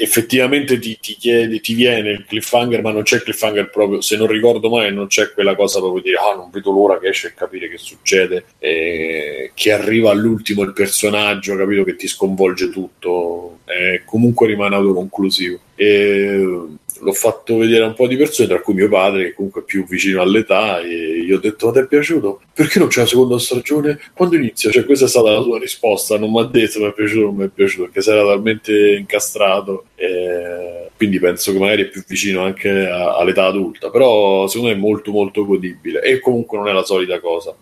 effettivamente 0.00 0.78
ti, 0.78 0.98
ti, 0.98 1.14
chiede, 1.14 1.60
ti 1.60 1.74
viene 1.74 2.10
il 2.10 2.24
cliffhanger, 2.26 2.80
ma 2.82 2.90
non 2.90 3.02
c'è 3.02 3.16
il 3.16 3.22
cliffhanger 3.22 3.68
proprio, 3.68 4.00
se 4.00 4.16
non 4.16 4.26
ricordo 4.26 4.70
mai, 4.70 4.92
non 4.92 5.08
c'è 5.08 5.32
quella 5.32 5.54
cosa 5.54 5.78
proprio 5.78 6.02
di 6.02 6.14
ah 6.14 6.34
non 6.34 6.48
vedo 6.50 6.70
l'ora 6.70 6.98
che 6.98 7.08
esce 7.08 7.28
e 7.28 7.34
capire 7.34 7.68
che 7.68 7.76
succede, 7.76 8.44
eh, 8.58 9.52
che 9.54 9.72
arriva 9.72 10.10
all'ultimo 10.10 10.62
il 10.62 10.72
personaggio, 10.72 11.54
capito 11.56 11.84
che 11.84 11.96
ti 11.96 12.08
sconvolge 12.08 12.70
tutto, 12.70 13.58
eh, 13.66 14.02
comunque 14.06 14.46
rimane 14.46 14.74
autoconclusivo. 14.74 15.60
E, 15.80 16.68
l'ho 17.02 17.12
fatto 17.12 17.56
vedere 17.56 17.84
a 17.84 17.86
un 17.86 17.94
po' 17.94 18.06
di 18.06 18.18
persone, 18.18 18.48
tra 18.48 18.60
cui 18.60 18.74
mio 18.74 18.88
padre, 18.90 19.24
che 19.24 19.34
comunque 19.34 19.62
è 19.62 19.64
più 19.64 19.86
vicino 19.86 20.20
all'età, 20.20 20.80
e 20.80 21.22
gli 21.24 21.32
ho 21.32 21.38
detto: 21.38 21.66
Ma 21.66 21.72
ti 21.72 21.78
è 21.78 21.86
piaciuto? 21.86 22.42
Perché 22.52 22.78
non 22.78 22.88
c'è 22.88 23.00
la 23.00 23.06
seconda 23.06 23.38
stagione? 23.38 23.98
Quando 24.14 24.36
inizia? 24.36 24.70
Cioè, 24.70 24.84
questa 24.84 25.06
è 25.06 25.08
stata 25.08 25.30
la 25.30 25.40
sua 25.40 25.58
risposta. 25.58 26.18
Non 26.18 26.30
mi 26.30 26.40
ha 26.40 26.44
detto 26.44 26.72
se 26.72 26.78
mi 26.80 26.88
è 26.88 26.92
piaciuto 26.92 27.20
o 27.20 27.26
non 27.28 27.36
mi 27.36 27.44
è 27.44 27.48
piaciuto, 27.48 27.84
perché 27.84 28.02
si 28.02 28.10
era 28.10 28.24
talmente 28.24 28.96
incastrato. 28.98 29.84
Eh, 29.94 30.90
quindi 30.96 31.18
penso 31.18 31.52
che 31.52 31.58
magari 31.58 31.82
è 31.84 31.88
più 31.88 32.04
vicino 32.06 32.42
anche 32.42 32.68
a, 32.68 33.16
all'età 33.16 33.46
adulta. 33.46 33.88
Però 33.90 34.46
secondo 34.48 34.70
me 34.70 34.76
è 34.76 34.80
molto, 34.80 35.12
molto 35.12 35.46
godibile. 35.46 36.02
E 36.02 36.20
comunque 36.20 36.58
non 36.58 36.68
è 36.68 36.72
la 36.72 36.84
solita 36.84 37.18
cosa. 37.20 37.54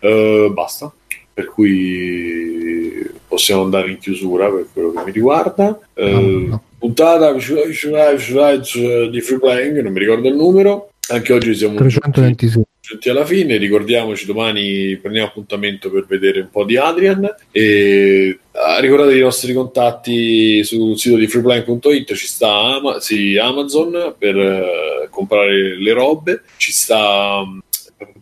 Uh, 0.00 0.52
basta. 0.52 0.92
Per 1.34 1.46
cui 1.46 3.10
possiamo 3.26 3.62
andare 3.62 3.90
in 3.90 3.98
chiusura 3.98 4.50
per 4.50 4.66
quello 4.72 4.92
che 4.92 5.02
mi 5.04 5.12
riguarda. 5.12 5.78
No 5.94 6.62
puntata 6.82 7.32
di 7.32 9.20
free 9.20 9.38
playing, 9.38 9.80
non 9.80 9.92
mi 9.92 10.00
ricordo 10.00 10.28
il 10.28 10.34
numero. 10.34 10.88
Anche 11.08 11.32
oggi 11.32 11.54
siamo 11.54 11.76
326. 11.76 12.62
giunti 12.80 13.08
alla 13.08 13.24
fine. 13.24 13.56
Ricordiamoci 13.56 14.26
domani 14.26 14.96
prendiamo 14.96 15.28
appuntamento 15.28 15.90
per 15.90 16.06
vedere 16.06 16.40
un 16.40 16.50
po' 16.50 16.64
di 16.64 16.76
Adrian. 16.76 17.28
E 17.52 18.38
ah, 18.52 18.80
ricordatevi 18.80 19.18
i 19.18 19.22
nostri 19.22 19.52
contatti 19.52 20.64
sul 20.64 20.98
sito 20.98 21.16
di 21.16 21.28
freeplaying.it. 21.28 22.14
Ci 22.14 22.26
sta 22.26 22.76
Ama- 22.76 22.98
sì, 23.00 23.36
Amazon 23.36 24.14
per 24.18 24.36
uh, 24.36 25.08
comprare 25.10 25.76
le 25.80 25.92
robe, 25.92 26.42
ci 26.56 26.72
sta 26.72 27.42
um, 27.44 27.60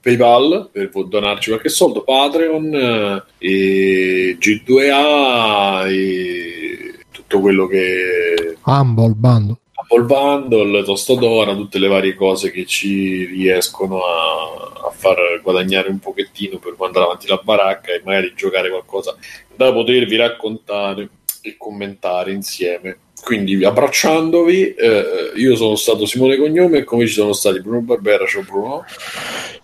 PayPal 0.00 0.70
per 0.72 0.90
donarci 0.90 1.50
qualche 1.50 1.68
soldo, 1.68 2.02
Patreon 2.02 2.74
eh, 2.74 3.22
e 3.38 4.38
G2A 4.38 5.88
e 5.88 7.04
tutto 7.10 7.40
quello 7.40 7.66
che 7.66 8.56
Humble 8.64 9.14
Bando. 9.16 9.58
Apple 9.90 10.04
Bundle, 10.04 10.84
Tostadora, 10.84 11.54
tutte 11.54 11.78
le 11.78 11.88
varie 11.88 12.14
cose 12.14 12.50
che 12.50 12.64
ci 12.64 13.24
riescono 13.24 14.00
a, 14.02 14.86
a 14.86 14.90
far 14.90 15.40
guadagnare 15.42 15.88
un 15.88 15.98
pochettino 15.98 16.58
per 16.58 16.76
mandare 16.78 17.06
avanti 17.06 17.26
la 17.26 17.40
baracca 17.42 17.92
e 17.92 18.02
magari 18.04 18.32
giocare 18.36 18.68
qualcosa 18.68 19.16
da 19.56 19.72
potervi 19.72 20.16
raccontare 20.16 21.08
e 21.42 21.56
commentare 21.58 22.32
insieme. 22.32 22.98
Quindi 23.22 23.62
abbracciandovi, 23.64 24.74
eh, 24.74 25.04
io 25.36 25.54
sono 25.56 25.76
stato 25.76 26.06
Simone 26.06 26.36
Cognome 26.36 26.78
e 26.78 26.84
come 26.84 27.06
ci 27.06 27.12
sono 27.12 27.32
stati 27.34 27.60
Bruno 27.60 27.80
Barbera, 27.80 28.24
ciao 28.26 28.42
Bruno, 28.42 28.84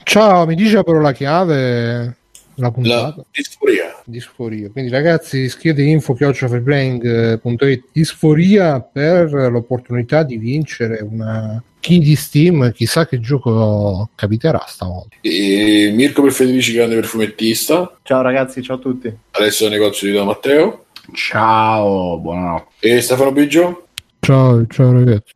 Ciao, 0.03 0.47
mi 0.47 0.55
dice 0.55 0.85
però 0.85 1.01
la 1.01 1.13
chiave 1.13 2.17
la 2.59 2.71
puntata 2.71 3.17
la 3.17 3.25
disforia. 3.31 4.03
disforia. 4.05 4.71
Quindi 4.71 4.91
ragazzi, 4.91 5.49
scrivete 5.49 5.83
info 5.83 6.15
chiocciofreeplaying.it 6.15 7.85
disforia 7.93 8.81
per 8.81 9.31
l'opportunità 9.33 10.23
di 10.23 10.37
vincere 10.37 11.01
una 11.03 11.63
key 11.81 11.99
di 11.99 12.17
Steam, 12.17 12.73
chissà 12.73 13.07
che 13.07 13.21
gioco 13.21 14.11
capiterà 14.15 14.65
stavolta. 14.67 15.17
E 15.21 15.91
Mirko 15.93 16.23
per 16.23 16.33
Federici, 16.33 16.73
grande 16.73 16.95
perfumettista, 16.95 17.99
Ciao 18.03 18.23
ragazzi, 18.23 18.63
ciao 18.63 18.77
a 18.77 18.81
tutti. 18.81 19.13
adesso 19.33 19.69
negozio 19.69 20.09
di 20.09 20.15
Don 20.15 20.27
Matteo 20.27 20.86
Ciao, 21.12 22.18
buonanotte. 22.18 22.89
e 22.89 23.01
Stefano 23.01 23.33
Biggio. 23.33 23.86
Ciao, 24.20 24.67
ciao 24.68 24.93
ragazzi. 24.93 25.33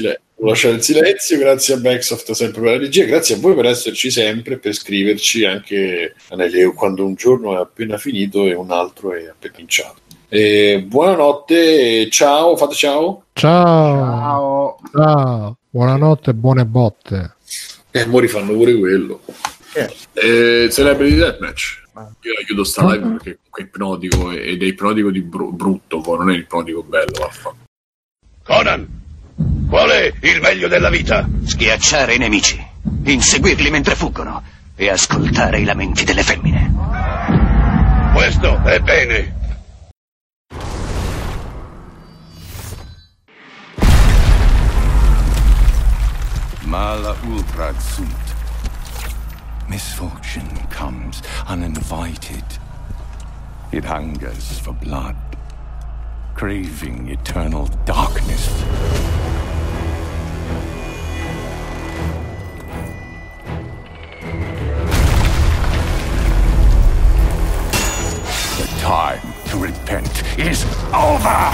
Devo 0.00 0.48
lasciare 0.50 0.74
il 0.74 0.82
silenzio, 0.82 1.38
grazie 1.38 1.74
a 1.74 1.76
Backsoft 1.78 2.32
sempre 2.32 2.60
per 2.60 2.70
la 2.72 2.78
regia, 2.78 3.04
grazie 3.04 3.36
a 3.36 3.38
voi 3.38 3.54
per 3.54 3.66
esserci 3.66 4.10
sempre, 4.10 4.58
per 4.58 4.72
scriverci 4.72 5.44
anche 5.44 6.14
quando 6.74 7.04
un 7.04 7.14
giorno 7.14 7.54
è 7.54 7.60
appena 7.60 7.96
finito 7.98 8.44
e 8.46 8.54
un 8.54 8.70
altro 8.72 9.12
è 9.12 9.28
appena 9.28 9.52
cominciato. 9.52 10.00
E 10.28 10.82
buonanotte, 10.86 12.08
ciao, 12.10 12.56
fate 12.56 12.74
ciao. 12.74 13.24
Ciao, 13.34 13.94
Ciao. 13.94 14.78
ciao. 14.92 15.56
Buonanotte 15.70 16.30
e 16.30 16.34
buone 16.34 16.64
botte. 16.66 17.36
E 17.90 18.06
mo 18.06 18.18
rifanno 18.18 18.52
pure 18.52 18.76
quello. 18.76 19.20
Eh. 19.74 19.90
Eh, 20.14 20.68
Celebrity 20.70 21.14
Deathmatch. 21.16 21.81
Io 21.94 22.32
la 22.32 22.44
chiudo 22.46 22.64
sta 22.64 22.90
live 22.90 23.06
perché 23.06 23.36
comunque 23.36 23.62
è 23.62 23.66
ipnotico 23.66 24.30
ed 24.30 24.62
è 24.62 24.64
ipnotico 24.64 25.10
di 25.10 25.20
bru- 25.20 25.54
brutto, 25.54 26.00
poi 26.00 26.18
non 26.18 26.30
è 26.30 26.36
ipnotico 26.36 26.82
bello. 26.82 27.12
Vaffa. 27.18 27.54
Conan, 28.42 28.88
qual 29.68 29.90
è 29.90 30.12
il 30.22 30.40
meglio 30.40 30.68
della 30.68 30.88
vita? 30.88 31.28
Schiacciare 31.44 32.14
i 32.14 32.18
nemici, 32.18 32.58
inseguirli 33.04 33.70
mentre 33.70 33.94
fuggono 33.94 34.42
e 34.74 34.88
ascoltare 34.88 35.60
i 35.60 35.64
lamenti 35.64 36.04
delle 36.04 36.22
femmine. 36.22 36.72
Questo 38.14 38.62
è 38.64 38.80
bene. 38.80 39.40
Mala 46.64 47.14
ultrad 47.26 47.76
sunt. 47.76 48.21
Misfortune 49.72 50.54
comes 50.68 51.22
uninvited. 51.48 52.44
It 53.72 53.84
hungers 53.84 54.58
for 54.58 54.74
blood, 54.74 55.16
craving 56.34 57.08
eternal 57.08 57.68
darkness. 57.86 58.48
The 68.58 68.66
time 68.78 69.22
to 69.46 69.56
repent 69.56 70.38
is 70.38 70.64
over! 70.88 71.48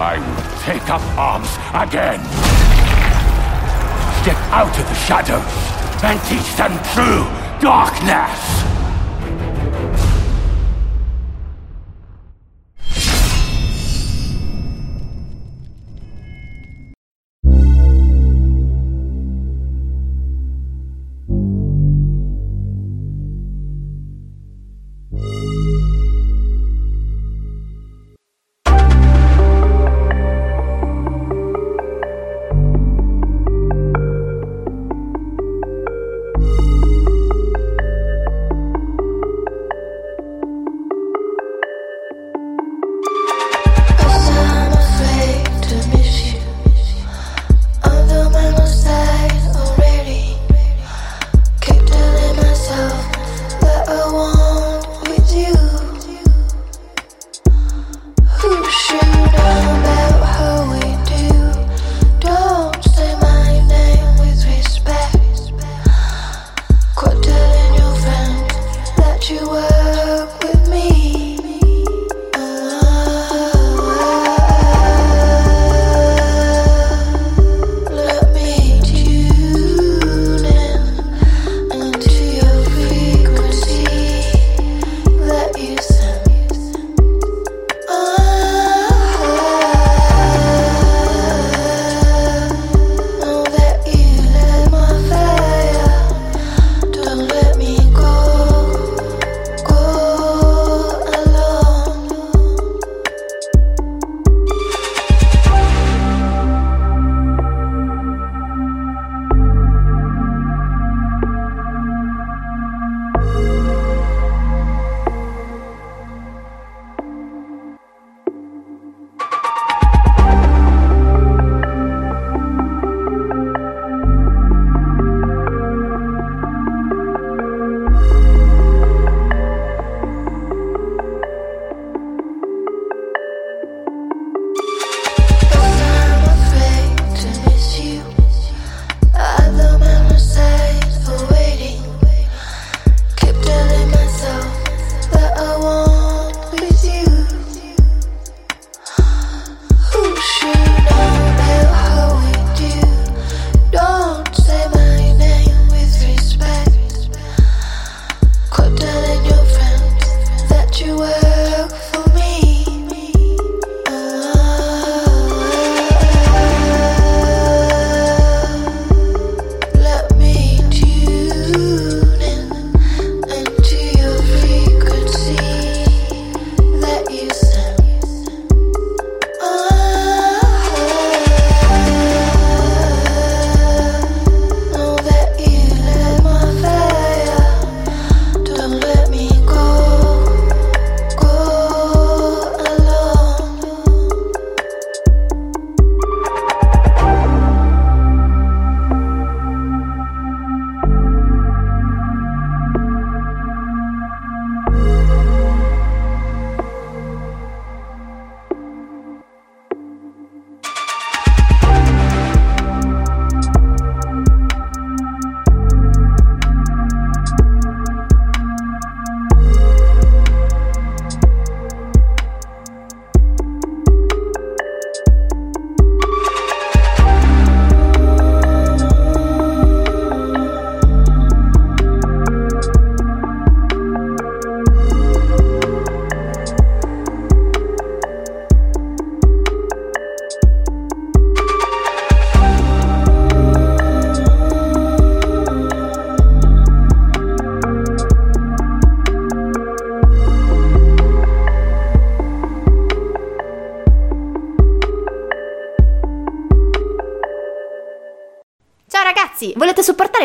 I 0.00 0.16
will 0.16 0.62
take 0.62 0.88
up 0.88 1.02
arms 1.18 1.52
again! 1.74 2.24
Step 4.22 4.38
out 4.50 4.78
of 4.80 4.88
the 4.88 4.94
shadows 4.94 5.81
and 6.02 6.20
teach 6.24 6.56
them 6.56 6.72
true 6.94 7.24
darkness! 7.60 8.81